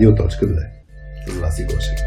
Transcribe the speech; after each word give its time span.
Радио.2 0.00 0.28
с 1.26 1.40
Васи 1.40 1.64
Гошев. 1.64 1.98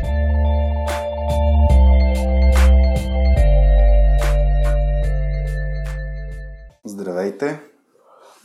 Здравейте! 6.86 7.60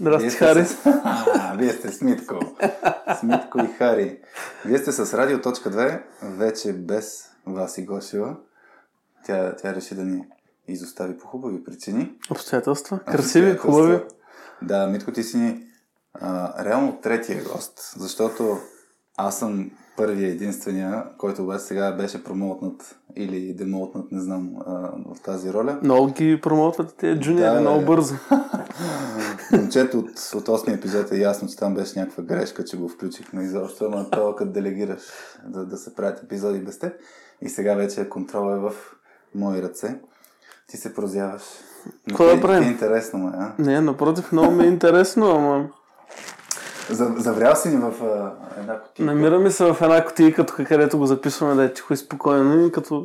Здрасти, 0.00 0.30
Хари. 0.30 0.64
С... 0.64 0.86
А, 1.04 1.54
вие 1.58 1.72
сте 1.72 1.88
Смитко. 1.88 2.38
Смитко 3.20 3.58
и 3.58 3.66
Хари. 3.78 4.18
Вие 4.64 4.78
сте 4.78 4.92
с 4.92 5.14
Радио.2, 5.14 6.02
вече 6.22 6.72
без 6.72 7.30
Васи 7.46 7.84
Гошева. 7.84 8.36
Тя, 9.26 9.56
тя 9.56 9.74
реши 9.74 9.94
да 9.94 10.04
ни 10.04 10.24
изостави 10.68 11.18
по 11.18 11.26
хубави 11.26 11.64
причини. 11.64 12.18
Обстоятелства. 12.30 12.98
Красиви, 12.98 13.56
хубави. 13.56 14.00
Да, 14.62 14.86
Митко, 14.86 15.12
ти 15.12 15.22
си 15.22 15.36
ни 15.36 15.62
а, 16.14 16.64
реално 16.64 17.00
третия 17.00 17.44
гост, 17.44 17.94
защото 17.96 18.58
аз 19.18 19.38
съм 19.38 19.70
първия 19.96 20.28
единствения, 20.28 21.04
който 21.18 21.42
обаче 21.42 21.64
сега 21.64 21.92
беше 21.92 22.24
промоутнат 22.24 22.98
или 23.16 23.54
демоутнат, 23.54 24.12
не 24.12 24.20
знам, 24.20 24.50
а, 24.66 24.72
в 25.14 25.20
тази 25.24 25.52
роля. 25.52 25.78
Много 25.82 26.12
ги 26.12 26.40
промоутват 26.40 26.96
тези 26.96 27.20
джуниори, 27.20 27.54
да, 27.54 27.60
много 27.60 27.84
бързо. 27.84 28.14
Момчето 29.52 29.98
от, 29.98 30.08
от 30.08 30.48
8 30.48 30.74
епизод 30.74 31.12
е 31.12 31.18
ясно, 31.18 31.48
че 31.48 31.56
там 31.56 31.74
беше 31.74 31.98
някаква 31.98 32.22
грешка, 32.22 32.64
че 32.64 32.76
го 32.76 32.88
включихме 32.88 33.42
изобщо, 33.42 33.84
ама 33.84 34.10
то 34.10 34.34
като 34.36 34.50
делегираш 34.50 35.02
да, 35.46 35.66
да 35.66 35.76
се 35.76 35.94
правят 35.94 36.22
епизоди 36.22 36.60
без 36.60 36.78
теб. 36.78 36.92
И 37.42 37.48
сега 37.48 37.74
вече 37.74 38.08
контрола 38.08 38.56
е 38.56 38.58
в 38.58 38.72
мои 39.34 39.62
ръце. 39.62 40.00
Ти 40.68 40.76
се 40.76 40.94
прозяваш. 40.94 41.42
Какво 42.08 42.24
да 42.24 42.40
правим? 42.40 42.68
Е 42.68 42.70
интересно, 42.70 43.18
ме, 43.18 43.32
а? 43.34 43.54
Не, 43.58 43.80
напротив, 43.80 44.32
много 44.32 44.52
ми 44.52 44.64
е 44.64 44.68
интересно, 44.68 45.26
ама... 45.26 45.68
Заврял 46.90 47.56
си 47.56 47.68
ни 47.68 47.76
в 47.76 47.92
а, 48.04 48.32
една 48.60 48.80
кутия. 48.80 49.06
Намираме 49.06 49.50
се 49.50 49.72
в 49.72 49.82
една 49.82 50.04
кутия, 50.04 50.34
като 50.34 50.54
където 50.68 50.98
го 50.98 51.06
записваме 51.06 51.54
да 51.54 51.64
е 51.64 51.72
тихо 51.72 51.92
и 51.92 51.96
спокойно 51.96 52.66
и 52.66 52.72
като 52.72 53.04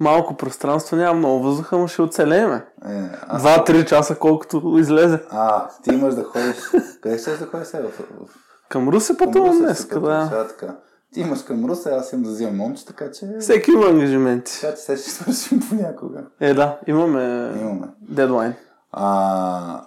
малко 0.00 0.36
пространство, 0.36 0.96
няма 0.96 1.14
много 1.14 1.42
въздуха, 1.42 1.78
но 1.78 1.88
ще 1.88 2.02
оцелееме. 2.02 2.66
Е. 2.88 3.36
Два-три 3.38 3.86
часа, 3.86 4.14
колкото 4.14 4.76
излезе. 4.78 5.20
А, 5.30 5.68
ти 5.82 5.94
имаш 5.94 6.14
да 6.14 6.24
ходиш... 6.24 6.56
Къде 7.00 7.18
ще 7.18 7.36
да 7.36 7.46
ходиш 7.46 7.66
сега? 7.66 7.82
В, 7.82 8.26
в... 8.26 8.34
Към 8.68 8.88
Русе 8.88 9.16
пътувам 9.16 9.58
днес, 9.58 9.86
да. 9.86 10.28
Сега 10.30 10.46
така. 10.48 10.76
Ти 11.14 11.20
имаш 11.20 11.42
към 11.42 11.64
Русе, 11.64 11.90
аз 11.90 12.12
имам 12.12 12.22
да 12.22 12.30
взимам 12.30 12.56
момче, 12.56 12.86
така 12.86 13.10
че... 13.10 13.26
Всеки 13.40 13.70
има 13.70 13.86
ангажименти. 13.86 14.60
Така 14.60 14.74
че 14.74 14.80
се 14.82 14.96
ще 14.96 15.10
свършим 15.10 15.60
понякога. 15.68 16.24
Е, 16.40 16.54
да, 16.54 16.78
имаме, 16.86 17.52
имаме. 17.60 17.86
дедлайн. 18.00 18.54
А, 18.92 19.84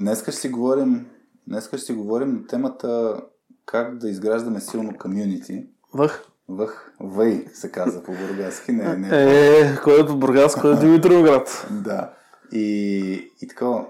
днеска 0.00 0.32
ще 0.32 0.40
си 0.40 0.48
говорим 0.48 1.06
Днес 1.46 1.68
ще 1.68 1.78
си 1.78 1.92
говорим 1.92 2.34
на 2.34 2.46
темата 2.46 3.20
как 3.66 3.98
да 3.98 4.08
изграждаме 4.08 4.60
силно 4.60 4.98
комюнити. 4.98 5.66
Въх. 5.92 6.24
Въх. 6.48 6.92
Въй 7.00 7.46
се 7.52 7.72
каза 7.72 8.02
по 8.02 8.12
бургаски. 8.12 8.72
Не, 8.72 8.96
не. 8.96 9.08
Е, 9.12 9.76
кой 9.84 10.00
е 10.00 10.06
по 10.06 10.16
бургас, 10.16 10.60
кой 10.60 10.72
е 10.74 10.76
Димитровград. 10.76 11.66
да. 11.70 12.10
И, 12.52 13.32
и 13.42 13.48
така, 13.48 13.86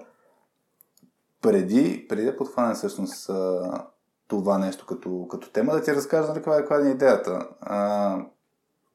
преди, 1.43 2.07
преди 2.09 2.25
да 2.25 2.37
подхване 2.37 2.75
всъщност 2.75 3.31
това 4.29 4.59
нещо 4.59 4.87
като, 4.87 5.29
като 5.31 5.51
тема, 5.51 5.73
да 5.73 5.83
ти 5.83 5.95
разкажа 5.95 6.29
нали, 6.29 6.35
каква, 6.35 6.57
е, 6.57 6.61
каква 6.61 6.87
е 6.87 6.91
идеята. 6.91 7.49
А, 7.61 8.19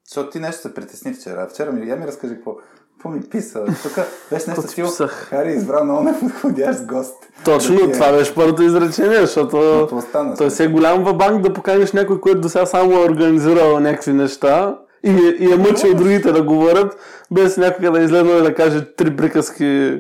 защото 0.06 0.30
ти 0.30 0.40
нещо 0.40 0.62
се 0.62 0.74
притесни 0.74 1.14
вчера. 1.14 1.48
Вчера 1.48 1.72
ми, 1.72 1.90
я 1.90 1.96
ми 1.96 2.08
разкажи 2.08 2.36
какво, 2.36 2.58
какво 3.00 3.10
ми 3.10 3.22
писа? 3.22 3.66
Тук 3.84 4.06
беше 4.32 4.50
нещо 4.50 4.62
стил. 4.62 4.88
Хари 5.08 5.50
избра 5.50 5.84
много 5.84 6.04
неподходящ 6.04 6.86
гост. 6.86 7.16
Точно, 7.46 7.76
да 7.76 7.92
това 7.92 8.12
беше 8.12 8.36
първото 8.36 8.64
изречение, 8.64 9.20
защото 9.20 9.88
стана, 10.10 10.38
той 10.38 10.52
си 10.52 10.64
е 10.64 10.68
голям 10.68 11.04
банк 11.04 11.42
да 11.42 11.54
поканиш 11.54 11.92
някой, 11.92 12.22
който 12.22 12.42
до 12.42 12.50
сега 12.50 12.66
само 12.66 12.94
е 12.94 13.06
организирал 13.06 13.80
някакви 13.80 14.14
неща 14.14 14.78
и, 15.04 15.36
и 15.40 15.52
е 15.52 15.56
мъчил 15.56 15.94
другите 15.94 16.32
да 16.32 16.44
говорят, 16.44 16.98
без 17.32 17.58
някога 17.58 17.92
да 17.92 18.00
излезе 18.00 18.38
и 18.38 18.42
да 18.42 18.56
каже 18.56 18.86
три 18.86 19.16
приказки 19.16 20.00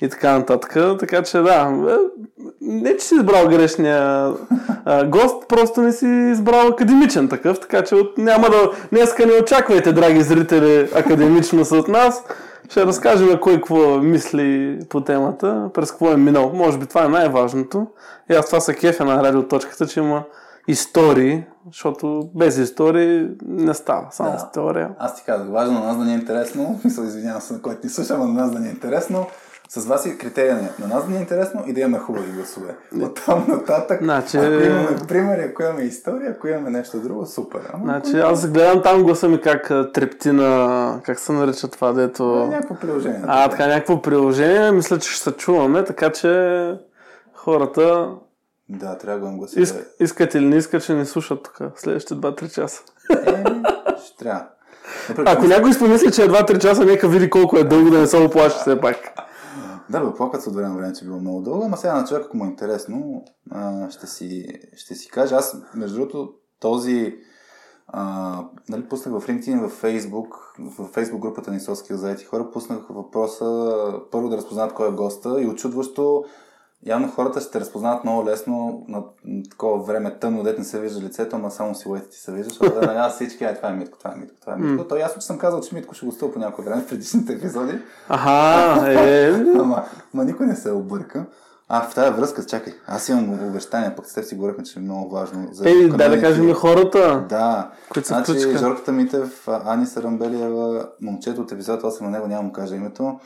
и 0.00 0.08
така 0.08 0.38
нататък. 0.38 0.98
Така 0.98 1.22
че 1.22 1.38
да, 1.38 1.86
е, 1.90 1.96
не 2.60 2.96
че 2.96 3.06
си 3.06 3.14
избрал 3.14 3.48
грешния 3.48 4.32
а, 4.84 5.06
гост, 5.06 5.48
просто 5.48 5.82
не 5.82 5.92
си 5.92 6.06
избрал 6.06 6.68
академичен 6.68 7.28
такъв, 7.28 7.60
така 7.60 7.82
че 7.82 7.94
от, 7.94 8.18
няма 8.18 8.50
да... 8.50 8.70
Днеска 8.92 9.26
не 9.26 9.32
очаквайте, 9.32 9.92
драги 9.92 10.22
зрители, 10.22 10.88
академичност 10.94 11.72
от 11.72 11.88
нас. 11.88 12.24
Ще 12.70 12.86
разкажем 12.86 13.38
кой 13.40 13.54
какво 13.54 13.98
мисли 13.98 14.78
по 14.88 15.00
темата, 15.00 15.70
през 15.74 15.90
какво 15.90 16.12
е 16.12 16.16
минал. 16.16 16.52
Може 16.54 16.78
би 16.78 16.86
това 16.86 17.04
е 17.04 17.08
най-важното. 17.08 17.86
И 18.30 18.34
аз 18.34 18.46
това 18.46 18.60
са 18.60 18.74
кефя 18.74 19.04
на 19.04 19.22
радиоточката, 19.22 19.86
че 19.86 20.00
има 20.00 20.22
истории, 20.68 21.44
защото 21.66 22.28
без 22.34 22.58
истории 22.58 23.28
не 23.46 23.74
става, 23.74 24.06
само 24.10 24.30
да. 24.30 24.36
история. 24.36 24.90
Аз 24.98 25.16
ти 25.16 25.22
казах, 25.26 25.48
важно 25.48 25.80
на 25.80 25.86
нас 25.86 25.98
да 25.98 26.04
ни 26.04 26.12
е 26.12 26.14
интересно, 26.14 26.80
мисля, 26.84 27.04
извинявам 27.04 27.40
се 27.40 27.52
на 27.52 27.62
който 27.62 27.80
ни 27.84 27.90
слуша, 27.90 28.18
но 28.18 28.24
на 28.24 28.32
нас 28.32 28.50
да 28.50 28.58
ни 28.58 28.66
е 28.68 28.70
интересно. 28.70 29.26
С 29.68 29.86
вас 29.86 30.06
е 30.06 30.18
критерия 30.18 30.70
на 30.78 30.86
нас 30.86 31.04
да 31.04 31.10
ни 31.10 31.16
е 31.16 31.20
интересно 31.20 31.64
и 31.66 31.72
да 31.72 31.80
имаме 31.80 31.98
хубави 31.98 32.32
гласове. 32.32 32.76
От 33.00 33.20
там 33.26 33.44
нататък, 33.48 34.02
значи... 34.02 34.36
ако 34.36 34.46
имаме 34.46 34.96
примери, 35.08 35.42
ако 35.42 35.62
имаме 35.62 35.82
история, 35.82 36.30
ако 36.30 36.48
имаме 36.48 36.70
нещо 36.70 36.98
друго, 36.98 37.26
супер. 37.26 37.60
Ама, 37.72 37.84
значи 37.84 38.18
аз 38.18 38.50
гледам 38.50 38.82
там 38.82 39.02
гласа 39.02 39.28
ми 39.28 39.40
как 39.40 39.72
трепти 39.92 40.32
на... 40.32 41.00
Как 41.04 41.18
се 41.18 41.32
нарича 41.32 41.68
това, 41.68 41.92
дето... 41.92 42.34
А, 42.34 42.46
някакво 42.46 42.74
приложение. 42.74 43.20
А, 43.26 43.48
така, 43.48 43.66
някакво 43.66 44.02
приложение. 44.02 44.72
Мисля, 44.72 44.98
че 44.98 45.10
ще 45.10 45.22
се 45.22 45.32
чуваме, 45.32 45.84
така 45.84 46.10
че 46.10 46.74
хората 47.34 48.08
да, 48.68 48.98
трябва 48.98 49.20
да 49.20 49.26
го 49.26 49.38
гласи. 49.38 49.60
Иск, 49.60 49.76
искат 50.00 50.34
или 50.34 50.44
не 50.44 50.56
искат, 50.56 50.84
че 50.84 50.94
не 50.94 51.04
слушат 51.04 51.42
тук 51.42 51.58
следващите 51.76 52.14
2-3 52.14 52.54
часа. 52.54 52.82
Е, 53.10 53.44
ще 54.04 54.16
трябва. 54.18 54.46
Ако 55.26 55.44
някой 55.44 55.72
спомисли, 55.72 56.12
че 56.12 56.22
е 56.22 56.28
2-3 56.28 56.58
часа, 56.58 56.84
нека 56.84 57.08
види 57.08 57.30
колко 57.30 57.58
е 57.58 57.64
дълго 57.64 57.90
да 57.90 57.98
не 57.98 58.06
се 58.06 58.16
оплаши 58.16 58.56
все 58.60 58.80
пак. 58.80 58.96
Да, 59.90 60.00
бе, 60.00 60.14
плакат 60.14 60.46
от 60.46 60.54
време 60.54 60.76
време, 60.76 60.92
че 60.92 61.04
било 61.04 61.20
много 61.20 61.42
дълго, 61.42 61.64
ама 61.64 61.76
сега 61.76 61.94
на 61.94 62.06
човек, 62.06 62.24
ако 62.26 62.36
му 62.36 62.44
е 62.44 62.48
интересно, 62.48 63.24
а, 63.50 63.90
ще, 63.90 64.06
си, 64.06 64.46
ще 64.76 64.94
си 64.94 65.10
кажа. 65.10 65.36
Аз, 65.36 65.56
между 65.74 65.96
другото, 65.96 66.34
този 66.60 67.18
а, 67.88 68.44
нали, 68.68 68.88
пуснах 68.88 69.20
в 69.20 69.26
LinkedIn, 69.26 69.68
в 69.68 69.82
Facebook, 69.82 70.28
в 70.58 70.92
Facebook 70.92 71.18
групата 71.18 71.50
на 71.50 71.56
Исоски 71.56 71.94
заети 71.94 72.24
хора, 72.24 72.50
пуснах 72.50 72.86
въпроса 72.90 74.00
първо 74.10 74.28
да 74.28 74.36
разпознат 74.36 74.74
кой 74.74 74.88
е 74.88 74.92
госта 74.92 75.42
и 75.42 75.46
очудващо 75.46 76.24
явно 76.86 77.08
хората 77.08 77.40
ще 77.40 77.50
те 77.50 77.60
разпознават 77.60 78.04
много 78.04 78.26
лесно 78.26 78.84
на 78.88 79.02
такова 79.50 79.82
време 79.82 80.18
тъмно, 80.18 80.42
дете 80.42 80.58
не 80.58 80.64
се 80.64 80.80
вижда 80.80 81.00
лицето, 81.00 81.36
ама 81.36 81.50
само 81.50 81.74
силуетите 81.74 82.10
ти 82.10 82.20
се 82.20 82.32
вижда, 82.32 82.48
защото 82.48 82.80
да 82.80 82.86
нали, 82.86 83.12
всички, 83.12 83.44
ай, 83.44 83.56
това 83.56 83.68
е 83.68 83.72
Митко, 83.72 83.98
това 83.98 84.12
е 84.12 84.16
Митко, 84.16 84.36
това 84.40 84.52
е 84.52 84.56
Митко. 84.56 84.84
Mm. 84.84 84.88
То 84.88 84.96
ясно, 84.96 85.20
че 85.20 85.26
съм 85.26 85.38
казал, 85.38 85.60
че 85.60 85.74
Митко 85.74 85.94
ще 85.94 86.06
гостува 86.06 86.32
по 86.32 86.38
някое 86.38 86.64
време 86.64 86.82
в 86.82 86.88
предишните 86.88 87.32
епизоди. 87.32 87.78
Аха, 88.08 88.92
е. 88.92 89.30
ама, 89.58 89.84
ама 90.14 90.24
никой 90.24 90.46
не 90.46 90.56
се 90.56 90.72
обърка. 90.72 91.26
А, 91.68 91.88
в 91.88 91.94
тази 91.94 92.10
връзка, 92.10 92.46
чакай, 92.46 92.74
аз 92.86 93.08
имам 93.08 93.48
обещания, 93.48 93.96
пък 93.96 94.06
с 94.06 94.14
теб 94.14 94.24
си 94.24 94.34
говорихме, 94.34 94.64
че 94.64 94.78
е 94.78 94.82
много 94.82 95.14
важно. 95.14 95.48
За 95.52 95.68
Ей, 95.68 95.88
да 95.88 96.08
да 96.08 96.20
кажем 96.20 96.54
хората, 96.54 97.26
да. 97.28 97.70
които 97.88 98.08
се 98.08 98.14
значи, 98.14 98.32
включиха. 98.32 98.58
Жорката 98.58 98.92
Митев, 98.92 99.48
Ани 99.48 99.86
Сарамбелиева, 99.86 100.88
момчето 101.00 101.40
от 101.40 101.52
епизод 101.52 101.82
8 101.82 102.00
на 102.00 102.10
него, 102.10 102.26
няма 102.26 102.42
му 102.42 102.52
кажа 102.52 102.76
името. 102.76 103.20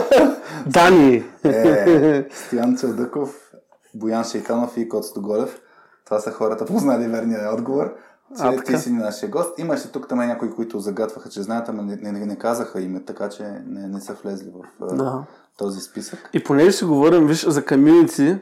Дани! 0.66 1.24
Е, 1.44 2.28
Стоян 2.34 2.76
Целдъков, 2.76 3.52
Боян 3.94 4.24
Шейтанов 4.24 4.76
и 4.76 4.88
Кот 4.88 5.04
Стоголев. 5.04 5.60
Това 6.04 6.20
са 6.20 6.30
хората, 6.30 6.64
познали 6.64 7.08
верния 7.08 7.54
отговор. 7.54 7.94
Че 8.36 8.42
а, 8.42 8.62
ти 8.62 8.78
си 8.78 8.92
нашия 8.92 9.30
гост. 9.30 9.58
Имаше 9.58 9.92
тук 9.92 10.08
там 10.08 10.18
някои, 10.18 10.50
които 10.50 10.78
загатваха, 10.80 11.28
че 11.28 11.42
знаят, 11.42 11.68
ама 11.68 11.82
не, 11.82 11.96
не, 11.96 12.26
не 12.26 12.36
казаха 12.36 12.80
име, 12.80 13.04
така 13.04 13.28
че 13.28 13.42
не, 13.66 13.88
не 13.88 14.00
са 14.00 14.14
влезли 14.22 14.52
в 14.80 14.86
да. 14.96 15.24
Този 15.58 15.80
списък. 15.80 16.30
И 16.32 16.44
понеже 16.44 16.72
си 16.72 16.84
говорим, 16.84 17.26
виж, 17.26 17.46
за 17.46 17.64
комьюнити, 17.64 18.36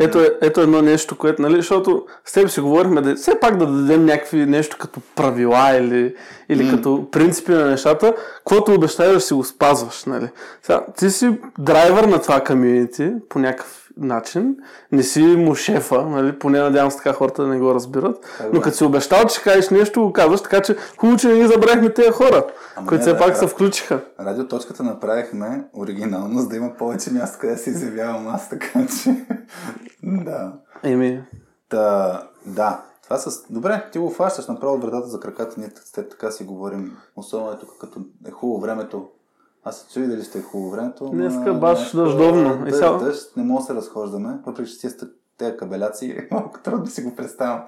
ето, 0.00 0.20
е, 0.20 0.30
ето 0.40 0.60
едно 0.60 0.82
нещо, 0.82 1.18
което, 1.18 1.42
нали, 1.42 1.56
защото 1.56 2.06
с 2.24 2.32
теб 2.32 2.48
си 2.48 2.60
говорихме 2.60 3.00
да 3.00 3.14
все 3.14 3.40
пак 3.40 3.56
да 3.56 3.66
дадем 3.66 4.04
някакви 4.04 4.46
нещо 4.46 4.76
като 4.80 5.00
правила 5.16 5.76
или, 5.76 6.14
или 6.48 6.64
mm. 6.64 6.70
като 6.70 7.10
принципи 7.10 7.52
на 7.52 7.64
нещата, 7.64 8.14
каквото 8.36 8.74
обещаеш 8.74 9.12
да 9.12 9.20
си 9.20 9.34
го 9.34 9.44
спазваш, 9.44 10.04
нали. 10.04 10.28
Сега, 10.62 10.84
ти 10.96 11.10
си 11.10 11.38
драйвер 11.58 12.04
на 12.04 12.22
това 12.22 12.40
комьюнити 12.40 13.12
по 13.28 13.38
някакъв 13.38 13.80
начин. 13.96 14.56
Не 14.92 15.02
си 15.02 15.22
му 15.22 15.54
шефа, 15.54 16.02
нали? 16.02 16.38
поне 16.38 16.60
надявам 16.60 16.90
се 16.90 16.96
така 16.96 17.12
хората 17.12 17.42
да 17.42 17.48
не 17.48 17.58
го 17.58 17.74
разбират. 17.74 18.16
Е, 18.40 18.44
Но 18.52 18.60
като 18.60 18.76
си 18.76 18.84
обещал, 18.84 19.24
че 19.26 19.42
кажеш 19.42 19.70
нещо, 19.70 20.02
го 20.02 20.12
казваш, 20.12 20.40
така 20.40 20.60
че 20.60 20.76
хубаво, 20.96 21.18
че 21.18 21.28
не 21.28 21.40
ги 21.40 21.46
забравихме 21.46 21.90
тези 21.90 22.10
хора, 22.10 22.44
Ама 22.76 22.86
които 22.86 23.02
все 23.02 23.18
пак 23.18 23.36
се 23.36 23.46
включиха. 23.46 24.00
Радиоточката 24.20 24.82
направихме 24.82 25.64
оригинално, 25.74 26.40
за 26.40 26.48
да 26.48 26.56
има 26.60 26.76
повече 26.76 27.12
място, 27.12 27.38
къде 27.40 27.56
се 27.56 27.70
изявявам 27.70 28.28
аз, 28.28 28.48
така 28.48 28.86
че... 28.86 29.26
да. 30.02 30.52
Еми. 30.82 31.24
Та, 31.68 32.22
да, 32.46 32.84
това 33.02 33.18
с... 33.18 33.46
Добре, 33.50 33.88
ти 33.92 33.98
го 33.98 34.10
фащаш 34.10 34.46
направо 34.46 34.78
вратата 34.78 35.08
за 35.08 35.20
краката, 35.20 35.54
ние 35.58 35.70
с 35.84 35.92
теб 35.92 36.10
така 36.10 36.30
си 36.30 36.44
говорим. 36.44 36.96
Особено 37.16 37.52
е 37.52 37.58
тук, 37.58 37.70
като 37.80 38.00
е 38.26 38.30
хубаво 38.30 38.60
времето, 38.60 39.08
аз 39.64 39.76
се 39.76 39.92
чуи 39.92 40.06
дали 40.06 40.22
ще 40.22 40.38
е 40.38 40.42
хубаво 40.42 40.70
времето. 40.70 41.10
Днеска 41.10 41.54
баш 41.54 41.96
дъждовно. 41.96 42.64
Дъжд, 42.64 43.04
дъжд, 43.04 43.36
не 43.36 43.42
мога 43.42 43.60
да 43.60 43.66
се 43.66 43.74
разхождаме, 43.74 44.38
въпреки 44.46 44.70
че 44.70 44.76
си 44.76 44.86
тези 45.40 45.56
кабеляци 45.56 46.06
е 46.06 46.28
малко 46.34 46.60
трудно 46.60 46.84
да 46.84 46.90
си 46.90 47.02
го 47.02 47.16
представям 47.16 47.60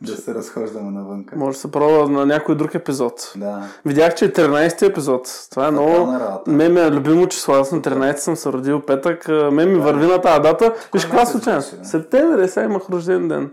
да 0.00 0.16
се 0.16 0.34
разхождаме 0.34 0.90
навънка. 0.90 1.36
Може 1.36 1.56
да 1.56 1.60
се 1.60 1.70
пробва 1.70 2.08
на 2.08 2.26
някой 2.26 2.56
друг 2.56 2.74
епизод. 2.74 3.32
Да. 3.36 3.62
Видях, 3.84 4.14
че 4.14 4.24
е 4.24 4.32
13-ти 4.32 4.84
епизод. 4.84 5.46
Това 5.50 5.68
е 5.68 5.70
много... 5.70 5.90
Фатална 5.90 6.20
работа. 6.20 6.50
Ме 6.50 6.68
ми 6.68 6.80
е 6.80 6.90
любимо 6.90 7.26
число. 7.28 7.54
Аз 7.54 7.72
на 7.72 7.80
13 7.80 8.16
съм 8.16 8.36
се 8.36 8.52
родил 8.52 8.80
петък. 8.80 9.28
а, 9.28 9.50
Ме 9.50 9.66
ми 9.66 9.78
върви 9.78 10.06
на 10.06 10.20
тази 10.20 10.40
дата. 10.40 10.74
Виж 10.94 11.04
каква 11.04 11.24
бе? 11.54 11.60
Септември, 11.84 12.48
сега 12.48 12.64
имах 12.66 12.82
рожден 12.90 13.28
ден. 13.28 13.50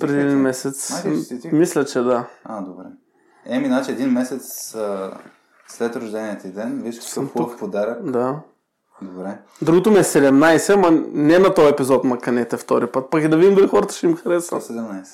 Преди 0.00 0.20
един 0.20 0.38
месец. 0.38 1.04
Май? 1.04 1.14
Мисля, 1.52 1.84
че 1.84 2.00
да. 2.00 2.26
А, 2.44 2.60
добре. 2.60 2.84
Еми, 3.46 3.66
значи 3.66 3.90
един 3.90 4.08
месец 4.08 4.74
а, 4.74 5.10
след 5.68 5.96
рождения 5.96 6.38
ти 6.38 6.48
ден, 6.48 6.80
виж 6.82 6.98
какъв 7.00 7.32
хубав 7.32 7.58
подарък. 7.58 8.10
Да. 8.10 8.36
Добре. 9.02 9.38
Другото 9.62 9.90
ми 9.90 9.98
е 9.98 10.02
17, 10.02 10.74
ама 10.74 10.90
не 11.12 11.38
на 11.38 11.54
този 11.54 11.68
епизод 11.68 12.04
ма 12.04 12.18
канете 12.18 12.56
втори 12.56 12.86
път. 12.86 13.10
Пък 13.10 13.28
да 13.28 13.36
видим 13.36 13.54
дали 13.54 13.68
хората 13.68 13.94
ще 13.94 14.06
им 14.06 14.16
харесва. 14.16 14.60
117. 14.60 15.04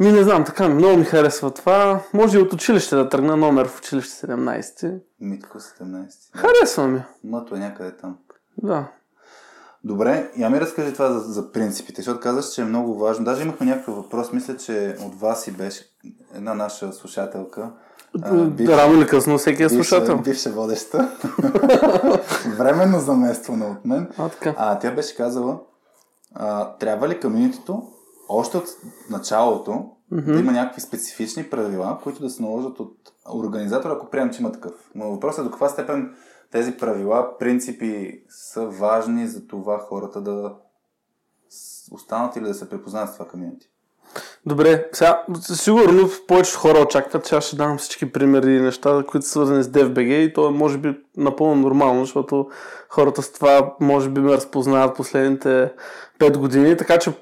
Ми 0.00 0.12
не 0.12 0.22
знам, 0.22 0.44
така 0.44 0.68
много 0.68 0.96
ми 0.96 1.04
харесва 1.04 1.50
това. 1.50 2.00
Може 2.14 2.38
и 2.38 2.42
от 2.42 2.52
училище 2.52 2.96
да 2.96 3.08
тръгна 3.08 3.36
номер 3.36 3.68
в 3.68 3.78
училище 3.78 4.26
17. 4.26 5.00
Митко 5.20 5.58
17. 5.58 6.06
Харесва 6.34 6.88
ми. 6.88 7.02
Мъто 7.24 7.54
е 7.54 7.58
някъде 7.58 7.96
там. 7.96 8.18
Да. 8.62 8.86
Добре, 9.84 10.30
я 10.36 10.50
ми 10.50 10.60
разкажи 10.60 10.92
това 10.92 11.12
за, 11.12 11.32
за 11.32 11.52
принципите, 11.52 12.02
защото 12.02 12.20
казаш, 12.20 12.54
че 12.54 12.60
е 12.60 12.64
много 12.64 12.98
важно. 12.98 13.24
Даже 13.24 13.42
имахме 13.42 13.66
някакъв 13.66 13.96
въпрос, 13.96 14.32
мисля, 14.32 14.56
че 14.56 14.96
от 15.06 15.20
вас 15.20 15.46
и 15.46 15.52
беше 15.52 15.84
една 16.34 16.54
наша 16.54 16.92
слушателка. 16.92 17.72
А, 18.22 18.34
бивша- 18.34 18.76
Рано 18.76 18.94
или 18.94 19.06
късно 19.06 19.38
всеки 19.38 19.62
е 19.62 19.68
слушател. 19.68 20.18
Бивша 20.18 20.50
водеща. 20.50 21.18
Временно 22.58 23.00
замествана 23.00 23.66
от 23.66 23.84
мен. 23.84 24.08
А, 24.18 24.28
така. 24.28 24.54
А 24.58 24.78
тя 24.78 24.90
беше 24.90 25.16
казала, 25.16 25.60
а, 26.34 26.76
трябва 26.76 27.08
ли 27.08 27.20
комьюнитито 27.20 27.82
още 28.28 28.56
от 28.56 28.64
началото 29.10 29.70
mm-hmm. 29.70 30.32
да 30.32 30.40
има 30.40 30.52
някакви 30.52 30.80
специфични 30.80 31.44
правила, 31.44 31.98
които 32.02 32.22
да 32.22 32.30
се 32.30 32.42
наложат 32.42 32.80
от 32.80 32.96
организатора, 33.34 33.92
ако 33.92 34.10
приемем, 34.10 34.32
че 34.32 34.40
има 34.42 34.52
такъв. 34.52 34.72
Но 34.94 35.10
въпросът 35.10 35.40
е 35.40 35.44
до 35.44 35.50
каква 35.50 35.68
степен 35.68 36.14
тези 36.52 36.72
правила, 36.72 37.38
принципи 37.38 38.22
са 38.28 38.66
важни 38.66 39.26
за 39.26 39.46
това 39.46 39.78
хората 39.78 40.20
да 40.20 40.54
останат 41.92 42.36
или 42.36 42.44
да 42.44 42.54
се 42.54 42.68
препознаят 42.68 43.10
с 43.10 43.12
това 43.12 43.28
комьюнити. 43.28 43.69
Добре, 44.46 44.88
сега 44.92 45.22
сигурно 45.40 46.10
повечето 46.28 46.58
хора 46.58 46.78
очакват, 46.78 47.26
че 47.26 47.34
аз 47.34 47.44
ще 47.44 47.56
дам 47.56 47.78
всички 47.78 48.12
примери 48.12 48.56
и 48.56 48.60
неща, 48.60 49.02
които 49.08 49.26
са 49.26 49.32
свързани 49.32 49.62
с 49.62 49.68
DFBG 49.68 50.12
и 50.12 50.32
то 50.32 50.48
е 50.48 50.50
може 50.50 50.78
би 50.78 50.94
напълно 51.16 51.54
нормално, 51.54 52.00
защото 52.04 52.48
хората 52.88 53.22
с 53.22 53.32
това 53.32 53.74
може 53.80 54.08
би 54.08 54.20
ме 54.20 54.32
разпознават 54.32 54.96
последните 54.96 55.72
5 56.18 56.36
години, 56.36 56.76
така 56.76 56.98
че 56.98 57.12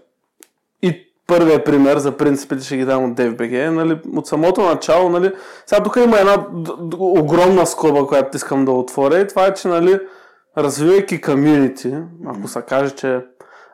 и 0.83 1.07
първият 1.27 1.65
пример 1.65 1.99
за 1.99 2.17
принципите 2.17 2.65
ще 2.65 2.77
ги 2.77 2.85
дам 2.85 3.05
от 3.05 3.19
DFBG. 3.19 3.69
Нали, 3.69 4.01
от 4.17 4.27
самото 4.27 4.63
начало, 4.63 5.09
нали, 5.09 5.33
сега 5.67 5.83
тук 5.83 5.97
има 5.97 6.19
една 6.19 6.47
огромна 6.99 7.67
скоба, 7.67 8.07
която 8.07 8.37
искам 8.37 8.65
да 8.65 8.73
отворя 8.73 9.21
и 9.21 9.29
това 9.29 9.47
е, 9.47 9.55
че 9.55 9.69
нали, 9.69 9.99
развивайки 10.59 11.21
комьюнити, 11.21 11.95
ако 12.27 12.49
се 12.49 12.63
каже, 12.63 12.91
че 12.91 13.21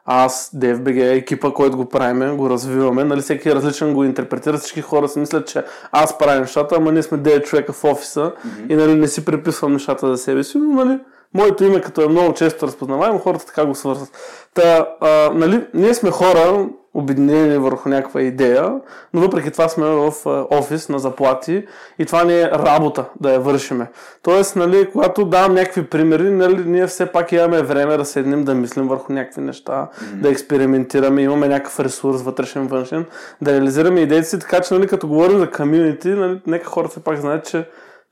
аз, 0.05 0.51
DFBG, 0.57 1.13
екипа, 1.13 1.51
който 1.51 1.77
го 1.77 1.89
правиме, 1.89 2.31
го 2.31 2.51
развиваме, 2.51 3.05
нали, 3.05 3.21
всеки 3.21 3.49
е 3.49 3.55
различен 3.55 3.95
го 3.95 4.05
интерпретира, 4.05 4.59
всички 4.59 4.81
хора 4.81 5.09
си 5.09 5.19
мислят, 5.19 5.47
че 5.47 5.65
аз 5.93 6.19
правя 6.19 6.41
нещата, 6.41 6.77
ама 6.77 6.93
ние 6.93 7.03
сме 7.03 7.19
9 7.19 7.45
човека 7.45 7.73
в 7.73 7.85
офиса 7.85 8.33
и 8.69 8.77
нали, 8.77 8.95
не 8.95 9.09
си 9.09 9.25
приписвам 9.25 9.73
нещата 9.73 10.09
за 10.09 10.17
себе 10.17 10.45
си, 10.45 10.59
но 10.59 10.85
нали, 10.85 10.99
моето 11.35 11.65
име, 11.65 11.81
като 11.81 12.03
е 12.03 12.09
много 12.09 12.35
често 12.35 12.67
разпознаваемо, 12.67 13.19
хората 13.19 13.47
така 13.47 13.67
го 13.67 13.75
свързват. 13.75 14.11
Та, 14.55 14.89
а, 15.01 15.31
нали, 15.35 15.67
ние 15.75 15.95
сме 15.95 16.11
хора, 16.11 16.67
обединени 16.95 17.59
върху 17.59 17.89
някаква 17.89 18.23
идея, 18.23 18.73
но 19.15 19.21
въпреки 19.21 19.51
това 19.51 19.69
сме 19.69 19.87
в 19.87 20.13
офис 20.51 20.89
на 20.89 20.99
заплати 20.99 21.67
и 21.99 22.07
това 22.07 22.25
не 22.25 22.41
е 22.41 22.51
работа 22.51 23.05
да 23.21 23.33
я 23.33 23.41
вършиме. 23.41 23.87
Тоест, 24.23 24.57
нали, 24.57 24.89
когато 24.93 25.25
давам 25.25 25.55
някакви 25.55 25.87
примери, 25.87 26.31
нали, 26.31 26.65
ние 26.67 26.87
все 26.87 27.07
пак 27.07 27.33
имаме 27.33 27.63
време 27.63 27.97
да 27.97 28.05
седнем 28.05 28.45
да 28.45 28.55
мислим 28.55 28.89
върху 28.89 29.13
някакви 29.13 29.41
неща, 29.41 29.73
mm-hmm. 29.73 30.15
да 30.15 30.31
експериментираме, 30.31 31.23
имаме 31.23 31.49
някакъв 31.49 31.81
ресурс, 31.81 32.23
вътрешен, 32.23 32.67
външен, 32.67 33.07
да 33.43 33.53
реализираме 33.53 34.01
идеите 34.01 34.29
си, 34.29 34.39
така 34.39 34.61
че 34.61 34.75
нали, 34.75 34.87
като 34.87 35.09
говорим 35.09 35.39
за 35.39 35.51
комьюнити, 35.51 36.09
нали, 36.09 36.41
нека 36.47 36.67
хората 36.67 36.91
все 36.91 37.05
пак 37.05 37.21
знаят, 37.21 37.47
че 37.47 37.65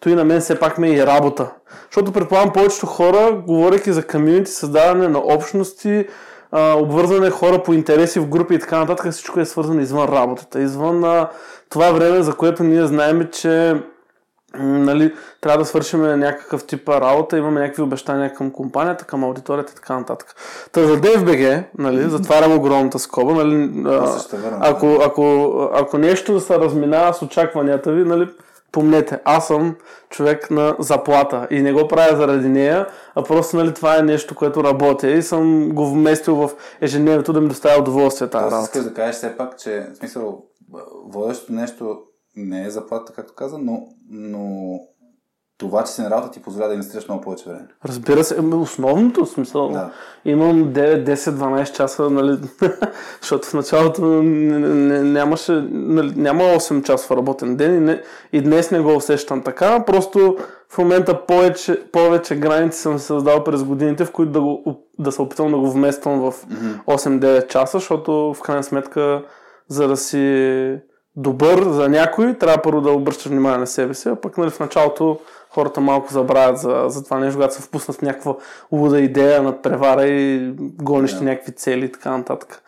той 0.02 0.14
на 0.14 0.24
мен 0.24 0.40
все 0.40 0.58
пак 0.58 0.78
ме 0.78 0.88
е 0.88 0.92
и 0.92 1.06
работа. 1.06 1.50
Защото 1.90 2.12
предполагам 2.12 2.52
повечето 2.52 2.86
хора, 2.86 3.42
говоряки 3.46 3.92
за 3.92 4.06
комьюнити, 4.06 4.50
създаване 4.50 5.08
на 5.08 5.18
общности, 5.18 6.06
обвързване 6.52 7.30
хора 7.30 7.62
по 7.62 7.72
интереси 7.72 8.20
в 8.20 8.28
групи 8.28 8.54
и 8.54 8.58
така 8.58 8.78
нататък, 8.78 9.12
всичко 9.12 9.40
е 9.40 9.44
свързано 9.44 9.80
извън 9.80 10.08
работата, 10.08 10.60
извън 10.60 11.04
а, 11.04 11.28
това 11.70 11.92
време, 11.92 12.22
за 12.22 12.34
което 12.34 12.64
ние 12.64 12.86
знаем, 12.86 13.28
че 13.32 13.74
нали, 14.58 15.14
трябва 15.40 15.58
да 15.58 15.64
свършим 15.64 16.02
някакъв 16.02 16.66
тип 16.66 16.88
работа, 16.88 17.38
имаме 17.38 17.60
някакви 17.60 17.82
обещания 17.82 18.34
към 18.34 18.50
компанията, 18.50 19.04
към 19.04 19.24
аудиторията 19.24 19.72
и 19.72 19.74
така 19.74 19.98
нататък. 19.98 20.34
Та 20.72 20.86
за 20.86 21.00
DFBG, 21.00 21.64
нали, 21.78 22.02
затварям 22.02 22.52
огромната 22.52 22.98
скоба, 22.98 23.32
нали, 23.34 23.82
а, 23.86 24.18
ако, 24.60 24.98
ако, 25.06 25.52
ако 25.74 25.98
нещо 25.98 26.40
се 26.40 26.58
разминава 26.58 27.14
с 27.14 27.22
очакванията 27.22 27.92
ви, 27.92 28.04
нали, 28.04 28.28
помнете, 28.72 29.20
аз 29.24 29.46
съм 29.46 29.76
човек 30.10 30.50
на 30.50 30.76
заплата 30.78 31.46
и 31.50 31.62
не 31.62 31.72
го 31.72 31.88
правя 31.88 32.16
заради 32.16 32.48
нея, 32.48 32.86
а 33.14 33.22
просто 33.22 33.56
нали, 33.56 33.74
това 33.74 33.98
е 33.98 34.02
нещо, 34.02 34.34
което 34.34 34.64
работя 34.64 35.10
и 35.10 35.22
съм 35.22 35.68
го 35.68 35.86
вместил 35.86 36.36
в 36.36 36.50
ежедневието 36.80 37.32
да 37.32 37.40
ми 37.40 37.48
доставя 37.48 37.80
удоволствие 37.80 38.28
тази 38.28 38.44
Аз 38.44 38.52
работа. 38.52 38.64
искаш 38.64 38.84
да 38.84 38.94
кажеш 38.94 39.16
все 39.16 39.36
пак, 39.36 39.58
че 39.58 39.86
в 39.94 39.96
смисъл 39.96 40.44
водещото 41.06 41.52
нещо 41.52 41.98
не 42.36 42.64
е 42.66 42.70
заплата, 42.70 43.12
както 43.12 43.34
каза, 43.34 43.58
но, 43.58 43.86
но 44.10 44.74
това, 45.62 45.84
че 45.84 45.92
си 45.92 46.02
на 46.02 46.10
работа 46.10 46.30
ти 46.30 46.42
позволява 46.42 46.68
да 46.68 46.74
инвестираш 46.74 47.08
много 47.08 47.20
повече 47.20 47.44
време. 47.48 47.66
Разбира 47.84 48.24
се, 48.24 48.36
ами, 48.38 48.54
основното 48.54 49.26
смисъл. 49.26 49.68
Да. 49.68 49.90
Имам 50.24 50.64
9, 50.64 51.14
10, 51.14 51.14
12 51.14 51.72
часа, 51.72 52.10
нали, 52.10 52.38
защото 53.20 53.48
в 53.48 53.54
началото 53.54 54.02
нямаше, 54.02 55.52
нали, 55.70 56.12
няма 56.16 56.42
8 56.42 56.84
часов 56.84 57.10
работен 57.10 57.56
ден 57.56 57.74
и, 57.74 57.80
не, 57.80 58.02
и 58.32 58.42
днес 58.42 58.70
не 58.70 58.80
го 58.80 58.96
усещам 58.96 59.42
така, 59.42 59.84
просто 59.84 60.36
в 60.68 60.78
момента 60.78 61.26
повече, 61.26 61.82
повече 61.92 62.36
граници 62.36 62.78
съм 62.80 62.98
създал 62.98 63.44
през 63.44 63.64
годините, 63.64 64.04
в 64.04 64.12
които 64.12 64.32
да, 64.32 64.40
го, 64.40 64.86
да 64.98 65.12
се 65.12 65.22
опитвам 65.22 65.50
да 65.50 65.58
го 65.58 65.70
вмествам 65.70 66.20
в 66.20 66.34
8-9 66.86 67.46
часа, 67.48 67.78
защото 67.78 68.34
в 68.34 68.40
крайна 68.40 68.62
сметка, 68.62 69.22
за 69.68 69.88
да 69.88 69.96
си 69.96 70.78
добър 71.16 71.62
за 71.62 71.88
някой, 71.88 72.38
трябва 72.38 72.62
първо 72.62 72.80
да 72.80 72.90
обръщаш 72.90 73.26
внимание 73.26 73.58
на 73.58 73.66
себе 73.66 73.94
си, 73.94 74.08
а 74.08 74.16
пък 74.16 74.38
нали, 74.38 74.50
в 74.50 74.60
началото 74.60 75.18
хората 75.54 75.80
малко 75.80 76.12
забравят 76.12 76.58
за, 76.58 76.84
за 76.88 77.04
това 77.04 77.18
нещо, 77.18 77.36
когато 77.36 77.54
се 77.54 77.62
впуснат 77.62 77.96
в 77.96 78.02
някаква 78.02 78.34
луда 78.72 79.00
идея 79.00 79.42
на 79.42 79.62
превара 79.62 80.06
и 80.06 80.52
гонищи 80.58 81.18
Да. 81.18 81.24
някакви 81.24 81.52
цели 81.52 81.84
и 81.84 81.92
така 81.92 82.16
нататък. 82.16 82.62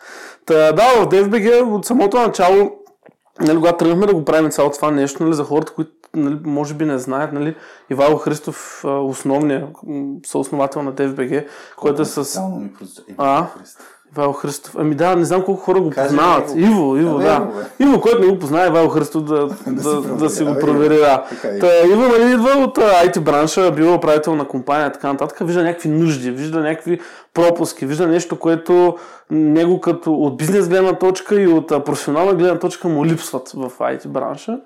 Та, 0.45 0.71
да, 0.71 0.83
в 0.83 1.07
DFBG 1.07 1.61
от 1.61 1.85
самото 1.85 2.17
начало, 2.17 2.71
нали, 3.41 3.57
когато 3.57 3.77
тръгнахме 3.77 4.05
да 4.05 4.13
го 4.13 4.25
правим 4.25 4.51
цялото 4.51 4.75
това 4.75 4.91
нещо, 4.91 5.23
нали, 5.23 5.33
за 5.33 5.43
хората, 5.43 5.73
които 5.73 5.91
нали, 6.15 6.39
може 6.43 6.73
би 6.73 6.85
не 6.85 6.97
знаят, 6.97 7.33
нали, 7.33 7.55
Ивайло 7.89 8.17
Христов, 8.17 8.85
основният 8.85 9.69
съосновател 10.25 10.83
на 10.83 10.93
DFBG, 10.93 11.47
който 11.77 12.01
е 12.01 12.05
с... 12.05 12.41
Ми 12.59 12.69
А? 13.17 13.47
Христов. 13.47 13.94
Ивайло 14.15 14.33
Христов. 14.33 14.75
Ами 14.77 14.95
да, 14.95 15.15
не 15.15 15.25
знам 15.25 15.41
колко 15.41 15.61
хора 15.61 15.81
го 15.81 15.89
Кажи 15.89 16.07
познават. 16.07 16.51
Иво, 16.55 16.97
Иво, 16.97 17.15
Абе, 17.15 17.23
да. 17.23 17.35
Иво, 17.35 17.45
бе. 17.45 17.85
Иво, 17.85 18.01
който 18.01 18.19
не 18.19 18.27
го 18.27 18.39
познае, 18.39 18.67
Ивайло 18.67 18.89
Христов 18.89 19.23
да, 19.23 19.47
да, 19.67 20.01
да, 20.01 20.15
да 20.15 20.29
си 20.29 20.43
го 20.43 20.55
провери. 20.59 20.97
да. 20.97 21.23
Е. 21.43 21.59
Та, 21.59 21.67
Иво 21.87 22.01
нали, 22.01 22.33
идва 22.33 22.49
от 22.49 22.77
IT 22.77 23.19
бранша, 23.19 23.71
бил 23.71 23.95
управител 23.95 24.35
на 24.35 24.45
компания 24.45 24.91
така 24.91 25.07
нататък, 25.07 25.37
вижда 25.41 25.63
някакви 25.63 25.89
нужди, 25.89 26.31
вижда 26.31 26.59
някакви 26.59 26.99
пропуски, 27.33 27.85
вижда 27.85 28.07
нещо, 28.07 28.39
което 28.39 28.95
него 29.29 29.81
като 29.81 30.13
от 30.13 30.37
бизнес 30.37 30.69
гледна 30.69 30.93
точка 30.93 31.41
и 31.41 31.47
от 31.47 31.67
професионална 31.85 32.33
гледна 32.33 32.59
точка 32.59 32.87
му 32.87 33.05
липсват 33.05 33.49
в 33.49 33.71
IT 33.79 34.07
бранша 34.07 34.59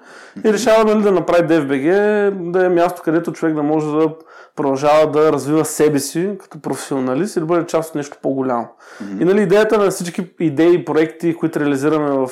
и 0.45 0.53
решава 0.53 0.85
нали, 0.85 1.03
да 1.03 1.11
направи 1.11 1.43
DFBG, 1.43 2.29
да 2.51 2.65
е 2.65 2.69
място, 2.69 3.01
където 3.05 3.31
човек 3.31 3.55
да 3.55 3.63
може 3.63 3.85
да 3.85 4.09
продължава 4.55 5.11
да 5.11 5.31
развива 5.31 5.65
себе 5.65 5.99
си 5.99 6.31
като 6.39 6.61
професионалист 6.61 7.35
и 7.35 7.39
да 7.39 7.45
бъде 7.45 7.65
част 7.65 7.89
от 7.89 7.95
нещо 7.95 8.17
по-голямо. 8.21 8.67
И 9.19 9.25
нали, 9.25 9.41
идеята 9.41 9.77
на 9.77 9.89
всички 9.91 10.31
идеи 10.39 10.73
и 10.75 10.85
проекти, 10.85 11.35
които 11.35 11.59
реализираме 11.59 12.11
в, 12.11 12.29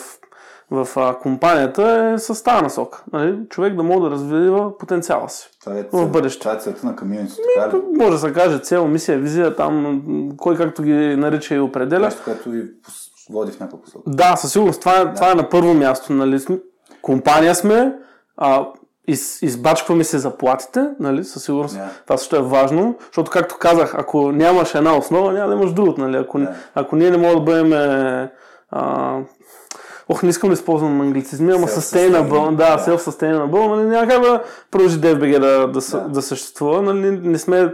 в 0.72 0.88
а, 0.96 1.20
компанията 1.20 2.12
е 2.16 2.20
с 2.20 2.44
тази 2.44 2.64
насока. 2.64 3.04
Нали? 3.14 3.40
Човек 3.50 3.76
да 3.76 3.84
може 3.84 4.00
да 4.00 4.10
развива 4.10 4.78
потенциала 4.78 5.30
си. 5.30 5.50
Това 5.60 5.78
е, 5.80 5.86
В 5.94 6.08
бъдеще. 6.12 6.40
това 6.40 6.54
е 6.54 6.60
целта 6.60 6.86
на 6.88 6.96
комьюнитито, 6.96 7.42
така 7.56 7.78
ли? 7.78 7.82
Може 7.98 8.12
да 8.12 8.18
се 8.18 8.34
каже 8.34 8.60
цел, 8.60 8.88
мисия, 8.88 9.20
визия, 9.20 9.56
там 9.56 10.02
кой 10.38 10.58
както 10.58 10.84
ги 10.84 10.94
нарича 11.16 11.56
и 11.56 11.60
определя. 11.60 12.06
Нещо, 12.06 12.22
което 12.26 12.50
ви 12.50 12.64
води 13.30 13.52
в 13.52 13.60
някаква 13.60 13.82
посока. 13.82 14.04
Да, 14.08 14.36
със 14.36 14.52
сигурност. 14.52 14.80
Това 14.80 15.02
е, 15.02 15.14
това 15.14 15.32
е 15.32 15.36
на 15.36 15.50
първо 15.50 15.74
място. 15.74 16.14
Нали? 16.14 16.40
Компания 17.02 17.56
сме, 17.56 17.94
а, 18.38 18.68
из, 19.08 19.42
избачкваме 19.42 20.04
се 20.04 20.18
заплатите, 20.18 20.88
нали, 21.00 21.24
със 21.24 21.44
сигурност. 21.44 21.76
Да. 21.76 21.90
Това 22.04 22.18
също 22.18 22.36
е 22.36 22.42
важно, 22.42 22.96
защото 23.06 23.32
както 23.32 23.58
казах, 23.58 23.96
ако 23.98 24.32
нямаш 24.32 24.76
една 24.76 24.98
основа, 24.98 25.34
няма 25.34 25.48
да 25.48 25.54
имаш 25.54 25.72
другото, 25.74 26.02
нали. 26.02 26.18
Ако, 26.18 26.40
Да. 26.40 26.56
ако 26.76 26.96
ние 26.96 27.12
не 27.12 27.18
можем 27.18 27.40
да 27.40 27.46
бъдем 27.46 27.74
е, 27.74 28.32
а, 28.72 29.18
Ох, 30.10 30.24
не 30.24 30.30
искам 30.30 30.50
да 30.50 30.54
използвам 30.54 31.02
англицизми, 31.02 31.52
ама 31.52 31.68
sustainable, 31.68 32.50
да, 32.50 32.76
да. 32.76 32.84
self-sustainable, 32.84 33.76
нали, 33.76 33.88
няма 33.88 34.08
как 34.08 34.22
да 34.22 34.44
продължи 34.72 34.98
DFBG 34.98 35.40
да, 35.40 35.68
да, 35.68 35.68
да. 35.68 36.10
Да. 36.10 36.22
съществува, 36.22 36.82
нали, 36.82 37.12
не 37.12 37.38
сме, 37.38 37.74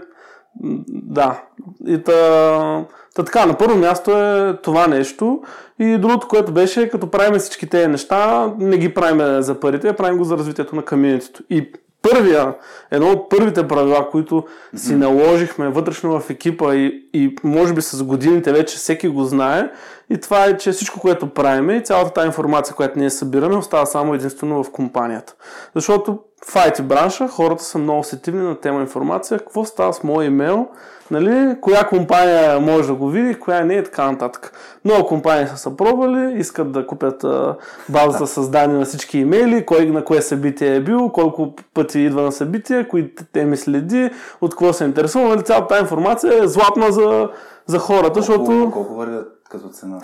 да, 0.90 1.42
и 1.88 2.04
та, 2.04 2.86
та 3.14 3.24
така, 3.24 3.46
на 3.46 3.58
първо 3.58 3.78
място 3.78 4.12
е 4.12 4.58
това 4.64 4.88
нещо 4.88 5.42
и 5.80 5.98
другото, 5.98 6.28
което 6.28 6.52
беше, 6.52 6.90
като 6.90 7.12
правим 7.12 7.40
всички 7.40 7.70
тези 7.70 7.88
неща, 7.88 8.52
не 8.60 8.78
ги 8.78 8.94
правим 8.94 9.42
за 9.42 9.60
парите, 9.60 9.88
а 9.88 9.94
правим 9.94 10.18
го 10.18 10.24
за 10.24 10.38
развитието 10.38 10.76
на 10.76 10.86
комьюнитито. 10.86 11.44
И 11.50 11.72
първия, 12.02 12.54
едно 12.92 13.12
от 13.12 13.30
първите 13.30 13.68
правила, 13.68 14.10
които 14.12 14.46
си 14.76 14.96
наложихме 14.96 15.70
вътрешно 15.70 16.20
в 16.20 16.30
екипа 16.30 16.76
и, 16.76 17.10
и 17.14 17.36
може 17.44 17.74
би 17.74 17.82
с 17.82 18.04
годините 18.04 18.52
вече 18.52 18.78
всеки 18.78 19.08
го 19.08 19.24
знае, 19.24 19.70
и 20.10 20.18
това 20.18 20.46
е, 20.46 20.58
че 20.58 20.72
всичко, 20.72 21.00
което 21.00 21.30
правим 21.30 21.70
и 21.70 21.84
цялата 21.84 22.14
тази 22.14 22.28
информация, 22.28 22.76
която 22.76 23.00
ние 23.00 23.10
събираме, 23.10 23.56
остава 23.56 23.86
само 23.86 24.14
единствено 24.14 24.64
в 24.64 24.72
компанията. 24.72 25.36
Защото 25.76 26.20
в 26.48 26.54
IT 26.54 26.82
бранша 26.82 27.28
хората 27.28 27.64
са 27.64 27.78
много 27.78 28.04
сетивни 28.04 28.42
на 28.42 28.60
тема 28.60 28.82
информация, 28.82 29.40
какво 29.40 29.66
става 29.66 29.94
с 29.94 30.04
моя 30.04 30.28
имейл, 30.28 30.68
нали, 31.12 31.56
коя 31.62 31.84
компания 31.84 32.60
може 32.60 32.88
да 32.88 32.94
го 32.94 33.10
види, 33.10 33.36
коя 33.36 33.64
не 33.64 33.74
и 33.74 33.84
така 33.84 34.12
нататък. 34.12 34.54
Много 34.86 35.08
компании 35.08 35.48
са 35.48 35.58
се 35.58 35.78
пробвали, 35.78 36.40
искат 36.40 36.72
да 36.72 36.88
купят 36.88 37.24
а, 37.24 37.56
базата 37.90 38.28
с 38.28 38.50
данни 38.50 38.80
на 38.80 38.86
всички 38.86 39.18
имейли, 39.18 39.66
кой 39.66 39.86
на 39.86 40.04
кое 40.06 40.22
събитие 40.22 40.76
е 40.76 40.82
бил, 40.82 41.10
колко 41.10 41.54
пъти 41.74 42.00
идва 42.00 42.22
на 42.22 42.32
събитие, 42.32 42.88
кои 42.88 43.12
теми 43.34 43.58
следи, 43.58 44.10
от 44.42 44.52
какво 44.52 44.74
се 44.74 44.84
интересува. 44.84 45.30
Нали, 45.30 45.44
цялата 45.44 45.68
тази 45.68 45.82
информация 45.82 46.44
е 46.44 46.48
златна 46.48 46.92
за, 46.92 47.30
за 47.66 47.80
хората, 47.80 48.22
защото... 48.22 48.46
Колко, 48.46 48.72
колко 48.72 48.94
вървят 48.94 49.33
като 49.50 49.70
цена? 49.70 49.98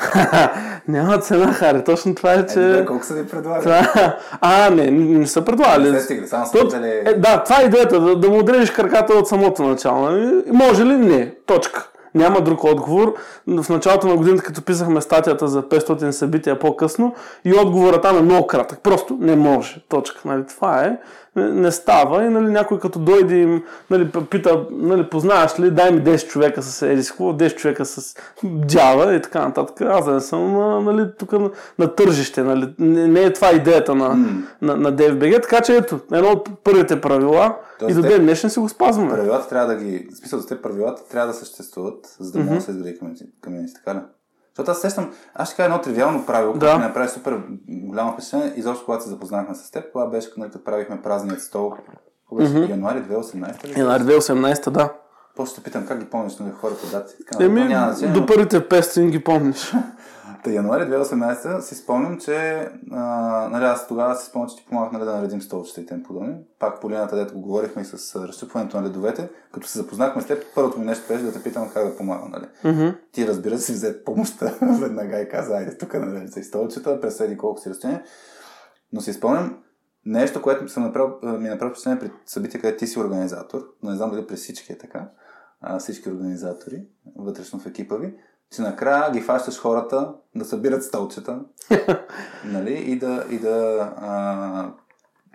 Няма 0.87 1.17
цена, 1.17 1.53
Хари. 1.53 1.83
Точно 1.83 2.15
това 2.15 2.33
е, 2.33 2.37
Е, 2.37 2.45
че... 2.45 2.59
добре, 2.59 2.85
колко 2.85 3.05
са 3.05 3.13
ви 3.13 3.27
предлагали? 3.27 3.63
Това... 3.63 4.15
А, 4.41 4.69
не, 4.69 4.91
не 4.91 5.27
са 5.27 5.45
предлагали. 5.45 5.91
Не 5.91 5.99
стигли, 5.99 6.27
само 6.27 6.45
То- 6.45 6.49
са 6.49 6.65
питали... 6.65 6.89
е, 7.05 7.13
да, 7.13 7.43
това 7.43 7.61
е 7.61 7.65
идеята, 7.65 7.99
да, 7.99 8.15
да 8.15 8.29
му 8.29 8.39
отрежеш 8.39 8.71
краката 8.71 9.13
от 9.13 9.27
самото 9.27 9.63
начало. 9.63 10.01
Нали? 10.01 10.43
Може 10.47 10.85
ли? 10.85 10.97
Не. 10.97 11.33
Точка. 11.45 11.89
Няма 12.15 12.41
друг 12.41 12.63
отговор. 12.63 13.13
В 13.47 13.69
началото 13.69 14.07
на 14.07 14.15
годината, 14.15 14.43
като 14.43 14.61
писахме 14.61 15.01
статията 15.01 15.47
за 15.47 15.63
500 15.63 16.09
събития 16.09 16.59
по-късно, 16.59 17.15
и 17.45 17.53
отговорът 17.53 18.01
там 18.01 18.17
е 18.17 18.21
много 18.21 18.47
кратък. 18.47 18.79
Просто 18.79 19.17
не 19.19 19.35
може. 19.35 19.83
Точка. 19.89 20.19
Нали? 20.25 20.43
Това 20.47 20.81
е. 20.81 20.97
Не, 21.35 21.71
става 21.71 22.25
и 22.25 22.29
нали, 22.29 22.51
някой 22.51 22.79
като 22.79 22.99
дойде 22.99 23.35
им 23.35 23.63
нали, 23.89 24.11
пита, 24.29 24.65
нали, 24.71 25.09
познаваш 25.09 25.59
ли, 25.59 25.71
дай 25.71 25.91
ми 25.91 26.03
10 26.03 26.27
човека 26.27 26.61
с 26.61 26.81
Едис, 26.81 27.11
какво, 27.11 27.33
10 27.33 27.55
човека 27.55 27.85
с 27.85 28.15
Java 28.43 29.17
и 29.17 29.21
така 29.21 29.45
нататък. 29.45 29.81
Аз 29.81 30.05
да 30.05 30.11
не 30.11 30.21
съм 30.21 30.53
нали, 30.85 31.07
тук 31.17 31.31
на, 31.31 31.51
на 31.79 31.95
тържище. 31.95 32.43
Нали. 32.43 32.73
Не, 32.79 33.07
не 33.07 33.23
е 33.23 33.33
това 33.33 33.51
идеята 33.51 33.95
на, 33.95 34.09
на, 34.61 34.75
на 34.75 34.93
DFBG, 34.93 35.41
така 35.41 35.61
че 35.61 35.75
ето, 35.75 35.99
едно 36.13 36.29
от 36.29 36.49
първите 36.63 37.01
правила 37.01 37.55
Тоест, 37.79 37.91
и 37.91 38.01
до 38.01 38.07
ден 38.07 38.21
днешен 38.21 38.49
си 38.49 38.59
го 38.59 38.69
спазваме. 38.69 39.09
Правилата 39.09 39.49
трябва 39.49 39.73
да 39.73 39.75
ги... 39.75 40.07
В 40.13 40.17
смисъл, 40.17 40.39
за 40.39 40.47
те 40.47 40.61
правилата 40.61 41.07
трябва 41.09 41.27
да 41.27 41.33
съществуват, 41.33 42.15
за 42.19 42.31
да 42.31 42.39
може 42.39 42.55
да 42.55 42.61
се 42.61 42.71
изгради 42.71 42.99
комьюнити, 43.43 43.73
така 43.73 43.95
ли? 43.95 43.99
Защото 44.59 44.71
аз 44.71 44.81
сещам, 44.81 45.11
аз 45.33 45.47
ще 45.47 45.57
кажа 45.57 45.65
едно 45.65 45.81
тривиално 45.81 46.25
правило, 46.25 46.51
което 46.51 46.65
Да. 46.65 46.77
ми 46.77 46.83
направи 46.83 47.09
супер 47.09 47.41
голямо 47.69 48.13
впечатление. 48.13 48.53
Изобщо, 48.55 48.85
когато 48.85 49.03
се 49.03 49.09
запознахме 49.09 49.55
с 49.55 49.71
теб, 49.71 49.83
това 49.91 50.07
беше, 50.07 50.29
нали, 50.37 50.51
като 50.51 50.63
правихме 50.63 51.01
празният 51.01 51.41
стол. 51.41 51.73
Кога 52.29 52.43
беше? 52.43 52.71
Януари 52.71 53.03
2018 53.03 53.67
ли? 53.67 53.79
Януари 53.79 54.03
2018, 54.03 54.69
да. 54.69 54.93
После 55.35 55.51
ще 55.51 55.63
питам 55.63 55.85
как 55.87 55.99
ги 55.99 56.05
помниш 56.05 56.37
на 56.37 56.51
хората 56.51 56.87
дати. 56.91 57.13
Така, 57.17 57.43
Еми, 57.43 57.75
до 58.13 58.25
първите 58.25 58.69
500 58.69 59.09
ги 59.09 59.23
помниш. 59.23 59.73
Та 60.43 60.51
януари 60.51 60.83
2018 60.83 61.59
си 61.59 61.75
спомням, 61.75 62.19
че 62.19 62.69
а, 62.91 62.99
нали, 63.51 63.63
аз 63.63 63.87
тогава 63.87 64.15
си 64.15 64.25
спомням, 64.25 64.49
че 64.49 64.55
ти 64.55 64.65
помагах 64.65 64.91
нали, 64.91 65.05
да 65.05 65.15
наредим 65.15 65.41
столчета 65.41 65.81
и 65.81 65.85
тем 65.85 66.03
подобни. 66.03 66.35
Пак 66.59 66.81
по 66.81 66.89
линията, 66.89 67.15
дето 67.15 67.33
го 67.33 67.41
говорихме 67.41 67.81
и 67.81 67.85
с 67.85 68.27
разчупването 68.27 68.77
на 68.77 68.87
ледовете. 68.87 69.29
Като 69.51 69.67
се 69.67 69.79
запознахме 69.79 70.21
с 70.21 70.25
теб, 70.25 70.43
първото 70.55 70.79
ми 70.79 70.85
нещо 70.85 71.05
беше 71.07 71.23
да 71.23 71.33
те 71.33 71.43
питам 71.43 71.69
как 71.73 71.87
да 71.87 71.97
помагам. 71.97 72.31
Нали. 72.31 72.45
Мгм. 72.63 72.89
Ти 73.11 73.27
разбира 73.27 73.57
се, 73.57 73.73
взе 73.73 74.03
помощта 74.03 74.53
веднага 74.81 75.21
и 75.21 75.29
каза, 75.29 75.53
айде 75.53 75.77
тук 75.77 75.93
нали, 75.93 76.29
и 76.37 76.43
столчета, 76.43 77.01
преседи 77.01 77.37
колко 77.37 77.61
си 77.61 77.69
разстояние. 77.69 78.03
Но 78.93 79.01
си 79.01 79.13
спомням 79.13 79.57
нещо, 80.05 80.41
което 80.41 80.67
съм 80.67 80.83
направил, 80.83 81.39
ми 81.39 81.49
направи 81.49 81.71
впечатление 81.71 81.99
при 81.99 82.11
събития, 82.25 82.61
където 82.61 82.79
ти 82.79 82.87
си 82.87 82.99
организатор. 82.99 83.59
Но 83.83 83.89
не 83.89 83.97
знам 83.97 84.11
дали 84.11 84.27
при 84.27 84.35
всички 84.35 84.73
е 84.73 84.77
така. 84.77 85.09
А, 85.61 85.79
всички 85.79 86.09
организатори, 86.09 86.85
вътрешно 87.15 87.59
в 87.59 87.65
екипа 87.65 87.95
ви, 87.95 88.15
че 88.51 88.61
накрая 88.61 89.11
ги 89.11 89.21
фащаш 89.21 89.59
хората 89.59 90.13
да 90.35 90.45
събират 90.45 90.83
столчета 90.83 91.39
нали, 92.45 92.73
и 92.73 92.99
да, 92.99 93.25
и 93.29 93.39
да, 93.39 93.93
а, 93.97 94.73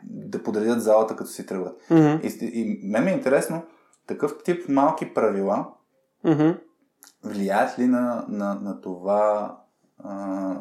да 0.02 0.42
подредят 0.42 0.82
залата, 0.82 1.16
като 1.16 1.30
си 1.30 1.46
тръгват. 1.46 1.90
Мгм. 1.90 2.20
И, 2.22 2.38
и 2.40 2.80
мен 2.84 3.04
ми 3.04 3.10
е 3.10 3.14
интересно, 3.14 3.62
такъв 4.06 4.34
тип 4.44 4.68
малки 4.68 5.14
правила 5.14 5.66
Мгм. 6.24 6.50
влияят 7.24 7.78
ли 7.78 7.86
на, 7.86 8.24
на, 8.28 8.54
на 8.54 8.80
това 8.80 9.56
а, 9.98 10.56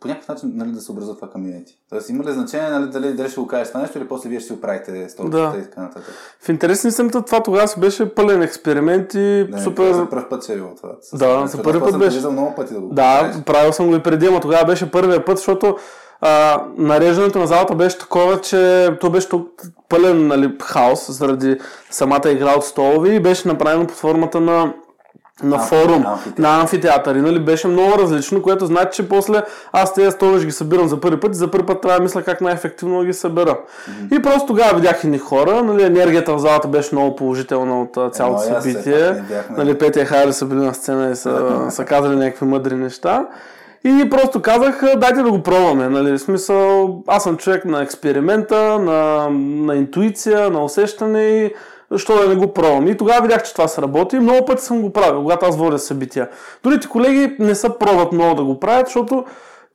по 0.00 0.08
някакъв 0.08 0.28
начин 0.28 0.52
нали, 0.54 0.70
да 0.70 0.80
се 0.80 0.92
образува 0.92 1.14
това 1.16 1.28
комьюнити? 1.28 1.78
Тоест 1.90 2.08
има 2.08 2.24
ли 2.24 2.32
значение 2.32 2.70
нали, 2.70 2.90
дали, 2.90 3.12
дали 3.14 3.28
ще 3.30 3.40
го 3.40 3.46
кажеш 3.46 3.68
това 3.68 3.80
нещо 3.80 3.98
или 3.98 4.08
после 4.08 4.28
вие 4.28 4.40
ще 4.40 4.46
си 4.46 4.52
оправите 4.52 5.08
столчета 5.08 5.50
Да. 5.52 5.58
и 5.58 5.62
така 5.62 5.80
нататък? 5.80 6.14
В 6.40 6.48
интерес 6.48 6.84
на 6.84 6.88
истината, 6.88 7.22
това 7.22 7.42
тогава 7.42 7.68
си 7.68 7.80
беше 7.80 8.14
пълен 8.14 8.42
експеримент 8.42 9.14
и 9.14 9.18
Не, 9.50 9.62
супер... 9.62 9.92
За 9.92 10.08
първ 10.10 10.28
път 10.28 10.44
ще 10.44 10.52
е 10.52 10.56
било 10.56 10.74
това. 10.74 10.88
С- 11.02 11.18
Да, 11.18 11.46
за 11.46 11.62
първи 11.62 11.80
път 11.80 11.98
беше. 11.98 12.26
много 12.26 12.54
пъти 12.54 12.74
да 12.74 12.80
го 12.80 12.88
Да, 12.88 13.20
кажеш. 13.22 13.42
правил 13.44 13.72
съм 13.72 13.88
го 13.88 13.94
и 13.96 14.02
преди, 14.02 14.30
но 14.30 14.40
тогава 14.40 14.64
беше 14.64 14.90
първия 14.90 15.24
път, 15.24 15.36
защото 15.36 15.76
а, 16.20 16.64
нареждането 16.76 17.38
на 17.38 17.46
залата 17.46 17.74
беше 17.74 17.98
такова, 17.98 18.40
че 18.40 18.90
то 19.00 19.10
беше 19.10 19.28
тук 19.28 19.48
пълен 19.88 20.26
нали, 20.26 20.56
хаос 20.62 21.10
заради 21.10 21.58
самата 21.90 22.22
игра 22.26 22.54
от 22.56 22.64
столови 22.64 23.14
и 23.14 23.20
беше 23.20 23.48
направено 23.48 23.86
под 23.86 23.96
формата 23.96 24.40
на 24.40 24.74
на 25.42 25.56
Амфи- 25.58 25.68
форум, 25.68 26.06
амфитеатър. 26.06 26.42
на 26.42 26.60
амфитеатър. 26.60 27.14
И, 27.14 27.20
нали, 27.20 27.38
беше 27.38 27.68
много 27.68 27.98
различно, 27.98 28.42
което 28.42 28.66
значи, 28.66 28.90
че 28.92 29.08
после 29.08 29.42
аз 29.72 29.94
тези 29.94 30.10
столове 30.10 30.44
ги 30.44 30.50
събирам 30.52 30.88
за 30.88 31.00
първи 31.00 31.20
път 31.20 31.32
и 31.32 31.38
за 31.38 31.50
първи 31.50 31.66
път 31.66 31.80
трябва 31.80 31.98
да 31.98 32.02
мисля 32.02 32.22
как 32.22 32.40
най-ефективно 32.40 33.02
ги 33.04 33.12
събера. 33.12 33.58
И 34.12 34.22
просто 34.22 34.46
тогава 34.46 34.76
видях 34.76 35.04
едни 35.04 35.18
хора, 35.18 35.62
нали, 35.62 35.82
енергията 35.82 36.34
в 36.34 36.38
залата 36.38 36.68
беше 36.68 36.94
много 36.94 37.16
положителна 37.16 37.82
от 37.82 37.96
а, 37.96 38.10
цялото 38.10 38.40
събитие. 38.42 39.22
Нали, 39.50 39.78
Петя 39.78 40.00
и 40.00 40.04
Хайли 40.04 40.32
са 40.32 40.44
били 40.44 40.58
на 40.58 40.74
сцена 40.74 41.10
и 41.10 41.16
са, 41.16 41.60
са 41.70 41.84
казали 41.84 42.16
някакви 42.16 42.46
мъдри 42.46 42.74
неща. 42.74 43.26
И 43.84 44.10
просто 44.10 44.42
казах, 44.42 44.82
а, 44.82 44.96
дайте 44.96 45.22
да 45.22 45.30
го 45.30 45.42
пробваме. 45.42 45.88
Нали? 45.88 46.12
В 46.12 46.18
смисъл, 46.18 46.96
аз 47.06 47.22
съм 47.22 47.36
човек 47.36 47.64
на 47.64 47.82
експеримента, 47.82 48.78
на, 48.78 49.28
на 49.64 49.76
интуиция, 49.76 50.50
на 50.50 50.64
усещане 50.64 51.22
и 51.22 51.52
защо 51.90 52.16
да 52.16 52.28
не 52.28 52.34
го 52.34 52.52
пробвам. 52.52 52.88
И 52.88 52.96
тогава 52.96 53.22
видях, 53.22 53.42
че 53.42 53.52
това 53.52 53.68
се 53.68 53.82
работи. 53.82 54.18
Много 54.18 54.46
пъти 54.46 54.62
съм 54.62 54.82
го 54.82 54.92
правил, 54.92 55.22
когато 55.22 55.46
аз 55.46 55.56
водя 55.56 55.78
събития. 55.78 56.28
Другите 56.62 56.88
колеги 56.88 57.36
не 57.38 57.54
са 57.54 57.78
пробват 57.78 58.12
много 58.12 58.34
да 58.34 58.44
го 58.44 58.60
правят, 58.60 58.86
защото 58.86 59.24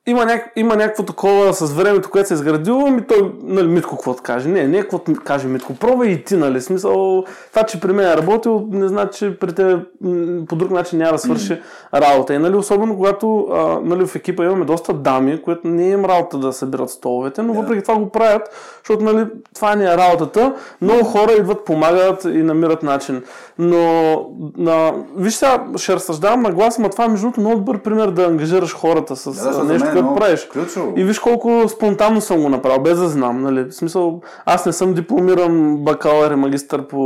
има, 0.07 0.25
няк... 0.25 0.51
има 0.55 0.75
някакво 0.75 1.03
такова 1.03 1.53
с 1.53 1.73
времето, 1.73 2.09
което 2.09 2.27
се 2.27 2.33
е 2.33 2.35
изградило, 2.35 2.87
ми 2.87 3.01
той, 3.01 3.31
нали, 3.43 3.67
Митко, 3.67 3.95
какво 3.95 4.15
каже? 4.15 4.49
Не, 4.49 4.67
не, 4.67 4.81
какво 4.81 4.99
каже 5.23 5.47
Митко, 5.47 5.75
пробвай 5.75 6.09
и 6.09 6.23
ти, 6.23 6.35
нали, 6.35 6.61
смисъл, 6.61 7.23
това, 7.49 7.63
че 7.63 7.79
при 7.79 7.91
мен 7.91 8.11
е 8.11 8.17
работил, 8.17 8.67
не 8.71 8.87
значи, 8.87 9.19
че 9.19 9.39
при 9.39 9.53
те 9.53 9.79
м, 10.01 10.45
по 10.49 10.55
друг 10.55 10.71
начин 10.71 10.99
няма 10.99 11.11
да 11.11 11.17
свърши 11.17 11.61
работа. 11.93 12.33
И, 12.33 12.37
нали, 12.37 12.55
особено 12.55 12.95
когато, 12.95 13.47
а, 13.51 13.79
нали, 13.83 14.07
в 14.07 14.15
екипа 14.15 14.43
имаме 14.43 14.65
доста 14.65 14.93
дами, 14.93 15.41
които 15.41 15.67
не 15.67 15.87
е 15.87 15.91
им 15.91 16.05
работа 16.05 16.37
да 16.37 16.53
събират 16.53 16.89
столовете, 16.89 17.41
но 17.41 17.53
въпреки 17.53 17.83
това 17.83 17.95
го 17.95 18.09
правят, 18.09 18.41
защото, 18.77 19.03
нали, 19.03 19.27
това 19.55 19.75
не 19.75 19.85
е 19.85 19.97
работата. 19.97 20.53
Много 20.81 21.03
хора 21.03 21.31
идват, 21.31 21.65
помагат 21.65 22.23
и 22.23 22.43
намират 22.43 22.83
начин. 22.83 23.23
Но, 23.59 24.15
на... 24.57 24.93
виж 25.17 25.33
сега, 25.33 25.65
ще 25.77 25.93
разсъждавам 25.93 26.41
на 26.41 26.51
глас, 26.51 26.77
но 26.77 26.89
това 26.89 27.05
е 27.05 27.07
между 27.07 27.25
другото 27.25 27.39
много 27.39 27.55
добър 27.55 27.81
пример 27.81 28.07
да 28.07 28.25
ангажираш 28.25 28.73
хората 28.75 29.15
с 29.15 29.43
Да, 29.43 29.63
нещо, 29.63 29.87
е 29.87 29.94
което 29.95 30.05
много 30.05 30.19
правиш. 30.19 30.47
ключово. 30.53 30.93
И 30.95 31.03
виж 31.03 31.19
колко 31.19 31.69
спонтанно 31.69 32.21
съм 32.21 32.41
го 32.41 32.49
направил, 32.49 32.81
без 32.81 32.99
да 32.99 33.07
знам. 33.07 33.41
Нали? 33.41 33.63
В 33.63 33.71
смисъл, 33.71 34.21
аз 34.45 34.65
не 34.65 34.73
съм 34.73 34.93
дипломиран 34.93 35.77
бакалавър 35.77 36.31
и 36.31 36.35
магистър 36.35 36.87
по 36.87 36.97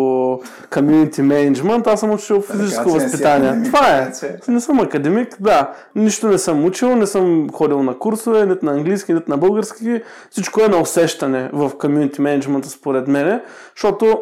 community 0.69 1.21
management, 1.21 1.87
аз 1.87 1.99
съм 1.99 2.11
учил 2.11 2.41
физическо 2.41 2.89
възпитание. 2.89 3.49
академик, 3.49 3.73
Това 3.73 3.87
е. 3.87 4.11
Не 4.47 4.61
съм 4.61 4.79
академик, 4.79 5.35
да. 5.39 5.73
Нищо 5.95 6.27
не 6.27 6.37
съм 6.37 6.65
учил, 6.65 6.95
не 6.95 7.07
съм 7.07 7.49
ходил 7.53 7.83
на 7.83 7.99
курсове, 7.99 8.45
нито 8.45 8.65
на 8.65 8.71
английски, 8.71 9.13
нито 9.13 9.31
на 9.31 9.37
български. 9.37 10.01
Всичко 10.29 10.61
е 10.61 10.67
на 10.67 10.81
усещане 10.81 11.49
в 11.53 11.69
community 11.69 12.19
management 12.19 12.63
според 12.65 13.07
мене, 13.07 13.41
защото 13.75 14.19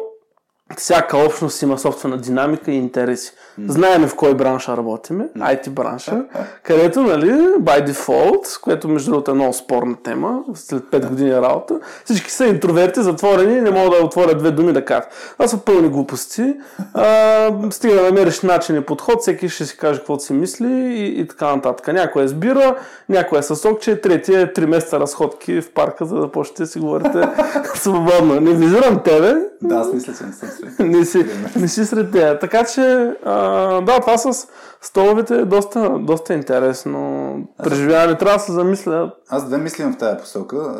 всяка 0.76 1.18
общност 1.18 1.62
има 1.62 1.78
собствена 1.78 2.16
динамика 2.18 2.70
и 2.70 2.76
интереси. 2.76 3.32
Знаеме 3.66 4.06
в 4.06 4.14
кой 4.16 4.34
бранш 4.34 4.68
работиме, 4.68 5.28
IT 5.38 5.70
бранша, 5.70 6.24
където, 6.62 7.02
нали, 7.02 7.30
by 7.60 7.90
default, 7.90 8.60
което 8.60 8.88
между 8.88 9.10
другото 9.10 9.30
е 9.30 9.34
много 9.34 9.52
спорна 9.52 9.96
тема, 10.02 10.40
след 10.54 10.82
5 10.82 11.08
години 11.08 11.32
работа, 11.32 11.74
всички 12.04 12.30
са 12.30 12.46
интроверти, 12.46 13.02
затворени 13.02 13.60
не 13.60 13.70
могат 13.70 14.00
да 14.00 14.06
отворят 14.06 14.38
две 14.38 14.50
думи 14.50 14.72
да 14.72 14.84
кажат. 14.84 15.08
Това 15.32 15.48
са 15.48 15.58
пълни 15.58 15.88
глупости. 15.88 16.54
А, 16.94 17.52
стига 17.70 17.94
да 17.94 18.02
намериш 18.02 18.40
начин 18.40 18.76
и 18.76 18.80
подход, 18.80 19.20
всеки 19.20 19.48
ще 19.48 19.66
си 19.66 19.76
каже 19.76 19.98
каквото 19.98 20.24
си 20.24 20.32
мисли 20.32 20.72
и, 20.72 21.20
и 21.20 21.26
така 21.28 21.56
нататък. 21.56 21.92
Някой 21.92 22.24
е 22.24 22.28
с 22.28 22.34
бира, 22.34 22.76
някой 23.08 23.38
е 23.38 23.42
с 23.42 23.68
окче, 23.68 24.00
третия 24.00 24.40
е 24.40 24.52
3 24.52 24.66
месеца 24.66 25.00
разходки 25.00 25.60
в 25.60 25.72
парка, 25.72 26.04
за 26.04 26.16
да 26.16 26.32
почнете 26.32 26.62
да 26.62 26.66
си 26.66 26.78
говорите 26.78 27.28
свободно. 27.74 28.40
Не 28.40 28.52
визирам 28.52 29.00
тебе, 29.04 29.34
Да, 29.62 29.74
аз 29.76 29.92
мисля, 29.92 30.12
че 30.18 30.24
не 30.24 30.32
съм 30.32 30.48
сред. 30.48 30.88
не 30.88 31.04
си, 31.04 31.26
не 31.56 31.68
си 31.68 31.84
сред 31.84 32.12
тея. 32.12 32.38
Така 32.38 32.64
че, 32.64 33.10
а, 33.24 33.47
да, 33.86 34.00
това 34.00 34.18
с 34.18 34.48
столовете 34.80 35.34
е 35.34 35.44
доста, 35.44 35.98
доста 35.98 36.34
интересно. 36.34 37.34
Преживяване 37.64 38.18
трябва 38.18 38.36
да 38.36 38.44
се 38.44 38.52
замисля. 38.52 39.12
Аз 39.28 39.46
две 39.46 39.58
мисли 39.58 39.82
имам 39.82 39.94
в 39.94 39.98
тази 39.98 40.18
посока 40.18 40.74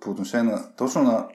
по 0.00 0.10
отношение 0.10 0.52
на 0.52 0.62
точно 0.76 1.02
на 1.02 1.26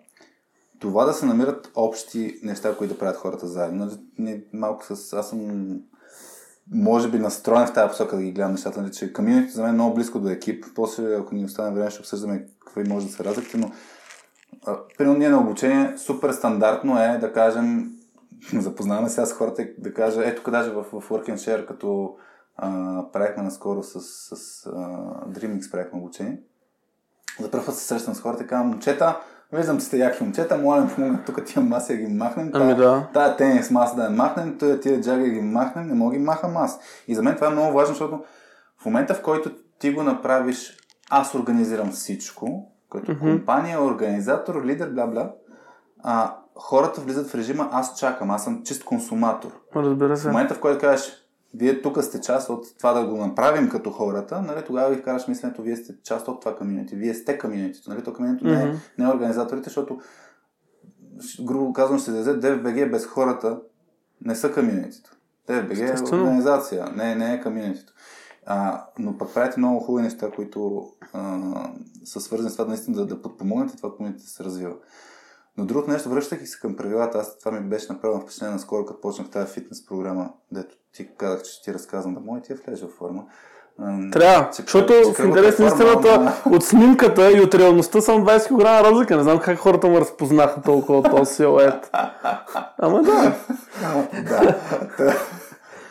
това 0.79 1.05
да 1.05 1.13
се 1.13 1.25
намират 1.25 1.71
общи 1.75 2.39
неща, 2.43 2.75
които 2.75 2.93
да 2.93 2.99
правят 2.99 3.17
хората 3.17 3.47
заедно. 3.47 3.91
Нали, 4.19 4.43
малко 4.53 4.85
с... 4.85 5.13
Аз 5.13 5.29
съм 5.29 5.39
може 6.73 7.09
би 7.11 7.19
настроен 7.19 7.67
в 7.67 7.73
тази 7.73 7.89
посока 7.89 8.15
да 8.15 8.21
ги 8.21 8.31
гледам 8.31 8.51
нещата, 8.51 8.81
нали, 8.81 8.91
че 8.91 9.13
камионите 9.13 9.51
за 9.51 9.61
мен 9.61 9.69
е 9.69 9.73
много 9.73 9.95
близко 9.95 10.19
до 10.19 10.29
екип. 10.29 10.65
После, 10.75 11.15
ако 11.15 11.35
ни 11.35 11.45
остане 11.45 11.75
време, 11.75 11.89
ще 11.89 11.99
обсъждаме 11.99 12.45
какви 12.65 12.89
може 12.89 13.05
да 13.05 13.11
се 13.11 13.23
разликите, 13.23 13.57
но 13.57 13.71
а, 14.65 14.77
примерно 14.97 15.19
ние 15.19 15.29
на 15.29 15.39
обучение 15.39 15.97
супер 15.97 16.31
стандартно 16.31 17.03
е 17.03 17.17
да 17.17 17.33
кажем 17.33 17.91
запознаваме 18.53 19.09
сега 19.09 19.25
с 19.25 19.33
хората 19.33 19.61
и 19.61 19.75
да 19.77 19.93
кажа, 19.93 20.21
ето 20.25 20.51
даже 20.51 20.71
в, 20.71 20.83
в 20.83 21.09
Work 21.09 21.29
and 21.29 21.35
Share, 21.35 21.65
като 21.65 22.15
а, 22.57 23.03
правихме 23.13 23.43
наскоро 23.43 23.83
с, 23.83 24.01
с 24.01 24.65
а, 24.65 24.69
DreamX 25.29 25.71
правихме 25.71 25.99
обучение. 25.99 26.39
За 27.39 27.51
първ 27.51 27.65
път 27.65 27.75
се 27.75 27.85
срещам 27.85 28.15
с 28.15 28.21
хората 28.21 28.43
и 28.43 28.47
казвам, 28.47 28.67
момчета, 28.67 29.19
виждам, 29.53 29.79
че 29.79 29.85
сте 29.85 29.97
яки 29.97 30.23
момчета, 30.23 30.57
моля 30.57 30.81
ми 30.81 30.89
помогнат 30.95 31.25
тук 31.25 31.45
тия 31.45 31.63
маси 31.63 31.97
да 31.97 32.03
ги 32.03 32.13
махнем. 32.13 32.51
Ами 32.53 32.75
да. 32.75 33.07
Тая 33.13 33.37
тенис 33.37 33.71
маса 33.71 33.95
да 33.95 34.03
я 34.03 34.09
махнем, 34.09 34.57
тия, 34.57 34.79
тия 34.79 35.01
джаги 35.01 35.23
да 35.23 35.29
ги 35.29 35.41
махнем, 35.41 35.87
не 35.87 35.93
мога 35.93 36.15
ги 36.15 36.23
махам 36.23 36.57
аз. 36.57 36.79
И 37.07 37.15
за 37.15 37.23
мен 37.23 37.35
това 37.35 37.47
е 37.47 37.49
много 37.51 37.73
важно, 37.73 37.93
защото 37.93 38.23
в 38.81 38.85
момента, 38.85 39.13
в 39.13 39.21
който 39.21 39.51
ти 39.79 39.91
го 39.91 40.03
направиш, 40.03 40.77
аз 41.09 41.35
организирам 41.35 41.91
всичко, 41.91 42.71
като 42.91 43.11
mm-hmm. 43.11 43.19
компания, 43.19 43.83
организатор, 43.83 44.65
лидер, 44.65 44.93
бла-бла, 44.93 45.31
а, 46.03 46.35
хората 46.59 47.01
влизат 47.01 47.27
в 47.27 47.35
режима 47.35 47.69
аз 47.71 47.99
чакам, 47.99 48.31
аз 48.31 48.43
съм 48.43 48.63
чист 48.63 48.83
консуматор. 48.83 49.51
Разбира 49.75 50.15
В 50.15 50.19
се. 50.19 50.27
момента, 50.27 50.53
в 50.53 50.59
който 50.59 50.79
кажеш, 50.79 51.11
вие 51.53 51.81
тук 51.81 52.03
сте 52.03 52.21
част 52.21 52.49
от 52.49 52.77
това 52.77 52.93
да 52.93 53.05
го 53.05 53.17
направим 53.17 53.69
като 53.69 53.91
хората, 53.91 54.41
нали, 54.41 54.63
тогава 54.65 54.89
ви 54.89 55.01
караш 55.03 55.27
мисленето, 55.27 55.61
вие 55.61 55.75
сте 55.75 55.93
част 56.03 56.27
от 56.27 56.39
това 56.41 56.55
комьюнити, 56.55 56.95
вие 56.95 57.13
сте 57.13 57.37
комьюнитито, 57.37 57.89
нали, 57.89 58.03
то 58.03 58.13
комьюнитито 58.13 58.49
не, 58.49 58.63
е, 58.63 58.73
не 58.97 59.05
е 59.05 59.07
организаторите, 59.07 59.69
защото 59.69 59.99
грубо 61.41 61.73
казвам 61.73 61.99
ще 61.99 62.11
даде 62.11 62.31
DFBG 62.41 62.91
без 62.91 63.05
хората 63.05 63.59
не 64.21 64.35
са 64.35 64.53
комьюнитито. 64.53 65.11
DFBG 65.49 65.79
е 65.79 65.83
Естествено. 65.83 66.23
организация, 66.23 66.85
не, 66.95 67.15
не 67.15 67.33
е 67.33 67.41
комьюнитито. 67.41 67.93
А, 68.45 68.85
но 68.99 69.17
пък 69.17 69.33
правите 69.33 69.59
много 69.59 69.79
хубави 69.79 70.03
неща, 70.03 70.31
които 70.35 70.89
а, 71.13 71.39
са 72.05 72.21
свързани 72.21 72.49
с 72.49 72.53
това 72.55 72.65
наистина 72.69 72.97
да, 72.97 73.05
да 73.05 73.21
подпомогнете 73.21 73.77
това 73.77 73.95
комьюнити 73.95 74.23
да 74.23 74.29
се 74.29 74.43
развива. 74.43 74.73
Но 75.59 75.65
другото 75.65 75.91
нещо, 75.91 76.09
връщайки 76.09 76.45
се 76.45 76.59
към 76.59 76.75
правилата, 76.75 77.17
аз 77.17 77.39
това 77.39 77.51
ми 77.51 77.69
беше 77.69 77.93
направено 77.93 78.21
впечатление 78.21 78.53
наскоро, 78.53 78.85
като 78.85 79.01
почнах 79.01 79.29
тази 79.29 79.53
фитнес 79.53 79.85
програма, 79.85 80.29
дето 80.51 80.75
ти 80.93 81.09
казах, 81.17 81.43
че 81.43 81.61
ти 81.63 81.73
разказвам 81.73 82.13
да 82.13 82.19
може 82.19 82.41
ти 82.41 82.51
я 82.51 82.57
влезе 82.67 82.85
в 82.85 82.89
форма. 82.89 83.23
Трябва, 84.11 84.49
че- 84.55 84.61
защото 84.61 84.93
че 84.93 85.23
в 85.23 85.25
интерес 85.25 85.59
на 85.59 85.65
истината 85.65 86.33
от 86.45 86.63
снимката 86.63 87.31
и 87.31 87.41
от 87.41 87.55
реалността 87.55 88.01
съм 88.01 88.25
20 88.25 88.47
кг 88.47 88.65
разлика. 88.65 89.17
Не 89.17 89.23
знам 89.23 89.39
как 89.39 89.57
хората 89.57 89.89
ме 89.89 89.99
разпознаха 89.99 90.61
толкова 90.61 90.99
от 90.99 91.09
този 91.11 91.33
силует. 91.35 91.89
Ама 92.77 93.01
да. 93.01 93.35
да. 94.29 94.55
Та, 94.97 95.13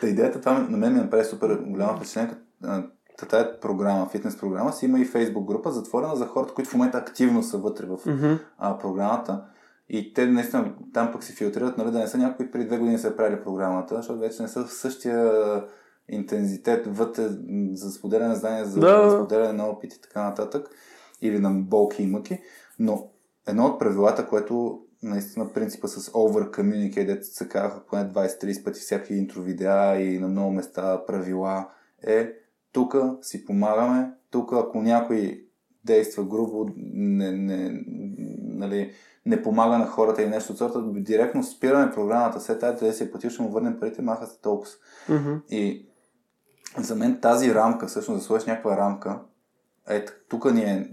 та 0.01 0.07
идеята, 0.07 0.39
това 0.39 0.53
на 0.69 0.77
мен 0.77 0.93
ми 0.93 0.99
направи 0.99 1.25
супер 1.25 1.59
голямо 1.61 1.97
впечатление. 1.97 2.33
Тая 3.29 3.59
програма, 3.59 4.09
фитнес 4.11 4.37
програма, 4.37 4.73
си 4.73 4.85
има 4.85 4.99
и 4.99 5.05
фейсбук 5.05 5.47
група, 5.47 5.71
затворена 5.71 6.15
за 6.15 6.25
хората, 6.25 6.53
които 6.53 6.69
в 6.69 6.73
момента 6.73 6.97
активно 6.97 7.43
са 7.43 7.57
вътре 7.57 7.85
в 7.85 7.97
а, 8.57 8.77
програмата. 8.77 9.41
И 9.89 10.13
те 10.13 10.25
наистина 10.25 10.73
там 10.93 11.11
пък 11.11 11.23
се 11.23 11.33
филтрират, 11.33 11.77
нали, 11.77 11.91
да 11.91 11.99
не 11.99 12.07
са 12.07 12.17
някои, 12.17 12.51
преди 12.51 12.65
две 12.65 12.77
години 12.77 12.97
са 12.97 13.15
правили 13.15 13.43
програмата, 13.43 13.95
защото 13.95 14.19
вече 14.19 14.41
не 14.41 14.47
са 14.47 14.65
в 14.65 14.73
същия 14.73 15.31
интензитет 16.09 16.87
вътре 16.87 17.27
за 17.73 17.91
споделяне 17.91 18.27
на 18.27 18.35
знания, 18.35 18.65
за 18.65 18.79
Да. 18.79 19.11
споделяне 19.11 19.53
на 19.53 19.65
опит 19.65 19.93
и 19.93 20.01
така 20.01 20.23
нататък, 20.23 20.69
или 21.21 21.39
на 21.39 21.51
болки 21.51 22.03
и 22.03 22.07
мъки. 22.07 22.39
Но 22.79 23.09
едно 23.47 23.65
от 23.65 23.79
правилата, 23.79 24.27
което 24.27 24.81
наистина 25.03 25.53
принципа 25.53 25.87
с 25.87 26.11
over 26.11 26.49
communicate, 26.49 27.21
се 27.21 27.49
казаха 27.49 27.85
поне 27.85 28.03
20-30 28.03 28.63
пъти 28.63 28.79
всякакви 28.79 29.15
интро 29.15 29.41
видеа 29.41 30.01
и 30.01 30.19
на 30.19 30.27
много 30.27 30.51
места 30.51 31.05
правила, 31.05 31.69
е 32.03 32.33
тук 32.71 32.95
си 33.21 33.45
помагаме, 33.45 34.11
тук 34.31 34.53
ако 34.53 34.81
някой 34.81 35.45
действа 35.85 36.23
грубо, 36.23 36.69
не, 36.75 37.31
не, 37.31 37.83
нали, 38.39 38.91
не 39.29 39.41
помага 39.41 39.77
на 39.77 39.87
хората 39.87 40.21
или 40.21 40.29
нещо 40.29 40.51
от 40.51 40.57
сорта, 40.57 40.83
директно 40.85 41.43
спираме 41.43 41.91
програмата, 41.91 42.39
след 42.39 42.59
тази 42.59 42.85
да 42.85 42.93
си 42.93 43.11
платил, 43.11 43.29
ще 43.29 43.41
му 43.41 43.49
върнем 43.49 43.79
парите, 43.79 44.01
маха 44.01 44.27
се 44.27 44.41
толкова. 44.41 44.71
Мгм. 45.09 45.33
И 45.49 45.89
за 46.77 46.95
мен 46.95 47.19
тази 47.21 47.55
рамка, 47.55 47.87
всъщност 47.87 48.19
да 48.19 48.25
сложиш 48.25 48.45
някаква 48.45 48.77
рамка, 48.77 49.19
е, 49.89 50.05
тук 50.29 50.53
ни 50.53 50.61
е, 50.61 50.89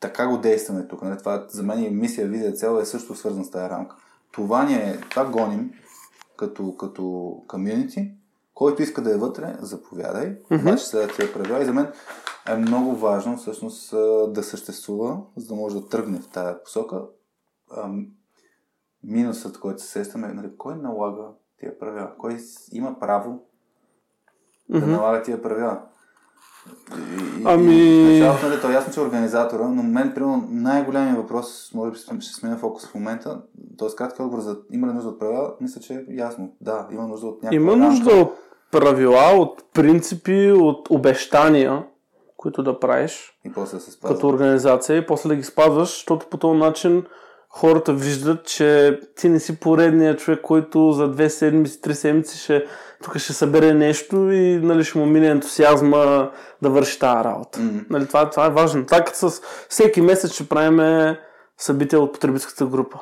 така 0.00 0.26
го 0.26 0.38
действаме 0.38 0.88
тук. 0.88 1.02
Нали? 1.02 1.18
Това 1.18 1.46
за 1.48 1.62
мен 1.62 1.84
е 1.84 1.90
мисия, 1.90 2.28
визия, 2.28 2.52
цел 2.52 2.78
е 2.82 2.84
също 2.84 3.14
свързан 3.14 3.44
с 3.44 3.50
тази 3.50 3.70
рамка. 3.70 3.96
Това 4.32 4.64
ни 4.64 4.74
е, 4.74 5.00
това 5.10 5.24
гоним 5.24 5.72
като, 6.36 6.76
като 6.76 7.34
комьюнити. 7.48 8.12
Който 8.54 8.82
иска 8.82 9.02
да 9.02 9.14
е 9.14 9.18
вътре, 9.18 9.56
заповядай. 9.60 10.36
Мгм. 10.50 10.68
Обаче 10.68 10.86
следва 10.86 11.14
тия 11.14 11.32
правила. 11.32 11.62
И 11.62 11.64
за 11.64 11.72
мен 11.72 11.92
е 12.48 12.56
много 12.56 12.96
важно 12.96 13.36
всъщност 13.36 13.90
да 14.32 14.42
съществува, 14.42 15.20
за 15.36 15.46
да 15.46 15.54
може 15.54 15.80
да 15.80 15.88
тръгне 15.88 16.20
в 16.20 16.28
тази 16.28 16.54
посока. 16.64 17.02
Ам, 17.76 18.06
минусът, 19.04 19.60
който 19.60 19.82
се 19.82 19.88
сещаме, 19.88 20.28
е, 20.28 20.32
нали, 20.32 20.50
кой 20.58 20.76
налага 20.76 21.24
тия 21.58 21.78
правила? 21.78 22.12
Кой 22.18 22.36
има 22.72 22.98
право 23.00 23.42
да 24.68 24.86
налага 24.86 25.22
тия 25.22 25.42
правила? 25.42 25.82
И, 27.38 27.42
Ами- 27.44 28.16
и 28.16 28.20
началото, 28.20 28.48
нали, 28.48 28.60
то 28.60 28.70
е 28.70 28.74
ясно, 28.74 28.92
че 28.92 29.00
е 29.00 29.02
организатора, 29.02 29.68
но 29.68 29.82
мен, 29.82 30.12
примерно, 30.14 30.48
най-големият 30.50 31.16
въпрос, 31.16 31.70
може 31.74 31.90
би 31.90 31.98
ще 31.98 32.34
сменя 32.34 32.56
фокус 32.56 32.86
в 32.86 32.94
момента, 32.94 33.40
т.е. 33.78 33.88
кратки 33.96 34.22
отговор 34.22 34.42
за 34.42 34.58
има 34.72 34.86
ли 34.86 34.92
нужда 34.92 35.08
от 35.08 35.18
правила, 35.18 35.54
мисля, 35.60 35.80
че 35.80 35.94
е 35.94 36.04
ясно. 36.08 36.52
Да, 36.60 36.88
има 36.92 37.06
нужда 37.06 37.26
от 37.26 37.42
някаква 37.42 37.56
Има 37.56 37.76
нужда 37.76 38.10
от 38.14 38.32
правила, 38.70 39.32
от 39.36 39.64
принципи, 39.72 40.52
от 40.52 40.90
обещания, 40.90 41.86
които 42.36 42.62
да 42.62 42.80
правиш 42.80 43.38
И 43.44 43.52
после 43.52 43.76
да 43.76 43.82
се 43.82 43.90
спазва. 43.90 44.14
като 44.16 44.28
организация 44.28 44.96
и 44.96 45.06
после 45.06 45.28
да 45.28 45.36
ги 45.36 45.42
спазваш, 45.42 45.88
защото 45.88 46.26
по 46.26 46.36
този 46.36 46.58
начин 46.58 47.04
хората 47.50 47.92
виждат, 47.92 48.46
че 48.46 49.00
ти 49.16 49.28
не 49.28 49.40
си 49.40 49.60
поредният 49.60 50.18
човек, 50.18 50.40
който 50.42 50.92
за 50.92 51.08
две 51.08 51.30
седмици, 51.30 51.80
три 51.80 51.94
седмици 51.94 52.38
ще, 52.38 52.64
тук 53.02 53.18
ще 53.18 53.32
събере 53.32 53.74
нещо 53.74 54.30
и 54.30 54.56
нали, 54.56 54.84
ще 54.84 54.98
му 54.98 55.06
мине 55.06 55.28
ентусиазма 55.28 56.30
да 56.62 56.70
върши 56.70 56.98
тази 56.98 57.24
работа. 57.24 57.60
Мгм. 57.60 57.78
Нали, 57.90 58.06
това, 58.06 58.30
това 58.30 58.46
е 58.46 58.50
важно. 58.50 58.86
Така 58.86 59.10
с 59.14 59.42
всеки 59.68 60.00
месец 60.00 60.32
ще 60.32 60.48
правим 60.48 61.16
събития 61.58 62.00
от 62.00 62.12
потребителската 62.12 62.66
група. 62.66 62.98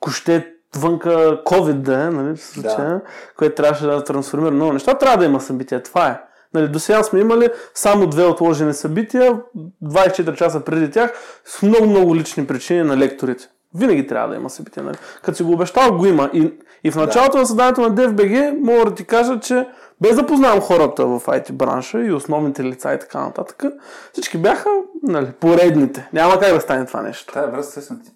Ако 0.00 0.10
ще 0.10 0.52
вънка 0.76 1.42
COVID 1.44 1.72
да 1.72 2.02
е, 2.02 2.10
нали, 2.10 2.36
в 2.36 2.44
случая, 2.44 3.00
което 3.38 3.54
трябваше 3.54 3.86
да 3.86 4.04
трансформира 4.04 4.50
много 4.50 4.72
неща, 4.72 4.94
трябва 4.94 5.18
да 5.18 5.24
има 5.24 5.40
събития. 5.40 5.82
Това 5.82 6.08
е. 6.08 6.20
Нали, 6.54 6.68
до 6.68 6.78
сега 6.78 7.02
сме 7.02 7.20
имали 7.20 7.48
само 7.74 8.06
две 8.06 8.24
отложени 8.24 8.74
събития, 8.74 9.40
24 9.84 10.34
часа 10.34 10.60
преди 10.60 10.90
тях, 10.90 11.12
с 11.44 11.62
много-много 11.62 12.16
лични 12.16 12.46
причини 12.46 12.82
на 12.82 12.96
лекторите. 12.96 13.48
Винаги 13.74 14.06
трябва 14.06 14.28
да 14.28 14.36
има 14.36 14.50
събития. 14.50 14.82
Нали? 14.82 14.96
Като 15.22 15.36
си 15.36 15.42
го 15.42 15.52
обещал, 15.52 15.96
го 15.96 16.06
има. 16.06 16.30
И, 16.32 16.52
и 16.84 16.90
в 16.90 16.96
началото 16.96 17.38
на 17.38 17.46
създанието 17.46 17.80
на 17.80 17.94
DFBG 17.94 18.58
мога 18.60 18.84
да 18.84 18.94
ти 18.94 19.04
кажа, 19.04 19.40
че 19.40 19.68
без 20.00 20.16
да 20.16 20.26
познавам 20.26 20.60
хората 20.60 21.06
в 21.06 21.20
IT 21.20 21.52
бранша 21.52 22.04
и 22.04 22.12
основните 22.12 22.64
лица 22.64 22.94
и 22.94 22.98
така 22.98 23.20
нататък, 23.20 23.64
всички 24.12 24.38
бяха 24.38 24.68
нали, 25.02 25.32
поредните. 25.40 26.08
Няма 26.12 26.40
как 26.40 26.54
да 26.54 26.60
стане 26.60 26.86
това 26.86 27.02
нещо. 27.02 27.32
Тая 27.32 27.50
връзка, 27.50 27.70
всъщност, 27.70 28.04
ти, 28.04 28.10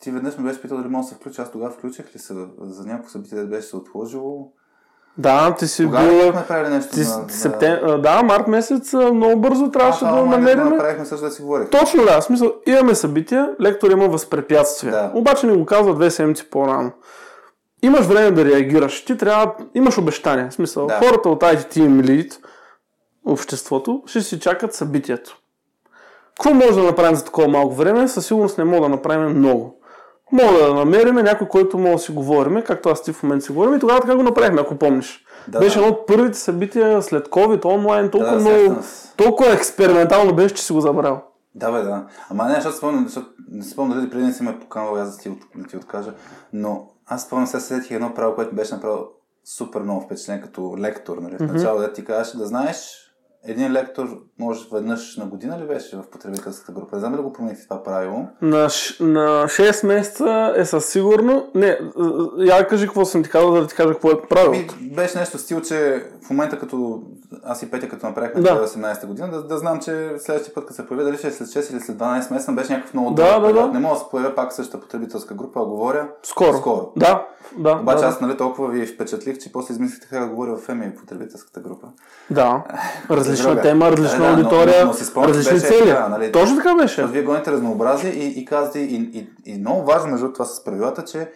ти 0.00 0.10
веднъж 0.10 0.38
ме 0.38 0.44
беше 0.44 0.62
питал 0.62 0.78
дали 0.78 0.88
мога 0.88 1.02
да 1.04 1.08
се 1.08 1.14
включа. 1.14 1.42
Аз 1.42 1.52
тогава 1.52 1.70
включих 1.70 2.14
ли 2.14 2.18
се 2.18 2.34
за 2.60 2.86
някакво 2.86 3.10
събитие, 3.10 3.38
да 3.38 3.46
беше 3.46 3.68
се 3.68 3.76
отложило. 3.76 4.52
Да, 5.18 5.54
ти 5.54 5.66
си 5.66 5.82
Тогава 5.82 6.04
ли 6.04 6.10
бил... 6.10 6.26
бяхме 6.26 6.46
правили 6.46 6.68
нещо 6.68 6.92
Ти, 6.92 7.00
на... 7.00 7.24
септем... 7.28 7.78
Да, 7.98 8.22
март 8.22 8.48
месец 8.48 8.92
много 8.92 9.36
бързо 9.36 9.70
трябваше 9.70 10.04
А, 10.04 10.14
да 10.14 10.22
намерим. 10.22 10.64
направихме 10.64 11.04
също 11.04 11.24
да 11.24 11.30
си 11.30 11.42
говорих. 11.42 11.70
Точно 11.70 12.04
да, 12.04 12.20
в 12.20 12.24
смисъл, 12.24 12.52
имаме 12.66 12.94
събития, 12.94 13.50
лектор 13.60 13.90
има 13.90 14.08
възпрепятствия. 14.08 14.92
Да. 14.92 15.10
Обаче 15.14 15.46
ни 15.46 15.56
го 15.56 15.66
казва 15.66 15.94
две 15.94 16.10
седмици 16.10 16.50
по-рано. 16.50 16.90
имаш 17.82 18.00
време 18.00 18.30
да 18.30 18.44
реагираш. 18.44 19.04
Ти 19.04 19.16
трябва, 19.16 19.52
имаш 19.74 19.98
обещание. 19.98 20.48
В 20.50 20.54
смисъл, 20.54 20.86
Да. 20.86 20.98
хората 20.98 21.28
от 21.28 21.42
IT 21.42 21.76
Team 21.76 22.00
Lead, 22.02 22.36
обществото, 23.26 24.02
ще 24.06 24.20
си 24.20 24.40
чакат 24.40 24.74
събитието. 24.74 25.36
Какво 26.36 26.54
може 26.54 26.72
да 26.72 26.82
направим 26.82 27.14
за 27.16 27.24
такова 27.24 27.48
малко 27.48 27.74
време? 27.74 28.08
Със 28.08 28.26
сигурност 28.26 28.58
не 28.58 28.64
мога 28.64 28.80
да 28.80 28.88
направим 28.88 29.38
много. 29.38 29.75
Мога 30.32 30.58
да 30.58 30.74
намерим 30.74 31.14
някой, 31.14 31.48
който 31.48 31.78
мога 31.78 31.90
да 31.90 31.98
си 31.98 32.12
говорим, 32.12 32.62
както 32.66 32.88
аз 32.88 33.02
ти 33.02 33.12
в 33.12 33.22
момента 33.22 33.44
си 33.44 33.52
говорим 33.52 33.74
и 33.74 33.80
тогава 33.80 34.00
така 34.00 34.16
го 34.16 34.22
направихме, 34.22 34.60
ако 34.60 34.76
помниш. 34.76 35.24
Да, 35.48 35.58
беше 35.58 35.78
да. 35.78 35.84
едно 35.84 35.96
от 35.96 36.06
първите 36.06 36.38
събития 36.38 37.02
след 37.02 37.28
COVID, 37.28 37.64
онлайн, 37.64 38.10
толкова 38.10 38.36
Да, 38.36 38.40
много, 38.40 38.80
толкова 39.16 39.52
експериментално 39.52 40.34
беше, 40.34 40.54
че 40.54 40.62
си 40.62 40.72
го 40.72 40.80
забрал. 40.80 41.22
Да, 41.54 41.72
бе, 41.72 41.82
да. 41.82 42.06
Ама 42.30 42.44
не, 42.44 42.54
защото 42.54 42.76
спомням, 42.76 43.04
защото 43.04 43.26
не 43.50 43.64
спомням 43.64 43.98
дали 43.98 44.10
преди 44.10 44.24
не 44.24 44.32
си 44.32 44.42
ме 44.42 44.60
поканвал 44.60 44.96
аз 44.96 45.16
да 45.16 45.22
ти, 45.22 45.38
да 45.54 45.68
ти 45.68 45.76
откажа, 45.76 46.12
но 46.52 46.88
аз 47.06 47.22
спомням 47.22 47.46
сега 47.46 47.60
сетих 47.60 47.90
едно 47.90 48.14
право, 48.14 48.34
което 48.34 48.54
беше 48.54 48.74
направил 48.74 49.06
супер 49.44 49.80
много 49.80 50.00
впечатлен 50.00 50.42
като 50.42 50.74
лектор, 50.78 51.18
нали? 51.18 51.36
В 51.36 51.52
начало 51.52 51.80
да 51.80 51.92
ти 51.92 52.04
кажеш 52.04 52.32
да 52.32 52.46
знаеш, 52.46 53.05
един 53.46 53.72
лектор 53.72 54.08
може 54.38 54.60
веднъж 54.72 55.16
на 55.16 55.26
година 55.26 55.58
ли 55.58 55.66
беше 55.66 55.96
в 55.96 56.02
потребителската 56.02 56.72
група? 56.72 56.96
Не 56.96 57.00
знам 57.00 57.12
ли 57.12 57.16
да 57.16 57.22
го 57.22 57.32
промените 57.32 57.62
това 57.62 57.82
правило? 57.82 58.26
На, 58.42 58.58
на 59.00 59.44
6 59.44 59.86
месеца 59.86 60.52
е 60.56 60.64
със 60.64 60.86
сигурно. 60.86 61.46
Не, 61.54 61.78
я 62.38 62.66
кажи 62.68 62.86
какво 62.86 63.04
съм 63.04 63.22
ти 63.22 63.30
казал, 63.30 63.50
да 63.50 63.66
ти 63.66 63.74
кажа 63.74 63.92
какво 63.92 64.10
е 64.10 64.22
правило. 64.22 64.52
Ми, 64.52 64.66
беше 64.90 65.18
нещо 65.18 65.38
стил, 65.38 65.60
че 65.60 66.04
в 66.26 66.30
момента 66.30 66.58
като 66.58 67.02
аз 67.44 67.62
и 67.62 67.70
Петя 67.70 67.88
като 67.88 68.06
направихме 68.06 68.40
Да. 68.40 68.66
2018 68.66 69.06
година, 69.06 69.28
да, 69.28 69.42
да 69.42 69.58
знам, 69.58 69.80
че 69.80 69.92
следващия 70.18 70.54
път, 70.54 70.64
като 70.64 70.74
се 70.74 70.86
появи, 70.86 71.04
дали 71.04 71.16
ще 71.16 71.26
е 71.26 71.30
след 71.30 71.48
6 71.48 71.72
или 71.72 71.80
след 71.80 71.96
12 71.96 72.32
месеца, 72.32 72.52
беше 72.52 72.72
някакъв 72.72 72.94
много 72.94 73.10
Да, 73.10 73.40
да, 73.40 73.46
период. 73.46 73.66
да. 73.66 73.72
Не 73.72 73.78
мога 73.78 73.94
да 73.94 74.00
се 74.00 74.06
появя 74.10 74.34
пак 74.34 74.52
същата 74.52 74.80
потребителска 74.80 75.34
група, 75.34 75.60
а 75.60 75.64
говоря 75.64 76.08
Скоро. 76.22 76.56
скоро. 76.56 76.92
Да, 76.96 77.26
да. 77.58 77.78
Обаче 77.82 78.00
да, 78.00 78.06
аз 78.06 78.20
нали, 78.20 78.36
толкова 78.36 78.68
ви 78.68 78.86
впечатлих, 78.86 79.38
че 79.38 79.52
после 79.52 79.72
измислих 79.72 80.00
така 80.00 80.20
да 80.20 80.26
говоря 80.26 80.56
в 80.56 80.68
ЕМИ 80.68 80.94
потребителската 80.94 81.60
група. 81.60 81.88
да. 82.30 82.64
Различна 83.10 83.62
тема, 83.62 83.90
различна 83.92 84.18
Да, 84.18 84.24
да, 84.24 84.30
но- 84.30 84.36
аудитория, 84.38 84.80
но- 84.84 84.86
но 84.86 84.94
си 84.94 85.04
спомням, 85.04 85.30
различни 85.30 85.60
цели. 85.60 85.88
така, 85.88 86.08
нали? 86.08 86.32
Точно 86.32 86.56
така 86.56 86.74
беше. 86.74 87.06
Вие 87.06 87.22
гоните 87.22 87.52
разнообразие 87.52 88.10
и, 88.12 88.40
и 88.40 88.44
казвате, 88.44 88.78
и, 88.78 88.94
и, 89.14 89.52
и 89.52 89.58
много 89.58 89.84
важно 89.84 90.10
между 90.10 90.32
това 90.32 90.44
с 90.44 90.64
правилата, 90.64 91.04
че 91.04 91.30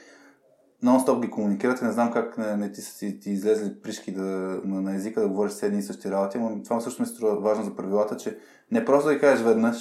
нон-стоп 0.85 1.21
ги 1.21 1.31
комуникирате. 1.31 1.85
Не 1.85 1.93
знам 1.93 2.13
как 2.13 2.39
не, 2.39 2.57
не 2.57 2.73
ти 2.73 2.81
са 2.81 2.99
ти, 2.99 3.21
ти 3.21 3.31
излезли 3.31 3.83
пришки 3.83 4.13
да, 4.13 4.23
на, 4.65 4.81
на 4.83 4.95
езика 4.97 5.21
да 5.21 5.29
говориш 5.29 5.53
с 5.53 5.63
едни 5.63 5.79
и 5.79 5.83
същи 5.83 6.11
работи, 6.11 6.39
но 6.39 6.63
това 6.63 6.81
също 6.81 7.03
ми 7.03 7.09
струва 7.09 7.41
важно 7.41 7.65
за 7.65 7.77
правилата, 7.77 8.17
че 8.17 8.39
не 8.71 8.85
просто 8.85 9.09
да 9.09 9.15
ги 9.15 9.21
кажеш 9.21 9.45
веднъж 9.45 9.77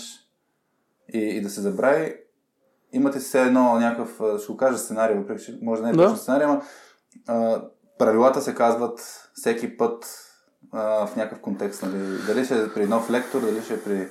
и, 1.13 1.19
и 1.19 1.41
да 1.41 1.49
се 1.49 1.61
забрави. 1.61 2.15
Имате 2.93 3.19
все 3.19 3.41
едно 3.41 3.75
някакъв, 3.75 4.21
ще 4.43 4.51
го 4.51 4.57
кажа 4.57 4.77
сценарий, 4.77 5.15
въпреки 5.17 5.43
че 5.43 5.59
може 5.61 5.81
да 5.81 5.87
не 5.87 5.93
е 5.93 5.95
Да. 5.95 6.03
точно 6.03 6.17
сценарий, 6.17 6.45
ама 6.45 6.61
а, 7.27 7.61
правилата 7.99 8.41
се 8.41 8.55
казват 8.55 8.99
всеки 9.33 9.77
път 9.77 10.25
а, 10.71 11.05
в 11.07 11.15
някакъв 11.15 11.39
контекст. 11.41 11.83
Нали? 11.83 12.17
Дали 12.27 12.45
ще 12.45 12.61
е 12.61 12.73
при 12.73 12.87
нов 12.87 13.09
лектор, 13.09 13.39
дали 13.41 13.61
ще 13.61 13.73
е 13.73 13.81
при 13.83 14.07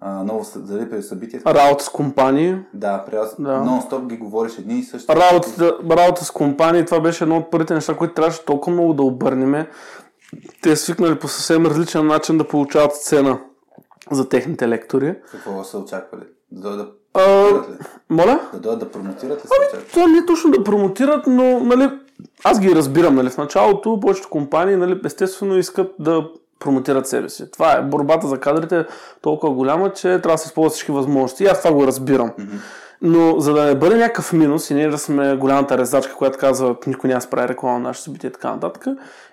а, 0.00 0.24
ново, 0.24 0.46
дали 0.56 0.90
при 0.90 1.02
събитие. 1.02 1.40
Работа 1.46 1.84
с 1.84 1.88
компании. 1.88 2.56
Да, 2.74 3.04
при 3.04 3.16
Да. 3.16 3.26
нон-стоп 3.38 4.06
ги 4.06 4.16
говориш 4.16 4.58
едни 4.58 4.78
и 4.78 4.82
същи. 4.82 5.12
Работата, 5.12 5.78
работа 5.90 6.24
с 6.24 6.30
компании, 6.30 6.84
това 6.84 7.00
беше 7.00 7.24
едно 7.24 7.36
от 7.36 7.50
първите 7.50 7.74
неща, 7.74 7.96
които 7.96 8.14
трябваше 8.14 8.44
толкова 8.44 8.72
много 8.72 8.94
да 8.94 9.02
обърнеме. 9.02 9.70
Те 10.62 10.76
свикнали 10.76 11.18
по 11.18 11.28
съвсем 11.28 11.66
различен 11.66 12.06
начин 12.06 12.38
да 12.38 12.48
получават 12.48 12.94
сцена 12.96 13.40
за 14.10 14.28
техните 14.28 14.68
лектори. 14.68 15.18
Какво 15.30 15.64
са 15.64 15.78
очаквали? 15.78 16.22
Да 16.52 16.70
да 16.70 16.90
А, 17.14 17.48
моля? 18.10 18.40
Да 18.52 18.58
дойдат 18.58 18.78
да 18.78 18.90
промотират 18.90 19.44
ли 19.44 19.48
очаквали? 19.60 19.84
Това 19.92 20.06
не 20.06 20.18
е 20.18 20.26
точно 20.26 20.50
да 20.50 20.64
промотират, 20.64 21.26
но 21.26 21.60
нали, 21.60 21.90
аз 22.44 22.60
ги 22.60 22.74
разбирам. 22.74 23.14
Нали, 23.14 23.30
в 23.30 23.38
началото 23.38 24.00
повечето 24.00 24.28
компании 24.28 24.76
нали, 24.76 25.00
естествено 25.04 25.58
искат 25.58 25.94
да 25.98 26.28
промотират 26.58 27.08
себе 27.08 27.28
си. 27.28 27.50
Това 27.50 27.72
е 27.72 27.82
борбата 27.82 28.26
за 28.26 28.38
кадрите 28.38 28.78
е 28.78 28.84
толкова 29.22 29.54
голяма, 29.54 29.92
че 29.92 30.02
трябва 30.02 30.34
да 30.34 30.38
се 30.38 30.46
използват 30.46 30.72
всички 30.72 30.92
възможности. 30.92 31.44
И 31.44 31.46
аз 31.46 31.62
това 31.62 31.74
го 31.74 31.86
разбирам. 31.86 32.32
Но 33.02 33.40
за 33.40 33.52
да 33.52 33.64
не 33.64 33.74
бъде 33.74 33.96
някакъв 33.96 34.32
минус 34.32 34.70
и 34.70 34.74
ние 34.74 34.88
да 34.88 34.98
сме 34.98 35.36
голямата 35.36 35.78
резачка, 35.78 36.14
която 36.14 36.38
казва 36.38 36.76
никой 36.86 37.08
няма 37.08 37.18
да 37.18 37.22
справи 37.22 37.48
реклама 37.48 37.78
на 37.78 37.88
нашите 37.88 38.04
събития 38.04 38.28
и 38.28 38.32
така 38.32 38.50
нататък, 38.52 38.86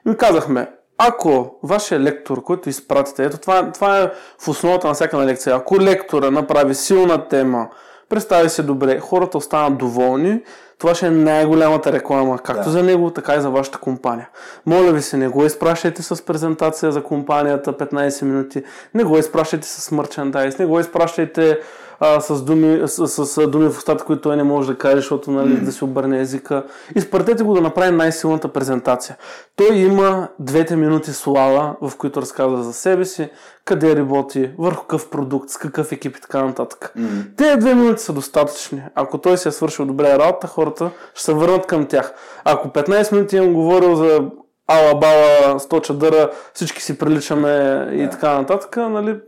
ми 0.06 0.18
казахме, 0.18 0.72
ако 1.02 1.56
вашия 1.64 2.00
лектор, 2.00 2.44
който 2.44 2.70
изпратите, 2.70 3.24
ето 3.26 3.38
това, 3.38 3.72
това 3.72 4.00
е 4.00 4.12
в 4.40 4.48
основата 4.48 4.88
на 4.88 4.94
всяка 4.94 5.18
лекция, 5.18 5.56
ако 5.56 5.82
лектора 5.82 6.32
направи 6.32 6.76
силна 6.76 7.28
тема, 7.28 7.68
представи 8.10 8.50
се 8.50 8.64
добре, 8.64 9.00
хората 9.00 9.38
останат 9.38 9.78
доволни, 9.78 10.42
това 10.80 10.96
ще 10.96 11.08
е 11.08 11.12
най-голямата 11.12 11.92
реклама, 11.92 12.40
както 12.40 12.64
Да. 12.64 12.70
за 12.70 12.84
него, 12.84 13.12
така 13.12 13.36
и 13.36 13.42
за 13.42 13.50
вашата 13.50 13.78
компания. 13.78 14.30
Моля 14.66 14.92
ви 14.92 15.02
се, 15.02 15.18
не 15.18 15.28
го 15.28 15.46
изпращайте 15.46 16.04
с 16.04 16.26
презентация 16.26 16.92
за 16.92 17.04
компанията 17.04 17.74
15 17.74 18.24
минути, 18.24 18.64
не 18.94 19.04
го 19.04 19.18
изпращайте 19.18 19.68
с 19.68 19.92
мерчендайз, 19.92 20.58
не 20.58 20.66
го 20.66 20.80
изпращайте 20.80 21.60
а, 22.00 22.22
с, 22.22 22.42
думи, 22.44 22.88
с, 22.88 23.08
с, 23.08 23.26
с 23.26 23.48
думи 23.48 23.70
в 23.70 23.78
устата, 23.78 24.04
които 24.04 24.22
той 24.22 24.38
не 24.38 24.44
може 24.44 24.68
да 24.68 24.78
каже, 24.78 24.96
защото 24.96 25.32
нали, 25.32 25.58
да 25.58 25.72
си 25.72 25.84
обърне 25.84 26.20
езика. 26.22 26.64
Изпратете 26.96 27.44
го 27.44 27.54
да 27.54 27.62
направи 27.62 27.92
най-силната 27.92 28.48
презентация. 28.48 29.18
Той 29.56 29.76
има 29.76 30.28
двете 30.40 30.76
минути 30.76 31.14
слава, 31.14 31.76
в 31.82 31.98
които 31.98 32.22
разказва 32.22 32.64
за 32.64 32.74
себе 32.74 33.06
си, 33.06 33.30
къде 33.66 33.96
работи, 33.96 34.52
върху 34.58 34.82
какъв 34.82 35.10
продукт, 35.10 35.50
с 35.50 35.58
какъв 35.58 35.92
екип 35.92 36.18
и 36.18 36.22
така 36.22 36.44
нататък. 36.46 36.94
Те 37.38 37.58
две 37.58 37.76
минути 37.76 38.04
са 38.04 38.14
достатъчни. 38.14 38.82
Ако 38.96 39.18
той 39.18 39.38
си 39.38 39.48
е 39.48 39.52
свършил 39.52 39.86
добре 39.86 40.20
работа, 40.20 40.48
хората 40.48 40.92
ще 41.14 41.24
се 41.24 41.34
върнат 41.34 41.66
към 41.66 41.86
тях. 41.86 42.14
Ако 42.44 42.68
15 42.68 43.12
минути 43.12 43.38
имам 43.38 43.54
говорил 43.54 43.96
за 43.96 44.22
ала 44.70 45.00
бала, 45.00 45.60
100 45.60 45.82
чадъра, 45.82 46.30
всички 46.54 46.84
си 46.84 46.98
приличаме 46.98 47.50
и 47.94 48.04
Да. 48.04 48.10
така 48.10 48.34
нататък, 48.34 48.78
нали, 48.78 49.20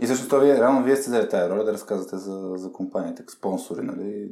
И 0.00 0.06
също 0.06 0.26
това 0.28 0.38
вие, 0.38 0.54
реално 0.54 0.82
вие 0.84 0.96
сте 0.96 1.10
взели 1.10 1.28
тази 1.28 1.50
роля 1.50 1.64
да 1.64 1.72
разказвате 1.72 2.16
за, 2.16 2.40
за 2.54 2.72
компанията, 2.72 3.22
като 3.22 3.32
спонсори, 3.32 3.80
нали? 3.82 4.28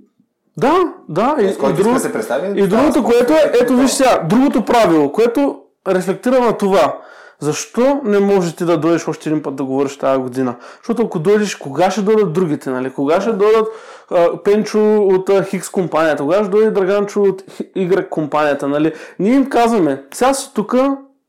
Да, 0.57 0.75
да. 1.09 1.37
И, 1.41 1.49
С 1.49 1.55
и, 1.57 1.73
друго, 1.73 1.95
да 1.95 2.01
се 2.01 2.13
представи. 2.13 2.61
и 2.61 2.67
другото, 2.67 3.05
което 3.05 3.33
е, 3.33 3.53
като 3.53 3.65
ето 3.65 3.77
виж 3.77 3.91
сега, 3.91 4.23
другото 4.29 4.65
правило, 4.65 5.13
което 5.13 5.61
рефлектира 5.89 6.41
на 6.41 6.57
това. 6.59 6.99
Защо 7.41 8.01
не 8.05 8.19
можеш 8.19 8.57
ти 8.57 8.65
да 8.65 8.79
дойдеш 8.79 9.09
още 9.09 9.29
един 9.29 9.43
път 9.43 9.57
да 9.57 9.65
говориш 9.65 9.99
тази 9.99 10.21
година? 10.21 10.55
Защото 10.77 11.03
ако 11.03 11.19
дойдеш, 11.19 11.57
кога 11.57 11.91
ще 11.91 12.03
дойдат 12.03 12.33
другите, 12.33 12.71
нали? 12.71 12.91
Кога 12.91 13.21
ще 13.21 13.33
дойдат 13.33 13.69
а, 14.11 14.43
Пенчо 14.43 14.97
от 14.97 15.29
а, 15.29 15.43
Хикс 15.43 15.71
компанията? 15.71 16.23
Кога 16.23 16.37
ще 16.37 16.49
дойде 16.49 16.71
Драганчо 16.71 17.23
от 17.23 17.43
Y 17.77 18.09
компанията, 18.09 18.69
нали? 18.69 18.93
Ние 19.19 19.35
им 19.35 19.51
казваме, 19.51 20.05
сега 20.15 20.35
си 20.35 20.51
тук, 20.55 20.75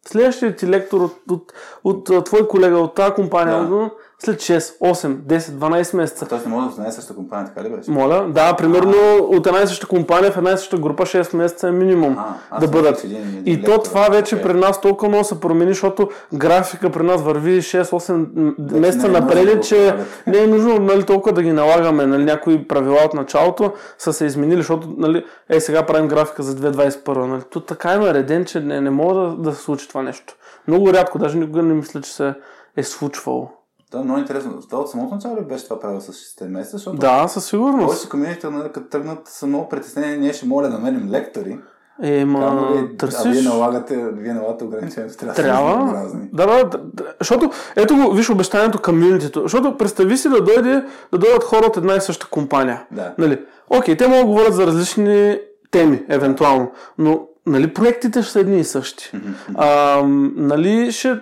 следващия 0.08 0.56
ти 0.56 0.68
лектор 0.68 1.02
от, 1.02 1.16
от, 1.30 1.54
от, 1.84 2.10
а, 2.10 2.24
твой 2.24 2.48
колега 2.48 2.78
от 2.78 2.96
тази 2.96 3.14
компания, 3.14 3.68
Да. 3.68 3.90
След 4.20 4.36
6, 4.36 4.60
8, 4.82 5.16
10, 5.16 5.40
12 5.40 5.96
месеца. 5.96 6.26
Тоест 6.28 6.46
не 6.46 6.52
може 6.52 6.66
да 6.66 6.70
остане 6.70 6.92
същата 6.92 7.16
компания, 7.16 7.48
така 7.48 7.64
ли 7.64 7.72
беше? 7.72 7.92
Моля, 7.92 8.28
да, 8.30 8.54
примерно 8.54 8.94
от 9.20 9.48
една 9.48 9.62
и 9.62 9.68
съща 9.68 9.88
компания 9.88 10.32
в 10.32 10.38
една 10.38 10.52
и 10.52 10.58
съща 10.58 10.78
група 10.78 11.04
6 11.04 11.36
месеца 11.36 11.68
е 11.68 11.72
минимум 11.72 12.18
А, 12.52 12.60
да 12.60 12.68
бъдат. 12.68 13.00
в 13.00 13.04
един- 13.04 13.18
един 13.18 13.44
и 13.48 13.64
то 13.64 13.72
лектор, 13.72 13.84
това 13.84 14.08
вече 14.08 14.36
окей. 14.36 14.44
при 14.44 14.54
нас 14.54 14.82
толкова 14.82 15.10
много 15.10 15.24
се 15.24 15.40
промени, 15.40 15.72
защото 15.72 16.10
графика 16.34 16.90
при 16.90 17.04
нас 17.04 17.22
върви 17.22 17.62
6-8 17.62 18.28
м- 18.36 18.54
месеца 18.72 19.08
не 19.08 19.18
е 19.18 19.22
напред, 19.22 19.46
да 19.46 19.60
че 19.60 19.96
не 20.28 20.38
е 20.38 20.48
нужно 20.48 20.80
нали, 20.80 21.04
толкова 21.04 21.34
да 21.34 21.44
ги 21.44 21.52
налагаме. 21.52 22.06
Нали, 22.06 22.26
някои 22.26 22.68
правила 22.68 23.00
от 23.06 23.14
началото 23.14 23.74
са 23.98 24.14
се 24.14 24.26
изменили, 24.26 24.58
защото 24.58 24.94
нали, 24.98 25.26
е, 25.50 25.60
сега 25.60 25.86
правим 25.86 26.08
графика 26.08 26.44
за 26.44 26.56
2021. 26.56 27.18
Нали. 27.18 27.42
То 27.44 27.60
така 27.60 27.92
е 27.92 27.98
нареден, 27.98 28.46
че 28.46 28.60
не, 28.60 28.82
не 28.82 28.90
мога 28.90 29.14
да, 29.16 29.36
да 29.36 29.54
се 29.54 29.62
случи 29.62 29.88
това 29.88 30.02
нещо. 30.02 30.36
Много 30.68 30.94
рядко, 30.94 31.20
даже 31.20 31.38
никога 31.38 31.62
не 31.62 31.74
мисля, 31.74 32.02
че 32.02 32.12
се 32.14 32.34
е 32.78 32.84
случвало. 32.84 33.52
Е 33.94 33.98
много 33.98 34.20
интересно. 34.20 34.60
Това 34.70 34.82
от 34.82 34.90
самото 34.90 35.16
начало 35.16 35.38
ли 35.38 35.42
беше 35.42 35.64
това 35.64 35.80
правило 35.80 36.02
с 36.02 36.12
6 36.12 36.48
месеца? 36.48 36.78
Защото 36.78 36.98
Да, 36.98 37.28
със 37.28 37.46
сигурност. 37.46 37.86
повече 37.86 38.10
комьюнити, 38.10 38.48
нали, 38.48 38.70
като 38.72 38.88
тръгнат, 38.90 39.28
са 39.28 39.48
много 39.48 39.70
притеснени. 39.70 40.18
Ние 40.18 40.34
ще 40.34 40.46
моля 40.46 40.68
да 40.68 40.74
намерим 40.74 41.10
лектори. 41.10 41.60
Е, 42.02 42.26
ма, 42.26 42.40
Камо 42.40 42.62
ли, 42.62 42.78
А 42.78 42.82
вие 42.82 42.98
търсиш... 42.98 43.46
налагате, 43.46 44.12
вие 44.14 44.34
налагате 44.34 44.64
ограничението. 44.64 45.18
Трябва, 45.18 45.34
да 45.34 45.44
Трябва. 45.44 45.94
Да, 46.34 46.48
да, 46.48 46.64
да, 46.64 46.78
да, 46.94 47.04
защото, 47.20 47.52
ето 47.76 47.96
го, 47.96 48.12
виж 48.12 48.30
обещанието 48.30 48.82
комьюнитито. 48.82 49.42
Защото 49.42 49.78
представи 49.78 50.18
си 50.18 50.30
да, 50.30 50.42
дойде, 50.44 50.84
да 51.12 51.18
дойдат 51.18 51.44
хора 51.44 51.66
от 51.66 51.78
една 51.78 51.96
и 51.96 52.02
съща 52.02 52.28
компания. 52.32 52.86
Да. 52.92 53.14
Нали? 53.18 53.46
Окей, 53.70 53.98
те 53.98 54.08
могат 54.08 54.22
да 54.22 54.28
говорят 54.28 54.54
за 54.54 54.68
различни 54.68 55.40
теми, 55.72 56.06
евентуално, 56.10 56.72
но 56.98 57.28
нали, 57.50 57.74
проектите 57.74 58.22
ще 58.22 58.32
са 58.32 58.40
едни 58.40 58.60
и 58.60 58.64
същи. 58.64 59.12
А, 59.56 60.02
нали, 60.36 60.92
ще 60.92 61.20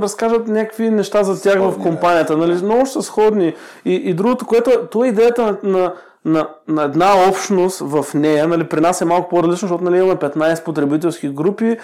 разкажат 0.00 0.48
някакви 0.48 0.90
неща 0.90 1.22
за 1.22 1.42
тях 1.42 1.58
в 1.58 1.72
Сходни, 1.72 1.82
компанията. 1.82 2.36
Нали, 2.36 2.52
много 2.52 2.86
ще 2.86 2.92
са 2.92 3.02
сходни. 3.02 3.54
И, 3.84 3.94
и 3.94 4.14
другото, 4.14 4.46
което 4.46 4.70
това 4.90 5.06
е 5.06 5.08
идеята 5.08 5.42
на, 5.42 5.58
на 5.62 5.92
на, 6.24 6.48
на 6.68 6.82
една 6.82 7.28
общност 7.28 7.78
в 7.80 8.06
нея, 8.14 8.48
нали, 8.48 8.64
при 8.64 8.80
нас 8.80 9.00
е 9.00 9.04
малко 9.04 9.28
по-различно, 9.28 9.68
защото 9.68 9.84
нали, 9.84 9.98
имаме 9.98 10.14
15 10.14 10.64
потребителски 10.64 11.28
групи. 11.28 11.76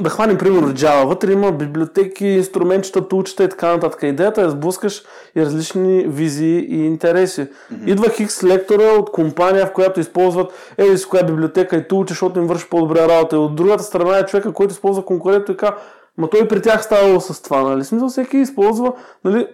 Да 0.00 0.10
хванем 0.10 0.38
примерно 0.38 0.68
Java. 0.68 1.06
Вътре 1.06 1.32
има 1.32 1.52
библиотеки, 1.52 2.26
инструментчета, 2.26 3.08
тулчета 3.08 3.44
и 3.44 3.48
така 3.48 3.72
нататък. 3.72 4.02
Идеята 4.02 4.40
е 4.40 4.44
да 4.44 4.50
сблъскаш 4.50 5.02
и 5.36 5.44
различни 5.44 6.06
визии 6.08 6.58
и 6.58 6.86
интереси. 6.86 7.40
Mm-hmm. 7.40 7.86
Идва 7.86 8.10
хикс 8.10 8.44
лектора 8.44 8.92
от 8.92 9.10
компания, 9.10 9.66
в 9.66 9.72
която 9.72 10.00
използват 10.00 10.52
ели 10.78 10.98
с 10.98 11.06
коя 11.06 11.22
библиотека 11.22 11.76
и 11.76 11.88
тулче, 11.88 12.12
защото 12.12 12.40
им 12.40 12.46
върши 12.46 12.68
по-добра 12.70 13.08
работа. 13.08 13.36
И 13.36 13.38
от 13.38 13.54
другата 13.54 13.82
страна 13.82 14.18
е 14.18 14.26
човека, 14.26 14.52
който 14.52 14.72
използва 14.72 15.04
конкурент 15.04 15.48
и 15.48 15.56
казва, 15.56 15.76
ма 16.18 16.30
той 16.30 16.48
при 16.48 16.62
тях 16.62 16.84
ставало 16.84 17.20
с 17.20 17.42
това. 17.42 17.62
Нали? 17.62 17.84
Смисъл 17.84 18.08
всеки 18.08 18.36
използва, 18.36 18.92
нали, 19.24 19.46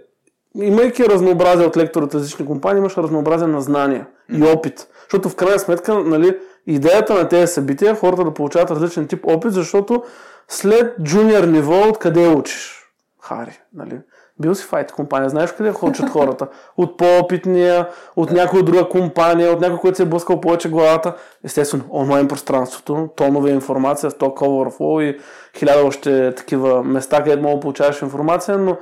имайки 0.55 1.05
разнообразие 1.05 1.67
от 1.67 1.77
лектори 1.77 2.05
от 2.05 2.15
различни 2.15 2.47
компании, 2.47 2.79
имаш 2.79 2.97
разнообразие 2.97 3.47
на 3.47 3.61
знания 3.61 4.07
и 4.33 4.43
опит. 4.45 4.89
Защото 5.03 5.29
в 5.29 5.37
крайна 5.37 5.59
сметка, 5.59 5.99
нали, 5.99 6.39
идеята 6.67 7.15
на 7.15 7.29
тези 7.29 7.53
събития 7.53 7.91
е 7.91 7.97
хората 7.97 8.25
да 8.25 8.35
получават 8.35 8.71
различен 8.71 9.07
тип 9.07 9.27
опит, 9.27 9.53
защото 9.53 10.03
след 10.49 11.03
джуниор 11.03 11.45
ниво, 11.45 11.89
откъде 11.89 12.29
учиш? 12.29 12.87
Хари, 13.23 13.61
нали? 13.75 14.01
Бил 14.41 14.55
си 14.55 14.67
IT 14.67 14.93
компания, 14.93 15.31
знаеш 15.31 15.53
къде 15.53 15.73
хочат 15.73 16.11
хората? 16.11 16.49
От 16.77 16.97
по-опитния, 16.97 17.89
от 18.17 18.31
някоя 18.31 18.63
друга 18.63 18.89
компания, 18.89 19.53
от 19.53 19.61
някой, 19.61 19.79
който 19.79 19.97
се 19.97 20.03
е 20.03 20.07
блъскал 20.07 20.41
повече 20.41 20.69
главата. 20.69 21.15
Естествено, 21.45 21.85
онлайн 21.91 22.29
пространството, 22.29 23.09
тонове 23.17 23.51
информация, 23.51 24.11
Stock 24.11 24.41
Overflow 24.41 25.03
и 25.03 25.19
хиляда 25.59 25.87
още 25.87 26.35
такива 26.35 26.85
места, 26.85 27.23
където 27.23 27.43
мога 27.43 27.55
да 27.55 27.61
получаваш 27.61 28.03
информация, 28.03 28.59
но 28.59 28.77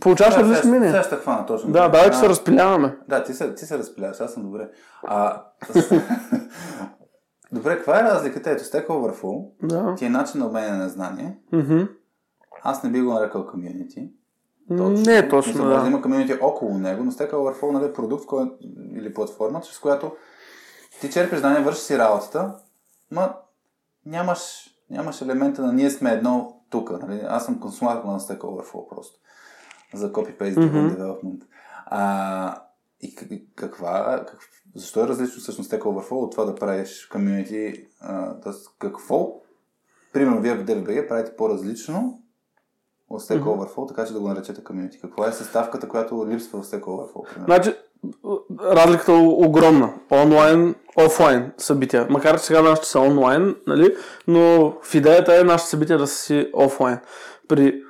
получаваш 0.00 0.34
Да, 0.34 0.40
различни 0.40 0.70
мнения. 0.70 0.90
Сега 0.90 1.02
ще 1.02 1.16
хвана 1.16 1.46
точно. 1.46 1.72
Да, 1.72 1.88
давай, 1.88 2.10
че 2.10 2.16
се 2.16 2.28
разпиляваме. 2.28 2.98
Да, 3.08 3.24
ти 3.24 3.32
се, 3.32 3.54
ти 3.54 3.66
се 3.66 3.78
разпиляваш, 3.78 4.20
аз 4.20 4.32
съм 4.32 4.42
добре. 4.42 4.68
А, 5.02 5.42
добре, 7.52 7.76
каква 7.76 8.00
е 8.00 8.02
разликата? 8.02 8.50
Ето, 8.50 8.64
Stack 8.64 8.86
Overflow 8.86 9.46
Да. 9.62 9.94
ти 9.94 10.04
е 10.04 10.10
начин 10.10 10.40
на 10.40 10.46
обмене 10.46 10.76
на 10.76 10.88
знание. 10.88 11.38
Мгм. 11.52 11.82
Аз 12.62 12.82
не 12.82 12.90
би 12.90 13.00
го 13.00 13.12
нарекал 13.12 13.46
комьюнити. 13.46 14.10
Не 14.70 15.16
е 15.18 15.28
точно, 15.28 15.52
Мисля, 15.52 15.68
да 15.68 15.80
да. 15.80 15.86
има 15.86 16.02
комьюнити 16.02 16.38
около 16.40 16.78
него, 16.78 17.04
но 17.04 17.12
Stack 17.12 17.32
Overflow 17.32 17.70
нали, 17.70 17.84
е 17.84 17.92
продукт 17.92 18.26
кой, 18.26 18.52
или 18.94 19.14
платформа, 19.14 19.60
чрез 19.60 19.78
която 19.78 20.12
ти 21.00 21.10
черпиш 21.10 21.38
знания, 21.38 21.62
вършиш 21.62 21.82
си 21.82 21.98
работата, 21.98 22.54
ма 23.10 23.34
нямаш, 24.06 24.40
нямаш 24.90 25.22
елемента 25.22 25.62
на 25.62 25.72
ние 25.72 25.90
сме 25.90 26.10
едно 26.12 26.60
тук. 26.70 26.90
Нали? 26.90 27.20
Аз 27.28 27.44
съм 27.44 27.60
консуматор 27.60 28.04
на 28.04 28.20
Stack 28.20 28.38
Overflow 28.38 28.88
просто. 28.88 29.18
За 29.94 30.12
copy-paste 30.12 30.56
Мгм. 30.58 30.88
development. 30.88 31.40
А, 31.86 32.62
и 33.00 33.14
как- 33.14 33.30
и 33.30 33.46
каква, 33.54 34.24
как, 34.28 34.38
защо 34.74 35.04
е 35.04 35.08
различно 35.08 35.40
всъщност 35.40 35.70
Stack 35.70 35.80
Overflow 35.80 36.12
от 36.12 36.30
това 36.32 36.44
да 36.44 36.54
правиш 36.54 37.06
комьюнити? 37.06 37.86
Тоест, 38.42 38.70
какво, 38.78 39.32
примерно 40.12 40.40
вие 40.40 40.54
в 40.54 40.64
DVBG 40.64 41.08
правите 41.08 41.36
по-различно 41.36 42.22
от 43.10 43.22
Stack. 43.22 43.42
Overflow, 43.42 43.88
така 43.88 44.04
че 44.06 44.12
да 44.12 44.20
го 44.20 44.28
наречете 44.28 44.64
комьюнити. 44.64 45.00
Каква 45.00 45.28
е 45.28 45.32
съставката, 45.32 45.88
която 45.88 46.26
липсва 46.28 46.62
в 46.62 46.66
Stack 46.66 46.80
Overflow? 46.80 47.34
Примерно? 47.34 47.44
Значи, 47.46 47.74
разликата 48.62 49.12
е 49.12 49.16
огромна. 49.16 49.94
Онлайн, 50.12 50.74
офлайн 50.98 51.52
събития. 51.58 52.06
Макар 52.10 52.38
че 52.38 52.44
сега 52.44 52.62
нашите 52.62 52.88
са 52.88 53.00
онлайн, 53.00 53.56
нали? 53.66 53.96
но 54.26 54.74
в 54.82 54.94
идеята 54.94 55.40
е 55.40 55.44
нашите 55.44 55.70
събития 55.70 55.98
да 55.98 56.06
са 56.06 56.14
си 56.16 56.50
офлайн. 56.54 56.98
При 57.48 57.82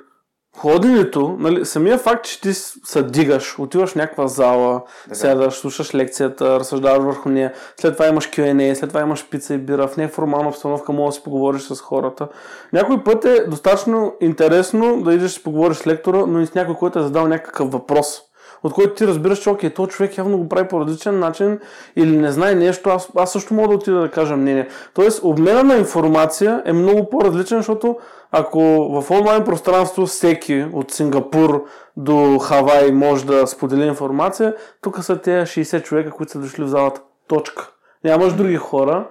ходенето, 0.59 1.35
нали, 1.39 1.65
самия 1.65 1.97
факт, 1.97 2.25
че 2.25 2.41
ти 2.41 2.53
се 2.53 3.03
дигаш, 3.03 3.59
отиваш 3.59 3.89
в 3.89 3.95
някаква 3.95 4.27
зала, 4.27 4.81
Така. 5.03 5.15
сядаш, 5.15 5.53
слушаш 5.53 5.95
лекцията, 5.95 6.59
разсъждаваш 6.59 7.03
върху 7.03 7.29
нея, 7.29 7.53
след 7.81 7.93
това 7.93 8.07
имаш 8.07 8.29
Q&A, 8.29 8.73
след 8.73 8.89
това 8.89 9.01
имаш 9.01 9.29
пица 9.29 9.53
и 9.53 9.57
бира, 9.57 9.87
в 9.87 9.97
неформална 9.97 10.49
обстановка 10.49 10.91
може 10.91 11.07
да 11.07 11.11
си 11.11 11.23
поговориш 11.23 11.61
с 11.61 11.81
хората. 11.81 12.27
Някой 12.73 13.03
път 13.03 13.25
е 13.25 13.45
достатъчно 13.47 14.13
интересно 14.21 15.03
да 15.03 15.13
идеш 15.13 15.23
да 15.23 15.29
си 15.29 15.43
поговориш 15.43 15.77
с 15.77 15.87
лектора, 15.87 16.25
но 16.27 16.39
и 16.39 16.45
с 16.45 16.53
някой, 16.53 16.75
който 16.75 16.99
е 16.99 17.03
задал 17.03 17.27
някакъв 17.27 17.71
въпрос 17.71 18.21
от 18.63 18.73
който 18.73 18.93
ти 18.93 19.07
разбираш, 19.07 19.39
че 19.39 19.49
окей, 19.49 19.69
този 19.69 19.89
човек 19.89 20.17
явно 20.17 20.37
го 20.37 20.49
прави 20.49 20.67
по 20.67 20.79
различен 20.79 21.19
начин 21.19 21.59
или 21.95 22.17
не 22.17 22.31
знае 22.31 22.55
нещо, 22.55 22.89
аз, 22.89 23.09
аз 23.15 23.31
също 23.31 23.53
мога 23.53 23.67
да 23.67 23.75
отида 23.75 23.99
да 23.99 24.11
кажа 24.11 24.37
мнение. 24.37 24.67
Тоест, 24.93 25.23
обмена 25.23 25.63
на 25.63 25.75
информация 25.75 26.61
е 26.65 26.73
много 26.73 27.09
по-различен, 27.09 27.57
защото 27.57 27.97
ако 28.31 28.59
в 29.01 29.11
онлайн 29.11 29.43
пространство 29.43 30.05
всеки 30.05 30.65
от 30.73 30.91
Сингапур 30.91 31.65
до 31.97 32.39
Хавай 32.39 32.91
може 32.91 33.25
да 33.25 33.47
сподели 33.47 33.85
информация, 33.85 34.55
тук 34.81 35.03
са 35.03 35.21
тези 35.21 35.45
60 35.45 35.83
човека, 35.83 36.11
които 36.11 36.31
са 36.31 36.39
дошли 36.39 36.63
в 36.63 36.67
залата. 36.67 37.01
Точка. 37.27 37.71
Нямаш 38.03 38.33
други 38.33 38.55
хора. 38.55 39.07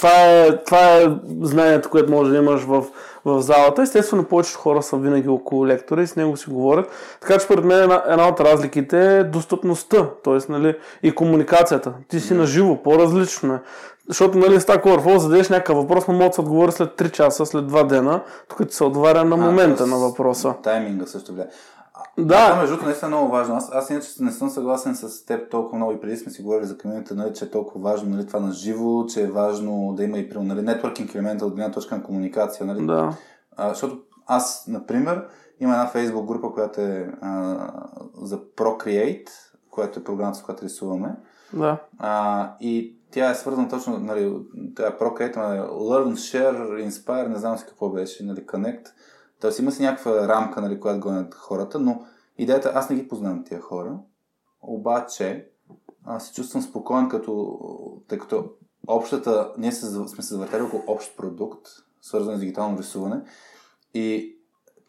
Това 0.00 0.22
е, 0.22 0.56
това 0.56 0.96
е 0.96 1.06
знанието, 1.40 1.90
което 1.90 2.12
може 2.12 2.30
да 2.30 2.36
имаш 2.36 2.60
в, 2.60 2.84
в 3.24 3.42
залата. 3.42 3.82
Естествено, 3.82 4.24
повечето 4.24 4.58
хора 4.58 4.82
са 4.82 4.96
винаги 4.96 5.28
около 5.28 5.66
лектора 5.66 6.02
и 6.02 6.06
с 6.06 6.16
него 6.16 6.36
си 6.36 6.50
говорят. 6.50 6.90
Така 7.20 7.34
че, 7.34 7.40
според 7.40 7.64
мен, 7.64 7.82
една, 7.82 8.02
една 8.08 8.28
от 8.28 8.40
разликите 8.40 9.18
е 9.18 9.24
достъпността, 9.24 10.08
т.е. 10.24 10.52
Нали, 10.52 10.76
и 11.02 11.14
комуникацията. 11.14 11.92
Ти 12.08 12.20
си 12.20 12.34
наживо, 12.34 12.82
по-различно 12.82 13.54
е. 13.54 13.60
Защото, 14.08 14.38
нали, 14.38 14.60
с 14.60 14.66
Stack 14.66 14.84
Overflow 14.84 15.16
зададеш 15.16 15.48
някакъв 15.48 15.76
въпрос, 15.76 16.08
но 16.08 16.14
може 16.14 16.28
да 16.28 16.34
се 16.34 16.40
отговори 16.40 16.72
след 16.72 16.90
3 16.90 17.10
часа, 17.10 17.46
след 17.46 17.64
2 17.64 17.86
дена, 17.86 18.20
тук 18.48 18.68
ти 18.68 18.74
се 18.74 18.84
отговаря 18.84 19.24
на 19.24 19.36
момента 19.36 19.76
тоест, 19.76 19.92
на 19.92 19.98
въпроса. 19.98 20.54
Тайминга 20.62 21.06
също 21.06 21.32
влияе. 21.32 21.48
Да. 22.18 22.46
Това, 22.46 22.56
между 22.56 22.72
другото, 22.74 22.86
наистина 22.86 23.06
е 23.06 23.14
много 23.14 23.32
важно. 23.32 23.54
Аз, 23.56 23.72
аз 23.72 23.90
иначе 23.90 24.08
не 24.20 24.32
съм 24.32 24.50
съгласен 24.50 24.94
с 24.94 25.24
теб 25.24 25.50
толкова 25.50 25.76
много 25.76 25.92
и 25.92 26.00
преди 26.00 26.16
сме 26.16 26.32
си 26.32 26.42
говорили 26.42 26.66
за 26.66 26.78
комьюнити, 26.78 27.14
нали, 27.14 27.34
че 27.34 27.44
е 27.44 27.50
толкова 27.50 27.90
важно 27.90 28.10
нали, 28.10 28.26
това 28.26 28.40
на 28.40 28.52
живо, 28.52 29.06
че 29.06 29.22
е 29.22 29.30
важно 29.30 29.94
да 29.96 30.04
има 30.04 30.18
и 30.18 30.28
при 30.28 30.38
нали, 30.38 30.62
нетворкинг 30.62 31.14
елемента 31.14 31.46
от 31.46 31.54
гледна 31.54 31.72
точка 31.72 31.96
на 31.96 32.02
комуникация. 32.02 32.66
Нали, 32.66 32.86
Да. 32.86 33.16
а, 33.56 33.68
защото 33.68 33.98
аз, 34.26 34.64
например, 34.68 35.26
има 35.60 35.72
една 35.72 35.86
фейсбук 35.86 36.26
група, 36.26 36.52
която 36.52 36.80
е 36.80 37.12
а, 37.20 37.56
за 38.22 38.38
Procreate, 38.40 39.30
която 39.70 40.00
е 40.00 40.04
програмата, 40.04 40.38
с 40.38 40.42
която 40.42 40.64
рисуваме. 40.64 41.16
Да. 41.52 41.78
А, 41.98 42.52
и 42.60 42.96
тя 43.10 43.30
е 43.30 43.34
свързана 43.34 43.68
точно, 43.68 43.98
нали, 43.98 44.36
тя 44.76 44.86
е 44.86 44.98
Procreate, 44.98 45.36
нали, 45.36 45.58
Learn, 45.60 46.12
Share, 46.12 46.88
Inspire, 46.88 47.26
не 47.26 47.38
знам 47.38 47.58
си 47.58 47.64
какво 47.68 47.88
беше, 47.88 48.24
нали, 48.24 48.46
Connect. 48.46 48.86
Тоест 49.40 49.58
има 49.58 49.72
си 49.72 49.82
някаква 49.82 50.28
рамка, 50.28 50.60
нали, 50.60 50.80
която 50.80 51.00
гонят 51.00 51.34
хората, 51.34 51.78
но 51.78 52.04
идеята, 52.38 52.72
аз 52.74 52.90
не 52.90 52.96
ги 52.96 53.08
познавам 53.08 53.44
тия 53.44 53.60
хора, 53.60 53.98
обаче 54.62 55.48
аз 56.04 56.26
се 56.26 56.34
чувствам 56.34 56.62
спокоен, 56.62 57.08
като, 57.08 57.58
тъй 58.08 58.18
като 58.18 58.50
общата, 58.86 59.52
ние 59.58 59.72
се, 59.72 59.86
сме 59.86 60.22
се 60.22 60.34
завъртели 60.34 60.62
около 60.62 60.82
общ 60.86 61.16
продукт, 61.16 61.68
свързан 62.02 62.36
с 62.36 62.40
дигитално 62.40 62.78
рисуване 62.78 63.22
и 63.94 64.36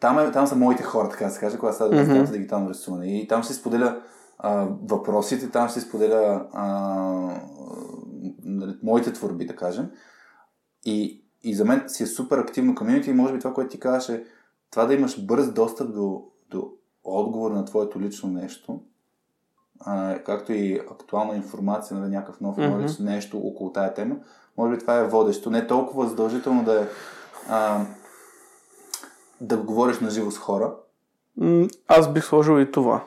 там, 0.02 0.18
е, 0.18 0.32
там 0.32 0.46
са 0.46 0.56
моите 0.56 0.82
хора, 0.82 1.08
така 1.08 1.24
да 1.24 1.30
се 1.30 1.40
каже, 1.40 1.58
когато 1.58 1.74
става 1.74 1.90
mm-hmm. 1.90 2.30
дигитално 2.30 2.70
рисуване. 2.70 3.18
И 3.20 3.28
там 3.28 3.42
ще 3.42 3.52
се 3.52 3.60
споделя 3.60 4.02
а, 4.38 4.68
въпросите, 4.82 5.50
там 5.50 5.68
ще 5.68 5.80
се 5.80 5.86
споделя 5.86 6.46
а, 6.52 6.66
нали, 8.44 8.76
моите 8.82 9.12
творби, 9.12 9.46
да 9.46 9.56
кажем. 9.56 9.90
И, 10.84 11.24
и 11.42 11.54
за 11.54 11.64
мен 11.64 11.84
си 11.86 12.02
е 12.02 12.06
супер 12.06 12.38
активно 12.38 12.74
комьюнити 12.74 13.10
и 13.10 13.14
може 13.14 13.32
би 13.32 13.38
това, 13.38 13.54
което 13.54 13.70
ти 13.70 13.80
казваш 13.80 14.08
е 14.08 14.24
това 14.72 14.84
да 14.84 14.94
имаш 14.94 15.24
бърз 15.24 15.52
достъп 15.52 15.94
до, 15.94 16.24
до 16.50 16.70
отговор 17.04 17.50
на 17.50 17.64
твоето 17.64 18.00
лично 18.00 18.30
нещо, 18.30 18.80
а, 19.80 20.18
както 20.18 20.52
и 20.52 20.80
актуална 20.90 21.36
информация, 21.36 21.98
нали, 21.98 22.10
някакъв 22.10 22.40
нов 22.40 22.56
Мгм. 22.56 22.66
knowledge, 22.66 23.00
нещо 23.04 23.38
около 23.38 23.72
тая 23.72 23.94
тема, 23.94 24.16
може 24.58 24.74
би 24.74 24.80
това 24.80 24.98
е 24.98 25.08
водещо. 25.08 25.50
Не 25.50 25.66
толкова 25.66 26.08
задължително 26.08 26.64
да 26.64 26.82
е 26.82 26.86
а, 27.48 27.84
да 29.40 29.56
говориш 29.56 30.00
на 30.00 30.10
живо 30.10 30.30
с 30.30 30.38
хора. 30.38 30.74
Аз 31.88 32.12
бих 32.12 32.24
сложил 32.24 32.60
и 32.60 32.70
това. 32.70 33.04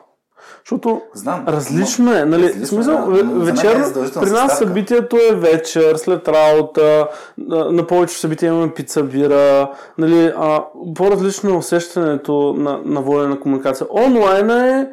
Защото 0.64 1.02
Знам. 1.14 1.44
Различно 1.48 2.16
е, 2.16 2.24
нали? 2.24 2.42
Различно 2.42 2.64
в 2.64 2.68
смисъл, 2.68 3.12
е, 3.12 3.22
да, 3.22 3.24
мен 3.24 3.82
е 4.06 4.20
при 4.20 4.30
нас 4.30 4.58
събитието 4.58 5.16
е 5.30 5.34
вечер, 5.34 5.96
след 5.96 6.28
работа, 6.28 7.08
на, 7.38 7.70
на 7.72 7.86
повечето 7.86 8.20
събития 8.20 8.48
имаме 8.48 8.74
пица, 8.74 9.02
бира, 9.02 9.70
нали, 9.98 10.32
а, 10.36 10.64
по-различно 10.94 11.50
е 11.50 11.56
усещането 11.56 12.54
на, 12.58 12.80
на 12.84 13.00
водене 13.00 13.28
на 13.28 13.40
комуникация. 13.40 13.86
Онлайн 13.90 14.50
е, 14.50 14.90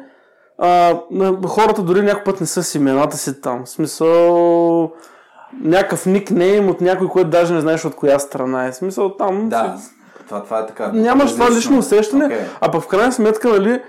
а, 0.58 0.98
хората 1.46 1.82
дори 1.82 2.02
някой 2.02 2.24
път 2.24 2.40
не 2.40 2.46
са 2.46 2.62
с 2.62 2.74
имената 2.74 3.16
си 3.16 3.40
там. 3.40 3.64
В 3.64 3.68
смисъл, 3.68 4.90
някакъв 5.60 6.06
никнейм 6.06 6.68
от 6.68 6.80
някой, 6.80 7.08
който 7.08 7.30
даже 7.30 7.54
не 7.54 7.60
знаеш 7.60 7.84
от 7.84 7.94
коя 7.94 8.18
страна 8.18 8.66
е. 8.66 8.72
В 8.72 8.76
смисъл, 8.76 9.16
там 9.16 9.48
Да, 9.48 9.76
това, 10.28 10.42
това 10.42 10.58
е 10.58 10.66
така. 10.66 10.90
нямаш 10.92 11.32
това 11.32 11.50
лично 11.50 11.78
усещане, 11.78 12.24
Окей. 12.24 12.40
а 12.60 12.70
пък 12.70 12.82
в 12.82 12.86
крайна 12.86 13.12
сметка, 13.12 13.48
нали, 13.48 13.82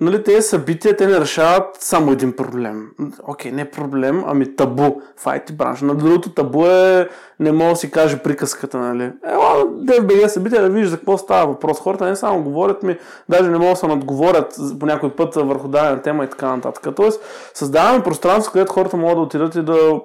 нали, 0.00 0.22
тези 0.22 0.42
събития, 0.42 0.96
те 0.96 1.06
не 1.06 1.20
решават 1.20 1.76
само 1.80 2.12
един 2.12 2.36
проблем. 2.36 2.88
Окей, 3.28 3.52
не 3.52 3.70
проблем, 3.70 4.24
ами 4.26 4.56
табу 4.56 5.00
в 5.16 5.24
IT 5.24 5.52
бранша. 5.52 5.84
На 5.84 5.94
другото 5.94 6.30
табу 6.30 6.66
е, 6.66 7.08
не 7.40 7.52
мога 7.52 7.70
да 7.70 7.76
си 7.76 7.90
каже 7.90 8.18
приказката, 8.18 8.78
нали. 8.78 9.12
Ела, 9.26 9.64
DFBG 9.64 10.26
събития 10.26 10.62
да 10.62 10.68
видиш 10.68 10.88
за 10.88 10.96
какво 10.96 11.18
става 11.18 11.46
въпрос. 11.46 11.80
Хората 11.80 12.04
не 12.04 12.16
само 12.16 12.42
говорят 12.42 12.82
ми, 12.82 12.98
даже 13.28 13.50
не 13.50 13.58
могат 13.58 13.72
да 13.72 13.76
се 13.76 13.86
надговорят 13.86 14.56
по 14.80 14.86
някой 14.86 15.10
път 15.10 15.34
върху 15.34 15.68
дадена 15.68 16.02
тема 16.02 16.24
и 16.24 16.30
така 16.30 16.56
нататък. 16.56 16.94
Тоест, 16.96 17.20
създаваме 17.54 18.02
пространство, 18.04 18.52
където 18.52 18.72
хората 18.72 18.96
могат 18.96 19.16
да 19.16 19.22
отидат 19.22 19.54
и 19.54 19.62
да, 19.62 20.00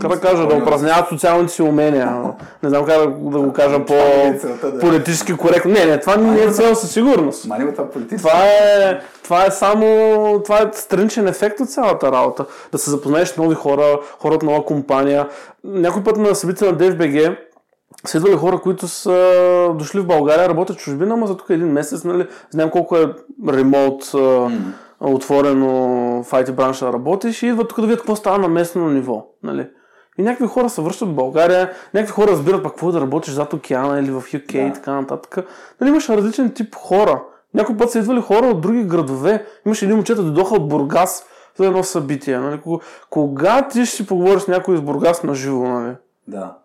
как 0.00 0.10
да 0.10 0.20
кажа, 0.20 0.46
да 0.46 0.54
упражняват 0.54 1.08
социалните 1.08 1.52
си 1.52 1.62
умения. 1.62 2.34
Не 2.62 2.68
знам 2.68 2.84
как 2.84 2.98
да, 2.98 3.06
да 3.06 3.40
го 3.40 3.52
кажа 3.52 3.84
по 3.84 3.94
политически 4.80 5.36
коректно. 5.36 5.70
Не, 5.70 5.84
не, 5.84 6.00
това 6.00 6.16
не 6.16 6.42
е 6.42 6.50
цел 6.50 6.74
със 6.74 6.90
сигурност. 6.90 7.48
Това 8.16 8.44
е, 8.44 9.00
това 9.22 9.46
е 9.46 9.50
само 9.50 9.86
това 10.44 10.58
е 10.58 10.70
страничен 10.72 11.28
ефект 11.28 11.60
от 11.60 11.70
цялата 11.70 12.12
работа. 12.12 12.46
Да 12.72 12.78
се 12.78 12.90
запознаеш 12.90 13.28
с 13.28 13.36
нови 13.36 13.54
хора, 13.54 14.00
хора 14.18 14.34
от 14.34 14.42
нова 14.42 14.64
компания. 14.64 15.28
Някой 15.64 16.04
път 16.04 16.16
на 16.16 16.34
събитие 16.34 16.72
на 16.72 16.78
DFBG 16.78 17.36
са 18.06 18.16
идвали 18.16 18.36
хора, 18.36 18.58
които 18.58 18.88
са 18.88 19.74
дошли 19.74 20.00
в 20.00 20.06
България, 20.06 20.48
работят 20.48 20.76
в 20.76 20.80
чужбина, 20.80 21.14
ама 21.14 21.26
за 21.26 21.36
тук 21.36 21.50
един 21.50 21.72
месец, 21.72 22.04
нали, 22.04 22.26
знам 22.50 22.70
колко 22.70 22.96
е 22.96 23.14
ремонт 23.48 24.02
mm. 24.02 24.58
отворено 25.00 25.68
в 26.22 26.30
IT 26.30 26.52
бранша 26.52 26.92
работиш 26.92 27.42
и 27.42 27.46
идват 27.46 27.68
тук 27.68 27.80
да 27.80 27.86
видят 27.86 28.00
какво 28.00 28.16
става 28.16 28.38
на 28.38 28.48
местно 28.48 28.88
ниво. 28.88 29.26
Нали. 29.42 29.68
И 30.18 30.22
някакви 30.22 30.46
хора 30.46 30.68
се 30.68 30.82
връщат 30.82 31.08
в 31.08 31.14
България, 31.14 31.72
някакви 31.94 32.12
хора 32.12 32.30
разбират 32.30 32.62
пак 32.62 32.72
какво 32.72 32.88
е 32.88 32.92
да 32.92 33.00
работиш 33.00 33.34
зад 33.34 33.52
океана 33.52 34.00
или 34.00 34.10
в 34.10 34.22
UK 34.22 34.52
да. 34.52 34.58
и 34.58 34.72
така 34.72 34.92
нататък. 34.92 35.46
Нали, 35.80 35.90
имаш 35.90 36.08
различен 36.08 36.50
тип 36.54 36.74
хора. 36.74 37.22
Някой 37.54 37.76
път 37.76 37.90
са 37.90 37.98
идвали 37.98 38.20
хора 38.20 38.46
от 38.46 38.60
други 38.60 38.84
градове. 38.84 39.46
Имаше 39.66 39.84
един 39.84 39.96
момчета, 39.96 40.22
дойдоха 40.22 40.54
от 40.54 40.68
Бургас 40.68 41.24
за 41.56 41.66
едно 41.66 41.82
събитие. 41.82 42.38
Нали? 42.38 42.60
Кога 43.10 43.68
ти 43.68 43.86
ще 43.86 43.96
си 43.96 44.06
поговориш 44.06 44.42
с 44.42 44.48
някой 44.48 44.74
из 44.74 44.80
Бургас 44.80 45.22
на 45.22 45.34
живо? 45.34 45.64
Нали? 45.64 45.96
Да. 46.28 46.58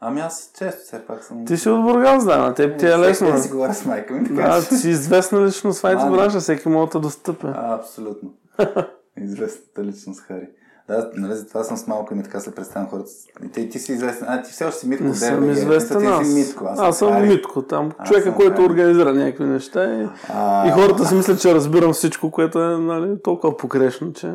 Ами 0.00 0.20
аз 0.20 0.50
често 0.58 0.80
все 0.84 1.06
пак 1.06 1.24
съм... 1.24 1.44
Ти 1.44 1.56
си 1.56 1.68
от 1.68 1.82
Бургас, 1.82 2.24
да, 2.24 2.38
на 2.38 2.54
теб 2.54 2.78
ти 2.78 2.86
е 2.86 2.98
лесно. 2.98 3.32
Да 3.32 3.38
си 3.38 3.50
говоря 3.50 3.74
с 3.74 3.84
майка 3.84 4.14
ми, 4.14 4.28
така 4.28 4.48
Да, 4.48 4.68
ти 4.68 4.76
си 4.76 4.88
известна 4.88 5.46
личност 5.46 5.80
в 5.80 5.82
IT 5.82 6.10
бранша, 6.10 6.40
всеки 6.40 6.68
може 6.68 6.90
да 6.90 7.00
достъпя. 7.00 7.54
А, 7.56 7.74
абсолютно. 7.74 8.34
Известната 9.16 9.84
личност, 9.84 10.20
Хари. 10.20 10.48
Да, 10.88 11.10
нали, 11.14 11.34
затова 11.34 11.64
съм 11.64 11.76
с 11.76 11.86
малко 11.86 12.14
и 12.14 12.16
ми 12.16 12.22
така 12.22 12.40
се 12.40 12.54
представям 12.54 12.88
хората. 12.88 13.10
И 13.44 13.48
ти, 13.48 13.68
ти 13.68 13.78
си 13.78 13.92
известен. 13.92 14.28
А, 14.30 14.42
ти 14.42 14.52
все 14.52 14.64
още 14.64 14.80
си 14.80 14.88
Митко. 14.88 15.04
Не 15.04 15.14
съм 15.14 15.50
известен 15.50 16.06
аз. 16.06 16.28
Си 16.28 16.34
Митко. 16.34 16.64
Аз, 16.68 16.80
аз 16.80 16.98
съм 16.98 17.28
Митко. 17.28 17.62
Там 17.62 17.92
аз 17.98 18.08
човека, 18.08 18.34
който 18.34 18.64
организира 18.64 19.14
някакви 19.14 19.44
неща. 19.44 19.84
И, 19.84 20.08
а... 20.28 20.68
и 20.68 20.70
хората 20.70 21.04
си 21.04 21.14
мислят, 21.14 21.40
че 21.40 21.54
разбирам 21.54 21.92
всичко, 21.92 22.30
което 22.30 22.62
е 22.62 22.78
нали, 22.78 23.22
толкова 23.24 23.56
погрешно, 23.56 24.12
че... 24.12 24.32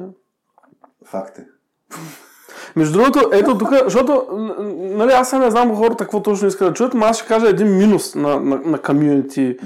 Факт 1.06 1.38
е. 1.38 1.46
Между 2.76 3.00
другото, 3.00 3.30
ето 3.34 3.58
тук, 3.58 3.70
защото 3.84 4.26
нали, 4.78 5.12
аз 5.12 5.34
не 5.34 5.52
знам 5.52 5.76
хората 5.76 6.04
какво 6.04 6.22
точно 6.22 6.48
искат 6.48 6.68
да 6.68 6.74
чуят, 6.74 6.94
но 6.94 7.06
аз 7.06 7.18
ще 7.18 7.28
кажа 7.28 7.50
един 7.50 7.78
минус 7.78 8.16
на, 8.16 8.40
на, 8.40 8.62
на 8.66 8.78
комьюнити 8.78 9.58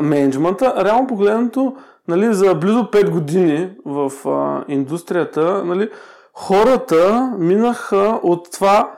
менеджмента. 0.00 0.84
Реално 0.84 1.06
погледнато, 1.06 1.76
нали, 2.10 2.34
за 2.34 2.54
близо 2.54 2.78
5 2.78 3.10
години 3.10 3.70
в 3.84 4.12
а, 4.28 4.64
индустрията, 4.68 5.64
нали, 5.64 5.90
хората 6.34 7.32
минаха 7.38 8.20
от 8.22 8.52
това, 8.52 8.94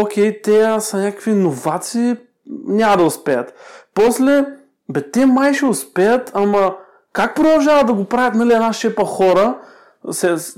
окей, 0.00 0.42
те 0.42 0.80
са 0.80 0.98
някакви 0.98 1.32
новаци, 1.32 2.16
няма 2.66 2.96
да 2.96 3.04
успеят. 3.04 3.54
После, 3.94 4.44
бе, 4.88 5.10
те 5.10 5.26
май 5.26 5.54
ще 5.54 5.66
успеят, 5.66 6.30
ама 6.34 6.74
как 7.12 7.36
продължават 7.36 7.86
да 7.86 7.92
го 7.92 8.04
правят, 8.04 8.34
нали, 8.34 8.52
една 8.52 8.72
шепа 8.72 9.04
хора, 9.04 9.58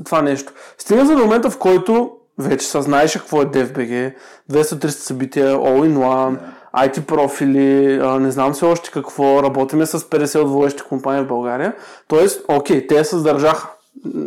това 0.04 0.22
нещо. 0.22 0.52
Стига 0.78 1.04
за 1.04 1.12
до 1.12 1.22
момента, 1.22 1.50
в 1.50 1.59
който 1.59 2.11
вече 2.38 2.66
се 2.66 2.83
знаеш 2.83 3.16
какво 3.16 3.42
е 3.42 3.46
DFBG, 3.46 4.14
200-300 4.52 4.87
събития, 4.88 5.57
all 5.57 5.90
in 5.90 5.96
one, 5.96 6.38
yeah. 6.38 6.40
IT 6.77 7.01
профили, 7.01 7.99
не 8.21 8.31
знам 8.31 8.55
се 8.55 8.65
още 8.65 8.91
какво, 8.91 9.43
работиме 9.43 9.87
с 9.87 9.99
50 10.01 10.39
от 10.39 10.51
водещи 10.51 10.83
компании 10.83 11.25
в 11.25 11.29
България. 11.29 11.75
Тоест, 12.09 12.45
окей, 12.49 12.87
те 12.87 13.05
се 13.05 13.17
задържаха. 13.17 13.69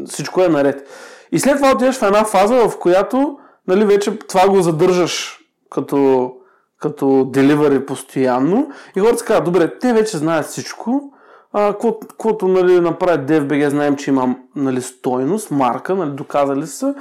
Всичко 0.05 0.41
е 0.41 0.47
наред. 0.47 0.87
И 1.31 1.39
след 1.39 1.55
това 1.55 1.71
отиваш 1.71 1.95
в 1.95 2.03
една 2.03 2.23
фаза, 2.23 2.69
в 2.69 2.79
която 2.79 3.37
нали, 3.67 3.85
вече 3.85 4.19
това 4.19 4.49
го 4.49 4.61
задържаш 4.61 5.39
като, 5.69 6.31
като 6.79 7.25
деливари 7.33 7.85
постоянно 7.85 8.71
и 8.95 8.99
хората 8.99 9.25
казват, 9.25 9.45
добре, 9.45 9.79
те 9.79 9.93
вече 9.93 10.17
знаят 10.17 10.45
всичко, 10.45 11.13
каквото 11.53 12.47
нали, 12.47 12.79
направи 12.79 13.17
DFBG, 13.17 13.67
знаем, 13.67 13.95
че 13.95 14.09
има 14.09 14.35
нали, 14.55 14.81
стойност, 14.81 15.51
марка, 15.51 15.95
нали, 15.95 16.11
доказали 16.11 16.67
са. 16.67 16.95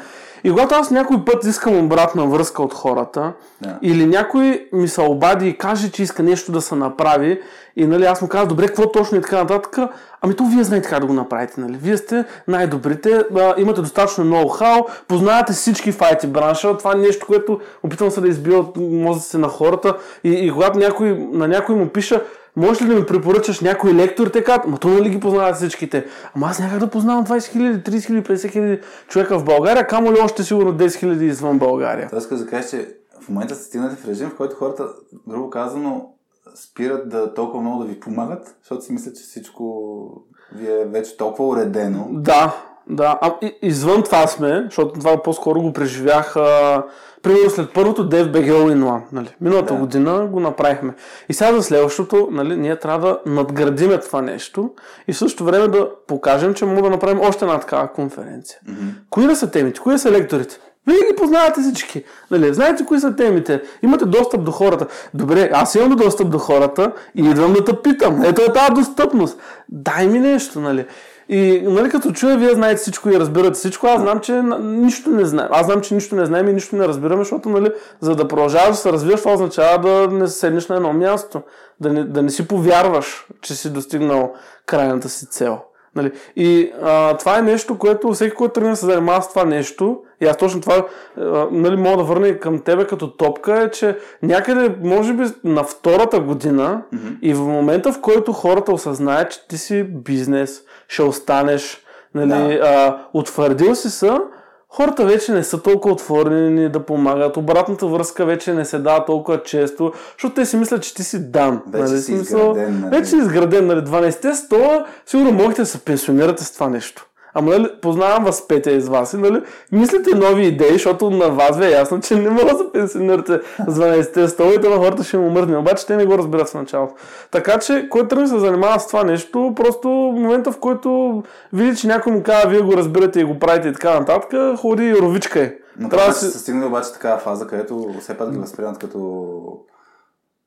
И 0.47 0.51
когато 0.51 0.75
аз 0.75 0.91
някой 0.91 1.25
път 1.25 1.45
искам 1.45 1.85
обратна 1.85 2.27
връзка 2.27 2.63
от 2.63 2.75
хората, 2.75 3.33
yeah. 3.65 3.79
или 3.83 4.07
някой 4.07 4.69
ми 4.73 4.89
се 4.89 5.01
обади 5.01 5.49
и 5.49 5.59
каже, 5.59 5.91
че 5.91 6.03
иска 6.03 6.23
нещо 6.23 6.53
да 6.53 6.61
се 6.61 6.75
направи, 6.75 7.41
и 7.77 7.87
нали, 7.87 8.05
аз 8.05 8.23
му 8.23 8.29
казвам, 8.29 8.49
добре, 8.49 8.67
какво 8.67 8.93
точно 8.93 9.19
и 9.19 9.21
така 9.21 9.37
нататък, 9.37 9.79
ами 10.23 10.37
то 10.37 10.45
вие 10.45 10.65
знаете 10.65 10.89
как 10.89 11.01
да 11.01 11.07
го 11.07 11.13
направите, 11.13 11.61
нали? 11.61 11.79
Вие 11.83 11.97
сте 11.97 12.25
най-добрите, 12.49 13.25
а, 13.37 13.55
имате 13.59 13.81
достатъчно 13.81 14.25
ноу-хау, 14.25 14.87
познавате 15.09 15.53
всички 15.53 15.93
в 15.93 15.99
IT 15.99 16.27
бранша, 16.27 16.79
това 16.79 16.93
е 16.93 16.99
нещо, 16.99 17.27
което 17.27 17.61
опитвам 17.83 18.11
се 18.11 18.21
да 18.21 18.29
избия 18.29 18.59
от 18.59 18.77
мозъците 18.77 19.39
на 19.39 19.49
хората 19.49 19.97
и, 20.25 20.31
и 20.31 20.51
когато 20.51 20.79
някой, 20.79 21.29
на 21.33 21.49
някой 21.49 21.75
му 21.75 21.89
пиша, 21.89 22.23
Можеш 22.57 22.83
ли 22.83 22.87
да 22.87 22.95
ми 22.95 23.07
препоръчаш 23.07 23.61
някой 23.61 23.95
лектор? 23.95 24.27
Те 24.27 24.45
казват, 24.45 24.67
ма 24.67 24.79
то 24.79 24.89
нали 24.89 25.11
ги 25.11 25.21
познават 25.21 25.57
всичките? 25.57 26.07
Ама 26.35 26.47
аз 26.47 26.59
някак 26.59 26.79
да 26.79 26.91
познавам 26.91 27.27
20 27.27 27.39
000, 27.57 27.89
30 27.89 27.91
000, 27.91 28.29
50 28.29 28.35
000 28.35 28.83
човека 29.09 29.39
в 29.39 29.45
България, 29.45 29.87
камо 29.87 30.13
ли 30.13 30.21
още 30.21 30.43
сигурно 30.43 30.75
10 30.75 30.87
000 30.87 31.23
извън 31.23 31.59
България? 31.59 32.07
Това 32.07 32.19
искам 32.19 32.39
да 32.39 32.47
кажа, 32.47 32.69
че 32.69 32.97
в 33.21 33.29
момента 33.29 33.55
сте 33.55 33.65
стигнати 33.65 33.97
в 33.97 34.09
режим, 34.09 34.29
в 34.29 34.37
който 34.37 34.57
хората, 34.57 34.89
грубо 35.29 35.51
казано, 35.51 36.11
спират 36.55 37.09
да 37.09 37.35
толкова 37.35 37.63
много 37.63 37.83
да 37.83 37.89
ви 37.89 38.01
помагат, 38.01 38.57
защото 38.63 38.85
си 38.85 38.93
мислят, 38.93 39.17
че 39.17 39.23
всичко 39.23 40.07
ви 40.53 40.67
е 40.67 40.85
вече 40.85 41.17
толкова 41.17 41.49
уредено. 41.49 42.09
Да, 42.11 42.57
да. 42.89 43.19
А, 43.21 43.35
и, 43.43 43.55
извън 43.63 44.03
това 44.03 44.27
сме, 44.27 44.63
защото 44.65 45.01
това 45.01 45.23
по-скоро 45.23 45.63
го 45.63 45.73
преживях 45.73 46.37
а, 46.37 46.83
примерно 47.23 47.51
след 47.51 47.73
първото 47.73 48.09
DFBG 48.09 48.51
All 48.51 48.75
in 48.75 48.85
One, 48.85 49.03
нали, 49.13 49.35
миналата 49.41 49.75
да. 49.75 49.81
година 49.81 50.27
го 50.27 50.41
направихме. 50.41 50.95
И 51.29 51.35
сега 51.35 51.53
за 51.53 51.63
следващото, 51.63 52.29
нали, 52.31 52.57
ние 52.57 52.79
трябва 52.79 53.09
да 53.09 53.31
надградиме 53.31 54.01
това 54.01 54.23
нещо 54.23 54.71
и 55.09 55.13
в 55.13 55.19
същото 55.19 55.45
време 55.45 55.69
да 55.69 55.89
покажем, 56.07 56.55
че 56.55 56.65
мога 56.65 56.83
да 56.83 56.91
направим 56.91 57.21
още 57.21 57.45
една 57.45 57.61
такава 57.61 57.93
конференция. 57.93 58.59
Mm-hmm. 58.69 58.93
Кои 59.11 59.27
да 59.27 59.37
са 59.37 59.51
темите? 59.51 59.81
Кои 59.81 59.93
да 59.93 59.99
са 59.99 60.11
лекторите? 60.11 60.59
Вие 60.87 61.11
ги 61.11 61.17
познавате 61.17 61.61
всички. 61.61 62.05
Нали, 62.31 62.55
знаете 62.55 62.87
кои 62.87 63.01
са 63.01 63.17
темите. 63.17 63.63
Имате 63.83 64.05
достъп 64.05 64.45
до 64.45 64.51
хората. 64.51 64.87
Добре, 65.15 65.51
аз 65.53 65.75
имам 65.75 65.97
достъп 65.97 66.31
до 66.31 66.39
хората 66.39 66.93
и 67.15 67.23
идвам 67.23 67.53
да 67.53 67.65
те 67.65 67.83
питам. 67.83 68.23
Ето 68.25 68.43
е 68.43 68.53
тази 68.53 68.73
достъпност. 68.73 69.41
Дай 69.69 70.07
ми 70.07 70.19
нещо, 70.19 70.61
нали. 70.61 70.87
И 71.29 71.63
нали, 71.65 71.89
като 71.89 72.13
чуя, 72.13 72.39
вие 72.39 72.55
знаете 72.55 72.77
всичко 72.77 73.11
и 73.11 73.21
разбирате 73.21 73.53
всичко, 73.53 73.87
аз 73.87 74.01
знам, 74.01 74.21
че 74.21 74.33
нищо 74.61 75.11
не 75.11 75.25
знаем. 75.25 75.49
Аз 75.53 75.67
знам, 75.67 75.81
че 75.81 75.95
нищо 75.95 76.17
не 76.17 76.27
знаем 76.27 76.49
и 76.49 76.53
нищо 76.53 76.77
не 76.77 76.89
разбираме, 76.89 77.25
защото 77.25 77.49
нали, 77.49 77.71
за 78.01 78.15
да 78.15 78.29
продължаваш 78.29 78.69
да 78.69 78.75
се 78.75 78.93
развиваш, 78.93 79.21
това 79.21 79.33
означава 79.33 79.79
да 79.79 80.15
не 80.15 80.29
седнеш 80.29 80.69
на 80.69 80.77
едно 80.77 80.93
място, 80.93 81.43
да 81.81 81.93
не, 81.93 82.05
да 82.05 82.23
не 82.23 82.31
си 82.31 82.49
повярваш, 82.49 83.27
че 83.41 83.55
си 83.55 83.73
достигнал 83.73 84.35
крайната 84.67 85.09
си 85.09 85.27
цел. 85.27 85.59
Нали? 85.97 86.13
И 86.37 86.73
а, 86.83 87.17
това 87.17 87.39
е 87.39 87.43
нещо, 87.43 87.79
което 87.79 88.13
всеки, 88.13 88.35
който 88.35 88.53
тръгне 88.53 88.71
да 88.71 88.77
се 88.77 88.87
занимава 88.87 89.23
с 89.23 89.29
това 89.29 89.45
нещо, 89.45 90.01
и 90.21 90.27
аз 90.27 90.37
точно 90.37 90.61
това 90.61 90.87
а, 91.17 91.47
нали, 91.51 91.77
мога 91.77 91.97
да 91.97 92.03
върна 92.03 92.29
и 92.29 92.41
към 92.41 92.59
тебе 92.59 92.87
като 92.87 93.17
топка, 93.17 93.63
е, 93.63 93.71
че 93.71 93.99
някъде, 94.23 94.77
може 94.83 95.13
би 95.13 95.25
на 95.45 95.65
втората 95.65 96.21
година 96.21 96.83
mm-hmm. 96.95 97.21
и 97.23 97.35
в 97.35 97.41
момента, 97.41 97.93
в 97.93 98.01
който 98.01 98.33
хората 98.33 98.73
осъзнаят, 98.73 99.31
че 99.31 99.49
ти 99.49 99.59
си 99.59 99.83
бизнес, 99.83 100.63
ще 100.89 101.03
останеш, 101.03 101.79
нали, 102.15 102.59
да. 102.59 102.65
а, 102.65 102.99
утвърдил 103.15 103.75
си 103.75 103.91
са, 103.91 104.21
хората 104.69 105.05
вече 105.05 105.33
не 105.33 105.45
са 105.45 105.63
толкова 105.63 105.95
отворени 105.95 106.69
да 106.69 106.81
помагат, 106.81 107.37
обратната 107.37 107.87
връзка 107.87 108.25
вече 108.25 108.55
не 108.55 108.65
се 108.65 108.79
дава 108.79 109.05
толкова 109.05 109.43
често, 109.43 109.93
защото 110.13 110.35
те 110.35 110.47
си 110.47 110.57
мислят, 110.57 110.83
че 110.83 110.95
ти 110.95 111.05
си 111.05 111.31
дан. 111.31 111.63
Вече 111.67 111.85
нали? 111.85 112.01
си 112.01 112.13
изграден. 112.13 112.81
Нали? 112.81 112.91
Вече 112.91 113.11
си 113.11 113.17
изграден, 113.17 113.67
нали? 113.67 113.81
12-те 113.81 114.29
100, 114.29 114.85
сигурно 115.07 115.33
можете 115.33 115.63
да 115.63 115.67
се 115.67 115.85
пенсионирате 115.85 116.45
с 116.45 116.55
това 116.55 116.69
нещо. 116.69 117.07
Ама 117.39 117.51
нали, 117.51 117.69
познавам 117.83 118.25
вас 118.25 118.49
петя 118.49 118.71
из 118.71 118.89
вас 118.89 119.13
и 119.13 119.17
нали, 119.17 119.43
мислите 119.73 120.15
нови 120.15 120.47
идеи, 120.47 120.73
защото 120.73 121.11
на 121.11 121.29
вас 121.29 121.59
ви 121.59 121.67
е 121.67 121.71
ясно, 121.71 122.01
че 122.01 122.15
не 122.15 122.31
мога 122.31 122.53
да 122.53 122.59
се 122.59 122.73
пенсионирате 122.73 123.41
с 123.69 123.79
12-те 123.79 124.29
столите, 124.29 124.69
на 124.69 124.77
хората 124.77 125.05
ще 125.05 125.19
му 125.19 125.31
мръдне. 125.31 125.57
Обаче 125.57 125.87
те 125.87 125.97
не 125.97 126.07
го 126.07 126.19
разбират 126.19 126.49
в 126.49 126.55
началото. 126.55 126.95
Така 127.31 127.59
че, 127.59 127.89
който 127.91 128.09
тръгне 128.09 128.27
се 128.27 128.39
занимава 128.39 128.81
с 128.81 128.87
това 128.87 129.05
нещо, 129.05 129.53
просто 129.57 129.89
в 129.89 130.21
момента 130.21 130.53
в 130.53 130.59
който 130.59 131.23
види, 131.53 131.77
че 131.77 131.87
някой 131.87 132.13
му 132.13 132.23
казва, 132.23 132.51
вие 132.51 132.61
го 132.61 132.77
разбирате 132.77 133.21
и 133.21 133.25
го 133.25 133.39
правите 133.39 133.69
и 133.69 133.73
така 133.73 134.01
нататък, 134.01 134.59
ходи 134.59 134.85
и 134.85 134.97
ровичка 134.97 135.41
е. 135.41 135.55
Но 135.79 135.89
трябва 135.89 136.09
да 136.09 136.15
се 136.15 136.39
стигне 136.39 136.67
обаче 136.67 136.93
такава 136.93 137.19
фаза, 137.19 137.47
където 137.47 137.95
все 138.01 138.15
пак 138.15 138.33
ги 138.33 138.39
възприемат 138.39 138.79
като 138.79 138.99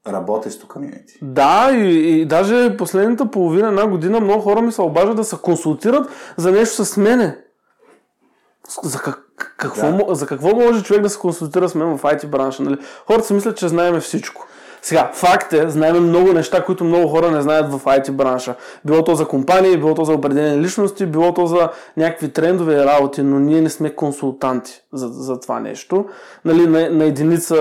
работещо 0.09 0.67
комьюнити. 0.67 1.19
Да, 1.21 1.69
и, 1.73 2.19
и 2.21 2.25
даже 2.25 2.77
последната 2.77 3.31
половина, 3.31 3.67
една 3.67 3.87
година, 3.87 4.19
много 4.19 4.41
хора 4.41 4.61
ми 4.61 4.71
се 4.71 4.81
обаждат 4.81 5.15
да 5.15 5.23
се 5.23 5.35
консултират 5.41 6.09
за 6.37 6.51
нещо 6.51 6.85
с 6.85 6.97
мене. 6.97 7.37
За, 8.83 8.99
как, 8.99 9.19
какво, 9.57 9.91
Да. 9.91 10.15
за 10.15 10.27
какво 10.27 10.55
може 10.55 10.83
човек 10.83 11.01
да 11.01 11.09
се 11.09 11.19
консултира 11.19 11.69
с 11.69 11.75
мен 11.75 11.97
в 11.97 12.01
IT 12.01 12.27
бранша? 12.27 12.63
Нали? 12.63 12.77
Хората 13.07 13.25
си 13.25 13.33
мислят, 13.33 13.57
че 13.57 13.67
знаем 13.67 13.99
всичко. 13.99 14.47
Сега, 14.81 15.11
факт 15.13 15.53
е, 15.53 15.69
знаем 15.69 16.03
много 16.03 16.33
неща, 16.33 16.63
които 16.63 16.83
много 16.83 17.07
хора 17.07 17.31
не 17.31 17.41
знаят 17.41 17.71
в 17.73 17.85
IT 17.85 18.11
бранша. 18.11 18.55
Било 18.85 19.03
то 19.03 19.15
за 19.15 19.25
компании, 19.25 19.77
било 19.77 19.93
то 19.93 20.03
за 20.03 20.13
определени 20.13 20.61
личности, 20.61 21.05
било 21.05 21.33
то 21.33 21.45
за 21.45 21.69
някакви 21.97 22.29
трендове 22.29 22.73
и 22.73 22.85
работи, 22.85 23.21
но 23.21 23.39
ние 23.39 23.61
не 23.61 23.69
сме 23.69 23.95
консултанти 23.95 24.81
за, 24.93 25.07
за 25.07 25.39
това 25.39 25.59
нещо. 25.59 26.05
Нали, 26.45 26.67
на, 26.67 26.89
на 26.89 27.05
единица 27.05 27.55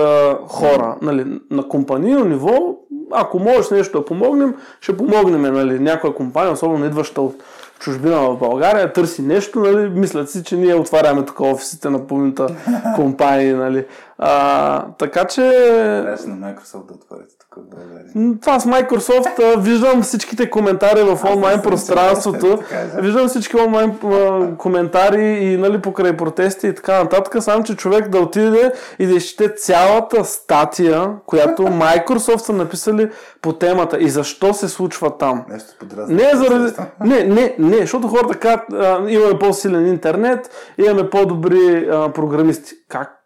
хора, 0.47 0.95
нали, 1.01 1.39
на 1.51 1.67
компанийно 1.67 2.25
ниво, 2.25 2.75
ако 3.11 3.39
можеш 3.39 3.69
нещо 3.69 3.99
да 3.99 4.05
помогнем, 4.05 4.55
ще 4.81 4.97
помогнем. 4.97 5.41
Нали. 5.41 5.79
Някоя 5.79 6.13
компания, 6.13 6.53
особено 6.53 6.85
идваща 6.85 7.21
от 7.21 7.43
чужбина 7.79 8.17
в 8.21 8.37
България, 8.37 8.93
търси 8.93 9.21
нещо, 9.21 9.59
нали, 9.59 9.89
мислят 9.89 10.29
си, 10.29 10.43
че 10.43 10.57
ние 10.57 10.75
отваряме 10.75 11.25
тук 11.25 11.39
офисите 11.39 11.89
на 11.89 12.07
половината 12.07 12.47
компании. 12.95 13.53
Нали. 13.53 13.85
А, 14.21 14.85
така 14.97 15.25
че 15.25 15.41
на 15.41 16.17
Microsoft 16.17 16.87
да 16.87 16.93
отворите 16.93 17.35
тук 17.39 17.55
в 17.55 17.69
България. 17.69 18.39
Това 18.41 18.59
с 18.59 18.65
Microsoft, 18.65 19.55
а, 19.55 19.59
виждам 19.59 20.01
всичките 20.01 20.49
коментари 20.49 21.03
в 21.03 21.19
онлайн 21.23 21.61
пространството, 21.61 22.57
така 22.57 22.75
е. 22.97 23.01
виждам 23.01 23.27
всички 23.27 23.57
онлайн 23.57 23.99
а, 24.03 24.47
коментари 24.57 25.25
и 25.25 25.57
нали, 25.57 25.81
покрай 25.81 26.17
протести 26.17 26.67
и 26.67 26.75
така 26.75 27.03
нататък, 27.03 27.43
само 27.43 27.63
че 27.63 27.75
човек 27.75 28.09
да 28.09 28.19
отиде 28.19 28.73
и 28.99 29.05
да 29.07 29.13
изчете 29.13 29.55
цялата 29.55 30.25
статия, 30.25 31.11
която 31.25 31.61
Microsoft 31.67 32.37
са 32.37 32.53
написали 32.53 33.09
по 33.41 33.53
темата 33.53 33.97
и 33.99 34.09
защо 34.09 34.53
се 34.53 34.67
случва 34.69 35.17
там. 35.17 35.45
Нещо 35.49 35.73
подразни. 35.79 36.15
Не, 36.15 36.23
е 36.23 36.35
заради... 36.35 36.73
не, 37.05 37.23
не, 37.23 37.55
не, 37.59 37.77
защото 37.77 38.07
хората 38.07 38.39
казват, 38.39 38.63
имаме 39.09 39.39
по-силен 39.39 39.87
интернет, 39.87 40.49
имаме 40.77 41.09
по-добри 41.09 41.89
а, 41.91 42.13
програмисти. 42.13 42.75
Как? 42.89 43.18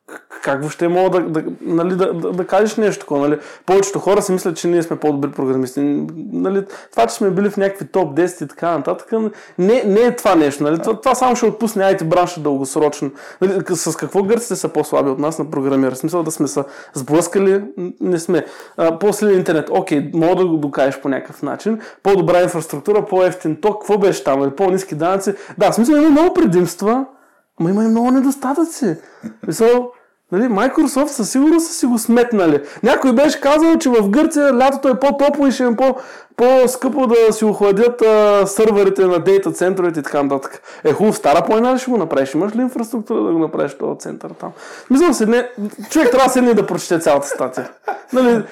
Как 0.43 0.59
въобще 0.59 0.87
мога 0.87 1.09
да, 1.09 1.29
да, 1.29 1.43
нали, 1.61 1.95
да, 1.95 2.13
да, 2.13 2.31
да 2.31 2.47
кажеш 2.47 2.75
нещо 2.75 2.99
такова? 2.99 3.27
Нали? 3.27 3.39
Повечето 3.65 3.99
хора 3.99 4.21
си 4.21 4.31
мислят, 4.31 4.57
че 4.57 4.67
ние 4.67 4.83
сме 4.83 4.99
по-добри 4.99 5.31
програмисти. 5.31 5.79
Нали? 6.33 6.65
Това, 6.91 7.07
че 7.07 7.15
сме 7.15 7.29
били 7.29 7.49
в 7.49 7.57
някакви 7.57 7.87
топ 7.87 8.17
10 8.17 8.43
и 8.43 8.47
така 8.47 8.77
нататък, 8.77 9.11
не, 9.57 9.83
не 9.83 10.01
е 10.01 10.15
това 10.15 10.35
нещо. 10.35 10.63
Нали? 10.63 10.79
Това, 10.79 10.99
това 10.99 11.15
само 11.15 11.35
ще 11.35 11.45
отпусне 11.45 11.83
IT 11.83 12.03
бранша 12.03 12.41
дългосрочно. 12.41 13.11
Нали? 13.41 13.63
С 13.75 13.95
какво 13.95 14.23
гърците 14.23 14.55
са 14.55 14.69
по-слаби 14.69 15.09
от 15.09 15.19
нас 15.19 15.39
на 15.39 15.49
програмира? 15.49 15.95
Смисъл 15.95 16.23
да 16.23 16.31
сме 16.31 16.47
се 16.47 16.63
сблъскали? 16.93 17.63
Не 18.01 18.19
сме. 18.19 18.45
А, 18.77 18.99
по-силен 18.99 19.35
интернет. 19.35 19.69
Окей, 19.71 20.11
мога 20.13 20.35
да 20.35 20.47
го 20.47 20.57
докажеш 20.57 21.01
по 21.01 21.09
някакъв 21.09 21.43
начин. 21.43 21.79
По-добра 22.03 22.41
инфраструктура, 22.41 23.05
по-ефтин 23.05 23.61
ток. 23.61 23.81
Какво 23.81 23.97
беше 23.97 24.23
там? 24.23 24.39
Нали? 24.39 24.51
По-низки 24.51 24.95
данъци. 24.95 25.33
Да, 25.57 25.71
смисъл 25.71 25.95
има 25.95 26.09
много 26.09 26.33
предимства, 26.33 27.05
Ма 27.59 27.69
има 27.69 27.83
и 27.83 27.87
много 27.87 28.11
недостатъци. 28.11 28.95
Мисъл, 29.47 29.91
нали, 30.31 30.43
Microsoft 30.43 31.07
със 31.07 31.31
сигурност 31.31 31.67
са 31.67 31.73
си 31.73 31.85
го 31.85 31.97
сметнали. 31.97 32.61
Някой 32.83 33.13
беше 33.13 33.41
казал, 33.41 33.77
че 33.77 33.89
в 33.89 34.09
Гърция 34.09 34.53
лятото 34.57 34.87
е 34.87 34.99
по-топло 34.99 35.47
и 35.47 35.51
ще 35.51 35.63
е 35.63 35.75
по- 35.75 35.95
по-скъпо 36.35 37.07
да 37.07 37.33
си 37.33 37.45
охладят 37.45 38.01
а, 38.01 38.47
сървърите 38.47 39.05
на 39.05 39.19
дейта 39.19 39.51
центровете 39.51 39.99
и 39.99 40.03
така 40.03 40.23
нататък. 40.23 40.61
Е 40.83 40.93
хубаво, 40.93 41.13
стара 41.13 41.45
планина 41.45 41.73
ли 41.73 41.79
ще 41.79 41.91
го 41.91 41.97
направиш? 41.97 42.33
Имаш 42.33 42.55
ли 42.55 42.61
инфраструктура 42.61 43.23
да 43.23 43.33
го 43.33 43.39
направиш 43.39 43.77
този 43.77 43.99
център 43.99 44.29
там? 44.39 44.51
Мисля, 44.89 45.13
седне, 45.13 45.49
човек 45.89 46.11
трябва 46.11 46.27
да 46.27 46.31
седне 46.33 46.53
да 46.53 46.65
прочете 46.67 46.99
цялата 46.99 47.27
статия. 47.27 47.69
Нали, 48.13 48.43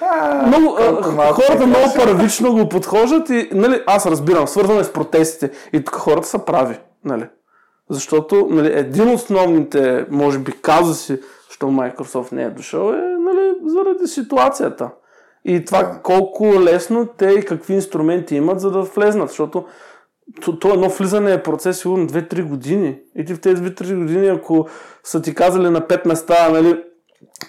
много, 0.47 0.77
а, 1.19 1.33
хората 1.33 1.57
се 1.59 1.65
много 1.65 1.93
първично 1.95 2.53
го 2.53 2.69
подхождат 2.69 3.29
и 3.29 3.49
нали, 3.53 3.83
аз 3.87 4.05
разбирам, 4.05 4.47
свързано 4.47 4.79
е 4.79 4.83
с 4.83 4.93
протестите. 4.93 5.51
И 5.73 5.83
тук 5.83 5.95
хората 5.95 6.27
са 6.27 6.39
прави. 6.39 6.79
Нали. 7.05 7.25
Защото 7.91 8.47
нали, 8.49 8.71
един 8.73 9.09
от 9.09 9.15
основните, 9.15 10.05
може 10.09 10.39
би, 10.39 10.51
казуси, 10.51 11.19
що 11.49 11.67
Microsoft 11.67 12.31
не 12.31 12.43
е 12.43 12.49
дошъл, 12.49 12.93
е 12.93 13.01
нали, 13.19 13.53
заради 13.65 14.07
ситуацията. 14.07 14.89
И 15.45 15.65
това 15.65 15.83
Да. 15.83 15.99
колко 16.03 16.45
лесно 16.59 17.07
те 17.17 17.25
и 17.25 17.45
какви 17.45 17.73
инструменти 17.73 18.35
имат, 18.35 18.59
за 18.59 18.71
да 18.71 18.81
влезнат. 18.81 19.29
Защото 19.29 19.65
то, 20.41 20.59
то 20.59 20.73
едно 20.73 20.89
влизане 20.89 21.33
е 21.33 21.43
процес 21.43 21.79
сигурно 21.79 22.07
2-3 22.07 22.43
години. 22.43 22.99
И 23.15 23.25
ти 23.25 23.33
в 23.33 23.41
тези 23.41 23.63
2-3 23.63 23.95
години, 23.95 24.27
ако 24.27 24.67
са 25.03 25.21
ти 25.21 25.35
казали 25.35 25.69
на 25.69 25.81
5 25.81 26.07
места, 26.07 26.49
нали, 26.49 26.83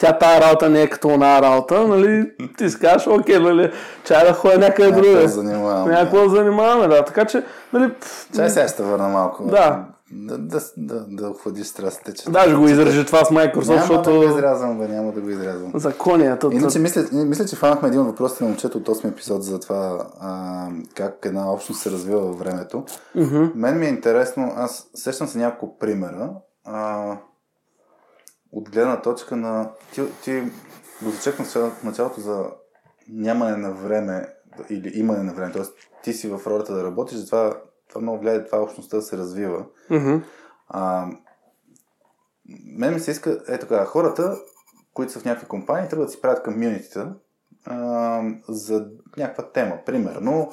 тя 0.01 0.19
тая 0.19 0.41
работа 0.41 0.69
не 0.69 0.83
е 0.83 0.87
като 0.87 1.09
она 1.09 1.43
работа, 1.43 1.87
нали, 1.89 2.31
ти 2.59 2.71
си 2.71 2.79
кажеш, 2.79 3.07
окей, 3.07 3.39
нали, 3.39 3.73
чай 4.05 4.27
да 4.27 4.33
ходя 4.33 4.59
някъде 4.59 4.89
Някакво 4.89 5.03
другаде. 5.09 5.29
занимавам. 5.29 5.89
Някакво 5.91 6.19
да 6.19 6.29
занимаваме, 6.29 6.89
да. 6.89 7.05
Така 7.05 7.25
че, 7.25 7.43
нали, 7.73 7.91
Чай 8.37 8.51
сега 8.51 8.69
ще 8.69 8.83
върна 8.83 9.09
малко. 9.09 9.45
Да. 9.45 9.85
Да, 10.15 10.39
да, 10.39 10.61
да, 10.77 11.05
да 11.09 11.29
охладиш 11.29 11.67
страстите, 11.67 12.13
че... 12.13 12.31
даже 12.31 12.57
го 12.57 12.69
изържи 12.69 13.07
това 13.07 13.25
с 13.25 13.29
Microsoft, 13.29 13.69
Няма 13.69 13.81
защото 13.81 14.11
да 14.11 14.17
го 14.17 14.25
изрязвам, 14.25 14.79
бе, 14.79 14.89
няма 14.89 15.13
да 15.13 15.21
го 15.21 15.31
изрязвам. 15.31 15.73
законията. 15.75 16.49
Иначе 16.53 16.79
мисля, 16.79 17.05
мисля, 17.13 17.45
че 17.45 17.57
фанахме 17.57 17.89
един 17.89 18.01
от 18.01 18.07
въпросите 18.07 18.45
на 18.45 18.51
момчето 18.51 18.79
от 18.79 18.89
8 18.89 19.09
епизод 19.09 19.43
за 19.43 19.61
това 19.61 20.07
а, 20.21 20.69
как 20.95 21.19
една 21.25 21.53
общност 21.53 21.81
се 21.83 21.91
развива 21.91 22.21
във 22.21 22.39
времето. 22.39 22.85
Мгм. 23.15 23.45
Мен 23.55 23.79
ми 23.79 23.87
е 23.87 23.89
интересно, 23.89 24.53
аз 24.57 24.91
сещам 24.95 25.27
се 25.27 25.39
няколко 25.39 25.79
примера 25.79 26.31
а, 26.65 27.17
от 28.53 28.71
гледна 28.71 29.01
точка 29.03 29.37
на... 29.37 29.71
Ти, 29.95 30.03
ти 30.25 30.43
го 31.03 31.11
зачекна 31.11 31.45
в 31.45 31.85
началото 31.85 32.21
за 32.21 32.45
нямане 33.09 33.57
на 33.57 33.73
време 33.73 34.29
или 34.71 34.93
имане 34.95 35.23
на 35.23 35.33
време, 35.33 35.53
т.е. 35.53 35.63
ти 36.03 36.13
си 36.13 36.29
в 36.29 36.41
ролята 36.47 36.75
да 36.75 36.85
работиш, 36.85 37.19
затова 37.19 37.55
това 37.93 38.03
много 38.03 38.19
влияе 38.19 38.45
това 38.45 38.63
общността 38.63 38.97
да 38.97 39.03
се 39.03 39.17
развива. 39.17 39.65
Мгм. 39.91 40.17
А, 40.69 41.07
мен 42.77 42.95
ми 42.95 43.01
се 43.01 43.11
иска, 43.11 43.43
е 43.49 43.59
така, 43.59 43.85
хората, 43.85 44.37
които 44.95 45.13
са 45.13 45.21
в 45.21 45.25
някакви 45.25 45.49
компании, 45.49 45.89
трябва 45.89 46.07
да 46.07 46.13
си 46.13 46.21
правят 46.21 46.43
комьюнитита 46.43 47.15
за 48.49 48.87
някаква 49.17 49.53
тема. 49.53 49.79
Примерно, 49.87 50.53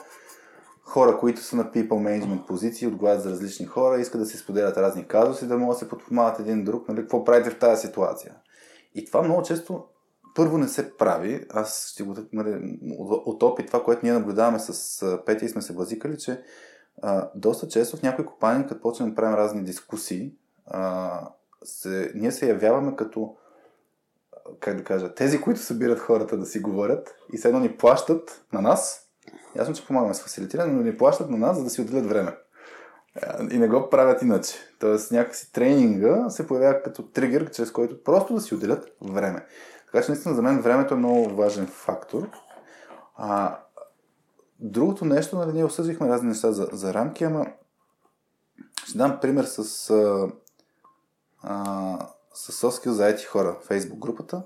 хора, 0.84 1.18
които 1.18 1.42
са 1.42 1.56
на 1.56 1.66
people 1.66 1.90
management 1.90 2.46
позиции, 2.46 2.88
отговарят 2.88 3.22
за 3.22 3.30
различни 3.30 3.66
хора, 3.66 4.00
искат 4.00 4.22
да 4.22 4.28
си 4.28 4.38
споделят 4.38 4.78
разни 4.78 5.08
казуси, 5.08 5.48
да 5.48 5.58
могат 5.58 5.76
да 5.76 5.80
се 5.80 5.90
подпомагат 5.90 6.40
един 6.40 6.64
друг, 6.64 6.90
нали, 6.90 7.02
какво 7.02 7.24
правите 7.24 7.50
в 7.50 7.60
тази 7.60 7.88
ситуация. 7.88 8.36
И 8.96 9.06
това 9.06 9.22
много 9.22 9.44
често 9.44 9.84
първо 10.36 10.58
не 10.58 10.68
се 10.68 10.98
прави. 10.98 11.46
Аз 11.50 11.90
ще 11.94 12.04
го 12.04 12.16
нали, 12.34 12.80
от- 13.00 13.44
опит, 13.44 13.68
това, 13.68 13.84
което 13.84 14.00
ние 14.04 14.14
наблюдаваме 14.14 14.60
с 14.60 15.22
Петя 15.26 15.46
и 15.46 15.50
сме 15.50 15.62
се 15.62 15.74
базикали, 15.74 16.18
че 16.18 16.44
а, 17.02 17.30
доста 17.36 17.68
често 17.68 17.98
в 17.98 18.04
някои 18.04 18.26
компании, 18.26 18.68
като 18.68 18.82
почнем 18.82 19.10
да 19.10 19.16
правим 19.16 19.36
разни 19.36 19.64
дискусии, 19.64 20.34
а, 20.68 21.22
се, 21.64 22.12
ние 22.16 22.32
се 22.32 22.50
явяваме 22.50 22.96
като 22.96 23.36
как 24.60 24.78
да 24.78 24.84
кажа, 24.84 25.16
тези, 25.16 25.42
които 25.42 25.60
събират 25.60 26.00
хората 26.00 26.38
да 26.38 26.46
си 26.46 26.60
говорят 26.60 27.16
и 27.34 27.38
все 27.38 27.52
ни 27.54 27.78
плащат 27.78 28.46
на 28.54 28.62
нас, 28.62 29.10
ясно, 29.56 29.74
че 29.74 29.88
помагаме 29.88 30.14
с 30.14 30.22
фасилитиране, 30.22 30.74
но 30.74 30.82
ни 30.82 30.98
плащат 30.98 31.30
на 31.30 31.38
нас, 31.38 31.58
за 31.58 31.64
да 31.64 31.70
си 31.70 31.82
отделят 31.82 32.06
време. 32.06 32.36
И 33.52 33.58
не 33.58 33.68
го 33.68 33.90
правят 33.90 34.22
иначе. 34.22 34.56
Тоест 34.80 35.12
някакси 35.12 35.52
тренинга 35.54 36.30
се 36.30 36.48
появява 36.48 36.82
като 36.84 37.04
тригър, 37.04 37.52
чрез 37.52 37.72
който 37.72 38.04
просто 38.04 38.34
да 38.34 38.42
си 38.42 38.56
отделят 38.56 38.92
време. 39.02 39.46
Така 39.86 40.06
че 40.06 40.12
наистина 40.12 40.36
за 40.36 40.42
мен 40.42 40.62
времето 40.62 40.94
е 40.94 40.98
много 40.98 41.36
важен 41.36 41.68
фактор. 41.68 42.30
А, 43.16 43.60
другото 44.60 45.06
нещо, 45.06 45.38
нали, 45.38 45.54
ние 45.54 45.66
обсъждахме 45.66 46.10
разни 46.10 46.28
неща 46.30 46.52
за, 46.52 46.68
за 46.72 46.94
рамки, 46.94 47.24
ама 47.24 47.46
ще 48.88 48.98
дам 48.98 49.20
пример 49.22 49.44
с, 49.44 49.90
а, 49.90 50.32
а, 51.44 52.08
с 52.34 52.72
Skills 52.72 52.90
за 52.90 53.04
IT 53.04 53.26
хора, 53.26 53.60
Facebook 53.68 54.00
групата. 54.00 54.44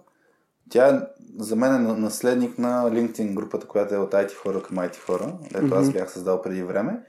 Тя 0.70 1.10
за 1.38 1.56
мен 1.56 1.76
е 1.76 1.80
на- 1.80 1.98
наследник 1.98 2.58
на 2.58 2.92
LinkedIn 2.92 3.34
групата, 3.34 3.68
която 3.68 3.96
е 3.96 3.98
от 3.98 4.12
IT 4.12 4.36
хора 4.36 4.64
към 4.64 4.78
IT 4.78 4.98
хора, 5.00 5.38
ето 5.56 5.76
аз 5.76 5.86
Мгм. 5.88 5.94
бях 5.94 6.12
създал 6.12 6.42
преди 6.42 6.64
време. 6.64 7.06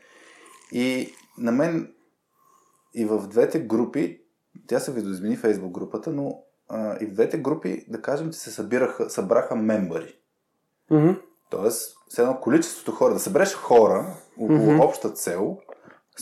И 0.72 1.12
на 1.38 1.52
мен 1.52 1.94
и 2.94 3.04
в 3.04 3.28
двете 3.28 3.60
групи, 3.60 4.20
тя 4.66 4.80
се 4.80 4.92
видоизмени 4.92 5.38
Facebook 5.38 5.70
групата, 5.70 6.10
но 6.10 6.38
а, 6.68 6.96
и 7.00 7.06
в 7.06 7.12
двете 7.12 7.38
групи, 7.38 7.84
да 7.88 8.02
кажем, 8.02 8.30
че 8.32 8.38
се 8.38 8.50
събираха, 8.50 9.10
събраха 9.10 9.56
мембари. 9.56 10.18
Мгм. 10.90 11.10
Тоест, 11.56 11.96
все 12.08 12.22
едно 12.22 12.36
количеството 12.40 12.92
хора, 12.92 13.14
да 13.14 13.20
събереш 13.20 13.54
хора 13.54 14.06
около 14.40 14.72
Мгм. 14.72 14.80
обща 14.80 15.10
цел, 15.10 15.56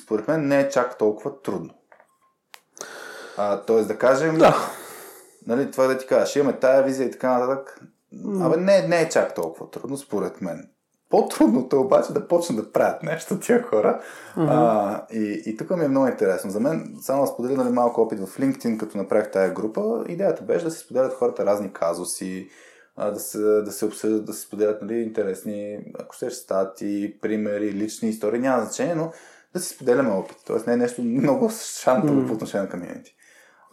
според 0.02 0.28
мен 0.28 0.48
не 0.48 0.60
е 0.60 0.68
чак 0.68 0.98
толкова 0.98 1.42
трудно. 1.42 1.70
А, 3.36 3.60
тоест 3.60 3.88
да 3.88 3.98
кажем, 3.98 4.38
Да. 4.38 4.56
нали, 5.46 5.70
това 5.70 5.86
да 5.86 5.98
ти 5.98 6.06
кажа, 6.06 6.26
ще 6.26 6.38
имаме 6.38 6.58
тая 6.58 6.82
визия 6.82 7.06
и 7.06 7.10
така 7.10 7.38
нататък. 7.38 7.80
Абе, 8.40 8.56
не, 8.56 8.88
не 8.88 9.00
е 9.00 9.08
чак 9.08 9.34
толкова 9.34 9.70
трудно, 9.70 9.96
според 9.96 10.40
мен. 10.40 10.68
По-трудното 11.10 11.76
е 11.76 11.78
обаче 11.78 12.12
да 12.12 12.28
почнат 12.28 12.64
да 12.64 12.72
правят 12.72 13.02
нещо 13.02 13.40
тия 13.40 13.62
хора. 13.62 14.00
А, 14.36 15.06
и, 15.12 15.42
и 15.46 15.56
тук 15.56 15.70
ми 15.70 15.84
е 15.84 15.88
много 15.88 16.06
интересно. 16.06 16.50
За 16.50 16.60
мен, 16.60 16.96
само 17.02 17.22
да 17.22 17.26
споделя 17.26 17.56
нали, 17.56 17.72
малко 17.72 18.00
опит 18.00 18.20
в 18.20 18.38
LinkedIn, 18.38 18.78
като 18.78 18.98
направих 18.98 19.30
тая 19.30 19.50
група, 19.50 20.04
идеята 20.08 20.42
беше 20.42 20.64
да 20.64 20.70
се 20.70 20.78
споделят 20.78 21.14
хората 21.14 21.46
разни 21.46 21.72
казуси, 21.72 22.48
а, 22.96 23.10
да, 23.10 23.20
се, 23.20 23.38
да 23.38 23.72
се 23.72 23.84
обсъждат, 23.84 24.24
да 24.24 24.32
се 24.32 24.40
споделят 24.40 24.82
нали, 24.82 24.94
интересни, 24.94 25.78
ако 25.98 26.14
ще 26.14 26.30
стати, 26.30 27.18
примери, 27.22 27.72
лични 27.72 28.08
истории, 28.08 28.40
няма 28.40 28.64
значение, 28.64 28.94
но 28.94 29.12
да 29.54 29.60
си 29.60 29.74
споделяме 29.74 30.10
опит. 30.10 30.36
Тоест 30.46 30.66
не 30.66 30.72
е 30.72 30.76
нещо 30.76 31.02
много 31.02 31.50
шантово 31.82 32.14
Мгм. 32.14 32.26
по 32.26 32.34
отношение 32.34 32.64
на 32.64 32.70
комьюнити. 32.70 33.14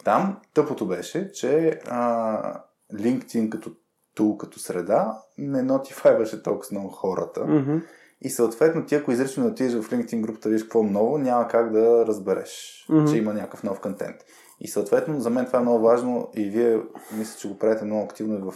Там 0.04 0.36
тъпото 0.54 0.86
беше, 0.86 1.32
че 1.32 1.80
а, 1.88 2.62
LinkedIn 2.94 3.48
като 3.48 3.70
тул, 4.14 4.36
като 4.36 4.58
среда, 4.58 5.18
не 5.38 5.62
нотифайваше 5.62 6.42
толкова 6.42 6.68
много 6.72 6.88
хората. 6.88 7.44
Мгм. 7.46 7.78
И 8.22 8.30
съответно 8.30 8.86
ти, 8.86 8.94
ако 8.94 9.12
изрично 9.12 9.44
не 9.44 9.50
отидеш 9.50 9.82
в 9.82 9.90
LinkedIn 9.90 10.20
групата, 10.20 10.48
видиш 10.48 10.62
какво 10.62 10.82
ново, 10.82 11.18
няма 11.18 11.48
как 11.48 11.72
да 11.72 12.06
разбереш, 12.06 12.84
Мгм. 12.88 13.06
че 13.06 13.16
има 13.18 13.34
някакъв 13.34 13.62
нов 13.62 13.80
контент. 13.80 14.16
И 14.60 14.68
съответно 14.68 15.20
за 15.20 15.30
мен 15.30 15.46
това 15.46 15.58
е 15.58 15.62
много 15.62 15.84
важно 15.84 16.30
и 16.36 16.44
вие 16.44 16.80
мисля, 17.18 17.38
че 17.38 17.48
го 17.48 17.58
правите 17.58 17.84
много 17.84 18.04
активно 18.04 18.34
и 18.38 18.42
в 18.42 18.54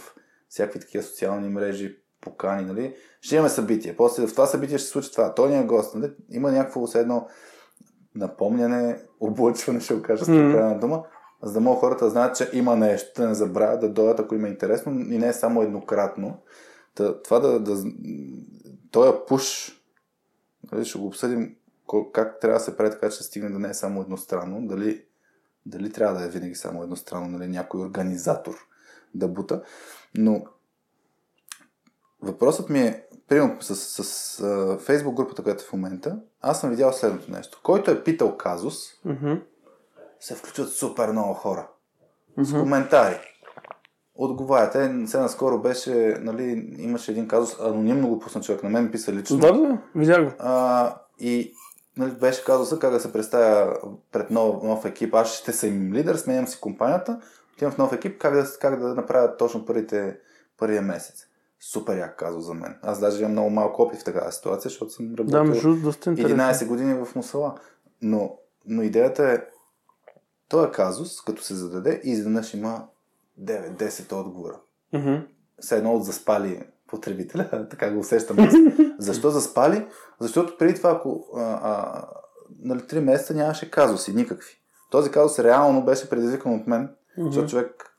всякакви 0.55 0.79
такива 0.79 1.03
социални 1.03 1.49
мрежи, 1.49 1.97
покани, 2.21 2.65
нали? 2.65 2.95
Ще 3.21 3.35
имаме 3.35 3.49
събитие. 3.49 3.95
После 3.95 4.27
в 4.27 4.31
това 4.31 4.45
събитие 4.45 4.77
ще 4.77 4.85
се 4.85 4.91
случи 4.91 5.11
това. 5.11 5.33
Той 5.33 5.49
ни 5.49 5.59
е 5.59 5.63
гост, 5.63 5.95
нали? 5.95 6.11
Има 6.29 6.51
някакво 6.51 6.87
все 6.87 6.99
едно 6.99 7.27
напомняне, 8.15 8.99
облъчване, 9.19 9.79
ще 9.79 9.93
го 9.93 10.01
кажа 10.01 10.25
с 10.25 10.27
правилна 10.27 10.79
дума, 10.79 11.03
за 11.43 11.53
да 11.53 11.59
могат 11.59 11.79
хората 11.79 12.05
да 12.05 12.11
знаят, 12.11 12.35
че 12.35 12.49
има 12.53 12.75
нещо, 12.75 13.21
да 13.21 13.27
не 13.27 13.33
забравят, 13.33 13.81
да 13.81 13.89
дойдат, 13.89 14.19
ако 14.19 14.35
им 14.35 14.45
е 14.45 14.49
интересно 14.49 14.91
и 14.91 15.17
не 15.17 15.27
е 15.27 15.33
само 15.33 15.61
еднократно. 15.61 16.41
Та, 16.95 17.21
това 17.21 17.39
да, 17.39 17.59
да 17.59 17.83
този 18.91 19.11
пуш, 19.27 19.71
нали, 20.71 20.85
ще 20.85 20.99
го 20.99 21.07
обсъдим 21.07 21.55
как 22.13 22.39
трябва 22.39 22.59
да 22.59 22.65
се 22.65 22.77
прави 22.77 22.91
така, 22.91 23.09
че 23.09 23.23
стигне 23.23 23.49
да 23.49 23.59
не 23.59 23.69
е 23.69 23.73
само 23.73 24.01
едностранно, 24.01 24.67
дали, 24.67 25.05
дали 25.65 25.91
трябва 25.91 26.19
да 26.19 26.25
е 26.25 26.29
винаги 26.29 26.55
само 26.55 26.83
едностранно, 26.83 27.27
нали, 27.27 27.47
някой 27.47 27.81
организатор 27.81 28.55
да 29.15 29.27
бута, 29.27 29.63
но 30.17 30.43
въпросът 32.21 32.69
ми 32.69 32.79
е, 32.79 33.03
примерно 33.27 33.57
с, 33.61 33.75
с, 33.75 34.03
с 34.03 34.77
фейсбук 34.79 35.15
групата, 35.15 35.43
която 35.43 35.63
е 35.63 35.67
в 35.67 35.73
момента, 35.73 36.19
аз 36.41 36.61
съм 36.61 36.69
видял 36.69 36.93
следното 36.93 37.31
нещо. 37.31 37.59
Който 37.63 37.91
е 37.91 38.03
питал 38.03 38.37
казус, 38.37 38.75
Мгм. 39.05 39.33
се 40.19 40.35
включват 40.35 40.69
супер 40.69 41.11
много 41.11 41.33
хора. 41.33 41.67
С 42.37 42.51
Мгм. 42.51 42.59
коментари. 42.59 43.19
Отговарят. 44.15 44.75
Е, 44.75 45.03
сега 45.07 45.23
наскоро 45.23 45.61
беше, 45.61 46.17
нали, 46.21 46.75
имаше 46.77 47.11
един 47.11 47.27
казус, 47.27 47.59
анонимно 47.59 48.09
го 48.09 48.19
пусна 48.19 48.41
човек, 48.41 48.63
на 48.63 48.69
мен 48.69 48.83
ми 48.83 48.91
писа 48.91 49.13
лично. 49.13 49.37
Да, 49.37 49.51
да, 49.53 49.77
видя 49.95 50.23
го. 50.23 50.31
А, 50.39 50.95
и 51.19 51.53
нали, 51.97 52.11
беше 52.11 52.43
казуса 52.43 52.79
как 52.79 52.91
да 52.91 52.99
се 52.99 53.13
представя 53.13 53.77
пред 54.11 54.31
нов, 54.31 54.63
нов 54.63 54.85
екип. 54.85 55.13
Аз 55.13 55.33
ще 55.33 55.53
съм 55.53 55.93
лидер, 55.93 56.15
сменям 56.15 56.47
си 56.47 56.59
компанията, 56.61 57.21
отивам 57.55 57.73
в 57.73 57.77
нов 57.77 57.93
екип, 57.93 58.21
как 58.21 58.33
да, 58.33 58.47
как 58.61 58.79
да 58.79 58.95
направя 58.95 59.37
точно 59.37 59.65
първите, 59.65 60.19
първия 60.57 60.81
месец. 60.81 61.25
Супер 61.59 61.97
як 61.97 62.19
казус 62.19 62.45
за 62.45 62.53
мен. 62.53 62.79
Аз 62.81 62.99
даже 62.99 63.19
имам 63.19 63.31
много 63.31 63.49
малко 63.49 63.81
опит 63.81 63.99
в 63.99 64.03
такава 64.03 64.31
ситуация, 64.31 64.69
защото 64.69 64.91
съм 64.91 65.15
работил 65.15 65.39
Да, 65.39 65.43
между 65.43 65.75
доста 65.75 66.09
интересно. 66.09 66.37
11 66.37 66.67
години 66.67 66.93
в 66.93 67.15
Мусала. 67.15 67.55
Но, 68.01 68.37
но 68.65 68.81
идеята 68.81 69.23
е, 69.23 69.37
този 70.49 70.71
казус, 70.71 71.21
като 71.21 71.43
се 71.43 71.55
зададе, 71.55 72.01
изведнъж 72.03 72.53
има 72.53 72.87
9-10 73.41 74.13
отговора. 74.13 74.59
Мгм. 74.93 75.15
Все 75.59 75.77
едно 75.77 75.93
от 75.93 76.05
заспали 76.05 76.63
потребителя, 76.87 77.67
така 77.69 77.91
го 77.91 77.99
усещам 77.99 78.39
аз. 78.39 78.53
Защо 78.99 79.29
заспали? 79.29 79.87
Защото 80.19 80.57
преди 80.57 80.75
това, 80.75 80.91
ако 80.91 81.27
а, 81.35 81.41
а, 81.41 82.05
нали, 82.59 82.79
3 82.79 82.99
месеца 82.99 83.33
нямаше 83.33 83.71
казуси, 83.71 84.13
никакви. 84.13 84.61
Този 84.91 85.11
казус 85.11 85.39
реално 85.39 85.85
беше 85.85 86.09
предизвикан 86.09 86.53
от 86.53 86.67
мен, 86.67 86.95
Мгм. 87.17 87.27
защото 87.27 87.49
човек 87.49 87.91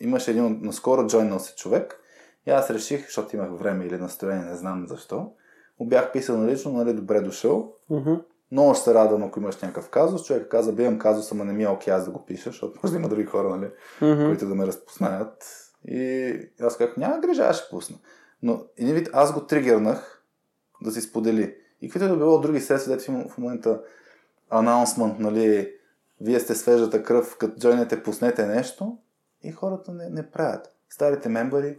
имаше 0.00 0.30
един 0.30 0.60
наскоро 0.62 1.06
джойнал 1.06 1.38
се 1.38 1.54
човек 1.54 2.00
и 2.46 2.50
аз 2.50 2.70
реших, 2.70 3.04
защото 3.04 3.36
имах 3.36 3.50
време 3.58 3.84
или 3.84 3.96
настроение, 3.98 4.44
не 4.44 4.56
знам 4.56 4.86
защо, 4.88 5.32
му 5.80 5.86
бях 5.86 6.12
писал 6.12 6.38
налично, 6.38 6.72
нали, 6.72 6.92
добре 6.92 7.20
дошъл, 7.20 7.74
Мгм. 7.90 8.14
много 8.52 8.74
ще 8.74 8.84
се 8.84 8.94
радвам, 8.94 9.22
ако 9.22 9.40
имаш 9.40 9.56
някакъв 9.62 9.88
казус. 9.90 10.24
Човек 10.24 10.48
каза, 10.50 10.72
бе, 10.72 10.82
имам 10.84 10.98
казус, 10.98 11.32
ама 11.32 11.44
не 11.44 11.52
ми 11.52 11.62
е 11.64 11.68
окей 11.68 11.94
аз 11.94 12.04
да 12.04 12.10
го 12.10 12.24
пиша, 12.26 12.50
защото 12.50 12.78
може 12.82 12.92
да 12.92 12.98
има 12.98 13.08
други 13.08 13.24
хора, 13.24 13.48
нали, 13.56 13.70
Мгм. 14.12 14.26
които 14.26 14.46
да 14.48 14.54
ме 14.54 14.66
разпознаят. 14.66 15.44
И 15.84 16.32
аз 16.60 16.78
казах, 16.78 16.96
няма 16.96 17.18
грижа, 17.18 17.42
аз 17.42 17.56
ще 17.56 17.70
пусна. 17.70 17.96
Но 18.42 18.64
един 18.76 18.94
вид 18.94 19.08
аз 19.12 19.32
го 19.34 19.40
тригърнах 19.40 20.22
да 20.82 20.90
си 20.90 21.00
сподели. 21.00 21.54
И 21.82 21.88
каквито 21.88 22.08
да 22.08 22.16
било 22.16 22.40
други 22.40 22.60
средства, 22.60 22.96
дето 22.96 23.12
в 23.28 23.38
момента 23.38 23.80
анонсмент, 24.50 25.18
нали, 25.18 25.72
вие 26.20 26.40
сте 26.40 26.54
свежата 26.54 27.02
кръв, 27.02 27.36
като 27.38 27.58
джойнете, 27.58 28.02
пуснете 28.02 28.46
нещо 28.46 28.98
и 29.42 29.52
хората 29.52 29.92
не, 29.92 30.08
не 30.08 30.30
правят. 30.30 30.74
Старите 30.90 31.28
мембари 31.28 31.78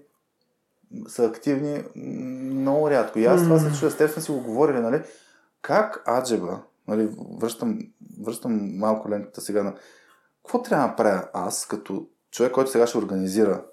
са 1.07 1.25
активни 1.25 1.83
много 1.95 2.89
рядко. 2.89 3.19
И 3.19 3.25
аз 3.25 3.43
това 3.43 3.59
се 3.59 3.79
чуя, 3.79 3.91
с 3.91 3.97
теб 3.97 4.11
сме 4.11 4.21
си 4.21 4.31
го 4.31 4.41
говорили, 4.41 4.79
нали, 4.79 5.03
как 5.61 6.03
аджеба, 6.07 6.59
нали, 6.87 7.09
връщам, 7.39 7.79
връщам 8.23 8.77
малко 8.77 9.09
лентата 9.09 9.41
сега 9.41 9.63
на... 9.63 9.75
Какво 10.43 10.61
трябва 10.61 10.85
да 10.85 10.87
направя 10.87 11.27
аз, 11.33 11.65
като 11.65 12.07
човек, 12.31 12.51
който 12.51 12.71
сега 12.71 12.87
ще 12.87 12.97
организира 12.97 13.63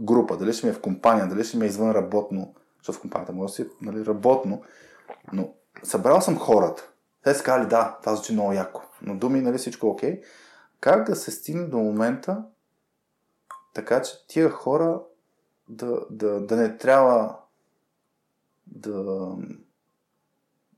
група, 0.00 0.36
дали 0.36 0.52
ще 0.52 0.66
ми 0.66 0.70
е 0.70 0.74
в 0.74 0.80
компания, 0.80 1.28
дали 1.28 1.44
ще 1.44 1.56
ми 1.56 1.64
е 1.64 1.68
извън 1.68 1.90
работно, 1.90 2.54
защото 2.78 2.98
в 2.98 3.00
компанията 3.00 3.32
може 3.32 3.50
да 3.50 3.54
си 3.54 3.66
нали, 3.82 4.06
работно, 4.06 4.62
но 5.32 5.54
събрал 5.82 6.20
съм 6.20 6.38
хората. 6.38 6.89
Те 7.24 7.34
са 7.34 7.42
казали, 7.42 7.68
да, 7.68 7.98
това 8.02 8.14
звучи 8.14 8.32
много 8.32 8.52
яко, 8.52 8.82
но 9.02 9.16
думи, 9.16 9.40
нали, 9.40 9.58
всичко 9.58 9.86
е 9.86 9.90
окей. 9.90 10.20
Как 10.80 11.06
да 11.06 11.16
се 11.16 11.30
стигне 11.30 11.66
до 11.66 11.78
момента, 11.78 12.44
така 13.74 14.02
че 14.02 14.26
тия 14.28 14.50
хора 14.50 15.00
да, 15.68 16.00
да, 16.10 16.40
да 16.40 16.56
не 16.56 16.76
трябва 16.76 17.36
да, 18.66 19.26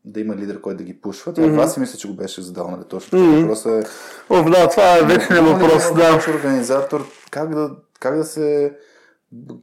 да 0.05 0.21
има 0.21 0.37
лидер, 0.37 0.61
който 0.61 0.79
да 0.79 0.85
ги 0.85 1.01
пушва. 1.01 1.33
Това 1.33 1.49
mm-hmm. 1.49 1.67
си 1.67 1.81
мисля, 1.81 1.99
че 1.99 2.09
го 2.09 2.15
беше 2.15 2.43
задал, 2.43 2.71
нали, 2.71 2.85
точно. 2.89 3.19
Mm-hmm. 3.19 3.41
Въпросът 3.41 3.87
е 3.87 3.89
О, 4.31 4.51
да, 4.51 4.69
това 4.69 4.99
е 4.99 5.03
вечният 5.03 5.45
ли 5.45 5.53
въпрос, 5.53 5.95
да. 5.95 6.15
лош 6.15 6.29
организатор, 6.29 7.07
как 7.31 7.55
да, 7.55 7.77
как 8.01 8.17
да 8.17 8.25
се 8.25 8.77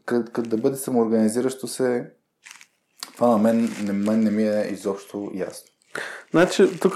как, 0.06 0.32
как 0.32 0.48
да 0.48 0.58
бъде 0.58 0.76
самоорганизиращо 0.76 1.68
се 1.68 2.12
това 3.14 3.28
на 3.28 3.38
мен 3.38 3.70
не, 3.84 3.94
мен 3.94 4.20
не 4.20 4.32
ми 4.32 4.44
е 4.44 4.70
изобщо 4.72 5.32
ясно. 5.34 5.68
Значи, 6.32 6.80
тук 6.80 6.95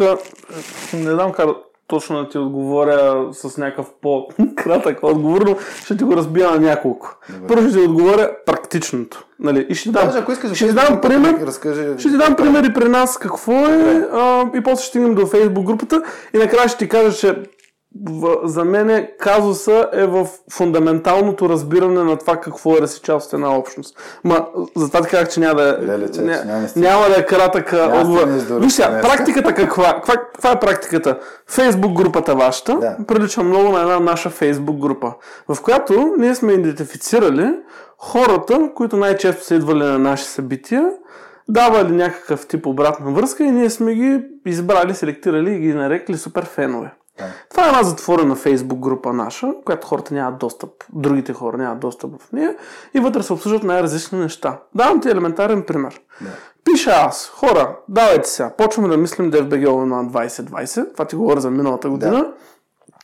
не 0.93 1.11
знам 1.11 1.31
как 1.31 1.49
точно 1.87 2.23
да 2.23 2.29
ти 2.29 2.37
отговоря 2.37 3.27
с 3.31 3.57
някакъв 3.57 3.87
по-кратък 4.01 4.99
отговор, 5.03 5.41
но 5.41 5.57
ще 5.83 5.97
ти 5.97 6.03
го 6.03 6.15
разбия 6.17 6.51
на 6.51 6.59
няколко. 6.59 7.15
Добре. 7.29 7.47
Първо 7.47 7.69
ще 7.69 7.77
ти 7.77 7.83
отговоря 7.85 8.31
практичното. 8.45 9.25
Нали? 9.39 9.65
И 9.69 9.75
ще 9.75 9.83
ти 9.83 9.91
дам, 9.91 10.05
Даже 10.05 10.17
ако 10.17 10.31
искаш 10.31 10.49
да 10.49 10.55
ще 10.55 10.67
ти 10.67 10.73
дам 10.73 11.01
пример, 11.01 11.35
разкажи. 11.41 11.99
ще 11.99 12.09
ти 12.09 12.17
дам 12.17 12.35
примери 12.35 12.73
при 12.73 12.89
нас 12.89 13.17
какво 13.17 13.51
е 13.53 14.07
а, 14.13 14.45
и 14.55 14.63
после 14.63 14.81
ще 14.81 14.89
стигнем 14.89 15.15
до 15.15 15.25
фейсбук 15.25 15.65
групата 15.65 16.03
и 16.33 16.37
накрая 16.37 16.69
ще 16.69 16.77
ти 16.77 16.89
кажа, 16.89 17.17
че 17.17 17.35
за 18.43 18.65
мен 18.65 19.07
казуса 19.19 19.89
е 19.93 20.05
в 20.05 20.27
фундаменталното 20.51 21.49
разбиране 21.49 22.03
на 22.03 22.17
това 22.17 22.37
какво 22.37 22.77
е 22.77 22.81
да 22.81 22.87
си 22.87 23.01
част 23.01 23.27
от 23.27 23.33
една 23.33 23.57
общност. 23.57 23.99
Ма, 24.23 24.45
за 24.75 24.87
това 24.87 25.01
ти 25.01 25.09
казах, 25.09 25.29
че 25.29 25.39
няма 25.39 25.55
да 25.55 25.77
е, 25.81 25.85
Леле, 25.85 26.11
че, 26.11 26.21
ня- 26.21 26.45
няма 26.45 26.67
няма 26.75 27.05
да 27.07 27.19
е 27.19 27.25
кратък 27.25 27.73
отговор. 27.93 28.27
Виж 28.51 28.73
сега, 28.73 28.89
днес. 28.89 29.01
практиката 29.01 29.53
каква? 29.53 29.93
каква? 29.93 30.13
Каква 30.15 30.51
е 30.51 30.59
практиката? 30.59 31.19
Фейсбук 31.47 31.93
групата 31.93 32.35
вашата 32.35 32.75
Да. 32.75 32.97
прилича 33.07 33.43
много 33.43 33.69
на 33.69 33.81
една 33.81 33.99
наша 33.99 34.29
фейсбук 34.29 34.77
група, 34.77 35.13
в 35.49 35.61
която 35.61 36.13
ние 36.17 36.35
сме 36.35 36.53
идентифицирали 36.53 37.53
хората, 37.97 38.69
които 38.75 38.97
най-често 38.97 39.43
са 39.43 39.55
идвали 39.55 39.79
на 39.79 39.99
наши 39.99 40.23
събития, 40.25 40.89
давали 41.49 41.91
някакъв 41.91 42.47
тип 42.47 42.65
обратна 42.65 43.11
връзка 43.11 43.43
и 43.43 43.51
ние 43.51 43.69
сме 43.69 43.95
ги 43.95 44.21
избрали, 44.45 44.95
селектирали 44.95 45.51
и 45.51 45.59
ги 45.59 45.73
нарекли 45.73 46.17
супер 46.17 46.45
фенове. 46.45 46.93
Да. 47.17 47.25
Това 47.49 47.65
е 47.65 47.67
една 47.67 47.83
затворена 47.83 48.35
фейсбук 48.35 48.79
група 48.79 49.13
наша, 49.13 49.47
която 49.65 49.87
хората 49.87 50.13
нямат 50.13 50.39
достъп, 50.39 50.69
другите 50.93 51.33
хора 51.33 51.57
нямат 51.57 51.79
достъп 51.79 52.21
в 52.21 52.31
нея 52.31 52.55
и 52.93 52.99
вътре 52.99 53.23
се 53.23 53.33
обсъждат 53.33 53.63
най-различни 53.63 54.19
неща. 54.19 54.59
Давам 54.75 55.01
ти 55.01 55.09
елементарен 55.09 55.63
пример. 55.63 56.01
Да. 56.21 56.29
Пиша 56.65 56.91
аз, 56.91 57.31
хора, 57.35 57.77
давайте 57.89 58.29
сега, 58.29 58.53
почваме 58.57 58.89
да 58.89 58.97
мислим 58.97 59.31
DFBG 59.31 59.85
на 59.85 60.05
2020, 60.05 60.93
това 60.93 61.05
ти 61.05 61.15
говоря 61.15 61.41
за 61.41 61.51
миналата 61.51 61.89
година. 61.89 62.33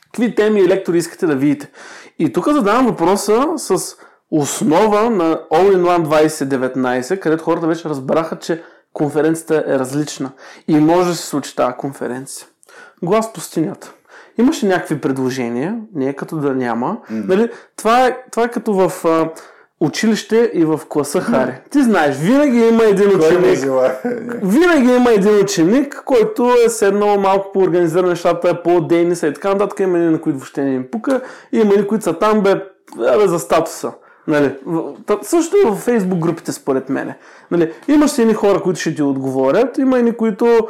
Какви 0.04 0.34
теми 0.34 0.60
и 0.60 0.68
лектори 0.68 0.98
искате 0.98 1.26
да 1.26 1.36
видите? 1.36 1.70
И 2.18 2.32
тук 2.32 2.48
задавам 2.48 2.86
въпроса 2.86 3.46
с 3.56 3.96
основа 4.30 5.10
на 5.10 5.40
All-in-One 5.52 6.28
2019, 6.28 7.20
където 7.20 7.44
хората 7.44 7.66
вече 7.66 7.88
разбраха, 7.88 8.38
че 8.38 8.62
конференцията 8.92 9.64
е 9.66 9.78
различна 9.78 10.30
и 10.68 10.80
може 10.80 11.08
да 11.08 11.16
се 11.16 11.26
случи 11.26 11.56
тази 11.56 11.76
конференция. 11.76 12.46
Глас 13.02 13.32
пустинята. 13.32 13.92
Имаше 14.40 14.66
някакви 14.66 15.00
предложения, 15.00 15.76
не 15.94 16.08
е 16.08 16.12
като 16.12 16.36
да 16.36 16.54
няма. 16.54 16.98
Mm. 17.12 17.28
Нали, 17.28 17.48
това, 17.76 18.06
е, 18.06 18.16
това 18.30 18.44
е 18.44 18.50
като 18.50 18.72
в 18.72 19.04
а, 19.04 19.28
училище 19.80 20.50
и 20.54 20.64
в 20.64 20.80
класа 20.88 21.20
Хари. 21.20 21.52
Ти 21.70 21.82
знаеш, 21.82 22.16
винаги 22.16 22.58
има 22.58 22.84
един 22.84 23.18
Кой 23.18 23.36
ученик, 23.36 23.70
винаги 24.42 24.92
има 24.92 25.10
един 25.12 25.40
ученик, 25.42 26.02
който 26.04 26.54
е 26.66 26.68
седнал 26.68 27.20
малко 27.20 27.52
по 27.52 27.60
организира 27.60 28.06
нещата, 28.06 28.62
по 28.62 28.80
дейниса 28.80 29.26
и 29.26 29.34
така 29.34 29.48
нататък. 29.48 29.80
Има 29.80 29.98
едни, 29.98 30.10
на 30.10 30.20
които 30.20 30.38
въобще 30.38 30.64
не 30.64 30.74
им 30.74 30.86
пука. 30.92 31.20
И 31.52 31.58
има 31.58 31.72
едни, 31.72 31.86
които 31.86 32.04
са 32.04 32.18
там, 32.18 32.42
бе, 32.42 32.54
бе, 32.96 33.28
за 33.28 33.38
статуса. 33.38 33.92
Нали, 34.30 34.54
също 35.22 35.56
и 35.56 35.70
в 35.70 35.76
фейсбук 35.76 36.18
групите, 36.18 36.52
според 36.52 36.88
мене. 36.88 37.16
Нали, 37.50 37.72
имаш 37.88 38.10
си 38.10 38.22
едни 38.22 38.34
хора, 38.34 38.62
които 38.62 38.80
ще 38.80 38.94
ти 38.94 39.02
отговорят, 39.02 39.78
има 39.78 39.98
едни, 39.98 40.12
които 40.12 40.68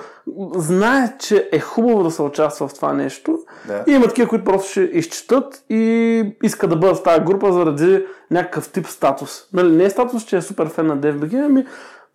знаят, 0.57 1.21
че 1.21 1.49
е 1.53 1.61
хубаво 1.61 2.03
да 2.03 2.11
се 2.11 2.23
участва 2.23 2.69
в 2.69 2.75
това 2.75 2.93
нещо. 2.93 3.39
Да. 3.67 3.85
И 3.87 3.93
има 3.93 4.09
такива, 4.09 4.29
които 4.29 4.45
просто 4.45 4.71
ще 4.71 4.81
изчетат 4.81 5.65
и 5.71 6.35
искат 6.43 6.71
да 6.71 6.77
бъдат 6.77 6.97
в 6.97 7.03
тази 7.03 7.21
група 7.21 7.53
заради 7.53 8.05
някакъв 8.31 8.69
тип 8.69 8.87
статус. 8.87 9.43
Нали, 9.53 9.77
не 9.77 9.85
е 9.85 9.91
статус, 9.91 10.25
че 10.25 10.37
е 10.37 10.43
супер 10.43 10.69
фен 10.69 10.87
на 10.87 10.99
DFBG, 10.99 11.47
ами 11.47 11.67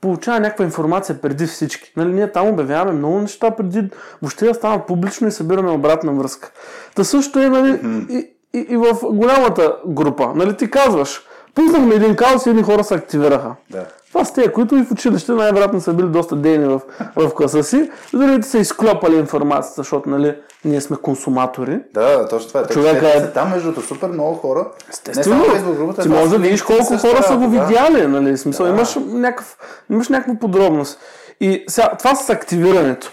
получава 0.02 0.40
някаква 0.40 0.66
информация 0.66 1.22
преди 1.22 1.46
всички. 1.46 1.94
Нали, 1.98 2.14
ние 2.14 2.32
там 2.32 2.48
обявяваме 2.48 2.92
много 2.92 3.20
неща 3.20 3.52
преди 3.52 3.90
въобще 4.22 4.46
да 4.46 4.54
станат 4.54 4.88
публично 4.88 5.28
и 5.28 5.32
събираме 5.32 5.72
обратна 5.72 6.14
връзка. 6.14 6.52
Та 6.96 7.04
също 7.04 7.40
е 7.40 7.50
нали, 7.50 7.80
и, 8.10 8.36
и, 8.54 8.66
и 8.70 8.78
в 8.78 8.98
голямата 9.04 9.76
група. 9.88 10.32
Нали, 10.36 10.58
ти 10.58 10.72
казваш, 10.72 11.22
пуснахме 11.56 11.96
един 11.96 12.16
каос 12.16 12.46
и 12.46 12.50
едни 12.50 12.64
хора 12.64 12.84
се 12.84 12.94
активираха. 12.94 13.56
Да. 13.70 13.86
Това 14.08 14.26
са 14.26 14.34
те, 14.34 14.52
които 14.52 14.76
и 14.76 14.84
в 14.84 14.92
училище 14.92 15.32
най-вероятно 15.32 15.82
са 15.82 15.94
били 15.94 16.08
доста 16.08 16.36
дейни 16.36 16.66
в, 16.66 16.82
в 17.16 17.34
класа 17.36 17.64
си, 17.64 17.92
другите 18.14 18.48
са 18.48 18.58
изклепали 18.58 19.16
информацията, 19.16 19.76
защото 19.82 20.10
нали, 20.10 20.36
ние 20.66 20.82
сме 20.82 20.98
консуматори. 20.98 21.80
Да, 21.94 22.28
точно 22.28 22.48
това 22.48 22.60
е. 22.60 22.68
Човека 22.68 23.08
е-. 23.08 23.34
Там, 23.34 23.50
между 23.50 23.82
супер 23.82 24.08
много 24.08 24.36
хора. 24.36 24.68
Естествено, 24.90 25.54
Не 25.54 25.60
само 25.60 25.74
групата, 25.74 26.02
ти 26.02 26.10
можеш 26.10 26.30
да 26.30 26.38
видиш 26.38 26.62
колко 26.62 26.98
хора 26.98 27.24
са 27.24 27.38
го 27.38 27.48
да. 27.48 27.48
видяли, 27.48 28.08
нали? 28.08 28.38
Смисъл, 28.38 28.66
Да. 28.66 28.72
имаш, 28.72 28.98
някакъв, 29.06 29.58
имаш 29.90 30.10
някаква 30.10 30.36
подробност. 30.40 31.00
И 31.42 31.64
сега, 31.68 31.92
това 32.00 32.16
с 32.16 32.30
активирането. 32.30 33.12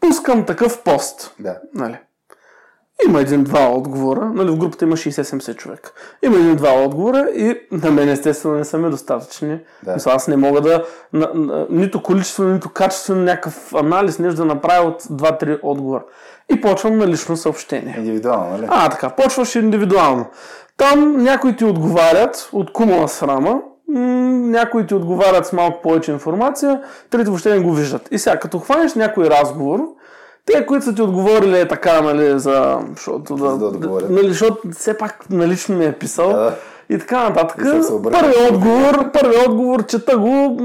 Пускам 0.00 0.44
такъв 0.44 0.82
пост. 0.82 1.34
Да. 1.38 1.56
Нали? 1.74 1.98
Има 3.08 3.20
един-два 3.20 3.68
отговора. 3.68 4.30
Нали, 4.34 4.50
в 4.50 4.56
групата 4.56 4.84
има 4.84 4.96
60-70 4.96 5.56
човека. 5.56 5.92
Има 6.22 6.36
един-два 6.36 6.72
отговора 6.84 7.28
и 7.34 7.60
на 7.72 7.90
мен 7.90 8.08
естествено 8.08 8.54
не 8.54 8.64
са 8.64 8.78
ми 8.78 8.90
достатъчни. 8.90 9.58
Да. 9.82 9.94
Мисля, 9.94 10.12
аз 10.12 10.28
не 10.28 10.36
мога 10.36 10.60
да 10.60 10.84
на, 11.12 11.30
на, 11.34 11.66
нито 11.70 12.02
количествено, 12.02 12.52
нито 12.52 12.68
качествено 12.68 13.22
някакъв 13.22 13.74
анализ 13.74 14.18
нещо 14.18 14.36
да 14.36 14.44
направя 14.44 14.88
от 14.88 15.02
2-3 15.02 15.58
отговора. 15.62 16.02
И 16.52 16.60
почвам 16.60 16.98
на 16.98 17.06
лично 17.06 17.36
съобщение. 17.36 17.94
Индивидуално, 17.98 18.50
нали? 18.50 18.66
А, 18.70 18.88
така, 18.88 19.10
почваш 19.10 19.54
индивидуално. 19.54 20.26
Там 20.76 21.16
някои 21.22 21.56
ти 21.56 21.64
отговарят 21.64 22.48
от 22.52 22.72
кумала 22.72 23.08
срама, 23.08 23.60
някои 23.88 24.86
ти 24.86 24.94
отговарят 24.94 25.46
с 25.46 25.52
малко 25.52 25.82
повече 25.82 26.12
информация, 26.12 26.82
трети 27.10 27.30
въобще 27.30 27.50
не 27.50 27.60
го 27.60 27.72
виждат. 27.72 28.08
И 28.10 28.18
сега, 28.18 28.38
като 28.38 28.58
хванеш 28.58 28.94
някой 28.94 29.30
разговор, 29.30 29.80
те, 30.46 30.66
които 30.66 30.84
са 30.84 30.94
ти 30.94 31.02
отговорили 31.02 31.60
е 31.60 31.68
така, 31.68 32.00
нали, 32.00 32.38
за... 32.38 32.78
Защото 32.96 33.34
да, 33.34 33.58
да 33.58 33.66
отговорят. 33.66 34.10
нали, 34.10 34.28
защото 34.28 34.60
все 34.78 34.98
пак 34.98 35.30
налично 35.30 35.76
ми 35.76 35.84
е 35.84 35.92
писал. 35.92 36.32
Да. 36.32 36.54
И 36.88 36.98
така 36.98 37.28
нататък. 37.28 37.60
Объркали. 37.90 38.22
Първият 38.22 38.50
отговор, 38.50 39.12
първият 39.12 39.46
отговор, 39.46 39.86
чета 39.86 40.18
го, 40.18 40.56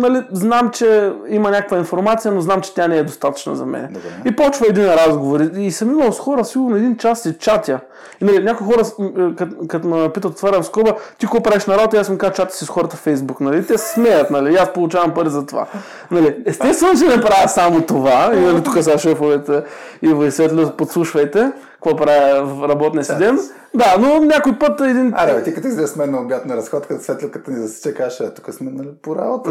нали, 0.00 0.22
знам, 0.32 0.70
че 0.70 1.12
има 1.28 1.50
някаква 1.50 1.78
информация, 1.78 2.32
но 2.32 2.40
знам, 2.40 2.60
че 2.60 2.74
тя 2.74 2.88
не 2.88 2.98
е 2.98 3.04
достатъчна 3.04 3.56
за 3.56 3.66
мен. 3.66 3.86
Добре. 3.86 4.08
И 4.24 4.36
почва 4.36 4.66
един 4.68 4.86
разговор. 4.94 5.40
И- 5.40 5.70
съм 5.70 5.90
имал 5.90 6.12
с 6.12 6.18
хора, 6.18 6.44
сигурно 6.44 6.76
един 6.76 6.96
час 6.96 7.26
и 7.26 7.38
чатя. 7.38 7.80
И 8.20 8.24
нали, 8.24 8.44
някои 8.44 8.66
хора, 8.66 8.82
м, 8.98 9.32
като, 9.68 9.88
ме 9.88 10.08
питат, 10.12 10.32
отварям 10.32 10.64
скоба, 10.64 10.94
ти 11.18 11.26
какво 11.26 11.42
правиш 11.42 11.66
на 11.66 11.78
работа, 11.78 11.96
и 11.96 12.00
аз 12.00 12.08
им 12.08 12.18
казвам, 12.18 12.34
чата 12.34 12.54
си 12.54 12.64
с 12.64 12.68
хората 12.68 12.96
в 12.96 13.00
Фейсбук. 13.00 13.40
Нали? 13.40 13.66
Те 13.66 13.78
се 13.78 13.92
смеят, 13.92 14.30
нали? 14.30 14.52
И 14.52 14.56
аз 14.56 14.72
получавам 14.72 15.14
пари 15.14 15.30
за 15.30 15.46
това. 15.46 15.66
Нали? 16.10 16.36
Естествено, 16.46 16.98
че 16.98 17.16
не 17.16 17.20
правя 17.20 17.48
само 17.48 17.82
това. 17.82 18.30
И 18.34 18.40
нали, 18.40 18.62
тук 18.62 18.82
са 18.82 18.98
шефовете 18.98 19.62
и 20.02 20.14
ви 20.14 20.30
светло, 20.30 20.70
подслушвайте 20.76 21.52
какво 21.82 21.96
правя 21.96 22.44
в 22.44 22.68
работния 22.68 23.04
си 23.04 23.16
ден. 23.18 23.38
Да, 23.74 23.96
но 24.00 24.20
някой 24.20 24.58
път 24.58 24.80
един... 24.80 25.12
Аре, 25.16 25.34
бе, 25.34 25.42
ти 25.42 25.54
като 25.54 25.68
излезе 25.68 25.86
с 25.86 25.96
мен 25.96 26.10
на 26.10 26.20
обяд 26.20 26.46
на 26.46 26.56
разходка, 26.56 26.98
светло 27.00 27.28
като 27.30 27.50
ни 27.50 27.56
засече, 27.56 27.94
каже, 27.94 28.24
«Е, 28.24 28.34
тук 28.34 28.54
сме 28.54 28.70
нали, 28.70 28.88
по 29.02 29.16
работа. 29.16 29.50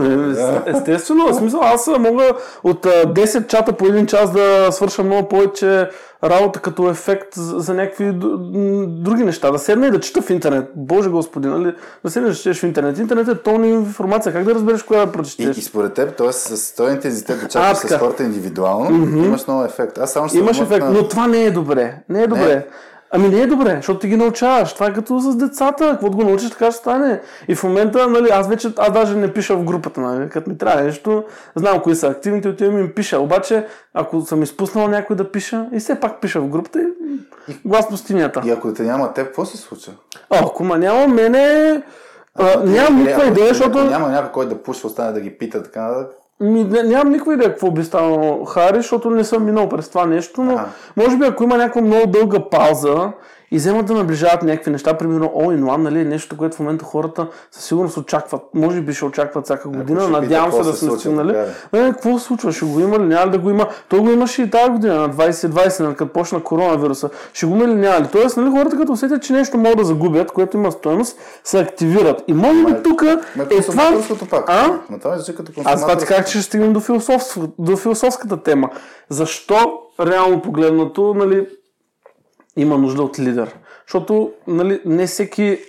Е. 0.66 0.72
Естествено, 0.72 1.28
в 1.28 1.34
смисъл, 1.34 1.60
аз 1.64 1.88
мога 2.00 2.32
от 2.64 2.86
а, 2.86 2.90
10 2.90 3.48
чата 3.48 3.74
по 3.74 3.86
един 3.86 4.06
час 4.06 4.32
да 4.32 4.72
свърша 4.72 5.04
много 5.04 5.28
повече 5.28 5.90
работа 6.24 6.60
като 6.60 6.90
ефект 6.90 7.34
за, 7.34 7.60
за 7.60 7.74
някакви 7.74 8.12
други 8.90 9.24
неща. 9.24 9.52
Да 9.52 9.60
седна 9.60 9.88
и 9.88 9.92
да 9.92 10.00
чета 10.00 10.22
в 10.22 10.30
интернет. 10.30 10.66
Боже 10.76 11.10
господи, 11.10 11.48
нали? 11.48 11.74
Да 12.04 12.12
седнеш 12.12 12.32
да 12.32 12.38
четеш 12.38 12.60
в 12.60 12.64
интернет. 12.64 12.98
Интернет 12.98 13.28
е 13.28 13.36
тонна 13.36 13.68
информация. 13.68 14.34
Как 14.34 14.44
да 14.44 14.56
разбереш 14.56 14.84
коя 14.84 15.00
да 15.00 15.10
И, 15.10 15.14
прочетеш? 15.14 15.58
и 15.58 15.62
според 15.62 15.94
теб, 15.94 16.16
т.е. 16.16 16.32
с 16.32 16.76
този 16.76 16.94
интензитет 16.94 17.40
да 17.40 17.48
чакаш 17.48 17.78
с 17.80 17.98
хората 17.98 18.24
индивидуално, 18.24 18.90
имаш 19.18 19.48
много 19.48 19.64
ефект. 19.64 19.98
Аз 19.98 20.12
само 20.12 20.30
ще 20.30 20.38
Имаш 20.38 20.60
ефект, 20.60 20.84
вмъкна- 20.84 20.92
но 20.94 21.08
това 21.08 21.28
не 21.28 21.44
е 21.44 21.52
добре. 21.52 21.96
Не 22.10 22.24
е 22.24 22.28
добре. 22.28 22.66
Ами 23.12 23.30
не 23.30 23.42
е 23.42 23.48
добре, 23.48 23.76
защото 23.76 24.00
ти 24.00 24.08
ги 24.08 24.16
научаваш. 24.18 24.74
Това 24.74 24.88
е 24.88 24.94
като 24.94 25.20
с 25.20 25.36
децата. 25.36 25.90
Какво 25.92 26.10
го 26.10 26.24
научиш, 26.24 26.50
така 26.50 26.72
ще 26.72 26.80
стане. 26.80 27.22
И 27.48 27.56
в 27.56 27.64
момента, 27.64 28.08
нали, 28.08 28.30
аз 28.30 28.48
вече, 28.48 28.74
аз 28.78 28.92
даже 28.92 29.16
не 29.16 29.34
пиша 29.34 29.56
в 29.56 29.64
групата, 29.64 30.02
нали, 30.02 30.30
като 30.30 30.50
ми 30.50 30.58
трябва 30.58 30.82
нещо, 30.84 31.24
знам 31.56 31.80
кои 31.80 31.96
са 31.96 32.08
активните, 32.08 32.50
отивам 32.50 32.78
и 32.78 32.82
им 32.82 32.92
пиша. 32.96 33.20
Обаче, 33.20 33.66
ако 33.94 34.22
съм 34.22 34.44
изпуснал 34.44 34.88
някой 34.88 35.16
да 35.16 35.32
пиша, 35.32 35.66
и 35.74 35.80
все 35.80 36.00
пак 36.00 36.22
пиша 36.22 36.42
в 36.42 36.48
групата, 36.48 36.80
и 36.82 37.58
глас 37.66 37.90
пустинята. 37.90 38.42
И 38.46 38.52
ако 38.52 38.74
те 38.74 38.84
няма 38.84 39.14
теб, 39.14 39.26
какво 39.26 39.46
се 39.46 39.58
случва? 39.58 39.94
О, 40.30 40.38
ако 40.46 40.64
ма 40.64 40.78
няма 40.78 41.08
мене, 41.08 41.82
а, 42.36 42.50
Ако- 42.50 42.60
нямам 42.64 42.98
или 42.98 43.04
никаква 43.04 43.28
идея, 43.28 43.48
защото 43.48 43.84
Няма 43.84 44.10
някой, 44.10 44.32
който 44.32 44.56
да 44.56 44.64
пушва, 44.64 44.88
остане 44.88 45.12
да 45.12 45.20
ги 45.20 45.38
пита, 45.38 45.64
така. 45.64 46.08
Ми, 46.40 46.64
не, 46.64 46.84
нямам 46.84 47.10
никаква 47.12 47.34
идея 47.34 47.50
какво 47.50 47.72
би 47.72 47.84
станало 47.84 48.46
Хари, 48.46 48.78
защото 48.78 49.10
не 49.10 49.24
съм 49.24 49.46
минал 49.46 49.70
през 49.70 49.90
това 49.90 50.06
нещо, 50.06 50.44
но 50.44 50.54
Аха. 50.54 50.70
може 50.98 51.18
би 51.18 51.26
ако 51.26 51.44
има 51.44 51.58
някаква 51.58 51.82
много 51.82 52.08
дълга 52.08 52.50
пауза 52.50 53.12
и 53.52 53.58
вземат 53.58 53.86
да 53.86 53.94
наближават 53.94 54.44
някакви 54.44 54.72
неща, 54.72 54.98
примерно 54.98 55.26
All 55.26 55.60
in 55.60 55.64
One, 55.64 55.78
нали, 55.78 56.06
нещо, 56.06 56.38
което 56.38 56.56
в 56.56 56.60
момента 56.60 56.86
хората 56.86 57.28
със 57.52 57.64
сигурност 57.64 57.98
очакват, 57.98 58.42
може 58.54 58.82
би 58.82 58.94
ще 58.94 59.06
очакват 59.06 59.46
всяка 59.46 59.70
година, 59.70 60.02
ще 60.02 60.12
надявам 60.12 60.52
се 60.52 60.64
да 60.64 60.74
сме 60.74 60.92
стигнали. 60.92 61.34
така 61.72 61.88
Е, 61.88 61.92
какво 61.92 62.20
се 62.20 62.26
случва? 62.26 62.52
Ще 62.52 62.66
го 62.66 62.80
има 62.80 63.00
ли? 63.00 63.04
Няма 63.04 63.28
ли 63.28 63.32
да 63.32 63.38
го 63.38 63.50
има? 63.50 63.68
То 63.90 64.02
го 64.02 64.10
имаше 64.10 64.42
и 64.42 64.50
тази 64.50 64.72
година, 64.72 64.96
на 64.96 65.10
2020, 65.10 65.84
нали, 65.84 65.96
като 65.96 66.14
почна 66.14 66.44
коронавируса. 66.44 67.10
Ще 67.34 67.46
го 67.46 67.56
има 67.56 67.68
ли? 67.68 67.76
Няма 67.76 68.00
ли? 68.00 68.08
Тоест, 68.12 68.38
нали, 68.38 68.52
хората 68.52 68.78
като 68.78 68.92
усетят, 68.92 69.24
че 69.24 69.34
нещо 69.34 69.58
могат 69.58 69.78
да 69.78 69.84
загубят, 69.84 70.32
което 70.32 70.58
има 70.58 70.72
стоеност, 70.72 71.20
се 71.44 71.60
активират. 71.60 72.24
И 72.28 72.34
може 72.34 72.66
би 72.66 72.84
тук 72.84 73.04
е 73.52 73.62
това... 73.62 73.92
пак. 74.30 74.50
А? 74.50 74.80
Е 74.92 75.00
Аз 75.66 75.82
това 75.82 75.98
ти 75.98 76.06
казах, 76.06 76.26
че 76.26 76.32
ще 76.32 76.42
стигнем 76.42 76.74
до, 76.74 76.80
философск... 76.80 77.40
до 77.60 77.78
философската 77.78 78.44
тема. 78.44 78.70
Защо, 79.10 79.80
реално 80.00 80.42
погледнато, 80.42 81.14
нали, 81.14 81.48
има 82.58 82.78
нужда 82.78 83.04
от 83.04 83.20
лидер? 83.20 83.56
Защото 83.88 84.32
нали, 84.48 84.82
не 84.86 85.08
всеки... 85.08 85.60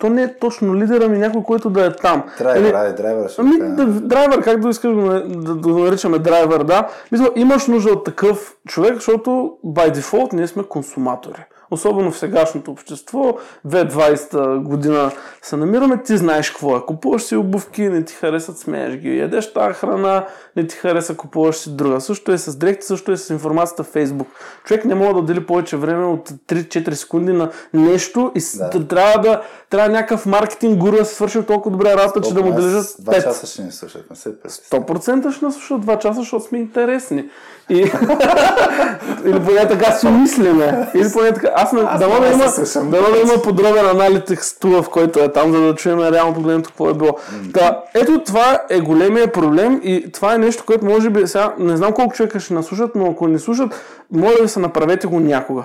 То 0.00 0.08
не 0.10 0.22
е 0.22 0.38
точно 0.38 0.76
лидер, 0.76 1.00
ами 1.00 1.18
някой, 1.18 1.42
който 1.42 1.70
да 1.70 1.86
е 1.86 1.92
там. 1.92 2.22
Драйвер, 2.38 2.74
Нали, 2.74 2.92
драйвер 2.96 3.28
ще 3.28 3.42
Ами, 3.42 3.58
да, 3.58 3.86
драйвер, 3.86 4.42
как 4.42 4.60
да 4.60 4.68
искаш 4.68 4.94
да, 4.94 5.54
да, 5.54 5.68
наричаме 5.68 6.18
драйвер, 6.18 6.64
да. 6.64 6.88
Мисля, 7.12 7.30
имаш 7.36 7.66
нужда 7.66 7.92
от 7.92 8.04
такъв 8.04 8.56
човек, 8.68 8.94
защото 8.94 9.56
by 9.66 9.94
default 9.94 10.32
ние 10.32 10.46
сме 10.46 10.62
консуматори. 10.62 11.44
Особено 11.70 12.10
в 12.10 12.18
сегашното 12.18 12.70
общество, 12.70 13.36
2020 13.66 14.62
година 14.62 15.10
се 15.42 15.56
намираме, 15.56 16.02
ти 16.02 16.16
знаеш 16.16 16.50
какво 16.50 16.76
е. 16.76 16.86
Купуваш 16.86 17.22
си 17.22 17.36
обувки, 17.36 17.82
не 17.82 18.04
ти 18.04 18.14
харесат, 18.14 18.58
смееш 18.58 18.96
ги. 18.96 19.18
Ядеш 19.18 19.52
тази 19.52 19.74
храна, 19.74 20.26
не 20.56 20.66
ти 20.66 20.76
хареса, 20.76 21.16
купуваш 21.16 21.56
си 21.56 21.76
друга. 21.76 22.00
Също 22.00 22.32
е 22.32 22.38
с 22.38 22.56
дрехти, 22.56 22.86
също 22.86 23.12
е 23.12 23.16
с 23.16 23.30
информацията 23.30 23.84
в 23.84 23.92
Facebook. 23.92 24.26
Човек 24.64 24.84
не 24.84 24.94
може 24.94 25.12
да 25.12 25.18
отдели 25.18 25.46
повече 25.46 25.76
време 25.76 26.04
от 26.04 26.30
3-4 26.30 26.92
секунди 26.92 27.32
на 27.32 27.50
нещо 27.72 28.32
и 28.34 28.40
Да. 28.58 28.86
трябва 28.88 29.18
да 29.18 29.42
трябва 29.70 29.88
някакъв 29.88 30.26
маркетинг 30.26 30.78
гуру 30.78 30.96
да 30.96 31.04
се 31.04 31.14
свърши 31.14 31.42
толкова 31.42 31.76
добре 31.76 31.96
работа, 31.96 32.20
че 32.20 32.34
да 32.34 32.42
му 32.42 32.52
държат 32.52 32.74
нас 32.74 32.96
Два 33.00 33.12
5. 33.12 33.24
часа 33.24 33.46
ще 33.46 33.62
ни 33.62 33.72
слушат, 33.72 34.10
не 34.10 34.16
се 34.16 34.40
през. 34.40 34.60
100% 34.70 35.32
ще 35.32 35.44
наслушат 35.44 35.84
2 35.84 35.98
часа, 35.98 36.20
защото 36.20 36.44
сме 36.44 36.58
интересни. 36.58 37.24
И... 37.68 37.76
Или 39.24 39.44
поне 39.44 39.68
така 39.68 39.92
си 39.92 40.08
мислиме. 40.08 40.88
Или 40.94 41.12
поне 41.12 41.32
така. 41.32 41.48
Аз, 41.54 41.72
не... 41.72 41.80
дано, 41.80 42.20
да 42.20 42.26
има, 42.26 42.44
дано 42.90 43.10
да 43.10 43.20
има 43.20 43.42
подробен 43.42 43.86
аналитик 43.86 44.40
тула, 44.60 44.82
в 44.82 44.88
който 44.90 45.20
е 45.20 45.32
там, 45.32 45.52
за 45.52 45.60
да 45.60 45.74
чуем 45.74 46.00
реално 46.00 46.34
погледнато 46.34 46.68
какво 46.68 46.90
е 46.90 46.94
било. 46.94 47.16
Да, 47.42 47.82
ето 47.94 48.22
това 48.24 48.58
е 48.70 48.80
големия 48.80 49.32
проблем 49.32 49.80
и 49.84 50.12
това 50.12 50.34
е 50.34 50.38
нещо, 50.44 50.64
което 50.66 50.84
може 50.86 51.10
би 51.10 51.26
сега, 51.26 51.54
не 51.58 51.76
знам 51.76 51.92
колко 51.92 52.14
човека 52.14 52.40
ще 52.40 52.54
наслушат, 52.54 52.94
но 52.94 53.10
ако 53.10 53.28
не 53.28 53.38
слушат, 53.38 53.74
моля 54.12 54.42
ви 54.42 54.48
се, 54.48 54.60
направете 54.60 55.06
го 55.06 55.20
някога. 55.20 55.64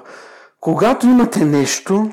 Когато 0.62 1.08
имате 1.08 1.46
нещо, 1.46 2.12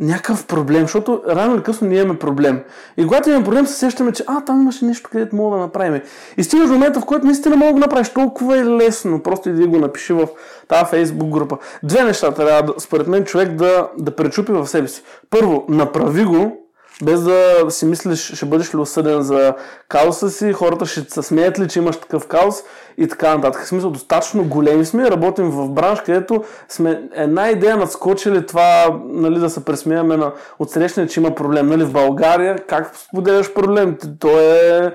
някакъв 0.00 0.46
проблем, 0.46 0.80
защото 0.80 1.22
рано 1.28 1.54
или 1.54 1.62
късно 1.62 1.88
ние 1.88 2.00
имаме 2.00 2.18
проблем. 2.18 2.60
И 2.96 3.06
когато 3.06 3.30
имаме 3.30 3.44
проблем, 3.44 3.66
се 3.66 3.74
сещаме, 3.74 4.12
че 4.12 4.24
а, 4.26 4.44
там 4.44 4.62
имаше 4.62 4.84
нещо, 4.84 5.10
където 5.12 5.36
мога 5.36 5.56
да 5.56 5.62
направим. 5.62 6.00
И 6.36 6.44
стигаш 6.44 6.66
до 6.66 6.72
момента, 6.72 7.00
в 7.00 7.04
който 7.04 7.26
наистина 7.26 7.56
мога 7.56 7.66
да 7.66 7.72
го 7.72 7.78
направиш. 7.78 8.08
Толкова 8.08 8.58
е 8.58 8.64
лесно. 8.64 9.22
Просто 9.22 9.48
иди 9.48 9.66
го 9.66 9.78
напиши 9.78 10.12
в 10.12 10.28
тази 10.68 10.84
фейсбук 10.90 11.28
група. 11.28 11.58
Две 11.82 12.04
неща 12.04 12.34
трябва, 12.34 12.62
да, 12.62 12.80
според 12.80 13.06
мен, 13.06 13.24
човек 13.24 13.52
да, 13.52 13.88
да 13.98 14.16
пречупи 14.16 14.52
в 14.52 14.66
себе 14.66 14.88
си. 14.88 15.02
Първо, 15.30 15.64
направи 15.68 16.24
го, 16.24 16.59
без 17.04 17.22
да 17.22 17.64
си 17.68 17.86
мислиш, 17.86 18.34
ще 18.34 18.46
бъдеш 18.46 18.74
ли 18.74 18.78
осъден 18.78 19.22
за 19.22 19.54
кауса 19.88 20.30
си, 20.30 20.52
хората 20.52 20.86
ще 20.86 21.00
се 21.10 21.22
смеят 21.22 21.58
ли, 21.58 21.68
че 21.68 21.78
имаш 21.78 21.96
такъв 21.96 22.26
каус 22.26 22.54
и 22.98 23.08
така 23.08 23.36
нататък. 23.36 23.62
В 23.64 23.68
смисъл, 23.68 23.90
достатъчно 23.90 24.44
големи 24.44 24.84
сме, 24.84 25.10
работим 25.10 25.50
в 25.50 25.68
бранш, 25.68 26.00
където 26.00 26.44
сме 26.68 27.02
една 27.14 27.50
идея 27.50 27.76
надскочили 27.76 28.46
това, 28.46 29.00
нали, 29.04 29.38
да 29.38 29.50
се 29.50 29.64
пресмеяме 29.64 30.16
на 30.16 30.32
отсрещане, 30.58 31.06
че 31.08 31.20
има 31.20 31.34
проблем. 31.34 31.66
Нали, 31.66 31.84
в 31.84 31.92
България, 31.92 32.56
как 32.66 32.96
споделяш 32.96 33.54
проблем? 33.54 33.96
То 34.20 34.40
е 34.40 34.94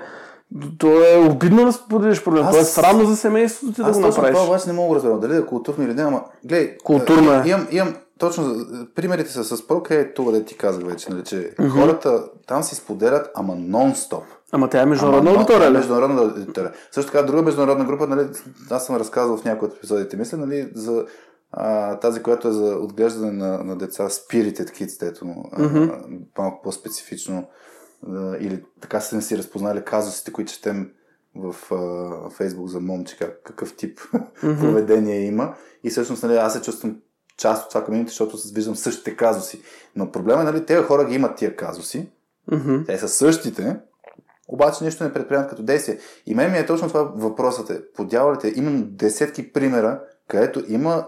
то 0.77 0.87
е 0.87 1.17
обидно 1.17 1.65
да 1.65 1.73
споделиш 1.73 2.23
проблем. 2.23 2.43
Аз- 2.45 2.55
То 2.55 2.61
е 2.61 2.63
срамно 2.63 3.05
за 3.05 3.17
семейството 3.17 3.73
ти 3.73 3.81
да 3.83 3.89
Аз 3.89 3.99
го 3.99 4.07
направиш. 4.07 4.33
това 4.33 4.45
обаче 4.45 4.67
не 4.67 4.73
мога 4.73 4.89
да 4.89 4.95
разберам. 4.95 5.19
Дали 5.19 5.37
е 5.37 5.45
културно 5.45 5.83
или 5.83 5.93
не, 5.93 6.03
ама 6.03 6.21
гледай. 6.45 6.77
Културно 6.83 7.31
а, 7.31 7.43
е. 7.45 7.49
Имам, 7.49 7.67
имам 7.71 7.93
точно, 8.19 8.65
примерите 8.95 9.29
са 9.29 9.43
с 9.43 9.57
Procreate, 9.57 10.15
това 10.15 10.31
да 10.31 10.45
ти 10.45 10.57
казах 10.57 10.83
вече, 10.83 11.09
нали, 11.09 11.23
че 11.23 11.55
хората 11.71 12.23
там 12.47 12.63
си 12.63 12.75
споделят, 12.75 13.31
ама 13.35 13.53
нон-стоп. 13.53 14.23
Ама 14.51 14.69
тя 14.69 14.81
е 14.81 14.85
международна 14.85 15.31
аудитория, 15.31 15.71
ли? 15.71 15.77
Международна 15.77 16.21
аудитория. 16.21 16.73
Също 16.91 17.11
така, 17.11 17.25
друга 17.25 17.41
международна 17.41 17.85
група, 17.85 18.07
нали, 18.07 18.27
аз 18.69 18.85
съм 18.85 18.95
разказвал 18.95 19.37
в 19.37 19.43
някои 19.43 19.67
от 19.67 19.77
епизодите, 19.77 20.17
мисля, 20.17 20.37
нали, 20.37 20.71
за 20.75 21.05
а, 21.51 21.95
тази, 21.99 22.23
която 22.23 22.47
е 22.47 22.51
за 22.51 22.65
отглеждане 22.65 23.31
на, 23.31 23.63
на 23.63 23.77
деца, 23.77 24.09
Spirited 24.09 24.69
Kids, 24.69 24.99
дето 24.99 25.25
а, 25.51 25.89
малко 26.37 26.61
по-специфично 26.63 27.47
а, 28.07 28.37
или 28.39 28.63
така 28.81 28.99
са 28.99 29.15
не 29.15 29.21
си 29.21 29.37
разпознали 29.37 29.83
казусите, 29.83 30.31
които 30.31 30.51
четем 30.51 30.91
в 31.35 31.55
а, 31.71 32.29
Фейсбук 32.29 32.67
за 32.67 32.79
момче, 32.79 33.17
как, 33.17 33.43
какъв 33.43 33.75
тип 33.75 33.99
поведение 34.41 35.25
има. 35.25 35.55
И 35.83 35.89
всъщност, 35.89 36.23
нали, 36.23 36.35
аз 36.35 36.53
се 36.53 36.61
чувствам 36.61 36.97
част 37.37 37.63
от 37.63 37.69
това 37.69 37.85
комьюнити, 37.85 38.09
защото 38.09 38.37
виждам 38.53 38.75
същите 38.75 39.15
казуси. 39.15 39.61
Но 39.95 40.11
проблема 40.11 40.41
е, 40.41 40.45
нали, 40.45 40.65
тези 40.65 40.83
хора 40.83 41.05
ги 41.05 41.15
имат 41.15 41.37
тия 41.37 41.55
казуси, 41.55 42.09
Мгм. 42.51 42.83
те 42.85 42.97
са 42.97 43.07
същите, 43.07 43.77
обаче 44.47 44.83
нищо 44.83 45.03
не 45.03 45.13
предприемат 45.13 45.49
като 45.49 45.63
действие. 45.63 45.99
И 46.25 46.35
мен 46.35 46.51
ми 46.51 46.57
е 46.57 46.65
точно 46.65 46.87
това 46.87 47.03
въпросът 47.15 47.69
е. 47.69 47.81
По 47.95 48.05
дяволите 48.05 48.53
имам 48.55 48.83
десетки 48.87 49.53
примера, 49.53 50.01
където 50.27 50.63
има 50.67 51.07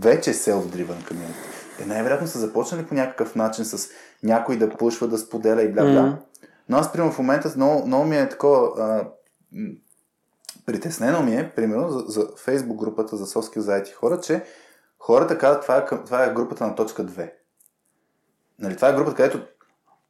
вече 0.00 0.32
self-driven 0.34 1.10
community. 1.10 1.34
Те 1.78 1.86
най-вероятно 1.86 2.26
са 2.26 2.38
започнали 2.38 2.86
по 2.86 2.94
някакъв 2.94 3.34
начин 3.34 3.64
с 3.64 3.88
някой 4.22 4.56
да 4.56 4.68
пушва, 4.68 5.08
да 5.08 5.18
споделя 5.18 5.62
и 5.62 5.72
бля-бля. 5.72 6.06
Мгм. 6.06 6.16
Но 6.68 6.76
аз, 6.76 6.92
примерно, 6.92 7.12
в 7.12 7.18
момента 7.18 7.52
много, 7.56 7.86
много 7.86 8.04
ми 8.04 8.16
е 8.16 8.28
такова 8.28 8.82
а, 8.82 9.08
притеснено 10.66 11.22
ми 11.22 11.36
е, 11.36 11.52
примерно, 11.56 11.90
за, 11.90 12.04
за 12.08 12.26
Facebook 12.26 12.76
групата 12.76 13.16
за 13.16 13.26
соски 13.26 13.60
за 13.60 13.72
IT 13.72 13.92
хора, 13.92 14.20
че 14.20 14.44
хората 15.06 15.38
казват, 15.38 15.62
това 15.62 15.76
е, 15.76 15.86
това 15.86 16.24
е 16.24 16.32
групата 16.32 16.66
на 16.66 16.74
точка 16.74 17.04
2. 17.04 17.30
Нали, 18.58 18.76
това 18.76 18.88
е 18.88 18.94
групата, 18.94 19.16
където 19.16 19.40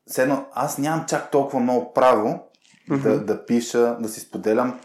все 0.07 0.23
едно, 0.23 0.47
аз 0.53 0.79
нямам 0.79 1.05
чак 1.09 1.31
толкова 1.31 1.61
много 1.61 1.93
право 1.93 2.41
да, 2.89 3.21
да 3.21 3.47
пиша, 3.47 3.97
да 4.01 4.09
си 4.09 4.21
споделям 4.21 4.81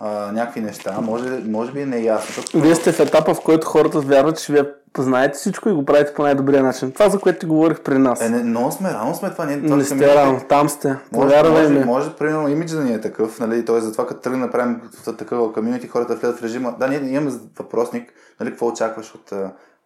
а, 0.00 0.32
някакви 0.32 0.60
неща. 0.60 1.00
Може, 1.00 1.30
може 1.30 1.72
би 1.72 1.80
е 1.80 1.86
неясно. 1.86 2.26
Защото, 2.26 2.60
Вие 2.60 2.74
сте 2.74 2.92
в 2.92 3.00
етапа, 3.00 3.34
в 3.34 3.40
който 3.40 3.66
хората 3.66 4.00
вярват, 4.00 4.40
че 4.40 4.52
вие 4.52 4.64
знаете 4.96 5.34
всичко 5.34 5.68
и 5.68 5.72
го 5.72 5.84
правите 5.84 6.14
по 6.14 6.22
най-добрия 6.22 6.62
начин. 6.62 6.92
Това, 6.92 7.08
за 7.08 7.18
което 7.18 7.38
ти 7.38 7.46
говорих 7.46 7.80
при 7.80 7.98
нас. 7.98 8.20
е, 8.20 8.28
не, 8.28 8.38
много 8.38 8.72
сме, 8.72 8.90
рано 8.90 9.14
сме 9.14 9.30
това. 9.30 9.44
Ние, 9.44 9.56
не 9.56 9.66
това 9.68 9.84
сте 9.84 9.94
community- 9.94 10.14
рано, 10.16 10.40
там 10.40 10.68
сте. 10.68 10.88
Може, 10.88 11.02
Повярвай 11.12 11.52
може, 11.62 11.68
ми. 11.70 11.84
може, 11.84 12.10
примерно, 12.10 12.48
имидж 12.48 12.70
да 12.70 12.80
ни 12.80 12.94
е 12.94 13.00
такъв, 13.00 13.40
нали, 13.40 13.64
т.е. 13.64 13.80
затова 13.80 14.06
като 14.06 14.20
тръгнем 14.20 14.40
да 14.40 14.50
правим 14.50 14.80
т- 15.04 15.16
такъв 15.16 15.52
комьюнити, 15.52 15.88
хората 15.88 16.14
влизат 16.14 16.38
в 16.38 16.42
режима. 16.42 16.74
Да, 16.78 16.88
ние 16.88 17.12
имаме 17.12 17.30
въпросник, 17.58 18.10
нали, 18.40 18.50
какво 18.50 18.66
очакваш 18.66 19.14
от, 19.14 19.24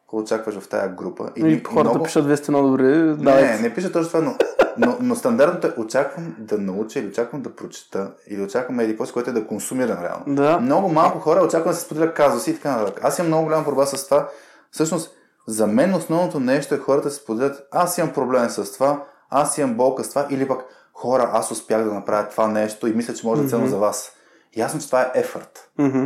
какво 0.00 0.16
очакваш 0.18 0.54
в 0.54 0.68
тая 0.68 0.88
група. 0.88 1.30
И, 1.36 1.42
ни- 1.42 1.62
хората 1.64 1.84
много- 1.84 2.04
пишат, 2.04 2.26
вие 2.26 2.36
сте 2.36 2.50
много 2.50 2.68
добри. 2.68 2.84
Не, 2.86 3.14
давайте. 3.14 3.62
не 3.62 3.74
пиша 3.74 3.92
точно 3.92 4.08
това, 4.08 4.20
но, 4.20 4.34
но, 4.78 4.96
но 5.00 5.14
стандартното 5.14 5.66
е 5.66 5.82
очаквам 5.82 6.34
да 6.38 6.58
науча 6.58 6.98
или 6.98 7.08
очаквам 7.08 7.42
да 7.42 7.50
прочета 7.50 8.10
или 8.28 8.42
очаквам 8.42 8.80
еди 8.80 8.96
какво 8.96 9.12
което 9.12 9.30
е 9.30 9.34
да 9.34 9.46
консумирам 9.46 9.98
реално. 10.02 10.24
Да. 10.26 10.58
Много 10.58 10.88
малко 10.88 11.18
хора 11.18 11.40
очаквам 11.40 11.70
да 11.70 11.76
се 11.76 11.84
споделят 11.84 12.14
казуси 12.14 12.50
и 12.50 12.54
така 12.54 12.70
нататък. 12.70 13.00
Аз 13.02 13.18
имам 13.18 13.28
много 13.28 13.44
голям 13.44 13.64
борба 13.64 13.86
с 13.86 14.04
това. 14.04 14.28
Всъщност, 14.70 15.10
за 15.46 15.66
мен 15.66 15.94
основното 15.94 16.40
нещо 16.40 16.74
е 16.74 16.78
хората 16.78 17.08
да 17.08 17.14
се 17.14 17.22
споделят, 17.22 17.68
аз 17.70 17.98
имам 17.98 18.12
проблем 18.12 18.50
с 18.50 18.72
това, 18.72 19.04
аз 19.30 19.58
имам 19.58 19.76
болка 19.76 20.04
с 20.04 20.08
това, 20.08 20.26
или 20.30 20.48
пък 20.48 20.64
хора, 20.92 21.30
аз 21.32 21.50
успях 21.50 21.84
да 21.84 21.94
направя 21.94 22.28
това 22.28 22.48
нещо 22.48 22.86
и 22.86 22.94
мисля, 22.94 23.14
че 23.14 23.26
може 23.26 23.40
да 23.40 23.46
е 23.46 23.50
ценно 23.50 23.66
за 23.66 23.78
вас. 23.78 24.12
Ясно, 24.56 24.80
че 24.80 24.86
това 24.86 25.02
е 25.02 25.12
ефорт. 25.14 25.70
Мгм. 25.78 26.04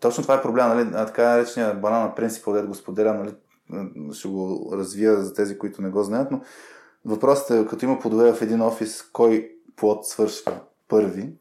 Точно 0.00 0.22
това 0.22 0.34
е 0.34 0.42
проблема, 0.42 0.74
нали? 0.74 0.90
А, 0.94 1.06
така 1.06 1.28
наречения 1.28 1.74
банана 1.74 2.14
принцип, 2.14 2.44
дето 2.52 2.68
го 2.68 2.74
споделям, 2.74 3.18
нали? 3.18 3.34
ще 4.12 4.28
го 4.28 4.70
развия 4.72 5.22
за 5.22 5.34
тези, 5.34 5.58
които 5.58 5.82
не 5.82 5.88
го 5.88 6.02
знаят, 6.02 6.30
но 6.30 6.40
въпросът 7.04 7.50
е, 7.50 7.66
като 7.66 7.84
има 7.84 7.98
плодове 7.98 8.32
в 8.32 8.42
един 8.42 8.62
офис, 8.62 9.02
кой 9.12 9.52
плод 9.76 10.06
свършва 10.06 10.60
първи? 10.88 11.32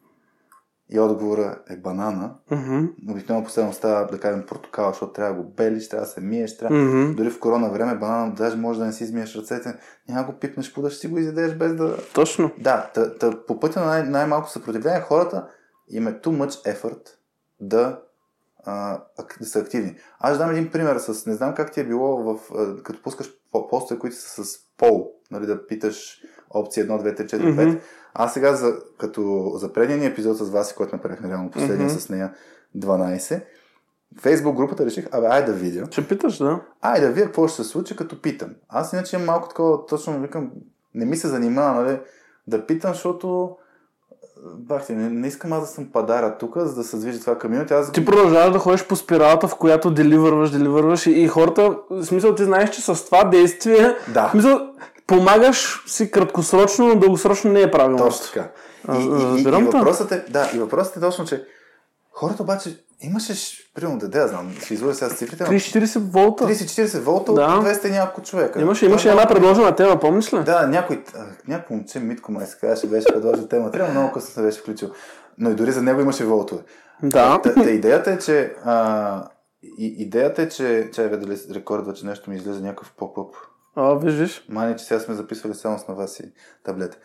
И 0.91 0.99
отговора 0.99 1.59
е 1.69 1.77
банана. 1.77 2.31
Мгм. 2.51 2.85
Обикновено 3.09 3.45
последно 3.45 3.73
става, 3.73 4.07
да 4.07 4.19
кажем, 4.19 4.43
портокал, 4.47 4.89
защото 4.91 5.13
трябва 5.13 5.35
да 5.35 5.41
го 5.41 5.49
белиш, 5.49 5.89
трябва 5.89 6.05
да 6.05 6.11
се 6.11 6.21
миеш, 6.21 6.57
трябва... 6.57 6.77
Мгм. 6.77 7.15
Дори 7.15 7.29
в 7.29 7.39
корона 7.39 7.69
време 7.69 7.95
банана 7.95 8.33
даже 8.33 8.57
може 8.57 8.79
да 8.79 8.85
не 8.85 8.93
си 8.93 9.03
измиеш 9.03 9.35
ръцете, 9.35 9.75
няма 10.09 10.23
го 10.27 10.33
пипнеш, 10.33 10.73
пуда 10.73 10.89
ще 10.89 10.99
си 10.99 11.07
го 11.07 11.17
изядеш 11.17 11.53
без 11.53 11.75
да... 11.75 11.97
Точно. 12.13 12.51
Да, 12.57 12.91
та, 12.93 13.17
та, 13.17 13.45
по 13.47 13.59
пътя 13.59 13.79
на 13.79 13.85
най- 13.85 14.03
най-малко 14.03 14.49
съпротивление 14.49 15.01
хората 15.01 15.47
им 15.89 16.07
е 16.07 16.13
too 16.13 16.45
much 16.45 16.75
effort 16.75 17.09
да, 17.59 17.99
а, 18.65 19.01
да 19.39 19.45
са 19.45 19.59
активни. 19.59 19.95
Аз 20.19 20.35
ще 20.35 20.43
дам 20.43 20.51
един 20.51 20.71
пример 20.71 20.97
с, 20.97 21.25
не 21.25 21.33
знам 21.33 21.55
как 21.55 21.71
ти 21.71 21.79
е 21.79 21.85
било, 21.87 22.17
в, 22.17 22.39
като 22.83 23.01
пускаш 23.01 23.29
по- 23.51 23.67
постове, 23.67 23.99
които 23.99 24.15
са 24.15 24.45
с 24.45 24.57
пол, 24.77 25.11
нали, 25.31 25.45
да 25.45 25.67
питаш 25.67 26.21
опция 26.49 26.87
1, 26.87 26.89
2, 26.89 27.21
3, 27.21 27.25
4, 27.25 27.55
5. 27.55 27.65
Мгм. 27.65 27.79
Аз 28.13 28.33
сега, 28.33 28.53
за, 28.55 28.73
като 28.97 29.51
за 29.55 29.73
предния 29.73 29.97
ни 29.99 30.05
епизод 30.05 30.37
с 30.37 30.49
вас, 30.49 30.73
който 30.73 30.95
направихме 30.95 31.29
реално 31.29 31.51
последния 31.51 31.87
Мгм. 31.87 31.99
с 31.99 32.09
нея, 32.09 32.33
12, 32.77 33.41
Фейсбук 34.21 34.55
групата 34.55 34.85
реших, 34.85 35.07
абе, 35.11 35.27
ай 35.27 35.45
да 35.45 35.53
видя. 35.53 35.85
Ще 35.91 36.07
питаш, 36.07 36.37
да? 36.37 36.59
Ай 36.81 37.01
да 37.01 37.07
видя 37.11 37.25
какво 37.25 37.47
ще 37.47 37.63
се 37.63 37.69
случи, 37.69 37.95
като 37.95 38.21
питам. 38.21 38.49
Аз 38.69 38.93
иначе 38.93 39.15
имам 39.15 39.25
малко 39.25 39.47
такова, 39.49 39.85
точно 39.85 40.19
викам, 40.19 40.51
не 40.95 41.05
ми 41.05 41.17
се 41.17 41.27
занимава, 41.27 41.83
нали, 41.83 41.99
да 42.47 42.65
питам, 42.65 42.93
защото 42.93 43.55
бахте, 44.55 44.93
не, 44.93 45.09
не 45.09 45.27
искам 45.27 45.53
аз 45.53 45.61
да 45.61 45.67
съм 45.67 45.91
падара 45.91 46.37
тук, 46.37 46.57
за 46.57 46.75
да 46.75 46.83
се 46.83 46.97
движи 46.97 47.19
това 47.21 47.37
комьюнити. 47.39 47.73
Аз 47.73 47.91
Ти 47.91 48.05
продължаваш 48.05 48.53
да 48.53 48.59
ходиш 48.59 48.87
по 48.87 48.95
спиралата, 48.95 49.47
в 49.47 49.55
която 49.55 49.91
деливърваш, 49.91 50.51
деливърваш 50.51 51.05
и, 51.05 51.11
и 51.11 51.27
хората, 51.27 51.77
в 51.89 52.05
смисъл 52.05 52.35
ти 52.35 52.43
знаеш, 52.43 52.69
че 52.69 52.81
с 52.81 53.05
това 53.05 53.23
действие, 53.23 53.95
Да. 54.13 54.27
в 54.27 54.31
смисъл, 54.31 54.59
помагаш 55.09 55.83
си 55.87 56.11
краткосрочно, 56.11 56.87
но 56.87 56.95
дългосрочно 56.95 57.51
не 57.51 57.61
е 57.61 57.71
правилно. 57.71 57.97
Точно 57.97 58.25
така. 58.25 58.51
И, 58.93 59.01
и, 59.01 59.37
и, 59.37 59.41
и, 59.41 59.43
въпросът 59.43 60.11
е, 60.11 60.25
да, 60.29 60.51
и 60.55 60.59
въпросът 60.59 60.97
е 60.97 60.99
точно, 60.99 61.25
че 61.25 61.45
хората 62.11 62.43
обаче 62.43 62.83
имаше, 63.01 63.33
примерно, 63.75 63.99
да, 63.99 64.09
да 64.09 64.27
знам, 64.27 64.51
ще 64.63 64.73
излъжа 64.73 64.95
сега 64.95 65.09
с 65.09 65.17
цифрите, 65.17 65.43
но 65.43 65.49
30-40 65.49 65.99
волта. 65.99 66.43
30-40 66.43 66.99
волта 66.99 67.33
Да. 67.33 67.55
от 67.57 67.65
200 67.65 67.87
и 67.87 67.91
няколко 67.91 68.21
човека. 68.21 68.61
Имаше, 68.61 68.85
имаше 68.85 69.07
е 69.07 69.11
една 69.11 69.27
предложена 69.27 69.75
тема, 69.75 69.99
помниш 69.99 70.33
ли? 70.33 70.43
Да, 70.43 70.67
някой, 70.67 71.03
някой 71.47 71.75
момче, 71.75 71.99
Митко 71.99 72.31
май 72.31 72.45
се 72.45 72.57
казваше, 72.59 72.87
беше 72.87 73.07
предложил 73.07 73.47
тема. 73.47 73.71
Трябва 73.71 73.91
много 73.91 74.13
късно 74.13 74.29
се 74.29 74.41
беше 74.41 74.59
включил. 74.59 74.89
Но 75.37 75.49
и 75.49 75.55
дори 75.55 75.71
за 75.71 75.81
него 75.81 76.01
имаше 76.01 76.25
волтове. 76.25 76.61
Да. 77.03 77.41
Та, 77.41 77.53
та 77.53 77.69
идеята 77.69 78.11
е, 78.11 78.19
че 78.19 78.55
а, 78.65 79.29
и, 79.77 79.95
идеята 79.97 80.41
е, 80.41 80.49
че 80.49 80.89
чай 80.93 81.09
бе 81.09 81.17
дали 81.17 81.37
рекордва, 81.51 81.93
че 81.93 82.05
нещо 82.05 82.29
ми 82.29 82.35
излезе 82.35 82.61
някакъв 82.61 82.93
поп-ъп. 82.97 83.35
А, 83.81 83.95
виждаш. 83.95 84.45
Мани, 84.49 84.77
че 84.77 84.85
сега 84.85 84.99
сме 84.99 85.15
записвали 85.15 85.55
само 85.55 85.79
с 85.79 85.87
на 85.87 85.95
вас 85.95 86.19
и 86.19 86.31
таблета. 86.63 86.97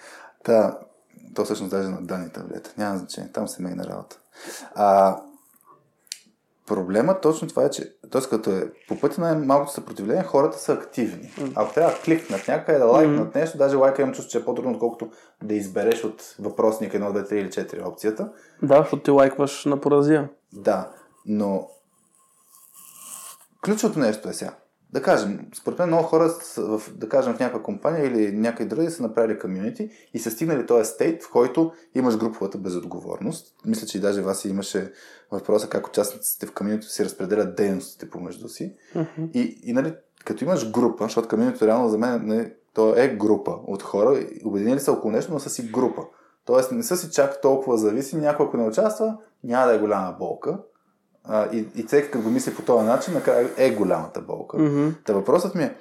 Та, 0.44 0.78
то 1.34 1.44
всъщност 1.44 1.70
даже 1.70 1.88
на 1.88 2.02
Дани 2.02 2.30
таблета. 2.30 2.74
Няма 2.78 2.98
значение. 2.98 3.32
Там 3.32 3.48
се 3.48 3.62
мейна 3.62 3.84
работа. 3.84 4.18
А, 4.74 5.18
проблема 6.66 7.20
точно 7.20 7.48
това 7.48 7.64
е, 7.64 7.70
че 7.70 7.94
т.е. 8.10 8.20
като 8.20 8.50
е 8.50 8.72
по 8.88 9.00
пътя 9.00 9.20
на 9.20 9.34
малкото 9.34 9.72
съпротивление, 9.72 10.22
хората 10.22 10.58
са 10.58 10.72
активни. 10.72 11.34
Ако 11.54 11.74
трябва 11.74 11.92
да 11.92 11.98
кликнат 11.98 12.48
някъде, 12.48 12.78
да 12.78 12.84
лайкнат 12.84 13.34
нещо, 13.34 13.58
даже 13.58 13.76
лайка 13.76 14.02
имам 14.02 14.14
чувство, 14.14 14.30
че 14.30 14.38
е 14.38 14.44
по-трудно, 14.44 14.72
отколкото 14.72 15.10
да 15.42 15.54
избереш 15.54 16.04
от 16.04 16.34
въпросника 16.38 16.98
1, 16.98 17.12
2, 17.12 17.32
3 17.32 17.32
или 17.32 17.48
4 17.48 17.86
опцията. 17.86 18.32
Да, 18.62 18.78
защото 18.78 19.02
ти 19.02 19.10
лайкваш 19.10 19.64
на 19.64 19.80
поразия. 19.80 20.28
Да, 20.52 20.90
но 21.26 21.68
ключовото 23.64 23.98
нещо 23.98 24.28
е 24.28 24.32
сега. 24.32 24.54
Да 24.94 25.02
кажем, 25.02 25.46
според 25.54 25.78
мен 25.78 25.88
много 25.88 26.02
хора, 26.02 26.34
в, 26.56 26.82
да 26.94 27.08
кажем 27.08 27.34
в 27.34 27.38
някаква 27.38 27.62
компания 27.62 28.06
или 28.06 28.32
някъде 28.32 28.68
други 28.68 28.90
са 28.90 29.02
направили 29.02 29.38
комьюнити 29.38 29.90
и 30.14 30.18
са 30.18 30.30
стигнали 30.30 30.66
този 30.66 30.90
стейт, 30.90 31.22
в 31.22 31.30
който 31.30 31.72
имаш 31.94 32.16
груповата 32.16 32.58
безотговорност. 32.58 33.54
Мисля, 33.64 33.86
че 33.86 33.98
и 33.98 34.00
даже 34.00 34.22
вас 34.22 34.44
имаше 34.44 34.92
въпроса 35.30 35.68
как 35.68 35.86
участниците 35.86 36.46
в 36.46 36.54
комьюнити 36.54 36.86
си 36.86 37.04
разпределят 37.04 37.56
дейностите 37.56 38.10
помежду 38.10 38.48
си. 38.48 38.74
И, 39.34 39.60
и 39.64 39.72
нали, 39.72 39.94
като 40.24 40.44
имаш 40.44 40.70
група, 40.70 41.04
защото 41.04 41.28
комьюнити 41.28 41.66
реално 41.66 41.88
за 41.88 41.98
мен 41.98 42.26
нали, 42.26 42.52
то 42.74 42.94
е 42.96 43.08
група 43.08 43.50
от 43.66 43.82
хора, 43.82 44.26
обединили 44.44 44.80
са 44.80 44.92
около 44.92 45.12
нещо, 45.12 45.32
но 45.32 45.38
са 45.38 45.50
си 45.50 45.62
група. 45.62 46.02
Тоест 46.44 46.72
не 46.72 46.82
са 46.82 46.96
си 46.96 47.10
чак 47.10 47.40
толкова 47.40 47.78
зависими, 47.78 48.22
някой 48.22 48.46
ако 48.46 48.56
не 48.56 48.68
участва, 48.68 49.16
няма 49.44 49.66
да 49.66 49.74
е 49.74 49.78
голяма 49.78 50.16
болка. 50.18 50.58
А, 51.24 51.48
и, 51.52 51.68
и 51.74 51.82
всеки 51.82 52.10
като 52.10 52.24
го 52.24 52.30
мисли 52.30 52.54
по 52.54 52.62
този 52.62 52.86
начин, 52.86 53.14
накрая 53.14 53.50
е 53.56 53.70
голямата 53.70 54.20
болка. 54.20 54.58
Мгм. 54.58 54.88
Та 55.04 55.12
въпросът 55.12 55.54
ми 55.54 55.62
е, 55.62 55.76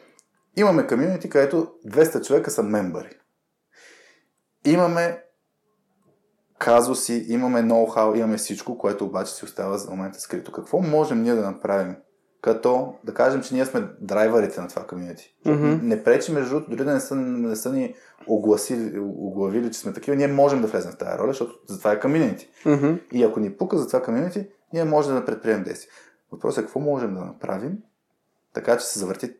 имаме 0.56 0.88
комьюнити, 0.88 1.30
където 1.30 1.68
200 1.88 2.26
човека 2.26 2.52
са 2.52 2.64
мембари. 2.64 3.10
имаме 4.66 5.24
казуси, 6.60 7.26
имаме 7.28 7.62
ноу-хау, 7.62 8.18
имаме 8.18 8.38
всичко, 8.38 8.78
което 8.78 9.06
обаче 9.06 9.34
си 9.34 9.46
остава 9.46 9.78
за 9.78 9.90
момента 9.90 10.20
скрито. 10.20 10.52
Какво 10.52 10.80
можем 10.80 11.22
ние 11.22 11.34
да 11.34 11.42
направим? 11.42 11.96
Като 12.42 12.94
да 13.04 13.14
кажем, 13.14 13.42
че 13.42 13.54
ние 13.54 13.66
сме 13.66 13.88
драйверите 14.02 14.62
на 14.62 14.68
това 14.68 14.84
комьюнити. 14.84 15.36
Мгм. 15.46 15.80
Не 15.82 16.04
пречи, 16.04 16.32
между 16.32 16.50
другото, 16.50 16.72
дори 16.72 16.84
да 16.84 16.94
не 16.94 17.00
са, 17.00 17.16
не 17.16 17.56
са 17.56 17.74
ни 17.74 17.96
огласили, 18.28 19.00
оглавили, 19.00 19.72
че 19.72 19.80
сме 19.80 19.94
такива, 19.94 20.18
ние 20.18 20.28
можем 20.28 20.62
да 20.62 20.68
влезем 20.68 20.92
в 20.92 20.98
тази 20.98 21.18
роля, 21.18 21.28
защото 21.28 21.54
затова 21.68 21.92
е 21.92 22.00
комьюнити. 22.00 22.50
Мгм. 22.66 22.94
И 23.12 23.24
ако 23.24 23.40
ни 23.40 23.58
пука 23.58 23.78
за 23.78 23.88
това 23.88 24.02
комьюнити, 24.02 24.48
ние 24.74 24.84
можем 24.84 25.16
да 25.16 25.26
предприемем 25.26 25.64
действия. 25.64 25.92
Въпросът 26.32 26.58
е 26.58 26.66
какво 26.66 26.80
можем 26.80 27.14
да 27.16 27.22
направим, 27.22 27.72
така 28.54 28.78
че 28.78 28.86
се 28.86 29.00
завърти 29.00 29.32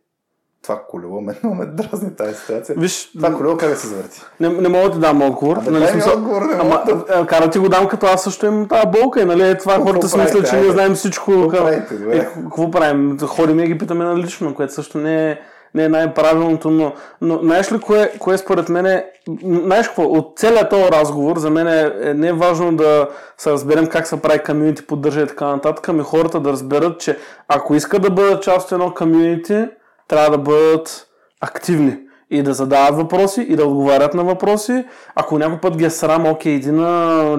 това 0.62 0.84
колело. 0.90 1.22
Мен 1.22 1.36
много 1.44 1.56
ме 1.56 1.66
дразни 1.66 2.16
тази 2.16 2.36
ситуация. 2.36 2.76
Виж, 2.80 3.12
Това 3.12 3.36
колело 3.36 3.58
как 3.58 3.70
да 3.70 3.76
се 3.76 3.88
завърти? 3.88 4.22
не, 4.40 4.50
не 4.50 4.70
мога 4.70 4.84
да 4.84 4.92
ти 4.92 5.00
дам 5.00 5.22
отговор. 5.22 5.58
Абе, 5.58 5.72
нали, 5.72 5.88
смисъл- 5.88 6.14
отговор, 6.14 6.42
не 6.42 6.54
Ама, 6.54 6.84
да- 6.88 7.26
кара 7.28 7.50
ти 7.50 7.60
го 7.60 7.70
дам, 7.70 7.88
като 7.88 8.06
аз 8.06 8.24
също 8.24 8.46
имам 8.46 8.68
тази 8.68 8.88
болка 8.88 9.22
и 9.22 9.26
нали, 9.26 9.58
това 9.58 9.74
Какво 9.74 9.88
хората 9.88 10.10
си 10.10 10.18
мислят, 10.18 10.50
че 10.50 10.56
ние 10.56 10.72
знаем 10.72 10.94
всичко. 10.96 11.32
Какво 11.42 11.66
правите? 11.66 11.96
Е, 12.12 12.20
какво 12.20 12.72
правим? 12.72 13.18
Ходим 13.20 13.60
и 13.60 13.68
ги 13.68 13.78
питаме 13.78 14.06
на 14.06 14.18
лично, 14.18 14.56
което 14.56 14.74
също 14.74 14.98
не 14.98 15.32
е, 15.32 15.40
не 15.76 15.84
е 15.84 15.90
най-правилното, 15.90 16.70
но, 16.70 16.94
но 17.22 17.40
знаеш 17.40 17.72
ли 17.72 17.80
кое, 17.80 18.12
кое 18.20 18.38
според 18.38 18.70
мен 18.70 18.86
е, 18.86 19.06
знаеш 19.44 19.88
какво, 19.88 20.04
от 20.04 20.34
целият 20.40 20.70
този 20.70 20.92
разговор 20.92 21.38
за 21.38 21.50
мен 21.50 21.68
е, 21.68 21.94
е 22.02 22.14
не 22.14 22.28
е 22.28 22.34
важно 22.34 22.76
да 22.76 23.10
се 23.38 23.52
разберем 23.52 23.88
как 23.88 24.08
се 24.08 24.22
прави 24.22 24.40
комьюнити, 24.40 24.88
поддържа 24.88 25.22
и 25.22 25.28
така 25.28 25.46
нататък, 25.46 25.90
ами 25.90 26.04
хората 26.04 26.40
да 26.40 26.52
разберат, 26.52 27.00
че 27.00 27.18
ако 27.48 27.76
искат 27.76 28.02
да 28.02 28.10
бъдат 28.10 28.44
част 28.44 28.66
от 28.66 28.72
едно 28.72 28.94
комьюнити, 28.94 29.66
трябва 30.08 30.30
да 30.30 30.38
бъдат 30.38 31.08
активни 31.42 31.98
и 32.30 32.44
да 32.44 32.54
задават 32.54 32.96
въпроси 32.96 33.42
и 33.42 33.56
да 33.56 33.66
отговарят 33.66 34.14
на 34.14 34.24
въпроси. 34.24 34.86
Ако 35.16 35.40
някой 35.40 35.60
път 35.60 35.78
ги 35.78 35.86
е 35.86 35.90
срам, 35.90 36.28
окей, 36.28 36.54
един 36.54 36.76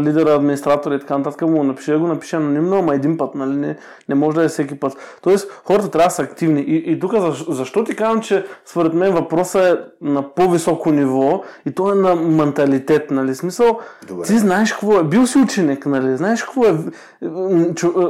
лидера, 0.00 0.34
администратор 0.34 0.92
и 0.92 1.00
така 1.00 1.18
нататък 1.18 1.42
му 1.42 1.64
напише, 1.64 1.92
да 1.92 1.98
го 1.98 2.06
напише 2.06 2.36
анонимно, 2.36 2.78
ама 2.78 2.94
един 2.94 3.16
път, 3.18 3.34
нали? 3.34 3.56
Не, 3.56 3.76
не 4.08 4.14
може 4.14 4.36
да 4.36 4.44
е 4.44 4.48
всеки 4.48 4.80
път. 4.80 5.18
Тоест, 5.22 5.50
хората 5.64 5.90
трябва 5.90 6.08
да 6.08 6.14
са 6.14 6.22
активни. 6.22 6.60
И, 6.60 6.92
и 6.92 7.00
тук 7.00 7.12
защо, 7.20 7.52
защо 7.52 7.84
ти 7.84 7.96
казвам, 7.96 8.20
че 8.20 8.46
според 8.66 8.94
мен 8.94 9.12
въпросът 9.12 9.64
е 9.64 9.76
на 10.00 10.34
по-високо 10.34 10.90
ниво 10.90 11.42
и 11.66 11.70
то 11.70 11.92
е 11.92 11.94
на 11.94 12.14
менталитет, 12.14 13.10
нали? 13.10 13.34
Смисъл, 13.34 13.78
Добре. 14.08 14.26
ти 14.26 14.38
знаеш 14.38 14.72
какво 14.72 14.98
е. 14.98 15.04
Бил 15.04 15.26
си 15.26 15.38
ученик, 15.38 15.86
нали? 15.86 16.16
Знаеш 16.16 16.42
какво 16.42 16.64
е. 16.66 16.74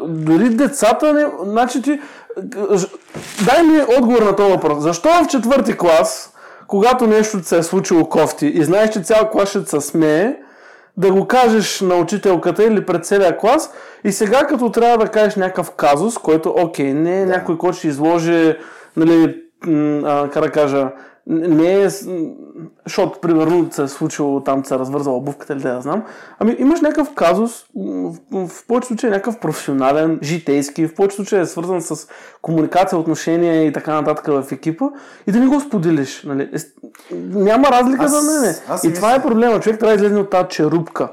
Дори 0.08 0.48
децата 0.48 1.12
не... 1.12 1.26
Значи 1.44 1.82
ти... 1.82 2.00
Дай 3.44 3.62
ми 3.62 3.82
отговор 3.98 4.22
на 4.22 4.36
този 4.36 4.52
въпрос. 4.52 4.82
Защо 4.82 5.08
в 5.08 5.26
четвърти 5.26 5.76
клас, 5.76 6.33
когато 6.66 7.06
нещо 7.06 7.42
се 7.42 7.58
е 7.58 7.62
случило 7.62 8.08
кофти 8.08 8.46
и 8.46 8.64
знаеш, 8.64 8.90
че 8.90 9.00
цял 9.00 9.30
клас 9.30 9.48
ще 9.48 9.64
се 9.64 9.80
смее, 9.80 10.36
да 10.96 11.12
го 11.12 11.26
кажеш 11.26 11.80
на 11.80 11.94
учителката 11.94 12.64
или 12.64 12.86
пред 12.86 13.04
целия 13.06 13.36
клас 13.36 13.70
и 14.04 14.12
сега 14.12 14.46
като 14.46 14.70
трябва 14.70 14.98
да 14.98 15.10
кажеш 15.10 15.36
някакъв 15.36 15.70
казус, 15.70 16.18
който 16.18 16.54
окей, 16.58 16.92
не 16.92 17.20
е 17.20 17.26
някой, 17.26 17.58
който 17.58 17.78
ще 17.78 17.88
изложи, 17.88 18.56
нали, 18.96 19.42
м, 19.66 20.02
а, 20.04 20.30
как 20.30 20.42
да 20.42 20.50
кажа, 20.50 20.88
не 21.26 21.74
е, 21.74 21.88
защото 22.84 23.20
примерно 23.20 23.68
се 23.72 23.82
е 23.82 23.88
случило 23.88 24.40
там, 24.40 24.64
се 24.64 24.74
е 24.74 24.78
развързала 24.78 25.16
обувката 25.16 25.52
или 25.52 25.60
да 25.60 25.68
я 25.68 25.80
знам, 25.80 26.02
ами 26.38 26.56
имаш 26.58 26.80
някакъв 26.80 27.14
казус, 27.14 27.64
в, 27.74 28.14
в 28.46 28.66
повечето 28.66 28.86
случаи 28.88 29.08
е 29.08 29.12
някакъв 29.12 29.38
професионален, 29.38 30.18
житейски, 30.22 30.86
в 30.86 30.94
повечето 30.94 31.16
случаи 31.16 31.40
е 31.40 31.46
свързан 31.46 31.82
с 31.82 32.08
комуникация, 32.42 32.98
отношения 32.98 33.66
и 33.66 33.72
така 33.72 33.94
нататък 33.94 34.26
в 34.26 34.52
екипа 34.52 34.84
и 35.26 35.32
да 35.32 35.40
не 35.40 35.46
го 35.46 35.60
споделиш. 35.60 36.22
Нали. 36.22 36.50
Няма 37.24 37.68
разлика 37.68 38.04
Аз- 38.04 38.10
за 38.12 38.40
мен. 38.40 38.54
аз 38.68 38.84
И 38.84 38.88
си 38.88 38.94
това 38.94 39.10
е 39.10 39.14
мисля- 39.14 39.22
проблема. 39.22 39.60
Човек 39.60 39.78
трябва 39.78 39.96
да 39.96 40.04
излезе 40.04 40.20
от 40.20 40.30
тази 40.30 40.48
черупка. 40.48 41.08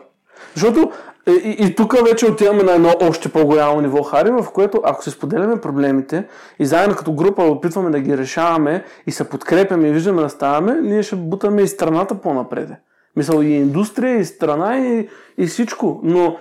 Защото 0.53 0.91
и, 1.27 1.31
и, 1.31 1.65
и 1.65 1.75
тук 1.75 1.95
вече 2.09 2.25
отиваме 2.25 2.63
на 2.63 2.71
едно 2.71 2.93
още 3.01 3.29
по-голямо 3.29 3.81
ниво, 3.81 4.03
Хари, 4.03 4.31
в 4.31 4.47
което 4.53 4.81
ако 4.83 5.03
се 5.03 5.09
споделяме 5.09 5.61
проблемите 5.61 6.27
и 6.59 6.65
заедно 6.65 6.95
като 6.95 7.13
група 7.13 7.43
опитваме 7.43 7.89
да 7.89 7.99
ги 7.99 8.17
решаваме 8.17 8.83
и 9.07 9.11
се 9.11 9.29
подкрепяме 9.29 9.87
и 9.87 9.91
виждаме 9.91 10.21
да 10.21 10.29
ставаме, 10.29 10.81
ние 10.81 11.03
ще 11.03 11.15
бутаме 11.15 11.61
и 11.61 11.67
страната 11.67 12.15
по-напред. 12.15 12.69
Мисъл 13.15 13.41
и 13.41 13.47
индустрия, 13.47 14.19
и 14.19 14.25
страна, 14.25 14.77
и, 14.77 15.09
и 15.37 15.47
всичко. 15.47 15.99
Но, 16.03 16.37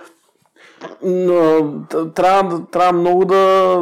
но 1.03 1.73
трябва, 2.15 2.65
трябва 2.71 2.99
много 2.99 3.25
да, 3.25 3.77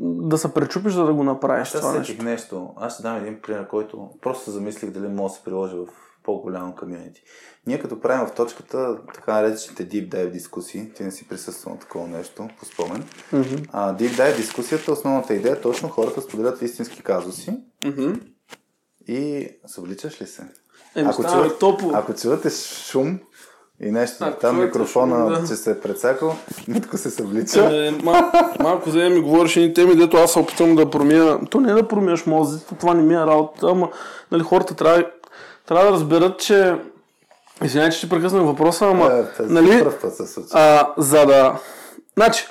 да 0.00 0.38
се 0.38 0.54
пречупиш, 0.54 0.92
за 0.92 1.04
да 1.04 1.14
го 1.14 1.24
направиш 1.24 1.74
Аз 1.74 1.80
това 1.80 1.98
нещо. 1.98 2.22
нещо. 2.22 2.70
Аз 2.76 2.94
ще 2.94 3.02
дам 3.02 3.16
един 3.16 3.40
пример, 3.42 3.68
който 3.68 4.08
просто 4.20 4.44
се 4.44 4.50
замислих 4.50 4.90
дали 4.90 5.08
може 5.08 5.32
да 5.32 5.38
се 5.38 5.44
приложи 5.44 5.76
в 5.76 6.03
по-голямо 6.24 6.74
комьюнити. 6.74 7.22
Ние 7.66 7.78
като 7.80 8.00
правим 8.00 8.26
в 8.26 8.34
точката 8.34 8.96
така 9.14 9.32
наречените 9.32 9.88
deep 9.88 10.08
dive 10.08 10.30
дискусии, 10.30 10.92
ти 10.92 11.02
не 11.02 11.10
си 11.10 11.28
присъствал 11.28 11.74
на 11.74 11.80
такова 11.80 12.08
нещо, 12.08 12.48
по 12.58 12.64
спомен. 12.64 13.04
А, 13.72 13.94
deep 13.96 14.10
dive 14.10 14.36
дискусията, 14.36 14.92
основната 14.92 15.34
идея 15.34 15.52
е 15.52 15.60
точно 15.60 15.88
хората 15.88 16.20
споделят 16.20 16.62
истински 16.62 17.02
казуси 17.02 17.52
и 19.08 19.48
съвличаш 19.66 20.22
ли 20.22 20.26
се? 20.26 20.42
Еми, 20.94 21.12
става 21.12 21.44
ми 21.44 21.50
топло. 21.60 21.90
ако 21.94 22.14
чувате 22.14 22.50
шум 22.50 23.18
и 23.80 23.90
нещо, 23.90 24.24
Ако 24.24 24.40
там 24.40 24.64
микрофона, 24.64 25.40
да. 25.40 25.48
че 25.48 25.54
се 25.56 25.70
е 25.70 25.80
прецакал, 25.80 26.36
Митко 26.68 26.96
се 26.96 27.10
съвлича. 27.10 27.86
Е, 27.86 27.90
мал, 27.90 28.30
малко 28.60 28.90
за 28.90 29.10
ми 29.10 29.20
говориш 29.20 29.56
едни 29.56 29.74
теми, 29.74 29.96
дето 29.96 30.16
аз 30.16 30.32
се 30.32 30.38
опитвам 30.38 30.76
да 30.76 30.90
промия. 30.90 31.38
То 31.50 31.60
не 31.60 31.70
е 31.70 31.74
да 31.74 31.88
промияш 31.88 32.26
мозъците, 32.26 32.74
това 32.74 32.94
не 32.94 33.02
ми 33.02 33.14
е 33.14 33.18
работа, 33.18 33.66
ама 33.70 33.90
нали, 34.32 34.42
хората 34.42 34.74
трябва, 34.74 35.06
трябва 35.66 35.86
да 35.86 35.92
разберат, 35.92 36.38
че 36.38 36.76
Извинявай, 37.64 37.90
че 37.90 37.98
ще 37.98 38.08
прекъснах 38.08 38.44
въпроса, 38.44 38.86
ама 38.86 39.24
тази 39.36 39.52
нали, 39.52 39.84
се 40.10 40.40
а, 40.52 40.92
за 40.96 41.26
да... 41.26 41.58
Значи, 42.16 42.46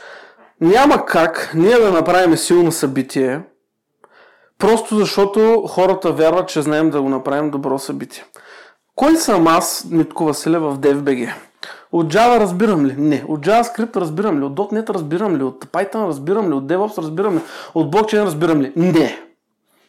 няма 0.62 1.06
как 1.06 1.52
ние 1.56 1.78
да 1.78 1.92
направим 1.92 2.38
силно 2.38 2.72
събитие, 2.72 3.42
просто 4.58 4.96
защото 4.96 5.68
хората 5.68 6.12
вярват, 6.12 6.48
че 6.48 6.62
знаем 6.62 6.90
да 6.90 7.02
го 7.02 7.10
направим 7.10 7.52
добро 7.52 7.80
събитие. 7.80 8.24
Кой 8.96 9.16
съм 9.16 9.48
аз, 9.48 9.86
Митко 9.92 10.26
Василев, 10.26 10.62
в 10.62 10.80
DFBG? 10.80 11.34
От 11.92 12.14
Java 12.14 12.40
разбирам 12.40 12.86
ли? 12.86 12.96
Не. 12.98 13.26
От 13.28 13.46
JavaScript 13.46 13.96
разбирам 13.96 14.40
ли? 14.40 14.44
От 14.44 14.54
.NET 14.56 14.90
разбирам 14.90 15.38
ли? 15.38 15.44
От 15.44 15.66
Python 15.66 16.08
разбирам 16.08 16.50
ли? 16.50 16.54
От 16.54 16.64
DevOps 16.64 16.98
разбирам 16.98 17.36
ли? 17.36 17.42
От 17.74 17.92
блокчейн 17.92 18.24
разбирам 18.24 18.62
ли? 18.62 18.74
Не. 18.76 19.33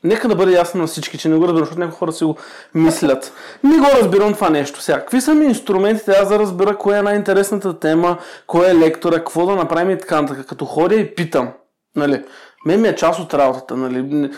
Нека 0.05 0.29
да 0.29 0.35
бъде 0.35 0.53
ясно 0.53 0.81
на 0.81 0.87
всички, 0.87 1.19
че 1.19 1.29
не 1.29 1.37
го 1.37 1.43
разбирам, 1.43 1.65
защото 1.65 1.81
някои 1.81 1.99
хора 1.99 2.13
си 2.13 2.25
го 2.25 2.37
мислят. 2.75 3.33
Не 3.65 3.79
го 3.79 3.87
разбирам 4.01 4.35
това 4.35 4.51
нещо. 4.51 4.81
Сега, 4.81 4.99
какви 4.99 5.21
са 5.21 5.35
ми 5.35 5.45
инструментите, 5.45 6.11
аз 6.11 6.29
да 6.29 6.39
разбера 6.39 6.77
кое 6.77 6.99
е 6.99 7.03
най-интересната 7.03 7.79
тема, 7.79 8.19
кой 8.47 8.71
е 8.71 8.75
лектора, 8.75 9.17
какво 9.17 9.47
да 9.47 9.57
направим 9.57 9.91
и 9.91 9.99
така 9.99 10.23
нататък. 10.23 10.47
Като 10.47 10.65
ходя 10.65 10.95
и 10.95 11.15
питам, 11.15 11.49
нали, 11.97 12.25
мен 12.67 12.81
ми 12.81 12.89
е 12.89 12.97
част 12.97 13.21
от 13.21 13.35
работата, 13.35 13.77
нали. 13.77 14.31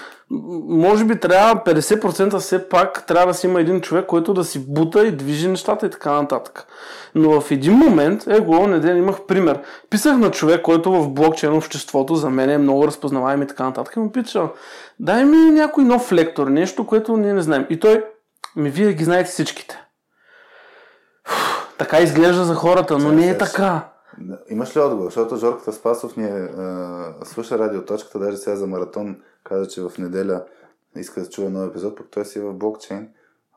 Може 0.69 1.05
би 1.05 1.21
трябва 1.21 1.63
50% 1.65 2.39
все 2.39 2.69
пак 2.69 3.07
трябва 3.07 3.27
да 3.27 3.35
си 3.35 3.47
има 3.47 3.61
един 3.61 3.81
човек, 3.81 4.07
който 4.07 4.35
да 4.35 4.45
си 4.45 4.73
бута 4.73 5.07
и 5.07 5.11
движи 5.11 5.49
нещата 5.49 5.87
и 5.87 5.91
така 5.91 6.13
нататък. 6.13 6.67
Но 7.15 7.41
в 7.41 7.51
един 7.51 7.73
момент, 7.73 8.27
его, 8.27 8.67
неделя 8.67 8.99
имах 8.99 9.23
пример. 9.27 9.61
Писах 9.91 10.17
на 10.17 10.31
човек, 10.31 10.63
който 10.63 10.93
в 10.93 11.09
блокчейн 11.09 11.53
обществото 11.53 12.15
за 12.15 12.31
мен 12.31 12.51
е 12.51 12.59
много 12.59 12.87
разпознаваем 12.87 13.43
и 13.43 13.47
така 13.47 13.65
нататък. 13.65 13.97
И 13.97 13.99
му 13.99 14.13
питам, 14.13 14.51
дай 15.01 15.25
ми 15.25 15.37
някой 15.37 15.85
нов 15.85 16.13
лектор, 16.13 16.47
нещо, 16.47 16.87
което 16.87 17.17
ние 17.17 17.33
не 17.33 17.43
знаем. 17.43 17.67
И 17.71 17.81
той, 17.81 18.05
ми 18.57 18.71
вие 18.71 18.93
ги 18.93 19.05
знаете 19.05 19.31
всичките. 19.31 19.83
Фух, 21.27 21.77
така 21.79 21.99
изглежда 21.99 22.45
за 22.45 22.55
хората, 22.55 22.99
но 22.99 23.13
не 23.13 23.29
е 23.29 23.39
така. 23.39 23.89
Имаш 24.49 24.77
ли 24.77 24.81
отговор? 24.81 25.05
Защото 25.05 25.37
Жорката 25.37 25.73
Спасов 25.73 26.17
ни 26.17 26.25
е, 26.25 26.29
а, 26.29 27.15
слуша 27.25 27.59
радиоточката, 27.59 28.19
даже 28.19 28.37
сега 28.37 28.57
за 28.57 28.67
маратон 28.67 29.17
каза, 29.45 29.69
че 29.69 29.83
в 29.83 29.93
неделя 29.99 30.45
иска 30.97 31.21
да 31.21 31.29
чуе 31.29 31.49
нов 31.49 31.71
епизод, 31.71 31.97
пък 31.97 32.07
той 32.11 32.25
си 32.25 32.39
е 32.39 32.43
в 32.43 32.55
блокчейн. 32.55 33.09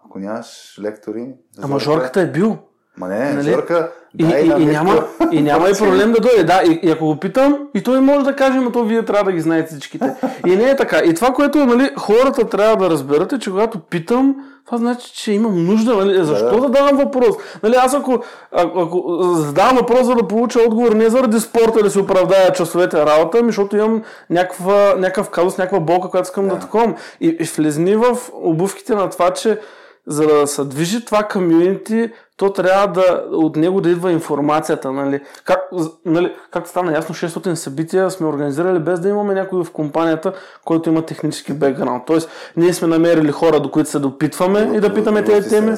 Ако 0.06 0.20
нямаш 0.20 0.80
лектори... 0.82 1.34
Ама 1.62 1.80
Жорката 1.80 2.22
е 2.22 2.32
бил. 2.32 2.58
Ма 2.98 3.08
не, 3.08 3.34
Нали? 3.34 3.52
Жорка, 3.52 3.92
И, 4.18 4.24
и, 4.24 4.62
и, 4.62 4.66
няма, 4.66 5.04
и 5.32 5.42
няма 5.42 5.70
и 5.70 5.74
проблем 5.74 6.12
да 6.12 6.20
дойде. 6.20 6.44
Да, 6.44 6.62
и, 6.66 6.80
и 6.84 6.92
ако 6.92 7.06
го 7.06 7.16
питам, 7.16 7.58
и 7.76 7.84
той 7.84 8.02
може 8.02 8.26
да 8.26 8.36
каже, 8.36 8.60
но 8.60 8.72
то 8.72 8.84
вие 8.84 9.06
трябва 9.06 9.24
да 9.24 9.32
ги 9.32 9.40
знаете 9.40 9.72
всичките. 9.72 10.14
И 10.46 10.56
не 10.56 10.70
е 10.70 10.76
така. 10.76 10.98
И 11.06 11.14
това, 11.14 11.34
което 11.34 11.66
нали, 11.66 11.92
хората 11.98 12.50
трябва 12.50 12.78
да 12.78 12.90
разберат 12.90 13.34
е, 13.34 13.40
че 13.40 13.50
когато 13.50 13.80
питам, 13.80 14.36
това 14.66 14.78
значи, 14.78 15.12
че 15.14 15.32
имам 15.32 15.66
нужда. 15.66 15.96
Нали? 15.96 16.24
Защо 16.24 16.52
да, 16.52 16.62
да. 16.62 16.70
давам 16.70 16.98
въпрос? 16.98 17.36
Нали, 17.64 17.76
аз 17.76 17.94
ако, 17.94 18.24
ако, 18.52 18.80
ако 18.80 19.18
задавам 19.34 19.78
въпрос, 19.78 20.06
за 20.06 20.16
да 20.16 20.28
получа 20.28 20.60
отговор, 20.60 20.92
не 20.92 21.10
заради 21.10 21.40
спорта 21.40 21.84
да 21.84 21.92
си 21.92 22.00
оправдая 22.00 22.54
часовете 22.54 23.06
работа, 23.06 23.38
ами 23.40 23.48
защото 23.48 23.78
имам 23.78 24.04
някаква, 24.30 24.96
някакъв 24.98 25.30
казус, 25.30 25.58
някаква 25.58 25.80
болка, 25.80 26.10
която 26.10 26.26
искам 26.26 26.48
да, 26.48 26.54
да 26.54 26.60
таковам. 26.60 26.96
И, 27.22 27.28
и 27.28 27.44
влезни 27.44 27.96
в 27.96 28.18
обувките 28.34 28.96
на 28.96 29.10
това, 29.10 29.30
че 29.30 29.60
за 30.08 30.28
да 30.28 30.48
се 30.48 30.64
движи 30.64 31.06
това 31.06 31.24
комьюнити, 31.24 32.10
то 32.40 32.54
трябва 32.54 32.88
да, 32.88 33.24
от 33.32 33.56
него 33.56 33.82
да 33.82 33.90
идва 33.90 34.12
информацията. 34.12 34.92
Нали? 34.92 35.22
Как, 35.46 35.60
нали, 36.06 36.36
както 36.52 36.70
стана 36.70 36.94
ясно, 36.94 37.16
600 37.16 37.54
събития 37.54 38.12
сме 38.12 38.28
организирали 38.28 38.80
без 38.80 39.00
да 39.00 39.10
имаме 39.10 39.34
някой 39.34 39.64
в 39.64 39.72
компанията, 39.72 40.34
който 40.66 40.90
има 40.90 41.02
технически 41.02 41.54
бекграунд. 41.54 42.04
Тоест, 42.06 42.30
ние 42.58 42.74
сме 42.74 42.88
намерили 42.88 43.32
хора, 43.32 43.60
до 43.60 43.72
които 43.72 43.90
се 43.90 44.00
допитваме 44.00 44.72
и 44.76 44.80
да 44.80 44.94
питаме 44.94 45.24
тези 45.24 45.50
теми. 45.50 45.76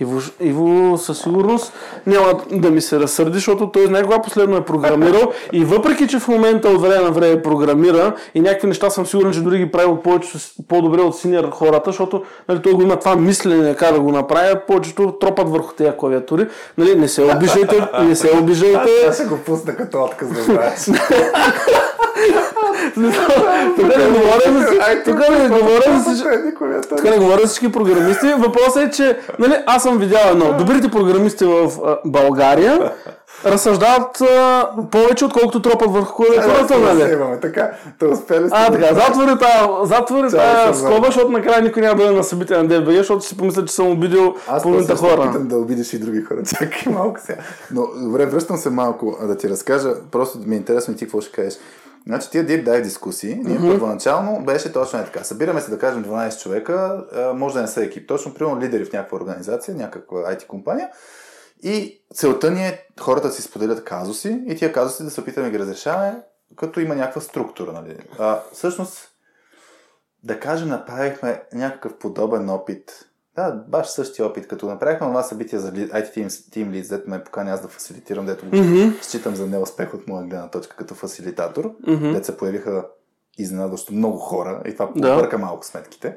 Иво, 0.00 0.20
Иво 0.40 0.98
със 0.98 1.18
сигурност 1.18 1.72
няма 2.06 2.40
да 2.52 2.70
ми 2.70 2.80
се 2.80 3.00
разсърди, 3.00 3.34
защото 3.34 3.70
той 3.70 3.86
знае 3.86 4.02
кога 4.02 4.22
последно 4.22 4.56
е 4.56 4.64
програмирал 4.64 5.32
и 5.52 5.64
въпреки, 5.64 6.08
че 6.08 6.18
в 6.18 6.28
момента 6.28 6.68
от 6.68 6.80
време 6.80 7.04
на 7.04 7.10
време 7.10 7.42
програмира 7.42 8.14
и 8.34 8.40
някакви 8.40 8.68
неща 8.68 8.90
съм 8.90 9.06
сигурен, 9.06 9.32
че 9.32 9.40
дори 9.40 9.58
ги 9.58 9.70
прави 9.70 9.92
повече, 10.04 10.28
по-добре 10.68 11.00
от 11.00 11.16
синьор 11.16 11.50
хората, 11.50 11.90
защото 11.90 12.22
нали, 12.48 12.62
той 12.62 12.72
го 12.72 12.82
има 12.82 12.96
това 12.96 13.16
мислене 13.16 13.74
как 13.74 13.94
да 13.94 14.00
го 14.00 14.12
направи, 14.12 14.54
повечето 14.66 15.12
тропат 15.20 15.48
върху 15.48 15.74
тези 15.74 15.89
клавиатури. 15.96 16.48
Нали, 16.78 16.94
не 16.94 17.08
се 17.08 17.22
обижайте, 17.22 17.88
не 18.08 18.16
се 18.16 18.30
обижайте. 18.38 18.90
Аз 19.08 19.14
ще 19.14 19.24
го 19.24 19.36
пусна 19.36 19.76
като 19.76 20.02
отказ 20.02 20.28
да 20.28 20.42
знаеш. 20.42 20.84
Тук 23.76 23.96
не 23.96 24.08
говоря 24.08 24.60
за 24.60 25.02
тук 25.04 25.18
не 25.30 25.48
говоря 25.48 25.98
за 25.98 26.40
тук 26.88 27.04
не 27.04 27.18
говоря 27.18 27.40
за 27.40 27.46
всички 27.46 27.72
програмисти. 27.72 28.26
Въпросът 28.38 28.82
е, 28.82 28.90
че 28.90 29.18
нали, 29.38 29.54
аз 29.66 29.82
съм 29.82 29.98
видял 29.98 30.30
едно. 30.30 30.52
Добрите 30.58 30.88
програмисти 30.90 31.44
в 31.44 31.72
България 32.04 32.92
разсъждават 33.44 34.20
а, 34.20 34.68
повече, 34.90 35.24
отколкото 35.24 35.62
тропат 35.62 35.90
върху 35.90 36.14
клавиатурата, 36.14 36.78
нали? 36.78 37.12
Имаме, 37.12 37.40
така, 37.40 37.70
да 38.00 38.08
успели 38.08 38.48
сте. 38.48 38.56
А, 38.56 38.72
така, 38.72 38.94
затвори 38.94 39.38
тази, 39.38 39.68
затвори 39.82 40.30
тази 40.30 40.78
скоба, 40.78 41.06
защото 41.06 41.28
накрая 41.28 41.62
никой 41.62 41.82
няма 41.82 41.96
да 41.96 42.02
бъде 42.02 42.16
на 42.16 42.24
събитие 42.24 42.56
на 42.56 42.68
DBG, 42.68 42.96
защото 42.96 43.24
си 43.24 43.36
помисля, 43.36 43.64
че 43.64 43.74
съм 43.74 43.88
обидил 43.88 44.34
половината 44.62 44.96
хора. 44.96 45.32
Аз 45.34 45.46
да 45.46 45.56
обидиш 45.56 45.92
и 45.92 45.98
други 45.98 46.22
хора. 46.22 46.42
Чакай 46.58 46.92
малко 46.92 47.20
сега. 47.20 47.40
Но, 47.70 47.86
добре, 47.96 48.26
връщам 48.26 48.56
се 48.56 48.70
малко 48.70 49.18
да 49.26 49.36
ти 49.36 49.48
разкажа. 49.48 49.94
Просто 50.10 50.38
ми 50.46 50.54
е 50.54 50.58
интересно 50.58 50.94
и 50.94 50.96
ти 50.96 51.04
какво 51.04 51.20
ще 51.20 51.32
кажеш. 51.32 51.58
Значи 52.06 52.30
тия 52.30 52.46
Deep 52.46 52.64
Dive 52.64 52.82
дискусии, 52.82 53.40
ние 53.44 53.58
mm-hmm. 53.58 53.70
първоначално 53.70 54.44
беше 54.44 54.72
точно 54.72 54.98
е 54.98 55.04
така. 55.04 55.24
Събираме 55.24 55.60
се 55.60 55.70
да 55.70 55.78
кажем 55.78 56.04
12 56.04 56.42
човека, 56.42 57.04
може 57.34 57.54
да 57.54 57.60
не 57.60 57.66
са 57.66 57.84
екип, 57.84 58.08
точно 58.08 58.34
примерно 58.34 58.60
лидери 58.60 58.84
в 58.84 58.92
някаква 58.92 59.18
организация, 59.18 59.74
някаква 59.74 60.18
IT 60.18 60.46
компания. 60.46 60.88
И 61.62 62.04
целта 62.14 62.50
ни 62.50 62.66
е 62.66 62.86
хората 63.00 63.26
да 63.26 63.34
си 63.34 63.42
споделят 63.42 63.84
казуси 63.84 64.44
и 64.46 64.56
тия 64.56 64.72
казуси 64.72 65.04
да 65.04 65.10
се 65.10 65.20
опитаме 65.20 65.46
да 65.46 65.50
ги 65.50 65.58
разрешаваме, 65.58 66.22
като 66.56 66.80
има 66.80 66.94
някаква 66.94 67.20
структура. 67.20 67.72
Нали? 67.72 67.96
А, 68.18 68.40
всъщност, 68.52 69.08
да 70.22 70.40
кажем, 70.40 70.68
направихме 70.68 71.42
някакъв 71.52 71.98
подобен 71.98 72.48
опит 72.48 73.10
да, 73.36 73.50
баш 73.68 73.86
същия 73.86 74.26
опит. 74.26 74.48
Като 74.48 74.66
направихме 74.66 75.06
това 75.06 75.22
събитие 75.22 75.58
за 75.58 75.72
IT 75.72 76.16
Team, 76.16 76.26
Team 76.26 76.70
Leads, 76.70 76.88
дето 76.88 77.10
ме 77.10 77.24
покани 77.24 77.50
аз 77.50 77.62
да 77.62 77.68
фасилитирам, 77.68 78.26
дето 78.26 78.44
mm-hmm. 78.44 79.02
считам 79.02 79.34
за 79.36 79.46
неуспех 79.46 79.94
от 79.94 80.08
моя 80.08 80.26
гледна 80.26 80.50
точка 80.50 80.76
като 80.76 80.94
фасилитатор, 80.94 81.64
mm-hmm. 81.64 82.12
дето 82.12 82.26
се 82.26 82.36
появиха 82.36 82.86
изненадващо 83.38 83.94
много 83.94 84.18
хора 84.18 84.62
и 84.66 84.72
това 84.72 84.88
да. 84.96 85.14
побърка 85.14 85.38
малко 85.38 85.66
сметките. 85.66 86.16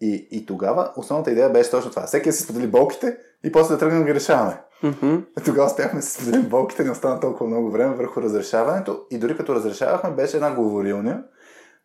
И, 0.00 0.28
и 0.30 0.46
тогава 0.46 0.92
основната 0.96 1.30
идея 1.30 1.50
беше 1.50 1.70
точно 1.70 1.90
това. 1.90 2.06
Всеки 2.06 2.28
да 2.28 2.32
си 2.32 2.42
сподели 2.42 2.66
болките 2.66 3.18
и 3.44 3.52
после 3.52 3.74
да 3.74 3.78
тръгнем 3.78 4.00
да 4.00 4.06
ги 4.06 4.14
решаваме. 4.14 4.62
Mm-hmm. 4.82 5.44
Тогава 5.44 5.66
успяхме 5.66 6.00
да 6.00 6.06
споделим 6.06 6.48
болките, 6.48 6.84
не 6.84 6.90
остана 6.90 7.20
толкова 7.20 7.46
много 7.46 7.70
време 7.70 7.94
върху 7.94 8.22
разрешаването 8.22 9.06
и 9.10 9.18
дори 9.18 9.36
като 9.36 9.54
разрешавахме 9.54 10.10
беше 10.10 10.36
една 10.36 10.54
говорилня, 10.54 11.24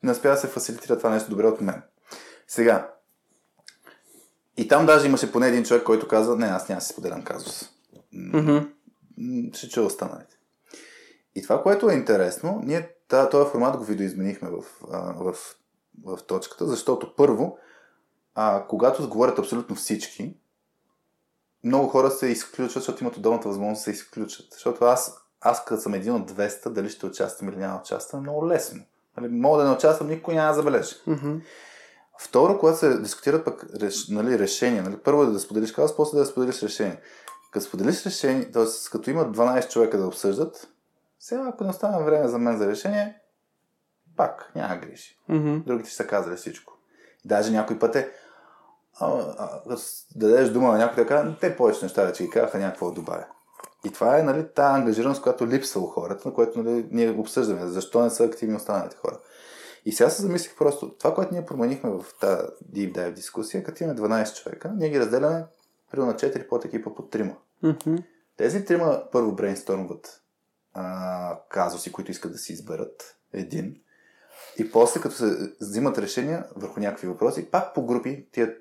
не 0.03 0.11
успя 0.11 0.29
да 0.29 0.37
се 0.37 0.47
фасилитира 0.47 0.97
това 0.97 1.09
нещо 1.09 1.29
добре 1.29 1.47
от 1.47 1.61
мен. 1.61 1.81
Сега, 2.47 2.91
и 4.57 4.67
там 4.67 4.85
даже 4.85 5.07
имаше 5.07 5.31
поне 5.31 5.47
един 5.47 5.63
човек, 5.63 5.83
който 5.83 6.07
каза, 6.07 6.35
не, 6.35 6.45
аз 6.45 6.69
няма 6.69 6.79
да 6.79 6.85
си 6.85 6.93
споделям 6.93 7.23
казус. 7.23 7.69
Mm-hmm. 8.15 9.55
Ще 9.55 9.69
чуя 9.69 9.85
останалите. 9.85 10.37
И 11.35 11.43
това, 11.43 11.63
което 11.63 11.89
е 11.89 11.93
интересно, 11.93 12.61
ние 12.63 12.89
този 13.31 13.51
формат 13.51 13.77
го 13.77 13.83
видоизменихме 13.83 14.49
в, 14.49 14.61
в, 14.81 15.33
в, 15.33 16.17
в 16.17 16.23
точката, 16.23 16.67
защото 16.67 17.15
първо, 17.15 17.57
а, 18.35 18.65
когато 18.67 19.09
говорят 19.09 19.39
абсолютно 19.39 19.75
всички, 19.75 20.35
много 21.63 21.87
хора 21.87 22.11
се 22.11 22.27
изключват, 22.27 22.83
защото 22.83 23.03
имат 23.03 23.17
удобната 23.17 23.47
възможност 23.47 23.79
да 23.79 23.83
се 23.83 23.91
изключат. 23.91 24.45
Защото 24.53 24.85
аз, 24.85 25.17
аз 25.41 25.65
като 25.65 25.81
съм 25.81 25.93
един 25.93 26.13
от 26.13 26.31
200, 26.31 26.69
дали 26.69 26.89
ще 26.89 27.05
участвам 27.05 27.49
или 27.49 27.57
няма 27.57 27.79
участвам, 27.79 28.19
е 28.19 28.21
много 28.21 28.47
лесно. 28.47 28.83
Нали, 29.17 29.31
мога 29.31 29.57
да 29.57 29.69
не 29.69 29.75
участвам, 29.75 30.09
никой 30.09 30.33
няма 30.33 30.47
да 30.47 30.53
забележи. 30.53 30.95
Mm-hmm. 31.07 31.41
Второ, 32.19 32.59
когато 32.59 32.77
се 32.77 32.97
дискутират 32.97 33.45
пък 33.45 33.65
реш, 33.81 34.07
нали, 34.07 34.39
решения, 34.39 34.83
нали, 34.83 34.97
първо 34.97 35.23
е 35.23 35.25
да 35.25 35.39
споделиш 35.39 35.71
казус, 35.71 35.95
после 35.95 36.17
да 36.17 36.25
споделиш 36.25 36.63
решение. 36.63 36.99
Като 37.51 37.65
споделиш 37.65 38.05
решение, 38.05 38.51
т.е. 38.51 38.65
като 38.91 39.09
има 39.09 39.25
12 39.25 39.69
човека 39.69 39.97
да 39.97 40.07
обсъждат, 40.07 40.67
сега 41.19 41.45
ако 41.49 41.63
не 41.63 41.69
остане 41.69 42.03
време 42.03 42.27
за 42.27 42.37
мен 42.37 42.57
за 42.57 42.67
решение, 42.67 43.21
пак 44.17 44.51
няма 44.55 44.75
грижи. 44.75 45.19
Mm-hmm. 45.29 45.63
Другите 45.63 45.89
ще 45.89 45.97
са 45.97 46.07
казали 46.07 46.35
всичко. 46.35 46.73
Даже 47.25 47.51
някой 47.51 47.79
път 47.79 47.95
е, 47.95 48.11
да 49.67 49.77
дадеш 50.15 50.49
дума 50.49 50.71
на 50.71 50.77
някой 50.77 51.03
така, 51.03 51.35
те 51.41 51.55
повече 51.55 51.85
неща 51.85 52.13
че 52.13 52.23
ги 52.23 52.29
казаха, 52.29 52.59
някакво 52.59 52.91
добавя. 52.91 53.25
И 53.85 53.89
това 53.89 54.19
е 54.19 54.23
нали, 54.23 54.47
тази 54.55 54.75
ангажираност, 54.75 55.21
която 55.21 55.47
липсва 55.47 55.81
у 55.81 55.87
хората, 55.87 56.27
на 56.27 56.33
което 56.33 56.63
нали, 56.63 56.87
ние 56.91 57.11
обсъждаме. 57.11 57.67
Защо 57.67 58.03
не 58.03 58.09
са 58.09 58.23
активни 58.23 58.55
останалите 58.55 58.97
хора. 58.97 59.19
И 59.85 59.91
сега 59.91 60.09
се 60.09 60.21
замислих 60.21 60.55
просто, 60.57 60.95
това, 60.99 61.13
което 61.13 61.33
ние 61.33 61.45
променихме 61.45 61.89
в 61.89 62.05
тази 62.19 62.41
Deep 62.73 62.93
Dive 62.93 63.13
дискусия, 63.13 63.63
като 63.63 63.83
имаме 63.83 63.99
12 63.99 64.43
човека, 64.43 64.71
ние 64.75 64.89
ги 64.89 64.99
разделяме 64.99 65.45
примерно 65.91 66.11
на 66.11 66.17
4 66.17 66.47
под 66.47 66.65
екипа 66.65 66.89
по 66.95 67.01
3. 67.01 67.35
Mm-hmm. 67.63 68.03
Тези 68.37 68.65
трима 68.65 69.03
първо 69.11 69.31
брейнстормват 69.31 70.21
а, 70.73 71.39
казуси, 71.49 71.91
които 71.91 72.11
искат 72.11 72.31
да 72.31 72.37
си 72.37 72.53
изберат 72.53 73.17
един. 73.33 73.75
И 74.57 74.71
после, 74.71 75.01
като 75.01 75.15
се 75.15 75.53
взимат 75.61 75.97
решения 75.97 76.45
върху 76.55 76.79
някакви 76.79 77.07
въпроси, 77.07 77.51
пак 77.51 77.73
по 77.73 77.85
групи, 77.85 78.27
тия 78.31 78.55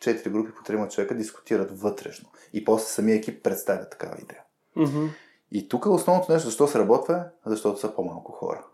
четири 0.00 0.30
групи 0.30 0.52
по 0.54 0.62
трима 0.62 0.88
човека 0.88 1.14
дискутират 1.14 1.80
вътрешно. 1.80 2.28
И 2.52 2.64
после 2.64 2.86
самия 2.86 3.16
екип 3.16 3.44
представя 3.44 3.88
такава 3.88 4.16
идея. 4.22 4.42
Mm-hmm. 4.76 5.08
И 5.52 5.68
тук 5.68 5.86
основното 5.86 6.32
нещо, 6.32 6.48
защо 6.48 6.66
се 6.66 6.78
работва, 6.78 7.24
защото 7.46 7.80
са 7.80 7.94
по-малко 7.94 8.32
хора. 8.32 8.64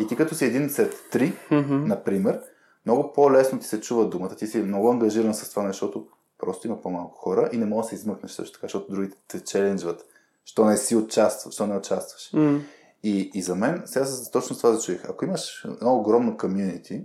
И 0.00 0.06
ти 0.06 0.16
като 0.16 0.34
си 0.34 0.44
един 0.44 0.70
сред 0.70 0.94
три, 1.10 1.32
mm-hmm. 1.50 1.86
например, 1.86 2.40
много 2.86 3.12
по-лесно 3.12 3.58
ти 3.58 3.66
се 3.66 3.80
чува 3.80 4.08
думата, 4.08 4.36
ти 4.36 4.46
си 4.46 4.58
много 4.58 4.90
ангажиран 4.90 5.34
с 5.34 5.50
това 5.50 5.62
нещо, 5.62 5.86
защото 5.86 6.08
просто 6.38 6.66
има 6.66 6.82
по-малко 6.82 7.18
хора 7.18 7.50
и 7.52 7.56
не 7.58 7.66
можеш 7.66 7.84
да 7.84 7.88
се 7.88 7.94
измъкнеш 7.94 8.32
също 8.32 8.52
така, 8.52 8.64
защото 8.64 8.92
другите 8.92 9.16
те 9.28 9.44
челенджват. 9.44 10.06
Що 10.44 10.64
не 10.64 10.76
си 10.76 10.96
участваш, 10.96 11.54
що 11.54 11.66
не 11.66 11.76
участваш. 11.76 12.32
Mm. 12.32 12.60
И, 13.02 13.30
и 13.34 13.42
за 13.42 13.54
мен, 13.54 13.82
сега 13.84 14.06
точно 14.32 14.56
това 14.56 14.72
зачуих. 14.72 15.04
Ако 15.04 15.24
имаш 15.24 15.64
едно 15.64 15.96
огромно 15.96 16.36
комьюнити, 16.36 17.04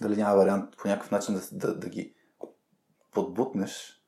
дали 0.00 0.16
няма 0.16 0.36
вариант 0.36 0.76
по 0.82 0.88
някакъв 0.88 1.10
начин 1.10 1.34
да, 1.34 1.42
да, 1.52 1.74
да 1.74 1.88
ги 1.88 2.14
подбутнеш 3.16 4.02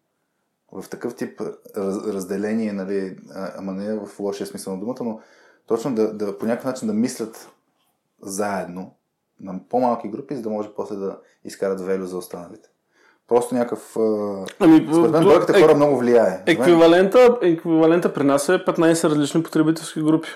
в 0.73 0.89
такъв 0.89 1.15
тип 1.15 1.41
раз, 1.77 1.97
разделение, 2.07 2.73
нали, 2.73 3.17
ама 3.35 3.73
не 3.73 3.95
в 3.95 4.21
лошия 4.21 4.47
смисъл 4.47 4.73
на 4.73 4.81
думата, 4.81 4.97
но 5.01 5.21
точно 5.67 5.95
да, 5.95 6.13
да 6.15 6.39
по 6.39 6.47
някакъв 6.47 6.65
начин 6.65 6.89
да 6.89 6.95
мислят 6.95 7.49
заедно 8.23 8.95
на 9.41 9.61
по-малки 9.69 10.09
групи, 10.09 10.37
за 10.37 10.43
да 10.43 10.51
може 10.51 10.69
после 10.77 10.97
да 10.97 11.19
изкарат 11.45 11.81
велю 11.81 12.07
за 12.07 12.19
останалите. 12.19 12.69
Просто 13.29 13.55
някакъв... 13.55 13.97
Ами, 14.61 14.89
според 14.93 15.11
мен 15.11 15.25
бройката 15.25 15.59
е, 15.59 15.63
хора 15.63 15.75
много 15.75 15.99
влияе. 15.99 16.43
Еквивалента, 16.47 17.39
еквивалента 17.43 18.15
при 18.15 18.25
нас 18.25 18.49
е 18.49 18.53
15 18.53 19.05
различни 19.05 19.43
потребителски 19.43 20.03
групи. 20.03 20.29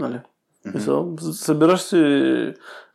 Нали? 0.00 0.20
Mm-hmm. 0.66 1.30
Събираш 1.32 1.80
си 1.80 1.96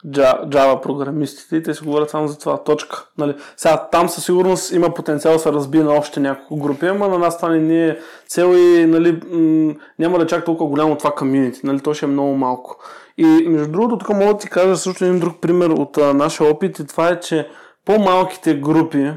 Java 0.07 0.81
програмистите 0.81 1.55
и 1.55 1.63
те 1.63 1.73
си 1.73 1.83
говорят 1.83 2.09
само 2.09 2.27
за 2.27 2.39
това. 2.39 2.63
Точка. 2.63 3.05
Нали? 3.17 3.35
Сега 3.57 3.87
там 3.91 4.09
със 4.09 4.25
сигурност 4.25 4.71
има 4.73 4.93
потенциал 4.93 5.33
да 5.33 5.39
се 5.39 5.51
разбие 5.51 5.83
на 5.83 5.93
още 5.93 6.19
няколко 6.19 6.55
групи, 6.57 6.85
ама 6.85 7.07
на 7.07 7.17
нас 7.17 7.37
това 7.37 7.49
не 7.49 7.59
ни 7.59 7.87
е 7.87 7.99
цел 8.27 8.53
и 8.55 8.85
нали, 8.85 9.21
м- 9.31 9.73
няма 9.99 10.19
да 10.19 10.27
чак 10.27 10.45
толкова 10.45 10.69
голямо 10.69 10.95
това 10.95 11.11
комьюнити. 11.11 11.59
Нали? 11.63 11.79
То 11.79 11.93
ще 11.93 12.05
е 12.05 12.09
много 12.09 12.35
малко. 12.35 12.77
И 13.17 13.25
между 13.47 13.71
другото, 13.71 13.97
тук 13.97 14.09
мога 14.09 14.33
да 14.33 14.37
ти 14.37 14.49
кажа 14.49 14.77
също 14.77 15.05
един 15.05 15.19
друг 15.19 15.41
пример 15.41 15.69
от 15.69 15.97
а, 15.97 16.13
нашия 16.13 16.49
опит 16.49 16.79
и 16.79 16.87
това 16.87 17.09
е, 17.09 17.19
че 17.19 17.47
по-малките 17.85 18.53
групи, 18.53 19.11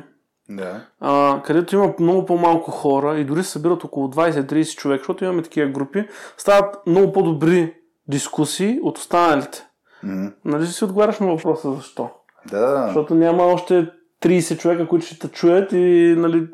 да. 0.49 0.81
а, 1.01 1.43
където 1.45 1.77
има 1.77 1.95
много 2.01 2.27
по-малко 2.27 2.71
хора 2.71 3.19
и 3.19 3.25
дори 3.25 3.45
се 3.45 3.51
събират 3.51 3.85
около 3.85 4.09
20-30 4.09 4.77
човек, 4.77 5.01
защото 5.01 5.25
имаме 5.25 5.43
такива 5.43 5.71
групи, 5.71 6.09
стават 6.37 6.87
много 6.87 7.13
по-добри 7.13 7.75
дискусии 8.09 8.81
от 8.83 8.99
останалите. 8.99 9.67
Mm-hmm. 10.05 10.33
Нали 10.45 10.67
си 10.67 10.85
отговаряш 10.85 11.19
на 11.19 11.27
въпроса 11.27 11.73
защо? 11.73 12.11
Да. 12.51 12.85
Защото 12.87 13.15
няма 13.15 13.45
още 13.45 13.91
30 14.23 14.59
човека, 14.59 14.89
които 14.89 15.07
ще 15.07 15.19
те 15.19 15.29
чуят 15.29 15.73
и, 15.73 16.15
нали, 16.19 16.49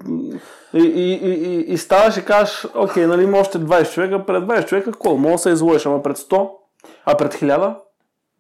и, 0.75 0.79
и, 0.79 1.13
и, 1.13 1.55
и, 1.55 1.73
и 1.73 1.79
ставаш 1.79 2.17
и 2.17 2.25
кажеш, 2.25 2.67
окей, 2.75 3.07
нали, 3.07 3.23
има 3.23 3.39
още 3.39 3.59
20 3.59 3.93
човека, 3.93 4.27
пред 4.27 4.45
20 4.45 4.67
човека, 4.67 4.93
какво? 4.93 5.17
Мога 5.17 5.35
да 5.35 5.39
се 5.39 5.51
излъжеш, 5.51 5.87
ама 5.87 6.03
пред 6.03 6.17
100, 6.17 6.51
а 7.05 7.17
пред 7.17 7.35
1000? 7.35 7.77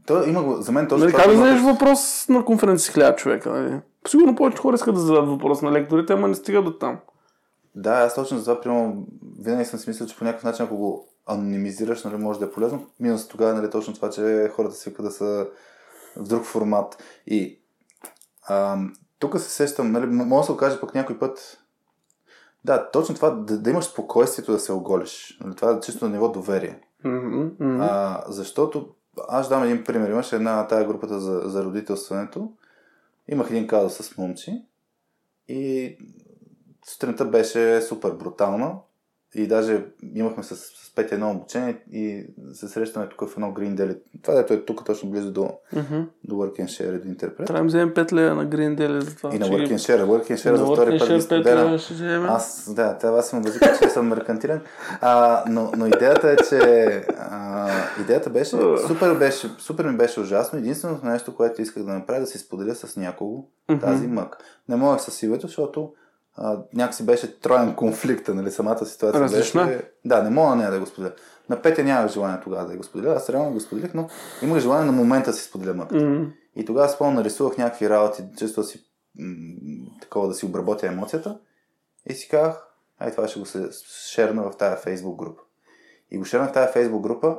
То, 0.06 0.24
има, 0.24 0.62
за 0.62 0.72
мен 0.72 0.88
този 0.88 1.04
нали, 1.04 1.12
как 1.12 1.26
да 1.26 1.36
зададеш 1.36 1.62
въпрос 1.62 2.28
на 2.28 2.44
конференция 2.44 2.92
с 2.92 2.96
1000 2.96 3.16
човека? 3.16 3.50
Нали? 3.50 3.80
Сигурно 4.08 4.36
повече 4.36 4.58
хора 4.58 4.74
искат 4.74 4.94
да 4.94 5.00
зададат 5.00 5.28
въпрос 5.28 5.62
на 5.62 5.72
лекторите, 5.72 6.12
ама 6.12 6.28
не 6.28 6.34
стига 6.34 6.62
до 6.62 6.78
там. 6.78 6.98
Да, 7.74 7.90
аз 7.90 8.14
точно 8.14 8.38
за 8.38 8.44
това, 8.44 8.60
примерно, 8.60 9.06
винаги 9.40 9.64
съм 9.64 9.78
си 9.78 9.90
мислил, 9.90 10.06
че 10.06 10.16
по 10.16 10.24
някакъв 10.24 10.44
начин, 10.44 10.64
ако 10.64 10.76
го 10.76 11.08
анонимизираш, 11.26 12.04
нали, 12.04 12.16
може 12.16 12.38
да 12.38 12.44
е 12.44 12.50
полезно. 12.50 12.86
Минус 13.00 13.28
тогава, 13.28 13.54
нали, 13.54 13.70
точно 13.70 13.94
това, 13.94 14.10
че 14.10 14.50
хората 14.54 14.74
свикват 14.74 15.06
да 15.06 15.10
са 15.10 15.46
в 16.16 16.28
друг 16.28 16.44
формат. 16.44 17.02
И 17.26 17.60
ам, 18.48 18.92
тук 19.18 19.38
се 19.40 19.50
сещам, 19.50 19.92
нали, 19.92 20.06
може 20.06 20.40
да 20.40 20.46
се 20.46 20.52
окаже 20.52 20.80
пък 20.80 20.94
някой 20.94 21.18
път, 21.18 21.58
Да, 22.64 22.90
точно 22.90 23.14
това, 23.14 23.30
да, 23.30 23.58
да 23.58 23.70
имаш 23.70 23.84
спокойствието 23.84 24.52
да 24.52 24.58
се 24.58 24.72
оголиш. 24.72 25.38
Нали, 25.44 25.54
Това 25.54 25.72
е 25.72 25.80
чисто 25.80 26.04
на 26.04 26.10
ниво 26.10 26.28
доверие. 26.28 26.80
Мгм, 27.04 27.42
мгм. 27.60 27.80
А, 27.80 28.24
защото, 28.28 28.94
аз 29.28 29.48
дам 29.48 29.62
един 29.62 29.84
пример. 29.84 30.10
Имаше 30.10 30.36
една 30.36 30.66
тая 30.66 30.84
групата 30.86 31.20
за, 31.20 31.42
за 31.44 31.64
родителстването. 31.64 32.52
Имах 33.28 33.50
един 33.50 33.66
казус 33.66 33.92
с 33.94 34.16
момчи 34.16 34.64
и 35.48 35.96
сутринта 36.86 37.24
беше 37.24 37.82
супер 37.82 38.10
брутална. 38.10 38.74
И 39.34 39.46
даже 39.46 39.84
имахме 40.14 40.42
с, 40.42 40.56
с 40.56 40.94
Петя 40.94 41.14
едно 41.14 41.30
обучение 41.30 41.82
и 41.92 42.26
се 42.52 42.68
срещаме 42.68 43.08
тук 43.08 43.28
в 43.28 43.32
едно 43.36 43.46
Green 43.46 43.74
Deli. 43.74 43.98
Това 44.22 44.34
дето 44.34 44.52
е 44.52 44.64
тук 44.64 44.84
точно 44.84 45.10
близо 45.10 45.32
до, 45.32 45.50
Мгм. 45.72 46.00
до 46.24 46.34
Work 46.34 46.60
and 46.60 46.64
Share, 46.64 47.02
до 47.02 47.08
Интерпрет. 47.08 47.46
Трябва 47.46 47.62
да 47.62 47.66
вземем 47.66 47.94
5 47.94 48.12
лея 48.12 48.34
на 48.34 48.46
Green 48.46 48.78
Daily 48.78 48.98
за 48.98 49.16
това. 49.16 49.34
И 49.34 49.38
на 49.38 49.46
Work 49.46 49.68
and 49.68 49.74
Share. 49.74 50.04
Work 50.04 50.30
and 50.30 50.34
Share 50.34 50.54
за 50.54 50.64
втори 50.64 50.98
път 50.98 51.08
ги 51.08 51.14
Share 51.14 51.18
5 51.18 51.20
споделям. 51.20 52.26
Аз, 52.28 52.74
да, 52.74 52.98
тя 52.98 53.10
вас 53.10 53.32
ме 53.32 53.40
базика, 53.40 53.78
че 53.82 53.88
съм 53.88 54.08
меркантилен. 54.08 54.60
А, 55.00 55.44
но, 55.48 55.72
но 55.76 55.86
идеята 55.86 56.30
е, 56.30 56.36
че 56.36 56.58
а, 57.18 57.70
идеята 58.00 58.30
беше, 58.30 58.56
супер, 58.86 59.14
беше, 59.14 59.50
супер 59.58 59.84
ми 59.84 59.96
беше 59.96 60.20
ужасно. 60.20 60.58
Единственото 60.58 61.06
нещо, 61.06 61.34
което 61.34 61.62
исках 61.62 61.82
да 61.82 61.94
направя, 61.94 62.18
е 62.18 62.20
да 62.20 62.26
си 62.26 62.38
споделя 62.38 62.74
с 62.74 62.96
някого 62.96 63.44
тази 63.80 64.06
мък. 64.06 64.36
Не 64.68 64.76
можех 64.76 65.00
с 65.00 65.22
Ивето, 65.22 65.46
защото 65.46 65.92
а, 66.36 66.58
някакси 66.74 67.06
беше 67.06 67.40
троен 67.40 67.74
конфликта, 67.74 68.34
нали, 68.34 68.50
самата 68.50 68.86
ситуация 68.86 69.22
Различна? 69.22 69.66
беше... 69.66 69.90
Да, 70.04 70.22
не 70.22 70.30
мога 70.30 70.48
на 70.50 70.56
нея 70.56 70.70
да 70.70 70.80
го 70.80 70.86
споделя. 70.86 71.12
На 71.48 71.62
Петя 71.62 71.84
нямах 71.84 72.12
желание 72.12 72.40
тогава 72.44 72.66
да 72.66 72.76
го 72.76 72.82
споделя, 72.82 73.14
аз 73.14 73.30
реално 73.30 73.52
го 73.52 73.60
споделих, 73.60 73.94
но 73.94 74.08
имах 74.42 74.60
желание 74.60 74.86
на 74.86 74.92
момента 74.92 75.30
да 75.30 75.36
си 75.36 75.44
споделя 75.44 75.74
мъката. 75.74 76.04
М. 76.04 76.32
И 76.56 76.64
тогава 76.64 76.88
спомням, 76.88 77.14
нарисувах 77.14 77.58
някакви 77.58 77.90
работи, 77.90 78.24
често 78.38 78.62
си 78.62 78.84
м- 79.18 79.90
такова 80.00 80.28
да 80.28 80.34
си 80.34 80.46
обработя 80.46 80.86
емоцията. 80.86 81.38
И 82.06 82.14
си 82.14 82.28
казах, 82.28 82.66
ай 82.98 83.10
това 83.10 83.28
ще 83.28 83.40
го 83.40 83.46
се 83.46 83.68
шерна 84.10 84.42
в 84.42 84.56
тази 84.56 84.82
фейсбук 84.82 85.18
група. 85.18 85.42
И 86.10 86.18
го 86.18 86.24
шернах 86.24 86.50
в 86.50 86.52
тази 86.52 86.72
фейсбук 86.72 87.02
група, 87.02 87.38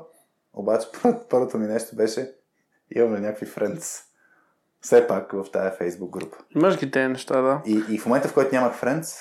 обаче 0.54 0.88
първото, 1.30 1.58
ми 1.58 1.68
нещо 1.68 1.96
беше, 1.96 2.32
имам 2.96 3.16
ли 3.16 3.20
някакви 3.20 3.46
френдс. 3.46 3.98
Все 4.86 5.08
пак 5.08 5.32
в 5.32 5.46
тази 5.54 5.78
фейсбук 5.78 6.10
група. 6.10 6.38
Имаш 6.56 6.80
ги 6.80 6.92
тези 6.92 7.08
неща, 7.08 7.42
да. 7.42 7.62
И, 7.66 7.84
и 7.90 7.98
в 7.98 8.06
момента, 8.06 8.28
в 8.28 8.34
който 8.34 8.56
нямах 8.56 8.74
френдс, 8.76 9.14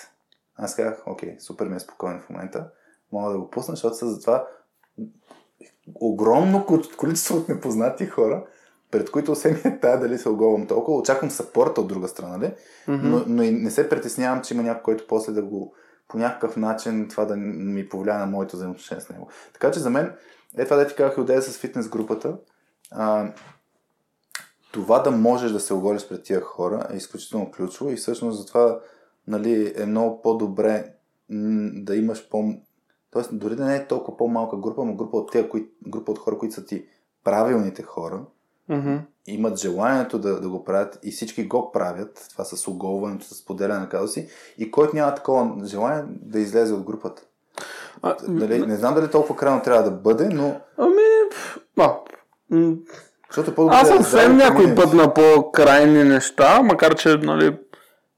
аз 0.57 0.77
казах, 0.77 1.03
окей, 1.07 1.37
супер 1.41 1.67
ми 1.67 1.77
е 1.77 1.81
спокойно 1.81 2.21
в 2.21 2.31
момента, 2.31 2.71
мога 3.12 3.33
да 3.33 3.39
го 3.39 3.51
пусна, 3.51 3.75
защото 3.75 3.95
са 3.95 4.07
затова 4.07 4.47
огромно 5.95 6.67
ко- 6.67 6.97
количество 6.97 7.37
от 7.37 7.49
непознати 7.49 8.07
хора, 8.07 8.47
пред 8.91 9.11
които 9.11 9.35
се 9.35 9.51
ми 9.51 9.61
е 9.65 9.81
тая 9.81 10.01
дали 10.01 10.19
се 10.19 10.29
оголвам 10.29 10.67
толкова. 10.67 10.99
Очаквам 10.99 11.31
сапорта 11.31 11.81
от 11.81 11.89
друга 11.89 12.09
страна, 12.09 12.37
нали? 12.37 12.55
но, 12.89 13.25
но 13.27 13.43
и 13.43 13.51
не 13.51 13.71
се 13.71 13.89
притеснявам, 13.89 14.43
че 14.43 14.55
има 14.55 14.62
някой, 14.62 14.83
който 14.83 15.07
после 15.09 15.33
да 15.33 15.43
го 15.43 15.75
по 16.09 16.19
някакъв 16.19 16.57
начин 16.57 17.09
това 17.09 17.25
да 17.25 17.37
ми 17.37 17.89
повлияе 17.89 18.19
на 18.19 18.27
моето 18.27 18.57
взаимоотношение 18.57 19.01
с 19.01 19.09
него. 19.09 19.31
Така 19.53 19.71
че 19.71 19.81
за 19.81 19.91
мен, 19.91 20.12
е 20.59 20.65
това 20.65 20.77
да 20.77 20.87
ти 20.87 20.95
казах 20.95 21.17
и 21.29 21.43
с 21.43 21.59
фитнес 21.59 21.89
групата, 21.89 22.37
а, 22.91 23.33
това 24.75 24.99
да 24.99 25.11
можеш 25.11 25.53
да 25.53 25.61
се 25.61 25.75
оголиш 25.75 26.09
пред 26.09 26.22
тия 26.22 26.41
хора 26.41 26.87
е 26.93 26.97
изключително 26.97 27.51
ключово 27.51 27.91
и 27.91 27.97
всъщност 27.97 28.39
затова 28.39 28.81
нали, 29.27 29.75
е 29.77 29.87
много 29.87 30.22
по-добре 30.22 30.93
да 31.72 31.97
имаш 31.97 32.29
по... 32.29 32.55
Тоест, 33.11 33.39
дори 33.39 33.57
да 33.57 33.64
не 33.64 33.77
е 33.77 33.87
толкова 33.87 34.16
по-малка 34.16 34.57
група, 34.57 34.85
но 34.85 34.95
група 34.95 35.16
от, 35.16 35.33
тия, 35.33 35.49
кои... 35.49 35.68
група 35.89 36.12
от 36.12 36.18
хора, 36.18 36.39
които 36.39 36.55
са 36.55 36.64
ти 36.64 36.87
правилните 37.25 37.83
хора, 37.83 38.20
Мгм. 38.68 38.97
имат 39.27 39.59
желанието 39.59 40.18
да, 40.18 40.41
да 40.41 40.49
го 40.49 40.64
правят 40.64 40.99
и 41.03 41.11
всички 41.11 41.47
го 41.47 41.72
правят, 41.72 42.27
това 42.31 42.45
с 42.45 42.68
оголването, 42.68 43.25
с 43.25 43.45
поделяне 43.45 43.81
на 43.81 43.89
казуси, 43.89 44.29
и 44.59 44.70
който 44.70 44.97
няма 44.97 45.14
такова 45.14 45.66
желание 45.66 46.05
да 46.09 46.41
излезе 46.41 46.75
от 46.75 46.83
групата. 46.83 47.22
А, 48.03 48.16
Нали, 48.29 48.66
не 48.66 48.77
знам 48.77 48.95
дали 48.95 49.11
толкова 49.11 49.37
крайно 49.37 49.62
трябва 49.62 49.83
да 49.83 49.91
бъде, 49.91 50.29
но 50.29 50.61
Ами, 50.77 51.03
а, 51.77 51.99
защото 53.35 53.51
е 53.51 53.55
по-добре 53.55 53.76
аз 53.76 53.89
съм 53.89 54.28
да 54.28 54.28
някой 54.28 54.74
път 54.74 54.93
на 54.93 55.14
по-крайни 55.14 56.05
неща, 56.05 56.62
макар 56.62 56.95
че, 56.95 57.09
нали, 57.09 57.57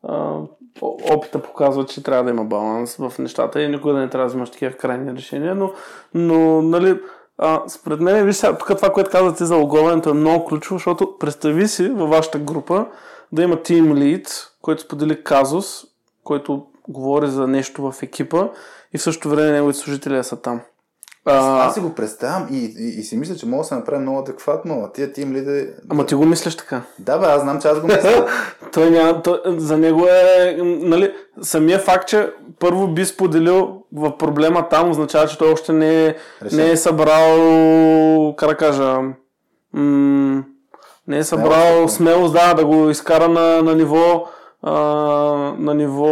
а, 0.09 0.39
опита 0.83 1.43
показва, 1.43 1.87
че 1.87 2.03
трябва 2.03 2.25
да 2.25 2.31
има 2.31 2.45
баланс 2.45 2.97
в 2.97 3.13
нещата 3.19 3.63
и 3.63 3.69
никога 3.69 3.95
да 3.95 4.01
не 4.01 4.09
трябва 4.09 4.25
да 4.25 4.29
взимаш 4.29 4.51
такива 4.51 4.73
крайни 4.73 5.13
решения, 5.13 5.55
но, 5.55 5.73
но 6.15 6.63
нали, 6.63 7.01
а, 7.39 7.63
според 7.69 8.01
мен, 8.01 8.27
виж 8.27 8.37
сега, 8.37 8.59
тук 8.59 8.77
това, 8.77 8.91
което 8.91 9.11
казвате 9.11 9.45
за 9.45 9.57
оголването 9.57 10.11
е 10.11 10.15
много 10.15 10.45
ключово, 10.45 10.79
защото 10.79 11.19
представи 11.19 11.69
си 11.69 11.89
във 11.89 12.11
вашата 12.11 12.39
група 12.39 12.87
да 13.33 13.43
има 13.43 13.57
team 13.57 13.93
lead, 13.93 14.49
който 14.63 14.83
сподели 14.83 15.25
казус, 15.25 15.85
който 16.25 16.67
говори 16.89 17.27
за 17.27 17.47
нещо 17.47 17.91
в 17.91 18.03
екипа 18.03 18.49
и 18.95 18.99
в 18.99 19.03
същото 19.03 19.29
време 19.29 19.53
неговите 19.53 19.79
служители 19.79 20.25
са 20.25 20.37
там. 20.43 20.61
А, 21.29 21.67
Аз 21.67 21.75
си 21.75 21.81
го 21.81 21.95
представям 21.95 22.49
и, 22.51 22.75
и, 22.79 23.01
и 23.01 23.03
си 23.03 23.17
мисля, 23.17 23.35
че 23.37 23.47
мога 23.47 23.63
да 23.63 23.69
се 23.69 23.75
направи 23.75 24.03
много 24.03 24.19
адекватно. 24.19 24.83
А 24.85 24.93
тия 24.93 25.13
тим 25.13 25.33
лиде... 25.33 25.75
ама 25.91 26.07
ти 26.07 26.15
го 26.15 26.25
мислиш 26.27 26.57
така. 26.57 26.83
Да, 26.99 27.19
бе, 27.19 27.27
аз 27.27 27.43
знам, 27.43 27.61
че 27.61 27.69
аз 27.69 27.81
го 27.81 27.87
мисля. 27.87 28.27
той 28.73 28.91
няма, 28.91 29.23
той, 29.23 29.41
за 29.47 29.79
него 29.79 30.07
е, 30.07 30.57
нали, 30.63 31.13
самия 31.43 31.79
факт, 31.79 32.09
че 32.09 32.31
първо 32.59 32.89
би 32.89 33.05
споделил 33.05 33.83
в 33.93 34.19
проблема 34.19 34.69
там, 34.69 34.91
означава, 34.91 35.27
че 35.27 35.39
той 35.39 35.53
още 35.53 35.73
не 35.73 36.07
е, 36.07 36.15
не 36.53 36.71
е 36.71 36.77
събрал, 36.77 38.35
как 38.37 38.49
да 38.49 38.57
кажа, 38.57 38.99
м- 39.73 40.43
не 41.09 41.19
е 41.19 41.25
събрал 41.25 41.89
смелост, 41.89 42.35
да, 42.35 42.55
да 42.55 42.65
го 42.67 42.91
изкара 42.91 43.29
на, 43.29 43.63
на 43.63 43.75
ниво 43.75 44.27
а, 44.69 44.73
на 45.59 45.75
ниво 45.75 46.09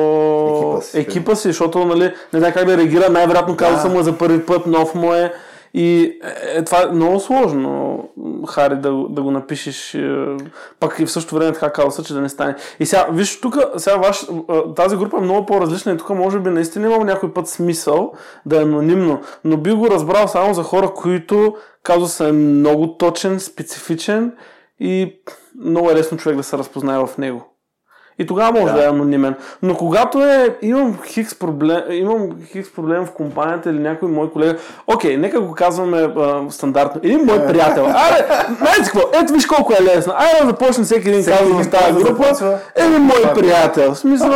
Екипа 0.73 0.81
си. 0.83 0.99
екипа 0.99 1.35
си, 1.35 1.49
защото 1.49 1.85
нали, 1.85 2.03
не 2.33 2.39
знае 2.39 2.53
как 2.53 2.65
да 2.67 2.77
реагира, 2.77 3.11
най-вероятно 3.11 3.57
казва 3.57 3.89
Да. 3.89 3.95
му 3.95 4.01
е 4.01 4.05
за 4.05 4.19
първи 4.19 4.47
път, 4.47 4.67
нов 4.67 4.95
му 4.95 5.13
е 5.15 5.33
и 5.77 6.19
е, 6.53 6.59
е, 6.59 6.65
това 6.65 6.83
е 6.83 6.87
много 6.87 7.21
сложно, 7.21 7.99
Хари, 8.49 8.77
да, 8.77 8.93
го- 8.93 9.09
да 9.09 9.23
го 9.23 9.31
напишеш, 9.31 9.95
е, 9.95 10.27
пак 10.81 10.97
и 10.99 11.07
в 11.07 11.11
същото 11.11 11.35
време 11.35 11.53
така 11.53 11.73
казва, 11.73 12.05
че 12.05 12.15
да 12.15 12.21
не 12.21 12.29
стане. 12.29 12.55
И 12.81 12.87
сега, 12.87 13.07
виж, 13.13 13.41
тук, 13.41 13.57
сега 13.77 13.97
ваш, 13.97 14.27
а, 14.49 14.75
тази 14.75 14.97
група 14.97 15.17
е 15.17 15.21
много 15.21 15.47
по-различна 15.47 15.93
и 15.93 15.97
тук 15.97 16.11
може 16.11 16.39
би 16.39 16.51
наистина 16.51 16.87
имам 16.87 17.07
някой 17.07 17.33
път 17.33 17.49
смисъл 17.49 18.13
да 18.47 18.57
е 18.57 18.63
анонимно, 18.63 19.21
но 19.45 19.57
би 19.57 19.73
го 19.73 19.89
разбрал 19.91 20.29
само 20.29 20.55
за 20.55 20.63
хора, 20.63 20.91
които 20.91 21.55
казва 21.83 22.29
е 22.29 22.33
много 22.33 22.89
точен, 22.89 23.41
специфичен 23.41 24.33
и 24.81 25.21
много 25.61 25.91
е 25.91 25.95
лесно 25.95 26.19
човек 26.19 26.37
да 26.37 26.43
се 26.43 26.59
разпознае 26.59 26.99
в 26.99 27.19
него. 27.19 27.54
И 28.19 28.27
тогава 28.27 28.61
може 28.61 28.73
да. 28.73 28.79
Да. 28.79 28.85
е 28.85 28.89
анонимен. 28.89 29.35
Но 29.63 29.75
когато 29.75 30.25
е, 30.25 30.57
имам 30.63 30.99
хикс 31.07 31.35
проблем, 31.35 31.83
имам 31.91 32.31
хикс 32.53 32.73
проблем 32.73 33.07
в 33.07 33.11
компанията 33.11 33.71
или 33.71 33.79
някой 33.79 34.09
мой 34.09 34.31
колега, 34.31 34.57
окей, 34.87 35.17
нека 35.17 35.41
го 35.41 35.53
казваме 35.53 35.99
а, 35.99 36.51
стандартно. 36.51 37.01
Един 37.05 37.25
мой 37.25 37.47
приятел. 37.47 37.87
Аре, 37.87 38.27
знаете 38.59 38.83
какво, 38.85 39.01
ето 39.23 39.33
виж 39.33 39.47
колко 39.47 39.73
е 39.73 39.83
лесно. 39.83 40.13
Айде 40.17 40.41
да 40.41 40.47
започне 40.47 40.85
всеки 40.85 41.09
един 41.09 41.25
казва 41.25 41.63
в 41.63 41.71
тази 41.71 42.05
група. 42.05 42.59
Един 42.77 43.01
мой 43.01 43.35
приятел. 43.35 43.95
В 43.95 43.99
смисъл, 43.99 44.33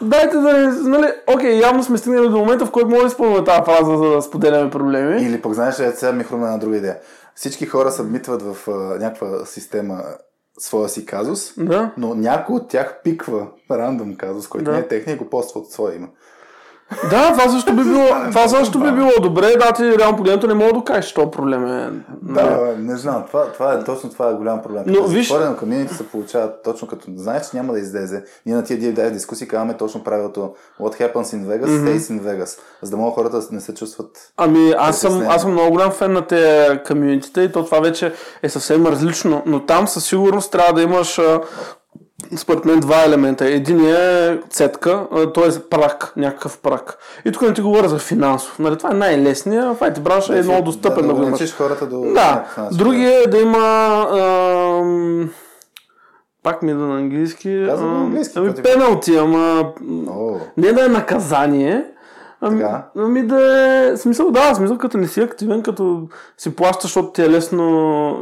дайте 0.00 0.36
да 0.36 0.52
не, 0.52 0.66
нали, 0.66 1.06
окей, 1.34 1.60
явно 1.60 1.82
сме 1.82 1.98
стигнали 1.98 2.28
до 2.28 2.38
момента, 2.38 2.66
в 2.66 2.70
който 2.70 2.88
може 2.88 3.02
да 3.02 3.06
използваме 3.06 3.44
тази 3.44 3.62
фраза, 3.64 3.96
за 3.96 4.10
да 4.10 4.22
споделяме 4.22 4.70
проблеми. 4.70 5.22
Или 5.22 5.42
пък 5.42 5.52
знаеш, 5.52 5.80
ли, 5.80 5.90
сега 5.94 6.12
ми 6.12 6.24
хрумна 6.24 6.46
една 6.46 6.58
друга 6.58 6.76
идея. 6.76 6.96
Всички 7.34 7.66
хора 7.66 7.90
събмитват 7.90 8.42
в 8.42 8.68
а, 8.68 8.72
някаква 8.72 9.28
система 9.44 10.02
своя 10.58 10.88
си 10.88 11.06
казус, 11.06 11.54
Да. 11.56 11.94
но 11.96 12.14
някой 12.14 12.56
от 12.56 12.68
тях 12.68 13.00
пиква 13.04 13.48
рандом 13.70 14.16
казус, 14.16 14.48
който 14.48 14.64
Да. 14.64 14.72
не 14.72 14.78
е 14.78 14.88
техния 14.88 15.16
го 15.16 15.30
поства 15.30 15.60
от 15.60 15.70
своя 15.72 15.96
име. 15.96 16.08
Да, 17.10 17.32
това 17.32 17.48
също 17.48 17.72
би 17.72 17.82
било, 17.82 18.06
това 18.30 18.48
също 18.48 18.78
би 18.80 18.92
било 18.92 19.10
добре, 19.22 19.56
да, 19.56 19.72
ти 19.72 19.98
реално 19.98 20.16
погледнато 20.16 20.46
не 20.46 20.54
мога 20.54 20.66
да 20.66 20.72
докажеш, 20.72 21.06
че 21.06 21.14
проблем 21.14 21.66
е. 21.66 21.90
Да, 22.22 22.74
не 22.78 22.96
знам. 22.96 23.24
Това, 23.26 23.52
това 23.52 23.72
е, 23.72 23.84
точно 23.84 24.10
това 24.10 24.30
е 24.30 24.34
голям 24.34 24.62
проблем. 24.62 24.82
Но 24.86 25.08
виж- 25.08 25.28
Затворено 25.28 25.56
комьюнити 25.56 25.94
се 25.94 26.08
получава 26.08 26.50
точно 26.64 26.88
като 26.88 27.06
знаеш, 27.16 27.50
че 27.50 27.56
няма 27.56 27.72
да 27.72 27.78
излезе. 27.78 28.24
Ние 28.46 28.54
на 28.54 28.64
тия 28.64 28.78
DFDI 28.78 29.10
дискусии 29.10 29.48
казваме 29.48 29.76
точно 29.76 30.04
правилото 30.04 30.54
What 30.80 31.00
happens 31.00 31.36
in 31.36 31.46
Vegas, 31.46 31.66
mm-hmm. 31.66 31.96
stays 31.96 31.98
in 31.98 32.20
Vegas. 32.20 32.58
За 32.82 32.90
да 32.90 32.96
могат 32.96 33.14
хората 33.14 33.40
не 33.50 33.60
се 33.60 33.74
чувстват 33.74 34.32
Ами 34.36 34.74
аз 34.78 35.00
съм, 35.00 35.22
аз 35.28 35.42
съм 35.42 35.52
много 35.52 35.70
голям 35.70 35.90
фен 35.90 36.12
на 36.12 36.26
тези 36.26 36.78
комьюнитите 36.86 37.40
и 37.40 37.52
то 37.52 37.64
това 37.64 37.80
вече 37.80 38.12
е 38.42 38.48
съвсем 38.48 38.86
различно, 38.86 39.42
но 39.46 39.66
там 39.66 39.88
със 39.88 40.04
сигурност 40.04 40.52
трябва 40.52 40.72
да 40.72 40.82
имаш 40.82 41.20
според 42.36 42.64
мен 42.64 42.80
два 42.80 43.04
елемента. 43.04 43.46
Един 43.46 43.86
е 43.86 44.38
цетка, 44.50 45.06
т.е. 45.34 45.60
прак, 45.70 46.12
някакъв 46.16 46.58
прак. 46.58 46.98
И 47.24 47.32
тук 47.32 47.42
не 47.42 47.54
ти 47.54 47.60
говоря 47.60 47.88
за 47.88 47.98
финансов. 47.98 48.58
Нали, 48.58 48.76
това 48.76 48.90
е 48.90 48.94
най-лесният, 48.94 49.76
в 49.76 49.80
IT 49.80 50.00
бранш 50.00 50.28
е 50.28 50.42
много 50.42 50.62
достъпен 50.62 50.94
да, 50.96 51.02
да, 51.02 51.08
имаш. 51.08 51.18
ограничиш 51.22 51.54
хората 51.54 51.86
до 51.86 52.00
Да, 52.00 52.44
другия 52.72 53.22
е 53.22 53.26
да 53.26 53.38
има 53.38 53.58
ам, 54.12 55.30
пак 56.42 56.62
ми 56.62 56.70
е 56.70 56.74
на 56.74 56.96
английски. 56.98 57.64
Казвам 57.68 57.92
на 57.92 58.04
английски, 58.04 58.38
Ами 58.38 58.54
пеналти, 58.54 59.16
ама 59.16 59.72
О, 60.08 60.36
не 60.56 60.72
да 60.72 60.84
е 60.84 60.88
наказание, 60.88 61.84
Ами, 62.46 62.60
Така. 62.60 62.84
ами 62.96 63.26
да 63.26 63.58
е, 63.92 63.96
смисъл, 63.96 64.30
да, 64.30 64.54
смисъл 64.54 64.78
като 64.78 64.98
не 64.98 65.08
си 65.08 65.20
активен, 65.20 65.62
като 65.62 66.08
си 66.38 66.56
плащаш, 66.56 66.82
защото 66.82 67.12
ти 67.12 67.22
е 67.22 67.30
лесно 67.30 67.66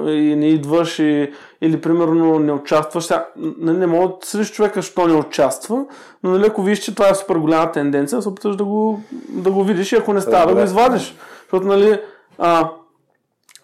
и 0.08 0.36
не 0.36 0.48
идваш 0.48 0.98
и, 0.98 1.32
или 1.60 1.80
примерно 1.80 2.38
не 2.38 2.52
участваш. 2.52 3.04
Сега, 3.04 3.26
нали, 3.36 3.76
не 3.76 3.86
мога 3.86 4.08
да 4.08 4.26
съдиш 4.26 4.52
човека, 4.52 4.82
що 4.82 5.06
не 5.06 5.14
участва, 5.14 5.84
но 6.22 6.30
нали, 6.30 6.46
ако 6.46 6.62
виж, 6.62 6.78
че 6.78 6.94
това 6.94 7.08
е 7.08 7.14
супер 7.14 7.34
голяма 7.34 7.72
тенденция, 7.72 8.22
се 8.22 8.28
опиташ 8.28 8.56
да 8.56 8.64
го, 8.64 9.00
да 9.28 9.50
го 9.50 9.64
видиш 9.64 9.92
и 9.92 9.96
ако 9.96 10.12
не 10.12 10.20
става, 10.20 10.46
да 10.46 10.54
го 10.54 10.64
извадиш. 10.64 11.16
Защото, 11.42 11.66
нали, 11.66 12.00
а, 12.38 12.68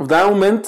в 0.00 0.06
даден 0.06 0.30
момент, 0.30 0.66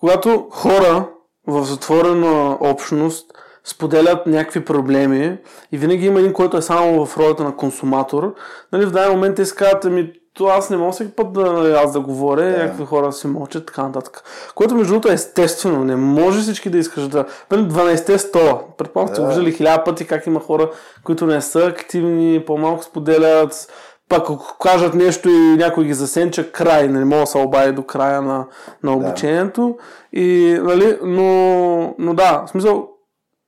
когато 0.00 0.46
хора 0.50 1.08
в 1.46 1.64
затворена 1.64 2.58
общност 2.60 3.32
споделят 3.68 4.26
някакви 4.26 4.64
проблеми 4.64 5.38
и 5.72 5.78
винаги 5.78 6.06
има 6.06 6.20
един, 6.20 6.32
който 6.32 6.56
е 6.56 6.62
само 6.62 7.06
в 7.06 7.18
ролята 7.18 7.44
на 7.44 7.56
консуматор, 7.56 8.34
нали, 8.72 8.86
в 8.86 8.90
даден 8.90 9.12
момент 9.12 9.36
те 9.36 9.44
си 9.44 9.54
казват, 9.54 9.84
ами, 9.84 10.12
то 10.34 10.46
аз 10.46 10.70
не 10.70 10.76
мога 10.76 10.92
всеки 10.92 11.10
път 11.10 11.32
да, 11.32 11.52
нали, 11.52 11.72
аз 11.72 11.92
да 11.92 12.00
говоря, 12.00 12.42
Да. 12.42 12.58
някакви 12.58 12.84
хора 12.84 13.12
си 13.12 13.26
мълчат, 13.26 13.66
така 13.66 13.82
нататък. 13.82 14.22
Което 14.54 14.74
между 14.74 14.92
другото 14.92 15.08
е 15.08 15.14
естествено, 15.14 15.84
не 15.84 15.96
може 15.96 16.40
всички 16.40 16.70
да 16.70 16.78
искаш 16.78 17.08
да... 17.08 17.24
Нали, 17.50 17.62
12-те 17.62 18.18
стола. 18.18 18.60
Предполагам, 18.78 19.14
сте 19.14 19.20
Да. 19.22 19.26
виждали 19.26 19.52
хиляда 19.52 19.84
пъти 19.84 20.06
как 20.06 20.26
има 20.26 20.40
хора, 20.40 20.70
които 21.04 21.26
не 21.26 21.40
са 21.40 21.66
активни, 21.66 22.44
по-малко 22.46 22.84
споделят, 22.84 23.72
пак 24.08 24.20
ако 24.20 24.56
кажат 24.60 24.94
нещо 24.94 25.28
и 25.28 25.56
някой 25.56 25.84
ги 25.84 25.94
засенча, 25.94 26.52
край, 26.52 26.88
не 26.88 27.04
мога 27.04 27.20
да 27.20 27.26
се 27.26 27.38
обади 27.38 27.72
до 27.72 27.82
края 27.82 28.22
на, 28.22 28.46
на 28.82 28.92
обучението. 28.92 29.76
И, 30.12 30.58
нали, 30.62 30.98
но, 31.02 31.94
но 31.98 32.14
да, 32.14 32.42
в 32.46 32.50
смисъл, 32.50 32.88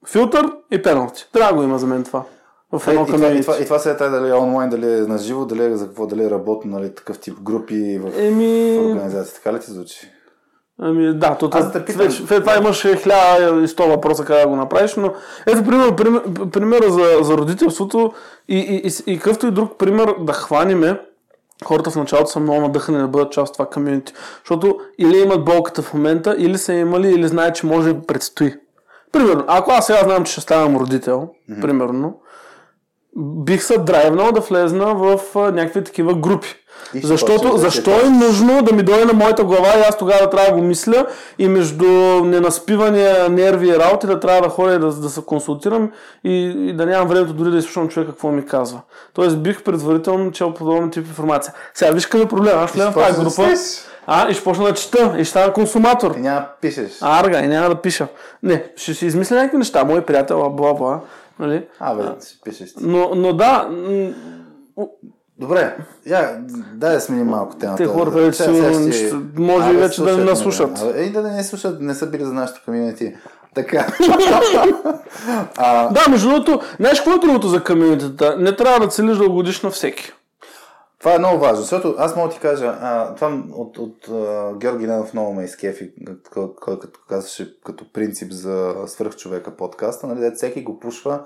филтър 0.07 0.53
и 0.71 0.83
пеналти. 0.83 1.29
Трябва 1.33 1.49
да 1.49 1.57
го 1.57 1.63
има 1.63 1.79
за 1.79 1.87
мен 1.87 2.05
това. 2.05 2.23
В 2.73 2.89
Е, 2.89 2.91
едно 2.91 3.03
и, 3.03 3.07
това, 3.07 3.29
и, 3.29 3.41
това, 3.41 3.57
и 3.61 3.65
това 3.65 3.79
сега 3.79 4.09
дали 4.09 4.29
е 4.29 4.35
онлайн, 4.35 4.71
дали 4.71 4.87
е 4.87 5.01
на 5.01 5.19
живо, 5.19 5.45
дали 5.45 5.65
е 5.65 5.77
за 5.77 5.87
какво, 5.87 6.07
дали 6.07 6.25
е 6.25 6.31
работно, 6.31 6.79
нали, 6.79 6.95
такъв 6.95 7.19
тип 7.19 7.41
групи 7.41 7.99
в, 7.99 8.19
Еми, 8.19 8.79
в 8.79 8.87
организация. 8.87 9.35
Така 9.35 9.53
ли 9.53 9.61
ти 9.61 9.71
звучи? 9.71 10.11
Ами 10.83 11.15
да, 11.15 11.35
то, 11.35 11.51
Аз 11.53 11.73
да 11.73 11.85
питам- 11.85 12.07
вече, 12.07 12.27
това 12.27 12.57
имаш 12.57 12.83
1100 12.83 13.87
въпроса 13.87 14.25
как 14.25 14.41
да 14.41 14.49
го 14.49 14.57
направиш, 14.57 14.95
но 14.97 15.13
ето 15.47 15.65
пример, 15.65 15.97
пример, 15.97 16.23
примера 16.53 16.91
за, 16.91 17.19
за 17.23 17.37
родителството 17.37 18.13
и, 18.49 18.59
и, 18.59 18.89
и, 19.09 19.13
и 19.13 19.17
какъвто 19.19 19.47
и 19.47 19.51
друг 19.51 19.79
пример 19.79 20.15
да 20.21 20.33
хваниме, 20.33 21.01
хората 21.65 21.91
в 21.91 21.97
началото 21.97 22.31
са 22.31 22.41
много 22.41 22.61
надъхани 22.61 22.99
да 22.99 23.09
бъдат 23.09 23.33
част 23.33 23.49
от 23.51 23.53
това 23.53 23.67
комьюнити. 23.67 24.13
Защото 24.39 24.79
или 24.99 25.19
имат 25.19 25.45
болката 25.45 25.83
в 25.83 25.95
момента, 25.95 26.35
или 26.39 26.59
са 26.59 26.73
имали, 26.73 27.09
или 27.09 27.29
знаят, 27.29 27.55
че 27.55 27.67
може 27.67 27.93
да 27.93 28.03
предстои. 28.03 28.55
Примерно, 29.13 29.45
ако 29.47 29.71
аз 29.71 29.87
сега 29.87 29.99
знам, 30.03 30.25
че 30.25 30.33
ще 30.33 30.41
ставам 30.41 30.77
родител, 30.77 31.29
mm-hmm. 31.51 31.61
примерно, 31.61 32.21
бих 33.17 33.63
се 33.65 33.79
драйвнал 33.79 34.33
да 34.33 34.41
влезна 34.41 34.95
в 34.95 35.21
а, 35.35 35.39
някакви 35.39 35.85
такива 35.85 36.15
групи. 36.15 36.57
И 36.95 37.01
Защото, 37.01 37.57
защо 37.57 37.91
е 37.91 38.11
нужно 38.11 38.63
да 38.63 38.73
ми 38.73 38.83
дойде 38.83 39.05
на 39.05 39.13
моята 39.13 39.45
глава 39.45 39.69
и 39.79 39.81
аз 39.81 39.99
тогава 39.99 40.21
да 40.21 40.31
трябва 40.31 40.51
да 40.51 40.57
го 40.57 40.63
мисля 40.63 41.07
и 41.39 41.49
между 41.49 41.85
ненаспивания 42.25 43.29
нерви 43.29 43.69
и 43.69 43.79
работи 43.79 44.07
да 44.07 44.21
трябва 44.21 44.43
да 44.43 44.49
ходя 44.49 44.79
да, 44.79 44.93
да 44.93 45.09
се 45.09 45.21
консултирам 45.27 45.91
и, 46.25 46.55
и 46.69 46.73
да 46.73 46.87
нямам 46.87 47.09
времето 47.09 47.33
дори 47.33 47.51
да 47.51 47.59
изслушам 47.59 47.89
човека 47.89 48.13
какво 48.13 48.31
ми 48.31 48.47
казва. 48.47 48.81
Тоест 49.15 49.43
бих 49.43 49.63
предварително 49.63 50.33
чел 50.33 50.55
подобен 50.55 50.91
тип 50.91 51.07
информация. 51.07 51.55
Сега 51.75 51.91
виж 51.91 52.07
къде 52.07 52.25
е 52.25 52.29
проблем. 52.29 52.59
Аз 52.59 52.73
влезам 52.73 52.93
в 52.93 52.97
тази 52.97 53.21
група. 53.21 53.31
четеш. 53.31 53.59
А, 54.07 54.31
и 54.31 54.35
ще 54.35 54.45
почна 54.45 54.65
да 54.65 54.75
чета. 54.75 55.15
И 55.19 55.25
ще 55.25 55.31
стана 55.31 55.53
консуматор. 55.53 56.15
И 56.17 56.21
няма 56.21 56.41
да 56.41 56.49
пишеш. 56.61 56.93
Арга, 57.01 57.39
и 57.39 57.49
няма 57.49 57.69
да 57.69 57.81
пиша. 57.81 58.09
Не, 58.43 58.65
ще 58.77 58.95
си 58.95 59.07
измисля 59.07 59.37
някакви 59.37 59.59
неща. 59.59 59.85
Мой 59.85 60.01
приятел, 60.01 60.51
бла, 60.51 60.75
бла. 60.75 61.01
Нали? 61.39 61.67
А, 61.81 61.95
бе, 61.95 62.03
си 62.21 62.41
пишеш. 62.45 62.75
Но, 62.81 63.11
но 63.15 63.33
да, 63.33 63.69
Добре, 65.41 65.77
я, 66.07 66.39
дай 66.75 66.95
да 66.95 67.01
сменим 67.01 67.27
малко 67.27 67.57
темата. 67.57 67.83
Те 67.83 67.89
хората 67.89 68.19
вече 68.19 68.43
сигурно 68.43 68.93
ще- 68.93 69.15
може 69.37 69.71
и 69.71 69.77
вече 69.77 70.03
да 70.03 70.07
не 70.07 70.13
слушат, 70.13 70.31
наслушат. 70.31 70.79
Абе, 70.79 71.03
Ей, 71.03 71.11
да 71.13 71.23
не 71.23 71.45
слушат, 71.45 71.81
не 71.81 71.95
са 71.95 72.07
били 72.07 72.25
за 72.25 72.33
нашото 72.33 72.61
комьюнити. 72.65 73.15
Така. 73.55 73.87
а, 75.57 75.89
Да, 75.89 76.11
между 76.11 76.29
другото, 76.29 76.61
знаеш 76.81 77.01
какво 77.01 77.15
е 77.15 77.19
другото 77.19 77.49
за 77.49 77.65
комьюнитета? 77.65 78.37
Не 78.39 78.57
трябва 78.57 78.81
да 78.81 78.89
целиш 78.89 79.17
да 79.17 79.25
угодиш 79.25 79.63
на 79.63 79.71
всеки. 79.71 80.13
Това 81.01 81.15
е 81.15 81.19
много 81.19 81.39
важно, 81.39 81.57
защото 81.57 81.95
аз 81.99 82.17
мога 82.17 82.29
да 82.29 82.35
ти 82.35 82.41
кажа, 82.41 82.79
а, 82.81 83.15
това 83.15 83.43
от, 83.53 83.79
от 83.79 84.09
а, 84.09 84.53
Георги 84.57 84.87
Ненов 84.87 85.15
много 85.15 85.35
ме 85.35 85.45
изкефи, 85.45 85.93
кой, 86.33 86.55
кой 86.55 86.79
като 86.79 87.01
казваше 87.09 87.61
като 87.61 87.93
принцип 87.93 88.33
за 88.33 88.75
свръхчовека 88.87 89.57
подкаста, 89.57 90.07
нали, 90.07 90.31
всеки 90.35 90.63
го 90.63 90.81
пушва, 90.81 91.21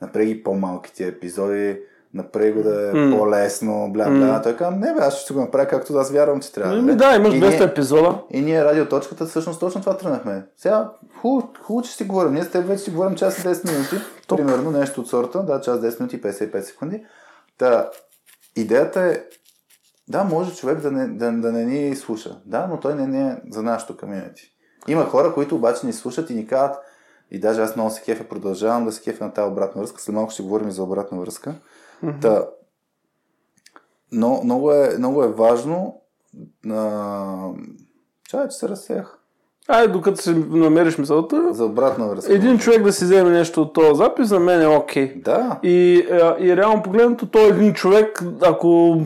направи 0.00 0.26
ги 0.26 0.42
по-малки 0.42 0.92
тия 0.92 1.08
епизоди, 1.08 1.80
направи 2.14 2.52
го 2.52 2.62
да 2.62 2.90
е 2.90 2.92
М. 2.94 3.16
по-лесно, 3.18 3.90
бля, 3.92 4.04
бля. 4.06 4.42
Той 4.42 4.56
казва, 4.56 4.76
не 4.76 4.94
бе, 4.94 5.00
аз 5.00 5.14
ще 5.16 5.34
го 5.34 5.40
направя 5.40 5.66
както 5.66 5.94
аз 5.94 6.10
вярвам, 6.10 6.40
че 6.40 6.52
трябва. 6.52 6.74
Ами 6.74 6.86
бе. 6.86 6.94
да, 6.94 7.14
имаш 7.16 7.34
И 7.34 7.40
200 7.40 7.48
ние- 7.50 7.62
епизода. 7.62 8.18
И 8.30 8.40
ние 8.40 8.64
радиоточката 8.64 9.26
всъщност 9.26 9.60
точно 9.60 9.80
това 9.80 9.96
тръгнахме. 9.96 10.46
Сега 10.56 10.90
хубаво, 11.20 11.52
хубаво 11.62 11.84
че 11.84 11.92
си 11.92 12.04
говорим. 12.04 12.32
Ние 12.34 12.42
с 12.42 12.50
теб 12.50 12.66
вече 12.66 12.82
си 12.82 12.90
говорим 12.90 13.16
час 13.16 13.38
и 13.38 13.42
10 13.42 13.72
минути. 13.72 13.96
Примерно 14.28 14.70
нещо 14.70 15.00
от 15.00 15.08
сорта. 15.08 15.38
Да, 15.38 15.60
час 15.60 15.78
10 15.78 16.00
минути 16.00 16.16
и 16.16 16.22
55 16.22 16.60
секунди. 16.60 17.04
Та, 17.58 17.90
идеята 18.56 19.00
е 19.00 19.24
да, 20.08 20.24
може 20.24 20.56
човек 20.56 20.80
да 20.80 20.90
не, 20.90 21.08
да, 21.08 21.32
да 21.32 21.52
не 21.52 21.64
ни 21.64 21.96
слуша. 21.96 22.40
Да, 22.46 22.66
но 22.66 22.80
той 22.80 22.94
не, 22.94 23.06
не 23.06 23.30
е 23.30 23.36
за 23.50 23.62
нашото 23.62 23.96
комьюнити. 23.96 24.52
Има 24.88 25.04
хора, 25.04 25.34
които 25.34 25.56
обаче 25.56 25.86
ни 25.86 25.92
слушат 25.92 26.30
и 26.30 26.34
ни 26.34 26.46
казват 26.46 26.76
и 27.30 27.40
даже 27.40 27.62
аз 27.62 27.76
много 27.76 27.90
се 27.90 28.02
кефя, 28.02 28.28
продължавам 28.28 28.84
да 28.84 28.92
се 28.92 29.02
кефя 29.02 29.24
на 29.24 29.32
тази 29.32 29.52
обратна 29.52 29.80
връзка. 29.80 30.00
След 30.00 30.14
малко 30.14 30.32
ще 30.32 30.42
говорим 30.42 30.68
и 30.68 30.72
за 30.72 30.82
обратна 30.82 31.18
връзка. 31.18 31.54
Та, 32.20 32.46
но, 34.12 34.40
много, 34.44 34.72
е, 34.72 34.98
много 34.98 35.22
е 35.24 35.32
важно 35.32 36.02
а, 36.70 37.50
Чай, 38.28 38.48
че 38.48 38.56
се 38.56 38.68
разсеях. 38.68 39.19
Ай, 39.72 39.88
докато 39.88 40.22
си 40.22 40.34
намериш 40.50 40.98
мисълта, 40.98 41.42
За 41.50 41.64
обратна 41.64 42.08
връзка. 42.08 42.34
един 42.34 42.58
човек 42.58 42.82
да 42.82 42.92
си 42.92 43.04
вземе 43.04 43.30
нещо 43.30 43.62
от 43.62 43.72
този 43.72 43.94
запис, 43.94 44.28
за 44.28 44.40
мен 44.40 44.62
е 44.62 44.66
окей. 44.66 45.12
Да. 45.16 45.58
И, 45.62 46.06
и 46.40 46.56
реално 46.56 46.82
погледнато, 46.82 47.26
той 47.26 47.48
един 47.48 47.74
човек, 47.74 48.22
ако 48.42 49.00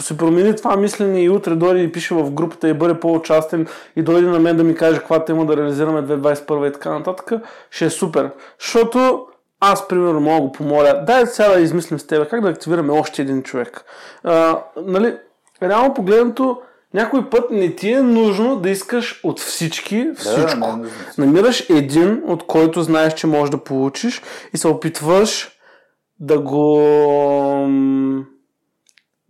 се 0.00 0.16
промени 0.16 0.56
това 0.56 0.76
мислене 0.76 1.22
и 1.22 1.30
утре 1.30 1.54
дойде 1.54 1.80
и 1.80 1.92
пише 1.92 2.14
в 2.14 2.30
групата 2.30 2.68
и 2.68 2.74
бъде 2.74 3.00
по-участен 3.00 3.66
и 3.96 4.02
дойде 4.02 4.26
на 4.28 4.38
мен 4.38 4.56
да 4.56 4.64
ми 4.64 4.74
каже 4.74 4.98
каква 4.98 5.24
тема 5.24 5.46
да 5.46 5.56
реализираме 5.56 6.02
2021 6.02 6.68
и 6.68 6.72
така 6.72 6.90
нататък, 6.90 7.32
ще 7.70 7.84
е 7.84 7.90
супер. 7.90 8.30
Защото 8.60 9.26
аз, 9.60 9.88
примерно, 9.88 10.20
мога 10.20 10.34
да 10.34 10.40
го 10.40 10.52
помоля, 10.52 11.02
дай 11.06 11.26
сега 11.26 11.48
да 11.48 11.60
измислим 11.60 11.98
с 11.98 12.06
теб 12.06 12.30
как 12.30 12.40
да 12.40 12.48
активираме 12.48 12.92
още 12.92 13.22
един 13.22 13.42
човек. 13.42 13.84
А, 14.24 14.58
нали, 14.86 15.16
реално 15.62 15.94
погледнато, 15.94 16.60
някой 16.94 17.30
път 17.30 17.50
не 17.50 17.74
ти 17.74 17.92
е 17.92 18.02
нужно 18.02 18.56
да 18.56 18.70
искаш 18.70 19.20
от 19.24 19.40
всички 19.40 20.08
всичко. 20.16 20.58
не 20.60 20.66
е 20.66 20.70
нужно. 20.70 20.90
Намираш 21.18 21.70
един, 21.70 22.22
от 22.26 22.46
който 22.46 22.82
знаеш, 22.82 23.14
че 23.14 23.26
можеш 23.26 23.50
да 23.50 23.64
получиш 23.64 24.22
и 24.54 24.58
се 24.58 24.68
опитваш 24.68 25.50
да 26.20 26.38
го... 26.38 26.76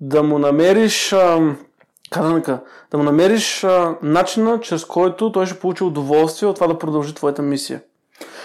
да 0.00 0.22
му 0.22 0.38
намериш... 0.38 1.12
ам, 1.12 1.56
Как 2.10 2.40
да? 2.40 2.60
Да 2.90 2.98
му 2.98 3.04
намериш 3.04 3.64
а, 3.64 3.94
начина, 4.02 4.60
чрез 4.60 4.84
който 4.84 5.32
той 5.32 5.46
ще 5.46 5.58
получи 5.58 5.84
удоволствие 5.84 6.48
от 6.48 6.54
това 6.54 6.66
да 6.66 6.78
продължи 6.78 7.14
твоята 7.14 7.42
мисия. 7.42 7.80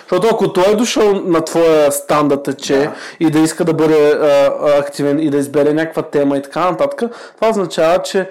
Защото 0.01 0.27
ако 0.31 0.53
той 0.53 0.71
е 0.71 0.75
дошъл 0.75 1.13
на 1.13 1.41
твоя 1.41 1.91
стан 1.91 2.27
да 2.27 2.43
тече 2.43 2.77
Да. 2.77 2.95
и 3.19 3.29
да 3.31 3.39
иска 3.39 3.65
да 3.65 3.73
бъде 3.73 4.11
а, 4.11 4.51
активен 4.79 5.19
и 5.19 5.29
да 5.29 5.37
избере 5.37 5.73
някаква 5.73 6.01
тема 6.01 6.37
и 6.37 6.41
така 6.41 6.71
нататък, 6.71 7.11
това 7.35 7.49
означава, 7.49 8.03
че 8.03 8.29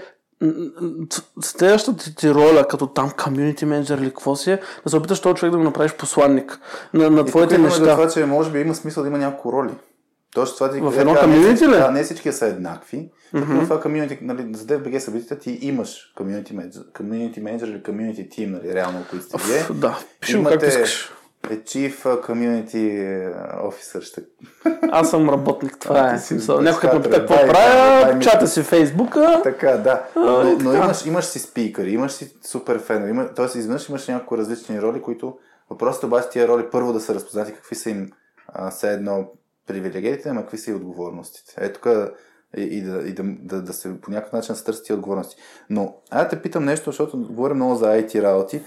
следващата 1.43 2.15
ти, 2.15 2.31
роля, 2.31 2.69
като 2.69 2.87
там 2.87 3.11
комьюнити 3.25 3.65
менеджер 3.65 3.99
или 3.99 4.09
какво 4.09 4.37
си 4.37 4.51
е, 4.51 4.61
да 4.85 4.91
се 4.91 4.97
опиташ 4.97 5.21
този 5.21 5.35
човек 5.35 5.53
да 5.53 5.59
го 5.59 5.65
направиш 5.65 5.93
посланник 5.93 6.59
на, 6.95 7.11
на 7.11 7.21
И 7.21 7.25
твоите 7.27 7.59
неща. 7.59 7.81
това, 7.85 8.09
че 8.09 8.25
може 8.27 8.51
би 8.51 8.61
има 8.61 8.75
смисъл 8.75 9.03
да 9.03 9.09
има 9.09 9.19
няколко 9.19 9.53
роли. 9.53 9.71
Точно 10.35 10.55
това 10.55 10.71
ти 10.71 10.81
В 10.81 10.97
е, 10.97 11.01
едно 11.01 11.15
всички- 11.15 11.67
ли? 11.67 11.71
Да, 11.71 11.91
не 11.91 12.03
всички 12.03 12.33
са 12.33 12.47
еднакви. 12.47 13.11
Mm-hmm. 13.35 13.61
Това 13.61 13.81
комьюнити, 13.81 14.19
нали, 14.23 14.47
за 14.53 14.65
DFBG 14.65 14.99
събитията 14.99 15.39
ти 15.39 15.59
имаш 15.63 16.13
комьюнити 16.17 16.55
менеджер, 16.55 16.83
комьюнити 16.97 17.41
менеджер 17.41 17.67
или 17.67 17.83
комьюнити 17.83 18.29
тим, 18.29 18.53
нали, 18.53 18.75
реално, 18.75 19.05
които 19.11 19.25
сте 19.25 19.37
вие. 19.47 19.65
Да, 19.71 19.99
пиши 20.21 20.45
както 20.45 20.67
искаш. 20.67 21.13
Е 21.51 21.57
Chief 21.57 22.03
Community 22.03 22.85
Officer. 23.63 24.01
Ще... 24.01 24.23
Аз 24.91 25.11
съм 25.11 25.31
работник, 25.31 25.79
това 25.81 25.99
А, 25.99 26.15
е. 26.15 26.19
си 26.19 26.35
Някой 26.49 26.93
ме 26.93 27.03
пита 27.03 27.17
какво 27.17 27.35
правя, 27.35 28.19
чата 28.21 28.47
си 28.47 28.63
Фейсбука. 28.63 29.41
Така, 29.43 29.71
да. 29.71 30.03
Но, 30.17 30.43
но 30.61 30.75
имаш, 30.75 31.07
имаш 31.07 31.25
си 31.25 31.39
спикъри, 31.39 31.93
имаш 31.93 32.13
си 32.13 32.37
супер 32.43 32.79
фенове. 32.79 33.11
Има, 33.11 33.35
тоест, 33.35 33.55
изведнъж 33.55 33.89
имаш 33.89 34.09
няколко 34.09 34.39
различни 34.39 34.83
роли, 34.83 35.03
които 35.03 35.39
въпросът 35.71 36.03
е 36.03 36.07
обаче 36.07 36.29
тия 36.29 36.49
роли 36.49 36.67
първо 36.73 36.93
да 36.93 37.01
са 37.01 37.15
разпознати 37.15 37.53
какви 37.53 37.75
са 37.75 37.91
им 37.91 38.11
а, 38.49 38.71
все 38.71 38.93
едно 38.93 39.29
привилегиите, 39.67 40.29
ама 40.29 40.41
какви 40.41 40.59
са 40.59 40.71
и 40.71 40.75
отговорностите. 40.75 41.55
Е, 41.59 41.73
тук 41.73 41.89
и, 42.57 42.63
и, 42.63 42.83
да, 42.83 43.09
и 43.09 43.13
да, 43.13 43.23
да, 43.25 43.63
да, 43.63 43.73
се 43.73 44.01
по 44.01 44.11
някакъв 44.11 44.33
начин 44.33 44.55
се 44.55 44.65
търсят 44.65 44.85
тия 44.85 44.97
отговорности. 44.97 45.37
Но, 45.71 45.97
аз 46.11 46.29
те 46.29 46.43
питам 46.43 46.65
нещо, 46.65 46.91
защото 46.91 47.19
говорим 47.19 47.57
много 47.57 47.75
за 47.75 47.87
IT 47.87 48.23
работи. 48.23 48.63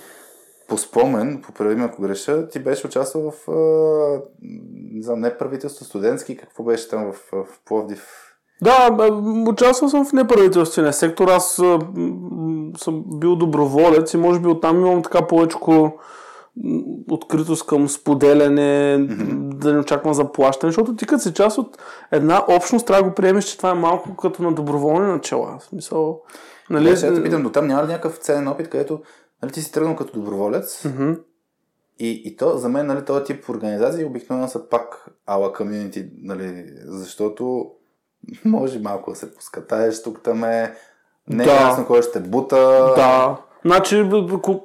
По 0.67 0.77
спомен, 0.77 1.41
поправи 1.45 1.75
ме 1.75 1.83
ако 1.83 2.01
греша, 2.01 2.47
ти 2.47 2.59
беше 2.59 2.87
участвал 2.87 3.31
в 3.31 3.51
а, 3.51 4.21
не 4.93 5.03
знам, 5.03 5.19
не 5.19 5.37
правителство, 5.37 5.85
студентски, 5.85 6.37
какво 6.37 6.63
беше 6.63 6.89
там 6.89 7.11
в, 7.11 7.31
в 7.31 7.45
Пловдив? 7.65 8.07
Да, 8.61 8.97
участвал 9.47 9.89
съм 9.89 10.05
в 10.05 10.13
неправителствения 10.13 10.93
сектор. 10.93 11.27
Аз 11.27 11.61
съм 12.77 13.03
бил 13.07 13.35
доброволец 13.35 14.13
и 14.13 14.17
може 14.17 14.39
би 14.39 14.47
оттам 14.47 14.85
имам 14.85 15.03
така 15.03 15.27
повече 15.27 15.57
откритост 17.11 17.65
към 17.65 17.89
споделяне, 17.89 18.97
да 19.33 19.73
не 19.73 19.79
очаквам 19.79 20.13
заплащане, 20.13 20.71
защото 20.71 20.95
ти 20.95 21.05
като 21.05 21.23
си 21.23 21.33
част 21.33 21.57
от 21.57 21.77
една 22.11 22.43
общност, 22.47 22.87
трябва 22.87 23.03
да 23.03 23.09
го 23.09 23.15
приемеш, 23.15 23.45
че 23.45 23.57
това 23.57 23.69
е 23.69 23.73
малко 23.73 24.15
като 24.15 24.43
на 24.43 24.51
доброволни 24.51 25.07
начала. 25.07 25.57
В 25.59 25.63
смисъл, 25.63 26.21
нали? 26.69 26.83
Нали, 26.83 26.97
сега 26.97 27.13
те 27.13 27.23
питам, 27.23 27.43
до 27.43 27.49
там 27.49 27.67
няма 27.67 27.83
ли 27.83 27.87
някакъв 27.87 28.17
ценен 28.17 28.47
опит, 28.47 28.69
където 28.69 28.99
нали, 29.41 29.51
ти 29.51 29.61
си 29.61 29.71
тръгнал 29.71 29.95
като 29.95 30.13
доброволец 30.19 30.85
Мгм. 30.85 31.11
и, 31.99 32.21
и 32.25 32.35
то, 32.35 32.57
за 32.57 32.69
мен 32.69 32.87
нали, 32.87 33.05
този 33.05 33.23
тип 33.25 33.49
организации 33.49 34.05
обикновено 34.05 34.47
са 34.47 34.69
пак 34.69 35.05
ала 35.25 35.53
комьюнити, 35.53 36.09
нали, 36.21 36.65
защото 36.85 37.71
може 38.45 38.79
малко 38.79 39.11
да 39.11 39.15
се 39.17 39.35
поскатаеш 39.35 40.03
тук 40.03 40.23
там 40.23 40.43
е, 40.43 40.75
не 41.29 41.43
е 41.43 41.47
Да. 41.47 41.53
ясно 41.53 41.85
кой 41.87 42.01
ще 42.01 42.19
бута. 42.19 42.55
Да. 42.95 43.41
Значи, 43.67 44.09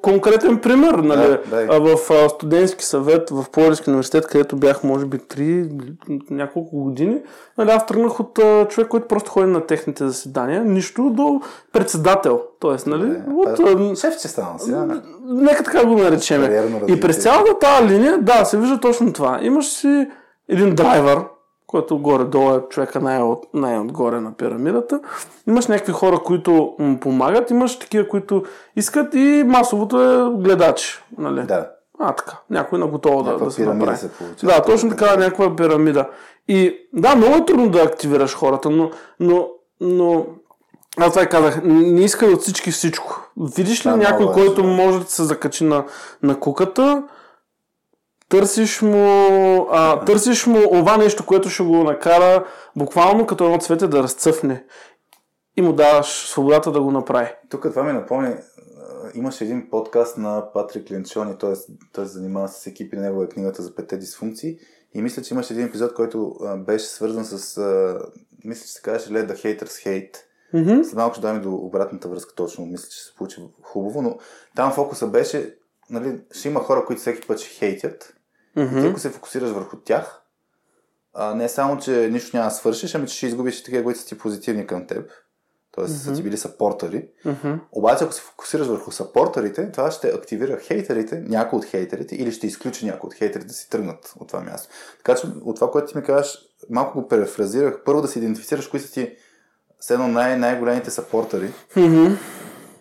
конкретен 0.02 0.58
пример, 0.58 0.94
нали, 0.94 1.38
Да, 1.50 1.80
в 1.80 2.10
а, 2.10 2.28
студентски 2.28 2.84
съвет 2.84 3.30
в 3.30 3.44
Пловдивски 3.52 3.90
университет, 3.90 4.26
където 4.26 4.56
бях, 4.56 4.84
може 4.84 5.06
би, 5.06 5.18
3 5.18 5.70
няколко 6.30 6.76
години, 6.76 7.18
нали, 7.58 7.70
аз 7.70 7.86
тръгнах 7.86 8.20
от 8.20 8.38
а, 8.38 8.68
човек, 8.68 8.88
който 8.88 9.08
просто 9.08 9.30
ходи 9.30 9.46
на 9.46 9.66
техните 9.66 10.06
заседания, 10.06 10.64
нищо 10.64 11.10
до 11.10 11.40
председател. 11.72 12.42
Тоест, 12.60 12.86
нали, 12.86 13.06
Добре. 13.06 13.72
от, 13.72 13.98
Шеф, 13.98 14.20
че 14.22 14.28
стана 14.28 14.58
сега. 14.58 14.86
не? 14.86 14.94
нека 15.24 15.64
така 15.64 15.86
го 15.86 15.94
наречем. 15.94 16.44
И 16.88 17.00
през 17.00 17.22
цялата 17.22 17.58
тази 17.58 17.88
линия, 17.88 18.18
да, 18.18 18.44
се 18.44 18.58
вижда 18.58 18.80
точно 18.80 19.12
това. 19.12 19.38
Имаш 19.42 19.66
си 19.66 20.08
един 20.48 20.74
драйвер, 20.74 21.18
който 21.72 21.98
горе-долу 21.98 22.54
е 22.54 22.62
човека 22.70 23.00
най-от, 23.00 23.46
най-отгоре 23.54 24.20
на 24.20 24.32
пирамидата. 24.32 25.00
Имаш 25.48 25.66
някакви 25.66 25.92
хора, 25.92 26.18
които 26.18 26.74
му 26.78 27.00
помагат, 27.00 27.50
имаш 27.50 27.78
такива, 27.78 28.08
които 28.08 28.42
искат 28.76 29.14
и 29.14 29.44
масовото 29.46 30.02
е 30.02 30.42
гледачи. 30.42 31.02
Нали? 31.18 31.42
Да. 31.42 31.70
А, 31.98 32.12
така. 32.12 32.38
Някой 32.50 32.78
на 32.78 32.86
готово 32.86 33.22
да, 33.22 33.36
да 33.36 33.50
се 33.50 33.66
направи. 33.66 33.96
се 33.96 34.12
получава. 34.12 34.52
Да, 34.52 34.62
точно 34.62 34.90
така, 34.90 35.16
някаква 35.16 35.56
пирамида. 35.56 36.08
И 36.48 36.78
да, 36.92 37.16
много 37.16 37.36
е 37.36 37.44
трудно 37.44 37.68
да 37.68 37.82
активираш 37.82 38.34
хората, 38.34 38.70
но, 38.70 38.90
но, 39.20 39.48
но 39.80 40.26
аз 40.98 41.12
това 41.12 41.26
казах, 41.26 41.60
не 41.64 42.00
искай 42.00 42.28
от 42.28 42.40
всички 42.40 42.70
всичко. 42.70 43.28
Видиш 43.56 43.86
ли 43.86 43.90
Да, 43.90 43.96
някой, 43.96 44.26
е, 44.26 44.32
който 44.32 44.62
да. 44.62 44.68
може 44.68 44.98
да 44.98 45.06
се 45.06 45.22
закачи 45.22 45.64
на, 45.64 45.84
на 46.22 46.40
куката, 46.40 47.02
търсиш 48.32 48.82
му, 48.82 49.66
а, 49.70 50.04
търсиш 50.04 50.46
му 50.46 50.70
това 50.70 50.96
нещо, 50.96 51.26
което 51.26 51.48
ще 51.48 51.62
го 51.62 51.84
накара 51.84 52.46
буквално 52.76 53.26
като 53.26 53.44
едно 53.44 53.59
цвете 53.59 53.86
да 53.86 54.02
разцъфне. 54.02 54.64
И 55.56 55.62
му 55.62 55.72
даваш 55.72 56.06
свободата 56.06 56.72
да 56.72 56.82
го 56.82 56.90
направи. 56.90 57.28
Тук 57.50 57.62
това 57.62 57.82
ми 57.82 57.92
напомни, 57.92 58.34
имаше 59.14 59.44
един 59.44 59.70
подкаст 59.70 60.18
на 60.18 60.52
Патрик 60.52 60.90
Ленчони, 60.90 61.38
т.е. 61.38 61.52
той 61.92 62.06
се 62.06 62.12
занимава 62.12 62.48
с 62.48 62.66
екипи 62.66 62.96
на 62.96 63.02
негова 63.02 63.28
книгата 63.28 63.62
за 63.62 63.74
петте 63.74 63.96
дисфункции 63.96 64.56
и 64.94 65.02
мисля, 65.02 65.22
че 65.22 65.34
имаше 65.34 65.52
един 65.52 65.66
епизод, 65.66 65.94
който 65.94 66.36
а, 66.44 66.56
беше 66.56 66.86
свързан 66.86 67.24
с, 67.24 67.59
а, 67.59 67.98
мисля, 68.44 68.66
че 68.66 68.72
се 68.72 68.82
казваше 68.82 69.10
Let 69.10 69.32
the 69.32 69.44
Haters 69.44 69.86
Hate. 69.86 70.16
Мгм. 70.54 70.84
След 70.84 70.94
малко 70.94 71.14
ще 71.14 71.20
дойдем 71.22 71.42
до 71.42 71.54
обратната 71.54 72.09
връзка 72.09 72.34
точно, 72.34 72.66
мисля, 72.66 72.88
че 72.88 73.02
се 73.02 73.14
получи 73.16 73.40
хубаво, 73.62 74.02
но 74.02 74.18
там 74.56 74.72
фокуса 74.72 75.06
беше, 75.06 75.54
нали, 75.90 76.20
ще 76.30 76.48
има 76.48 76.60
хора, 76.60 76.84
които 76.84 77.00
всеки 77.00 77.26
път 77.26 77.40
ще 77.40 77.48
хейтят, 77.48 78.14
Мгм. 78.56 78.80
ти 78.80 78.86
ако 78.86 78.98
се 78.98 79.10
фокусираш 79.10 79.50
върху 79.50 79.76
тях, 79.76 80.22
а, 81.14 81.34
не 81.34 81.48
само, 81.48 81.78
че 81.78 82.08
нищо 82.12 82.36
няма 82.36 82.48
да 82.48 82.54
свършиш, 82.54 82.94
ами 82.94 83.06
че 83.08 83.16
ще 83.16 83.26
изгубиш 83.26 83.64
такива, 83.64 83.84
които 83.84 84.00
са 84.00 84.06
ти 84.06 84.18
позитивни 84.18 84.66
към 84.66 84.86
теб. 84.86 85.10
Тоест 85.72 86.02
са 86.02 86.12
ти 86.14 86.22
били 86.22 86.36
сапортъри. 86.36 87.08
Мгм. 87.24 87.52
Обаче, 87.72 88.04
ако 88.04 88.12
се 88.12 88.20
фокусираш 88.20 88.66
върху 88.66 88.90
сапортърите, 88.92 89.72
това 89.72 89.90
ще 89.90 90.08
активира 90.08 90.58
хейтерите, 90.60 91.20
някои 91.28 91.58
от 91.58 91.64
хейтерите, 91.64 92.16
или 92.16 92.32
ще 92.32 92.46
изключи 92.46 92.86
някои 92.86 93.08
от 93.08 93.14
хейтерите 93.14 93.46
да 93.48 93.54
си 93.54 93.70
тръгнат 93.70 94.12
от 94.16 94.28
това 94.28 94.40
място. 94.40 94.68
Така 94.96 95.14
че 95.14 95.26
от 95.44 95.54
това, 95.56 95.70
което 95.70 95.92
ти 95.92 95.98
ми 95.98 96.04
казваш, 96.04 96.38
малко 96.70 97.00
го 97.00 97.08
префразирах. 97.08 97.78
Първо 97.84 98.02
да 98.02 98.08
си 98.08 98.18
идентифицираш 98.18 98.66
кои 98.66 98.80
са 98.80 98.92
ти 98.92 99.16
все 99.80 99.94
едно 99.94 100.08
най- 100.08 100.36
най-големите 100.38 100.90
сапортъри 100.90 101.52
Мгм. 101.76 102.06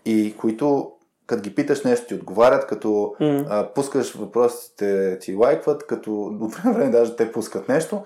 и 0.06 0.36
които 0.38 0.92
като 1.32 1.42
ги 1.42 1.56
питаш 1.56 1.84
нещо 1.84 2.08
ти 2.08 2.16
отговарят, 2.16 2.68
като 2.68 3.16
М. 3.20 3.46
а, 3.50 3.68
пускаш 3.76 4.16
въпросите 4.16 5.18
ти 5.20 5.36
лайкват, 5.36 5.88
като 5.88 6.14
от 6.42 6.54
време 6.56 6.76
време 6.76 6.92
даже 6.92 7.16
те 7.16 7.32
пускат 7.32 7.70
нещо 7.70 8.02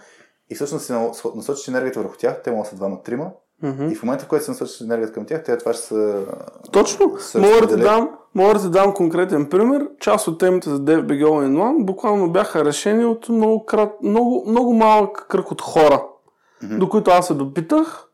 и 0.50 0.56
всъщност 0.56 0.86
си 0.86 0.92
на- 0.92 1.12
насочиш 1.36 1.68
енергията 1.68 2.00
върху 2.00 2.18
тях, 2.18 2.42
те 2.44 2.52
могат 2.52 2.64
да 2.64 2.70
са 2.70 2.76
двама-трима 2.76 3.32
Мгм. 3.64 3.90
и 3.92 3.96
в 3.96 4.04
момента, 4.04 4.26
в 4.26 4.28
който 4.28 4.46
се 4.46 4.52
насочиш 4.52 4.82
енергията 4.82 5.14
към 5.14 5.26
тях, 5.26 5.44
те 5.44 5.58
това 5.58 5.74
ще 5.74 5.84
са 5.84 6.24
Точно. 6.72 7.18
Мога 7.36 7.68
да, 7.68 7.76
ти 7.76 7.82
дам, 7.82 8.10
мога 8.36 8.54
да 8.54 8.62
ти 8.62 8.70
дам 8.70 8.94
конкретен 8.94 9.50
пример. 9.50 9.88
Част 10.00 10.28
от 10.28 10.40
темите 10.40 10.70
за 10.70 10.80
DFBG 10.80 11.24
All 11.24 11.48
in 11.48 11.58
One 11.58 11.86
буквално 11.86 12.32
бяха 12.32 12.66
решени 12.66 13.06
от 13.06 13.30
много, 13.30 13.66
крат, 13.66 13.92
много, 14.04 14.44
много 14.48 14.74
малък 14.74 15.26
кръг 15.30 15.52
от 15.52 15.62
хора, 15.62 16.04
до 16.64 16.90
които 16.90 17.12
аз 17.12 17.28
се 17.28 17.34
допитах, 17.34 18.05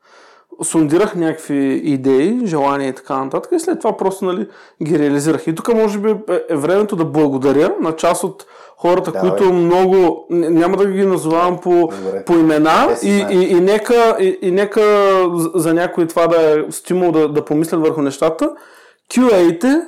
сондирах 0.64 1.16
някакви 1.16 1.56
идеи, 1.84 2.42
желания 2.46 2.90
и 2.90 2.94
така 2.94 3.24
нататък 3.24 3.52
и 3.52 3.60
след 3.60 3.80
това 3.80 3.98
просто 3.98 4.26
нали, 4.26 4.48
ги 4.84 5.00
реализирах. 5.00 5.48
И 5.48 5.56
тук 5.56 5.74
може 5.74 6.00
би 6.00 6.10
е- 6.10 6.16
е 6.50 6.56
времето 6.56 6.96
да 6.96 7.06
благодаря 7.06 7.74
на 7.82 7.96
част 7.96 8.24
от 8.24 8.46
хората, 8.78 9.12
Давай. 9.12 9.30
които 9.30 9.54
много, 9.54 10.26
няма 10.30 10.78
да 10.78 10.86
ги 10.86 11.06
назовавам 11.06 11.58
по, 11.58 11.70
Добре. 11.70 12.26
по 12.26 12.34
имена 12.34 12.88
Те 13.02 13.08
и, 13.08 13.26
и, 13.32 13.52
и, 13.52 13.56
нека, 13.56 14.18
и, 14.20 14.40
и 14.42 14.52
нека 14.52 14.82
за- 15.56 15.74
някой 15.74 16.08
това 16.08 16.28
да 16.28 16.52
е 16.52 16.64
стимул 16.70 17.12
да, 17.12 17.28
да 17.28 17.46
помислят 17.46 17.82
върху 17.82 18.02
нещата. 18.02 18.50
QA-те 19.14 19.82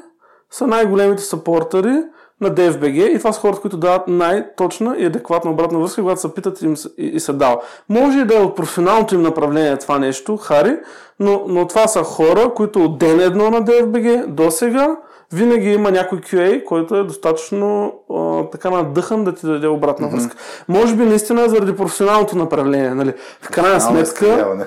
са 0.52 0.68
най-големите 0.68 1.24
сапортъри 1.24 1.95
на 2.44 2.56
DFBG 2.56 3.07
и 3.07 3.18
това 3.18 3.34
са 3.34 3.40
хората, 3.40 3.61
които 3.61 3.78
дават 3.78 4.07
най-точна 4.07 4.95
и 4.98 5.06
адекватна 5.06 5.52
обратна 5.52 5.80
връзка, 5.80 6.02
когато 6.02 6.22
се 6.22 6.34
питат 6.34 6.61
им 6.61 6.76
и, 6.98 7.06
и 7.06 7.20
се 7.20 7.34
дава. 7.34 7.61
Може 7.90 8.20
и 8.20 8.26
да 8.26 8.36
е 8.36 8.41
от 8.41 8.56
професионалното 8.56 9.15
им 9.15 9.22
направление 9.22 9.78
това 9.78 9.99
нещо, 9.99 10.38
Хари, 10.38 10.78
но, 11.20 11.44
но 11.48 11.68
това 11.68 11.88
са 11.88 12.03
хора, 12.03 12.53
които 12.56 12.84
от 12.84 12.98
ден 12.98 13.20
едно 13.20 13.49
на 13.49 13.61
DFBG 13.61 14.28
до 14.28 14.52
сега 14.52 14.98
винаги 15.34 15.74
има 15.74 15.91
някой 15.91 16.18
QA, 16.18 16.64
който 16.64 16.95
е 16.95 17.03
достатъчно 17.03 17.94
а, 18.14 18.44
така 18.49 18.70
надъхан 18.70 19.24
да 19.24 19.36
ти 19.36 19.45
даде 19.45 19.68
обратна 19.68 20.07
връзка. 20.07 20.36
Може 20.68 20.95
би 20.95 21.06
наистина 21.06 21.41
е 21.41 21.49
заради 21.49 21.76
професионалното 21.76 22.38
направление. 22.38 22.90
Нали? 22.90 23.14
В 23.41 23.49
крайна 23.49 23.82
Само 23.82 23.95
сметка, 23.95 24.26
изкривяване. 24.26 24.65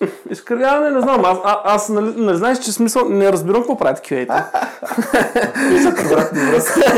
изкривяване 0.30 0.90
не 0.90 1.00
знам. 1.00 1.24
Аз, 1.24 1.38
а, 1.44 1.60
аз 1.64 1.88
нали, 1.88 2.14
не 2.16 2.34
знаеш, 2.34 2.58
че 2.58 2.72
смисъл 2.72 3.08
не 3.08 3.32
разбирам 3.32 3.60
какво 3.60 3.76
правят 3.76 3.98
QA-те. 3.98 4.44
Обратна 6.12 6.50
връзка. 6.50 6.80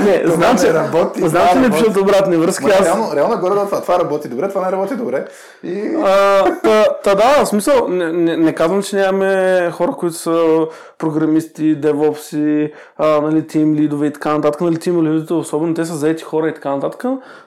не, 0.00 0.22
знам, 0.26 0.56
не 0.56 0.60
че, 0.60 0.74
работи, 0.74 1.28
знам, 1.28 1.48
че 1.48 1.56
работи. 1.56 1.70
пишат 1.70 1.96
обратни 1.96 2.36
връзки. 2.36 2.64
Аз, 2.64 2.86
реално, 2.86 3.16
реално 3.16 3.40
горе 3.40 3.54
това, 3.54 3.80
това 3.80 3.98
работи 3.98 4.28
добре, 4.28 4.48
това 4.48 4.64
не 4.66 4.72
работи 4.72 4.94
добре. 4.94 5.26
И 5.62 5.96
А, 6.04 6.44
та, 6.62 6.84
та 7.04 7.14
да, 7.14 7.44
в 7.44 7.46
смисъл, 7.46 7.88
не, 7.88 8.12
не, 8.12 8.36
не 8.36 8.52
казвам, 8.52 8.82
че 8.82 8.96
нямаме 8.96 9.70
хора, 9.72 9.92
които 9.92 10.16
са 10.16 10.66
програмисти, 10.98 11.74
девопси, 11.74 12.72
а, 12.98 13.20
нали, 13.20 13.46
тим 13.46 13.74
лидове 13.74 14.06
и 14.06 14.12
така 14.12 14.34
нататък. 14.34 14.60
Нали, 14.60 14.78
тим 14.78 15.02
лидовете, 15.02 15.34
особено 15.34 15.74
те 15.74 15.84
са 15.84 15.94
заети 15.94 16.22
хора 16.22 16.48
и 16.48 16.54
така 16.54 16.74
нататък. 16.74 17.04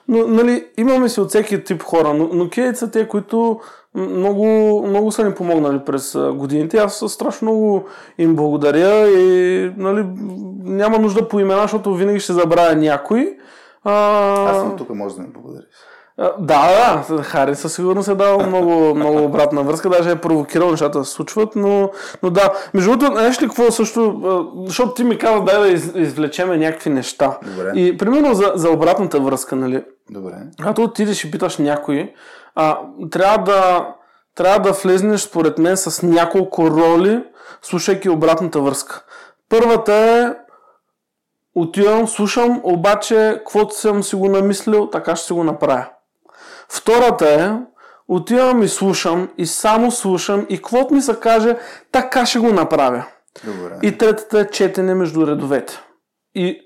Но 0.08 0.26
нали, 0.26 0.66
имаме 0.76 1.08
си 1.08 1.20
от 1.20 1.28
всеки 1.28 1.64
тип 1.64 1.82
хора. 1.82 2.14
Но, 2.14 2.28
но 2.32 2.74
са 2.74 2.90
те, 2.90 3.08
които 3.08 3.60
много, 3.94 4.46
много 4.86 5.12
са 5.12 5.24
ни 5.24 5.34
помогнали 5.34 5.78
през 5.86 6.16
годините. 6.34 6.78
Аз 6.78 7.04
страшно 7.08 7.48
много 7.48 7.84
им 8.18 8.36
благодаря 8.36 9.08
и 9.08 9.72
нали, 9.76 10.06
няма 10.62 10.98
нужда 10.98 11.28
по 11.28 11.40
имена, 11.40 11.62
защото 11.62 11.94
винаги 11.94 12.20
ще 12.20 12.32
забравя 12.32 12.76
някой. 12.76 13.36
А, 13.84 13.92
аз 14.50 14.56
съм 14.56 14.76
тук, 14.76 14.88
може 14.88 15.14
да 15.14 15.22
ми 15.22 15.28
благодариш. 15.28 15.68
Да, 16.38 17.02
да, 17.08 17.22
Хари 17.22 17.54
със 17.54 17.74
сигурност 17.74 18.08
е 18.08 18.14
дал 18.14 18.46
много, 18.46 18.94
много 18.94 19.24
обратна 19.24 19.62
връзка, 19.62 19.90
даже 19.90 20.10
е 20.10 20.16
провокирал 20.16 20.70
нещата 20.70 20.98
да 20.98 21.04
се 21.04 21.12
случват, 21.12 21.56
но, 21.56 21.90
но 22.22 22.30
да. 22.30 22.52
Между 22.74 22.90
другото, 22.90 23.12
знаеш 23.12 23.42
ли 23.42 23.46
какво 23.46 23.70
също, 23.70 24.20
защото 24.66 24.94
ти 24.94 25.04
ми 25.04 25.18
каза 25.18 25.44
дай 25.44 25.60
да 25.60 25.68
из, 25.68 25.92
извлечеме 25.94 26.56
някакви 26.56 26.90
неща. 26.90 27.38
Добре. 27.44 27.72
И 27.74 27.96
примерно 27.96 28.34
за, 28.34 28.52
за 28.54 28.70
обратната 28.70 29.20
връзка, 29.20 29.56
нали? 29.56 29.84
Добре. 30.10 30.32
Когато 30.56 30.82
отидеш 30.82 31.24
и 31.24 31.30
питаш 31.30 31.58
някой, 31.58 32.12
а, 32.54 32.78
трябва 33.10 33.44
да 33.44 33.86
трябва 34.34 34.60
да 34.60 34.72
влезнеш 34.72 35.20
според 35.20 35.58
мен 35.58 35.76
с 35.76 36.02
няколко 36.02 36.70
роли, 36.70 37.24
слушайки 37.62 38.08
обратната 38.08 38.60
връзка. 38.60 39.04
Първата 39.48 39.94
е 39.94 40.34
отивам, 41.54 42.08
слушам, 42.08 42.60
обаче 42.62 43.34
каквото 43.36 43.74
съм 43.74 44.02
си 44.02 44.16
го 44.16 44.28
намислил, 44.28 44.90
така 44.90 45.16
ще 45.16 45.26
си 45.26 45.32
го 45.32 45.44
направя. 45.44 45.86
Втората 46.68 47.28
е 47.28 47.52
отивам 48.08 48.62
и 48.62 48.68
слушам 48.68 49.28
и 49.38 49.46
само 49.46 49.90
слушам 49.90 50.46
и 50.48 50.56
каквото 50.56 50.94
ми 50.94 51.02
се 51.02 51.20
каже, 51.20 51.56
така 51.92 52.26
ще 52.26 52.38
го 52.38 52.52
направя. 52.52 53.04
Добре. 53.44 53.78
И 53.82 53.98
третата 53.98 54.40
е 54.40 54.50
четене 54.50 54.94
между 54.94 55.26
редовете. 55.26 55.80
И 56.34 56.60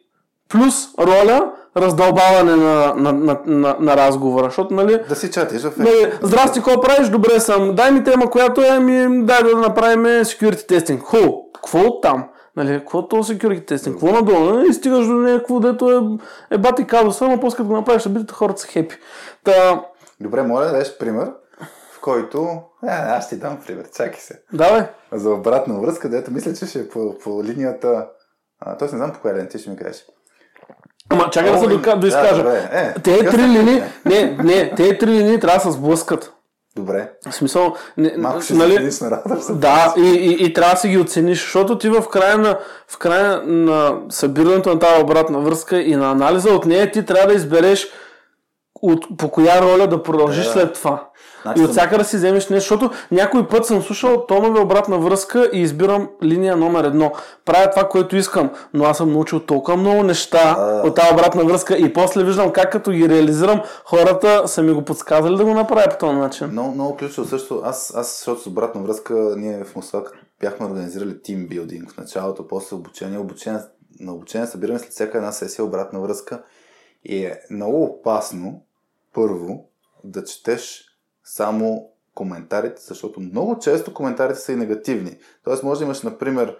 плюс 0.48 0.74
роля 0.98 1.52
раздълбаване 1.76 2.56
на, 2.56 2.94
на, 2.94 3.12
на, 3.12 3.40
на, 3.46 3.76
на 3.80 3.96
разговора. 3.96 4.44
Защото, 4.44 4.74
нали, 4.74 5.02
Да 5.09 5.16
си 5.16 5.30
чатиш 5.30 5.62
в 5.62 5.76
Нали, 5.76 6.12
здрасти, 6.22 6.59
какво 6.62 6.80
правиш? 6.80 7.09
Добре 7.09 7.40
съм. 7.40 7.74
Дай 7.74 7.90
ми 7.90 8.05
тема, 8.05 8.30
която 8.30 8.60
е, 8.62 8.78
ми 8.80 9.24
дай 9.24 9.42
да 9.42 9.56
направим 9.56 10.02
security 10.05 10.78
testing. 10.78 11.01
Ху, 11.01 11.16
какво 11.55 11.78
от 11.78 12.02
там? 12.02 12.24
Нали, 12.56 12.78
какво 12.78 12.98
е 12.98 13.09
то 13.10 13.16
security 13.16 13.72
testing? 13.72 13.92
Какво 13.92 14.06
надолу? 14.06 14.44
Нали, 14.44 14.68
и 14.68 14.72
стигаш 14.72 15.06
до 15.06 15.12
някакво, 15.12 15.60
дето 15.60 16.18
е, 16.51 16.55
е 16.55 16.59
бати 16.59 16.86
казуса, 16.86 17.28
но 17.28 17.40
после 17.40 17.56
като 17.56 17.68
го 17.68 17.76
направиш, 17.76 18.09
бъдете 18.09 18.34
хората 18.34 18.60
са 18.60 18.68
хепи. 18.68 18.96
Та, 19.44 19.84
Добре, 20.20 20.42
моля 20.42 20.64
да 20.64 20.70
дадеш 20.72 20.98
пример, 20.98 21.32
в 21.96 22.01
който... 22.01 22.48
А, 22.82 23.16
аз 23.16 23.28
ти 23.28 23.36
дам 23.36 23.59
пример, 23.66 23.90
чакай 23.96 24.20
се. 24.20 24.42
давай. 24.52 24.82
За 25.12 25.30
обратна 25.30 25.80
връзка, 25.80 26.09
дето 26.09 26.30
мисля, 26.32 26.55
че 26.55 26.66
ще 26.66 26.78
е 26.80 26.88
по, 26.88 27.18
по 27.18 27.44
линията... 27.44 28.09
Тоест 28.78 28.92
не 28.92 28.98
знам 28.98 29.12
по 29.12 29.20
коя 29.20 29.48
ти 29.48 29.59
ще 29.59 29.70
ми 29.70 29.76
кажеш. 29.76 30.05
Ама 31.10 31.31
чакай 31.31 31.52
да 31.52 31.59
се 31.59 31.66
дока- 31.66 31.97
да, 31.97 32.36
добре. 32.36 32.68
Е, 32.72 33.01
Те 33.02 33.31
три 33.31 33.43
линии, 33.43 33.82
не, 34.05 34.36
не, 34.44 34.72
те 34.76 34.98
три 34.98 35.06
линии 35.06 35.40
трябва 35.40 35.59
да 35.59 35.64
се 35.64 35.70
сблъскат. 35.70 36.32
Добре. 36.76 37.10
В 37.31 37.35
смисъл, 37.35 37.74
не, 37.97 38.14
Малко 38.18 38.40
ще 38.40 38.55
нали, 38.55 38.74
нали... 38.74 38.85
на 38.85 38.93
се 39.43 39.52
Да, 39.52 39.94
и, 39.97 40.09
и, 40.09 40.44
и 40.47 40.52
трябва 40.52 40.74
да 40.74 40.81
си 40.81 40.89
ги 40.89 40.98
оцениш, 40.98 41.43
защото 41.43 41.78
ти 41.78 41.89
в 41.89 42.09
края, 42.09 42.39
на, 42.39 42.59
в 42.89 42.98
края 42.98 43.43
на 43.47 43.94
събирането 44.09 44.68
на 44.68 44.78
тази 44.78 45.02
обратна 45.02 45.40
връзка 45.40 45.81
и 45.81 45.97
на 45.97 46.10
анализа 46.10 46.51
от 46.51 46.66
нея 46.66 46.90
ти 46.90 47.05
трябва 47.05 47.26
да 47.26 47.35
избереш 47.35 47.89
от, 48.93 49.19
по 49.19 49.31
коя 49.31 49.62
роля 49.62 49.86
да 49.86 50.02
продължиш 50.02 50.44
Да. 50.44 50.52
след 50.52 50.73
това. 50.74 51.09
Значи 51.43 51.61
и 51.61 51.65
от 51.65 51.70
всяка 51.70 51.98
да 51.98 52.05
си 52.05 52.16
вземеш 52.16 52.48
нещо, 52.48 52.74
защото 52.74 52.97
някой 53.11 53.48
път 53.48 53.66
съм 53.66 53.82
слушал 53.82 54.27
тонове 54.27 54.61
обратна 54.61 54.98
връзка 54.98 55.51
и 55.52 55.61
избирам 55.61 56.09
линия 56.23 56.56
номер 56.56 56.85
едно. 56.85 57.12
Правя 57.44 57.70
това, 57.70 57.89
което 57.89 58.16
искам, 58.16 58.51
но 58.74 58.85
аз 58.85 58.97
съм 58.97 59.12
научил 59.12 59.40
толкова 59.40 59.77
много 59.77 60.02
неща 60.02 60.56
А. 60.59 60.82
от 60.86 60.94
тази 60.94 61.15
обратна 61.15 61.44
връзка 61.44 61.77
и 61.77 61.93
после 61.93 62.24
виждам 62.24 62.52
как 62.52 62.73
като 62.73 62.90
ги 62.90 63.09
реализирам, 63.09 63.62
хората 63.85 64.48
са 64.48 64.62
ми 64.62 64.73
го 64.73 64.82
подсказали 64.82 65.36
да 65.36 65.44
го 65.44 65.55
направя 65.55 65.86
по 65.90 65.98
този 65.98 66.16
начин. 66.16 66.47
Много, 66.47 66.74
много 66.74 66.97
ключово 66.97 67.28
също. 67.28 67.61
Аз, 67.65 67.94
аз, 67.97 68.16
защото 68.19 68.40
с 68.40 68.47
обратна 68.47 68.82
връзка, 68.82 69.15
ние 69.36 69.65
в 69.65 69.77
Москва 69.77 70.02
бяхме 70.40 70.66
организирали 70.66 71.23
тимбилдинг 71.23 71.93
в 71.93 71.97
началото, 71.97 72.48
после 72.48 72.77
обучение. 72.77 73.19
обучение 73.19 73.61
на 74.01 74.12
обучение 74.12 74.47
събираме 74.47 74.78
след 74.78 74.90
всяка 74.90 75.19
една 75.19 75.32
сесия 75.32 75.65
обратна 75.65 76.01
връзка. 76.01 76.43
И 77.05 77.16
е 77.24 77.40
много 77.51 77.85
опасно, 77.85 78.62
първо, 79.15 79.69
да 80.05 80.24
четеш 80.24 80.85
само 81.24 81.91
коментарите, 82.15 82.82
защото 82.82 83.20
много 83.20 83.59
често 83.59 83.95
коментарите 83.95 84.41
са 84.41 84.53
и 84.53 84.57
негативни. 84.57 85.19
Тоест, 85.45 85.62
може 85.62 85.78
да 85.78 85.85
имаш, 85.85 86.03
например, 86.03 86.57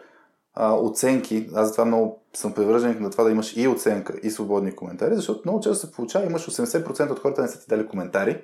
а, 0.55 0.75
оценки. 0.75 1.51
Аз 1.55 1.67
затова 1.67 1.85
много 1.85 2.23
съм 2.35 2.53
привърженик 2.53 3.01
на 3.01 3.11
това 3.11 3.25
да 3.25 3.31
имаш 3.31 3.57
и 3.57 3.69
оценка, 3.69 4.15
и 4.23 4.31
свободни 4.31 4.77
коментари, 4.77 5.15
защото 5.15 5.41
много 5.45 5.61
често 5.61 5.87
се 5.87 5.93
получава, 5.93 6.27
имаш 6.27 6.47
80% 6.47 7.11
от 7.11 7.19
хората 7.19 7.43
не 7.43 7.49
са 7.49 7.61
ти 7.61 7.67
дали 7.69 7.87
коментари, 7.87 8.43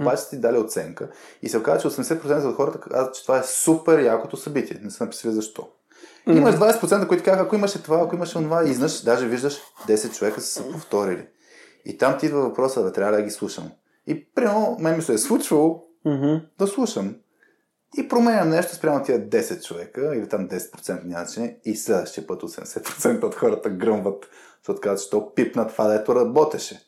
обаче 0.00 0.22
са 0.22 0.30
ти 0.30 0.38
дали 0.38 0.58
оценка. 0.58 1.10
И 1.42 1.48
се 1.48 1.58
оказа, 1.58 1.80
че 1.80 1.88
80% 1.88 2.48
от 2.48 2.56
хората 2.56 2.80
казват, 2.80 3.14
че 3.14 3.22
това 3.22 3.38
е 3.38 3.42
супер 3.42 3.98
якото 3.98 4.36
събитие. 4.36 4.80
Не 4.82 4.90
са 4.90 5.04
написали 5.04 5.32
защо. 5.32 5.68
И 6.28 6.32
Имаш 6.32 6.54
20%, 6.54 7.06
които 7.06 7.24
казват, 7.24 7.46
ако 7.46 7.54
имаше 7.54 7.82
това, 7.82 8.00
ако 8.00 8.14
имаше 8.14 8.32
това, 8.32 8.64
и 8.64 8.70
изнъж, 8.70 9.02
даже 9.02 9.26
виждаш 9.26 9.58
10 9.88 10.14
човека 10.14 10.40
са 10.40 10.46
се 10.46 10.72
повторили. 10.72 11.26
И 11.84 11.98
там 11.98 12.18
ти 12.18 12.26
идва 12.26 12.40
въпроса, 12.40 12.82
да 12.82 12.92
трябва 12.92 13.16
да 13.16 13.22
ги 13.22 13.30
слушам. 13.30 13.70
И 14.06 14.26
примерно, 14.34 14.76
мен 14.80 14.96
ми 14.96 15.02
се 15.02 15.14
е 15.14 15.18
случвало 15.18 15.84
Мгм. 16.04 16.34
да 16.58 16.66
слушам. 16.66 17.14
И 17.98 18.08
променям 18.08 18.48
нещо 18.48 18.74
спрямо 18.74 19.04
тия 19.04 19.28
10 19.28 19.64
човека, 19.64 20.16
или 20.16 20.28
там 20.28 20.48
10% 20.48 21.04
няма 21.04 21.24
значение, 21.24 21.58
и 21.64 21.76
следващия 21.76 22.26
път 22.26 22.42
80% 22.42 23.22
от 23.22 23.34
хората 23.34 23.70
гръмват, 23.70 24.26
защото 24.58 24.80
казват, 24.80 25.02
че 25.02 25.10
то 25.10 25.34
пипна 25.34 25.68
това, 25.68 25.88
дето 25.88 26.14
работеше. 26.14 26.80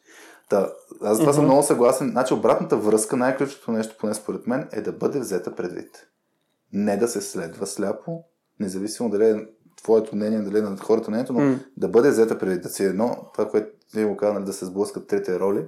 Та, 0.49 0.73
аз 1.03 1.17
за 1.17 1.23
това 1.23 1.33
съм 1.33 1.45
много 1.45 1.62
съгласен. 1.62 2.11
Значи 2.11 2.35
обратната 2.35 2.77
връзка, 2.77 3.17
най-ключовото 3.17 3.73
нещо, 3.73 3.97
поне 4.01 4.15
според 4.15 4.47
мен, 4.47 4.69
е 4.73 4.81
да 4.81 4.93
бъде 4.93 5.21
взета 5.21 5.55
предвид. 5.55 6.07
Не 6.73 6.97
да 6.97 7.09
се 7.09 7.21
следва 7.21 7.67
сляпо, 7.67 8.25
независимо 8.61 9.11
дали 9.11 9.25
е 9.25 9.47
твоето 9.82 10.16
мнение, 10.16 10.39
дали 10.39 10.59
е 10.59 10.62
на 10.62 10.77
хората 10.77 11.11
мнението, 11.11 11.32
но 11.32 11.40
М. 11.40 11.59
да 11.77 11.89
бъде 11.89 12.09
взета 12.11 12.39
предвид. 12.39 12.62
Да 12.62 12.69
си 12.69 12.85
едно, 12.85 13.16
това, 13.35 13.48
което 13.48 13.69
ти 13.93 14.05
го 14.05 14.16
каза, 14.16 14.32
нали, 14.32 14.44
да 14.44 14.52
се 14.52 14.65
сблъскат 14.65 15.07
трите 15.07 15.39
роли. 15.40 15.65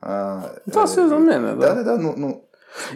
А, 0.00 0.40
Това 0.72 0.86
си 0.86 1.00
е 1.00 1.06
за 1.08 1.18
мен, 1.18 1.42
да. 1.42 1.56
Да, 1.56 1.74
да, 1.74 1.84
да, 1.84 1.98
но, 1.98 2.14
но 2.16 2.40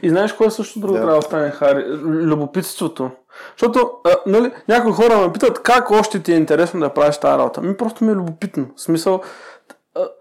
И 0.02 0.10
знаеш 0.10 0.32
кое 0.32 0.50
също 0.50 0.80
друго 0.80 0.92
Да. 0.92 0.98
трябва 0.98 1.12
да 1.12 1.18
остане, 1.18 1.50
Хари? 1.50 1.84
Любопитството. 2.04 3.10
Защото, 3.58 3.90
а, 4.04 4.10
нали, 4.26 4.52
някои 4.68 4.92
хора 4.92 5.18
ме 5.18 5.32
питат 5.32 5.62
как 5.62 5.90
още 5.90 6.22
ти 6.22 6.32
е 6.32 6.36
интересно 6.36 6.80
да 6.80 6.94
правиш 6.94 7.18
тази 7.18 7.38
работа. 7.38 7.62
Ми 7.62 7.76
просто 7.76 8.04
ми 8.04 8.12
е 8.12 8.14
любопитно. 8.14 8.66
В 8.76 8.80
смисъл, 8.80 9.20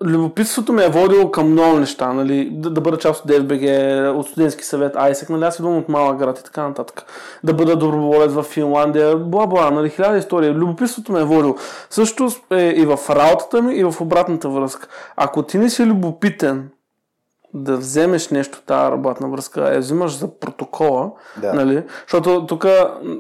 любопитството 0.04 0.74
ме 0.74 0.86
е 0.86 0.90
водило 0.90 1.32
към 1.32 1.52
много 1.52 1.80
неща, 1.80 2.14
нали, 2.14 2.50
да, 2.52 2.70
да 2.70 2.82
бъда 2.82 2.98
част 2.98 3.26
от 3.26 3.32
DFBG, 3.32 4.10
от 4.12 4.28
студентски 4.28 4.64
съвет, 4.64 4.96
Айсек, 4.96 5.30
нали, 5.30 5.44
аз 5.44 5.60
идвам 5.60 5.78
от 5.78 5.90
малък 5.90 6.18
град 6.18 6.40
и 6.40 6.44
така 6.44 6.68
нататък. 6.68 7.06
Да 7.44 7.54
бъда 7.54 7.76
доброволец 7.76 8.32
в 8.32 8.44
Финландия, 8.44 9.18
бла-бла, 9.18 9.72
нали, 9.72 9.90
хиляда 9.90 10.18
истории. 10.18 10.50
Любопитството 10.50 11.12
ме 11.12 11.20
е 11.20 11.24
водило. 11.24 11.56
Също 11.90 12.30
е 12.52 12.74
и 12.78 12.86
в 12.86 13.00
работата 13.10 13.62
ми, 13.62 13.76
и 13.76 13.84
в 13.84 14.02
обратната 14.02 14.50
връзка. 14.50 14.88
Ако 15.16 15.44
ти 15.44 15.58
не 15.58 15.70
си 15.70 15.86
любопитен 15.86 16.70
да 17.58 17.78
вземеш 17.78 18.30
нещо 18.30 18.62
тази 18.66 18.92
работна 18.92 19.30
връзка, 19.30 19.74
я 19.74 19.80
взимаш 19.80 20.18
за 20.18 20.40
протокола, 20.40 21.12
Да. 21.42 21.54
нали? 21.54 21.84
Защото 22.02 22.46
тук 22.46 22.66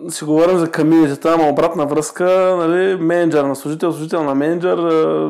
си 0.10 0.24
говорим 0.26 0.57
за 0.57 0.72
камилитета, 0.72 1.34
ама 1.34 1.49
обратна 1.49 1.86
връзка, 1.86 2.56
нали? 2.57 2.95
менеджер 2.95 3.44
на 3.44 3.56
служител, 3.56 3.91
служител 3.91 4.24
на 4.24 4.36
менеджер, 4.36 4.78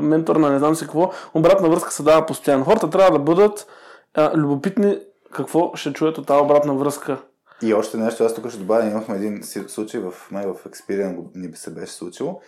ментор 0.02 0.36
на 0.36 0.50
не 0.50 0.60
знам 0.60 0.76
си 0.76 0.84
какво, 0.86 1.12
обратна 1.34 1.70
връзка 1.70 1.92
се 1.92 2.04
дава 2.04 2.26
постоянно. 2.26 2.66
Хората 2.66 2.90
трябва 2.90 3.12
да 3.12 3.24
бъдат 3.24 3.68
а, 4.14 4.38
любопитни 4.38 4.98
какво 5.32 5.72
ще 5.76 5.94
чуят 5.94 6.18
от 6.18 6.28
тази 6.28 6.44
обратна 6.44 6.74
връзка. 6.74 7.18
И 7.62 7.74
още 7.74 7.98
нещо, 7.98 8.24
аз 8.24 8.34
тук 8.36 8.50
ще 8.50 8.60
добавя, 8.60 8.88
имахме 8.88 9.16
един 9.16 9.44
случай 9.68 10.02
в 10.02 10.14
май 10.32 10.46
в 10.46 10.70
Experian 10.70 11.16
ни 11.36 11.56
се 11.56 11.74
беше 11.74 11.94
случило. 11.94 12.42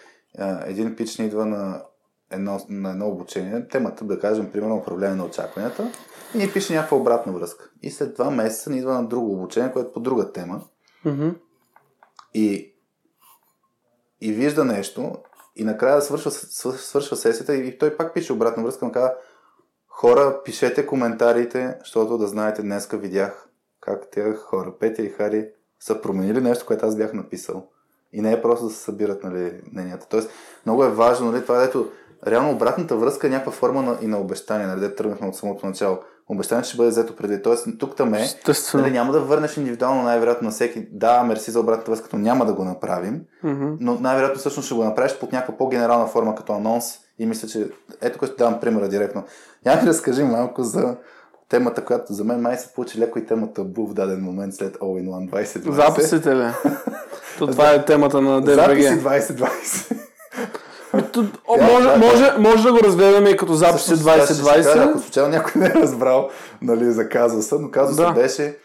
Един 0.66 0.96
пич 0.96 1.18
ни 1.18 1.26
идва 1.26 1.46
на 1.46 1.82
едно, 2.32 2.60
на 2.70 2.92
едно 2.92 3.08
обучение, 3.08 3.68
темата, 3.68 4.06
да 4.06 4.20
кажем, 4.20 4.52
примерно 4.52 4.76
управление 4.76 5.16
на 5.16 5.26
очакванията, 5.26 5.92
и 6.36 6.38
ни 6.38 6.52
пише 6.54 6.74
някаква 6.74 6.98
обратна 6.98 7.34
връзка. 7.34 7.70
И 7.82 7.92
след 7.92 8.16
два 8.16 8.32
месеца 8.32 8.70
ни 8.70 8.78
идва 8.78 8.94
на 8.94 9.06
друго 9.06 9.34
обучение, 9.34 9.72
което 9.72 9.90
е 9.90 9.94
по 9.94 10.00
друга 10.00 10.32
тема, 10.32 10.62
Мгм. 11.06 11.30
и, 12.34 12.74
и 14.22 14.34
вижда 14.34 14.66
нещо, 14.66 15.16
и 15.56 15.64
накрая 15.64 16.02
свършва, 16.02 16.32
свършва, 16.32 16.80
свършва 16.80 17.18
сесията, 17.18 17.56
и 17.56 17.78
той 17.78 17.98
пак 17.98 18.14
пише 18.14 18.34
обратна 18.34 18.64
връзка, 18.64 18.86
му 18.86 18.92
казва, 18.92 19.14
хора, 19.88 20.42
пишете 20.46 20.86
коментарите, 20.86 21.78
защото 21.80 22.18
да 22.18 22.28
знаете, 22.28 22.62
днеска 22.62 22.98
видях 22.98 23.50
как 23.82 24.12
тези 24.12 24.38
хора, 24.38 24.74
Петя 24.80 25.02
и 25.02 25.10
Хари, 25.10 25.50
са 25.80 26.02
променили 26.02 26.42
нещо, 26.42 26.66
което 26.66 26.86
аз 26.86 26.96
бях 26.96 27.14
написал. 27.14 27.68
И 28.14 28.22
не 28.22 28.34
е 28.34 28.42
просто 28.42 28.66
да 28.66 28.72
се 28.72 28.84
събират 28.84 29.24
нали, 29.24 29.62
мненията. 29.72 30.08
Тоест, 30.10 30.30
много 30.66 30.84
е 30.84 30.92
важно, 30.92 31.32
нали, 31.32 31.42
това 31.42 31.60
дето 31.60 31.92
реално 32.28 32.52
обратната 32.52 32.96
връзка 32.96 33.28
е 33.28 33.30
някаква 33.30 33.52
форма 33.52 33.82
на, 33.82 33.98
и 34.02 34.08
на 34.08 34.18
обещание, 34.18 34.68
нали, 34.68 34.96
тръгнахме 34.96 35.28
от 35.28 35.36
самото 35.36 35.66
начало. 35.66 36.00
Обещание 36.30 36.64
ще 36.64 36.78
бъде 36.78 36.90
взето 36.90 37.16
преди. 37.16 37.42
Тоест, 37.42 37.68
тук 37.80 37.96
там 37.96 38.14
е, 38.14 38.28
нали, 38.74 38.92
няма 38.92 39.14
да 39.14 39.20
върнеш 39.20 39.58
индивидуално 39.58 40.04
най-вероятно 40.04 40.46
на 40.46 40.52
всеки, 40.52 40.88
да, 40.92 41.24
мерси 41.24 41.52
за 41.52 41.60
обратната 41.60 41.92
връзка, 41.92 42.10
но 42.14 42.20
няма 42.20 42.46
да 42.46 42.54
го 42.54 42.64
направим, 42.64 43.22
Мгм. 43.44 43.70
но 43.80 43.98
най-вероятно 44.00 44.40
всъщност 44.40 44.66
ще 44.66 44.76
го 44.76 44.84
направиш 44.84 45.18
под 45.20 45.32
някаква 45.32 45.58
по-генерална 45.58 46.08
форма 46.08 46.36
като 46.36 46.54
анонс 46.54 46.86
и 47.20 47.26
мисля, 47.26 47.48
че 47.48 47.70
ето 48.02 48.20
като 48.20 48.36
давам 48.36 48.60
примера 48.60 48.90
директно. 48.90 49.24
Няма 49.66 49.82
да 49.82 49.88
разкажи 49.88 50.24
малко 50.24 50.64
за 50.64 50.96
темата, 51.50 51.86
която 51.86 52.14
за 52.14 52.24
мен 52.24 52.42
май 52.42 52.58
се 52.58 52.74
получи 52.74 53.00
леко 53.00 53.20
и 53.20 53.26
темата 53.26 53.64
бу 53.64 53.88
в 53.88 53.94
даден 53.94 54.22
момент 54.22 54.54
след 54.54 54.78
All 54.78 55.04
in 55.06 55.10
One 55.10 55.46
2020. 55.46 55.72
Записите 55.72 56.36
ли? 56.36 56.48
То 57.40 57.48
това 57.48 57.72
е 57.72 57.86
темата 57.86 58.22
на 58.22 58.42
Записи 58.46 58.88
DFBG. 58.88 59.02
2020. 59.02 59.98
Може, 61.62 61.98
може, 61.98 62.34
може 62.40 62.64
да 62.64 62.72
го 62.72 62.80
разгледаме 62.80 63.30
и 63.30 63.38
като 63.38 63.54
записи 63.54 63.84
Всъщност, 63.86 64.08
аз 64.08 64.24
ще 64.26 64.44
кажа, 64.46 64.64
2020. 64.64 64.90
Ако 64.90 65.00
случайно 65.00 65.30
някой 65.30 65.62
не 65.62 65.68
е 65.68 65.74
разбрал 65.74 66.30
нали, 66.62 66.92
за 66.92 67.10
казуса, 67.10 67.60
но 67.60 67.72
казуса 67.72 68.02
Да. 68.02 68.12
беше 68.12 68.58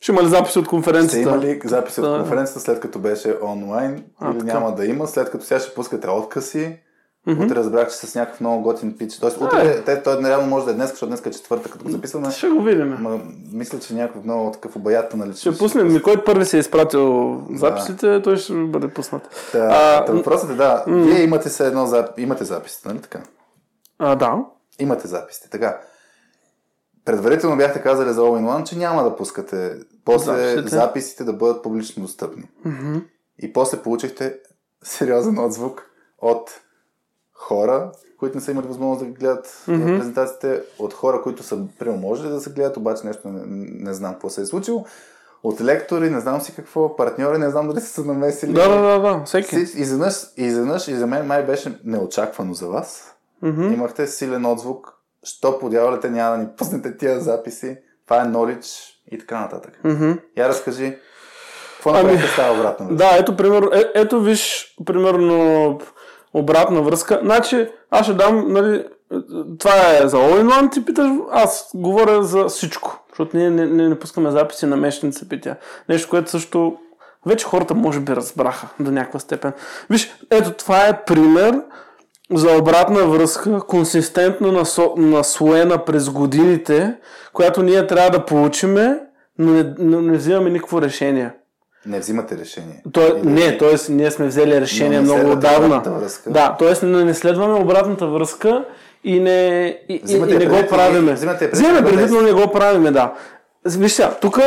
Ще 0.00 0.12
има 0.12 0.22
ли 0.22 0.28
записи 0.28 0.58
от 0.58 0.68
конференцията? 0.68 1.30
имали 1.30 1.60
записи 1.64 2.00
от 2.00 2.06
Да. 2.06 2.18
конференцията 2.18 2.60
след 2.60 2.80
като 2.80 2.98
беше 2.98 3.34
онлайн 3.42 4.04
А, 4.20 4.30
или 4.30 4.38
така. 4.38 4.52
няма 4.54 4.74
да 4.74 4.86
има, 4.86 5.06
след 5.06 5.30
като 5.30 5.44
сега 5.44 5.60
ще 5.60 5.74
пускате 5.74 6.08
откъси. 6.08 6.76
Утре 7.26 7.54
разбрах, 7.54 7.88
че 7.90 7.96
с 7.96 8.14
някакъв 8.14 8.40
много 8.40 8.62
готин 8.62 8.98
пич. 8.98 9.18
Тоест, 9.18 9.40
Е. 9.40 9.44
утре, 9.44 9.82
те, 9.84 10.02
той 10.02 10.22
нереално 10.22 10.46
може 10.46 10.64
да 10.64 10.70
е 10.70 10.74
днес, 10.74 10.90
защото 10.90 11.06
днес 11.08 11.26
е 11.26 11.30
четвърта, 11.30 11.70
като 11.70 11.84
го 11.84 11.90
записваме. 11.90 12.30
Ще 12.30 12.48
го 12.48 12.62
видим. 12.62 12.96
Ма, 13.00 13.20
мисля, 13.52 13.78
че 13.80 13.94
някакъв 13.94 14.24
много 14.24 14.50
такъв 14.50 14.76
обаятел 14.76 15.18
нали, 15.18 15.34
Ще 15.36 15.58
пуснем. 15.58 15.92
Ми, 15.92 16.02
кой 16.02 16.24
първи 16.24 16.44
си 16.44 16.56
е 16.56 16.60
изпратил 16.60 17.40
записите, 17.50 18.22
той 18.22 18.36
ще 18.36 18.54
бъде 18.54 18.88
пуснат. 18.88 19.48
Та, 19.52 19.58
А, 19.58 20.12
въпросът 20.12 20.50
е, 20.50 20.54
да, 20.54 20.84
вие 20.88 21.22
имате 21.22 21.48
се 21.48 21.66
едно 21.66 21.86
зап... 21.86 22.18
имате 22.18 22.44
записите, 22.44 22.88
нали 22.88 23.00
така? 23.00 23.20
А, 23.98 24.14
да. 24.16 24.38
Имате 24.78 25.08
записите, 25.08 25.50
така. 25.50 25.78
Предварително 27.04 27.56
бяхте 27.56 27.82
казали 27.82 28.12
за 28.12 28.20
All 28.20 28.40
in 28.44 28.58
One, 28.60 28.64
че 28.64 28.78
няма 28.78 29.02
да 29.04 29.16
пускате 29.16 29.74
после 30.04 30.32
Записите. 30.54 30.76
записите 30.76 31.24
да 31.24 31.32
бъдат 31.32 31.62
публично 31.62 32.02
достъпни. 32.02 32.42
Мгм. 32.64 32.98
И 33.42 33.52
после 33.52 33.78
получихте 33.78 34.34
сериозен 34.84 35.38
отзвук 35.38 35.90
от 36.18 36.50
хора, 37.34 37.92
които 38.18 38.36
не 38.36 38.40
са 38.40 38.50
имали 38.50 38.66
възможност 38.66 39.00
да 39.00 39.06
ги 39.06 39.12
гледат 39.12 39.46
mm-hmm. 39.46 39.98
презентациите, 39.98 40.62
от 40.78 40.94
хора, 40.94 41.22
които 41.22 41.42
са, 41.42 41.58
примерно, 41.78 42.16
да 42.16 42.40
се 42.40 42.50
гледат, 42.50 42.76
обаче 42.76 43.06
нещо 43.06 43.28
не, 43.28 43.42
не 43.84 43.94
знам 43.94 44.12
какво 44.12 44.30
се 44.30 44.40
е 44.40 44.46
случило, 44.46 44.84
от 45.42 45.60
лектори, 45.60 46.10
не 46.10 46.20
знам 46.20 46.40
си 46.40 46.54
какво, 46.54 46.96
партньори, 46.96 47.38
не 47.38 47.50
знам 47.50 47.68
дали 47.68 47.80
са 47.80 47.86
се 47.86 48.04
намесили. 48.08 48.52
Да, 48.52 48.68
да, 48.68 48.80
да, 48.80 48.98
да, 48.98 49.24
всеки. 49.24 49.56
Изведнъж, 49.56 50.14
изведнъж 50.36 50.88
и 50.88 50.94
за 50.94 51.06
мен 51.06 51.26
май 51.26 51.46
беше 51.46 51.78
неочаквано 51.84 52.54
за 52.54 52.68
вас. 52.68 53.14
Mm-hmm. 53.42 53.74
Имахте 53.74 54.06
силен 54.06 54.46
отзвук, 54.46 54.94
що 55.24 55.58
подявалите 55.58 56.10
няма 56.10 56.36
да 56.36 56.42
ни 56.42 56.48
пуснете 56.56 56.96
тия 56.96 57.20
записи, 57.20 57.78
това 58.06 58.22
е 58.22 58.26
knowledge 58.26 58.90
и 59.10 59.18
така 59.18 59.40
нататък. 59.40 59.80
Mm-hmm. 59.84 60.20
Я 60.36 60.48
разкажи, 60.48 60.98
какво 61.74 61.92
направихте 61.92 62.24
ами, 62.24 62.32
става 62.32 62.58
обратно? 62.58 62.96
Да, 62.96 63.16
ето, 63.18 63.36
пример, 63.36 63.62
е, 63.72 63.84
ето 63.94 64.20
виж, 64.20 64.74
примерно, 64.86 65.78
обратна 66.34 66.82
връзка. 66.82 67.20
Значи, 67.22 67.68
аз 67.90 68.06
ще 68.06 68.14
дам, 68.14 68.52
нали, 68.52 68.84
това 69.58 69.72
е 70.02 70.08
за 70.08 70.16
all 70.16 70.72
ти 70.72 70.84
питаш, 70.84 71.10
аз 71.30 71.70
говоря 71.74 72.22
за 72.22 72.44
всичко. 72.44 73.04
Защото 73.08 73.36
ние 73.36 73.50
не, 73.50 73.66
не, 73.66 73.88
не 73.88 73.98
пускаме 73.98 74.30
записи 74.30 74.66
на 74.66 74.76
мещани 74.76 75.12
събития. 75.12 75.56
Нещо, 75.88 76.08
което 76.10 76.30
също 76.30 76.76
вече 77.26 77.44
хората 77.44 77.74
може 77.74 78.00
би 78.00 78.16
разбраха 78.16 78.68
до 78.80 78.90
някаква 78.90 79.20
степен. 79.20 79.52
Виж, 79.90 80.14
ето 80.30 80.52
това 80.52 80.86
е 80.86 81.04
пример 81.04 81.62
за 82.32 82.58
обратна 82.58 83.06
връзка, 83.06 83.60
консистентно 83.60 84.52
насо, 84.52 84.94
наслоена 84.96 85.84
през 85.84 86.10
годините, 86.10 86.96
която 87.32 87.62
ние 87.62 87.86
трябва 87.86 88.10
да 88.10 88.24
получиме, 88.24 89.00
но 89.38 89.52
не, 89.52 89.74
но 89.78 90.00
не 90.00 90.16
взимаме 90.16 90.50
никакво 90.50 90.82
решение. 90.82 91.30
Не 91.86 92.00
взимате 92.00 92.38
решение. 92.38 92.82
То, 92.92 93.00
Или... 93.00 93.22
Не, 93.24 93.58
т.е. 93.58 93.92
ние 93.92 94.10
сме 94.10 94.26
взели 94.26 94.60
решение 94.60 95.00
много 95.00 95.30
отдавна. 95.30 95.82
Да, 96.26 96.56
т.е. 96.58 96.86
не, 96.86 97.04
не 97.04 97.14
следваме 97.14 97.54
обратната 97.54 98.06
връзка 98.06 98.64
и 99.04 99.20
не, 99.20 99.66
и, 99.88 99.94
и, 100.08 100.16
и 100.16 100.20
не 100.20 100.46
го 100.46 100.68
правиме. 100.68 101.12
Взимате 101.12 101.50
предвид, 101.50 102.10
но 102.10 102.20
не 102.20 102.32
го 102.32 102.52
правиме, 102.52 102.90
да. 102.90 103.12
Виж 103.66 103.92
сега, 103.92 104.10
тук 104.20 104.38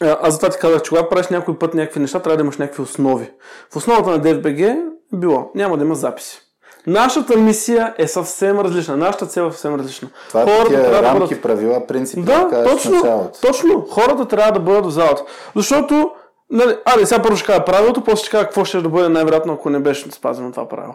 аз 0.00 0.32
затова 0.32 0.48
ти 0.48 0.58
казах, 0.58 0.82
че 0.82 0.88
когато 0.88 1.08
правиш 1.08 1.28
някой 1.28 1.58
път 1.58 1.74
някакви 1.74 2.00
неща, 2.00 2.20
трябва 2.20 2.36
да 2.36 2.42
имаш 2.42 2.56
някакви 2.58 2.82
основи. 2.82 3.30
В 3.70 3.76
основата 3.76 4.10
на 4.10 4.20
DFBG 4.20 4.70
е 4.70 4.82
било, 5.12 5.50
няма 5.54 5.76
да 5.76 5.84
има 5.84 5.94
записи. 5.94 6.40
Нашата 6.86 7.36
мисия 7.36 7.94
е 7.98 8.08
съвсем 8.08 8.60
различна. 8.60 8.96
Нашата 8.96 9.26
цел 9.26 9.42
е 9.42 9.50
съвсем 9.50 9.74
различна. 9.74 10.08
Това 10.28 10.42
е 10.42 10.44
хората 10.44 10.82
трябва 10.82 11.02
рамки, 11.02 11.34
да 11.34 11.40
правила, 11.40 11.86
принципи, 11.86 12.22
да, 12.22 12.44
да 12.44 12.64
точно, 12.64 13.30
точно. 13.42 13.86
Хората 13.90 14.28
трябва 14.28 14.52
да 14.52 14.60
бъдат 14.60 14.86
в 14.86 14.90
залата. 14.90 15.22
Защото 15.56 16.10
Нали, 16.50 16.76
аре, 16.84 17.06
сега 17.06 17.22
първо 17.22 17.36
ще 17.36 17.46
кажа 17.46 17.64
правилото, 17.64 18.04
после 18.04 18.22
ще 18.22 18.30
кажа 18.30 18.44
какво 18.44 18.64
ще 18.64 18.80
да 18.80 18.88
бъде 18.88 19.08
най-вероятно, 19.08 19.52
ако 19.52 19.70
не 19.70 19.78
беше 19.78 20.10
спазено 20.10 20.50
това 20.50 20.68
правило. 20.68 20.94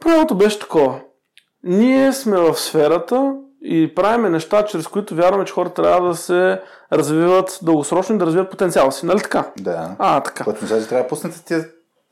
Правилото 0.00 0.34
беше 0.34 0.58
такова. 0.58 1.00
Ние 1.64 2.12
сме 2.12 2.36
в 2.36 2.54
сферата 2.54 3.34
и 3.62 3.94
правиме 3.94 4.30
неща, 4.30 4.64
чрез 4.64 4.86
които 4.86 5.14
вярваме, 5.14 5.44
че 5.44 5.52
хората 5.52 5.82
трябва 5.82 6.08
да 6.08 6.14
се 6.14 6.60
развиват 6.92 7.58
дългосрочно 7.62 8.14
и 8.14 8.18
да 8.18 8.26
развиват 8.26 8.50
потенциала 8.50 8.92
си. 8.92 9.06
Нали 9.06 9.20
така? 9.20 9.50
Да. 9.60 9.96
А, 9.98 10.20
така. 10.20 10.44
Което 10.44 10.60
че 10.60 10.66
трябва 10.66 11.02
да 11.02 11.08
пуснете 11.08 11.44
тия 11.44 11.64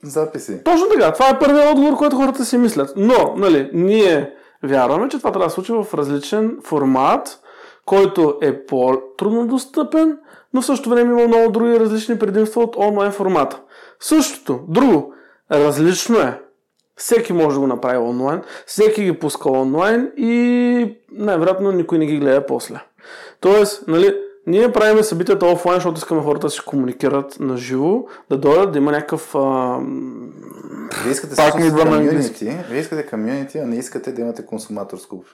записи. 0.03 0.65
Точно 0.65 0.87
така. 0.89 1.13
Това 1.13 1.29
е 1.29 1.39
първият 1.39 1.73
отговор, 1.73 1.97
който 1.97 2.17
хората 2.17 2.45
си 2.45 2.59
мислят. 2.59 2.93
Но, 2.97 3.35
нали, 3.37 3.71
ние 3.73 4.33
вярваме, 4.63 5.09
че 5.09 5.19
това 5.19 5.33
трябва 5.33 5.47
да 5.47 5.51
се 5.51 5.55
случи 5.55 5.73
в 5.73 5.95
различен 5.95 6.59
формат, 6.65 7.41
който 7.89 8.39
е 8.43 8.65
по-трудно 8.67 9.47
достъпен, 9.47 10.19
но 10.55 10.63
в 10.63 10.67
същото 10.67 10.91
време 10.91 11.13
има 11.13 11.29
много 11.29 11.53
други 11.53 11.81
различни 11.81 12.19
предимства 12.19 12.63
от 12.63 12.77
онлайн 12.77 13.13
формата. 13.13 13.61
Същото, 14.01 14.61
друго, 14.69 15.15
различно 15.53 16.19
е. 16.19 16.41
Всеки 16.97 17.33
може 17.33 17.55
да 17.55 17.61
го 17.61 17.67
направи 17.67 17.99
онлайн, 17.99 18.43
всеки 18.67 19.05
ги 19.05 19.19
пуска 19.19 19.51
онлайн 19.51 20.13
и 20.17 20.97
най-вероятно 21.13 21.73
никой 21.73 21.99
не 21.99 22.07
ги 22.07 22.19
гледа 22.19 22.47
после. 22.47 22.81
Тоест, 23.41 23.89
нали, 23.89 24.15
ние 24.47 24.73
правим 24.73 25.03
събитията 25.03 25.47
офлайн, 25.47 25.77
защото 25.77 25.97
искаме 25.97 26.23
хората 26.23 26.47
да 26.47 26.51
си 26.51 26.61
комуникират 26.67 27.41
на 27.41 27.57
живо, 27.57 28.05
да 28.31 28.39
дойдат, 28.39 28.73
да 28.73 28.79
има 28.79 28.93
някакъв... 28.93 29.35
А... 29.35 29.79
Вие 31.03 31.13
искате 31.13 31.37
пак 31.37 31.55
ми 31.55 31.71
комьюнити, 31.71 32.59
вие 32.71 32.81
искате 32.81 33.07
комьюнити, 33.07 33.59
а 33.59 33.67
не 33.67 33.77
искате 33.77 34.13
да 34.13 34.21
имате 34.21 34.47
консуматорско 34.47 35.25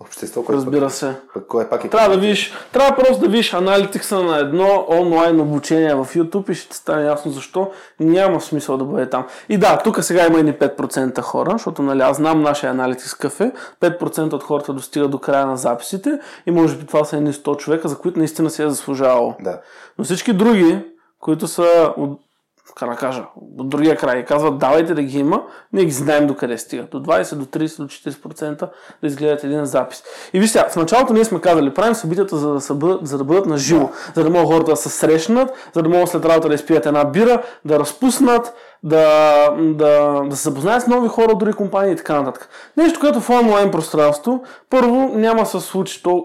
общество, 0.00 0.42
което 0.42 0.56
Разбира 0.56 0.84
пък, 0.84 0.92
се. 0.92 1.14
Пък, 1.34 1.46
кое 1.46 1.68
пак 1.68 1.84
е 1.84 1.88
трябва 1.88 2.14
да 2.14 2.20
видиш, 2.20 2.52
трябва 2.72 2.96
просто 2.96 3.20
да 3.20 3.28
видиш 3.28 3.54
аналитикса 3.54 4.22
на 4.22 4.38
едно 4.38 4.86
онлайн 4.88 5.40
обучение 5.40 5.94
в 5.94 6.06
YouTube 6.14 6.50
и 6.50 6.54
ще 6.54 6.68
ти 6.68 6.76
стане 6.76 7.04
ясно 7.04 7.32
защо 7.32 7.70
няма 8.00 8.40
смисъл 8.40 8.76
да 8.76 8.84
бъде 8.84 9.10
там. 9.10 9.26
И 9.48 9.58
да, 9.58 9.78
тук 9.78 10.04
сега 10.04 10.26
има 10.26 10.38
и 10.38 10.44
5% 10.44 11.20
хора, 11.20 11.50
защото 11.52 11.82
нали, 11.82 12.00
аз 12.00 12.16
знам 12.16 12.42
нашия 12.42 12.70
аналитикс 12.70 13.14
кафе, 13.14 13.52
5% 13.80 14.32
от 14.32 14.42
хората 14.42 14.72
достигат 14.72 15.10
до 15.10 15.18
края 15.18 15.46
на 15.46 15.56
записите 15.56 16.20
и 16.46 16.50
може 16.50 16.76
би 16.76 16.86
това 16.86 17.04
са 17.04 17.16
едни 17.16 17.32
100 17.32 17.56
човека, 17.56 17.88
за 17.88 17.98
които 17.98 18.18
наистина 18.18 18.50
се 18.50 18.64
е 18.64 18.68
заслужавало. 18.68 19.34
Да. 19.40 19.60
Но 19.98 20.04
всички 20.04 20.32
други, 20.32 20.84
които 21.20 21.48
са 21.48 21.92
от 21.96 22.20
как 22.80 22.90
да 22.90 22.96
кажа, 22.96 23.24
от 23.58 23.68
другия 23.68 23.96
край 23.96 24.24
казват 24.24 24.58
давайте 24.58 24.94
да 24.94 25.02
ги 25.02 25.18
има, 25.18 25.42
ние 25.72 25.84
ги 25.84 25.90
знаем 25.90 26.26
до 26.26 26.34
къде 26.34 26.58
стигат. 26.58 26.90
До 26.90 27.02
20, 27.02 27.34
до 27.34 27.44
30, 27.44 27.76
до 27.76 27.88
40% 27.88 28.58
да 28.58 28.70
изгледат 29.02 29.44
един 29.44 29.64
запис. 29.64 30.02
И 30.32 30.40
вижте, 30.40 30.64
в 30.70 30.76
началото 30.76 31.12
ние 31.12 31.24
сме 31.24 31.40
казали, 31.40 31.74
правим 31.74 31.94
събитията 31.94 32.36
за 32.36 32.74
да, 32.74 32.74
бъдат, 32.74 33.06
за 33.06 33.18
да 33.18 33.24
бъдат 33.24 33.46
на 33.46 33.58
живо, 33.58 33.86
да. 33.86 34.12
за 34.14 34.24
да 34.24 34.30
могат 34.30 34.48
хората 34.48 34.70
да 34.70 34.76
се 34.76 34.88
срещнат, 34.88 35.50
за 35.72 35.82
да 35.82 35.88
могат 35.88 36.08
след 36.08 36.24
работа 36.24 36.48
да 36.48 36.54
изпият 36.54 36.86
една 36.86 37.04
бира, 37.04 37.42
да 37.64 37.78
разпуснат, 37.78 38.54
да, 38.82 39.50
да, 39.58 40.20
да 40.24 40.36
се 40.36 40.42
запознаят 40.42 40.82
с 40.82 40.86
нови 40.86 41.08
хора 41.08 41.32
от 41.32 41.38
други 41.38 41.52
компании 41.52 41.92
и 41.92 41.96
така 41.96 42.22
нататък. 42.22 42.48
Нещо, 42.76 43.00
което 43.00 43.20
в 43.20 43.30
онлайн 43.30 43.70
пространство, 43.70 44.42
първо 44.70 45.10
няма 45.14 45.46
се 45.46 45.60
случи. 45.60 46.02
То, 46.02 46.24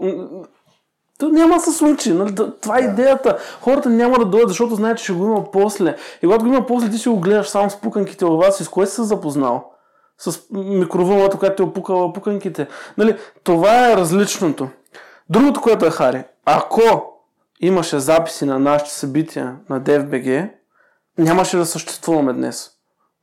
то 1.19 1.29
няма 1.29 1.55
да 1.55 1.61
се 1.61 1.71
случи. 1.71 2.13
Нали? 2.13 2.35
Това 2.61 2.77
е 2.77 2.81
да. 2.81 2.91
идеята. 2.91 3.37
Хората 3.61 3.89
няма 3.89 4.17
да 4.19 4.25
дойдат, 4.25 4.49
защото 4.49 4.75
знаят, 4.75 4.97
че 4.97 5.03
ще 5.03 5.13
го 5.13 5.25
има 5.25 5.51
после. 5.51 5.95
И 6.21 6.25
когато 6.25 6.43
го 6.43 6.47
има 6.47 6.65
после, 6.65 6.89
ти 6.89 6.97
си 6.97 7.09
го 7.09 7.19
гледаш 7.19 7.47
само 7.47 7.69
с 7.69 7.75
пуканките 7.75 8.25
във 8.25 8.39
вас 8.39 8.59
и 8.59 8.63
с 8.63 8.69
кое 8.69 8.85
си 8.85 8.95
се 8.95 9.03
запознал? 9.03 9.71
С 10.17 10.39
микровълната, 10.51 11.37
която 11.37 11.63
е 11.63 11.65
опукала 11.65 12.13
пуканките. 12.13 12.67
Нали? 12.97 13.17
Това 13.43 13.91
е 13.91 13.97
различното. 13.97 14.69
Другото, 15.29 15.61
което 15.61 15.85
е 15.85 15.91
Хари, 15.91 16.23
ако 16.45 17.13
имаше 17.59 17.99
записи 17.99 18.45
на 18.45 18.59
нашите 18.59 18.91
събития 18.91 19.55
на 19.69 19.81
DFBG, 19.81 20.51
нямаше 21.17 21.57
да 21.57 21.65
съществуваме 21.65 22.33
днес. 22.33 22.71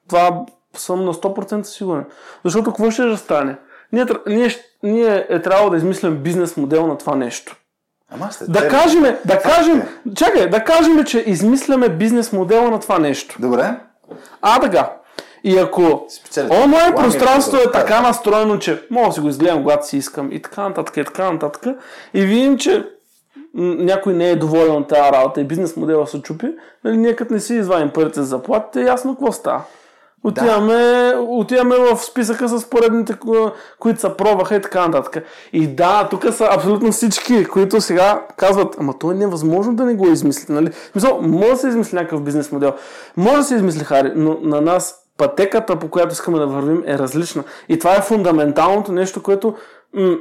Това 0.09 0.44
съм 0.74 1.05
на 1.05 1.14
100% 1.14 1.62
сигурен. 1.62 2.05
Защото 2.44 2.70
какво 2.70 2.90
ще 2.90 3.16
стане? 3.16 3.56
Ние, 3.93 4.06
ние, 4.27 4.51
ние 4.82 5.27
е 5.28 5.43
трябвало 5.43 5.70
да 5.70 5.77
измислим 5.77 6.16
бизнес 6.16 6.56
модел 6.56 6.86
на 6.86 6.98
това 6.98 7.16
нещо. 7.16 7.56
Ама 8.14 8.32
сте 8.32 8.44
да 8.44 8.68
кажем, 8.68 9.02
да 9.24 9.39
кажем, 9.39 9.82
чакай, 10.16 10.48
да 10.48 10.64
кажем, 10.64 11.05
че 11.05 11.18
измисляме 11.26 11.89
бизнес 11.89 12.32
модела 12.32 12.70
на 12.70 12.80
това 12.80 12.98
нещо. 12.98 13.36
Добре. 13.39 13.74
А, 14.43 14.60
така. 14.60 14.90
И 15.44 15.59
ако 15.59 16.06
онлайн 16.64 16.94
пространство 16.94 17.56
е 17.56 17.72
така 17.72 18.01
настроено, 18.01 18.59
че 18.59 18.86
мога 18.90 19.06
да 19.06 19.12
си 19.12 19.20
го 19.20 19.28
изгледам, 19.28 19.62
когато 19.62 19.86
си 19.86 19.97
искам 19.97 20.32
и 20.32 20.43
така 20.43 20.68
нататък, 20.68 20.97
и 20.97 21.05
така 21.05 21.32
нататък, 21.32 21.76
и 22.14 22.22
видим, 22.22 22.59
че 22.59 22.84
някой 23.55 24.12
не 24.12 24.30
е 24.30 24.36
доволен 24.36 24.72
от 24.72 24.89
тази 24.89 25.12
работа 25.12 25.40
и 25.40 25.44
бизнес 25.44 25.76
модела 25.76 26.06
се 26.06 26.22
чупи, 26.22 26.47
нали, 26.84 26.97
ние 26.97 27.16
като 27.16 27.34
не 27.34 27.40
си 27.40 27.55
извадим 27.55 27.90
парите 27.90 28.20
за 28.20 28.26
заплатите, 28.26 28.80
е 28.80 28.84
ясно 28.84 29.14
какво 29.14 29.32
става. 29.32 29.62
Отиваме, 30.24 30.74
да. 30.74 31.20
отиваме 31.20 31.77
в 31.77 31.97
списъка 31.97 32.49
с 32.49 32.70
поредните, 32.70 33.15
които 33.78 34.01
са 34.01 34.16
пробваха 34.16 34.57
и 34.57 34.62
така 34.62 34.89
нататък. 34.89 35.24
И 35.53 35.66
да, 35.66 36.09
тук 36.11 36.24
са 36.32 36.49
абсолютно 36.51 36.93
всички, 36.93 37.44
които 37.44 37.81
сега 37.81 38.27
казват, 38.36 38.77
ама 38.81 38.99
то 38.99 39.11
е 39.11 39.15
невъзможно 39.15 39.77
да 39.77 39.85
не 39.85 39.94
го 39.94 40.09
измисли. 40.09 40.53
Нали? 40.55 40.70
Мисъл, 40.94 41.20
може 41.23 41.51
да 41.51 41.57
се 41.57 41.69
измисли 41.69 41.97
някакъв 41.97 42.23
бизнес 42.23 42.53
модел. 42.53 42.73
Може 43.16 43.36
да 43.36 43.44
се 43.44 43.55
измисли 43.55 43.85
Хари, 43.85 44.12
но 44.16 44.39
на 44.43 44.61
нас 44.61 44.94
пътеката, 45.19 45.78
по 45.78 45.89
която 45.89 46.12
искаме 46.12 46.39
да 46.39 46.47
вървим, 46.47 46.82
е 46.86 46.99
различна. 46.99 47.44
И 47.69 47.78
това 47.78 47.97
е 47.97 48.03
фундаменталното 48.03 48.93
нещо, 48.93 49.23
което 49.23 49.55
м- 49.94 50.16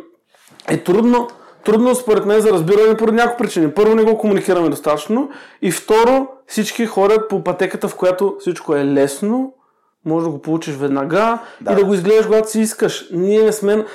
е 0.68 0.78
трудно, 0.78 1.28
трудно 1.65 1.95
според 1.95 2.26
мен 2.26 2.41
за 2.41 2.49
разбиране 2.49 2.98
по 2.98 3.06
няколко 3.06 3.38
причини. 3.38 3.72
Първо, 3.72 3.95
не 3.95 4.03
го 4.03 4.18
комуникираме 4.18 4.69
достатъчно 4.69 5.30
и 5.61 5.72
второ, 5.72 6.28
всички 6.48 6.86
ходят 6.86 7.30
по 7.30 7.44
пътеката, 7.44 7.88
в 7.88 7.95
която 7.95 8.36
всичко 8.40 8.76
е 8.76 8.86
лесно, 8.86 9.53
може 10.06 10.26
да 10.26 10.32
го 10.32 10.41
получиш 10.41 10.76
веднага 10.76 11.40
да. 11.61 11.72
и 11.72 11.76
да 11.76 11.86
го 11.86 11.94
изгледаш 11.94 12.26
когато 12.26 12.52
си 12.52 12.60
искаш. 12.60 13.10
Ние 13.11 13.44
не 13.44 13.52
сме, 13.52 13.86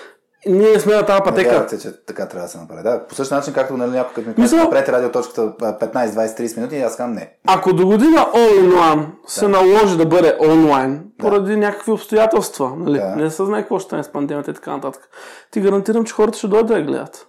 ние 0.47 0.71
не 0.71 0.81
сме 0.81 0.95
на 0.95 1.07
тази 1.07 1.23
пътека. 1.25 1.49
Надявате, 1.49 1.79
че 1.79 2.05
така 2.07 2.29
трябва 2.29 2.47
да 2.47 2.53
се 2.53 2.59
направи. 2.59 2.83
Да, 2.83 3.07
по 3.07 3.15
същия 3.15 3.39
начин, 3.39 3.55
както 3.55 3.77
нали, 3.77 3.91
някой 3.91 4.15
като 4.15 4.29
ми 4.29 4.35
каже, 4.35 4.57
направете 4.57 4.93
радиоточката 4.93 5.41
15, 5.41 6.07
20, 6.07 6.41
30 6.41 6.57
минути 6.57 6.77
аз 6.77 6.97
казвам 6.97 7.15
не. 7.15 7.33
Ако 7.47 7.73
до 7.73 7.87
година 7.87 8.27
One 8.35 8.97
да. 8.97 9.07
се 9.27 9.49
наложи 9.49 9.97
да 9.97 10.07
бъде 10.07 10.37
онлайн, 10.41 11.05
поради 11.19 11.53
да. 11.53 11.59
някакви 11.59 11.93
обстоятелства, 11.93 12.73
нали? 12.77 12.99
да. 12.99 13.17
не 13.17 13.31
се 13.31 13.45
знае 13.45 13.61
какво 13.61 13.79
ще 13.79 13.87
стане 13.87 14.03
с 14.03 14.13
пандемията 14.13 14.51
и 14.51 14.55
така 14.55 14.71
нататък, 14.71 15.09
ти 15.51 15.61
гарантирам, 15.61 16.05
че 16.05 16.15
хората 16.15 16.39
ще 16.39 16.49
дойдат 16.49 16.67
да 16.67 16.79
я 16.79 16.85
гледат. 16.85 17.27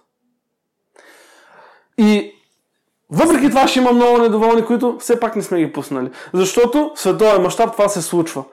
И 1.98 2.32
въпреки 3.10 3.48
това 3.48 3.68
ще 3.68 3.78
има 3.78 3.92
много 3.92 4.18
недоволни, 4.18 4.64
които 4.64 4.96
все 5.00 5.20
пак 5.20 5.36
не 5.36 5.42
сме 5.42 5.58
ги 5.58 5.72
пуснали. 5.72 6.10
Защото 6.34 6.92
в 6.94 7.00
световен 7.00 7.42
мащаб 7.42 7.72
това 7.72 7.88
се 7.88 8.02
случва. 8.02 8.44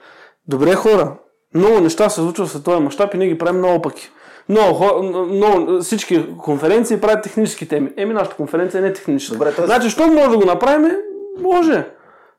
Добре 0.48 0.74
хора, 0.76 1.14
много 1.54 1.80
неща 1.80 2.10
се 2.10 2.16
случват 2.16 2.48
в 2.48 2.52
световен 2.52 2.84
мащаб 2.84 3.14
и 3.14 3.18
ние 3.18 3.28
ги 3.28 3.38
правим 3.38 3.58
много 3.60 3.82
пъки. 3.82 4.12
Много, 4.50 5.04
много, 5.04 5.82
всички 5.82 6.38
конференции 6.38 7.02
правят 7.02 7.24
технически 7.24 7.68
теми. 7.68 7.94
Еми, 7.98 8.14
нашата 8.14 8.36
конференция 8.36 8.82
не 8.82 8.88
е 8.88 8.94
техническа. 8.94 9.34
Добре, 9.38 9.54
т.е. 9.54 9.66
Значи, 9.66 9.90
що 9.90 10.08
може 10.08 10.30
да 10.30 10.38
го 10.38 10.46
направим? 10.46 10.92
Може. 11.42 11.88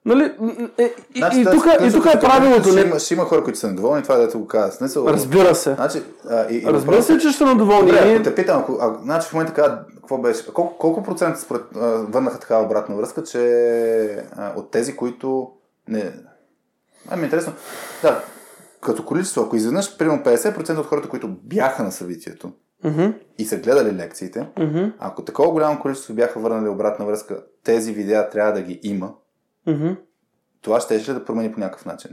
Нали? 0.04 0.32
Е, 0.78 0.82
и, 1.14 1.18
Значи, 1.18 1.40
и, 1.40 1.44
тук, 1.44 1.66
и 1.88 1.92
тук 1.92 2.06
е 2.06 2.20
правилото. 2.20 2.68
Ще 2.68 2.80
има, 2.80 2.98
ще 2.98 3.14
има 3.14 3.24
хора, 3.24 3.44
които 3.44 3.58
са 3.58 3.68
недоволни, 3.68 4.02
това 4.02 4.14
е 4.14 4.18
дето 4.18 4.38
го 4.38 4.46
казва. 4.46 4.72
Смисъл, 4.72 5.06
Разбира 5.06 5.54
се. 5.54 5.74
Значи, 5.74 6.02
а, 6.30 6.46
и, 6.50 6.54
и 6.56 6.62
Разбира 6.66 6.72
въпросът- 6.72 7.04
се, 7.06 7.18
че 7.18 7.28
ще 7.28 7.38
са 7.38 7.46
недоволни. 7.46 7.90
Добре, 7.90 8.14
ако 8.14 8.22
те 8.22 8.34
питам, 8.34 8.60
ако, 8.60 8.78
а, 8.80 8.94
значи 9.02 9.28
в 9.28 9.32
момента 9.32 9.54
така, 9.54 9.82
какво 9.96 10.18
беше, 10.18 10.46
колко, 10.52 10.78
колко 10.78 11.02
процента 11.02 11.40
според, 11.40 11.62
а, 11.76 11.86
върнаха 11.86 12.38
такава 12.38 12.64
обратна 12.64 12.96
връзка, 12.96 13.22
че 13.22 13.38
а, 14.36 14.52
от 14.56 14.70
тези, 14.70 14.96
които 14.96 15.48
не... 15.88 16.12
Ами 17.10 17.24
интересно, 17.24 17.52
да, 18.02 18.24
като 18.80 19.04
количество, 19.04 19.42
ако 19.42 19.56
изведнъж, 19.56 19.98
примерно 19.98 20.22
50% 20.22 20.78
от 20.78 20.86
хората, 20.86 21.08
които 21.08 21.28
бяха 21.28 21.82
на 21.82 21.92
събитието 21.92 22.52
Мгм, 22.84 23.06
и 23.38 23.44
са 23.44 23.56
гледали 23.56 23.96
лекциите, 23.96 24.48
мгм, 24.58 24.84
ако 24.98 25.24
такова 25.24 25.50
голямо 25.50 25.80
количество 25.80 26.14
бяха 26.14 26.40
върнали 26.40 26.68
обратна 26.68 27.06
връзка, 27.06 27.44
тези 27.64 27.92
видеа 27.92 28.30
трябва 28.30 28.52
да 28.52 28.62
ги 28.62 28.80
има, 28.82 29.14
мгм. 29.66 29.92
това 30.60 30.80
ще 30.80 30.98
ли 30.98 31.04
да 31.04 31.24
промени 31.24 31.52
по 31.52 31.60
някакъв 31.60 31.86
начин 31.86 32.10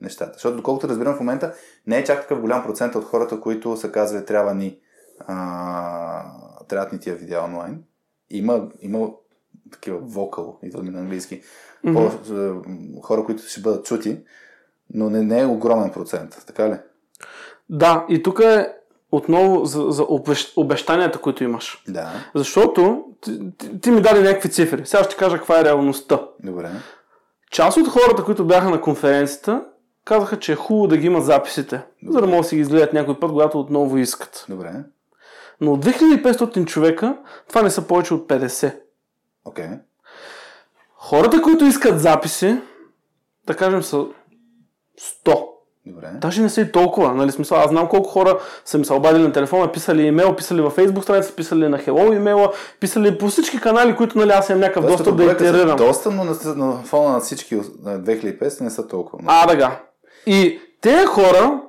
нещата? 0.00 0.32
Защото 0.32 0.56
доколкото 0.56 0.88
разбирам 0.88 1.14
в 1.14 1.20
момента, 1.20 1.54
не 1.86 1.98
е 1.98 2.04
чак 2.04 2.20
такъв 2.20 2.40
голям 2.40 2.62
процент 2.62 2.94
от 2.94 3.04
хората, 3.04 3.40
които 3.40 3.76
са 3.76 3.92
казали 3.92 4.24
трябва 4.24 4.54
ни 4.54 4.78
а, 5.18 6.24
трябват 6.68 6.92
ни 6.92 7.00
тия 7.00 7.16
видеа 7.16 7.44
онлайн. 7.44 7.82
Има, 8.30 8.68
има 8.80 9.10
такива 9.72 9.98
вокал, 9.98 10.58
идва 10.62 10.82
ми 10.82 10.90
на 10.90 10.98
английски, 10.98 11.42
А, 11.86 12.10
хора, 13.02 13.24
които 13.24 13.42
ще 13.42 13.60
бъдат 13.60 13.84
чути, 13.86 14.18
но 14.94 15.10
не, 15.10 15.22
не 15.22 15.40
е 15.40 15.46
огромен 15.46 15.90
процент, 15.90 16.44
така 16.46 16.70
ли? 16.70 16.76
Да, 17.70 18.06
и 18.08 18.22
тук 18.22 18.40
е 18.40 18.72
отново 19.12 19.64
за, 19.64 19.86
за 19.88 20.02
обещ- 20.02 20.52
обещанията, 20.56 21.18
които 21.18 21.44
имаш. 21.44 21.82
Да, 21.88 22.12
Защото 22.34 23.04
ти, 23.20 23.40
ти, 23.58 23.80
ти 23.80 23.90
ми 23.90 24.00
даде 24.00 24.20
някакви 24.20 24.50
цифри. 24.50 24.86
Сега 24.86 25.04
ще 25.04 25.16
кажа 25.16 25.36
каква 25.36 25.60
е 25.60 25.64
реалността. 25.64 26.20
добре. 26.44 26.70
Част 27.50 27.76
от 27.76 27.88
хората, 27.88 28.24
които 28.24 28.46
бяха 28.46 28.70
на 28.70 28.80
конференцията, 28.80 29.64
казаха, 30.04 30.38
че 30.38 30.52
е 30.52 30.56
хубаво 30.56 30.86
да 30.86 30.96
ги 30.96 31.06
имат 31.06 31.24
записите, 31.24 31.82
за 32.08 32.20
да 32.20 32.26
могат 32.26 32.42
да 32.42 32.48
си 32.48 32.54
ги 32.54 32.60
изгледат 32.60 32.92
някой 32.92 33.20
път, 33.20 33.30
когато 33.30 33.60
отново 33.60 33.96
искат. 33.98 34.46
Добре, 34.48 34.72
Но 35.60 35.72
от 35.72 35.84
2500 35.84 36.66
човека, 36.66 37.18
това 37.48 37.62
не 37.62 37.70
са 37.70 37.86
повече 37.86 38.14
от 38.14 38.28
50. 38.28 38.78
окей. 39.44 39.68
Хората, 41.02 41.42
които 41.42 41.64
искат 41.64 42.00
записи, 42.00 42.56
да 43.46 43.54
кажем 43.56 43.82
са 43.82 43.96
100. 43.96 44.12
Добре. 45.86 46.10
Даже 46.20 46.42
не 46.42 46.48
са 46.48 46.60
и 46.60 46.72
толкова, 46.72 47.14
нали 47.14 47.32
смисъл. 47.32 47.58
Аз 47.58 47.70
знам 47.70 47.88
колко 47.88 48.08
хора 48.08 48.38
са 48.64 48.78
ми 48.78 48.84
се 48.84 48.92
обадили 48.92 49.22
на 49.22 49.32
телефона, 49.32 49.72
писали 49.72 50.02
имейл, 50.02 50.36
писали 50.36 50.60
във 50.60 50.76
Facebook 50.76 51.02
страница, 51.02 51.34
писали 51.34 51.68
на 51.68 51.78
Hello 51.78 52.16
имейла, 52.16 52.52
писали 52.80 53.18
по 53.18 53.28
всички 53.28 53.60
канали, 53.60 53.96
които 53.96 54.18
нали 54.18 54.30
аз 54.30 54.48
имам 54.48 54.60
някакъв 54.60 54.84
Доста 54.84 54.96
достъп 54.98 55.16
да 55.16 55.24
итерирам. 55.24 55.76
Доста, 55.76 56.10
но 56.10 56.24
на, 56.24 56.34
на 56.54 56.82
фона 56.82 57.12
на 57.12 57.20
всички 57.20 57.54
на 57.54 58.00
2500 58.00 58.60
не 58.60 58.70
са 58.70 58.88
толкова. 58.88 59.22
много. 59.22 59.38
А, 59.42 59.56
да. 59.56 59.80
И 60.26 60.60
тези 60.80 61.06
хора 61.06 61.60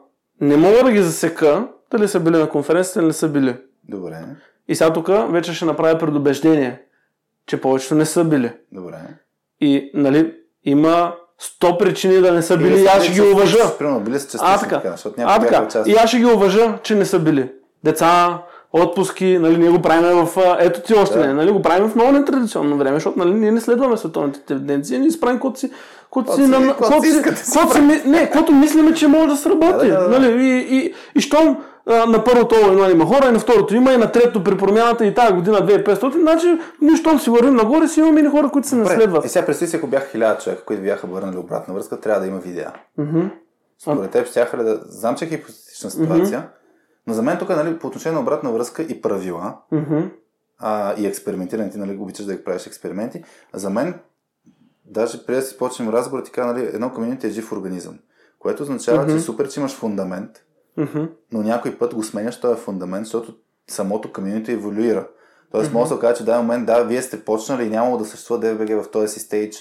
не 0.42 0.58
мога 0.58 0.84
да 0.84 0.92
ги 0.92 1.04
засека 1.04 1.68
дали 1.92 2.08
са 2.08 2.20
били 2.20 2.38
на 2.38 2.50
конференцията 2.50 3.00
или 3.00 3.08
не 3.08 3.14
са 3.14 3.28
били. 3.30 3.58
Добре, 3.90 4.16
И 4.68 4.76
сега 4.76 4.94
тук 4.94 5.10
вече 5.30 5.54
ще 5.54 5.66
направя 5.66 6.00
предубеждение, 6.00 6.82
че 7.48 7.62
повечето 7.62 7.96
не 7.96 8.06
са 8.06 8.24
били. 8.24 8.52
добре. 8.72 8.96
И, 9.62 9.92
нали, 9.94 10.34
има 10.64 11.14
100 11.62 11.78
причини 11.80 12.18
да 12.18 12.32
не 12.32 12.42
са 12.42 12.58
били 12.58 12.82
и 12.82 12.86
аз 12.86 13.04
ще 13.04 13.14
ги 13.14 13.22
уважа. 13.22 13.78
Примерно, 13.78 14.00
били 14.00 14.14
частично 14.16 14.42
А, 14.44 14.60
така. 14.60 14.80
така, 14.80 14.96
А, 15.20 15.40
така. 15.40 15.68
И 15.86 15.94
аз 15.94 16.10
ще 16.10 16.18
ги 16.18 16.26
уважа, 16.26 16.78
че 16.84 16.96
не 16.96 17.06
са 17.06 17.20
били. 17.20 17.52
Деца, 17.84 18.38
отпуски, 18.74 19.38
нали, 19.38 19.58
ние 19.58 19.70
го 19.70 19.82
правим 19.82 20.26
в... 20.26 20.30
Ето 20.60 20.82
ти 20.82 20.94
още 20.94 21.18
Да. 21.18 21.28
не, 21.28 21.34
нали, 21.34 21.52
го 21.52 21.62
правим 21.62 21.90
в 21.90 21.96
много 21.96 22.12
нетрадиционно 22.12 22.78
време, 22.78 22.96
защото 22.96 23.20
нали, 23.20 23.34
ние 23.34 23.52
не 23.52 23.62
следваме 23.62 23.98
световните 23.98 24.40
тенденции, 24.40 25.00
ние 25.00 25.12
си 25.12 25.20
правим 25.20 25.36
каквото 25.36 25.60
си, 25.60 25.72
каквото 26.04 26.36
си, 26.36 26.44
си- 26.44 26.48
на- 26.50 26.58
каквото 26.58 26.80
каквото 26.82 27.04
си 27.04 27.12
си, 27.12 27.52
си 27.74 28.08
не, 28.08 28.24
каквото 28.24 28.52
мислиме, 28.52 28.94
че 28.94 29.08
може 29.08 29.28
да 29.28 29.38
сработи. 29.38 29.88
Да, 29.88 30.00
да, 30.00 30.10
да. 30.10 30.20
Нали, 30.20 30.44
и, 30.44 30.78
и, 30.78 30.94
и 31.16 31.22
щом 31.22 31.48
а, 31.48 31.58
на 31.86 32.24
първото 32.24 32.56
едно 32.56 32.90
има 32.90 33.06
хора, 33.06 33.28
и 33.30 33.32
на 33.32 33.40
второто 33.40 33.76
има, 33.76 33.94
и 33.94 33.98
на 33.98 34.12
третото 34.12 34.44
при 34.44 34.58
промяната 34.58 35.06
и 35.06 35.14
тази 35.14 35.34
година 35.34 35.58
2500, 35.58 36.22
значи 36.22 36.58
ние 36.82 36.96
щом 36.96 37.20
си 37.20 37.30
вървим 37.30 37.56
нагоре, 37.56 37.88
си 37.88 38.00
имаме 38.00 38.22
и 38.22 38.26
хора, 38.26 38.50
които 38.50 38.68
се 38.68 38.76
наследват. 38.76 39.26
И 39.26 39.30
сега 39.30 39.46
представи 39.46 39.70
си, 39.70 39.76
ако 39.76 39.88
бяха 39.88 40.10
хиляда 40.10 40.38
човека, 40.40 40.64
които 40.64 40.84
бяха 40.84 41.08
върнали 41.08 41.38
обратна 41.38 41.74
връзка, 41.74 42.00
трябва 42.00 42.22
да 42.22 42.28
има 42.28 42.40
видеа. 42.40 42.74
Мгм. 42.98 43.28
Според 43.82 44.12
теб 44.12 44.28
щяха 44.28 44.58
ли 44.58 44.64
да... 44.64 44.80
Знам, 44.86 45.16
че 45.16 45.26
е 45.26 45.28
хипотетична 45.28 45.92
ситуация, 45.92 46.48
но 47.08 47.14
за 47.14 47.22
мен 47.22 47.38
тук 47.38 47.50
нали, 47.50 47.80
по 47.80 47.88
отношение 47.88 48.16
на 48.16 48.22
обратна 48.22 48.52
връзка 48.52 48.84
и 48.84 49.02
правила, 49.02 49.58
Мгм. 49.72 50.00
а, 50.60 50.94
и 50.98 51.08
експериментиране, 51.08 51.70
ти 51.70 51.78
нали, 51.78 51.98
обичаш 52.00 52.26
да 52.26 52.36
ги 52.36 52.44
правиш 52.44 52.68
експерименти, 52.68 53.24
за 53.54 53.70
мен, 53.70 54.00
даже 54.86 55.26
преди 55.26 55.40
да 55.40 55.46
си 55.46 55.58
почнем 55.58 55.90
разговор, 55.90 56.24
ти 56.24 56.32
каза, 56.32 56.54
нали, 56.54 56.70
едно 56.74 56.94
комьюнити 56.94 57.28
е 57.28 57.30
жив 57.30 57.52
организъм, 57.52 58.00
което 58.40 58.64
означава, 58.64 59.08
че 59.08 59.20
супер, 59.20 59.50
че 59.50 59.60
имаш 59.60 59.76
фундамент, 59.76 60.32
Мгм. 60.78 61.04
но 61.32 61.42
някой 61.42 61.78
път 61.78 61.96
го 61.96 62.04
сменяш 62.04 62.40
този 62.40 62.62
фундамент, 62.62 63.06
защото 63.06 63.36
самото 63.68 64.14
комьюнити 64.14 64.52
еволюира. 64.52 65.08
Тоест, 65.52 65.74
може 65.74 65.90
да 65.90 65.96
се 65.96 66.02
каже, 66.02 66.16
че 66.16 66.24
в 66.24 66.26
даден 66.26 66.42
момент, 66.42 66.66
да, 66.66 66.84
вие 66.84 67.02
сте 67.02 67.26
почнали 67.26 67.64
и 67.64 67.70
нямало 67.70 67.98
да 67.98 68.06
съществува 68.06 68.42
DFBG 68.42 68.84
в 68.84 68.92
този 68.92 69.08
си 69.08 69.20
стейдж, 69.20 69.58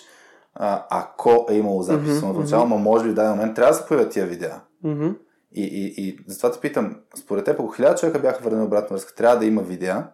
а, 0.55 0.87
ако 0.91 1.47
е 1.51 1.55
имало 1.55 1.83
запис 1.83 2.11
в 2.11 2.21
самото 2.21 2.41
начало, 2.41 2.67
но 2.69 2.79
може 2.79 3.05
би 3.05 3.11
в 3.11 3.15
даден 3.15 3.31
момент 3.31 3.55
трябва 3.55 3.73
да 3.73 3.79
се 3.79 3.87
появят 3.87 4.13
тия 4.13 4.27
видеа. 4.27 4.61
Мгм. 4.85 5.09
И, 5.53 5.63
и, 5.63 6.09
и 6.09 6.19
затова 6.27 6.53
те 6.53 6.61
питам, 6.61 6.97
според 7.17 7.45
теб, 7.45 7.61
ако 7.61 7.69
хиляда 7.69 7.95
човека 7.95 8.19
бяха 8.19 8.45
върнали 8.45 8.67
обратна 8.67 8.95
връзка, 8.95 9.15
трябва 9.15 9.39
да 9.39 9.47
има 9.47 9.63
видеа, 9.63 10.07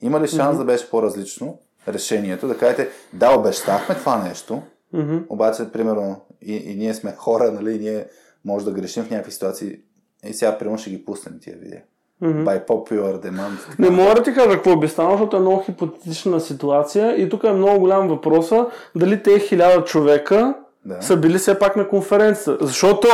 има 0.00 0.20
ли 0.20 0.28
шанс 0.28 0.58
да 0.58 0.64
беше 0.64 0.90
по-различно 0.90 1.58
решението, 1.88 2.48
да 2.48 2.58
кажете, 2.58 2.88
да, 3.12 3.34
обещахме 3.38 3.94
това 3.94 4.22
нещо, 4.22 4.62
Мгм. 4.92 5.16
обаче, 5.28 5.72
примерно, 5.72 6.20
и, 6.42 6.56
и 6.56 6.74
ние 6.74 6.94
сме 6.94 7.14
хора, 7.16 7.52
нали, 7.52 7.72
и 7.72 7.78
ние 7.78 8.06
може 8.44 8.64
да 8.64 8.72
грешим 8.72 9.04
в 9.04 9.10
някакви 9.10 9.32
ситуации, 9.32 9.80
и 10.22 10.34
сега, 10.34 10.58
примерно, 10.58 10.78
ще 10.78 10.90
ги 10.90 11.04
пуснем 11.04 11.34
тия 11.40 11.56
видеа. 11.56 11.78
Мгм. 12.20 12.38
By 12.40 12.66
popular 12.66 13.20
demand. 13.20 13.78
Не 13.78 13.90
мога 13.90 14.14
да 14.14 14.22
ти 14.22 14.34
кажа 14.34 14.50
какво 14.50 14.76
би 14.76 14.88
станало, 14.88 15.12
защото 15.12 15.36
е 15.36 15.40
много 15.40 15.62
хипотетична 15.62 16.40
ситуация 16.40 17.16
и 17.16 17.28
тук 17.28 17.44
е 17.44 17.52
много 17.52 17.80
голям 17.80 18.08
въпроса 18.08 18.66
дали 18.94 19.22
те 19.22 19.38
хиляда 19.38 19.84
човека 19.84 20.54
Да. 20.84 21.02
са 21.02 21.16
били 21.16 21.38
все 21.38 21.58
пак 21.58 21.76
на 21.76 21.88
конференцията. 21.88 22.66
Защото 22.66 23.08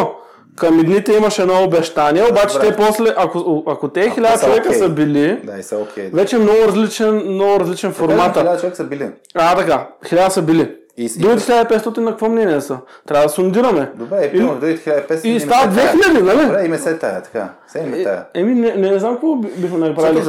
към 0.56 0.80
едните 0.80 1.12
имаше 1.12 1.42
едно 1.42 1.64
обещание, 1.64 2.24
обаче 2.24 2.54
Добре. 2.54 2.68
те 2.68 2.76
после, 2.78 3.14
ако, 3.16 3.62
ако 3.66 3.88
те 3.88 4.10
хиляда 4.10 4.40
човека 4.40 4.68
окей. 4.68 4.78
са 4.78 4.88
били, 4.88 5.40
Да, 5.44 5.62
са 5.62 5.78
окей. 5.78 6.10
вече 6.10 6.36
е 6.36 6.38
много 6.38 6.58
различен, 6.60 7.14
много 7.16 7.60
различен 7.60 7.92
формата. 7.92 8.40
Хиляда 8.40 8.58
човека 8.58 8.76
са 8.76 8.84
били. 8.84 9.10
А, 9.34 9.56
така, 9.56 9.88
хиляда 10.06 10.30
са 10.30 10.42
били. 10.42 10.76
И, 11.00 11.08
Другите 11.18 11.42
1500 11.42 11.98
на 11.98 12.10
какво 12.10 12.28
мнение 12.28 12.60
са? 12.60 12.78
Трябва 13.06 13.26
да 13.26 13.32
сондираме. 13.32 13.90
Добре, 13.94 14.24
и 14.24 14.30
примерно, 14.30 14.60
другите 14.60 14.90
1500. 15.08 15.24
и 15.24 15.36
е 15.36 15.46
тая. 15.46 15.72
2000, 15.72 16.20
нали? 16.20 16.46
Добре, 16.46 16.64
име 16.64 16.78
се 16.78 16.98
тая, 16.98 17.22
така. 17.22 17.48
Се 17.68 17.78
име 17.78 18.02
тая. 18.02 18.24
Еми, 18.34 18.54
не, 18.54 18.74
не, 18.74 18.98
знам 18.98 19.12
какво 19.12 19.36
би- 19.36 19.48
бихме 19.56 19.78
направили. 19.78 20.22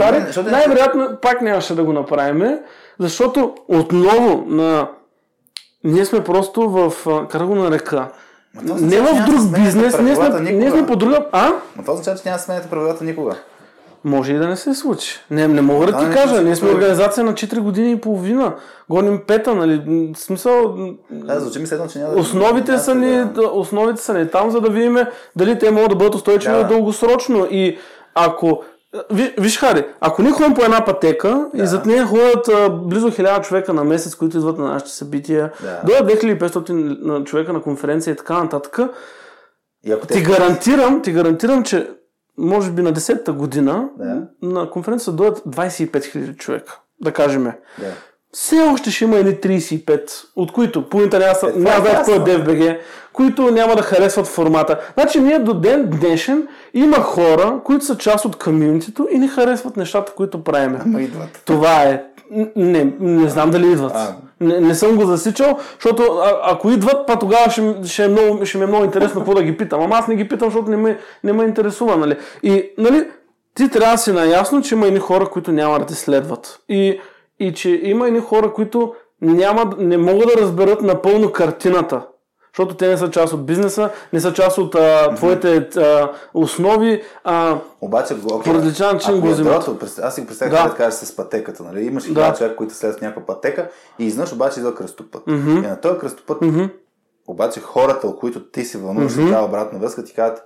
Най-вероятно 0.52 1.18
пак 1.22 1.42
нямаше 1.42 1.76
да 1.76 1.84
го 1.84 1.94
направим, 1.94 2.60
защото 3.00 3.56
отново 3.68 4.44
на... 4.48 4.88
Ние 5.84 6.06
сме 6.06 6.24
просто 6.24 6.70
в... 6.70 6.94
а, 7.08 7.28
Как 7.28 7.42
да 7.42 7.48
го 7.48 7.56
нарека? 7.56 8.08
Ма 8.56 8.62
това 8.66 8.80
Не 8.80 9.02
в 9.02 9.26
друг 9.26 9.52
бизнес, 9.64 10.00
ние 10.00 10.16
сме, 10.16 10.40
ние 10.52 10.72
сме 10.72 10.86
по 10.86 10.96
друга... 10.96 11.26
А? 11.32 11.52
Но 11.76 11.82
това 11.82 11.94
означава, 11.94 12.18
че 12.18 12.24
няма 12.26 12.38
да 12.38 12.44
сменяте 12.44 12.70
правилата 12.70 13.04
никога. 13.04 13.36
Може 14.04 14.34
и 14.34 14.38
да 14.38 14.48
не 14.48 14.56
се 14.56 14.74
случи. 14.74 15.20
Не, 15.32 15.48
не 15.48 15.62
мога 15.62 15.86
да 15.86 15.92
Да, 15.92 16.00
ти 16.00 16.06
не 16.06 16.14
кажа. 16.14 16.42
Ние 16.42 16.56
сме 16.56 16.70
организация 16.70 17.24
на 17.24 17.34
4 17.34 17.60
години 17.60 17.92
и 17.92 17.96
половина. 17.96 18.56
Гоним 18.90 19.20
пета, 19.20 19.56
нали? 19.56 19.82
В 20.14 20.20
смисъл... 20.20 20.76
Да, 21.12 21.40
звучи 21.40 21.60
ми 21.60 21.68
следно, 21.68 21.88
че 21.88 22.00
няма 22.00 22.14
да... 22.14 22.20
Основите 22.20 22.78
са, 22.78 22.96
ни, 22.96 23.26
да, 23.26 23.42
основите 23.44 24.02
са 24.02 24.14
ни 24.14 24.28
там, 24.28 24.52
за 24.52 24.62
да 24.62 24.70
видим 24.70 24.98
дали 25.36 25.60
те 25.60 25.72
могат 25.72 25.90
да 25.90 25.96
бъдат 25.96 26.16
устойчиви 26.16 26.54
Да. 26.54 26.64
дългосрочно. 26.64 27.48
И 27.52 27.78
ако... 28.16 28.64
Ви- 29.12 29.34
Виж, 29.38 29.60
Хари, 29.60 29.86
ако 30.00 30.22
ние 30.22 30.32
ходим 30.32 30.54
по 30.54 30.64
една 30.64 30.86
пътека 30.86 31.46
и 31.54 31.58
Да. 31.58 31.66
зад 31.68 31.86
нея 31.86 32.06
ходят 32.06 32.48
а, 32.48 32.70
близо 32.70 33.08
1000 33.08 33.42
човека 33.42 33.74
на 33.74 33.84
месец, 33.84 34.16
които 34.16 34.38
идват 34.38 34.58
на 34.58 34.66
нашите 34.66 34.92
събития, 34.92 35.52
Да. 35.64 35.82
дойдат 35.86 36.22
2500 36.22 36.72
на 37.02 37.24
човека 37.24 37.54
на 37.54 37.62
конференция 37.62 38.12
и 38.12 38.18
така 38.18 38.44
нататък, 38.44 38.80
И 39.84 39.92
ако 39.92 40.08
ти 40.08 40.14
те... 40.14 40.22
гарантирам, 40.22 41.02
ти 41.02 41.12
гарантирам, 41.12 41.64
че 41.64 41.88
може 42.40 42.72
би 42.72 42.82
на 42.82 42.94
10-та 42.94 43.32
година 43.32 43.90
Да. 43.98 44.22
на 44.42 44.70
конференция 44.70 45.14
дойдат 45.14 45.40
25 45.40 45.92
000 45.92 46.38
човека, 46.38 46.80
да 47.02 47.12
кажем. 47.12 47.44
Да. 47.44 47.54
Все 48.34 48.56
още 48.74 48.92
ще 48.92 49.04
има 49.04 49.18
едни 49.18 49.32
35, 49.36 50.10
от 50.36 50.52
които 50.52 50.90
половината 50.90 51.20
няма, 51.20 51.56
Е, 51.56 51.60
няма 51.60 51.76
е 51.76 51.82
да 51.82 51.82
знаят 51.82 51.98
какво 52.06 52.32
е 52.32 52.38
DFBG, 52.38 52.80
които 53.14 53.52
няма 53.52 53.76
да 53.76 53.82
харесват 53.82 54.28
формата. 54.28 54.80
Значи 54.94 55.20
ние 55.20 55.40
до 55.40 55.54
ден 55.54 55.90
днешен 55.90 56.48
има 56.74 56.96
хора, 56.98 57.60
които 57.64 57.86
са 57.86 57.98
част 57.98 58.26
от 58.26 58.36
комьюнитито 58.36 59.08
и 59.12 59.18
не 59.20 59.28
харесват 59.28 59.78
нещата, 59.78 60.12
които 60.16 60.44
правим. 60.44 60.78
Ама 60.86 61.02
идват. 61.02 61.42
Това 61.46 61.84
е. 61.84 62.04
Не, 62.56 62.94
не 63.00 63.30
знам 63.30 63.52
дали 63.52 63.72
идват. 63.72 63.92
А. 63.96 64.16
Не, 64.42 64.60
не 64.60 64.76
съм 64.76 64.96
го 64.96 65.06
засичал, 65.06 65.60
защото 65.74 66.04
а, 66.04 66.40
ако 66.44 66.70
идват, 66.70 67.08
па 67.08 67.20
тогава 67.20 67.50
ще, 67.50 67.76
ще, 67.84 68.04
е 68.04 68.08
много, 68.08 68.46
ще 68.46 68.58
ми 68.58 68.64
е 68.64 68.68
много 68.68 68.84
интересно 68.84 69.20
какво 69.20 69.34
да 69.34 69.44
ги 69.44 69.58
питам. 69.58 69.82
Ама 69.82 69.96
аз 69.96 70.08
не 70.08 70.16
ги 70.16 70.28
питам, 70.28 70.48
защото 70.48 70.72
не 70.72 70.78
ме, 70.78 71.00
не 71.24 71.34
ме 71.34 71.44
интересува. 71.44 71.98
Нали? 71.98 72.18
И 72.44 72.72
нали, 72.78 73.08
ти 73.56 73.70
трябва 73.70 73.94
да 73.94 73.98
си 73.98 74.12
наясно, 74.12 74.62
че 74.62 74.76
има 74.76 74.88
едни 74.88 75.00
хора, 75.00 75.30
които 75.30 75.52
няма 75.52 75.80
да 75.80 75.86
те 75.86 75.94
следват. 75.94 76.60
И, 76.70 77.00
и 77.40 77.54
че 77.54 77.82
има 77.84 78.08
едни 78.08 78.20
хора, 78.20 78.54
които 78.54 78.94
няма, 79.22 79.74
не 79.78 79.98
могат 79.98 80.28
да 80.36 80.42
разберат 80.42 80.82
напълно 80.82 81.32
картината. 81.32 82.02
Защото 82.54 82.76
те 82.76 82.88
не 82.88 82.98
са 82.98 83.12
част 83.12 83.34
от 83.34 83.46
бизнеса, 83.46 83.90
не 84.14 84.20
са 84.20 84.34
част 84.34 84.58
от 84.58 84.76
а, 84.76 85.16
твоите 85.16 85.56
а, 85.78 86.12
основи. 86.34 87.02
А, 87.24 87.58
Обаче, 87.82 88.16
По 88.22 88.54
различен 88.54 88.88
начин 88.88 89.20
го 89.20 89.28
е 89.28 89.32
взимат. 89.32 89.66
дрото, 89.66 89.78
аз 90.02 90.16
си 90.16 90.22
го 90.22 90.28
представях 90.28 90.54
Да. 90.54 90.70
да. 90.70 90.76
кажеш 90.76 90.94
с 90.94 91.16
пътеката, 91.16 91.64
нали? 91.64 91.86
Имаш 91.86 92.04
Да. 92.04 92.10
хиляда 92.10 92.38
човека, 92.38 92.56
които 92.56 92.74
следват 92.74 93.02
някаква 93.02 93.26
пътека 93.26 93.70
и 94.00 94.06
изнъж 94.06 94.34
обаче 94.34 94.60
идва 94.60 94.76
кръстопът. 94.76 95.24
И 95.28 95.32
на 95.32 95.82
този 95.82 96.00
кръстопът, 96.00 96.44
обаче 97.28 97.60
хората, 97.60 98.08
от 98.08 98.20
които 98.20 98.44
ти 98.44 98.66
се 98.66 98.78
вълнуваш 98.78 99.12
за 99.12 99.22
тази 99.22 99.46
обратна 99.46 99.80
връзка, 99.80 100.04
ти 100.04 100.14
казват, 100.14 100.44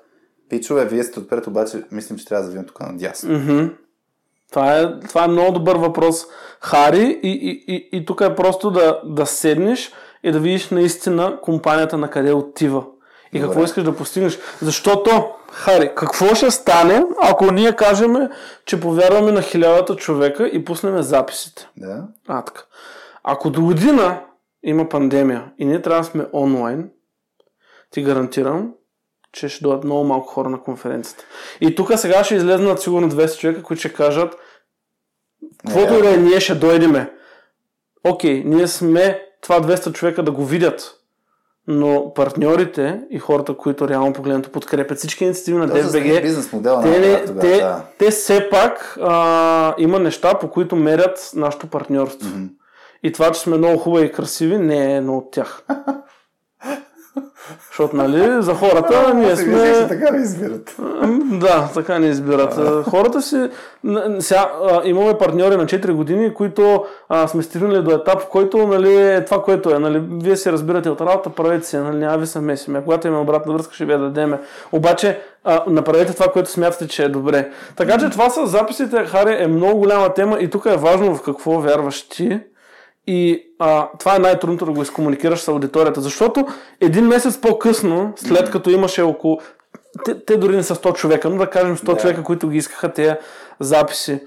пичове, 0.49 0.85
вие 0.85 1.03
сте 1.03 1.19
отпред, 1.19 1.47
обаче 1.47 1.83
мислим, 1.91 2.17
че 2.17 2.25
трябва 2.25 2.41
да 2.41 2.47
завием 2.47 2.65
тук 2.65 2.79
надясно. 2.79 3.33
Мгм. 3.33 3.65
Това 4.51 4.79
е, 4.79 4.85
това 4.99 5.23
е 5.23 5.27
много 5.27 5.51
добър 5.51 5.75
въпрос, 5.75 6.25
Хари. 6.61 7.19
И, 7.23 7.29
и, 7.29 7.63
и, 7.67 7.89
и 7.91 8.05
тук 8.05 8.21
е 8.21 8.35
просто 8.35 8.71
да, 8.71 9.01
да 9.05 9.25
седнеш 9.25 9.91
и 10.23 10.31
да 10.31 10.39
видиш 10.39 10.69
наистина 10.69 11.39
компанията 11.41 11.97
на 11.97 12.09
къде 12.09 12.33
отива. 12.33 12.85
И 13.33 13.39
какво 13.39 13.53
Добре. 13.53 13.65
искаш 13.65 13.83
да 13.83 13.95
постигнеш. 13.95 14.39
Защото, 14.61 15.29
Хари, 15.51 15.91
какво 15.95 16.35
ще 16.35 16.51
стане, 16.51 17.03
ако 17.21 17.51
ние 17.51 17.75
кажем, 17.75 18.29
че 18.65 18.79
повярваме 18.79 19.31
на 19.31 19.41
хилядата 19.41 19.95
човека 19.95 20.47
и 20.47 20.65
пуснем 20.65 21.01
записите? 21.01 21.69
Да? 21.77 22.07
А, 22.27 22.41
така. 22.41 22.61
Ако 23.23 23.49
до 23.49 23.61
година 23.61 24.21
има 24.63 24.89
пандемия 24.89 25.51
и 25.59 25.65
ние 25.65 25.81
трябва 25.81 26.01
да 26.01 26.07
сме 26.07 26.25
онлайн, 26.33 26.89
ти 27.91 28.03
гарантирам, 28.03 28.73
че 29.31 29.49
ще 29.49 29.63
дойдат 29.63 29.83
много 29.83 30.03
малко 30.03 30.27
хора 30.27 30.49
на 30.49 30.61
конференцията. 30.61 31.23
И 31.61 31.75
тук 31.75 31.91
сега 31.95 32.23
ще 32.23 32.35
излезнат 32.35 32.81
сигурно 32.81 33.11
200 33.11 33.39
човека, 33.39 33.63
които 33.63 33.79
ще 33.79 33.93
кажат, 33.93 34.35
каквото 35.65 36.01
да 36.01 36.13
е, 36.13 36.17
ние 36.17 36.39
ще 36.39 36.55
дойдеме. 36.55 37.13
Окей, 38.03 38.43
ние 38.45 38.67
сме 38.67 39.32
това 39.43 39.61
200 39.61 39.93
човека 39.93 40.23
да 40.23 40.31
го 40.31 40.45
видят, 40.45 40.95
но 41.67 42.13
партньорите 42.13 43.01
и 43.09 43.19
хората, 43.19 43.57
които 43.57 43.87
реално 43.87 44.13
погледнато 44.13 44.49
подкрепят 44.49 44.97
всички 44.97 45.23
инициативи 45.23 45.57
на 45.57 45.67
DFBG, 45.67 46.21
бизнес 46.21 46.53
модела 46.53 46.81
те, 46.81 46.99
не, 46.99 47.25
тогава, 47.25 47.41
те, 47.41 47.57
да. 47.57 47.85
те 47.99 48.11
все 48.11 48.49
пак 48.49 48.97
а, 49.01 49.75
има 49.77 49.99
неща, 49.99 50.33
по 50.39 50.49
които 50.49 50.75
мерят 50.75 51.31
нашето 51.35 51.67
партньорство. 51.67 52.29
Мгм. 52.29 52.45
И 53.03 53.11
това, 53.11 53.31
че 53.31 53.39
сме 53.39 53.57
много 53.57 53.77
хубави 53.77 54.05
и 54.05 54.11
красиви, 54.11 54.57
не 54.57 54.93
е 54.93 54.97
едно 54.97 55.17
от 55.17 55.31
тях. 55.31 55.63
Защото, 57.69 57.95
нали, 57.95 58.41
за 58.41 58.53
хората 58.53 59.13
ние 59.13 59.35
Сега 59.35 59.57
ще 59.57 59.75
сме... 59.75 59.87
така 59.87 60.11
ви 60.11 60.21
избират. 60.21 60.75
Да, 61.39 61.69
така 61.73 61.99
не 61.99 62.07
избират. 62.07 62.57
А, 62.57 62.83
Хората 62.83 63.21
си... 63.21 63.49
Сега, 64.19 64.51
а, 64.69 64.81
имаме 64.83 65.17
партньори 65.17 65.57
на 65.57 65.65
4 65.65 65.91
години, 65.91 66.33
които 66.33 66.85
а, 67.09 67.27
сме 67.27 67.43
стигнали 67.43 67.81
до 67.81 67.91
етап, 67.91 68.21
в 68.21 68.27
който 68.27 68.67
нали, 68.67 68.95
е 68.95 69.25
това, 69.25 69.43
което 69.43 69.75
е. 69.75 69.79
Нали, 69.79 70.03
вие 70.11 70.37
си 70.37 70.51
разбирате 70.51 70.89
от 70.89 71.01
работа, 71.01 71.29
правете 71.29 71.67
си, 71.67 71.77
нали, 71.77 71.97
няма 71.97 72.17
ви 72.17 72.27
се 72.27 72.39
месиме. 72.39 72.83
Когато 72.83 73.07
имаме 73.07 73.23
обратна 73.23 73.53
връзка, 73.53 73.73
ще 73.73 73.85
ви 73.85 73.91
я 73.91 73.99
дадеме. 73.99 74.39
Обаче, 74.71 75.19
а, 75.43 75.63
направете 75.67 76.13
това, 76.13 76.27
което 76.27 76.49
смятате, 76.49 76.87
че 76.87 77.03
е 77.03 77.09
добре. 77.09 77.49
Така 77.75 77.97
че 77.97 78.09
това 78.09 78.29
с 78.29 78.47
записите, 78.47 79.05
Хари, 79.05 79.43
е 79.43 79.47
много 79.47 79.79
голяма 79.79 80.13
тема 80.13 80.39
и 80.39 80.49
тук 80.49 80.65
е 80.65 80.77
важно 80.77 81.15
в 81.15 81.21
какво 81.21 81.51
вярваш 81.51 82.09
ти. 82.09 82.39
И 83.07 83.43
а, 83.59 83.89
това 83.99 84.15
е 84.15 84.19
най-трудното 84.19 84.65
да 84.65 84.71
го 84.71 84.81
изкомуникираш 84.81 85.39
с 85.39 85.47
аудиторията, 85.47 86.01
защото 86.01 86.47
един 86.81 87.07
месец 87.07 87.37
по-късно, 87.41 88.13
след 88.15 88.51
като 88.51 88.69
имаше 88.69 89.01
около... 89.01 89.39
Те, 90.05 90.25
те 90.25 90.37
дори 90.37 90.55
не 90.55 90.63
са 90.63 90.75
100 90.75 90.93
човека, 90.93 91.29
но 91.29 91.37
да 91.37 91.49
кажем 91.49 91.77
100 91.77 91.85
Да. 91.85 91.97
човека, 91.97 92.23
които 92.23 92.49
ги 92.49 92.57
искаха 92.57 92.93
тези 92.93 93.13
записи. 93.59 94.19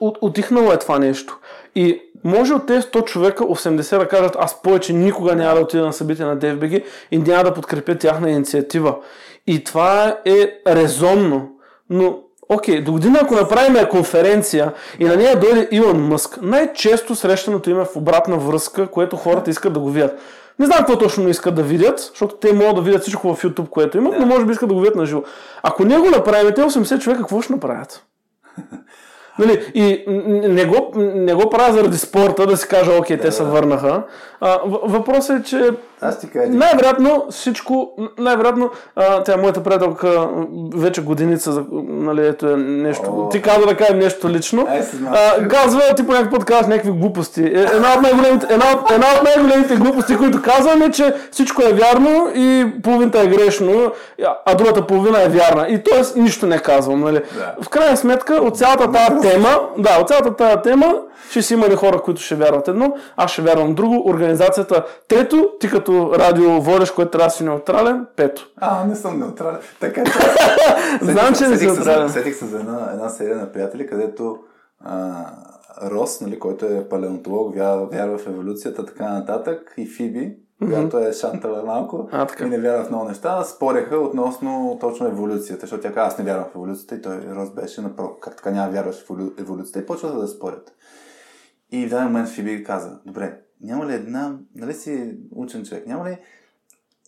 От, 0.00 0.18
отихнало 0.20 0.72
е 0.72 0.78
това 0.78 0.98
нещо. 0.98 1.38
И 1.74 2.00
може 2.24 2.54
от 2.54 2.66
тези 2.66 2.86
100 2.86 3.04
човека 3.04 3.44
80 3.44 3.98
да 3.98 4.08
кажат, 4.08 4.36
аз 4.38 4.62
повече 4.62 4.92
никога 4.92 5.36
няма 5.36 5.54
да 5.54 5.60
отида 5.60 5.84
на 5.84 5.92
събитие 5.92 6.24
на 6.24 6.38
DFBG 6.38 6.84
и 7.10 7.18
няма 7.18 7.44
да 7.44 7.54
подкрепя 7.54 7.98
тяхна 7.98 8.30
инициатива. 8.30 8.96
И 9.46 9.64
това 9.64 10.18
е 10.24 10.60
резонно. 10.66 11.50
Но, 11.90 12.18
окей, 12.48 12.80
до 12.80 12.92
година 12.92 13.18
ако 13.22 13.34
направим 13.34 13.86
конференция 13.90 14.72
и 14.98 15.04
на 15.04 15.16
нея 15.16 15.40
дойде 15.40 15.68
Илон 15.70 16.08
Мъск, 16.08 16.38
най-често 16.42 17.14
срещаното 17.14 17.70
име 17.70 17.84
в 17.84 17.96
обратна 17.96 18.36
връзка, 18.36 18.86
което 18.86 19.16
хората 19.16 19.50
искат 19.50 19.72
да 19.72 19.80
го 19.80 19.90
видят. 19.90 20.18
Не 20.58 20.66
знам 20.66 20.78
какво 20.78 20.98
точно 20.98 21.28
искат 21.28 21.54
да 21.54 21.62
видят, 21.62 22.00
защото 22.00 22.36
те 22.36 22.52
могат 22.52 22.74
да 22.74 22.82
видят 22.82 23.02
всичко 23.02 23.34
в 23.34 23.42
YouTube, 23.42 23.68
което 23.68 23.96
имат, 23.96 24.14
но 24.18 24.26
може 24.26 24.46
би 24.46 24.52
искат 24.52 24.68
да 24.68 24.74
го 24.74 24.80
видят 24.80 24.96
на 24.96 25.06
живо. 25.06 25.22
Ако 25.62 25.84
не 25.84 25.98
го 25.98 26.10
направим, 26.10 26.52
те 26.54 26.60
80 26.60 26.98
човека 26.98 27.20
какво 27.20 27.42
ще 27.42 27.52
направят? 27.52 28.04
Нали, 29.38 29.72
и 29.74 30.04
не 30.48 30.64
го, 30.64 30.92
не 30.96 31.34
го 31.34 31.50
правя 31.50 31.72
заради 31.72 31.98
спорта, 31.98 32.46
да 32.46 32.56
си 32.56 32.68
кажа, 32.68 32.92
окей, 32.98 33.18
те 33.18 33.32
се 33.32 33.44
върнаха. 33.44 34.02
А, 34.40 34.58
въпросът 34.84 35.40
е, 35.40 35.42
че 35.42 35.70
Аз 36.00 36.20
ти 36.20 36.30
кажа, 36.30 36.50
най-вероятно 36.50 37.26
всичко, 37.30 37.90
най-вероятно, 38.18 38.70
а, 38.96 39.22
тя 39.22 39.36
моята 39.36 39.62
приятелка 39.62 40.28
вече 40.76 41.02
годиница, 41.02 41.64
нали, 41.88 42.26
ето 42.26 42.50
е 42.50 42.56
нещо, 42.56 43.04
О. 43.08 43.28
ти 43.28 43.42
каза 43.42 43.66
да 43.66 43.76
кажем 43.76 43.98
нещо 43.98 44.28
лично, 44.28 44.68
а, 45.06 45.48
казва, 45.48 45.82
ти 45.96 46.06
по 46.06 46.12
някакъв 46.12 46.32
път 46.32 46.44
казваш 46.44 46.66
някакви 46.66 46.90
глупости. 46.90 47.42
Е, 47.42 47.66
Една 47.74 47.94
от, 47.96 48.02
най-големите, 48.02 48.46
една, 48.50 48.64
от, 48.72 48.90
една 48.90 49.06
от 49.16 49.22
най-големите 49.24 49.76
глупости, 49.76 50.16
които 50.16 50.42
казвам 50.42 50.82
е, 50.82 50.90
че 50.90 51.14
всичко 51.30 51.62
е 51.62 51.72
вярно 51.72 52.28
и 52.34 52.66
половината 52.82 53.20
е 53.20 53.26
грешно, 53.26 53.92
а 54.46 54.54
другата 54.54 54.86
половина 54.86 55.22
е 55.22 55.28
вярна. 55.28 55.66
И 55.68 55.82
т.е. 55.82 56.20
нищо 56.20 56.46
не 56.46 56.58
казвам. 56.58 57.00
Нали? 57.00 57.20
Да. 57.36 57.54
В 57.62 57.68
крайна 57.68 57.96
сметка, 57.96 58.34
от 58.34 58.58
цялата 58.58 58.92
тази 58.92 59.23
тема, 59.30 59.68
да, 59.78 59.98
от 60.00 60.08
цялата 60.08 60.36
тази 60.36 60.62
тема, 60.62 61.02
ще 61.30 61.42
си 61.42 61.54
има 61.54 61.68
ли 61.68 61.74
хора, 61.74 62.02
които 62.02 62.20
ще 62.20 62.34
вярват 62.34 62.68
едно, 62.68 62.94
аз 63.16 63.30
ще 63.30 63.42
вярвам 63.42 63.74
друго, 63.74 64.08
организацията 64.08 64.84
трето, 65.08 65.50
ти 65.60 65.70
като 65.70 66.12
радио 66.18 66.60
водиш, 66.60 66.90
който 66.90 67.10
трябва 67.10 67.26
да 67.26 67.30
си 67.30 67.44
неутрален, 67.44 68.06
пето. 68.16 68.46
А, 68.56 68.84
не 68.84 68.96
съм 68.96 69.18
неутрален. 69.18 69.60
Така 69.80 70.04
че... 70.04 70.12
Знам, 71.02 71.34
че 71.34 71.48
не 71.48 71.56
за- 71.56 71.66
неутрален. 71.66 72.10
Сетих 72.10 72.36
се 72.36 72.44
за 72.46 72.58
една, 72.58 72.88
една 72.92 73.08
серия 73.08 73.36
на 73.36 73.52
приятели, 73.52 73.86
където 73.86 74.36
а, 74.84 75.12
Рос, 75.82 76.20
нали, 76.20 76.38
който 76.38 76.66
е 76.66 76.88
палеонтолог, 76.88 77.56
вярва 77.92 78.18
в 78.18 78.26
еволюцията, 78.26 78.86
така 78.86 79.08
нататък, 79.08 79.74
и 79.76 79.86
Фиби, 79.86 80.36
която 80.60 80.98
е 80.98 81.12
шантала 81.12 81.62
малко 81.64 82.08
А, 82.12 82.26
така. 82.26 82.44
и 82.44 82.48
не 82.48 82.58
вярва 82.60 82.84
в 82.84 82.90
много 82.90 83.04
неща, 83.04 83.44
спореха 83.44 83.96
относно 83.96 84.78
точно 84.80 85.06
еволюцията, 85.06 85.60
защото 85.60 85.82
тя 85.82 85.94
каза, 85.94 86.06
аз 86.06 86.18
не 86.18 86.24
вярвам 86.24 86.44
в 86.44 86.54
еволюцията 86.54 86.94
и 86.94 87.02
той 87.02 87.16
Рос 87.16 87.50
беше 87.50 87.80
направо, 87.80 88.16
как 88.20 88.36
така 88.36 88.50
няма 88.50 88.72
вярваш 88.72 88.96
в 88.96 89.04
еволю- 89.04 89.40
еволюцията 89.40 89.78
и 89.78 89.86
почва 89.86 90.12
да 90.12 90.28
спорят. 90.28 90.72
И 91.72 91.86
в 91.86 91.90
даден 91.90 92.06
момент 92.06 92.28
Фиби 92.28 92.64
каза, 92.64 93.00
добре, 93.06 93.40
няма 93.60 93.86
ли 93.86 93.94
една, 93.94 94.36
нали 94.54 94.74
си 94.74 95.16
учен 95.32 95.64
човек, 95.64 95.86
няма 95.86 96.10
ли 96.10 96.18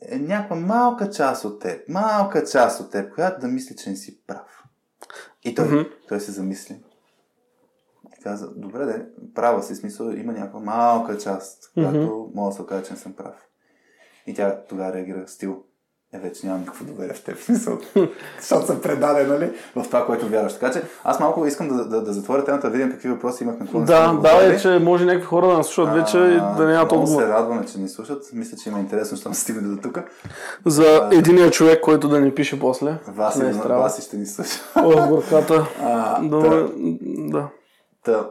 е 0.03 0.19
някаква 0.19 0.57
малка 0.57 1.11
част 1.11 1.45
от 1.45 1.61
теб, 1.61 1.89
малка 1.89 2.45
част 2.45 2.81
от 2.81 2.91
теб, 2.91 3.15
която 3.15 3.41
да 3.41 3.49
мисли, 3.49 3.77
че 3.77 3.91
не 3.91 3.97
си 3.97 4.21
прав. 4.27 4.63
И 5.45 5.55
той, 5.55 5.67
Мгм. 5.67 5.79
той 6.09 6.21
се 6.21 6.33
замисли. 6.33 6.81
Каза, 8.27 8.49
добре 8.57 8.85
де, 8.85 9.05
права 9.35 9.63
си, 9.63 9.75
смисъл, 9.75 10.11
има 10.11 10.33
някаква 10.33 10.61
малка 10.61 11.19
част, 11.19 11.71
която 11.75 12.31
мога 12.35 12.51
да 12.51 12.57
се 12.57 12.63
окаже, 12.63 12.85
че 12.85 12.93
не 12.93 12.99
съм 12.99 13.13
прав. 13.13 13.35
И 14.27 14.35
тя 14.35 14.57
тогава 14.69 14.93
реагира 14.93 15.29
стил, 15.29 15.63
е, 16.13 16.19
вече 16.19 16.47
нямам 16.47 16.61
никакво 16.61 16.85
доверие 16.85 17.15
в 17.15 17.25
теб, 17.25 17.39
смисъл, 17.39 17.79
защото 18.41 18.67
съм 18.67 18.81
предаден, 18.81 19.29
нали, 19.29 19.53
в 19.77 19.85
това, 19.85 20.07
което 20.07 20.29
вярваш. 20.29 20.53
Така 20.53 20.73
че 20.73 20.83
аз 21.05 21.21
малко 21.21 21.47
искам 21.47 21.69
да, 21.69 21.85
да, 21.85 22.03
да 22.03 22.13
затворя 22.13 22.45
темата, 22.45 22.71
да 22.71 22.73
видим 22.77 22.91
какви 22.91 23.09
въпроси 23.09 23.45
имахме. 23.45 23.65
какво 23.65 23.79
не 23.79 23.85
Да, 23.85 24.13
да, 24.13 24.55
е, 24.55 24.59
че 24.59 24.79
може 24.79 25.05
някакви 25.05 25.27
хора 25.27 25.47
да 25.47 25.53
нас 25.53 25.67
слушат 25.67 25.95
вече 25.95 26.19
и 26.19 26.37
да 26.59 26.67
нямат 26.67 26.91
много 26.91 27.05
отговор. 27.05 27.23
се 27.23 27.29
радваме, 27.29 27.67
че 27.67 27.79
ни 27.79 27.89
слушат. 27.89 28.31
Мисля, 28.33 28.57
че 28.57 28.69
има 28.69 28.79
интересно, 28.79 29.17
щом 29.17 29.35
стигне 29.35 29.69
до 29.69 29.83
тук. 29.83 29.99
За 30.67 31.09
единия 31.13 31.51
човек, 31.51 31.81
който 31.81 32.09
да 32.09 32.21
ни 32.21 32.35
пише 32.35 32.61
после. 32.61 32.99
Васи, 33.09 33.39
Не 33.39 33.49
е. 33.49 33.53
Васи 33.53 34.03
ще 34.03 34.17
ни 34.17 34.27
слуша. 34.27 34.61
О, 34.77 35.09
горката. 35.09 35.67
А, 35.81 36.21
да. 36.23 37.49
Та, 38.07 38.31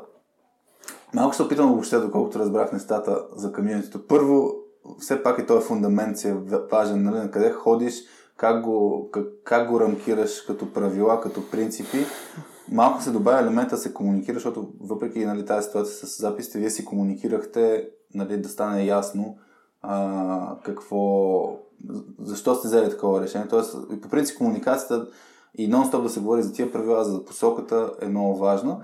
малко 1.14 1.36
се 1.36 1.44
опитам 1.44 1.70
въобще, 1.70 1.98
доколкото 1.98 2.40
разбрах 2.40 2.72
нещата 2.72 3.26
за 3.36 3.54
комьюнитито. 3.54 4.08
Първо, 4.08 4.54
все 5.00 5.24
пак 5.24 5.40
и 5.40 5.46
този 5.46 5.68
фундамент 5.68 6.18
си 6.18 6.28
е 6.28 6.38
важен, 6.72 7.04
нали, 7.04 7.16
на 7.16 7.32
къде 7.32 7.52
ходиш, 7.52 8.04
как 8.38 8.64
го, 8.64 9.10
как, 9.12 9.26
как 9.44 9.70
го 9.70 9.80
рамкираш 9.80 10.42
като 10.42 10.74
правила, 10.74 11.22
като 11.22 11.50
принципи. 11.52 12.06
Малко 12.72 13.02
се 13.02 13.12
добавя 13.12 13.40
елемента 13.40 13.78
се 13.78 13.94
комуникира, 13.94 14.34
защото 14.34 14.70
въпреки 14.82 15.26
нали, 15.26 15.46
тази 15.46 15.66
ситуация 15.68 16.08
с 16.08 16.22
записите, 16.22 16.60
вие 16.60 16.70
си 16.70 16.86
комуникирахте 16.86 17.90
нали, 18.14 18.38
да 18.38 18.50
стане 18.50 18.86
ясно 18.86 19.38
а, 19.82 20.58
какво, 20.64 21.60
защо 22.20 22.56
сте 22.56 22.68
взели 22.68 22.90
такова 22.90 23.22
решение. 23.22 23.48
Тоест, 23.48 23.76
по 24.02 24.10
принцип 24.10 24.38
комуникацията 24.38 25.08
и 25.58 25.72
нон-стоп 25.72 26.04
да 26.04 26.10
се 26.10 26.20
говори 26.20 26.44
за 26.44 26.54
тия 26.54 26.72
правила, 26.72 27.04
за 27.04 27.26
посоката 27.26 27.92
е 28.02 28.08
много 28.08 28.38
важна. 28.38 28.82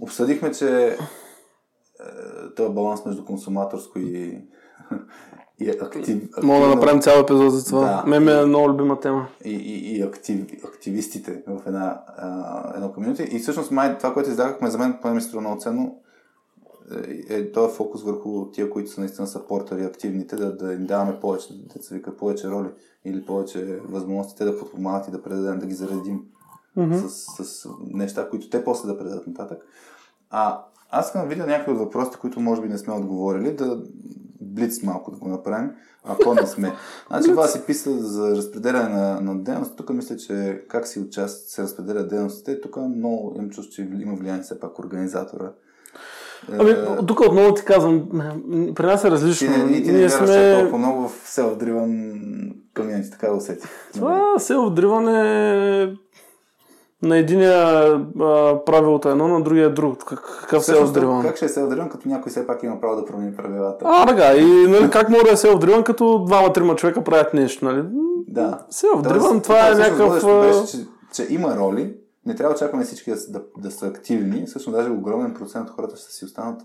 Обсъдихме, 0.00 0.52
че 0.52 0.86
е, 0.88 0.96
този 2.56 2.74
баланс 2.74 3.04
между 3.04 3.24
консуматорско 3.24 3.98
и, 3.98 4.38
и 5.60 5.70
актив, 5.70 5.82
Мога 6.42 6.60
да 6.60 6.66
активно- 6.66 6.74
направим 6.74 7.00
цял 7.02 7.20
епизод 7.20 7.52
за 7.52 7.64
това. 7.64 7.80
Да. 7.80 8.04
Мен 8.06 8.24
ми 8.24 8.32
е 8.32 8.44
много 8.46 8.68
любима 8.68 9.00
тема. 9.00 9.28
и, 9.44 9.50
и, 9.50 9.96
и 9.98 10.02
актив, 10.02 10.46
активистите 10.64 11.42
в 11.46 11.60
една, 11.66 12.00
а, 12.16 12.72
едно 12.76 12.92
комьюнити. 12.92 13.22
И 13.22 13.38
всъщност 13.38 13.70
май 13.70 13.98
това, 13.98 14.14
което 14.14 14.30
издавахме, 14.30 14.70
за 14.70 14.78
мен 14.78 14.98
поне 15.02 15.14
ми 15.14 15.20
струва 15.20 15.40
много 15.40 15.60
ценно, 15.60 16.00
е, 17.30 17.34
е 17.34 17.52
този 17.52 17.76
фокус 17.76 18.02
върху 18.02 18.50
тия, 18.50 18.70
които 18.70 18.90
са 18.90 19.00
наистина 19.00 19.26
сапортери, 19.26 19.84
активните, 19.84 20.36
да, 20.36 20.56
да 20.56 20.72
им 20.72 20.86
даваме 20.86 21.20
повече, 21.20 21.48
да 21.76 21.82
се 21.82 21.94
вика, 21.94 22.16
повече 22.16 22.50
роли 22.50 22.68
или 23.04 23.26
повече 23.26 23.80
възможности 23.88 24.38
те 24.38 24.44
да 24.44 24.58
подпомагат 24.58 25.08
и 25.08 25.10
да 25.10 25.22
предадем, 25.22 25.58
да 25.58 25.66
ги 25.66 25.74
заредим 25.74 26.20
Мгм. 26.76 26.94
с, 27.08 27.44
с 27.44 27.68
неща, 27.90 28.28
които 28.30 28.50
те 28.50 28.64
после 28.64 28.88
да 28.88 28.98
предадат 28.98 29.26
нататък. 29.26 29.58
А 30.30 30.60
аз 30.90 31.06
искам 31.06 31.22
да 31.22 31.28
видя 31.28 31.46
някои 31.46 31.72
от 31.72 31.78
въпросите, 31.78 32.18
които 32.18 32.40
може 32.40 32.62
би 32.62 32.68
не 32.68 32.78
сме 32.78 32.94
отговорили, 32.94 33.52
да 33.52 33.82
блиц 34.40 34.82
малко 34.82 35.10
да 35.10 35.16
го 35.16 35.28
направим, 35.28 35.70
ако 36.04 36.34
не 36.34 36.46
сме. 36.46 36.72
Значи, 37.06 37.28
това 37.28 37.46
си 37.46 37.62
писа 37.66 37.98
за 37.98 38.36
разпределяне 38.36 38.88
на, 38.88 39.20
на 39.20 39.38
дейност. 39.38 39.76
Тук 39.76 39.90
мисля, 39.90 40.16
че 40.16 40.64
как 40.68 40.86
си 40.86 41.00
участ, 41.00 41.48
се 41.48 41.62
разпределят 41.62 42.08
дейностите, 42.08 42.60
тук 42.60 42.76
много 42.76 43.32
имам 43.36 43.50
чувство, 43.50 43.74
че 43.74 43.82
има 43.82 44.14
влияние 44.14 44.42
все 44.42 44.60
пак 44.60 44.78
организатора. 44.78 45.52
Ами, 46.52 46.70
Е, 46.70 46.76
тук 47.06 47.20
отново 47.20 47.54
ти 47.54 47.64
казвам, 47.64 48.08
при 48.74 48.86
нас 48.86 49.04
е 49.04 49.06
ти 49.06 49.10
различно. 49.10 49.66
не, 49.66 49.76
и 49.76 49.82
ти 49.82 49.92
не 49.92 49.98
вярваш 49.98 50.30
сме... 50.30 50.56
толкова 50.60 50.78
много 50.78 51.08
в 51.08 51.26
self-driven 51.36 52.52
community, 52.74 53.10
така 53.10 53.28
да 53.28 53.34
усетих. 53.36 53.70
Това 53.94 54.34
селф-дриване 54.38 55.98
на 57.06 57.18
единия 57.18 57.54
а, 58.20 58.64
правилото 58.64 59.08
е 59.08 59.12
едно, 59.12 59.28
на 59.28 59.42
другия 59.42 59.66
е 59.66 59.70
друго. 59.70 59.96
Как- 60.06 60.38
Какъв 60.40 60.62
Всъщност, 60.62 60.94
селф-дриван? 60.94 61.22
Как 61.22 61.36
ще 61.36 61.44
е 61.44 61.48
self-driven, 61.48 61.88
като 61.88 62.08
някой 62.08 62.30
все 62.30 62.46
пак 62.46 62.62
има 62.62 62.80
право 62.80 62.96
да 62.96 63.04
промени 63.04 63.36
правилата? 63.36 63.84
А, 63.88 64.06
така. 64.06 64.34
И 64.34 64.66
нали, 64.68 64.90
как 64.90 65.08
може 65.08 65.24
да 65.24 65.30
е 65.30 65.36
селф-дриван, 65.36 65.82
като 65.82 66.24
двама-трима 66.24 66.76
човека 66.76 67.04
правят 67.04 67.34
нещо, 67.34 67.64
нали? 67.64 67.84
Да. 68.28 68.58
Селф-дриван, 68.70 69.28
Тоест, 69.28 69.42
това 69.42 69.68
е 69.68 69.74
някакъв... 69.74 70.24
Беше, 70.40 70.66
че, 70.66 70.86
че 71.12 71.34
има 71.34 71.56
роли, 71.56 71.94
не 72.26 72.34
трябва 72.34 72.50
да 72.50 72.56
очакваме 72.56 72.84
всички 72.84 73.10
да, 73.10 73.16
да, 73.28 73.42
да 73.58 73.70
са 73.70 73.86
активни, 73.86 74.46
всъщност 74.46 74.76
даже 74.78 74.90
огромен 74.90 75.34
процент 75.34 75.68
от 75.68 75.76
хората 75.76 75.96
ще 75.96 76.12
си 76.12 76.24
останат 76.24 76.60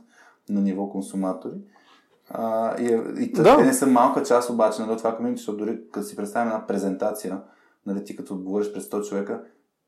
на 0.49 0.61
ниво 0.61 0.89
консуматори. 0.89 1.53
А, 2.29 2.75
и, 2.79 2.99
и 3.19 3.31
Да. 3.31 3.57
те 3.57 3.63
не 3.63 3.73
са 3.73 3.87
малка 3.87 4.23
част 4.23 4.49
обаче 4.49 4.81
нали, 4.81 4.91
от 4.91 4.97
това 4.97 5.15
комьюнити, 5.15 5.39
защото 5.39 5.57
дори 5.57 5.79
като 5.91 6.05
си 6.05 6.15
представим 6.15 6.51
една 6.51 6.67
презентация, 6.67 7.39
нали, 7.85 8.03
ти 8.03 8.15
като 8.15 8.35
говориш 8.37 8.73
пред 8.73 8.83
100 8.83 9.09
човека, 9.09 9.41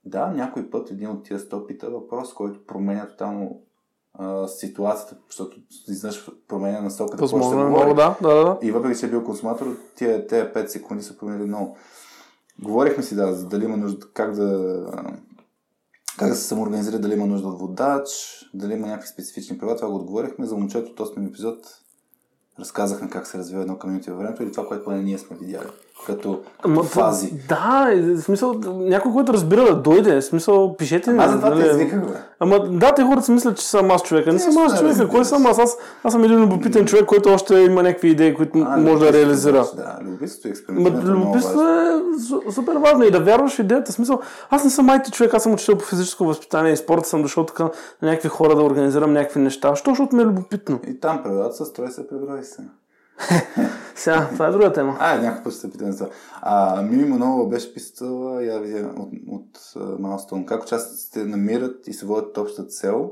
да, 0.06 0.28
някой 0.28 0.70
път 0.70 0.92
един 0.92 1.10
от 1.10 1.24
тия 1.24 1.40
100 1.40 1.66
пита 1.66 1.90
въпрос, 1.90 2.34
който 2.34 2.66
променя 2.66 3.08
тотално 3.08 3.62
а, 4.14 4.48
ситуацията, 4.48 5.18
защото 5.28 5.58
изведнъж 5.88 6.30
променя 6.48 6.82
насоката, 6.82 7.22
Възможно 7.22 7.62
е 7.62 7.66
много, 7.66 7.94
да, 7.94 8.18
да, 8.22 8.44
да. 8.44 8.58
И 8.62 8.72
въпреки, 8.72 9.00
че 9.00 9.06
е 9.06 9.10
бил 9.10 9.24
консуматор, 9.24 9.78
тия, 9.96 10.28
тия 10.28 10.54
5 10.54 10.68
секунди 10.68 11.04
са 11.04 11.18
променили 11.18 11.48
много. 11.48 11.78
Говорихме 12.64 13.04
си, 13.04 13.16
да, 13.16 13.34
за 13.34 13.48
дали 13.48 13.66
има 13.66 13.78
нужда, 13.78 14.08
как 14.14 14.34
да, 14.34 14.86
как 16.18 16.30
да 16.30 16.36
се 16.36 16.48
самоорганизира, 16.48 17.00
дали 17.00 17.14
има 17.14 17.26
нужда 17.26 17.48
от 17.48 17.60
водач, 17.60 18.10
дали 18.54 18.74
има 18.74 18.88
някакви 18.88 19.08
специфични 19.08 19.58
права, 19.58 19.76
това 19.76 19.90
го 19.90 19.96
отговорихме. 19.96 20.46
За 20.46 20.56
момчето, 20.56 20.96
този 20.96 21.12
епизод 21.28 21.58
разказахме 22.60 23.10
как 23.10 23.28
се 23.28 23.38
развива 23.38 23.62
едно 23.62 23.80
комьюнити 23.80 24.10
във 24.10 24.20
времето 24.20 24.44
или 24.44 24.52
това, 24.52 24.68
което 24.68 24.84
поне 24.84 25.02
ние 25.02 25.18
сме 25.18 25.38
видяли. 25.38 25.68
Като, 26.06 26.40
Ама, 26.64 26.84
фази. 26.84 27.34
Да, 27.50 27.92
и 27.96 28.02
в 28.02 28.22
смисъл, 28.22 28.54
някой, 28.74 29.12
който 29.12 29.34
разбира 29.34 29.64
да 29.66 29.76
дойде, 29.76 30.16
в 30.16 30.22
смисъл, 30.26 30.76
пишете 30.78 31.12
ми. 31.12 31.20
Аз 31.24 31.32
за 31.32 31.38
това 31.38 31.50
те 31.50 31.56
нали, 31.56 31.70
извиках, 31.70 32.00
бе. 32.02 32.14
Ама 32.40 32.60
да, 32.70 32.92
те 32.96 33.04
хората 33.04 33.24
си 33.24 33.32
мислят, 33.32 33.58
че 33.58 33.68
съм 33.68 33.92
аз 33.92 34.04
човека. 34.04 34.32
Не 34.34 34.38
Те 34.38 34.44
съм 34.44 34.58
аз 34.58 34.80
човека. 34.80 35.08
Кой 35.08 35.26
съм 35.26 35.46
аз? 35.46 35.60
аз? 35.60 35.78
Аз 36.04 36.14
съм 36.14 36.24
един 36.24 36.42
любопитен 36.42 36.86
човек, 36.86 37.06
който 37.06 37.30
още 37.30 37.56
има 37.56 37.84
някакви 37.84 38.10
идеи, 38.10 38.34
които 38.34 38.58
А, 38.58 38.62
може 38.62 38.78
да 38.78 38.90
любопитството, 38.90 39.14
реализира. 39.18 39.66
Да, 39.76 40.00
любопитството 40.04 40.48
експериментирането 40.48 41.08
е 41.08 41.12
много 41.12 41.22
любопитство 41.26 41.60
важно. 41.60 41.82
е 41.82 42.20
су- 42.20 42.52
супер 42.52 42.76
важно 42.76 43.04
и 43.04 43.12
да 43.12 43.20
вярваш 43.20 43.56
в 43.56 43.60
идеята. 43.60 43.92
В 43.92 43.96
смисъл, 43.96 44.20
аз 44.50 44.64
не 44.64 44.70
съм 44.70 44.86
майти 44.86 45.12
човек, 45.12 45.34
аз 45.34 45.44
съм 45.44 45.54
учител 45.54 45.78
по 45.78 45.86
физическо 45.86 46.26
възпитание 46.26 46.74
и 46.74 46.78
спорт, 46.78 47.06
съм 47.06 47.22
дошъл 47.22 47.46
така 47.46 47.64
на 47.64 47.70
някакви 48.02 48.30
хора 48.30 48.56
да 48.56 48.64
организирам 48.64 49.14
някакви 49.14 49.40
неща. 49.40 49.76
Що, 49.76 49.92
защото 49.92 50.16
ми 50.16 50.22
е 50.22 50.26
любопитно. 50.26 50.80
И 50.88 51.00
там 51.00 51.24
правилата 51.24 51.56
са, 51.56 51.66
строй 51.66 51.92
се, 51.92 52.08
преброи 52.08 52.44
се. 52.44 52.62
Сега, 53.96 54.30
това 54.34 54.48
е 54.48 54.52
друга 54.52 54.74
тема. 54.74 54.98
А, 55.00 55.22
някакъв 55.22 55.44
път 55.44 55.54
ще 55.54 55.62
се 55.62 55.72
питам 55.72 55.92
за 55.92 55.98
това. 55.98 56.16
А, 56.42 56.82
Мими 56.82 57.06
Манова 57.06 57.50
беше 57.50 57.74
писала 57.74 58.44
я 58.44 58.60
видя 58.60 58.94
от, 58.98 59.12
от 59.28 59.58
Milestone. 59.76 60.46
Как 60.46 60.64
участниците 60.64 61.26
намират 61.26 61.88
и 61.88 61.94
се 61.94 62.06
водят 62.06 62.30
от 62.30 62.38
общата 62.38 62.68
цел, 62.68 63.12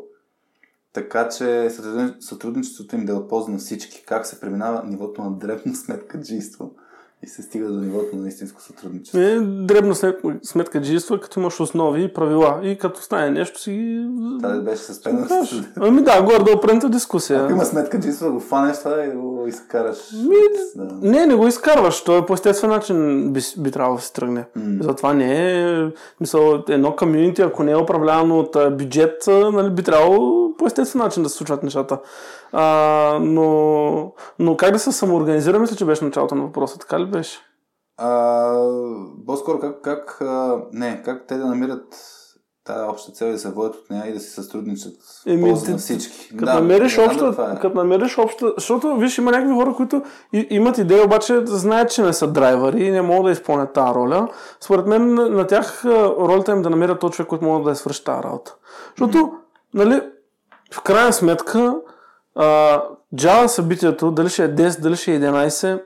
така 0.93 1.29
че 1.29 1.69
сътрудни- 1.69 2.15
сътрудничеството 2.19 2.95
им 2.95 3.05
да 3.05 3.11
е 3.11 3.15
от 3.15 3.29
полза 3.29 3.51
на 3.51 3.57
всички. 3.57 4.03
Как 4.07 4.25
се 4.25 4.39
преминава 4.39 4.83
нивото 4.83 5.21
на 5.23 5.31
дребно 5.31 5.75
сметкаджийство 5.75 6.71
и 7.23 7.27
се 7.27 7.41
стига 7.41 7.67
до 7.67 7.79
нивото 7.79 8.15
на 8.15 8.27
истинско 8.27 8.61
сътрудничество. 8.61 9.19
Е, 9.19 9.39
дребна 9.39 9.95
сметка, 9.95 10.35
сметка 10.43 10.77
е 10.77 11.19
като 11.21 11.39
имаш 11.39 11.59
основи 11.59 12.03
и 12.03 12.13
правила. 12.13 12.59
И 12.63 12.77
като 12.77 13.01
стане 13.01 13.29
нещо 13.29 13.61
си 13.61 13.71
ги... 13.71 14.07
Това 14.41 14.59
беше 14.59 14.83
с 14.83 15.03
пена. 15.03 15.27
кажеш. 15.27 15.61
Ами 15.79 16.03
да, 16.03 16.23
горе 16.23 16.43
да 16.43 16.51
опрента 16.51 16.89
дискусия. 16.89 17.43
Ако 17.43 17.51
има 17.51 17.65
сметкаджийство, 17.65 18.25
да 18.25 18.31
го 18.31 18.39
фанеш 18.39 18.79
това 18.79 19.03
и 19.03 19.07
да 19.07 19.17
го 19.17 19.47
изкараш. 19.47 19.97
Да. 20.75 20.93
Не, 21.01 21.25
не 21.25 21.35
го 21.35 21.47
изкарваш. 21.47 22.03
То 22.03 22.17
е 22.17 22.25
по 22.25 22.33
естествен 22.33 22.69
начин 22.69 23.29
би, 23.33 23.39
би 23.57 23.71
трябвало 23.71 23.95
да 23.95 24.01
се 24.01 24.13
тръгне. 24.13 24.45
Mm. 24.57 24.83
Затова 24.83 25.13
не 25.13 25.61
е... 25.61 25.87
Мисъл, 26.21 26.63
едно 26.69 26.95
комьюнити, 26.95 27.41
ако 27.41 27.63
не 27.63 27.71
е 27.71 27.77
управлявано 27.77 28.39
от 28.39 28.77
бюджет, 28.77 29.23
нали, 29.27 29.69
би 29.69 29.83
трябвало 29.83 30.41
по 30.57 30.67
естествен 30.67 31.01
начин 31.01 31.23
да 31.23 31.29
се 31.29 31.37
случват 31.37 31.63
нещата. 31.63 31.99
А, 32.51 33.17
но, 33.21 34.13
но 34.39 34.57
как 34.57 34.71
да 34.71 34.79
се 34.79 34.91
самоорганизира, 34.91 35.59
мисля, 35.59 35.75
че 35.75 35.85
беше 35.85 36.05
началото 36.05 36.35
на 36.35 36.41
въпроса. 36.41 36.79
Така 36.79 36.99
ли 36.99 37.05
беше? 37.11 37.39
А, 37.97 38.53
по-скоро 39.25 39.59
как, 39.59 39.81
как, 39.81 40.17
а, 40.21 40.61
не, 40.71 41.01
как 41.05 41.27
те 41.27 41.37
да 41.37 41.45
намират 41.45 42.07
тази 42.63 42.89
обща 42.89 43.11
цел 43.11 43.25
и 43.25 43.31
да 43.31 43.39
се 43.39 43.51
водят 43.51 43.75
от 43.75 43.89
нея 43.89 44.07
и 44.07 44.13
да 44.13 44.19
си 44.19 44.29
сътрудничат 44.29 44.93
Еми, 45.27 45.41
полза 45.49 45.65
те- 45.65 45.71
на 45.71 45.77
всички. 45.77 46.29
Като 46.29 46.45
да, 46.45 46.53
намериш 46.53 46.95
знам 46.95 47.05
обща, 47.07 47.31
това 47.31 47.51
е. 47.51 47.59
като 47.59 47.77
намериш 47.77 48.17
обща, 48.17 48.53
защото 48.57 48.95
виж, 48.97 49.17
има 49.17 49.31
някакви 49.31 49.53
хора, 49.53 49.73
които 49.73 50.03
и, 50.33 50.47
имат 50.49 50.77
идея, 50.77 51.05
обаче 51.05 51.45
знаят, 51.45 51.91
че 51.91 52.01
не 52.03 52.13
са 52.13 52.27
драйвери 52.27 52.83
и 52.83 52.91
не 52.91 53.01
могат 53.01 53.25
да 53.25 53.31
изпълнят 53.31 53.73
тази 53.73 53.93
роля. 53.93 54.27
Според 54.59 54.87
мен 54.87 55.13
на, 55.13 55.47
тях 55.47 55.85
ролята 55.85 56.51
им 56.51 56.59
е 56.59 56.61
да 56.61 56.69
намерят 56.69 56.99
този 56.99 57.13
човек, 57.13 57.29
който 57.29 57.45
може 57.45 57.63
да 57.63 57.69
я 57.69 57.75
свърши 57.75 58.03
тази 58.03 58.23
работа. 58.23 58.55
Защото, 58.97 59.31
нали, 59.73 60.01
в 60.73 60.81
крайна 60.81 61.13
сметка, 61.13 61.75
а, 62.35 62.81
джава 63.15 63.49
събитието, 63.49 64.11
дали 64.11 64.29
ще 64.29 64.43
е 64.43 64.55
10, 64.55 64.81
дали 64.81 64.95
ще 64.95 65.11
е 65.15 65.19
11, 65.19 65.81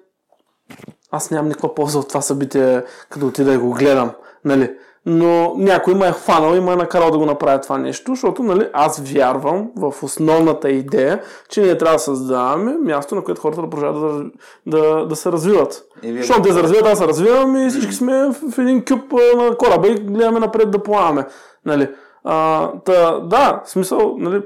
аз 1.16 1.32
нямам 1.32 1.48
никаква 1.48 1.76
полза 1.76 2.00
от 2.00 2.08
това 2.08 2.22
събитие, 2.22 2.84
като 3.10 3.28
отида 3.28 3.54
и 3.54 3.58
го 3.58 3.72
гледам, 3.72 4.12
нали. 4.46 4.72
Но 5.08 5.54
някой 5.58 5.94
ме 5.94 6.08
е 6.08 6.12
хванал 6.12 6.56
и 6.56 6.60
ме 6.60 6.72
е 6.72 6.76
накарал 6.76 7.12
да 7.12 7.18
го 7.18 7.26
направя 7.26 7.62
това 7.62 7.78
нещо, 7.78 8.12
защото 8.12 8.44
нали, 8.44 8.68
аз 8.74 9.00
вярвам 9.00 9.72
в 9.76 9.94
основната 10.04 10.70
идея, 10.70 11.22
че 11.50 11.62
ние 11.62 11.78
трябва 11.78 11.96
да 11.96 12.00
създаваме 12.00 12.78
място, 12.78 13.16
на 13.16 13.24
което 13.24 13.42
хората 13.42 13.62
да 13.62 13.70
продължават 13.70 14.28
да, 14.66 14.80
да, 14.80 15.06
да 15.06 15.16
се 15.16 15.32
развиват. 15.32 15.84
И 16.04 16.12
вие- 16.12 16.22
Защото 16.22 16.42
те 16.42 16.54
се 16.54 16.64
развиват, 16.64 16.86
аз 16.86 16.98
се 16.98 17.08
развивам 17.08 17.58
и 17.58 17.70
всички 17.70 17.94
сме 17.94 18.30
в, 18.54 18.60
един 18.60 18.86
кюб 18.86 19.14
на 19.38 19.58
кораба 19.58 19.88
и 19.88 19.96
гледаме 19.96 20.40
напред 20.40 20.72
да 20.72 20.84
плаваме. 20.84 21.26
Нали. 21.66 21.90
А, 22.24 22.72
та, 22.86 23.20
да, 23.20 23.62
в 23.66 23.70
смисъл, 23.70 24.16
нали, 24.18 24.42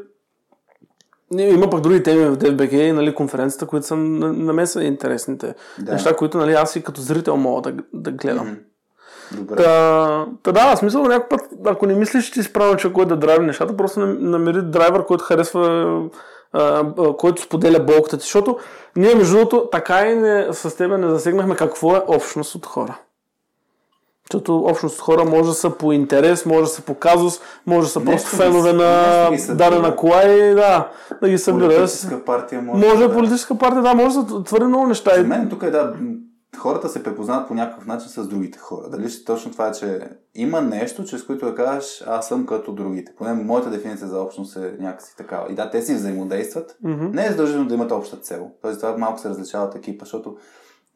не, 1.31 1.43
има 1.43 1.69
пък 1.69 1.81
други 1.81 2.03
теми 2.03 2.25
в 2.25 2.37
DFBG, 2.37 2.91
нали, 2.91 3.15
конференцията, 3.15 3.67
които 3.67 3.87
са 3.87 3.95
на, 3.95 4.53
мен 4.53 4.67
са 4.67 4.83
интересните. 4.83 5.55
Да. 5.79 5.91
Неща, 5.91 6.15
които 6.15 6.37
нали, 6.37 6.53
аз 6.53 6.75
и 6.75 6.83
като 6.83 7.01
зрител 7.01 7.37
мога 7.37 7.71
да, 7.71 7.83
да 7.93 8.11
гледам. 8.11 8.47
Мгм. 8.47 8.55
Добре. 9.31 9.55
Та, 9.55 10.25
та 10.43 10.51
да, 10.51 10.75
смисъл 10.75 11.03
някой 11.03 11.27
път, 11.29 11.41
ако 11.65 11.85
не 11.85 11.93
мислиш, 11.93 12.25
че 12.25 12.31
ти 12.31 12.43
си 12.43 12.53
правил 12.53 12.75
човек, 12.75 12.95
който 12.95 13.09
да 13.09 13.17
драйви 13.17 13.45
нещата, 13.45 13.77
просто 13.77 13.99
нам- 13.99 14.17
намери 14.19 14.61
драйвер, 14.61 15.05
който 15.05 15.23
харесва, 15.23 15.91
а, 16.53 16.85
а, 16.97 17.13
който 17.17 17.41
споделя 17.41 17.79
болката 17.79 18.17
ти, 18.17 18.21
защото 18.21 18.57
ние, 18.95 19.15
между 19.15 19.37
другото, 19.37 19.69
така 19.71 20.07
и 20.07 20.15
не, 20.15 20.47
с 20.51 20.77
тебе 20.77 20.97
не 20.97 21.09
засегнахме 21.09 21.55
какво 21.55 21.95
е 21.95 22.01
общност 22.07 22.55
от 22.55 22.65
хора. 22.65 22.97
Защото 24.31 24.57
общност 24.57 24.99
хора 24.99 25.25
може 25.25 25.49
да 25.49 25.53
са 25.55 25.69
по 25.69 25.91
интерес, 25.91 26.45
може 26.45 26.61
да 26.61 26.67
са 26.67 26.81
по 26.81 26.95
казус, 26.95 27.39
може 27.65 27.87
да 27.87 27.91
са 27.91 28.05
просто 28.05 28.29
фенове 28.29 28.73
на 28.73 29.29
дадена 29.49 29.95
кола 29.95 30.23
и 30.23 30.55
да, 30.55 30.91
да 31.21 31.29
ги 31.29 31.37
събира. 31.37 31.67
Политическа 31.67 32.25
партия 32.25 32.61
може. 32.61 32.87
Може 32.87 33.07
да- 33.07 33.13
политическа 33.13 33.57
партия, 33.57 33.81
да, 33.81 33.93
може 33.93 34.15
да 34.15 34.43
твърде 34.43 34.65
много 34.65 34.87
неща. 34.87 35.15
За 35.15 35.23
мен 35.23 35.49
тук 35.49 35.63
е 35.63 35.71
да, 35.71 35.93
хората 36.57 36.89
се 36.89 37.03
препознават 37.03 37.47
по 37.47 37.53
някакъв 37.53 37.85
начин 37.85 38.09
с 38.09 38.27
другите 38.27 38.59
хора. 38.59 38.89
Дали 38.89 39.09
ще 39.09 39.25
точно 39.25 39.51
това, 39.51 39.67
е, 39.67 39.71
че 39.71 39.99
има 40.35 40.61
нещо, 40.61 41.03
чрез 41.03 41.23
което 41.23 41.45
да 41.45 41.55
кажеш, 41.55 42.03
аз 42.07 42.27
съм 42.27 42.45
като 42.45 42.71
другите. 42.71 43.13
Поне 43.17 43.33
моята 43.33 43.69
дефиниция 43.69 44.07
за 44.07 44.21
общност 44.21 44.55
е 44.55 44.75
някакси 44.79 45.17
такава. 45.17 45.51
И 45.51 45.55
да, 45.55 45.69
те 45.69 45.81
си 45.81 45.95
взаимодействат. 45.95 46.77
Мгм. 46.83 47.05
Не 47.13 47.25
е 47.25 47.29
задължено 47.29 47.65
да 47.65 47.73
имат 47.73 47.91
обща 47.91 48.17
цел. 48.17 48.47
Тоест 48.61 48.79
това 48.79 48.97
малко 48.97 49.19
се 49.19 49.29
различава 49.29 49.65
от 49.65 49.75
екипа, 49.75 50.05
защото 50.05 50.37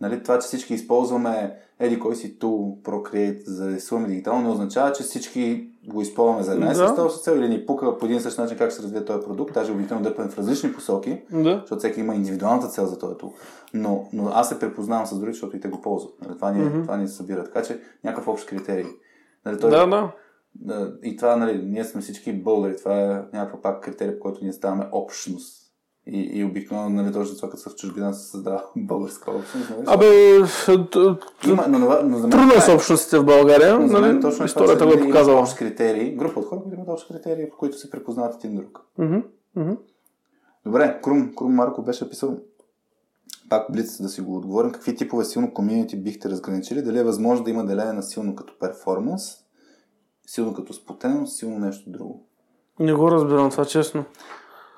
Нали, 0.01 0.23
това, 0.23 0.39
че 0.39 0.47
всички 0.47 0.73
използваме 0.73 1.55
еди 1.79 1.99
кой 1.99 2.15
си 2.15 2.39
тул 2.39 2.77
Procreate 2.83 3.43
за 3.45 3.65
да 3.65 3.71
рисуваме 3.75 4.07
дигитално, 4.07 4.41
не 4.41 4.49
означава, 4.49 4.91
че 4.93 5.03
всички 5.03 5.69
го 5.87 6.01
използваме 6.01 6.43
за 6.43 6.51
една 6.53 6.71
и 6.71 6.75
съща 6.75 7.09
цел 7.09 7.33
или 7.35 7.49
ни 7.49 7.65
пука 7.65 7.97
по 7.97 8.05
един 8.05 8.21
същ 8.21 8.37
начин 8.37 8.57
как 8.57 8.71
се 8.71 8.83
развие 8.83 9.05
този 9.05 9.25
продукт. 9.25 9.53
Даже 9.53 9.71
обикновено 9.71 10.09
дърпаме 10.09 10.29
в 10.29 10.37
различни 10.37 10.73
посоки, 10.73 11.21
Да. 11.31 11.57
защото 11.59 11.79
всеки 11.79 11.99
има 11.99 12.15
индивидуалната 12.15 12.67
цел 12.67 12.85
за 12.85 12.97
този 12.99 13.17
тул. 13.17 13.33
Но, 13.73 14.09
но 14.13 14.29
аз 14.33 14.49
се 14.49 14.59
препознавам 14.59 15.05
с 15.05 15.19
другите, 15.19 15.33
защото 15.33 15.57
и 15.57 15.59
те 15.59 15.67
го 15.67 15.81
ползват. 15.81 16.13
Нали, 16.21 16.35
това, 16.35 16.51
ни, 16.51 16.63
Мгм. 16.63 16.81
това 16.81 16.97
ни 16.97 17.07
се 17.07 17.15
събира. 17.15 17.43
Така 17.43 17.63
че 17.63 17.79
някакъв 18.03 18.27
общ 18.27 18.45
критерий. 18.47 18.85
Нали, 19.45 19.59
той, 19.59 19.69
Да, 19.69 19.85
да. 19.87 20.11
да, 20.55 20.93
и 21.03 21.15
това, 21.17 21.35
нали, 21.35 21.61
ние 21.65 21.83
сме 21.83 22.01
всички 22.01 22.33
българи. 22.33 22.77
Това 22.77 23.01
е 23.01 23.07
някаква 23.37 23.61
пак 23.61 23.83
критерий, 23.83 24.13
по 24.13 24.19
който 24.19 24.39
ние 24.43 24.53
ставаме 24.53 24.87
общност. 24.91 25.62
И, 26.07 26.29
и 26.33 26.43
обикновено, 26.43 26.89
нали, 27.01 27.13
точно 27.13 27.35
това, 27.35 27.49
като 27.49 27.61
са 27.61 27.69
в 27.69 27.75
чужбина, 27.75 28.13
се 28.13 28.29
създава 28.29 28.63
българска 28.75 29.31
общност. 29.31 29.69
Нали? 29.69 29.83
Абе, 29.87 30.39
т- 30.91 31.17
Има, 31.47 31.65
но, 31.67 31.79
но, 31.79 31.87
но 32.03 32.17
за 32.17 32.27
мен 32.27 32.31
трудно 32.31 32.47
е 32.47 32.49
това 32.49 32.61
с 32.61 32.73
общностите 32.73 33.19
в 33.19 33.25
България, 33.25 33.79
но 33.79 33.99
нали? 33.99 34.21
точно 34.21 34.43
е 34.43 34.45
Историята 34.45 34.85
го 34.85 34.93
е 34.93 35.01
показала. 35.01 35.41
Общ 35.41 35.55
критерий, 35.57 36.15
група 36.15 36.39
от 36.39 36.45
хора, 36.45 36.61
които 36.61 36.75
имат 36.75 36.89
общ 36.89 37.07
критерий, 37.07 37.49
по 37.49 37.57
които 37.57 37.77
се 37.77 37.89
препознават 37.89 38.43
един 38.43 38.55
друг. 38.55 38.79
Добре, 40.65 40.99
Крум, 41.03 41.35
Крум 41.35 41.53
Марко 41.53 41.81
беше 41.83 42.09
писал 42.09 42.37
пак 43.49 43.71
блиц 43.71 44.01
да 44.01 44.09
си 44.09 44.21
го 44.21 44.35
отговорим. 44.37 44.71
Какви 44.71 44.95
типове 44.95 45.25
силно 45.25 45.53
комьюнити 45.53 45.97
бихте 45.97 46.29
разграничили? 46.29 46.81
Дали 46.81 46.99
е 46.99 47.03
възможно 47.03 47.45
да 47.45 47.51
има 47.51 47.65
деление 47.65 47.93
на 47.93 48.03
силно 48.03 48.35
като 48.35 48.59
перформанс, 48.59 49.23
силно 50.27 50.53
като 50.53 50.73
спотеност, 50.73 51.37
силно 51.37 51.59
нещо 51.59 51.89
друго? 51.89 52.25
Не 52.79 52.93
го 52.93 53.11
разбирам 53.11 53.49
това, 53.49 53.65
честно. 53.65 54.05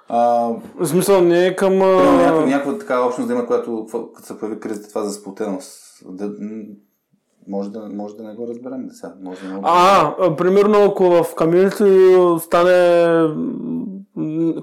А, 0.10 0.50
В 0.76 0.86
смисъл 0.86 1.22
не 1.22 1.46
е 1.48 1.56
към... 1.56 1.82
а, 1.82 1.86
някаква, 1.86 2.46
някаква 2.46 2.78
такава 2.78 3.06
общност 3.06 3.28
да 3.28 3.34
има, 3.34 3.46
която 3.46 3.88
като 4.16 4.28
се 4.28 4.40
появи 4.40 4.60
кризата 4.60 4.90
това 4.90 5.04
за 5.04 5.14
сплотеност. 5.14 5.82
Да, 6.06 6.32
може, 7.48 7.70
да, 7.70 7.80
може 7.80 8.16
да 8.16 8.24
не 8.24 8.36
го 8.36 8.48
разберем 8.48 8.88
да 8.88 8.94
сега. 8.94 9.14
Може 9.22 9.42
да 9.42 9.48
не 9.48 9.60
го 9.60 9.62
А, 9.64 10.16
а, 10.20 10.36
примерно 10.36 10.84
ако 10.84 11.04
в 11.04 11.26
комьюнити 11.36 12.16
стане 12.40 13.30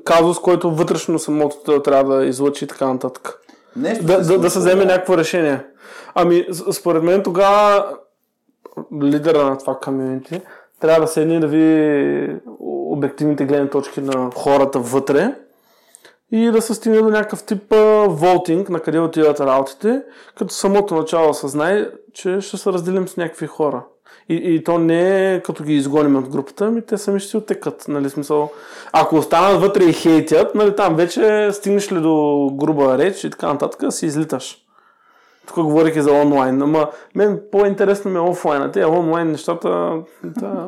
казус, 0.05 0.39
който 0.39 0.70
вътрешно 0.70 1.19
самото 1.19 1.82
трябва 1.82 2.16
да 2.16 2.24
излъчи 2.24 2.64
и 2.64 2.69
така 2.69 2.93
нататък. 2.93 3.40
Нещо 3.77 4.05
Да, 4.05 4.20
да, 4.20 4.39
да 4.39 4.51
се 4.51 4.59
вземе 4.59 4.85
някакво 4.85 5.16
решение. 5.16 5.66
Ами, 6.14 6.47
според 6.73 7.02
мен 7.02 7.23
тогава 7.23 7.86
лидера 9.02 9.44
на 9.44 9.59
това 9.59 9.78
комьюнити 9.82 10.40
трябва 10.81 11.01
да 11.01 11.06
седне 11.06 11.40
да 11.40 11.47
види 11.47 12.36
обективните 12.93 13.44
гледни 13.44 13.70
точки 13.70 14.01
на 14.01 14.31
хората 14.35 14.78
вътре 14.78 15.35
и 16.32 16.51
да 16.51 16.62
се 16.62 16.74
стигне 16.74 16.98
до 16.98 17.10
някакъв 17.10 17.43
тип 17.43 17.74
волтинг, 18.06 18.69
на 18.69 18.81
къде 18.81 18.98
отиват 18.98 19.40
работите, 19.40 20.02
като 20.39 20.55
самото 20.55 20.94
начало 20.94 21.35
съзнае, 21.35 21.86
че 22.12 22.40
ще 22.40 22.56
се 22.56 22.73
разделим 22.73 23.09
с 23.09 23.16
някакви 23.16 23.47
хора. 23.47 23.85
И, 24.28 24.35
и 24.35 24.64
то 24.64 24.78
не 24.78 25.35
е 25.35 25.40
като 25.40 25.64
ги 25.64 25.74
изгоним 25.74 26.16
от 26.16 26.28
групата, 26.28 26.64
ами 26.64 26.82
те 26.82 26.98
сами 26.98 27.20
ще 27.20 27.31
си 27.31 27.36
отекат. 27.36 27.85
Нали, 27.89 28.10
смисъл, 28.10 28.51
ако 28.93 29.16
останат 29.16 29.60
вътре 29.60 29.85
и 29.85 29.93
хейтят, 29.93 30.55
нали, 30.55 30.77
там 30.77 30.97
вече 30.97 31.48
стигнеш 31.52 31.93
ли 31.93 32.01
до 32.01 32.51
груба 32.55 32.98
реч 32.98 33.24
и 33.24 33.31
така 33.31 33.47
нататък, 33.47 33.93
си 33.93 34.06
излиташ. 34.06 34.59
Тук 35.47 35.56
говорих 35.56 35.97
и 35.97 36.02
за 36.02 36.12
онлайн, 36.12 36.62
ама 36.62 36.90
мен 37.14 37.40
по-интересно 37.52 38.10
ми 38.10 38.16
е 38.16 38.20
офлайн, 38.20 38.70
те 38.73 38.85
онлайн 38.85 39.31
нещата, 39.31 39.93
да, 40.24 40.66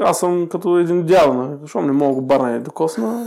аз 0.00 0.18
съм 0.18 0.48
като 0.48 0.78
един 0.78 1.02
дял, 1.02 1.34
нали, 1.34 1.56
защото 1.62 1.86
не 1.86 1.92
мога 1.92 2.14
го 2.14 2.22
барна 2.22 2.56
и 2.56 2.60
да 2.60 2.70
косна, 2.70 3.24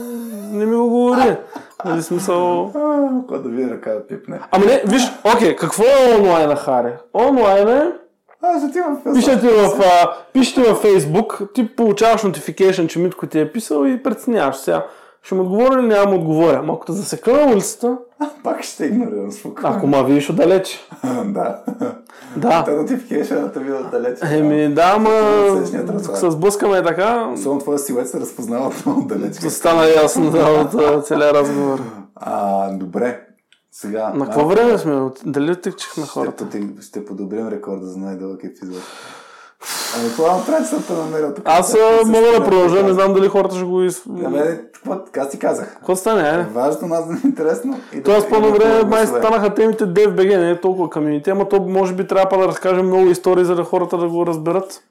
не 0.52 0.66
ми 0.66 0.76
го 0.76 0.90
говори. 0.90 1.38
Нали, 1.86 2.02
смисъл... 2.02 2.72
А, 2.76 3.28
Кой 3.28 3.44
да 3.44 3.50
види 3.50 3.70
ръка 3.70 3.92
да 3.92 4.08
пипне. 4.08 4.40
Ама 4.52 4.66
не, 4.66 4.84
виж, 4.86 5.12
окей, 5.36 5.56
какво 5.56 5.84
е 5.84 6.16
онлайн, 6.20 6.56
Хари? 6.56 6.94
Онлайн 7.14 7.68
е, 7.68 7.92
Аз 8.42 8.64
отивам 8.64 9.02
в 9.06 9.14
пишете 9.14 9.48
в, 9.48 9.82
а, 9.82 10.14
пишете 10.34 10.62
във 10.62 10.84
Facebook, 10.84 11.54
ти 11.54 11.76
получаваш 11.76 12.22
notification, 12.22 12.88
че 12.88 13.00
Митко 13.00 13.28
ти 13.28 13.40
е 13.40 13.52
писал 13.52 13.86
и 13.86 14.04
преценяваш 14.04 14.56
сега. 14.56 14.86
Ще 15.26 15.36
му 15.36 15.42
отговоря 15.42 15.80
или 15.80 15.88
няма 15.88 16.12
му 16.12 16.18
отговоря? 16.18 16.58
Ама 16.60 16.74
ако 16.74 16.86
те 16.86 16.92
засека 16.92 17.34
на 17.34 17.52
улицата, 17.52 17.98
Пак 18.44 18.64
ще 18.64 18.86
игнорирам 18.86 19.32
спокойно. 19.32 19.76
ако 19.78 19.88
ма 19.88 20.04
видиш 20.04 20.30
отдалеч. 20.30 20.88
да. 21.26 21.64
Да. 22.38 22.64
Та 22.64 22.72
notification-ата 22.72 23.60
ви 23.60 23.74
отдалеч. 23.74 24.20
Еми, 24.24 24.74
да, 24.74 24.94
ама 24.96 25.10
се 26.16 26.32
сблъскаме 26.32 26.84
така, 26.84 27.34
Само 27.38 27.60
твоя 27.60 27.80
силует 27.80 28.10
се 28.10 28.20
разпознава 28.20 28.72
много 28.86 29.02
отдалеч. 29.02 29.38
да 29.38 29.52
стана 29.52 29.88
ясно 29.88 30.32
да, 30.32 30.52
от 30.52 30.74
а, 30.74 31.02
целия 31.02 31.34
разговор. 31.34 31.80
А, 32.16 32.72
добре. 32.72 33.22
Сега. 33.72 34.10
На 34.16 34.26
какво 34.26 34.46
време 34.46 34.78
сме? 34.78 35.10
Дали 35.26 35.52
оттекчихме 35.52 36.04
Ще, 36.04 36.12
хората? 36.12 36.44
поти- 36.46 36.82
ще 36.82 37.06
подобрим 37.06 37.48
рекорда 37.48 37.86
за 37.86 38.00
най-дълъг 38.00 38.44
епизод. 38.44 38.84
Ами 40.00 40.10
това 40.16 40.44
трябва 40.46 40.62
да 40.62 40.68
съм 40.68 40.98
намерил 40.98 41.34
тук. 41.34 41.44
Аз 41.48 41.72
Да, 41.72 42.02
мога 42.06 42.28
да 42.28 42.44
продължа, 42.44 42.84
не 42.84 42.94
знам 42.94 43.14
дали 43.14 43.28
хората 43.28 43.56
ще 43.56 43.66
го 43.66 43.82
из... 43.82 44.04
Абе, 44.26 44.62
какво 44.74 45.04
така 45.04 45.26
си 45.26 45.40
казах. 45.40 45.74
Какво 45.74 45.96
стане, 45.96 46.30
е? 46.30 46.44
Важно 46.44 46.88
нас 46.88 47.08
да 47.08 47.14
е 47.14 47.18
интересно. 47.24 47.80
И 47.94 47.98
и 47.98 48.02
да 48.02 48.28
по-добре 48.30 48.84
май 48.86 49.08
станаха 49.08 49.54
темите 49.54 49.84
DFBG, 49.84 50.38
не 50.38 50.52
е 50.52 50.62
толкова 50.62 50.90
комьюнити, 50.90 51.30
ама 51.30 51.50
то 51.50 51.60
може 51.62 51.94
би 51.94 52.08
трябва 52.08 52.38
да 52.38 52.48
разкажем 52.48 52.86
много 52.88 53.08
истории, 53.08 53.46
за 53.46 53.56
да 53.56 53.64
хората 53.64 53.98
да 53.98 54.08
го 54.10 54.26
разберат. 54.26 54.84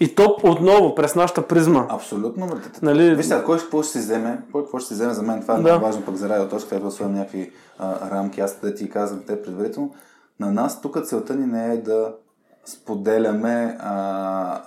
И 0.00 0.14
то 0.14 0.36
отново, 0.42 0.94
през 0.94 1.14
нашата 1.14 1.42
призма. 1.42 1.86
Абсолютно. 1.88 2.46
бе. 2.46 2.54
Нали? 2.82 3.14
Виж 3.14 3.26
сега, 3.26 3.44
кой 3.44 3.58
какво 3.58 3.82
ще 3.82 3.92
си 3.92 3.98
вземе? 3.98 4.40
Кой 4.52 4.62
какво 4.62 4.78
ще 4.78 4.88
си 4.88 4.94
вземе 4.94 5.14
за 5.14 5.22
мен? 5.22 5.42
Това 5.42 5.54
е 5.54 5.62
Да. 5.62 5.78
важно 5.78 6.02
пък 6.02 6.16
за 6.16 6.28
радиоточка, 6.28 6.68
където 6.68 6.86
да 6.86 6.92
слагам 6.92 7.14
някакви 7.14 7.52
а, 7.78 8.10
рамки. 8.10 8.40
Аз 8.40 8.56
да 8.62 8.74
ти 8.74 8.90
казвам 8.90 9.20
те 9.26 9.42
предварително. 9.42 9.94
На 10.40 10.52
нас 10.52 10.80
тук 10.80 11.04
целта 11.04 11.34
ни 11.34 11.46
не 11.46 11.72
е 11.72 11.76
да 11.76 12.12
споделяме 12.68 13.76
а, 13.80 14.62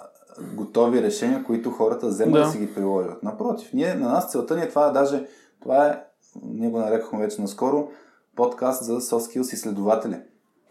готови 0.55 1.01
решения, 1.01 1.43
които 1.43 1.71
хората 1.71 2.07
вземат 2.07 2.33
да. 2.33 2.39
Да. 2.39 2.51
си 2.51 2.57
ги 2.57 2.73
приложат. 2.73 3.23
Напротив, 3.23 3.73
ние, 3.73 3.93
на 3.93 4.09
нас 4.09 4.31
целта 4.31 4.55
ни 4.55 4.61
е 4.61 4.69
това, 4.69 4.89
даже 4.89 5.27
това 5.61 5.87
е, 5.87 6.03
ние 6.43 6.69
го 6.69 6.79
нарекохме 6.79 7.19
вече 7.19 7.41
наскоро, 7.41 7.87
подкаст 8.35 8.83
за 8.83 9.01
soft 9.01 9.39
skills 9.39 9.53
изследователи. 9.53 10.19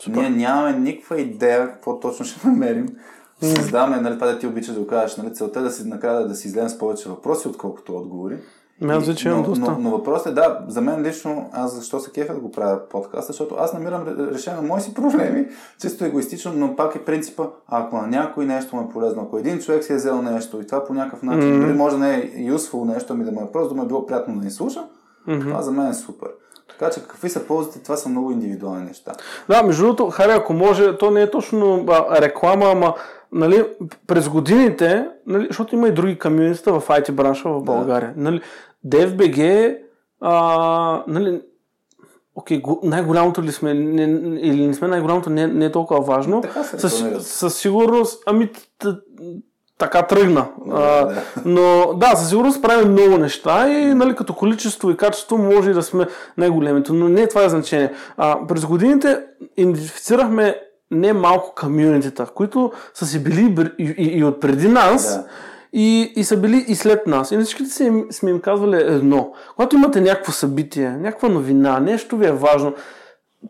Супер. 0.01 0.20
Ние 0.20 0.31
нямаме 0.31 0.78
никаква 0.78 1.20
идея 1.20 1.66
какво 1.66 2.01
точно 2.01 2.27
ще 2.27 2.48
намерим. 2.48 2.97
Създаваме, 3.43 4.01
нали, 4.01 4.15
това 4.15 4.27
да 4.27 4.39
ти 4.39 4.47
обичаш 4.47 4.74
да 4.74 4.81
го 4.81 4.86
кажеш, 4.86 5.16
нали, 5.16 5.35
целта 5.35 5.61
е 5.61 5.62
да 5.62 5.70
си 5.70 5.89
накрая 5.89 6.28
да 6.28 6.35
си 6.35 6.48
излезем 6.48 6.69
с 6.69 6.78
повече 6.78 7.09
въпроси, 7.09 7.48
отколкото 7.48 7.97
отговори. 7.97 8.39
Ами 8.82 8.93
аз 8.93 9.07
вече 9.07 9.28
имам 9.28 9.40
но, 9.40 9.47
доста. 9.47 9.70
но, 9.70 9.78
но 9.78 9.90
въпросът 9.90 10.27
е, 10.27 10.35
да, 10.35 10.59
за 10.69 10.81
мен 10.81 11.02
лично, 11.02 11.51
аз 11.52 11.74
защо 11.74 12.01
се 12.01 12.11
кефя 12.12 12.35
да 12.35 12.40
го 12.40 12.51
правя 12.51 12.89
подкаст, 12.89 13.27
защото 13.27 13.55
аз 13.59 13.73
намирам 13.73 14.05
ре- 14.05 14.35
решение 14.35 14.61
на 14.62 14.69
мои 14.69 14.81
си 14.81 14.94
проблеми, 14.94 15.47
чисто 15.81 16.05
егоистично, 16.05 16.52
но 16.55 16.77
пак 16.77 16.94
е 16.94 17.05
принципа, 17.05 17.44
ако 17.69 17.97
на 17.97 18.07
някой 18.07 18.47
нещо 18.47 18.77
му 18.77 18.82
е 18.82 18.93
полезно, 18.93 19.23
ако 19.23 19.39
един 19.39 19.59
човек 19.59 19.85
си 19.85 19.93
е 19.93 19.97
взел 19.97 20.23
нещо 20.23 20.61
и 20.61 20.66
това 20.66 20.85
по 20.85 20.94
някакъв 20.94 21.23
начин, 21.23 21.51
Мгм. 21.51 21.61
дори 21.61 21.73
може 21.77 21.97
да 21.98 22.05
не 22.05 22.15
е 22.15 22.23
useful 22.52 22.94
нещо, 22.94 23.12
ами 23.12 23.24
да 23.24 23.32
му 23.32 23.40
е 23.40 23.52
просто 23.52 23.69
да 23.69 23.74
му 23.74 23.82
е 23.82 23.89
било 23.89 24.07
приятно 24.07 24.36
да 24.39 24.44
ни 24.44 24.51
слуша, 24.51 24.85
това 25.40 25.62
за 25.62 25.73
мен 25.73 25.86
е 25.86 25.94
супер. 25.94 26.28
Така 26.69 26.90
че 26.90 27.01
какви 27.02 27.28
са 27.28 27.47
ползите, 27.47 27.82
това 27.82 27.97
са 27.97 28.09
много 28.09 28.31
индивидуални 28.31 28.85
неща. 28.85 29.12
Да, 29.48 29.62
между 29.62 29.82
другото, 29.82 30.11
Хари, 30.11 30.32
ако 30.32 30.52
може, 30.52 30.97
то 30.98 31.11
не 31.11 31.23
е 31.23 31.31
точно 31.31 31.86
а, 31.89 32.20
реклама, 32.20 32.66
ама 32.66 32.94
нали, 33.32 33.66
през 34.07 34.28
годините, 34.28 35.09
нали, 35.27 35.47
защото 35.47 35.74
има 35.74 35.89
и 35.89 35.93
други 35.93 36.19
комьюнитита 36.19 36.73
в 36.73 36.89
IT 36.89 37.12
бранша 37.12 37.48
в 37.48 37.62
България. 37.62 38.12
Нали, 38.16 38.40
DFBG, 38.86 39.77
а, 40.20 41.02
нали, 41.07 41.43
окей, 42.35 42.61
го- 42.61 42.81
най-голямото 42.82 43.43
ли 43.43 43.52
сме, 43.52 43.74
не, 43.74 44.02
или 44.40 44.66
не 44.66 44.74
сме 44.74 44.89
най-голямото, 44.89 45.31
не, 45.31 45.47
не 45.47 45.65
е 45.65 45.73
толкова 45.73 46.01
важно. 46.01 46.40
Така 46.40 46.65
се 46.65 46.78
Със, 46.78 47.05
със 47.20 47.57
сигурност, 47.57 48.23
ами 48.27 48.51
така 49.78 50.02
тръгна. 50.02 50.48
А, 50.70 51.05
да. 51.05 51.23
но 51.44 51.94
да, 51.97 52.16
със 52.16 52.28
сигурност 52.28 52.62
правим 52.62 52.93
много 52.93 53.19
неща 53.19 53.69
и 53.69 53.94
нали, 53.94 54.16
като 54.16 54.35
количество 54.35 54.90
и 54.90 54.97
качество 54.97 55.39
може 55.39 55.70
и 55.70 55.74
да 55.74 55.82
сме 55.82 56.07
най-големите, 56.36 56.93
но 56.93 57.09
не 57.09 57.27
това 57.28 57.44
е 57.44 57.48
значение. 57.48 57.93
А, 58.16 58.47
през 58.47 58.66
годините 58.66 59.20
идентифицирахме 59.57 60.57
не 60.90 61.12
малко 61.12 61.55
комьюнитита, 61.61 62.27
които 62.35 62.73
са 62.94 63.07
си 63.07 63.23
били 63.23 63.70
и, 63.78 63.94
и, 63.98 64.19
и 64.19 64.24
от 64.24 64.40
преди 64.40 64.69
нас, 64.69 65.16
Да. 65.16 65.24
И, 65.73 66.13
и 66.17 66.25
са 66.25 66.37
били 66.37 66.65
и 66.69 66.75
след 66.75 67.07
нас. 67.07 67.31
И 67.31 67.37
на 67.37 67.45
всичките 67.45 67.71
си 67.71 67.85
им- 67.85 68.07
сме 68.11 68.31
им 68.31 68.41
казвали 68.41 68.77
едно. 68.77 69.33
Когато 69.57 69.77
имате 69.77 70.01
някакво 70.01 70.33
събитие, 70.33 70.91
някаква 70.91 71.29
новина, 71.29 71.81
нещо 71.81 72.17
ви 72.17 72.27
е 72.27 72.33
важно, 72.33 72.75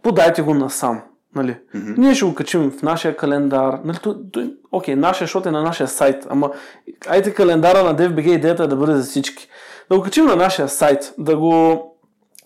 подайте 0.03 0.43
го 0.43 0.55
насам. 0.55 1.01
Нали? 1.35 1.57
Mm-hmm. 1.75 1.99
Ние 1.99 2.15
ще 2.15 2.25
го 2.25 2.35
качим 2.35 2.71
в 2.71 2.83
нашия 2.83 3.17
календар. 3.17 3.79
Нали? 3.85 3.99
То, 4.03 4.17
то, 4.33 4.51
окей, 4.73 4.97
нашия, 4.97 5.27
защото 5.27 5.49
е 5.49 5.53
на 5.53 5.63
нашия 5.63 5.89
сайт, 5.89 6.27
ама 6.31 6.51
айде 7.09 7.35
календара 7.35 7.85
на 7.85 7.97
DFBG 7.97 8.29
идеята 8.29 8.63
е 8.63 8.67
да 8.67 8.77
бъде 8.77 8.97
за 8.97 9.03
всички. 9.03 9.49
Да 9.91 9.97
го 9.97 10.03
качим 10.03 10.25
на 10.25 10.37
нашия 10.37 10.69
сайт, 10.69 11.15
да 11.19 11.37
го 11.37 11.85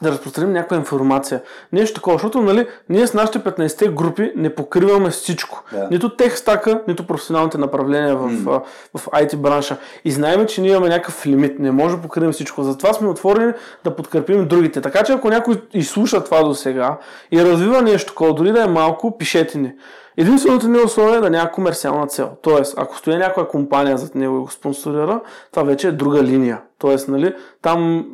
да 0.04 0.10
разпространим 0.10 0.52
някаква 0.52 0.76
информация. 0.76 1.42
Нещо 1.72 1.94
такова, 1.94 2.14
защото 2.14 2.42
нали, 2.42 2.66
ние 2.88 3.06
с 3.06 3.14
нашите 3.14 3.38
15-те 3.38 3.88
групи 3.88 4.32
не 4.36 4.54
покриваме 4.54 5.10
всичко. 5.10 5.62
Да. 5.72 5.88
Нито 5.90 6.16
тех 6.16 6.38
стака, 6.38 6.80
нито 6.88 7.06
професионалните 7.06 7.58
направления 7.58 8.16
в, 8.16 8.30
mm. 8.30 8.62
в 8.96 9.06
IT 9.06 9.36
бранша. 9.36 9.76
И 10.04 10.10
знаем, 10.10 10.46
че 10.46 10.60
ние 10.60 10.70
имаме 10.70 10.88
някакъв 10.88 11.26
лимит. 11.26 11.58
Не 11.58 11.70
може 11.70 11.96
да 11.96 12.02
покрием 12.02 12.32
всичко. 12.32 12.62
Затова 12.62 12.92
сме 12.92 13.08
отворени 13.08 13.52
да 13.84 13.96
подкрепим 13.96 14.48
другите. 14.48 14.80
Така 14.80 15.02
че 15.02 15.12
ако 15.12 15.28
някой 15.28 15.62
изслуша 15.74 16.24
това 16.24 16.42
до 16.42 16.54
сега 16.54 16.98
и 17.32 17.44
развива 17.44 17.82
нещо 17.82 18.08
такова, 18.08 18.34
дори 18.34 18.52
да 18.52 18.62
е 18.62 18.66
малко, 18.66 19.18
пишете 19.18 19.58
ни. 19.58 19.72
Единственото 20.16 20.68
ни 20.68 20.78
условие 20.78 21.16
е 21.16 21.20
да 21.20 21.30
няма 21.30 21.52
комерциална 21.52 22.06
цел. 22.06 22.30
Тоест, 22.42 22.74
ако 22.76 22.98
стои 22.98 23.16
някоя 23.16 23.48
компания 23.48 23.98
зад 23.98 24.14
него 24.14 24.36
и 24.36 24.40
го 24.40 24.50
спонсорира, 24.50 25.20
това 25.50 25.62
вече 25.62 25.88
е 25.88 25.92
друга 25.92 26.22
линия. 26.22 26.60
Тоест, 26.78 27.08
нали, 27.08 27.34
там 27.62 28.06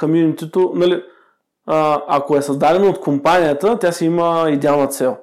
комьюнитито, 0.00 0.72
нали, 0.74 1.02
а, 1.66 2.02
ако 2.08 2.36
е 2.36 2.42
създадено 2.42 2.88
от 2.88 3.00
компанията, 3.00 3.78
тя 3.78 3.92
си 3.92 4.04
има 4.04 4.46
идеална 4.50 4.86
цел. 4.86 5.16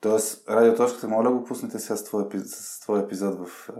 Тоест, 0.00 0.50
радиоточката, 0.50 1.08
моля 1.08 1.30
го 1.30 1.44
пуснете 1.44 1.78
сега 1.78 1.96
с 1.96 2.04
твой, 2.04 2.24
с 2.44 2.80
твой 2.80 3.00
епизод 3.00 3.34
в 3.38 3.70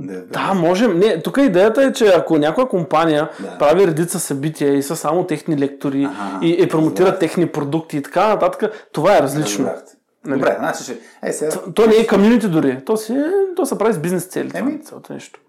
DFB. 0.00 0.26
Да, 0.26 0.54
можем. 0.54 0.98
Не, 0.98 1.22
тук 1.22 1.36
идеята 1.38 1.82
е, 1.82 1.92
че 1.92 2.06
ако 2.06 2.38
някоя 2.38 2.68
компания 2.68 3.30
Да. 3.40 3.58
прави 3.58 3.86
редица 3.86 4.20
събития 4.20 4.74
и 4.74 4.82
са 4.82 4.96
само 4.96 5.26
техни 5.26 5.58
лектори 5.58 6.04
Аха, 6.04 6.38
и, 6.42 6.50
и 6.52 6.68
промотират 6.68 7.00
разбрах. 7.06 7.20
техни 7.20 7.46
продукти 7.48 7.96
и 7.96 8.02
така 8.02 8.28
нататък, 8.28 8.88
това 8.92 9.16
е 9.16 9.22
различно. 9.22 9.64
Разбрахте. 9.64 9.92
Нали? 10.24 10.38
Добре, 10.40 10.56
значи 10.58 10.82
ще... 10.82 10.98
Е, 11.22 11.32
сега... 11.32 11.52
То 11.74 11.86
не 11.86 11.94
е 11.94 12.06
комьюнити 12.06 12.48
дори. 12.48 12.84
То, 12.84 12.96
си, 12.96 13.12
е- 13.12 13.54
то 13.56 13.66
се 13.66 13.78
прави 13.78 13.92
с 13.92 13.98
бизнес 13.98 14.24
цели. 14.24 14.50
Еми. 14.54 14.82
цялото 14.82 15.12
нещо. 15.12 15.40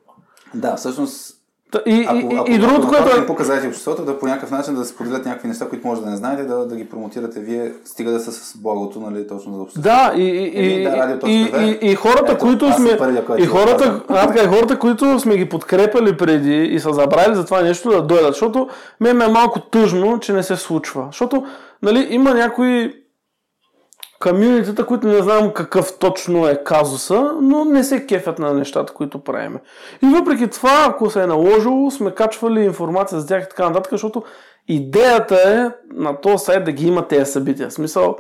Да, 0.54 0.76
всъщност 0.76 1.35
Та, 1.76 1.82
И, 1.86 2.06
Ако, 2.08 2.16
и, 2.16 2.20
и, 2.20 2.38
ако, 2.40 2.52
и 2.52 2.58
другото, 2.58 2.88
което 2.88 3.22
е... 3.22 3.26
показатели 3.26 3.68
в 3.68 3.70
обществото, 3.70 4.06
да 4.06 4.20
по 4.20 4.26
някакъв 4.26 4.52
начин 4.52 4.76
да 4.76 4.86
се 4.86 4.94
споделят 4.94 5.26
някакви 5.26 5.48
неща, 5.48 5.70
които 5.70 5.88
може 5.88 6.02
да 6.02 6.10
не 6.10 6.18
знаете, 6.18 6.44
да, 6.44 6.66
да 6.66 6.76
ги 6.76 6.90
промотирате 6.90 7.40
вие, 7.40 7.74
стига 7.86 8.12
да 8.12 8.20
са 8.20 8.32
с 8.32 8.58
благото, 8.58 9.00
нали, 9.00 9.28
точно 9.28 9.54
за 9.54 9.62
обществото. 9.62 9.90
Да, 9.90 10.14
и, 10.16 10.24
и, 10.24 10.52
Еми, 10.56 10.74
и, 10.74 10.84
да, 10.84 11.20
и, 11.26 11.78
и, 11.82 11.92
и 11.92 11.96
хората, 11.96 12.32
Ето, 12.32 12.46
които 12.46 12.74
сме. 12.74 12.98
първия, 12.98 13.24
И 13.38 13.46
хората, 13.46 14.02
а, 14.08 14.28
така, 14.28 14.44
и 14.44 14.48
хората, 14.48 14.80
които 14.80 15.20
сме 15.20 15.38
ги 15.38 15.50
подкрепали 15.50 16.18
преди 16.18 16.64
и 16.64 16.80
са 16.80 16.94
забрали 16.94 17.36
за 17.36 17.46
това 17.46 17.62
нещо 17.62 17.90
да 17.90 18.02
дойдат. 18.02 18.34
Защото 18.34 18.68
мен 19.02 19.18
ме 19.18 19.26
е 19.26 19.28
малко 19.28 19.60
тъжно, 19.60 20.20
че 20.20 20.34
не 20.34 20.44
се 20.44 20.56
случва. 20.56 21.06
Защото 21.12 21.46
нали, 21.82 22.08
има 22.10 22.34
някои 22.34 23.05
комьюнитета, 24.20 24.86
които 24.86 25.08
не 25.08 25.22
знам 25.22 25.54
какъв 25.54 25.98
точно 26.00 26.48
е 26.48 26.64
казуса, 26.64 27.32
но 27.42 27.66
не 27.66 27.84
се 27.84 28.06
кефят 28.06 28.40
на 28.40 28.54
нещата, 28.54 28.94
които 28.94 29.24
правиме. 29.24 29.60
И 30.04 30.08
въпреки 30.08 30.48
това, 30.48 30.86
ако 30.90 31.10
се 31.10 31.24
е 31.24 31.28
наложило, 31.28 31.92
сме 31.92 32.12
качвали 32.12 32.66
информация 32.66 33.20
за 33.20 33.28
тях 33.28 33.44
и 33.44 33.50
така 33.50 33.70
нататък, 33.70 33.92
защото 33.92 34.24
идеята 34.68 35.36
е 35.36 35.70
на 35.94 36.22
този 36.22 36.46
сайт 36.46 36.66
да 36.66 36.72
ги 36.72 36.88
има 36.88 37.08
тези 37.08 37.32
събития. 37.32 37.70
В 37.70 37.74
смисъл, 37.74 38.16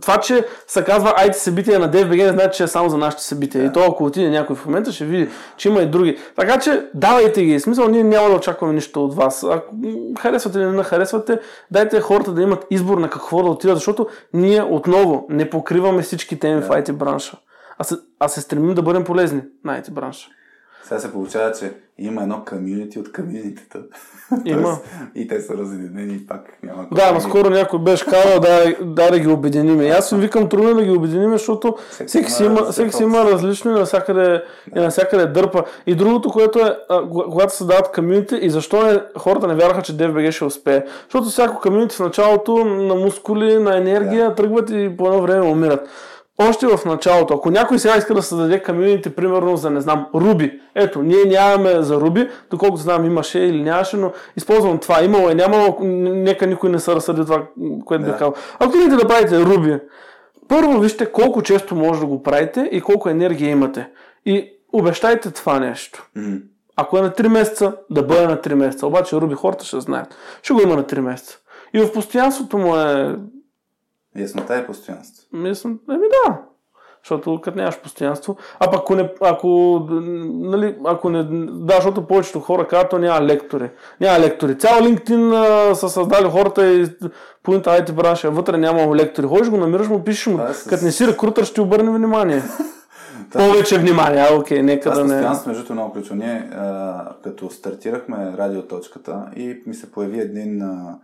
това, 0.00 0.20
че 0.22 0.46
се 0.66 0.84
казва 0.84 1.14
IT 1.18 1.32
събития 1.32 1.78
на 1.78 1.90
DFBG, 1.90 2.26
не 2.26 2.32
значи, 2.32 2.56
че 2.56 2.64
е 2.64 2.68
само 2.68 2.88
за 2.88 2.98
нашите 2.98 3.22
събития. 3.22 3.64
И 3.64 3.72
то, 3.72 3.80
ако 3.80 4.04
отиде 4.04 4.30
някой 4.30 4.56
в 4.56 4.66
момента, 4.66 4.92
ще 4.92 5.04
види, 5.04 5.28
че 5.56 5.68
има 5.68 5.82
и 5.82 5.86
други. 5.86 6.18
Така 6.36 6.58
че, 6.58 6.86
давайте 6.94 7.44
ги. 7.44 7.58
В 7.58 7.62
смисъл, 7.62 7.88
ние 7.88 8.04
няма 8.04 8.28
да 8.28 8.36
очакваме 8.36 8.74
нищо 8.74 9.04
от 9.04 9.14
вас. 9.14 9.44
Ако 9.50 9.76
харесвате 10.18 10.58
или 10.58 10.66
не 10.66 10.82
харесвате, 10.82 11.40
дайте 11.70 12.00
хората 12.00 12.32
да 12.32 12.42
имат 12.42 12.66
избор 12.70 12.98
на 12.98 13.10
какво 13.10 13.42
да 13.42 13.50
отидат, 13.50 13.76
защото 13.76 14.06
ние 14.34 14.62
отново 14.62 15.26
не 15.28 15.50
покриваме 15.50 16.02
всички 16.02 16.38
теми 16.38 16.60
в 16.60 16.68
IT 16.68 16.92
бранша. 16.92 17.36
А 17.78 17.84
се, 17.84 17.96
а 18.20 18.28
се 18.28 18.40
стремим 18.40 18.74
да 18.74 18.82
бъдем 18.82 19.04
полезни 19.04 19.42
на 19.64 19.82
IT 19.82 19.90
бранша. 19.90 20.28
Сега 20.88 21.00
се 21.00 21.12
получава, 21.12 21.52
че 21.52 21.72
има 21.98 22.22
едно 22.22 22.42
комьюнити 22.48 22.98
от 22.98 23.12
комьюнитета. 23.12 23.78
Има. 24.44 24.78
И 25.14 25.28
те 25.28 25.40
са 25.40 25.54
разединени 25.54 26.14
и 26.14 26.26
пак 26.26 26.40
няма 26.62 26.88
кой 26.88 26.96
Да, 26.98 27.08
ги- 27.08 27.14
наскоро 27.14 27.50
някой 27.50 27.78
беше 27.78 28.04
казал 28.06 28.40
да, 28.40 28.74
да, 28.84 29.10
да 29.10 29.18
ги 29.18 29.28
обединим. 29.28 29.82
И 29.82 29.88
аз 29.88 30.12
им 30.12 30.18
викам 30.20 30.48
трудно 30.48 30.70
е 30.70 30.74
да 30.74 30.82
ги 30.82 30.90
обединим, 30.90 31.30
защото 31.30 31.76
всеки 32.06 32.30
си 32.30 32.44
има, 32.44 32.72
всеки 32.72 32.92
си 32.92 33.02
има 33.02 33.24
различно 33.24 33.70
и 33.70 33.74
навсякъде, 33.74 34.42
и 34.76 34.80
навсякъде 34.80 35.26
дърпа. 35.26 35.64
И 35.86 35.94
другото, 35.94 36.30
което 36.30 36.58
е, 36.58 36.76
а, 36.88 37.02
когато 37.08 37.56
се 37.56 37.64
дават 37.64 37.92
комьюнити 37.92 38.36
и 38.42 38.50
защо 38.50 38.82
не, 38.82 39.00
хората 39.18 39.46
не 39.46 39.54
вярваха, 39.54 39.82
че 39.82 39.96
DFBG 39.96 40.30
ще 40.30 40.44
успее. 40.44 40.84
Защото 41.04 41.28
всяко 41.28 41.60
комьюнити 41.60 41.96
в 41.96 42.00
началото 42.00 42.64
на 42.64 42.94
мускули, 42.94 43.58
на 43.58 43.76
енергия 43.76 44.34
тръгват 44.34 44.70
и 44.70 44.96
по 44.96 45.06
едно 45.06 45.22
време 45.22 45.46
умират. 45.46 45.88
Още 46.38 46.66
в 46.66 46.84
началото, 46.84 47.34
ако 47.34 47.50
някой 47.50 47.78
сега 47.78 47.96
иска 47.96 48.14
да 48.14 48.22
създаде 48.22 48.62
комьюнити, 48.62 49.10
примерно 49.16 49.56
за, 49.56 49.70
не 49.70 49.80
знам, 49.80 50.06
Руби. 50.14 50.60
Ето, 50.74 51.02
ние 51.02 51.24
нямаме 51.26 51.82
за 51.82 52.00
Руби, 52.00 52.28
доколкото 52.50 52.82
знам 52.82 53.04
имаше 53.04 53.38
или 53.38 53.62
нямаше, 53.62 53.96
но 53.96 54.12
използвам 54.36 54.78
това. 54.78 55.02
Имало 55.04 55.30
е, 55.30 55.34
нямало, 55.34 55.76
нека 55.82 56.46
никой 56.46 56.70
не 56.70 56.78
се 56.78 56.94
разсъди 56.94 57.22
това, 57.22 57.42
което 57.84 58.04
Да. 58.04 58.10
бих 58.10 58.18
казал. 58.18 58.34
Ако 58.58 58.76
искате 58.76 58.96
да 58.96 59.08
правите 59.08 59.40
Руби, 59.40 59.78
първо 60.48 60.80
вижте 60.80 61.12
колко 61.12 61.42
често 61.42 61.74
може 61.74 62.00
да 62.00 62.06
го 62.06 62.22
правите 62.22 62.68
и 62.72 62.80
колко 62.80 63.08
енергия 63.08 63.50
имате. 63.50 63.88
И 64.26 64.52
обещайте 64.72 65.30
това 65.30 65.58
нещо. 65.60 66.08
Ако 66.76 66.98
е 66.98 67.02
на 67.02 67.10
3 67.10 67.28
месеца, 67.28 67.72
да 67.90 68.02
бъде 68.02 68.26
на 68.26 68.36
3 68.36 68.54
месеца. 68.54 68.86
Обаче 68.86 69.16
Руби 69.16 69.34
хората 69.34 69.64
ще 69.64 69.80
знаят. 69.80 70.14
Ще 70.42 70.52
го 70.52 70.60
има 70.62 70.76
на 70.76 70.84
3 70.84 71.00
месеца. 71.00 71.38
И 71.74 71.80
в 71.80 71.92
постоянството 71.92 72.58
му 72.58 72.76
е 72.76 73.16
Яснота 74.18 74.54
е 74.54 74.66
постоянство. 74.66 75.26
Мисля, 75.32 75.68
еми 75.70 76.06
да. 76.26 76.38
Защото 77.04 77.40
като 77.40 77.58
нямаш 77.58 77.80
постоянство. 77.80 78.36
А 78.60 78.70
пък 78.70 78.80
ако 78.80 78.94
не, 78.94 79.12
ако, 79.20 79.48
нали, 80.24 80.76
ако 80.86 81.10
не, 81.10 81.24
да, 81.42 81.74
защото 81.74 82.02
повечето 82.02 82.40
хора 82.40 82.66
казват, 82.66 82.90
то 82.90 82.98
няма 82.98 83.26
лектори. 83.26 83.70
Няма 84.00 84.20
лектори. 84.20 84.58
Цял 84.58 84.78
LinkedIn 84.78 85.34
а, 85.70 85.74
са 85.74 85.88
създали 85.88 86.24
хората 86.24 86.66
и 86.66 86.86
по 87.42 87.52
IT 87.52 87.92
бранша, 87.92 88.30
вътре 88.30 88.56
няма 88.56 88.96
лектори. 88.96 89.26
Ходиш 89.26 89.50
го 89.50 89.56
намираш 89.56 89.88
му, 89.88 90.04
пишеш 90.04 90.26
му. 90.26 90.40
Е 90.40 90.54
с- 90.54 90.64
Като 90.64 90.84
не 90.84 90.92
си 90.92 91.06
рекрутър, 91.06 91.44
ще 91.44 91.60
обърне 91.60 91.90
внимание. 91.90 92.42
Повече 93.32 93.78
внимание, 93.78 94.20
а, 94.22 94.36
окей, 94.36 94.62
нека 94.62 94.90
да 94.90 94.96
не... 94.96 95.02
постоянство, 95.04 95.50
между 95.50 95.72
много 95.72 95.92
ключово. 95.92 96.14
Ние, 96.14 96.50
а, 96.52 97.04
като 97.24 97.50
стартирахме 97.50 98.32
радиоточката 98.38 99.22
и 99.36 99.62
ми 99.66 99.74
се 99.74 99.92
появи 99.92 100.20
един, 100.20 100.62
а, 100.62 100.98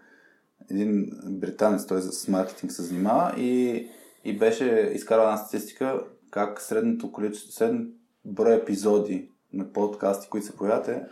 един 0.71 1.11
британец, 1.29 1.87
той 1.87 2.01
с 2.01 2.29
маркетинг 2.29 2.73
се 2.73 2.83
занимава 2.83 3.35
и, 3.37 3.87
и 4.25 4.39
беше 4.39 4.91
изкарал 4.95 5.23
една 5.25 5.37
статистика 5.37 6.01
как 6.31 6.61
средното 6.61 7.13
количество, 7.13 7.53
средно 7.53 7.87
брой 8.25 8.55
епизоди 8.55 9.31
на 9.53 9.73
подкасти, 9.73 10.29
които 10.29 10.47
се 10.47 10.57
появят 10.57 10.89
е 10.89 11.03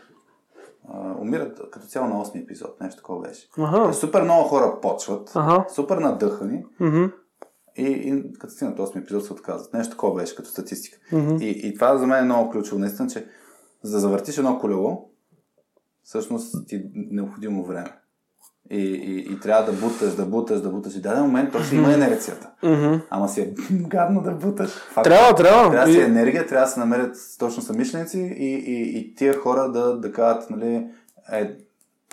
умират 1.19 1.71
като 1.71 1.87
цяло 1.87 2.09
на 2.09 2.25
8 2.25 2.43
епизод. 2.43 2.81
Нещо 2.81 2.97
такова 2.97 3.21
беше. 3.29 3.49
Ага. 3.59 3.93
Супер 3.93 4.23
много 4.23 4.49
хора 4.49 4.79
почват, 4.83 5.33
Ага. 5.35 5.67
супер 5.75 5.97
надъхани 5.97 6.65
Мгм. 6.81 7.05
и, 7.77 7.83
и 7.87 8.33
като 8.39 8.53
стигнат 8.53 8.79
8 8.79 9.01
епизод 9.03 9.25
се 9.25 9.33
отказват. 9.33 9.73
Нещо 9.75 9.91
такова 9.91 10.15
беше 10.15 10.37
като 10.37 10.49
статистика. 10.49 10.99
Мгм. 11.13 11.37
И, 11.41 11.49
и 11.69 11.75
това 11.75 11.99
за 11.99 12.07
мен 12.07 12.19
е 12.19 12.25
много 12.25 12.51
ключово, 12.51 12.79
наистина, 12.79 13.09
че 13.09 13.27
за 13.83 13.93
да 13.93 14.01
завъртиш 14.01 14.39
едно 14.39 14.59
колело, 14.59 15.09
всъщност 16.03 16.69
ти 16.69 16.77
е 16.77 16.85
необходимо 16.95 17.65
време. 17.65 17.93
И, 18.73 18.77
и, 18.77 19.33
и 19.33 19.41
трябва 19.41 19.73
да 19.73 19.79
буташ, 19.79 20.15
да 20.15 20.27
буташ, 20.27 20.61
да 20.61 20.69
буташ. 20.69 20.97
И 20.97 21.01
даден 21.01 21.23
момент 21.23 21.53
то 21.53 21.63
ще 21.63 21.77
има 21.77 21.93
инерцията. 21.93 22.51
Мгм. 22.63 22.95
Ама 23.11 23.29
си 23.29 23.41
е 23.41 23.55
гадно 23.73 24.23
да 24.23 24.31
буташ. 24.31 24.71
Факт. 24.71 25.05
Трябва, 25.05 25.35
трябва. 25.35 25.71
Трябва 25.71 25.87
да 25.87 25.93
си 25.93 26.01
енергия, 26.01 26.47
трябва 26.47 26.67
да 26.67 26.73
се 26.73 26.81
намерят 26.81 27.17
точно 27.39 27.63
самишленици 27.63 28.19
и, 28.19 28.55
и, 28.55 28.99
и 28.99 29.15
тия 29.15 29.39
хора 29.39 29.73
да, 29.73 29.99
да 29.99 30.13
кажат, 30.13 30.51
нали, 30.51 30.87
е, 31.33 31.51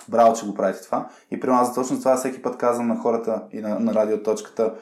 браво, 0.08 0.36
че 0.36 0.46
го 0.46 0.54
правите 0.54 0.82
това. 0.82 1.08
И 1.30 1.40
при 1.40 1.50
нас 1.50 1.74
точно 1.74 1.98
това 1.98 2.16
всеки 2.16 2.42
път 2.42 2.56
казвам 2.56 2.88
на 2.88 2.96
хората 2.96 3.42
и 3.52 3.60
на, 3.60 3.80
на 3.80 3.94
радиоточката, 3.94 4.74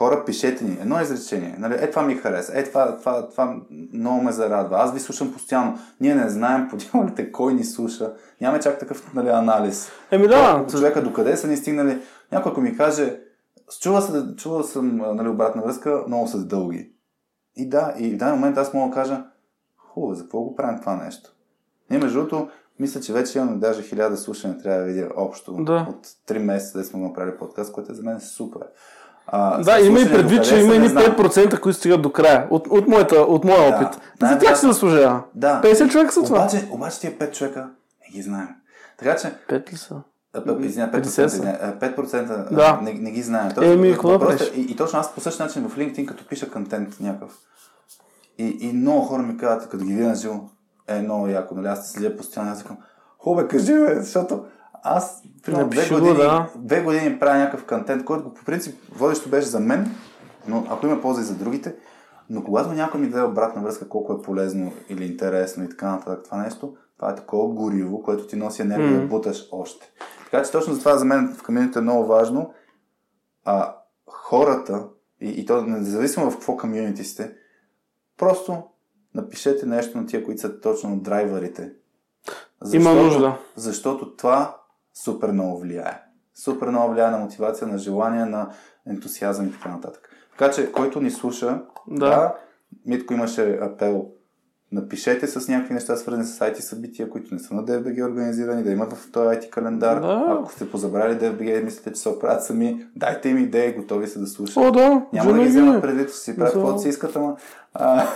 хора, 0.00 0.24
пишете 0.24 0.64
ни 0.64 0.78
едно 0.80 1.00
изречение. 1.00 1.54
Нали, 1.58 1.74
е, 1.74 1.90
това 1.90 2.02
ми 2.02 2.14
хареса. 2.14 2.58
Е, 2.58 2.64
това, 2.64 2.96
това, 2.96 3.28
това 3.28 3.56
много 3.92 4.22
ме 4.22 4.32
зарадва. 4.32 4.76
Аз 4.76 4.92
ви 4.92 5.00
слушам 5.00 5.32
постоянно. 5.32 5.78
Ние 6.00 6.14
не 6.14 6.28
знаем 6.28 6.68
по 6.70 6.76
дяволите 6.76 7.32
кой 7.32 7.54
ни 7.54 7.64
слуша. 7.64 8.12
Нямаме 8.40 8.62
чак 8.62 8.78
такъв 8.78 9.14
нали, 9.14 9.28
анализ. 9.28 9.90
Еми 10.10 10.28
да, 10.28 10.54
Колко 10.54 10.70
човека 10.70 11.02
докъде 11.02 11.36
са 11.36 11.46
ни 11.48 11.56
стигнали. 11.56 12.02
Някой 12.32 12.52
ако 12.52 12.60
ми 12.60 12.76
каже, 12.76 13.20
чува, 13.80 14.02
се, 14.02 14.36
чува 14.36 14.64
съм 14.64 14.96
нали, 14.96 15.28
обратна 15.28 15.62
връзка, 15.62 16.04
много 16.06 16.26
са 16.26 16.38
дълги. 16.44 16.92
И 17.56 17.68
да, 17.68 17.94
и 17.98 18.10
в 18.10 18.16
даден 18.16 18.34
момент 18.34 18.58
аз 18.58 18.74
мога 18.74 18.88
да 18.88 18.94
кажа, 18.94 19.24
хубаво, 19.76 20.14
за 20.14 20.22
какво 20.22 20.40
го 20.40 20.56
правим 20.56 20.80
това 20.80 20.96
нещо? 20.96 21.30
Ние, 21.90 21.98
между 21.98 22.18
другото, 22.18 22.48
мисля, 22.78 23.00
че 23.00 23.12
вече 23.12 23.38
имаме 23.38 23.56
даже 23.56 23.82
хиляда 23.82 24.16
слушания, 24.16 24.58
трябва 24.58 24.80
да 24.80 24.86
видя 24.86 25.08
общо 25.16 25.52
Да. 25.52 25.86
от 25.90 26.06
3 26.06 26.38
месеца, 26.38 26.78
да 26.78 26.84
сме 26.84 27.00
направили 27.00 27.38
подкаст, 27.38 27.72
което 27.72 27.92
е 27.92 27.94
за 27.94 28.02
мен 28.02 28.20
супер. 28.20 28.62
А, 29.32 29.62
Да, 29.62 29.80
има 29.80 30.00
и 30.00 30.04
предвид, 30.06 30.44
че 30.44 30.56
има 30.56 30.74
и 30.74 30.78
не 30.78 30.88
знам. 30.88 31.04
5%, 31.04 31.60
които 31.60 31.78
стигат 31.78 32.02
до 32.02 32.12
края. 32.12 32.46
От, 32.50 32.66
от, 32.68 32.88
моята, 32.88 33.16
от 33.16 33.44
моя 33.44 33.70
Да. 33.70 33.76
опит. 33.76 33.88
За 33.94 34.00
Най-вероятно- 34.20 34.40
тях 34.40 34.58
се 34.58 34.66
заслужава. 34.66 35.22
Да. 35.34 35.60
50 35.60 35.88
човека 35.88 36.12
са 36.12 36.22
това. 36.22 36.38
Обаче, 36.38 36.68
обаче 36.70 37.00
тия 37.00 37.12
5 37.12 37.32
човека 37.32 37.68
не 38.02 38.12
ги 38.12 38.22
знаем. 38.22 38.48
Така 38.98 39.16
че, 39.16 39.32
5 39.48 39.72
ли 39.72 39.76
са? 39.76 39.94
Извиня, 40.60 40.86
50 40.86 40.92
5%, 40.92 41.10
са. 41.28 41.36
извиня, 41.36 41.58
а, 41.62 41.72
5% 41.74 42.48
Да. 42.50 42.78
не, 42.82 42.92
не 42.92 43.10
ги 43.10 43.22
знаем. 43.22 43.50
Еми, 43.62 43.92
какво 43.92 44.08
да 44.08 44.18
въпросът 44.18 44.48
е- 44.48 44.56
и, 44.56 44.62
и 44.62 44.76
точно 44.76 44.98
аз 44.98 45.14
по 45.14 45.20
същия 45.20 45.46
начин 45.46 45.68
в 45.68 45.76
LinkedIn, 45.76 46.06
като 46.06 46.26
пиша 46.26 46.50
контент 46.50 46.96
някакъв. 47.00 47.32
И, 48.38 48.58
и 48.60 48.72
много 48.72 49.00
хора 49.00 49.22
ми 49.22 49.36
казват, 49.36 49.68
като 49.68 49.84
ги 49.84 49.94
видя 49.94 50.08
на 50.08 50.14
живо, 50.14 50.40
е 50.88 50.98
много 50.98 51.28
яко, 51.28 51.54
нали? 51.54 51.66
Аз 51.66 51.88
следя 51.88 52.16
постоянно, 52.16 52.52
аз 52.52 52.62
викам, 52.62 52.76
хубаво, 53.18 53.48
кажи, 53.48 53.74
бе, 53.74 53.94
защото 53.94 54.44
Аз, 54.82 55.22
примерно, 55.42 55.68
две 55.68 55.88
години, 55.88 56.16
да. 56.16 56.50
две 56.56 56.82
години 56.82 57.18
правя 57.18 57.38
някакъв 57.38 57.66
контент, 57.66 58.04
който 58.04 58.34
по 58.34 58.44
принцип 58.44 58.76
водещо 58.92 59.28
беше 59.28 59.46
за 59.46 59.60
мен, 59.60 59.94
но 60.48 60.66
ако 60.70 60.86
има 60.86 61.00
полза 61.00 61.20
и 61.20 61.24
за 61.24 61.34
другите, 61.34 61.74
но 62.30 62.44
когато 62.44 62.72
някой 62.72 63.00
ми 63.00 63.08
даде 63.08 63.24
обратна 63.24 63.62
връзка 63.62 63.88
колко 63.88 64.12
е 64.12 64.22
полезно 64.22 64.72
или 64.88 65.04
интересно 65.04 65.64
и 65.64 65.68
така 65.68 65.90
нататък 65.90 66.24
това 66.24 66.38
нещо, 66.38 66.76
това 66.96 67.10
е 67.10 67.14
такова 67.14 67.54
гориво, 67.54 68.02
което 68.02 68.26
ти 68.26 68.36
носи 68.36 68.62
енергия 68.62 68.92
да 68.92 68.96
Мгм. 68.98 69.08
буташ 69.08 69.48
още. 69.52 69.92
Така 70.24 70.44
че 70.44 70.50
точно 70.50 70.74
затова 70.74 70.96
за 70.96 71.04
мен 71.04 71.34
в 71.38 71.42
каминото 71.42 71.78
е 71.78 71.82
много 71.82 72.06
важно 72.06 72.54
а, 73.44 73.74
хората, 74.06 74.84
и, 75.20 75.28
и 75.28 75.46
то 75.46 75.62
независимо 75.62 76.30
в 76.30 76.34
какво 76.34 76.56
комьюнити 76.56 77.04
сте, 77.04 77.34
просто 78.16 78.62
напишете 79.14 79.66
нещо 79.66 79.98
на 79.98 80.06
тия, 80.06 80.24
които 80.24 80.40
са 80.40 80.60
точно 80.60 81.00
драйверите. 81.00 81.72
Има 82.72 82.94
нужда. 82.94 83.38
Защото 83.56 84.16
това 84.16 84.59
супер 84.94 85.32
много 85.32 85.60
влияе. 85.60 86.02
Супер 86.34 86.68
много 86.68 86.92
влияе 86.92 87.10
на 87.10 87.18
мотивация, 87.18 87.68
на 87.68 87.78
желание, 87.78 88.24
на 88.24 88.50
ентусиазъм 88.88 89.46
и 89.46 89.52
така 89.52 89.68
нататък. 89.68 90.08
Така 90.38 90.50
че, 90.50 90.72
който 90.72 91.00
ни 91.00 91.10
слуша, 91.10 91.62
Да. 91.88 92.06
да 92.06 92.34
Митко 92.86 93.14
имаше 93.14 93.58
апел 93.62 94.06
напишете 94.72 95.26
с 95.26 95.48
някакви 95.48 95.74
неща, 95.74 95.96
свързани 95.96 96.24
с 96.24 96.38
IT 96.38 96.60
събития, 96.60 97.10
които 97.10 97.34
не 97.34 97.40
са 97.40 97.54
на 97.54 97.64
DFBG 97.64 98.10
организирани, 98.10 98.62
да 98.62 98.70
имат 98.70 98.92
в 98.92 99.12
този 99.12 99.36
IT 99.36 99.50
календар. 99.50 100.00
Да. 100.00 100.24
Ако 100.28 100.52
сте 100.52 100.70
позабрали 100.70 101.14
DFBG 101.14 101.60
и 101.60 101.64
мислите, 101.64 101.92
че 101.92 102.00
се 102.00 102.08
оправят 102.08 102.44
сами, 102.44 102.86
дайте 102.96 103.28
им 103.28 103.38
идеи, 103.38 103.74
готови 103.74 104.06
са 104.06 104.20
да 104.20 104.26
слушат. 104.26 104.56
О, 104.56 104.70
да, 104.70 105.02
Няма 105.12 105.32
да 105.32 105.38
ги 105.38 105.48
вземат 105.48 105.82
предвид, 105.82 106.08
ще 106.08 106.18
си 106.18 106.36
правят 106.36 106.52
каквото 106.54 106.78
си 106.78 106.88
искат, 106.88 107.16
ама... 107.16 107.36
А, 107.74 108.06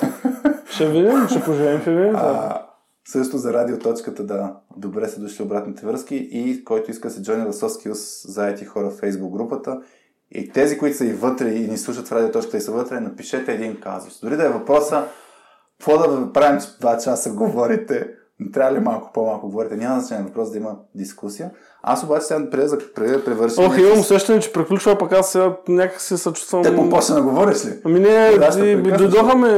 Ще 0.70 0.88
видим, 0.88 1.28
ще 1.28 1.40
поживеем, 1.42 1.80
ще 1.80 1.94
видим. 1.94 2.16
а, 2.16 2.64
също 3.09 3.39
за 3.39 3.52
радиоточката, 3.52 4.24
да, 4.24 4.56
добре 4.76 5.09
са 5.09 5.20
дошли 5.20 5.44
обратните 5.44 5.86
връзки 5.86 6.16
и 6.16 6.64
който 6.64 6.90
иска 6.90 7.10
се 7.10 7.22
джойне 7.22 7.44
в 7.44 7.52
SoftSkills 7.52 8.28
за 8.28 8.40
IT 8.40 8.64
хора 8.66 8.90
в 8.90 9.01
Facebook 9.01 9.31
групата. 9.31 9.81
И 10.31 10.48
тези, 10.48 10.78
които 10.78 10.97
са 10.97 11.06
и 11.06 11.12
вътре 11.12 11.51
и 11.51 11.68
ни 11.68 11.78
слушат 11.78 12.09
в 12.09 12.12
радиоточката 12.12 12.56
и 12.56 12.60
са 12.60 12.72
вътре, 12.72 13.01
напишете 13.01 13.52
един 13.52 13.81
казус. 13.81 14.20
Дори 14.20 14.36
да 14.36 14.47
е 14.47 14.48
въпроса, 14.48 15.05
какво 15.78 15.98
да 15.98 16.32
правим, 16.32 16.60
че 16.60 16.78
два 16.81 16.98
часа 16.98 17.32
говорите, 17.32 18.10
не 18.40 18.51
трябва 18.51 18.72
ли 18.72 18.81
малко 18.81 19.10
по-малко 19.12 19.48
говорите, 19.48 19.76
няма 19.76 20.01
значение 20.01 20.24
въпрос 20.24 20.51
да 20.51 20.59
има 20.59 20.78
дискусия. 20.94 21.51
Аз 21.86 22.05
обаче 22.05 22.24
сега 22.27 22.51
преди 22.51 23.12
да, 23.12 23.24
превършим... 23.24 23.65
Ох, 23.65 23.78
имам 23.78 24.01
усещане, 24.01 24.40
че 24.40 24.52
приключва, 24.52 24.98
пък 24.98 25.12
аз 25.12 25.32
сега 25.32 25.56
някак 25.69 26.01
се 26.01 26.19
съчувствам. 26.19 26.62
Те 26.62 26.77
по-почна 26.77 27.15
да 27.15 27.23
говориш 27.23 27.65
ли? 27.65 27.70
Ами 27.85 28.01
не, 28.01 28.31
и 28.65 28.77
ми 28.77 28.93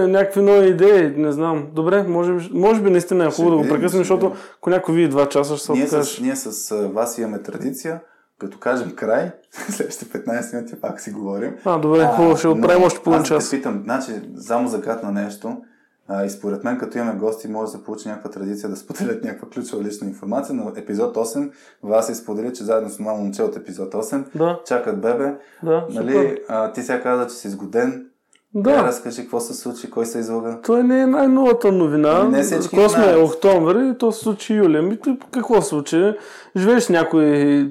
някакви 0.06 0.42
нови 0.42 0.68
идеи, 0.68 1.14
не 1.16 1.32
знам. 1.32 1.66
Добре, 1.72 2.02
може, 2.02 2.32
би- 2.32 2.50
може 2.52 2.80
би 2.80 2.90
наистина 2.90 3.24
е 3.26 3.30
хубаво 3.30 3.56
да 3.56 3.62
го 3.62 3.68
прекъснем, 3.68 4.00
защото 4.00 4.32
ако 4.58 4.70
някой 4.70 4.94
види 4.94 5.08
два 5.08 5.28
часа, 5.28 5.56
ще 5.56 5.66
се 5.66 5.72
Ние 5.72 5.86
с, 5.86 6.20
ние 6.20 6.36
с 6.36 6.76
вас 6.94 7.18
имаме 7.18 7.42
традиция, 7.42 8.00
като 8.38 8.58
кажем 8.58 8.90
край, 8.96 9.30
следващите 9.70 10.18
15 10.18 10.54
минути 10.54 10.80
пак 10.80 11.00
си 11.00 11.10
говорим. 11.10 11.54
А, 11.64 11.78
добре, 11.78 12.08
хубаво, 12.16 12.36
ще 12.36 12.48
отправим 12.48 12.82
още 12.84 13.00
половин 13.00 13.22
аз 13.22 13.28
час. 13.28 13.50
те 13.50 13.56
питам, 13.56 13.80
значи, 13.84 14.12
само 14.38 14.68
загадна 14.68 15.12
нещо. 15.12 15.56
А, 16.08 16.24
и 16.24 16.30
според 16.30 16.64
мен, 16.64 16.78
като 16.78 16.98
имаме 16.98 17.18
гости, 17.18 17.48
може 17.48 17.72
да 17.72 17.78
се 17.78 17.84
получи 17.84 18.08
някаква 18.08 18.30
традиция 18.30 18.68
да 18.70 18.76
споделят 18.76 19.24
някаква 19.24 19.48
ключова 19.48 19.84
лична 19.84 20.06
информация. 20.06 20.54
На 20.54 20.72
епизод 20.76 21.16
8 21.16 21.50
вас 21.82 22.06
се 22.06 22.14
сподели, 22.14 22.52
че 22.54 22.64
заедно 22.64 22.90
с 22.90 22.96
това 22.96 23.12
момче 23.14 23.42
от 23.42 23.56
епизод 23.56 23.94
8 23.94 24.24
Да, 24.34 24.60
чакат 24.66 25.00
бебе. 25.00 25.34
да, 25.62 25.86
супер. 25.90 26.04
Нали, 26.04 26.38
а, 26.48 26.72
ти 26.72 26.82
сега 26.82 27.02
каза, 27.02 27.26
че 27.26 27.34
си 27.34 27.48
изгоден. 27.48 28.06
Да. 28.54 28.70
Да, 28.70 28.82
разкажи 28.84 29.22
какво 29.22 29.40
се 29.40 29.54
случи, 29.54 29.90
кой 29.90 30.06
се 30.06 30.18
излага. 30.18 30.58
той 30.66 30.82
не 30.82 31.00
е 31.00 31.06
най-новата 31.06 31.72
новина. 31.72 32.24
Не 32.24 32.42
всички 32.42 32.76
Какво 32.76 32.88
сме? 32.88 33.16
Октомври, 33.16 33.98
то 33.98 34.12
се 34.12 34.20
случи 34.20 34.54
юли. 34.54 34.98
Тъй, 35.04 35.16
какво 35.32 35.62
се 35.62 35.68
случи? 35.68 36.12
Живееш 36.56 36.88
някой 36.88 37.24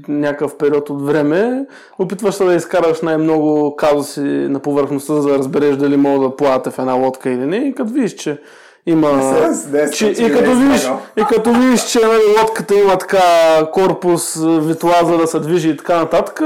някакъв 0.07 0.57
период 0.57 0.89
от 0.89 1.05
време, 1.05 1.65
опитваш 1.99 2.35
се 2.35 2.45
да 2.45 2.53
изкараш 2.53 3.01
най-много 3.01 3.75
казуси 3.75 4.21
на 4.21 4.59
повърхността, 4.59 5.13
за 5.13 5.29
да 5.29 5.37
разбереш 5.37 5.75
дали 5.75 5.97
мога 5.97 6.27
да 6.27 6.35
плавате 6.35 6.71
в 6.71 6.79
една 6.79 6.93
лодка 6.93 7.29
или 7.29 7.45
не. 7.45 7.57
И 7.57 7.73
като 7.75 7.93
видиш, 7.93 8.13
че 8.13 8.41
има... 8.85 9.33
Че, 9.93 10.07
и, 10.07 10.31
като 10.31 10.51
е 10.51 10.55
видиш, 10.55 10.89
и 11.17 11.23
като 11.23 11.53
видиш, 11.53 11.83
че 11.83 11.99
нали, 11.99 12.39
лодката 12.41 12.75
има 12.75 12.97
така 12.97 13.21
корпус, 13.73 14.35
витла, 14.45 14.95
за 15.03 15.17
да 15.17 15.27
се 15.27 15.39
движи 15.39 15.69
и 15.69 15.77
така 15.77 15.97
нататък, 15.97 16.41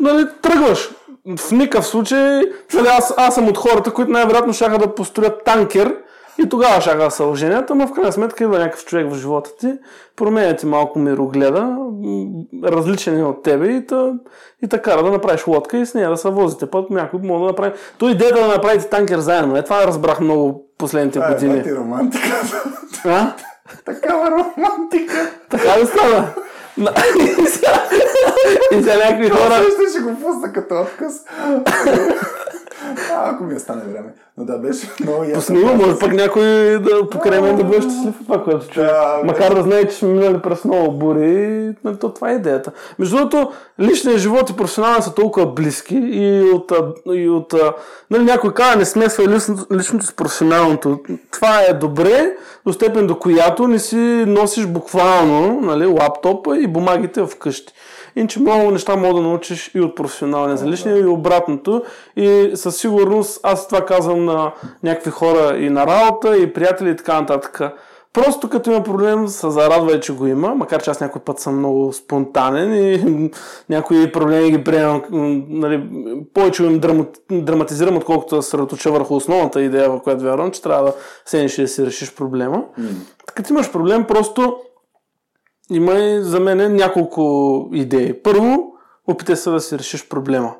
нали, 0.00 0.26
тръгваш. 0.42 0.90
В 1.38 1.52
никакъв 1.52 1.86
случай, 1.86 2.42
нали, 2.74 2.88
аз, 2.88 3.14
аз 3.16 3.34
съм 3.34 3.48
от 3.48 3.58
хората, 3.58 3.92
които 3.92 4.10
най-вероятно 4.10 4.52
ще 4.52 4.68
да 4.68 4.94
построят 4.94 5.44
танкер 5.44 5.96
и 6.38 6.48
тогава 6.48 6.80
ще 6.80 6.94
да 6.94 7.10
се 7.10 7.22
оженят, 7.22 7.70
ама 7.70 7.86
в 7.86 7.92
крайна 7.92 8.12
сметка 8.12 8.44
идва 8.44 8.58
някакъв 8.58 8.84
човек 8.84 9.10
в 9.10 9.16
живота 9.16 9.50
ти, 9.60 9.78
променя 10.16 10.56
ти 10.56 10.66
малко 10.66 10.98
мирогледа, 10.98 11.76
различен 12.64 13.20
е 13.20 13.24
от 13.24 13.42
тебе 13.42 13.66
и, 13.66 13.86
та, 13.86 14.12
и 14.62 14.68
та 14.68 14.82
кара 14.82 15.02
да 15.02 15.10
направиш 15.10 15.46
лодка 15.46 15.78
и 15.78 15.86
с 15.86 15.94
нея 15.94 16.10
да 16.10 16.16
се 16.16 16.28
возите. 16.30 16.70
Път 16.70 16.90
някой 16.90 17.20
може 17.22 17.40
да 17.40 17.46
направи. 17.46 17.72
То 17.98 18.08
идеята 18.08 18.40
да 18.40 18.48
направите 18.48 18.88
танкер 18.88 19.18
заедно. 19.18 19.56
Е, 19.56 19.62
това 19.62 19.86
разбрах 19.86 20.20
много 20.20 20.66
последните 20.78 21.18
Това 21.18 21.30
е 21.30 21.32
години. 21.32 21.62
ти 21.62 21.74
романтика. 21.76 22.42
А? 23.04 23.32
Такава 23.84 24.30
романтика. 24.30 25.30
Така 25.50 25.80
ли 25.80 25.86
стана? 25.86 26.34
И 28.72 28.80
за- 28.82 28.94
някакви 28.96 29.28
хора... 29.30 29.54
Също 29.56 29.90
ще 29.90 30.00
го 30.00 30.14
пусна 30.20 30.52
като 30.52 30.74
отказ. 30.80 31.12
А, 33.14 33.30
ако 33.30 33.44
ми 33.44 33.54
остане 33.54 33.82
време. 33.82 34.14
Но 34.38 34.44
да, 34.44 34.58
беше 34.58 34.90
много 35.00 35.24
ясно. 35.24 35.42
Снима, 35.42 35.72
може 35.72 35.98
пък 35.98 36.12
някой 36.12 36.44
да 36.78 37.10
покрай 37.10 37.40
мен 37.40 37.56
да 37.56 37.64
бъде 37.64 37.82
щастлив 37.82 38.14
това, 38.26 38.44
което 38.44 38.68
чуе. 38.68 38.90
Макар 39.24 39.54
да 39.54 39.62
знае, 39.62 39.88
че 39.88 39.96
сме 39.96 40.08
минали 40.08 40.38
през 40.42 40.64
много 40.64 40.92
бури, 40.92 41.74
нали, 41.84 41.96
то 42.00 42.12
това 42.14 42.30
е 42.30 42.34
идеята. 42.34 42.72
Между 42.98 43.16
другото, 43.16 43.52
личният 43.80 44.18
живот 44.18 44.50
и 44.50 44.56
професионален 44.56 45.02
са 45.02 45.14
толкова 45.14 45.46
близки 45.46 45.96
и 45.96 46.42
от, 46.42 46.72
и 47.12 47.28
от 47.28 47.54
нали, 48.10 48.24
някой 48.24 48.54
казва, 48.54 48.76
не 48.76 48.84
смесва 48.84 49.28
личното, 49.28 49.66
личното 49.74 50.06
с 50.06 50.12
професионалното. 50.12 51.00
Това 51.30 51.60
е 51.62 51.72
добре, 51.72 52.32
до 52.66 52.72
степен 52.72 53.06
до 53.06 53.18
която 53.18 53.68
не 53.68 53.78
си 53.78 53.96
носиш 54.26 54.66
буквално 54.66 55.60
нали, 55.60 55.86
лаптопа 55.86 56.58
и 56.58 56.66
бумагите 56.66 57.26
вкъщи. 57.26 57.72
Иначе 58.16 58.40
много 58.40 58.70
неща 58.70 58.96
мога 58.96 59.14
да 59.14 59.28
научиш 59.28 59.70
и 59.74 59.80
от 59.80 59.94
професионалния 59.94 60.56
за 60.56 60.66
личния, 60.66 60.98
и 60.98 61.06
обратното. 61.06 61.82
И 62.16 62.50
със 62.54 62.76
сигурност 62.76 63.40
аз 63.42 63.68
това 63.68 63.84
казвам 63.84 64.24
на 64.24 64.52
някакви 64.82 65.10
хора 65.10 65.56
и 65.58 65.70
на 65.70 65.86
работа, 65.86 66.36
и 66.36 66.52
приятели 66.52 66.90
и 66.90 66.96
така 66.96 67.20
нататък. 67.20 67.60
Просто 68.12 68.48
като 68.48 68.70
има 68.70 68.82
проблем, 68.82 69.28
се 69.28 69.50
зарадвай, 69.50 70.00
че 70.00 70.12
го 70.12 70.26
има, 70.26 70.54
макар 70.54 70.82
че 70.82 70.90
аз 70.90 71.00
някой 71.00 71.22
път 71.22 71.38
съм 71.38 71.58
много 71.58 71.92
спонтанен 71.92 72.74
и 72.74 73.30
някои 73.68 74.12
проблеми 74.12 74.50
ги 74.50 74.64
приемам, 74.64 75.02
нали, 75.48 75.88
повече 76.34 76.64
им 76.64 76.80
драма- 76.80 77.06
драматизирам, 77.30 77.96
отколкото 77.96 78.36
да 78.36 78.42
се 78.42 78.46
съсредоточа 78.46 78.92
върху 78.92 79.16
основната 79.16 79.62
идея, 79.62 79.90
в 79.90 80.00
която 80.02 80.24
вярвам, 80.24 80.50
че 80.50 80.62
трябва 80.62 80.84
да 80.84 80.94
седнеш 81.24 81.58
и 81.58 81.62
да 81.62 81.68
си 81.68 81.86
решиш 81.86 82.14
проблема. 82.14 82.64
Като 83.34 83.52
имаш 83.52 83.72
проблем, 83.72 84.04
просто 84.04 84.56
има 85.70 85.94
и 85.94 86.22
за 86.22 86.40
мен 86.40 86.76
няколко 86.76 87.68
идеи. 87.72 88.22
Първо, 88.22 88.72
опитай 89.06 89.36
се 89.36 89.50
да 89.50 89.60
си 89.60 89.78
решиш 89.78 90.08
проблема. 90.08 90.54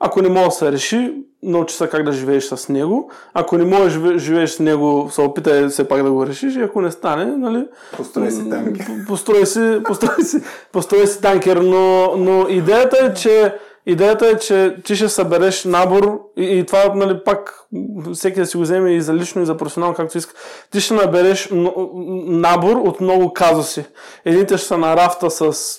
Ако 0.00 0.22
не 0.22 0.28
може 0.28 0.44
да 0.44 0.50
се 0.50 0.72
реши, 0.72 1.14
научи 1.42 1.74
се 1.76 1.88
как 1.88 2.04
да 2.04 2.12
живееш 2.12 2.44
с 2.44 2.68
него. 2.68 3.10
Ако 3.34 3.58
не 3.58 3.64
можеш 3.64 3.98
да 4.00 4.18
живееш 4.18 4.50
с 4.50 4.60
него, 4.60 5.08
се 5.10 5.20
опитай 5.20 5.66
все 5.68 5.88
пак 5.88 6.02
да 6.02 6.10
го 6.10 6.26
решиш. 6.26 6.56
И 6.56 6.60
ако 6.60 6.80
не 6.80 6.90
стане, 6.90 7.24
нали, 7.24 7.66
Построй 7.96 8.30
си 8.30 8.50
танки. 8.50 8.82
построй 9.08 9.46
си, 9.46 9.80
построй 9.84 10.24
си, 10.24 10.36
построй 10.72 11.06
си 11.06 11.20
танкер, 11.22 11.56
но, 11.56 12.14
но 12.16 12.48
идеята 12.48 12.96
е, 13.06 13.14
че 13.14 13.54
Идеята 13.86 14.26
е, 14.26 14.38
че 14.38 14.76
ти 14.84 14.96
ще 14.96 15.08
събереш 15.08 15.64
набор 15.64 16.20
и, 16.36 16.58
и 16.58 16.66
това, 16.66 16.94
нали, 16.94 17.24
пак 17.24 17.58
всеки 18.14 18.40
да 18.40 18.46
си 18.46 18.56
го 18.56 18.62
вземе 18.62 18.90
и 18.90 19.00
за 19.00 19.14
лично, 19.14 19.42
и 19.42 19.46
за 19.46 19.56
професионално, 19.56 19.94
както 19.94 20.18
иска. 20.18 20.34
Ти 20.70 20.80
ще 20.80 20.94
набереш 20.94 21.48
набор 22.26 22.76
от 22.76 23.00
много 23.00 23.32
казуси. 23.32 23.84
Едните 24.24 24.58
ще 24.58 24.66
са 24.66 24.78
на 24.78 24.96
рафта 24.96 25.30
с 25.30 25.78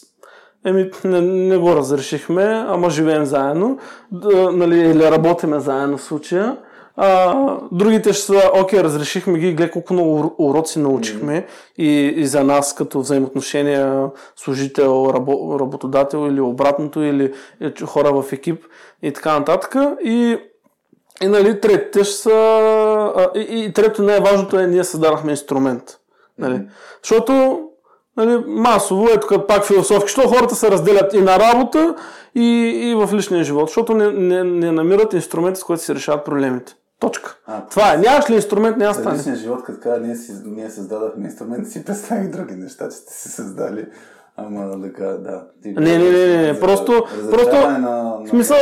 Еми, 0.66 0.92
не, 1.04 1.22
не 1.22 1.58
го 1.58 1.76
разрешихме, 1.76 2.66
ама 2.68 2.90
живеем 2.90 3.26
заедно, 3.26 3.78
да, 4.12 4.52
нали, 4.52 4.80
или 4.80 5.12
работиме 5.12 5.60
заедно 5.60 5.98
в 5.98 6.04
случая. 6.04 6.58
А, 6.96 7.36
другите 7.72 8.14
ще 8.14 8.26
са, 8.26 8.52
окей, 8.54 8.84
разрешихме 8.84 9.40
ги, 9.40 9.54
гледай 9.54 9.72
колко 9.72 9.94
много 9.94 10.20
ур- 10.20 10.36
уроци 10.38 10.80
научихме 10.80 11.48
и, 11.78 12.14
и 12.16 12.26
за 12.26 12.44
нас 12.44 12.76
като 12.76 13.00
взаимоотношения 13.00 14.10
служител, 14.36 15.12
рабо, 15.14 15.60
работодател 15.60 16.28
или 16.30 16.42
обратното, 16.42 17.02
или 17.02 17.34
е, 17.62 17.86
хора 17.86 18.22
в 18.22 18.34
екип 18.34 18.64
и 19.04 19.14
така 19.14 19.40
нататък. 19.40 19.76
И, 20.04 20.38
и 21.22 21.28
нали, 21.28 21.62
третите 21.62 22.04
ще 22.04 22.16
са... 22.16 22.32
А, 23.16 23.30
и, 23.36 23.66
и 23.66 23.74
трето 23.74 24.04
най-важното 24.04 24.60
е, 24.60 24.68
ние 24.68 24.84
създадахме 24.84 25.32
инструмент. 25.32 25.84
Нали? 26.40 26.62
Защото 27.04 27.62
нали, 28.18 28.44
масово, 28.48 29.08
ето 29.14 29.28
като 29.28 29.48
пак 29.48 29.66
философски, 29.66 30.08
защото 30.08 30.28
хората 30.28 30.56
се 30.56 30.72
разделят 30.72 31.14
и 31.14 31.22
на 31.22 31.40
работа, 31.40 31.96
и, 32.36 32.70
и 32.90 32.96
в 32.96 33.10
личния 33.14 33.44
живот, 33.44 33.68
защото 33.68 33.94
не, 33.94 34.12
не, 34.12 34.44
не 34.44 34.72
намират 34.72 35.14
инструмент, 35.14 35.58
с 35.58 35.64
който 35.64 35.84
си 35.84 35.96
решават 35.96 36.26
проблемите. 36.26 36.76
Точка. 37.04 37.38
А, 37.48 37.66
Това 37.66 37.94
е. 37.94 37.98
Нямаш 37.98 38.30
ли 38.30 38.36
инструмент, 38.36 38.78
няма 38.78 38.94
стане. 38.94 39.18
личния 39.18 39.36
живот, 39.36 39.64
като 39.64 39.80
кажа, 39.80 40.02
ние, 40.02 40.16
си, 40.16 40.32
ние 40.46 40.70
създадахме 40.70 41.26
инструмент, 41.26 41.68
си 41.68 41.86
представих 41.86 42.30
други 42.30 42.56
неща, 42.56 42.90
че 42.90 42.96
сте 42.98 43.14
си 43.14 43.30
създали 43.30 43.86
Ама 44.38 44.78
да 44.78 44.94
кажа, 44.94 45.18
да. 45.18 45.44
Ти 45.64 45.70
Не, 45.70 45.98
не, 45.98 46.10
не, 46.12 46.38
не, 46.38 46.54
за 46.54 46.60
просто- 46.60 47.06
разрешаване 47.18 47.78
на, 47.78 48.04
на 48.20 48.28
смисъл. 48.28 48.58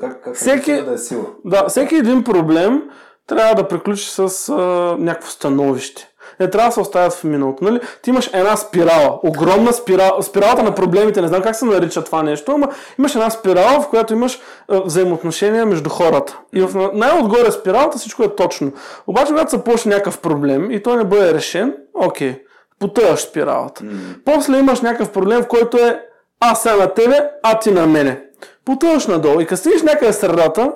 Как, 0.00 0.24
как 0.24 0.36
всеки- 0.36 0.82
да 0.82 0.92
е 0.92 0.98
сила. 0.98 1.26
Да, 1.44 1.68
всеки 1.68 1.94
един 1.94 2.24
проблем 2.24 2.82
трябва 3.26 3.54
да 3.54 3.68
приключи 3.68 4.10
с 4.10 4.18
а, 4.48 4.54
някакво 4.98 5.30
становище. 5.30 6.08
Не 6.42 6.50
трябва 6.50 6.68
да 6.68 6.72
се 6.72 6.80
оставят 6.80 7.12
в 7.12 7.24
миналото. 7.24 7.64
Нали? 7.64 7.80
Ти 8.02 8.10
имаш 8.10 8.30
една 8.34 8.56
спирала, 8.56 9.20
огромна 9.22 9.72
спирала, 9.72 10.22
спиралата 10.22 10.62
на 10.62 10.74
проблемите, 10.74 11.20
не 11.20 11.28
знам 11.28 11.42
как 11.42 11.56
се 11.56 11.64
нарича 11.64 12.04
това 12.04 12.22
нещо, 12.22 12.52
ама 12.52 12.68
имаш 12.98 13.14
една 13.14 13.30
спирала, 13.30 13.80
в 13.80 13.88
която 13.88 14.12
имаш 14.12 14.40
а, 14.68 14.80
взаимоотношения 14.80 15.66
между 15.66 15.90
хората. 15.90 16.38
И 16.54 16.60
в 16.60 16.90
най-отгоре 16.94 17.50
спиралата 17.50 17.98
всичко 17.98 18.22
е 18.22 18.34
точно. 18.36 18.72
Обаче, 19.06 19.26
когато 19.26 19.50
се 19.50 19.64
почне 19.64 19.94
някакъв 19.94 20.18
проблем 20.18 20.70
и 20.70 20.82
той 20.82 20.96
не 20.96 21.04
бъде 21.04 21.34
решен, 21.34 21.74
окей, 21.94 22.42
потъваш 22.78 23.20
спиралата. 23.20 23.84
После 24.24 24.58
имаш 24.58 24.80
някакъв 24.80 25.10
проблем, 25.10 25.42
в 25.42 25.48
който 25.48 25.76
е 25.76 26.00
аз 26.40 26.62
сега 26.62 26.76
на 26.76 26.94
тебе, 26.94 27.30
а 27.42 27.58
ти 27.58 27.70
на 27.70 27.86
мене. 27.86 28.24
Потъваш 28.64 29.06
надолу 29.06 29.40
и 29.40 29.46
като 29.46 29.60
стигнеш 29.60 29.82
някъде 29.82 30.12
средата, 30.12 30.72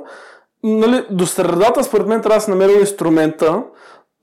нали, 0.65 1.05
до 1.11 1.27
средата 1.27 1.85
според 1.85 2.07
мен 2.07 2.23
трябва 2.23 2.39
да 2.39 2.41
се 2.41 2.51
намери 2.51 2.73
инструмента, 2.81 3.63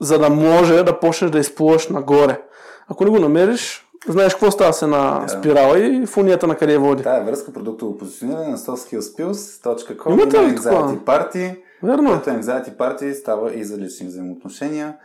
за 0.02 0.20
да 0.20 0.30
може 0.30 0.84
да 0.84 1.00
почнеш 1.00 1.32
да 1.32 1.40
изплуваш 1.40 1.88
нагоре. 1.88 2.42
Ако 2.88 3.04
не 3.04 3.10
го 3.10 3.20
намериш, 3.20 3.88
знаеш 4.08 4.34
какво 4.34 4.52
става 4.52 4.74
се 4.74 4.88
на 4.88 5.28
спирала 5.30 5.80
и 5.80 6.06
фунията 6.06 6.48
на 6.48 6.56
къде 6.56 6.78
води. 6.78 7.04
Тая 7.04 7.24
връзка 7.24 7.54
продуктово 7.54 7.98
позициониране 7.98 8.48
на 8.48 8.58
softskillspills.com 8.58 10.12
Имате 10.12 10.38
има 10.38 10.48
ли? 10.48 10.58
Anxiety 10.58 10.98
Party, 11.00 11.56
Верно. 11.84 12.10
което 12.10 12.30
Anxiety 12.30 12.78
Party 12.78 13.14
става 13.14 13.54
и 13.54 13.64
за 13.64 13.78
лични 13.78 14.08
взаимоотношения 14.08 14.96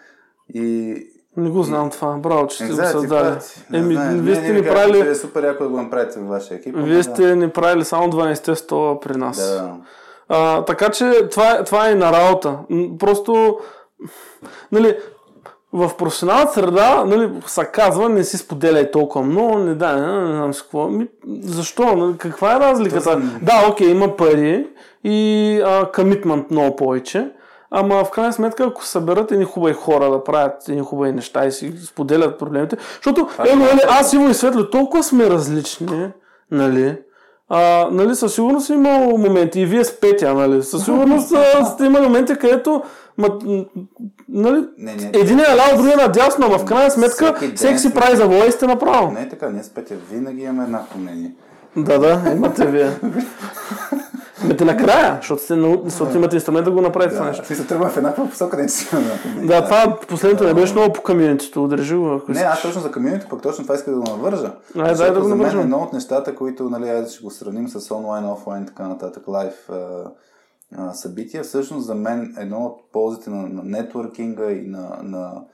и 0.55 0.95
Не 1.37 1.51
го 1.51 1.63
знам 1.63 1.91
това. 1.91 2.13
Браво, 2.13 2.47
че 2.47 2.57
сте 2.57 2.67
го 2.67 2.77
създали. 2.77 3.35
Еми, 3.75 3.97
вие 4.15 4.35
сте 4.35 4.53
ни 4.53 4.63
правили, 4.63 4.99
Е 5.01 5.15
супер 5.15 5.45
яко 5.45 5.63
да 5.63 5.69
го 5.69 5.77
направите 5.77 6.19
във 6.19 6.29
вашия 6.29 6.57
екип. 6.57 6.75
вие 6.77 7.03
сте 7.03 7.37
ни 7.37 7.49
правили 7.51 7.85
само 7.85 8.09
12 8.09 8.55
стола 8.55 9.01
при 9.01 9.17
нас. 9.17 9.37
Да. 9.39 9.75
А, 10.29 10.65
така 10.65 10.89
че 10.89 11.29
това, 11.31 11.51
е- 11.51 11.65
това 11.65 11.89
е 11.89 11.93
и 11.93 11.95
на 11.95 12.13
работа. 12.13 12.59
Просто, 12.99 13.59
нали, 14.73 14.97
в 15.73 15.91
професионалната 15.99 16.53
среда, 16.53 17.05
нали, 17.05 17.31
се 17.47 17.65
казва, 17.65 18.09
не 18.09 18.25
си 18.25 18.37
споделяй 18.37 18.91
толкова 18.91 19.25
много, 19.25 19.59
не 19.59 19.75
да, 19.75 19.97
не, 19.97 20.29
не 20.29 20.37
знам 20.37 20.55
си 20.55 20.63
какво. 20.63 20.89
Ми, 20.89 21.09
защо? 21.43 21.97
Нали, 21.97 22.19
каква 22.19 22.57
е 22.57 22.61
разликата? 22.61 23.05
То 23.05 23.11
са- 23.11 23.23
Да, 23.43 23.69
окей, 23.71 23.91
има 23.91 24.17
пари 24.17 24.67
и 25.05 25.63
комитмент 25.95 26.51
много 26.51 26.77
повече. 26.77 27.31
Ама 27.71 28.05
в 28.05 28.11
крайна 28.11 28.33
сметка, 28.33 28.65
ако 28.65 28.85
съберат 28.85 29.33
едни 29.33 29.45
хубави 29.45 29.75
хора 29.75 30.11
да 30.11 30.25
правят 30.25 30.69
едни 30.69 30.83
хубави 30.83 31.13
неща 31.13 31.47
и 31.47 31.53
си 31.53 31.73
споделят 31.87 32.39
проблемите, 32.39 32.77
защото 32.95 33.29
е 33.45 33.49
е, 33.49 33.87
аз 33.89 34.13
Иво 34.13 34.29
и 34.29 34.35
Светло 34.35 34.71
толкова 34.71 35.03
сме 35.03 35.31
различни, 35.31 36.09
нали, 36.51 36.97
а, 37.49 37.89
нали, 37.91 38.15
със 38.15 38.35
сигурност 38.35 38.69
има 38.69 38.99
моменти, 38.99 39.61
и 39.61 39.67
вие 39.67 39.85
с 39.85 40.01
Петя, 40.01 40.35
нали, 40.35 40.63
със 40.63 40.85
сигурност 40.85 41.29
сте 41.75 41.85
имали 41.85 42.03
моменти, 42.03 42.35
където 42.35 42.83
ма, 43.19 43.39
нали, 44.29 44.67
Не, 44.79 44.95
не. 44.95 45.11
един 45.15 45.41
е 45.41 45.57
ляво, 45.57 45.77
другия 45.77 45.93
е 45.95 46.07
надясно, 46.07 46.47
ама 46.47 46.59
в 46.59 46.65
крайна 46.65 46.91
сметка 46.91 47.35
Всеки 47.57 47.79
си 47.79 47.95
прави 47.95 48.17
сте 48.53 48.67
направо. 48.67 49.13
Не 49.13 49.21
е 49.21 49.29
така, 49.29 49.51
ние 49.51 49.63
с 49.63 49.71
Петя 49.71 49.95
винаги 50.11 50.43
имаме 50.43 50.65
еднакво 50.65 50.99
мнение. 50.99 51.35
Да, 51.77 51.99
да, 51.99 52.33
имате 52.37 52.67
вие. 52.67 52.91
Имате 54.45 54.65
накрая, 54.65 55.17
защото, 55.21 55.43
сте, 55.43 55.55
защото 55.85 56.17
имате 56.17 56.37
инструмент 56.37 56.65
да 56.65 56.71
го 56.71 56.81
направите 56.81 57.15
това 57.15 57.27
нещо. 57.27 57.47
се 57.47 57.67
тръгваме 57.67 57.93
в 57.93 57.97
еднаква 57.97 58.29
посока, 58.29 58.57
не 58.57 58.69
си. 58.69 58.89
Да, 59.43 59.65
това 59.65 59.97
последното 60.09 60.45
не 60.45 60.55
беше 60.55 60.73
много 60.73 60.93
по 60.93 61.03
комьюнитито, 61.03 61.65
удържи 61.65 61.95
го, 61.95 62.21
Не, 62.29 62.41
аз 62.41 62.63
точно 62.63 62.81
за 62.81 62.93
комьюнити, 62.93 63.27
пък 63.31 63.43
точно 63.43 63.65
това 63.65 63.75
исках 63.75 63.95
да 63.95 64.01
го 64.01 64.11
навържа. 64.11 64.53
дай 64.75 65.11
да 65.11 65.21
го 65.21 65.29
навържем. 65.29 65.61
едно 65.61 65.77
от 65.77 65.93
нещата, 65.93 66.35
които, 66.35 66.71
нали, 66.71 67.09
ще 67.11 67.25
го 67.25 67.31
сравним 67.31 67.69
с 67.69 67.91
онлайн, 67.95 68.25
офлайн, 68.25 68.67
така 68.67 68.89
нататък, 68.89 69.23
лайв 69.29 69.69
а, 70.75 70.95
събития, 70.95 71.43
всъщност 71.43 71.87
за 71.87 71.95
мен 71.95 72.35
едно 72.39 72.59
от 72.59 72.93
ползите 72.93 73.31
на, 73.31 73.49
на 73.49 73.63
нетворкинга 73.63 74.51
и 74.51 74.67
на, 74.67 75.01
на 75.03 75.45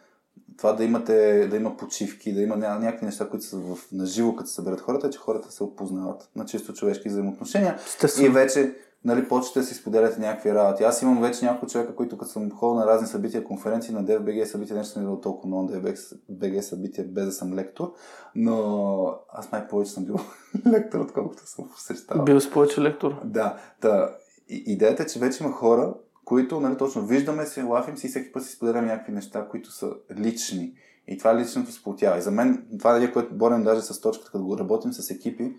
това 0.56 0.72
да 0.72 0.84
имате, 0.84 1.48
да 1.50 1.56
има 1.56 1.76
почивки, 1.76 2.34
да 2.34 2.42
има 2.42 2.56
ня- 2.56 2.78
някакви 2.78 3.06
неща, 3.06 3.28
които 3.28 3.44
са 3.44 3.56
в, 3.56 3.78
на 3.92 4.06
живо, 4.06 4.36
като 4.36 4.48
се 4.48 4.54
съберат 4.54 4.80
хората, 4.80 5.06
е, 5.06 5.10
че 5.10 5.18
хората 5.18 5.52
се 5.52 5.64
опознават 5.64 6.30
на 6.36 6.44
чисто 6.44 6.72
човешки 6.72 7.08
взаимоотношения 7.08 7.76
Естествено. 7.86 8.26
и 8.26 8.30
вече 8.30 8.74
нали, 9.04 9.28
почвате 9.28 9.58
да 9.58 9.66
си 9.66 9.74
споделяте 9.74 10.20
някакви 10.20 10.54
работи. 10.54 10.82
Аз 10.84 11.02
имам 11.02 11.20
вече 11.20 11.44
няколко 11.44 11.66
човека, 11.66 11.94
които 11.94 12.18
като 12.18 12.30
съм 12.30 12.50
ходил 12.50 12.74
на 12.74 12.86
разни 12.86 13.06
събития, 13.08 13.44
конференции 13.44 13.94
на 13.94 14.04
DFBG 14.04 14.44
събития, 14.44 14.76
нещо 14.76 14.92
съм 14.92 15.02
идвал 15.02 15.20
толкова 15.20 15.46
много 15.46 15.62
на 15.62 15.80
DFBG 15.80 16.60
събития, 16.60 17.06
без 17.08 17.26
да 17.26 17.32
съм 17.32 17.54
лектор, 17.54 17.92
но 18.34 19.18
аз 19.32 19.52
май 19.52 19.68
повече 19.68 19.90
съм 19.90 20.04
бил 20.04 20.16
лектор, 20.72 21.00
отколкото 21.00 21.42
съм 21.46 21.68
посещавал. 21.68 22.24
Бил 22.24 22.40
си 22.40 22.50
повече 22.50 22.80
лектор. 22.80 23.14
Да, 23.24 23.56
да. 23.80 24.16
Идеята 24.48 25.02
е, 25.02 25.06
че 25.06 25.18
вече 25.18 25.44
има 25.44 25.52
хора, 25.52 25.94
които, 26.24 26.60
нали, 26.60 26.76
точно 26.76 27.06
виждаме 27.06 27.46
се, 27.46 27.62
лафим 27.62 27.96
си 27.96 28.06
и 28.06 28.10
всеки 28.10 28.32
път 28.32 28.44
си 28.44 28.52
споделяме 28.52 28.86
някакви 28.86 29.12
неща, 29.12 29.48
които 29.50 29.72
са 29.72 29.90
лични. 30.18 30.74
И 31.08 31.18
това 31.18 31.36
личното 31.36 31.72
сплотява. 31.72 32.18
И 32.18 32.22
за 32.22 32.30
мен, 32.30 32.66
това 32.78 32.96
е 32.96 33.12
което 33.12 33.34
борем 33.34 33.64
даже 33.64 33.82
с 33.82 34.00
точката, 34.00 34.30
като 34.30 34.44
го 34.44 34.58
работим 34.58 34.92
с 34.92 35.10
екипи, 35.10 35.56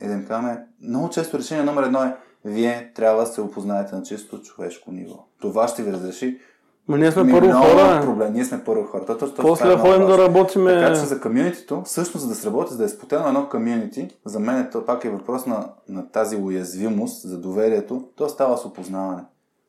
е 0.00 0.08
да 0.08 0.14
им 0.14 0.26
казваме, 0.26 0.66
много 0.82 1.10
често 1.10 1.38
решение 1.38 1.64
номер 1.64 1.82
едно 1.82 2.02
е, 2.02 2.16
вие 2.44 2.92
трябва 2.94 3.20
да 3.20 3.26
се 3.26 3.40
опознаете 3.40 3.94
на 3.94 4.02
чисто 4.02 4.42
човешко 4.42 4.92
ниво. 4.92 5.26
Това 5.40 5.68
ще 5.68 5.82
ви 5.82 5.92
разреши 5.92 6.40
Ма 6.88 6.98
ние 6.98 7.12
сме 7.12 7.24
Ми, 7.24 7.32
първо 7.32 7.52
хора. 7.52 7.98
бе. 7.98 8.06
проблем. 8.06 8.32
Ние 8.32 8.44
сме 8.44 8.64
първо 8.64 8.84
хора. 8.84 9.04
То, 9.06 9.18
то, 9.18 9.34
то, 9.34 9.42
После 9.42 9.72
е 9.72 9.76
ходим 9.76 10.06
да 10.06 10.18
работиме. 10.18 10.74
Така 10.74 10.94
че 10.94 11.00
за 11.00 11.20
комьюнитито, 11.20 11.82
всъщност 11.84 12.22
за 12.22 12.28
да 12.28 12.34
сработи, 12.34 12.72
за 12.72 12.78
да 12.78 12.84
е 12.84 12.88
сплотено 12.88 13.28
едно 13.28 13.48
комьюнити, 13.48 14.10
за 14.24 14.40
мен 14.40 14.60
е 14.60 14.70
то 14.70 14.86
пак 14.86 15.04
е 15.04 15.10
въпрос 15.10 15.46
на, 15.46 15.68
на 15.88 16.10
тази 16.10 16.36
уязвимост, 16.36 17.28
за 17.28 17.38
доверието, 17.40 18.04
то 18.16 18.28
става 18.28 18.58
с 18.58 18.64
опознаване. 18.64 19.22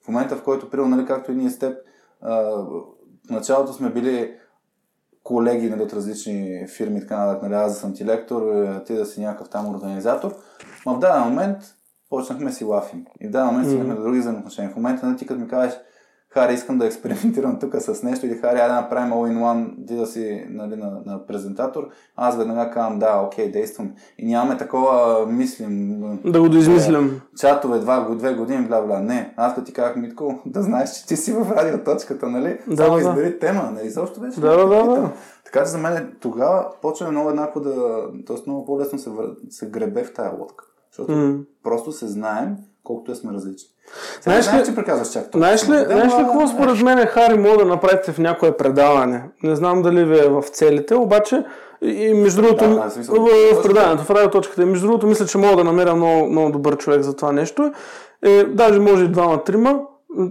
В 0.06 0.08
момента, 0.08 0.36
в 0.36 0.44
който, 0.44 0.70
примерно, 0.70 0.96
нали, 0.96 1.06
както 1.06 1.32
и 1.32 1.36
ние 1.36 1.50
с 1.50 1.60
теб, 1.60 1.78
а, 2.22 2.34
в 3.28 3.30
началото 3.30 3.74
сме 3.74 3.90
били 3.90 4.34
колеги 5.24 5.70
нали, 5.70 5.82
от 5.82 5.94
различни 5.94 6.68
фирми, 6.68 7.02
така 7.02 7.18
нататък, 7.18 7.44
нали, 7.44 7.54
аз 7.54 7.74
да 7.74 7.80
съм 7.80 7.94
ти 7.94 8.06
лектор, 8.06 8.42
е, 8.42 8.84
ти 8.84 8.94
да 8.94 9.06
си 9.06 9.22
някакъв 9.22 9.50
там 9.50 9.76
организатор, 9.76 10.36
но 10.86 10.96
в 10.96 11.00
даден 11.00 11.24
момент 11.24 11.58
почнахме 12.10 12.52
си 12.52 12.64
лафим. 12.64 13.06
И 13.22 13.28
в 13.28 13.32
даден 13.32 13.48
момент 13.48 13.68
стигнахме 13.68 13.96
до 13.96 14.02
други 14.02 14.20
взаимоотношения. 14.20 14.72
В 14.72 14.76
момента, 14.76 15.06
нали, 15.06 15.18
ти 15.18 15.28
като 15.28 15.40
ми 15.40 15.48
кажеш, 15.48 15.80
Хари, 16.34 16.54
искам 16.54 16.78
да 16.78 16.86
експериментирам 16.86 17.60
тук 17.60 17.76
с 17.80 18.04
нещо 18.04 18.26
или 18.26 18.36
Хари, 18.36 18.58
да 18.58 18.74
направим 18.74 19.14
all 19.14 19.34
in 19.34 19.40
one, 19.40 19.88
ти 19.88 19.96
да 19.96 20.08
си 20.08 20.46
нали, 20.50 20.76
на, 20.76 21.02
на 21.06 21.26
презентатор. 21.28 21.90
Аз 22.16 22.38
веднага 22.38 22.72
казвам, 22.72 23.00
да, 23.00 23.22
окей, 23.26 23.52
действам. 23.52 23.92
И 24.18 24.28
нямаме 24.28 24.58
такова, 24.58 25.26
мислим, 25.28 26.00
Да 26.26 26.42
го 26.42 26.50
доизмислям. 26.50 27.22
чатове 27.40 27.80
два, 27.80 28.16
две 28.16 28.34
години, 28.34 28.68
бла, 28.68 28.82
бла. 28.82 29.00
Не, 29.00 29.34
аз 29.38 29.56
като 29.56 29.66
ти 29.66 29.74
казах, 29.74 29.96
Митко, 29.96 30.40
да 30.46 30.62
знаеш, 30.62 30.92
че 30.92 31.08
ти 31.08 31.18
си 31.18 31.34
в 31.34 31.52
радиоточката, 31.52 32.30
нали? 32.30 32.60
Да, 32.68 32.78
Само 32.78 32.98
да, 32.98 33.04
да. 33.04 33.10
избери 33.10 33.40
тема, 33.40 33.72
нали? 33.76 33.90
Защо 33.90 34.20
беше? 34.20 34.40
Да, 34.40 34.58
да, 34.58 34.68
да, 34.68 34.84
да. 35.02 35.12
Така 35.46 35.60
че 35.64 35.70
за 35.70 35.78
мен 35.78 36.16
тогава 36.20 36.66
почваме 36.82 37.12
много 37.12 37.30
еднакво 37.30 37.60
да, 37.60 37.74
т.е. 38.28 38.36
много 38.46 38.66
по-лесно 38.66 39.00
се, 39.00 39.10
вър... 39.10 39.26
се 39.50 39.70
гребе 39.70 40.04
в 40.04 40.14
тая 40.14 40.32
лодка. 40.40 40.66
Защото 40.92 41.12
М. 41.12 41.40
просто 41.64 41.92
се 41.92 42.08
знаем 42.08 42.56
колкото 42.90 43.12
е 43.12 43.16
сме 43.16 43.34
различни. 43.34 43.70
Знаеш 44.22 44.46
Знаеш, 44.46 44.62
ли- 44.62 44.66
че 44.66 44.76
приказваш 44.76 45.10
чак 45.10 45.26
Знаеш 45.36 45.64
ли, 45.64 45.68
Да, 45.70 45.86
знаеш 45.86 46.14
ли 46.14 46.18
какво 46.18 46.48
според 46.48 46.82
мен 46.82 47.00
е 47.00 47.06
Хари 47.06 47.38
мога 47.40 47.58
да 47.58 47.66
направите 47.66 48.12
в 48.12 48.18
някое 48.20 48.58
предаване? 48.58 49.24
Не 49.44 49.56
знам 49.56 49.82
дали 49.82 50.06
ви 50.06 50.20
е 50.20 50.30
в 50.30 50.44
целите, 50.44 50.96
обаче 50.96 51.44
и, 51.82 52.14
между 52.14 52.42
другото 52.42 52.64
Да, 52.64 52.76
да, 52.76 52.90
в 52.90 52.94
смисъл, 52.94 53.16
в, 53.16 53.20
в 53.20 53.30
точката. 53.50 53.64
предаването, 53.64 54.04
в 54.04 54.10
радиоточката. 54.10 54.62
И 54.62 54.66
между 54.66 54.88
другото 54.88 55.08
мисля, 55.08 55.26
че 55.26 55.38
мога 55.38 55.56
да 55.56 55.64
намеря 55.64 55.96
много, 55.96 56.26
много 56.26 56.52
добър 56.52 56.78
човек 56.78 57.02
за 57.02 57.16
това 57.16 57.32
нещо. 57.32 57.72
Е, 58.24 58.44
даже 58.44 58.80
може 58.80 59.04
и 59.04 59.08
двама-трима. 59.08 59.80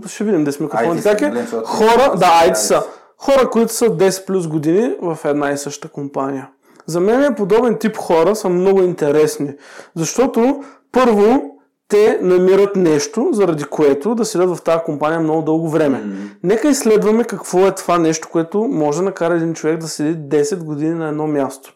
Ще 0.06 0.24
видим 0.24 0.44
да 0.44 0.52
сме 0.52 0.64
микрофоните 0.64 1.08
Айде 1.08 1.20
как 1.20 1.34
е. 1.36 1.56
Хора, 1.56 2.14
да, 2.16 2.26
Айде 2.42 2.54
са. 2.54 2.66
са. 2.66 2.82
Хора, 3.18 3.50
които 3.50 3.72
са 3.72 3.86
10 3.86 4.26
плюс 4.26 4.46
години 4.46 4.94
в 5.02 5.18
една 5.24 5.50
и 5.50 5.58
съща 5.58 5.88
компания. 5.88 6.48
За 6.86 7.00
мен 7.00 7.34
подобен 7.34 7.76
тип 7.76 7.96
хора 7.96 8.36
са 8.36 8.48
много 8.48 8.82
интересни. 8.82 9.52
Защото, 9.96 10.62
първо, 10.92 11.54
те 11.88 12.18
намират 12.22 12.76
нещо, 12.76 13.28
заради 13.32 13.64
което 13.64 14.14
да 14.14 14.24
седят 14.24 14.56
в 14.56 14.62
тази 14.62 14.84
компания 14.84 15.20
много 15.20 15.42
дълго 15.42 15.68
време. 15.68 16.02
Нека 16.42 16.68
изследваме 16.68 17.24
какво 17.24 17.66
е 17.66 17.74
това 17.74 17.98
нещо, 17.98 18.28
което 18.32 18.64
може 18.64 18.98
да 18.98 19.04
накара 19.04 19.34
един 19.34 19.54
човек 19.54 19.78
да 19.78 19.88
седи 19.88 20.36
10 20.36 20.64
години 20.64 20.94
на 20.94 21.08
едно 21.08 21.26
място. 21.26 21.74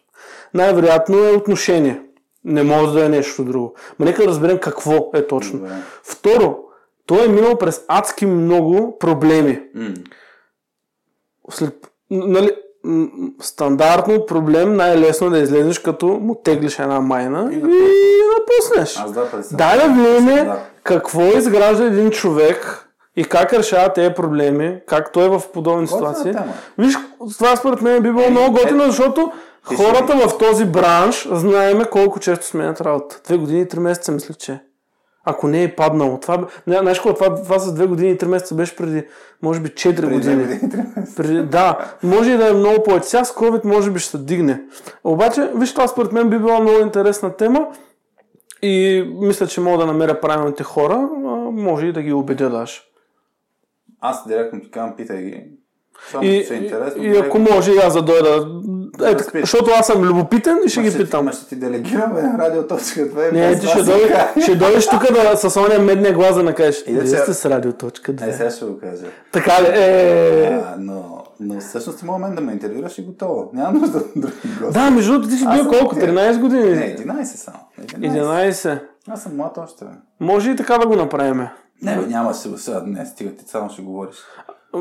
Най-вероятно 0.53 1.17
е 1.17 1.31
отношение. 1.31 2.01
Не 2.45 2.63
може 2.63 2.93
да 2.93 3.05
е 3.05 3.09
нещо 3.09 3.43
друго. 3.43 3.75
Но 3.99 4.05
нека 4.05 4.27
разберем 4.27 4.57
какво 4.57 5.09
е 5.13 5.27
точно. 5.27 5.59
Добре. 5.59 5.71
Второ, 6.03 6.57
той 7.05 7.25
е 7.25 7.29
минал 7.29 7.57
през 7.57 7.81
адски 7.87 8.25
много 8.25 8.97
проблеми. 8.99 9.61
М. 9.75 9.93
След, 11.49 11.91
нали, 12.11 12.51
стандартно 13.41 14.25
проблем 14.25 14.75
най-лесно 14.75 15.27
е 15.27 15.29
да 15.29 15.37
излезеш 15.37 15.79
като 15.79 16.05
му 16.07 16.35
теглиш 16.35 16.79
една 16.79 16.99
майна 16.99 17.49
и, 17.51 17.55
И 17.55 17.59
и 17.59 18.21
напуснеш. 18.39 18.97
Аз 18.99 19.11
съм. 19.47 19.57
Дай 19.57 19.77
да 19.77 19.87
видим 19.87 20.25
Да. 20.45 20.59
какво 20.83 21.21
изгражда 21.21 21.85
един 21.85 22.11
човек 22.11 22.87
и 23.15 23.23
как 23.23 23.53
решава 23.53 23.93
тези 23.93 24.13
проблеми, 24.13 24.79
как 24.87 25.11
той 25.11 25.25
е 25.25 25.29
в 25.29 25.41
подобни 25.53 25.85
Готина 25.85 25.97
ситуации. 25.97 26.31
тема. 26.31 26.53
Виж, 26.77 26.95
това 27.37 27.55
според 27.55 27.81
мен 27.81 28.03
би 28.03 28.11
било 28.11 28.29
много 28.29 28.51
готино, 28.51 28.83
защото 28.83 29.31
Ти 29.69 29.75
ще 29.75 29.83
Хората 29.83 30.27
в 30.27 30.37
този 30.37 30.65
бранш 30.65 31.27
знаеме 31.31 31.85
колко 31.85 32.19
често 32.19 32.45
сменят 32.45 32.81
работа. 32.81 33.19
Две 33.25 33.37
години 33.37 33.61
и 33.61 33.67
три 33.67 33.79
месеца, 33.79 34.11
мисля, 34.11 34.33
че. 34.33 34.59
Ако 35.25 35.47
не 35.47 35.63
е 35.63 35.75
паднало. 35.75 36.19
Това, 36.19 36.47
знаеш 36.67 36.97
какво, 36.97 37.13
това, 37.13 37.43
това 37.43 37.59
с 37.59 37.73
две 37.73 37.85
години 37.85 38.11
и 38.11 38.17
три 38.17 38.27
месеца 38.27 38.55
беше 38.55 38.75
преди, 38.75 39.03
може 39.41 39.59
би, 39.59 39.69
4 39.69 39.95
Преди 39.95 40.13
години. 40.13 40.35
две 40.35 40.53
години, 40.53 40.71
три 40.71 40.81
месеца. 40.95 41.15
Преди, 41.15 41.41
да, 41.41 41.93
може 42.03 42.31
и 42.31 42.37
да 42.37 42.49
е 42.49 42.53
много 42.53 42.83
повече. 42.83 43.07
Сега 43.07 43.23
с 43.23 43.33
COVID 43.33 43.65
може 43.65 43.91
би 43.91 43.99
ще 43.99 44.09
се 44.11 44.17
дигне. 44.17 44.61
Обаче, 45.03 45.51
виж, 45.55 45.71
това 45.71 45.87
според 45.87 46.11
мен 46.11 46.29
би 46.29 46.37
била 46.37 46.59
много 46.59 46.79
интересна 46.79 47.35
тема 47.35 47.67
и 48.61 49.03
мисля, 49.15 49.47
че 49.47 49.61
мога 49.61 49.77
да 49.77 49.85
намеря 49.85 50.19
правилните 50.21 50.63
хора, 50.63 51.09
може 51.51 51.85
и 51.85 51.93
да 51.93 52.01
ги 52.01 52.13
убедя 52.13 52.49
даже. 52.49 52.81
Аз 54.01 54.27
директно 54.27 54.61
ти 54.61 54.71
казвам, 54.71 54.95
питай 54.95 55.23
ги. 55.23 55.43
Само 56.11 56.23
И, 56.23 56.43
ще 56.43 56.53
е 56.55 56.57
интересно. 56.57 57.03
и, 57.03 57.07
и 57.07 57.17
ако 57.17 57.39
може 57.39 57.71
и 57.71 57.77
аз 57.77 57.93
да 57.93 58.01
дойда, 58.01 58.47
е, 59.01 59.17
така, 59.17 59.39
защото 59.39 59.71
аз 59.71 59.87
съм 59.87 60.03
любопитен 60.03 60.57
и 60.65 60.69
ще 60.69 60.81
ги 60.81 60.97
питам. 60.97 61.31
Ще 61.31 61.47
ти 61.47 61.55
делегираме 61.55 62.21
на 62.21 62.37
радио.2. 62.37 63.31
Не, 63.31 63.49
без 63.49 63.59
ти 63.59 63.67
ще, 63.67 63.77
кажеш. 63.77 64.43
ще 64.43 64.55
дойдеш 64.55 64.87
тук 64.87 65.03
да, 65.13 65.37
с 65.39 65.57
ония 65.57 65.79
медния 65.79 66.13
глас 66.13 66.35
да 66.35 66.43
накажеш. 66.43 66.83
Вие 66.87 67.07
сега- 67.07 67.21
сте 67.21 67.33
с 67.33 67.45
радиоточка 67.45 68.11
Е, 68.11 68.15
2. 68.15 68.31
сега 68.31 68.49
ще 68.49 68.65
го 68.65 68.79
кажа. 68.79 69.05
Така 69.31 69.61
ли? 69.61 69.67
Е... 69.67 70.45
А, 70.65 70.75
но, 70.79 71.23
но 71.39 71.59
всъщност 71.59 72.01
има 72.01 72.11
момент 72.13 72.35
да 72.35 72.41
ме 72.41 72.51
интервюраш 72.51 72.97
и 72.97 73.05
готово. 73.05 73.49
Няма 73.53 73.79
нужда 73.79 73.97
от 73.97 74.07
други 74.15 74.33
гости. 74.61 74.73
Да, 74.73 74.91
между 74.91 75.11
другото, 75.11 75.29
ти 75.29 75.37
си 75.37 75.45
бил 75.55 75.67
колко? 75.69 75.95
активен. 75.95 76.15
13 76.15 76.39
години? 76.39 76.69
Не, 76.69 76.95
11 76.97 77.23
само. 77.23 77.57
11. 77.81 78.21
11. 78.57 78.79
Аз 79.09 79.23
съм 79.23 79.35
млад 79.35 79.57
още. 79.57 79.85
Може 80.19 80.51
и 80.51 80.55
така 80.55 80.77
да 80.77 80.87
го 80.87 80.95
направим. 80.95 81.47
Не, 81.81 81.97
бе, 81.97 82.05
няма 82.05 82.33
се 82.33 82.57
сега. 82.57 82.81
Не, 82.85 83.05
стига, 83.05 83.31
ти 83.31 83.45
само 83.47 83.69
ще 83.69 83.81
говориш. 83.81 84.15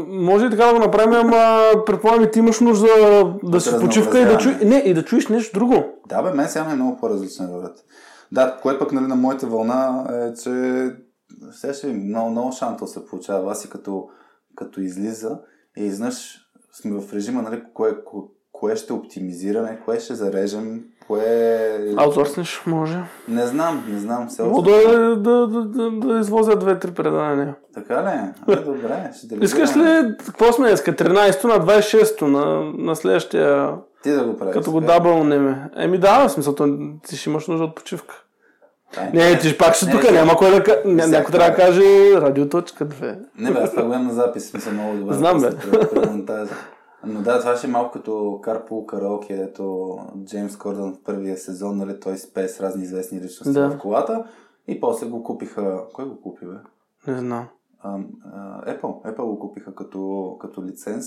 Може 0.09 0.47
и 0.47 0.51
така 0.51 0.67
да 0.67 0.73
го 0.73 0.79
направим, 0.79 1.13
ама 1.13 1.73
предполагам 1.87 2.25
и 2.25 2.31
ти 2.31 2.39
имаш 2.39 2.61
нужда 2.61 2.89
да 3.43 3.61
си 3.61 3.71
почивка 3.81 4.21
и 4.21 4.25
да, 4.25 4.39
чу... 4.39 4.49
не, 4.65 4.77
и 4.77 4.95
да 4.95 5.05
чуеш 5.05 5.29
нещо 5.29 5.59
друго. 5.59 5.85
Да, 6.09 6.23
бе, 6.23 6.33
мен 6.33 6.49
сега 6.49 6.65
ми 6.65 6.73
е 6.73 6.75
много 6.75 6.97
по-различна 6.97 7.49
ролята. 7.49 7.83
Да, 8.33 8.59
което 8.63 8.79
пък 8.79 8.93
нали, 8.93 9.07
на 9.07 9.17
моята 9.17 9.47
вълна 9.47 10.07
е, 10.13 10.35
че 10.35 10.51
сега 11.53 11.75
ще 11.75 11.87
много, 11.87 12.31
много 12.31 12.53
шантъл 12.53 12.89
се 12.89 13.07
получава. 13.07 13.53
Аз 13.53 13.65
и 13.65 13.71
като, 13.71 14.09
като 14.57 14.81
излиза 14.81 15.39
и 15.77 15.85
изнъж 15.85 16.39
сме 16.73 17.01
в 17.01 17.15
режима, 17.15 17.43
нали, 17.43 17.63
кое, 17.75 18.05
кое, 18.05 18.23
кое 18.53 18.77
ще 18.77 18.93
оптимизираме, 18.93 19.81
кое 19.85 20.01
ще 20.01 20.15
зарежем, 20.15 20.85
кое... 21.07 21.79
Аутсорснеш, 21.97 22.63
може. 22.67 22.99
Не 23.29 23.47
знам, 23.47 23.85
не 23.89 23.99
знам. 23.99 24.29
Все 24.29 24.43
Мога 24.43 24.71
да, 24.71 25.17
да, 25.17 25.47
да, 25.47 25.91
да, 25.91 26.21
извозя 26.21 26.57
две-три 26.57 26.91
предания. 26.91 27.55
Така 27.75 27.95
ли? 27.95 28.53
Е, 28.53 28.57
добре, 28.57 29.11
ще 29.17 29.27
делегираме. 29.27 29.45
Искаш 29.45 29.77
ли, 29.77 30.15
какво 30.27 30.53
сме 30.53 30.69
днеска? 30.69 30.93
13-то 30.93 31.49
на 31.49 31.55
26-то 31.57 32.27
на, 32.27 32.73
на 32.79 32.97
следващия, 32.97 33.75
Ти 34.03 34.11
да 34.11 34.25
го 34.25 34.37
правиш. 34.37 34.53
като 34.53 34.71
го 34.73 34.81
дабълнеме. 34.81 35.71
Еми 35.77 35.99
да, 35.99 36.19
в 36.19 36.31
смисъл, 36.31 36.55
ти 37.09 37.17
ще 37.17 37.31
имаш 37.31 37.47
нужда 37.47 37.65
от 37.65 37.75
почивка. 37.75 38.15
Не, 39.15 39.39
ти 39.39 39.49
ще 39.49 39.59
пак 39.59 39.75
ще 39.75 39.91
тук, 39.91 40.11
няма 40.13 40.37
кой 40.37 40.51
да 40.51 40.63
ка- 40.63 40.83
ня- 40.87 41.05
сега 41.05 41.19
някой 41.19 41.33
трябва 41.33 41.51
да 41.51 41.63
е. 41.63 41.67
каже 41.67 41.83
радиоточка 42.15 42.87
2. 42.87 43.19
Не, 43.39 43.51
бе, 43.51 43.59
аз 43.61 43.71
това 43.71 43.83
го 43.83 43.93
имам 43.93 44.07
на 44.07 44.13
запис, 44.13 44.51
смисъл 44.51 44.73
много 44.73 44.97
добре. 44.97 45.15
Знам, 45.15 45.41
бе. 45.41 45.49
Но 47.07 47.23
да, 47.23 47.41
това 47.41 47.57
ще 47.57 47.67
е 47.67 47.71
малко 47.71 47.91
като 47.93 48.11
Carpool 48.13 48.69
Karaoke, 48.69 49.45
ето 49.45 49.99
Джеймс 50.25 50.57
Кордън 50.57 50.95
в 50.95 51.03
първия 51.03 51.37
сезон, 51.37 51.77
нали, 51.77 52.01
той 52.01 52.17
спее 52.19 52.49
с 52.49 52.61
разни 52.61 52.85
известни 52.85 53.21
личности 53.21 53.53
Да. 53.61 53.71
в 53.71 53.79
колата 53.79 54.25
и 54.69 54.81
после 54.81 55.07
го 55.07 55.23
купиха... 55.25 55.85
Кой 55.93 56.05
го 56.09 56.21
купи, 56.21 56.47
бе? 56.47 56.55
Не 57.13 57.19
знам. 57.19 57.49
Apple. 57.85 58.83
Apple 59.07 59.25
го 59.25 59.39
купиха 59.39 59.75
като, 59.75 60.37
като 60.41 60.65
лиценз 60.65 61.07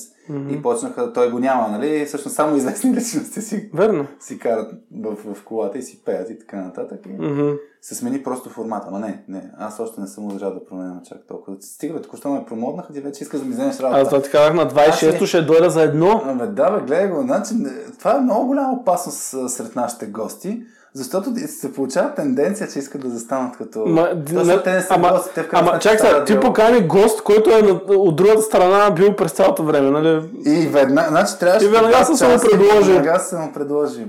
и 0.50 0.62
почнаха, 0.62 1.14
той 1.14 1.32
го 1.32 1.40
няма, 1.40 1.68
нали, 1.68 2.06
всъщност 2.06 2.36
само 2.36 2.58
известни 2.58 2.92
личности 2.96 3.42
си, 3.42 3.70
Верно. 3.74 4.08
си 4.20 4.40
карат 4.40 4.72
в, 4.96 5.34
в 5.34 5.44
колата 5.44 5.78
и 5.78 5.82
си 5.82 6.04
пеят 6.06 6.30
и 6.30 6.40
така 6.40 6.58
нататък. 6.58 7.00
И 7.06 7.28
Мгм. 7.28 7.50
се 7.82 7.96
смени 7.96 8.24
просто 8.24 8.50
формата. 8.50 8.88
Но 8.92 9.00
не, 9.00 9.24
не, 9.28 9.52
аз 9.58 9.80
още 9.80 10.02
не 10.02 10.08
съм 10.08 10.26
узрял 10.28 10.54
да 10.54 10.66
променям 10.66 11.02
чак 11.10 11.18
толкова. 11.28 11.58
Стига, 11.60 11.94
бе, 11.94 12.02
току-що 12.02 12.30
ме 12.30 12.46
промоднаха, 12.46 12.94
ти 12.94 13.02
вече 13.02 13.24
искаш 13.24 13.40
да 13.40 13.46
ми 13.46 13.52
вземеш 13.52 13.80
работа. 13.80 14.02
Аз 14.02 14.10
това 14.10 14.22
ти 14.22 14.30
казах 14.30 14.54
на 14.54 14.70
26-то 14.70 15.24
Аз 15.24 15.30
ще 15.30 15.42
дойда 15.42 15.70
за 15.70 15.82
едно. 15.84 16.22
Абе, 16.26 16.48
да, 16.48 16.72
бе, 16.72 16.80
гледай 16.80 17.10
го. 17.10 17.22
Значи, 17.22 17.54
не- 17.54 17.70
това 18.00 18.18
е 18.18 18.22
много 18.22 18.48
голяма 18.48 18.74
опасност 18.74 19.52
сред 19.52 19.76
нашите 19.76 20.06
гости, 20.06 20.64
защото 20.96 21.30
се 21.48 21.74
получава 21.74 22.14
тенденция, 22.14 22.68
че 22.68 22.80
искат 22.80 23.02
да 23.02 23.10
застанат 23.10 23.58
като... 23.58 23.86
Ма, 23.86 24.10
не- 24.32 24.64
те 24.64 24.72
не 24.72 24.82
са 24.82 24.88
ама, 24.90 25.10
гости, 25.10 25.30
те 25.36 25.48
ама 25.52 25.80
чак 25.80 26.00
сега, 26.00 26.26
ти 26.26 26.40
покани 26.40 26.88
гост, 26.88 27.24
който 27.24 27.50
е 27.50 27.62
на, 27.62 27.72
от 27.88 28.16
другата 28.16 28.42
страна 28.42 28.92
бил 28.92 29.16
през 29.16 29.32
цялото 29.32 29.64
време, 29.64 29.92
нали? 29.92 30.22
И 30.46 30.68
веднага, 30.68 31.10
значи 31.10 31.40
трябваше... 31.40 31.66
И 31.66 31.70
веднага 31.70 32.06
съм 32.06 32.16
се 32.16 32.28
му 32.28 32.40
предложил. 32.52 32.94
Веднага 32.94 33.20
съм 33.20 33.42
му 33.42 33.54
предложил. 33.54 34.06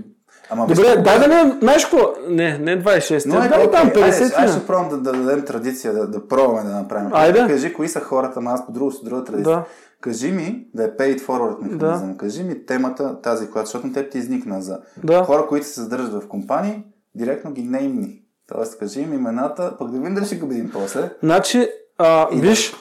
Ама 0.51 0.67
Добре, 0.67 0.83
виж, 0.83 1.03
дай 1.05 1.19
да 1.19 1.29
не, 1.29 1.59
знаеш 1.63 1.85
какво? 1.85 2.13
Не, 2.29 2.59
не 2.59 2.85
26, 2.85 3.27
Но 3.27 3.45
е, 3.45 3.49
дай 3.49 3.71
там 3.71 3.89
окей, 3.89 4.03
айде, 4.03 4.17
50. 4.17 4.33
Аз 4.37 4.57
ще 4.57 4.67
пробвам 4.67 4.89
да, 4.89 4.97
да 4.97 5.13
дадем 5.13 5.45
традиция, 5.45 5.93
да, 5.93 6.07
да 6.07 6.29
пробваме 6.29 6.71
да 6.71 6.77
направим. 6.77 7.11
Айде. 7.13 7.47
Кажи 7.49 7.73
кои 7.73 7.89
са 7.89 8.01
хората, 8.01 8.33
ама 8.37 8.51
аз 8.51 8.67
по 8.67 8.73
друго 8.73 8.91
с 8.91 9.05
друга 9.05 9.25
традиция. 9.25 9.57
Да. 9.57 9.65
Кажи 10.01 10.32
ми, 10.32 10.66
да 10.74 10.85
е 10.85 10.89
paid 10.90 11.20
forward 11.20 11.62
механизъм, 11.62 12.16
кажи 12.16 12.43
ми 12.43 12.66
темата, 12.66 13.20
тази, 13.23 13.51
която, 13.51 13.66
защото 13.66 13.86
на 13.86 13.93
теб 13.93 14.12
ти 14.12 14.18
изникна 14.18 14.62
за 14.62 14.78
Да. 15.05 15.24
хора, 15.24 15.47
които 15.47 15.66
се 15.66 15.73
съдържат 15.74 16.23
в 16.23 16.28
компании, 16.28 16.85
директно 17.14 17.52
ги 17.52 17.62
неймни. 17.62 18.23
Тоест, 18.55 18.78
кажи 18.78 19.01
им 19.01 19.12
имената, 19.14 19.74
пък 19.78 19.90
да 19.90 19.98
видим 19.98 20.14
дали 20.14 20.27
ще 20.27 20.36
го 20.36 20.47
видим 20.47 20.70
после. 20.73 21.10
Значи, 21.23 21.68
а, 21.98 22.28
И 22.32 22.40
виж, 22.40 22.74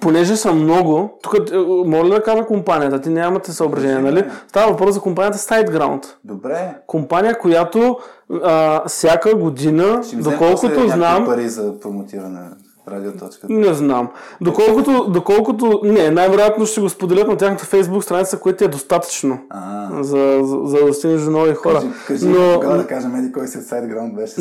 понеже 0.00 0.36
са 0.36 0.52
много, 0.52 1.18
тук 1.22 1.34
е, 1.52 1.56
моля 1.86 2.08
да 2.08 2.22
кажа 2.22 2.46
компанията, 2.46 3.00
ти 3.00 3.08
нямате 3.10 3.52
съображение, 3.52 3.98
нали? 3.98 4.24
Става 4.48 4.70
въпрос 4.72 4.94
за 4.94 5.00
компанията 5.00 5.38
SiteGround. 5.38 6.06
Добре. 6.24 6.74
Компания, 6.86 7.38
която 7.38 7.98
а, 8.42 8.88
всяка 8.88 9.34
година, 9.34 10.02
доколкото 10.14 10.88
знам, 10.88 11.24
пари 11.24 11.48
за 11.48 11.80
промотиране 11.80 12.40
в 12.86 12.90
радиоточката. 12.90 13.52
Не 13.52 13.74
знам. 13.74 14.08
Доколкото, 14.40 15.10
доколкото 15.10 15.80
не, 15.84 16.10
най-вероятно 16.10 16.66
ще 16.66 16.80
го 16.80 16.88
споделят 16.88 17.28
на 17.28 17.36
тяхната 17.36 17.64
фейсбук 17.64 18.04
страница, 18.04 18.38
което 18.38 18.64
е 18.64 18.68
достатъчно 18.68 19.38
за, 20.00 20.40
за, 20.42 20.58
за 20.64 20.86
да 20.86 20.94
стигнеш 20.94 21.22
до 21.22 21.30
нови 21.30 21.54
хора. 21.54 21.74
кажи, 21.74 21.88
кажи 22.06 22.28
Но, 22.28 22.54
тогава 22.54 22.76
да 22.76 22.86
кажем, 22.86 23.14
еди 23.14 23.32
кой 23.32 23.46
си 23.46 23.58
от 23.58 23.64
SiteGround 23.64 24.14
беше. 24.14 24.34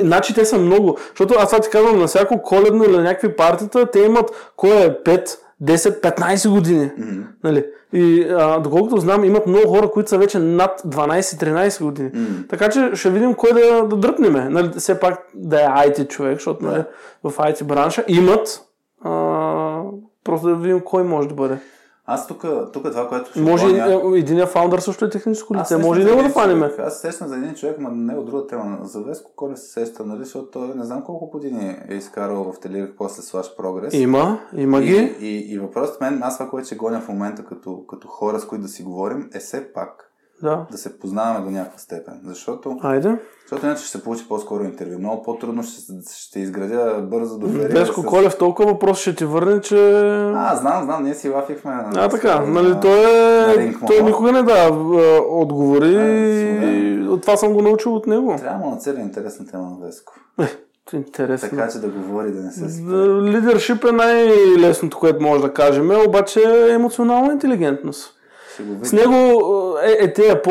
значи 0.00 0.34
те 0.34 0.44
са 0.44 0.58
много. 0.58 0.96
Защото 1.08 1.34
аз 1.38 1.50
това 1.50 1.60
ти 1.60 1.70
казвам, 1.70 1.98
на 1.98 2.06
всяко 2.06 2.42
коледно 2.42 2.84
или 2.84 2.96
на 2.96 3.02
някакви 3.02 3.36
партита, 3.36 3.90
те 3.90 4.00
имат 4.00 4.52
кой 4.56 4.70
е 4.70 5.02
5, 5.04 5.36
10, 5.62 6.00
15 6.00 6.50
години. 6.50 6.90
Мгм. 6.98 7.22
Нали? 7.44 7.66
И 7.92 8.26
а, 8.30 8.60
доколкото 8.60 8.96
знам, 8.96 9.24
имат 9.24 9.46
много 9.46 9.68
хора, 9.68 9.90
които 9.90 10.08
са 10.08 10.18
вече 10.18 10.38
над 10.38 10.80
12-13 10.80 11.82
години. 11.82 12.10
М. 12.14 12.26
Така 12.48 12.68
че 12.68 12.90
ще 12.94 13.10
видим 13.10 13.34
кой 13.34 13.52
да, 13.52 13.86
да 13.86 13.96
дръпнеме. 13.96 14.48
Нали, 14.48 14.70
все 14.78 15.00
пак 15.00 15.30
да 15.34 15.60
е 15.62 15.66
IT 15.66 16.08
човек, 16.08 16.34
защото 16.34 16.64
нали, 16.64 16.84
в 17.24 17.32
IT 17.36 17.64
бранша 17.64 18.04
имат. 18.08 18.60
А, 19.04 19.82
просто 20.24 20.48
да 20.48 20.54
видим 20.54 20.80
кой 20.80 21.02
може 21.02 21.28
да 21.28 21.34
бъде. 21.34 21.58
Аз 22.12 22.26
тук, 22.26 22.44
тук 22.72 22.82
това, 22.82 23.08
което 23.08 23.30
ще 23.30 23.40
Може 23.40 23.66
и 23.66 24.18
единия 24.18 24.46
фаундър 24.46 24.78
също 24.78 25.04
е 25.04 25.10
техническо 25.10 25.54
лице. 25.54 25.76
Може 25.76 26.00
и 26.00 26.04
него 26.04 26.16
да 26.16 26.20
един 26.20 26.32
фанеме. 26.32 26.72
Аз 26.78 26.94
се 26.94 27.00
сещам 27.00 27.28
за 27.28 27.36
един 27.36 27.54
човек, 27.54 27.76
но 27.80 27.90
не 27.90 28.14
от 28.14 28.26
друга 28.26 28.46
тема. 28.46 28.78
За 28.82 29.00
Веско 29.00 29.32
Колев 29.36 29.58
се 29.58 29.72
сещам, 29.72 30.08
нали, 30.08 30.24
защото 30.24 30.50
той 30.50 30.68
не 30.74 30.84
знам 30.84 31.02
колко 31.04 31.30
години 31.30 31.76
е 31.88 31.94
изкарал 31.94 32.52
в 32.52 32.60
Телирик 32.60 32.94
после 32.98 33.22
Slash 33.22 33.58
Progress. 33.58 33.94
Има, 33.94 34.40
има 34.56 34.78
и, 34.78 34.86
ги. 34.86 35.16
и, 35.20 35.54
и 35.54 35.58
въпросът 35.58 36.00
мен, 36.00 36.20
аз 36.22 36.38
това, 36.38 36.50
което 36.50 36.66
ще 36.66 36.76
гоня 36.76 37.00
в 37.00 37.08
момента 37.08 37.44
като, 37.44 37.86
като 37.86 38.08
хора, 38.08 38.40
с 38.40 38.46
които 38.46 38.62
да 38.62 38.68
си 38.68 38.82
говорим, 38.82 39.30
е 39.34 39.38
все 39.38 39.72
пак 39.72 40.09
Да. 40.42 40.66
да 40.70 40.78
се 40.78 40.98
познаваме 40.98 41.44
до 41.44 41.50
някаква 41.50 41.78
степен. 41.78 42.14
Защото, 42.24 42.78
Айде. 42.82 43.16
защото 43.42 43.66
иначе 43.66 43.82
ще 43.82 43.90
се 43.90 44.04
получи 44.04 44.28
по-скоро 44.28 44.64
интервю. 44.64 44.98
Много 44.98 45.22
по-трудно 45.22 45.62
ще, 45.62 45.80
ще 46.16 46.40
изградя 46.40 47.02
бързо 47.02 47.38
доверие. 47.38 47.68
Веско 47.68 48.00
с- 48.00 48.06
Колев 48.06 48.38
толкова 48.38 48.72
въпрос 48.72 48.98
ще 48.98 49.14
ти 49.14 49.24
върне, 49.24 49.60
че... 49.60 49.76
А, 50.34 50.56
знам, 50.56 50.84
знам, 50.84 51.04
ние 51.04 51.14
си 51.14 51.28
лафихме. 51.28 51.72
А, 51.94 52.08
така, 52.08 52.40
нали, 52.40 52.68
на- 52.68 52.80
той, 52.80 53.00
на 53.00 53.52
е, 53.54 53.74
той 53.86 54.02
никога 54.02 54.32
не 54.32 54.42
дава 54.42 54.70
отговори 55.30 55.96
А, 55.96 56.02
и 56.64 57.20
това 57.22 57.36
съм 57.36 57.52
го 57.52 57.62
научил 57.62 57.94
от 57.94 58.06
него. 58.06 58.36
Трябва 58.38 58.58
му 58.58 58.70
на 58.70 58.76
целия 58.76 59.02
интересна 59.02 59.46
тема 59.46 59.62
на 59.70 59.86
Веско. 59.86 60.12
Интересно. 60.92 61.48
Така 61.50 61.68
че 61.68 61.78
да 61.78 61.88
говори, 61.88 62.32
да 62.32 62.40
не 62.40 62.50
се. 62.52 62.68
За 62.68 62.96
Лидершип 63.22 63.84
е 63.84 63.92
най-лесното, 63.92 64.98
което 64.98 65.22
може 65.22 65.42
да 65.42 65.52
кажем, 65.52 65.90
обаче 66.08 66.40
е 66.40 66.72
емоционална 66.72 67.32
интелигентност. 67.32 68.14
С 68.82 68.92
него 68.92 69.14
е, 69.84 70.04
е 70.04 70.12
тея 70.12 70.42
по... 70.42 70.50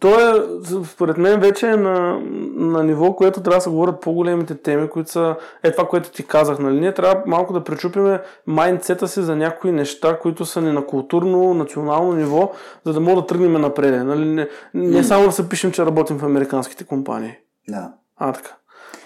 Той 0.00 0.38
е, 0.38 0.42
според 0.84 1.18
мен, 1.18 1.40
вече 1.40 1.66
е 1.66 1.76
на, 1.76 2.20
на 2.56 2.84
ниво, 2.84 3.12
което 3.12 3.42
трябва 3.42 3.56
да 3.58 3.60
се 3.60 3.70
говорят 3.70 4.00
по-големите 4.00 4.54
теми, 4.54 4.88
които 4.88 5.10
са... 5.10 5.36
Е 5.62 5.72
това, 5.72 5.88
което 5.88 6.10
ти 6.10 6.26
казах, 6.26 6.58
нали? 6.58 6.80
Ние 6.80 6.94
трябва 6.94 7.22
малко 7.26 7.52
да 7.52 7.64
пречупиме 7.64 8.20
майндсета 8.46 9.08
си 9.08 9.22
за 9.22 9.36
някои 9.36 9.72
неща, 9.72 10.18
които 10.18 10.44
са 10.44 10.60
ни 10.60 10.72
на 10.72 10.86
културно, 10.86 11.54
национално 11.54 12.12
ниво, 12.12 12.52
за 12.86 12.92
да 12.92 13.00
можем 13.00 13.20
да 13.20 13.26
тръгнем 13.26 13.52
напред. 13.52 14.06
Нали? 14.06 14.24
Не, 14.24 14.48
не 14.74 15.04
само 15.04 15.26
да 15.26 15.32
се 15.32 15.48
пишем, 15.48 15.72
че 15.72 15.86
работим 15.86 16.18
в 16.18 16.24
американските 16.24 16.84
компании. 16.84 17.36
Да. 17.68 17.92
А, 18.16 18.32
така. 18.32 18.50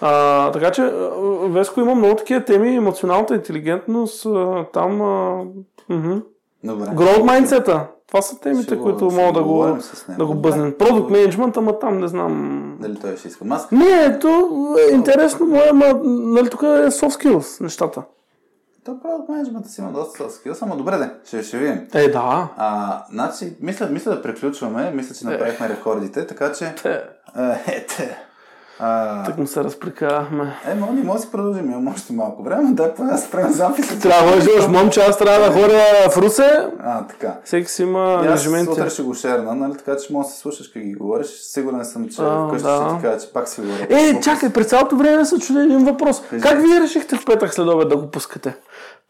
А, 0.01 0.51
така 0.51 0.71
че, 0.71 0.93
Веско 1.43 1.79
има 1.79 1.95
много 1.95 2.15
такива 2.15 2.45
теми, 2.45 2.75
емоционалната 2.75 3.35
интелигентност, 3.35 4.27
там... 4.73 5.01
А. 5.01 5.43
Добре. 6.63 6.85
Growth 6.85 7.23
mindset 7.23 7.87
Това 8.07 8.21
са 8.21 8.39
темите, 8.39 8.75
го- 8.75 8.83
които 8.83 9.05
мога 9.05 9.33
да 9.33 9.43
го 9.43 9.65
него. 9.65 9.77
да 10.17 10.25
го 10.25 10.33
бъзнем. 10.35 10.73
Продукт 10.79 11.11
менеджмент, 11.11 11.57
ама 11.57 11.79
там 11.79 11.99
не 11.99 12.07
знам. 12.07 12.61
Дали 12.81 12.99
той 12.99 13.17
ще 13.17 13.27
иска 13.27 13.45
маска? 13.45 13.75
Не, 13.75 14.03
ето, 14.05 14.27
е 14.79 14.95
интересно 14.95 15.45
му 15.45 15.55
е, 15.55 15.67
ама 15.69 15.85
нали 16.05 16.49
тук 16.49 16.61
е 16.61 16.65
soft 16.65 17.23
skills 17.23 17.61
нещата. 17.61 18.03
То 18.85 18.99
продукт 18.99 19.29
менеджмента 19.29 19.69
си 19.69 19.81
има 19.81 19.91
доста 19.91 20.29
скил, 20.29 20.55
само 20.55 20.77
добре 20.77 20.97
де, 20.97 21.09
ще, 21.25 21.43
ще 21.43 21.57
видим. 21.57 21.87
Е, 21.93 22.07
да. 22.07 22.47
А, 22.57 23.03
значи, 23.11 23.53
мисля, 23.61 23.85
мисля 23.85 24.11
да 24.11 24.21
приключваме, 24.21 24.91
мисля, 24.91 25.15
че 25.15 25.25
направихме 25.25 25.69
рекордите, 25.69 26.27
така 26.27 26.51
че... 26.51 26.65
Е, 26.85 26.89
е, 27.67 27.85
те. 27.85 28.17
А, 28.79 29.23
так 29.23 29.37
му 29.37 29.47
се 29.47 29.63
разприкавахме. 29.63 30.55
е, 30.67 30.75
но 30.75 30.87
ние 30.91 31.03
може 31.03 31.17
да 31.17 31.21
си 31.21 31.31
продължим, 31.31 31.65
имам 31.65 31.87
още 31.87 32.13
малко 32.13 32.43
време, 32.43 32.71
да, 32.71 32.93
поне 32.93 33.11
да 33.11 33.17
спрем 33.17 33.51
записа. 33.51 33.99
Трябва 33.99 34.35
да 34.35 34.41
живеш, 34.41 34.67
момче, 34.67 35.01
аз 35.01 35.17
трябва 35.17 35.45
да 35.45 35.53
ходя 35.53 35.79
в 36.11 36.17
Русе. 36.17 36.67
А, 36.79 37.07
така. 37.07 37.33
Всеки 37.43 37.71
си 37.71 37.83
има 37.83 37.99
И 37.99 38.13
аз 38.15 38.21
ангажименти. 38.21 38.71
утре 38.71 38.89
ще 38.89 39.01
го 39.01 39.13
шерна, 39.13 39.55
нали, 39.55 39.73
така 39.77 39.97
че 39.97 40.13
може 40.13 40.27
да 40.27 40.33
се 40.33 40.39
слушаш 40.39 40.67
как 40.67 40.83
ги 40.83 40.93
говориш. 40.93 41.27
Сигурен 41.27 41.85
съм, 41.85 42.09
че 42.09 42.21
А, 42.21 42.47
вкъщи 42.47 42.63
да. 42.63 42.85
ще 42.89 42.95
ти 42.97 43.01
кажа, 43.01 43.19
че 43.19 43.33
пак 43.33 43.47
си 43.47 43.61
говоря. 43.61 43.87
Е, 43.89 44.19
чакай, 44.21 44.49
през 44.49 44.67
цялото 44.67 44.95
време 44.97 45.25
се 45.25 45.39
чуди 45.39 45.59
един 45.59 45.85
въпрос. 45.85 46.21
Кажи. 46.29 46.41
Как 46.41 46.61
вие 46.61 46.81
решихте 46.81 47.15
в 47.15 47.25
петък 47.25 47.53
след 47.53 47.67
обед 47.67 47.89
да 47.89 47.97
го 47.97 48.07
пускате? 48.07 48.55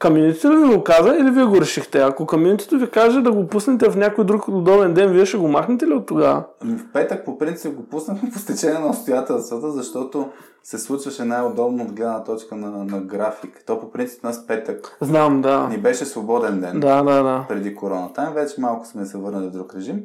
Комьюнитито 0.01 0.51
ли 0.51 0.57
ви 0.57 0.75
го 0.75 0.83
каза 0.83 1.15
или 1.19 1.31
вие 1.31 1.43
го 1.43 1.61
решихте? 1.61 1.99
Ако 1.99 2.25
комьюнитито 2.25 2.79
ви 2.79 2.89
каже 2.89 3.21
да 3.21 3.31
го 3.31 3.47
пуснете 3.47 3.89
в 3.89 3.97
някой 3.97 4.25
друг 4.25 4.47
удобен 4.47 4.93
ден, 4.93 5.11
вие 5.11 5.25
ще 5.25 5.37
го 5.37 5.47
махнете 5.47 5.87
ли 5.87 5.93
от 5.93 6.05
тогава? 6.05 6.43
Ами 6.61 6.77
в 6.77 6.91
петък 6.93 7.25
по 7.25 7.37
принцип 7.37 7.75
го 7.75 7.83
пуснахме 7.83 8.29
по 8.29 8.39
стечение 8.39 8.79
на 8.79 8.87
обстоятелствата, 8.87 9.71
защото 9.71 10.29
се 10.63 10.77
случваше 10.77 11.23
най-удобно 11.25 11.83
от 11.83 11.91
гледна 11.93 12.23
точка 12.23 12.55
на, 12.55 12.85
на 12.85 13.01
график. 13.01 13.63
То 13.67 13.79
по 13.79 13.91
принцип 13.91 14.23
нас 14.23 14.47
петък 14.47 14.97
Знам, 15.01 15.41
да. 15.41 15.67
ни 15.67 15.77
беше 15.77 16.05
свободен 16.05 16.59
ден 16.61 16.79
Да, 16.79 17.03
да, 17.03 17.23
да. 17.23 17.45
преди 17.49 17.75
корона. 17.75 18.13
Там 18.13 18.33
вече 18.33 18.61
малко 18.61 18.87
сме 18.87 19.05
се 19.05 19.17
върнали 19.17 19.47
в 19.47 19.51
друг 19.51 19.75
режим. 19.75 20.03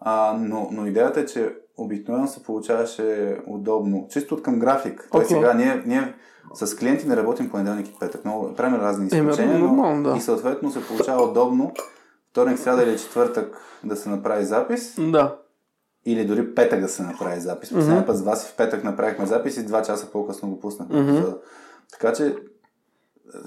А, 0.00 0.36
но, 0.38 0.68
но 0.72 0.86
идеята 0.86 1.20
е, 1.20 1.26
че 1.26 1.52
обикновено 1.76 2.26
се 2.26 2.42
получаваше 2.42 3.36
удобно. 3.46 4.06
Чисто 4.10 4.34
от 4.34 4.42
към 4.42 4.58
график. 4.58 5.08
Той 5.12 5.24
Окей. 5.24 5.36
сега 5.36 5.54
ние, 5.54 5.82
ние 5.86 6.14
с 6.56 6.76
клиенти 6.76 7.08
не 7.08 7.16
работим 7.16 7.50
понеделник 7.50 7.88
и 7.88 7.96
петък. 8.00 8.24
Много, 8.24 8.54
правим 8.54 8.74
разни 8.74 9.06
изключения, 9.06 9.58
но 9.58 9.66
нормално, 9.66 10.02
да. 10.02 10.16
и 10.16 10.20
съответно 10.20 10.70
се 10.70 10.86
получава 10.86 11.22
удобно 11.22 11.72
вторник, 12.30 12.58
сряда 12.58 12.82
или 12.82 12.98
четвъртък 12.98 13.56
да 13.84 13.96
се 13.96 14.08
направи 14.08 14.44
запис 14.44 14.94
Да. 15.00 15.36
или 16.06 16.24
дори 16.24 16.54
петък 16.54 16.80
да 16.80 16.88
се 16.88 17.02
направи 17.02 17.40
запис. 17.40 17.68
Последния 17.70 18.06
път 18.06 18.16
с 18.16 18.22
вас 18.22 18.46
в 18.46 18.56
петък 18.56 18.84
направихме 18.84 19.26
запис 19.26 19.56
и 19.56 19.64
два 19.64 19.82
часа 19.82 20.06
по-късно 20.06 20.48
го 20.48 20.60
пуснахме. 20.60 21.12
За- 21.14 21.38
Така 21.92 22.12
че 22.12 22.26
е, 22.26 22.34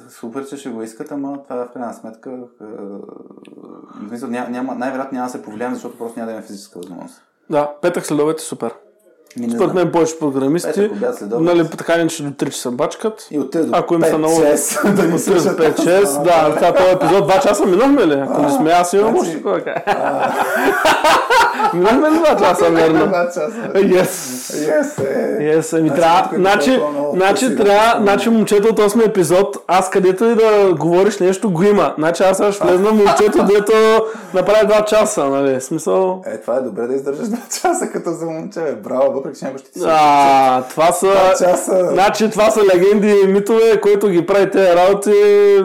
супер, 0.10 0.48
че 0.48 0.58
ще 0.58 0.70
го 0.70 0.84
искат, 0.84 1.12
ама 1.12 1.44
това 1.44 1.66
в 1.66 1.72
крайна 1.74 1.94
сметка 1.94 2.30
е, 2.32 2.66
няма, 4.22 4.50
няма, 4.50 4.76
най-вероятно 4.76 5.16
няма 5.16 5.28
да 5.28 5.32
се 5.32 5.44
повлияем, 5.44 5.74
защото 5.74 5.98
просто 5.98 6.20
няма 6.20 6.26
да 6.26 6.32
имаме 6.32 6.48
физическа 6.48 6.80
възможност. 6.80 7.22
Да, 7.50 7.76
петък 7.82 8.06
след 8.06 8.20
обед 8.20 8.40
е 8.40 8.44
супер. 8.44 8.74
Ми 9.38 9.52
Според 9.52 9.74
мен 9.74 9.92
повече 9.92 10.20
програмисти, 10.20 10.90
Петък, 11.00 11.40
нали, 11.40 11.70
така 11.78 11.98
не 11.98 12.08
че 12.08 12.24
до 12.24 12.30
3 12.30 12.50
часа 12.50 12.72
бачкат. 12.72 13.28
И 13.32 13.40
от 13.40 13.56
3 13.56 13.64
до 13.64 13.78
Ако 13.78 13.94
им 13.94 14.04
са 14.04 14.10
5, 14.12 14.18
много 14.18 14.34
6, 14.34 14.94
да 14.96 15.04
ни 15.08 15.20
слушат. 15.20 15.60
5-6, 15.60 16.24
да, 16.24 16.56
това 16.56 16.74
този 16.74 16.90
епизод 16.90 17.32
2 17.32 17.48
часа 17.48 17.66
минахме 17.66 18.08
ли? 18.08 18.14
Ако 18.14 18.42
не 18.42 18.50
сме, 18.50 18.72
аз 18.72 18.94
имам 18.94 19.10
значи- 19.10 19.22
още 19.22 19.38
такова 19.38 19.62
кажа. 19.62 19.84
Минахме 21.74 22.12
ли 22.12 22.16
2 22.16 22.40
часа, 22.40 22.70
верно? 22.70 23.08
Два 23.08 23.26
часа. 23.26 23.72
Yes. 23.76 24.04
Yes, 24.50 25.04
е. 25.40 25.58
Yes, 25.58 25.78
ами 25.78 25.90
Значи, 25.90 26.02
трябва, 26.02 26.36
е 26.36 26.40
значи, 26.40 26.72
много 26.72 27.16
значи 27.16 27.56
трябва, 27.56 28.00
да. 28.00 28.04
значи 28.04 28.30
момчето 28.30 28.68
от 28.68 28.80
8 28.80 29.08
епизод, 29.08 29.58
аз 29.68 29.90
където 29.90 30.26
и 30.26 30.36
да 30.36 30.74
говориш 30.80 31.18
нещо 31.20 31.52
го 31.52 31.64
има. 31.64 31.94
Значи 31.98 32.24
аз 32.24 32.38
сега 32.38 32.52
ще 32.52 32.68
влезна 32.68 32.92
момчето, 32.92 33.44
дето 33.44 33.74
направи 34.34 34.68
2 34.68 34.86
часа, 34.86 35.26
нали, 35.26 35.62
смисъл. 35.62 36.22
Е, 36.26 36.38
това 36.42 36.56
е 36.56 36.62
добре 36.62 36.88
да 36.88 36.94
издържаш 36.96 37.28
2 37.28 37.62
часа 37.62 37.90
като 37.94 38.12
за 38.12 38.26
момче. 38.26 38.60
Браво, 38.84 39.14
въпреки 39.20 39.40
че 39.40 39.72
ти 39.74 39.80
се... 39.80 39.86
А, 39.90 40.64
това 40.70 40.92
са... 40.92 41.14
Часа. 41.40 41.90
Значи 41.92 42.30
това 42.30 42.52
са 42.52 42.62
легенди 42.74 43.16
и 43.24 43.28
митове, 43.28 43.82
който 43.82 44.10
ги 44.10 44.26
прави 44.26 44.52
тези 44.52 44.76
работи, 44.76 45.14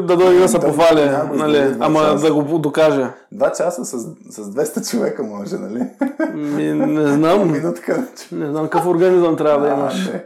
да 0.00 0.16
дойде 0.16 0.40
да 0.40 0.48
се 0.48 0.58
го 0.58 0.72
нали, 1.32 1.76
ама 1.80 2.00
часа. 2.00 2.26
да 2.26 2.34
го 2.34 2.58
докаже. 2.58 3.06
Два 3.32 3.52
часа 3.52 3.84
с, 3.84 3.98
с 4.30 4.50
200 4.50 4.90
човека 4.90 5.22
може, 5.22 5.56
нали? 5.56 5.86
Ми, 6.34 6.72
не 6.72 7.06
знам, 7.12 7.52
Минутка. 7.52 8.04
не 8.32 8.46
знам 8.46 8.68
какъв 8.68 8.86
организъм 8.86 9.36
трябва 9.36 9.66
да 9.66 9.72
имаш. 9.72 10.06
не. 10.12 10.24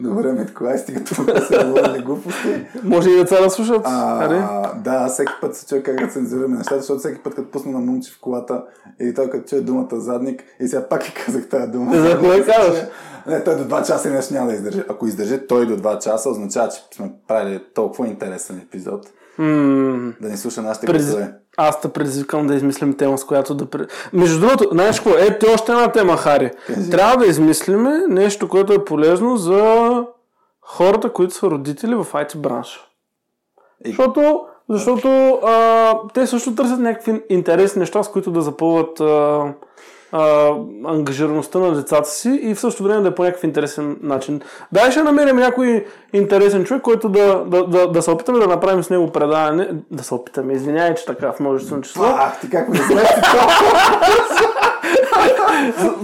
Добре, 0.00 0.32
Митко, 0.32 0.64
ай 0.64 0.78
стига 0.78 1.04
тук 1.04 1.26
да 1.26 1.40
се 1.40 1.64
говорили 1.64 2.02
глупости. 2.02 2.66
Може 2.84 3.10
и 3.10 3.16
деца 3.16 3.42
да 3.42 3.50
слушат? 3.50 3.82
А, 3.84 4.74
да, 4.74 5.06
всеки 5.08 5.32
път 5.40 5.56
се 5.56 5.66
чуя 5.66 5.82
как 5.82 6.00
да 6.00 6.08
цензурираме 6.08 6.56
нещата, 6.56 6.80
защото 6.80 6.98
всеки 6.98 7.22
път, 7.22 7.34
като 7.34 7.50
пусна 7.50 7.72
на 7.72 7.78
момче 7.78 8.12
в 8.12 8.20
колата 8.20 8.64
и 9.00 9.14
той 9.14 9.30
като 9.30 9.48
чуе 9.48 9.60
думата 9.60 9.88
задник 9.92 10.44
и 10.60 10.68
сега 10.68 10.88
пак 10.88 11.08
и 11.08 11.14
казах 11.14 11.48
тази 11.48 11.70
дума. 11.70 12.00
За 12.00 12.18
кое 12.18 12.44
казваш? 12.44 12.78
Не, 13.26 13.44
той 13.44 13.56
до 13.56 13.64
2 13.64 13.86
часа 13.86 14.10
нещо 14.10 14.34
няма 14.34 14.46
да 14.46 14.54
издържи. 14.54 14.82
Ако 14.88 15.06
издържи 15.06 15.46
той 15.48 15.66
до 15.66 15.76
2 15.76 15.98
часа, 15.98 16.30
означава, 16.30 16.68
че 16.68 16.96
сме 16.96 17.12
правили 17.28 17.64
толкова 17.74 18.08
интересен 18.08 18.58
епизод. 18.58 19.06
М, 19.38 20.12
Да 20.20 20.28
ни 20.28 20.36
слуша 20.36 20.62
нашите 20.62 20.86
През... 20.86 21.04
гласове. 21.04 21.32
Аз 21.56 21.80
те 21.80 21.88
предизвикам 21.88 22.46
да 22.46 22.54
измислим 22.54 22.96
тема, 22.96 23.18
с 23.18 23.24
която 23.24 23.54
да... 23.54 23.66
Между 24.12 24.40
другото, 24.40 24.68
знаеш 24.72 25.00
какво? 25.00 25.18
Ето 25.18 25.46
още 25.54 25.72
една 25.72 25.92
тема, 25.92 26.16
Хари. 26.16 26.50
Трябва 26.90 27.16
да 27.16 27.26
измислим 27.26 27.82
нещо, 28.08 28.48
което 28.48 28.72
е 28.72 28.84
полезно 28.84 29.36
за 29.36 30.04
хората, 30.62 31.12
които 31.12 31.34
са 31.34 31.46
родители 31.46 31.94
в 31.94 32.04
IT 32.04 32.36
бранша. 32.36 32.80
И- 33.84 33.88
Защото, 33.88 34.44
защото 34.68 35.08
а, 35.34 35.94
те 36.14 36.26
също 36.26 36.54
търсят 36.54 36.80
някакви 36.80 37.22
интересни 37.28 37.80
неща, 37.80 38.02
с 38.02 38.10
които 38.10 38.30
да 38.30 38.40
запълват 38.40 39.00
а, 39.00 39.44
а, 40.12 40.50
ангажираността 40.86 41.58
на 41.58 41.74
децата 41.74 42.08
си 42.08 42.40
и 42.42 42.54
в 42.54 42.60
същото 42.60 42.84
време 42.84 43.02
да 43.02 43.08
е 43.08 43.14
по 43.14 43.22
някакъв 43.22 43.44
интересен 43.44 43.96
начин. 44.02 44.40
Дай 44.72 44.90
ще 44.90 45.02
намерим 45.02 45.36
някой 45.36 45.84
интересен 46.12 46.64
човек, 46.64 46.82
който 46.82 47.08
да, 47.08 47.44
да, 47.46 47.66
да, 47.66 47.86
да 47.86 48.02
се 48.02 48.10
опитаме 48.10 48.38
да 48.38 48.46
направим 48.46 48.84
с 48.84 48.90
него 48.90 49.10
предаване. 49.10 49.68
Да 49.90 50.04
се 50.04 50.14
опитаме, 50.14 50.52
извинявай, 50.52 50.94
че 50.94 51.04
така 51.06 51.32
в 51.32 51.40
множествено 51.40 51.82
число. 51.82 52.04
Ах, 52.04 52.40
ти 52.40 52.50
как 52.50 52.68
ме 52.68 52.76
замести 52.78 53.20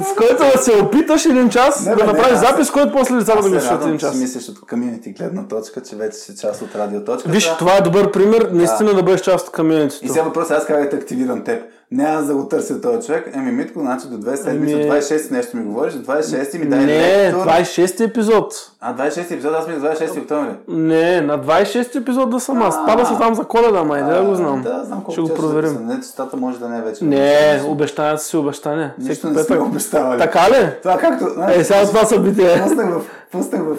с 0.02 0.14
който 0.16 0.44
да 0.52 0.58
се 0.58 0.72
опиташ 0.74 1.26
един 1.26 1.48
час 1.48 1.86
Не, 1.86 1.90
да 1.90 1.96
не, 1.96 2.12
направиш 2.12 2.32
аз- 2.32 2.40
запис, 2.40 2.70
който 2.70 2.92
после 2.92 3.16
децата 3.16 3.42
да 3.42 3.50
го 3.50 3.56
Аз 3.56 3.62
се 3.62 3.68
слушат 3.68 3.84
един 3.84 3.98
час. 3.98 4.12
си 4.12 4.22
мислиш 4.22 4.48
от 4.48 4.60
комьюнити 4.60 5.10
гледна 5.12 5.48
точка, 5.48 5.82
че 5.82 5.96
вече 5.96 6.16
си 6.16 6.36
част 6.36 6.62
от 6.62 6.74
радиоточката. 6.74 7.28
Виж, 7.30 7.52
това 7.58 7.76
е 7.76 7.80
добър 7.80 8.10
пример, 8.10 8.48
наистина 8.52 8.94
да 8.94 9.02
бъдеш 9.02 9.20
част 9.20 9.46
от 9.46 9.52
И 9.52 9.56
комьюнитито. 9.56 10.12
сега 10.12 10.24
въпросът 10.24 10.50
аз 10.50 10.66
как 10.66 10.82
да 10.82 10.88
те 10.88 10.96
активирам 10.96 11.44
теб. 11.44 11.62
Не 11.90 12.04
аз 12.04 12.26
да 12.26 12.34
го 12.34 12.48
търся 12.48 12.80
този 12.80 13.06
човек. 13.06 13.30
Еми, 13.34 13.52
Митко, 13.52 13.80
значи 13.80 14.06
до 14.08 14.16
2 14.16 14.34
седмици, 14.34 14.74
Еми- 14.74 14.82
до 14.82 14.92
26 14.92 15.30
нещо 15.30 15.56
ми 15.56 15.64
говориш, 15.64 15.94
до 15.94 16.12
26 16.12 16.58
ми 16.58 16.66
дай 16.66 16.78
Не, 16.80 16.86
лектор. 16.86 17.40
26 17.40 18.00
епизод. 18.00 18.54
А, 18.80 18.94
26 18.94 19.30
епизод, 19.30 19.54
аз 19.54 19.68
ми 19.68 19.74
до 19.74 19.80
26 19.80 20.18
октомври. 20.18 20.50
Не, 20.68 21.20
на 21.20 21.38
26 21.38 21.96
епизод 21.96 22.30
да 22.30 22.40
съм 22.40 22.62
аз. 22.62 22.86
Пада 22.86 23.06
се 23.06 23.14
там 23.14 23.34
за 23.34 23.44
коледа, 23.44 23.84
май, 23.84 24.02
да 24.04 24.24
го 24.24 24.34
знам. 24.34 24.62
Да, 24.62 24.84
знам 24.84 24.98
колко 24.98 25.12
Ще 25.12 25.20
го 25.20 25.28
проверим. 25.28 25.86
Не, 25.86 25.96
честата 25.96 26.36
може 26.36 26.58
да 26.58 26.68
не 26.68 26.78
е 26.78 26.82
вече. 26.82 27.04
Не, 27.04 27.62
обещанията 27.66 28.22
си 28.22 28.36
обещания. 28.36 28.94
Нищо 28.98 29.30
не 29.30 29.42
сме 29.42 29.58
обещавали. 29.58 30.18
Така 30.20 30.50
ли? 30.50 30.70
Това 30.82 30.96
както... 30.98 31.24
Е, 31.50 31.64
сега 31.64 31.86
това 31.86 32.04
събитие. 32.04 32.60
Пуснах 32.62 32.88
в, 32.90 33.00
пуснах 33.32 33.62
в, 33.62 33.76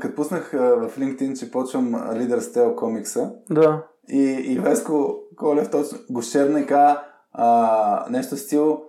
като 0.00 0.14
пуснах 0.14 0.50
в 0.52 0.90
LinkedIn, 0.98 1.38
че 1.38 1.50
почвам 1.50 1.92
Leader 1.94 2.38
Style 2.38 2.74
комикса 2.74 3.30
Да. 3.50 3.78
и, 4.08 4.20
и 4.22 4.58
Веско 4.58 5.14
Колев 5.36 5.70
точно 5.70 5.98
го 6.10 6.22
шерна 6.22 6.60
и 6.60 6.66
каза 6.66 6.96
а, 7.32 8.06
нещо 8.10 8.36
в 8.36 8.38
стил 8.38 8.82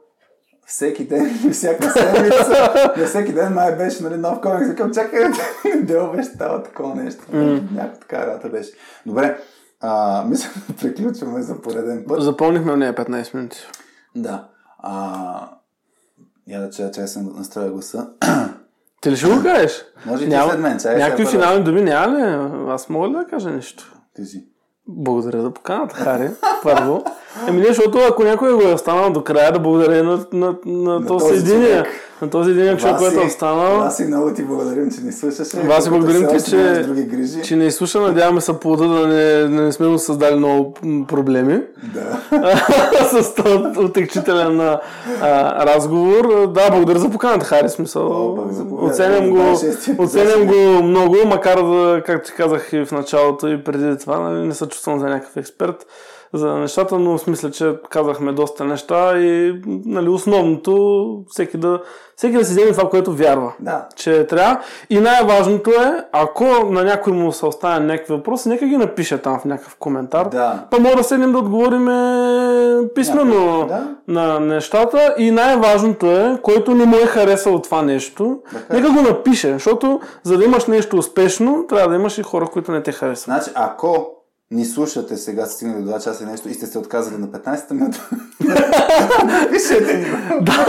всеки 0.65 1.07
ден, 1.07 1.39
всяка 1.51 1.91
седмица, 1.91 2.93
на 2.97 3.05
всеки 3.05 3.33
ден 3.33 3.53
май 3.53 3.75
беше 3.75 4.03
нали, 4.03 4.17
нов 4.17 4.41
комикс. 4.41 4.69
Викам, 4.69 4.93
чакай, 4.93 5.23
де 5.83 5.99
обещава 5.99 6.63
такова 6.63 6.95
нещо. 6.95 7.21
Mm. 7.33 7.71
Някаква 7.71 7.99
така 7.99 8.27
работа 8.27 8.49
беше. 8.49 8.71
Добре, 9.05 9.37
а, 9.81 10.23
мисля 10.27 10.49
да 10.67 10.75
приключваме 10.75 11.41
за 11.41 11.61
пореден 11.61 12.05
път. 12.07 12.23
Запомнихме 12.23 12.75
нея 12.75 12.95
15 12.95 13.35
минути. 13.35 13.57
Да. 14.15 14.47
А, 14.79 15.49
я 16.47 16.61
да 16.61 16.69
чая, 16.69 16.91
че 16.91 17.07
съм 17.07 17.33
настроя 17.35 17.71
гласа. 17.71 18.09
Ти 19.01 19.11
ли 19.11 19.17
ще 19.17 19.27
го 19.27 19.43
кажеш? 19.43 19.85
Може 20.05 20.25
и 20.25 20.29
ти 20.29 20.35
след 20.49 20.59
мен, 20.59 20.77
Някакви 20.85 21.25
финални 21.25 21.63
думи 21.63 21.81
няма 21.81 22.17
ли? 22.17 22.21
Аз 22.71 22.89
мога 22.89 23.07
ли 23.07 23.13
да 23.13 23.25
кажа 23.25 23.49
нещо? 23.49 23.95
Кажи. 24.15 24.50
Благодаря 24.95 25.41
за 25.41 25.51
поканата, 25.51 25.95
Хари. 25.95 26.29
Първо. 26.63 27.03
Еми 27.47 27.61
не, 27.61 27.67
защото 27.67 27.97
ако 28.09 28.23
някой 28.23 28.53
го 28.53 28.61
е 28.61 28.73
останал 28.73 29.09
до 29.09 29.23
края, 29.23 29.51
да 29.51 29.59
благодаря 29.59 30.03
на, 30.03 30.25
на, 30.33 30.55
на, 30.65 30.99
на 30.99 31.07
този 31.07 31.25
този 31.25 31.51
единия. 31.51 31.83
човек. 31.83 32.10
На 32.21 32.29
този 32.29 32.51
един 32.51 32.77
човек, 32.77 32.97
който 32.97 33.19
е 33.19 33.25
останал. 33.25 33.77
Васи, 33.77 34.03
много 34.03 34.33
ти 34.33 34.43
благодарим, 34.43 34.91
че 34.91 35.01
ни 35.01 35.11
слушаш. 35.11 35.53
И 35.53 35.89
благодарим 35.89 36.27
ти, 36.27 36.49
че, 36.49 36.85
че 37.43 37.55
не 37.55 37.65
изслуша. 37.65 38.01
Надяваме 38.01 38.41
се 38.41 38.59
плода 38.59 38.87
да 38.87 39.07
не, 39.07 39.47
не 39.47 39.71
сме 39.71 39.87
му 39.87 39.99
създали 39.99 40.35
много 40.35 40.73
проблеми. 41.07 41.61
Да. 41.93 42.21
с 43.23 43.35
този 43.35 43.79
отекчителен 43.79 44.61
а, 44.61 44.79
разговор. 45.65 46.47
Да, 46.47 46.71
благодаря 46.71 46.99
за 46.99 47.09
поканата, 47.09 47.45
Хари. 47.45 47.69
Смисъл. 47.69 48.33
Оценям 48.81 49.29
го, 49.29 49.37
26 49.37 49.99
оценям 49.99 50.47
го 50.47 50.83
много, 50.83 51.15
макар 51.25 51.55
да, 51.55 52.03
както 52.05 52.29
ти 52.29 52.37
казах 52.37 52.73
и 52.73 52.85
в 52.85 52.91
началото 52.91 53.47
и 53.47 53.63
преди 53.63 53.97
това, 53.97 54.19
нали, 54.19 54.47
не 54.47 54.53
се 54.53 54.67
чувствам 54.67 54.99
за 54.99 55.05
някакъв 55.05 55.37
експерт. 55.37 55.85
За 56.33 56.55
нещата, 56.55 56.99
но 56.99 57.17
в 57.17 57.21
смисъл, 57.21 57.51
че 57.51 57.73
казахме 57.89 58.31
доста 58.31 58.65
неща 58.65 59.17
и 59.17 59.61
нали, 59.85 60.09
основното 60.09 61.23
всеки 61.29 61.57
да, 61.57 61.81
всеки 62.15 62.37
да 62.37 62.45
си 62.45 62.51
вземе 62.51 62.71
това, 62.71 62.89
което 62.89 63.13
вярва. 63.13 63.53
Да. 63.59 63.87
Че 63.95 64.27
трябва. 64.27 64.59
И 64.89 64.99
най-важното 64.99 65.69
е, 65.69 66.05
ако 66.11 66.45
на 66.45 66.83
някой 66.83 67.13
му 67.13 67.31
се 67.31 67.45
оставя 67.45 67.79
някакви 67.79 68.13
въпроси, 68.13 68.49
нека 68.49 68.65
ги 68.65 68.77
напише 68.77 69.17
там 69.17 69.39
в 69.39 69.45
някакъв 69.45 69.75
коментар. 69.75 70.29
Да. 70.29 70.65
Па 70.71 70.79
може 70.79 70.95
да 70.95 71.03
седнем 71.03 71.31
да 71.31 71.37
отговорим 71.37 71.85
писменно 72.95 73.57
Някой, 73.57 73.67
да. 73.67 73.95
на 74.07 74.39
нещата. 74.39 75.15
И 75.17 75.31
най-важното 75.31 76.11
е, 76.11 76.39
който 76.41 76.75
не 76.75 76.85
му 76.85 76.95
е 76.95 77.05
харесал 77.05 77.61
това 77.61 77.81
нещо, 77.81 78.39
Да 78.69 78.75
нека 78.75 78.91
го 78.91 79.01
напише. 79.01 79.53
Защото 79.53 79.99
за 80.23 80.37
да 80.37 80.43
имаш 80.43 80.65
нещо 80.65 80.97
успешно, 80.97 81.65
трябва 81.69 81.89
да 81.89 81.95
имаш 81.95 82.17
и 82.17 82.23
хора, 82.23 82.45
които 82.45 82.71
не 82.71 82.83
те 82.83 82.91
харесват. 82.91 83.25
Значи, 83.25 83.51
ако 83.55 84.20
ни 84.51 84.65
слушате 84.65 85.17
сега, 85.17 85.45
сте 85.45 85.53
стигнали 85.55 85.83
до 85.83 85.91
2 85.91 86.03
часа 86.03 86.23
и 86.23 86.27
нещо 86.27 86.49
и 86.49 86.53
сте 86.53 86.65
се 86.65 86.77
отказали 86.77 87.17
на 87.17 87.27
15-та 87.27 87.73
минута, 87.73 88.09
пишете 89.51 89.97
ни. 89.97 90.05
Да, 90.41 90.65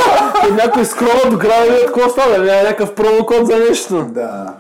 някой 0.50 0.84
скрола 0.84 1.30
до 1.30 1.38
края 1.38 1.86
какво 1.86 2.09
става? 2.09 2.38
Някакъв 2.38 2.94
промокод 2.94 3.46
за 3.46 3.56
нещо. 3.59 4.06
Да. 4.10 4.54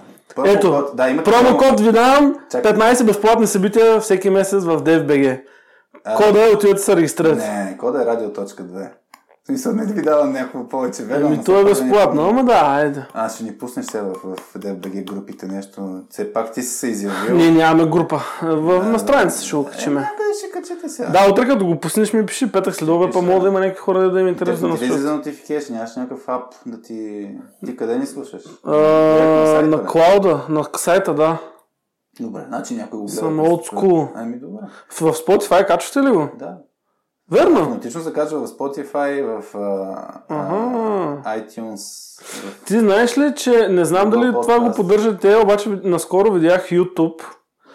Ето, 0.44 0.86
да, 0.94 1.08
имате 1.08 1.30
промокод 1.30 1.80
ви 1.80 1.92
давам, 1.92 2.34
Чакай. 2.50 2.72
15 2.72 3.04
безплатни 3.04 3.46
събития 3.46 4.00
всеки 4.00 4.30
месец 4.30 4.64
в 4.64 4.82
DFBG. 4.82 5.40
А, 6.04 6.16
Кода 6.16 6.46
е, 6.46 6.50
отивате 6.50 6.80
се 6.80 6.96
регистрирате. 6.96 7.48
Не, 7.48 7.76
кода 7.78 8.02
е 8.02 8.06
радио.2. 8.06 8.88
В 9.42 9.46
смисъл, 9.46 9.72
не 9.72 9.84
ви 9.84 10.02
давам 10.02 10.32
някакво 10.32 10.68
повече 10.68 11.04
време. 11.04 11.26
Ами 11.26 11.44
то 11.44 11.52
е 11.52 11.58
да 11.58 11.64
безплатно, 11.64 12.22
ама 12.22 12.44
да, 12.44 12.52
айде. 12.54 13.06
А, 13.14 13.28
ще 13.28 13.44
ни 13.44 13.58
пуснеш 13.58 13.86
сега 13.86 14.02
в, 14.04 14.14
в 14.36 14.54
DFBG 14.54 15.04
групите 15.04 15.46
нещо. 15.46 16.02
Все 16.10 16.32
пак 16.32 16.52
ти 16.52 16.62
си 16.62 16.68
се 16.68 16.86
изявил. 16.86 17.36
Ние 17.36 17.50
нямаме 17.50 17.90
група. 17.90 18.20
В, 18.42 18.82
на 18.82 18.98
страницата 18.98 19.44
ще 19.44 19.56
го 19.56 19.62
Е, 19.62 19.70
качиме. 19.72 20.00
някъде 20.00 20.22
ще 20.38 20.50
качете 20.50 20.88
сега. 20.88 21.08
Да, 21.10 21.30
утре 21.30 21.46
като 21.46 21.66
го 21.66 21.80
пуснеш 21.80 22.12
ми 22.12 22.26
пиши 22.26 22.52
петък 22.52 22.74
след 22.74 22.88
обед, 22.88 23.12
па 23.12 23.22
мога 23.22 23.40
да 23.40 23.48
има 23.48 23.60
някакви 23.60 23.80
хора 23.80 24.10
да 24.10 24.20
им 24.20 24.26
е 24.26 24.30
интересно 24.30 24.68
да 24.68 24.76
слушат. 24.76 25.00
за 25.00 25.18
notification, 25.18 25.70
нямаш 25.70 25.96
някакъв 25.96 26.28
ап 26.28 26.42
да 26.66 26.82
ти... 26.82 27.30
Ти 27.66 27.76
къде 27.76 27.98
ни 27.98 28.06
слушаш? 28.06 28.42
А, 28.64 28.72
На 29.62 29.84
клауда, 29.84 30.46
на 30.48 30.64
сайта, 30.76 31.14
да. 31.14 31.38
Добре, 32.20 32.44
значи 32.48 32.74
някой 32.74 32.98
го 32.98 33.04
гледа. 33.04 33.16
Съм 33.16 33.38
old 33.38 33.72
school. 33.72 34.08
Ами 34.14 34.38
добре, 34.38 34.60
В 34.90 35.00
в 35.00 35.12
Spotify 35.16 35.66
качвате 35.66 36.08
ли 36.08 36.12
го? 36.12 36.28
да. 36.38 36.56
Верно. 37.32 37.58
Автоматично 37.60 38.00
се 38.00 38.12
качва 38.12 38.46
в 38.46 38.50
Spotify, 38.50 39.40
в 39.40 39.54
а, 39.54 40.20
Аха. 40.28 41.38
iTunes. 41.40 42.22
В... 42.22 42.64
Ти 42.64 42.78
знаеш 42.78 43.18
ли, 43.18 43.34
че 43.36 43.68
не 43.68 43.84
знам 43.84 44.10
дали 44.10 44.32
това 44.32 44.60
го 44.60 44.72
поддържат 44.76 45.20
те, 45.20 45.36
обаче 45.36 45.68
наскоро 45.84 46.32
видях 46.32 46.68
YouTube, 46.68 47.22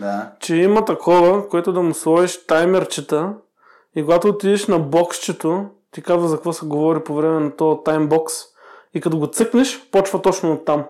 Да. 0.01 0.31
че 0.39 0.55
има 0.55 0.85
такова, 0.85 1.49
което 1.49 1.73
да 1.73 1.81
му 1.81 1.93
сложиш 1.93 2.45
таймерчета 2.47 3.34
и 3.95 4.03
когато 4.03 4.27
отидеш 4.27 4.67
на 4.67 4.79
боксчето, 4.79 5.65
ти 5.91 6.01
казва 6.01 6.27
за 6.27 6.35
какво 6.35 6.53
се 6.53 6.65
говори 6.65 7.03
по 7.03 7.15
време 7.15 7.39
на 7.39 7.55
този 7.55 7.79
таймбокс 7.85 8.34
и 8.93 9.01
като 9.01 9.19
го 9.19 9.27
цъкнеш, 9.27 9.89
почва 9.91 10.21
точно 10.21 10.53
от 10.53 10.65
там. 10.65 10.84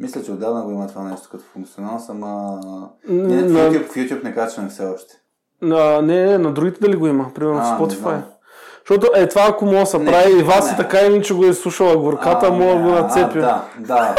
Мисля, 0.00 0.22
че 0.22 0.32
отдавна 0.32 0.62
го 0.62 0.70
има 0.70 0.86
това 0.86 1.02
нещо 1.02 1.28
като 1.30 1.44
функционалност, 1.44 2.10
ама... 2.10 2.60
Не, 3.08 3.42
в, 3.42 3.48
YouTube, 3.48 3.86
в 3.86 3.94
YouTube 3.94 4.24
не 4.24 4.34
качваме 4.34 4.68
все 4.68 4.84
още. 4.84 5.21
А, 5.62 6.02
не, 6.02 6.38
на 6.38 6.52
другите 6.52 6.80
дали 6.80 6.96
го 6.96 7.06
има, 7.06 7.26
примерно 7.34 7.58
в 7.58 7.62
не 7.62 7.86
Spotify. 7.86 7.98
знам. 7.98 8.22
Защото 8.88 9.12
е 9.14 9.28
това, 9.28 9.42
ако 9.48 9.64
мога 9.64 9.78
да 9.78 9.86
се 9.86 9.98
Не, 9.98 10.10
прави 10.12 10.38
и 10.38 10.42
вас 10.42 10.66
не. 10.66 10.72
и 10.72 10.76
така 10.76 10.98
или 11.00 11.22
че 11.22 11.34
го 11.34 11.44
е 11.44 11.52
слушала 11.52 11.96
горката, 11.96 12.50
мога 12.50 12.74
да 12.74 12.80
го 12.80 12.90
не, 12.90 13.00
нацепя. 13.00 13.40
Да, 13.40 13.62
да. 13.78 14.14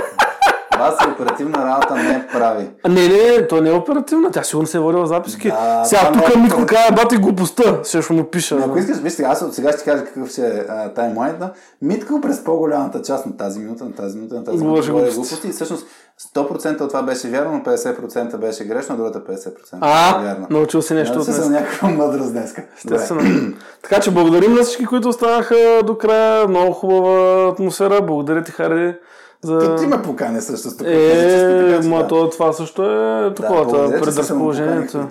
Вас 0.79 0.95
оперативна 1.13 1.65
работа 1.65 1.95
не 1.95 2.27
прави. 2.33 2.69
А, 2.83 2.89
не, 2.89 3.07
не, 3.07 3.47
то 3.47 3.61
не 3.61 3.69
е 3.69 3.73
оперативна, 3.73 4.31
тя 4.31 4.43
сигурно 4.43 4.67
се 4.67 4.77
е 4.77 4.79
водила 4.79 5.07
записки. 5.07 5.47
Да, 5.49 5.81
сега 5.85 6.11
тук 6.11 6.35
не 6.35 6.45
е 6.45 6.65
казва, 6.65 6.95
бати 6.95 7.17
глупостта, 7.17 7.63
ще 7.83 8.01
ще 8.01 8.13
му 8.13 8.23
пиша. 8.23 8.57
Ако 8.65 8.77
искаш, 8.77 8.97
виж 8.97 9.13
сега, 9.13 9.27
аз 9.29 9.41
от 9.41 9.53
сега 9.55 9.69
ще 9.69 9.77
ти 9.77 9.83
кажа 9.85 10.05
какъв 10.05 10.29
ще 10.29 10.47
е 10.47 10.63
таймлайнът. 10.95 11.55
Митко 11.81 12.21
през 12.21 12.43
по-голямата 12.43 13.01
част 13.01 13.25
на 13.25 13.37
тази 13.37 13.59
минута, 13.59 13.83
на 13.83 13.91
тази 13.91 14.17
минута, 14.17 14.35
на 14.35 14.43
тази 14.43 14.57
минута 14.57 14.91
говори 14.91 15.11
глупости. 15.11 15.47
И 15.47 15.51
всъщност 15.51 15.87
100% 16.35 16.81
от 16.81 16.89
това 16.89 17.03
беше 17.03 17.29
вярно, 17.29 17.51
но 17.51 17.59
50% 17.59 18.37
беше 18.37 18.65
грешно, 18.65 18.97
другата 18.97 19.23
50% 19.23 19.77
А, 19.81 20.13
беше 20.17 20.27
вярно. 20.27 20.47
научил 20.49 20.81
си 20.81 20.93
нещо 20.93 21.19
от 21.19 21.25
се 21.25 21.31
днес. 21.31 21.49
някаква 21.49 21.89
мъдрост. 21.89 22.35
Естествено. 22.77 23.53
така 23.83 23.99
че 23.99 24.11
благодарим 24.11 24.53
на 24.53 24.63
всички, 24.63 24.85
които 24.85 25.09
останаха 25.09 25.81
до 25.85 25.97
края. 25.97 26.47
Много 26.47 26.73
хубава 26.73 27.47
атмосфера. 27.49 28.01
Благодаря 28.01 28.43
ти, 28.43 28.51
Хари, 28.51 28.95
за... 29.43 29.75
Ти 29.75 29.87
ме 29.87 30.01
покане 30.01 30.41
също 30.41 30.69
с 30.69 30.77
тук. 30.77 30.87
Е, 30.87 31.79
ма 31.83 32.07
то, 32.07 32.29
това 32.29 32.53
също 32.53 32.83
е 32.83 33.33
такова, 33.33 33.89
се 33.89 34.01
предразположението. 34.01 35.07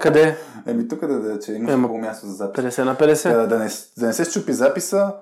Къде? 0.00 0.36
Еми 0.66 0.88
тук 0.88 1.06
да, 1.06 1.20
да 1.20 1.38
че 1.40 1.52
имаш 1.52 1.72
Ема, 1.72 1.88
хубаво 1.88 1.98
място 2.06 2.26
за 2.26 2.32
запис. 2.32 2.64
50 2.64 2.84
на 2.84 2.96
50. 2.96 3.32
Да, 3.32 3.46
да, 3.46 3.58
не, 3.58 3.68
да 3.98 4.06
не 4.06 4.12
се 4.12 4.24
щупи 4.24 4.52
записа, 4.52 5.12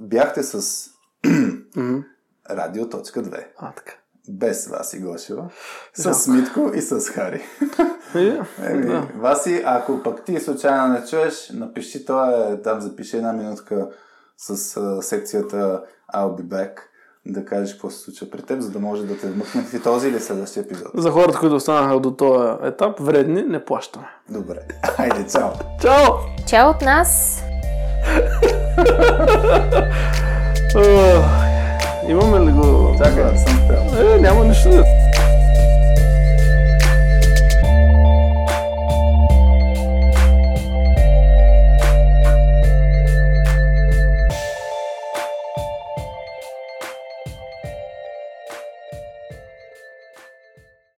бяхте 0.00 0.42
с 0.42 0.84
Мгм. 1.76 1.98
Радио.2. 2.50 3.44
А, 3.58 3.72
така. 3.72 3.92
Без 4.28 4.66
Васи 4.66 5.00
Гошева, 5.00 5.44
с 5.94 6.02
Жалко. 6.02 6.30
Митко 6.30 6.70
и 6.74 6.80
с 6.80 7.00
Хари. 7.00 7.42
И, 8.14 8.32
Еми, 8.64 8.86
да. 8.86 9.08
Васи, 9.16 9.62
ако 9.66 10.02
пък 10.02 10.24
ти 10.24 10.40
случайно 10.40 10.92
не 10.92 11.06
чуеш, 11.06 11.50
напиши 11.54 12.04
това, 12.04 12.30
е, 12.30 12.62
там 12.62 12.80
запиши 12.80 13.16
една 13.16 13.32
минутка 13.32 13.88
с 14.38 14.76
а, 14.76 15.02
секцията 15.02 15.82
I'll 16.14 16.40
be 16.40 16.42
back, 16.42 16.70
да 17.26 17.44
кажеш 17.44 17.72
какво 17.72 17.90
се 17.90 17.98
случва 17.98 18.30
при 18.30 18.42
теб, 18.42 18.60
за 18.60 18.70
да 18.70 18.78
може 18.78 19.06
да 19.06 19.18
те 19.18 19.26
вмъкнем 19.26 19.64
в 19.64 19.82
този 19.82 20.08
или 20.08 20.20
следващия 20.20 20.60
епизод. 20.60 20.90
За 20.94 21.10
хората, 21.10 21.38
които 21.38 21.54
останаха 21.54 22.00
до 22.00 22.10
този 22.10 22.48
етап, 22.62 23.00
вредни, 23.00 23.42
не 23.42 23.64
плащаме. 23.64 24.06
Добре. 24.28 24.58
Хайде, 24.96 25.26
чао! 25.32 25.50
Чао! 25.80 26.14
Чао 26.46 26.70
от 26.70 26.82
нас! 26.82 27.42
Имаме 32.08 32.46
ли 32.46 32.52
го? 32.52 32.94
Чакай, 32.98 33.38
съм 33.38 33.60
спрял. 33.64 34.14
Е, 34.14 34.18
няма 34.20 34.44
нищо. 34.44 34.84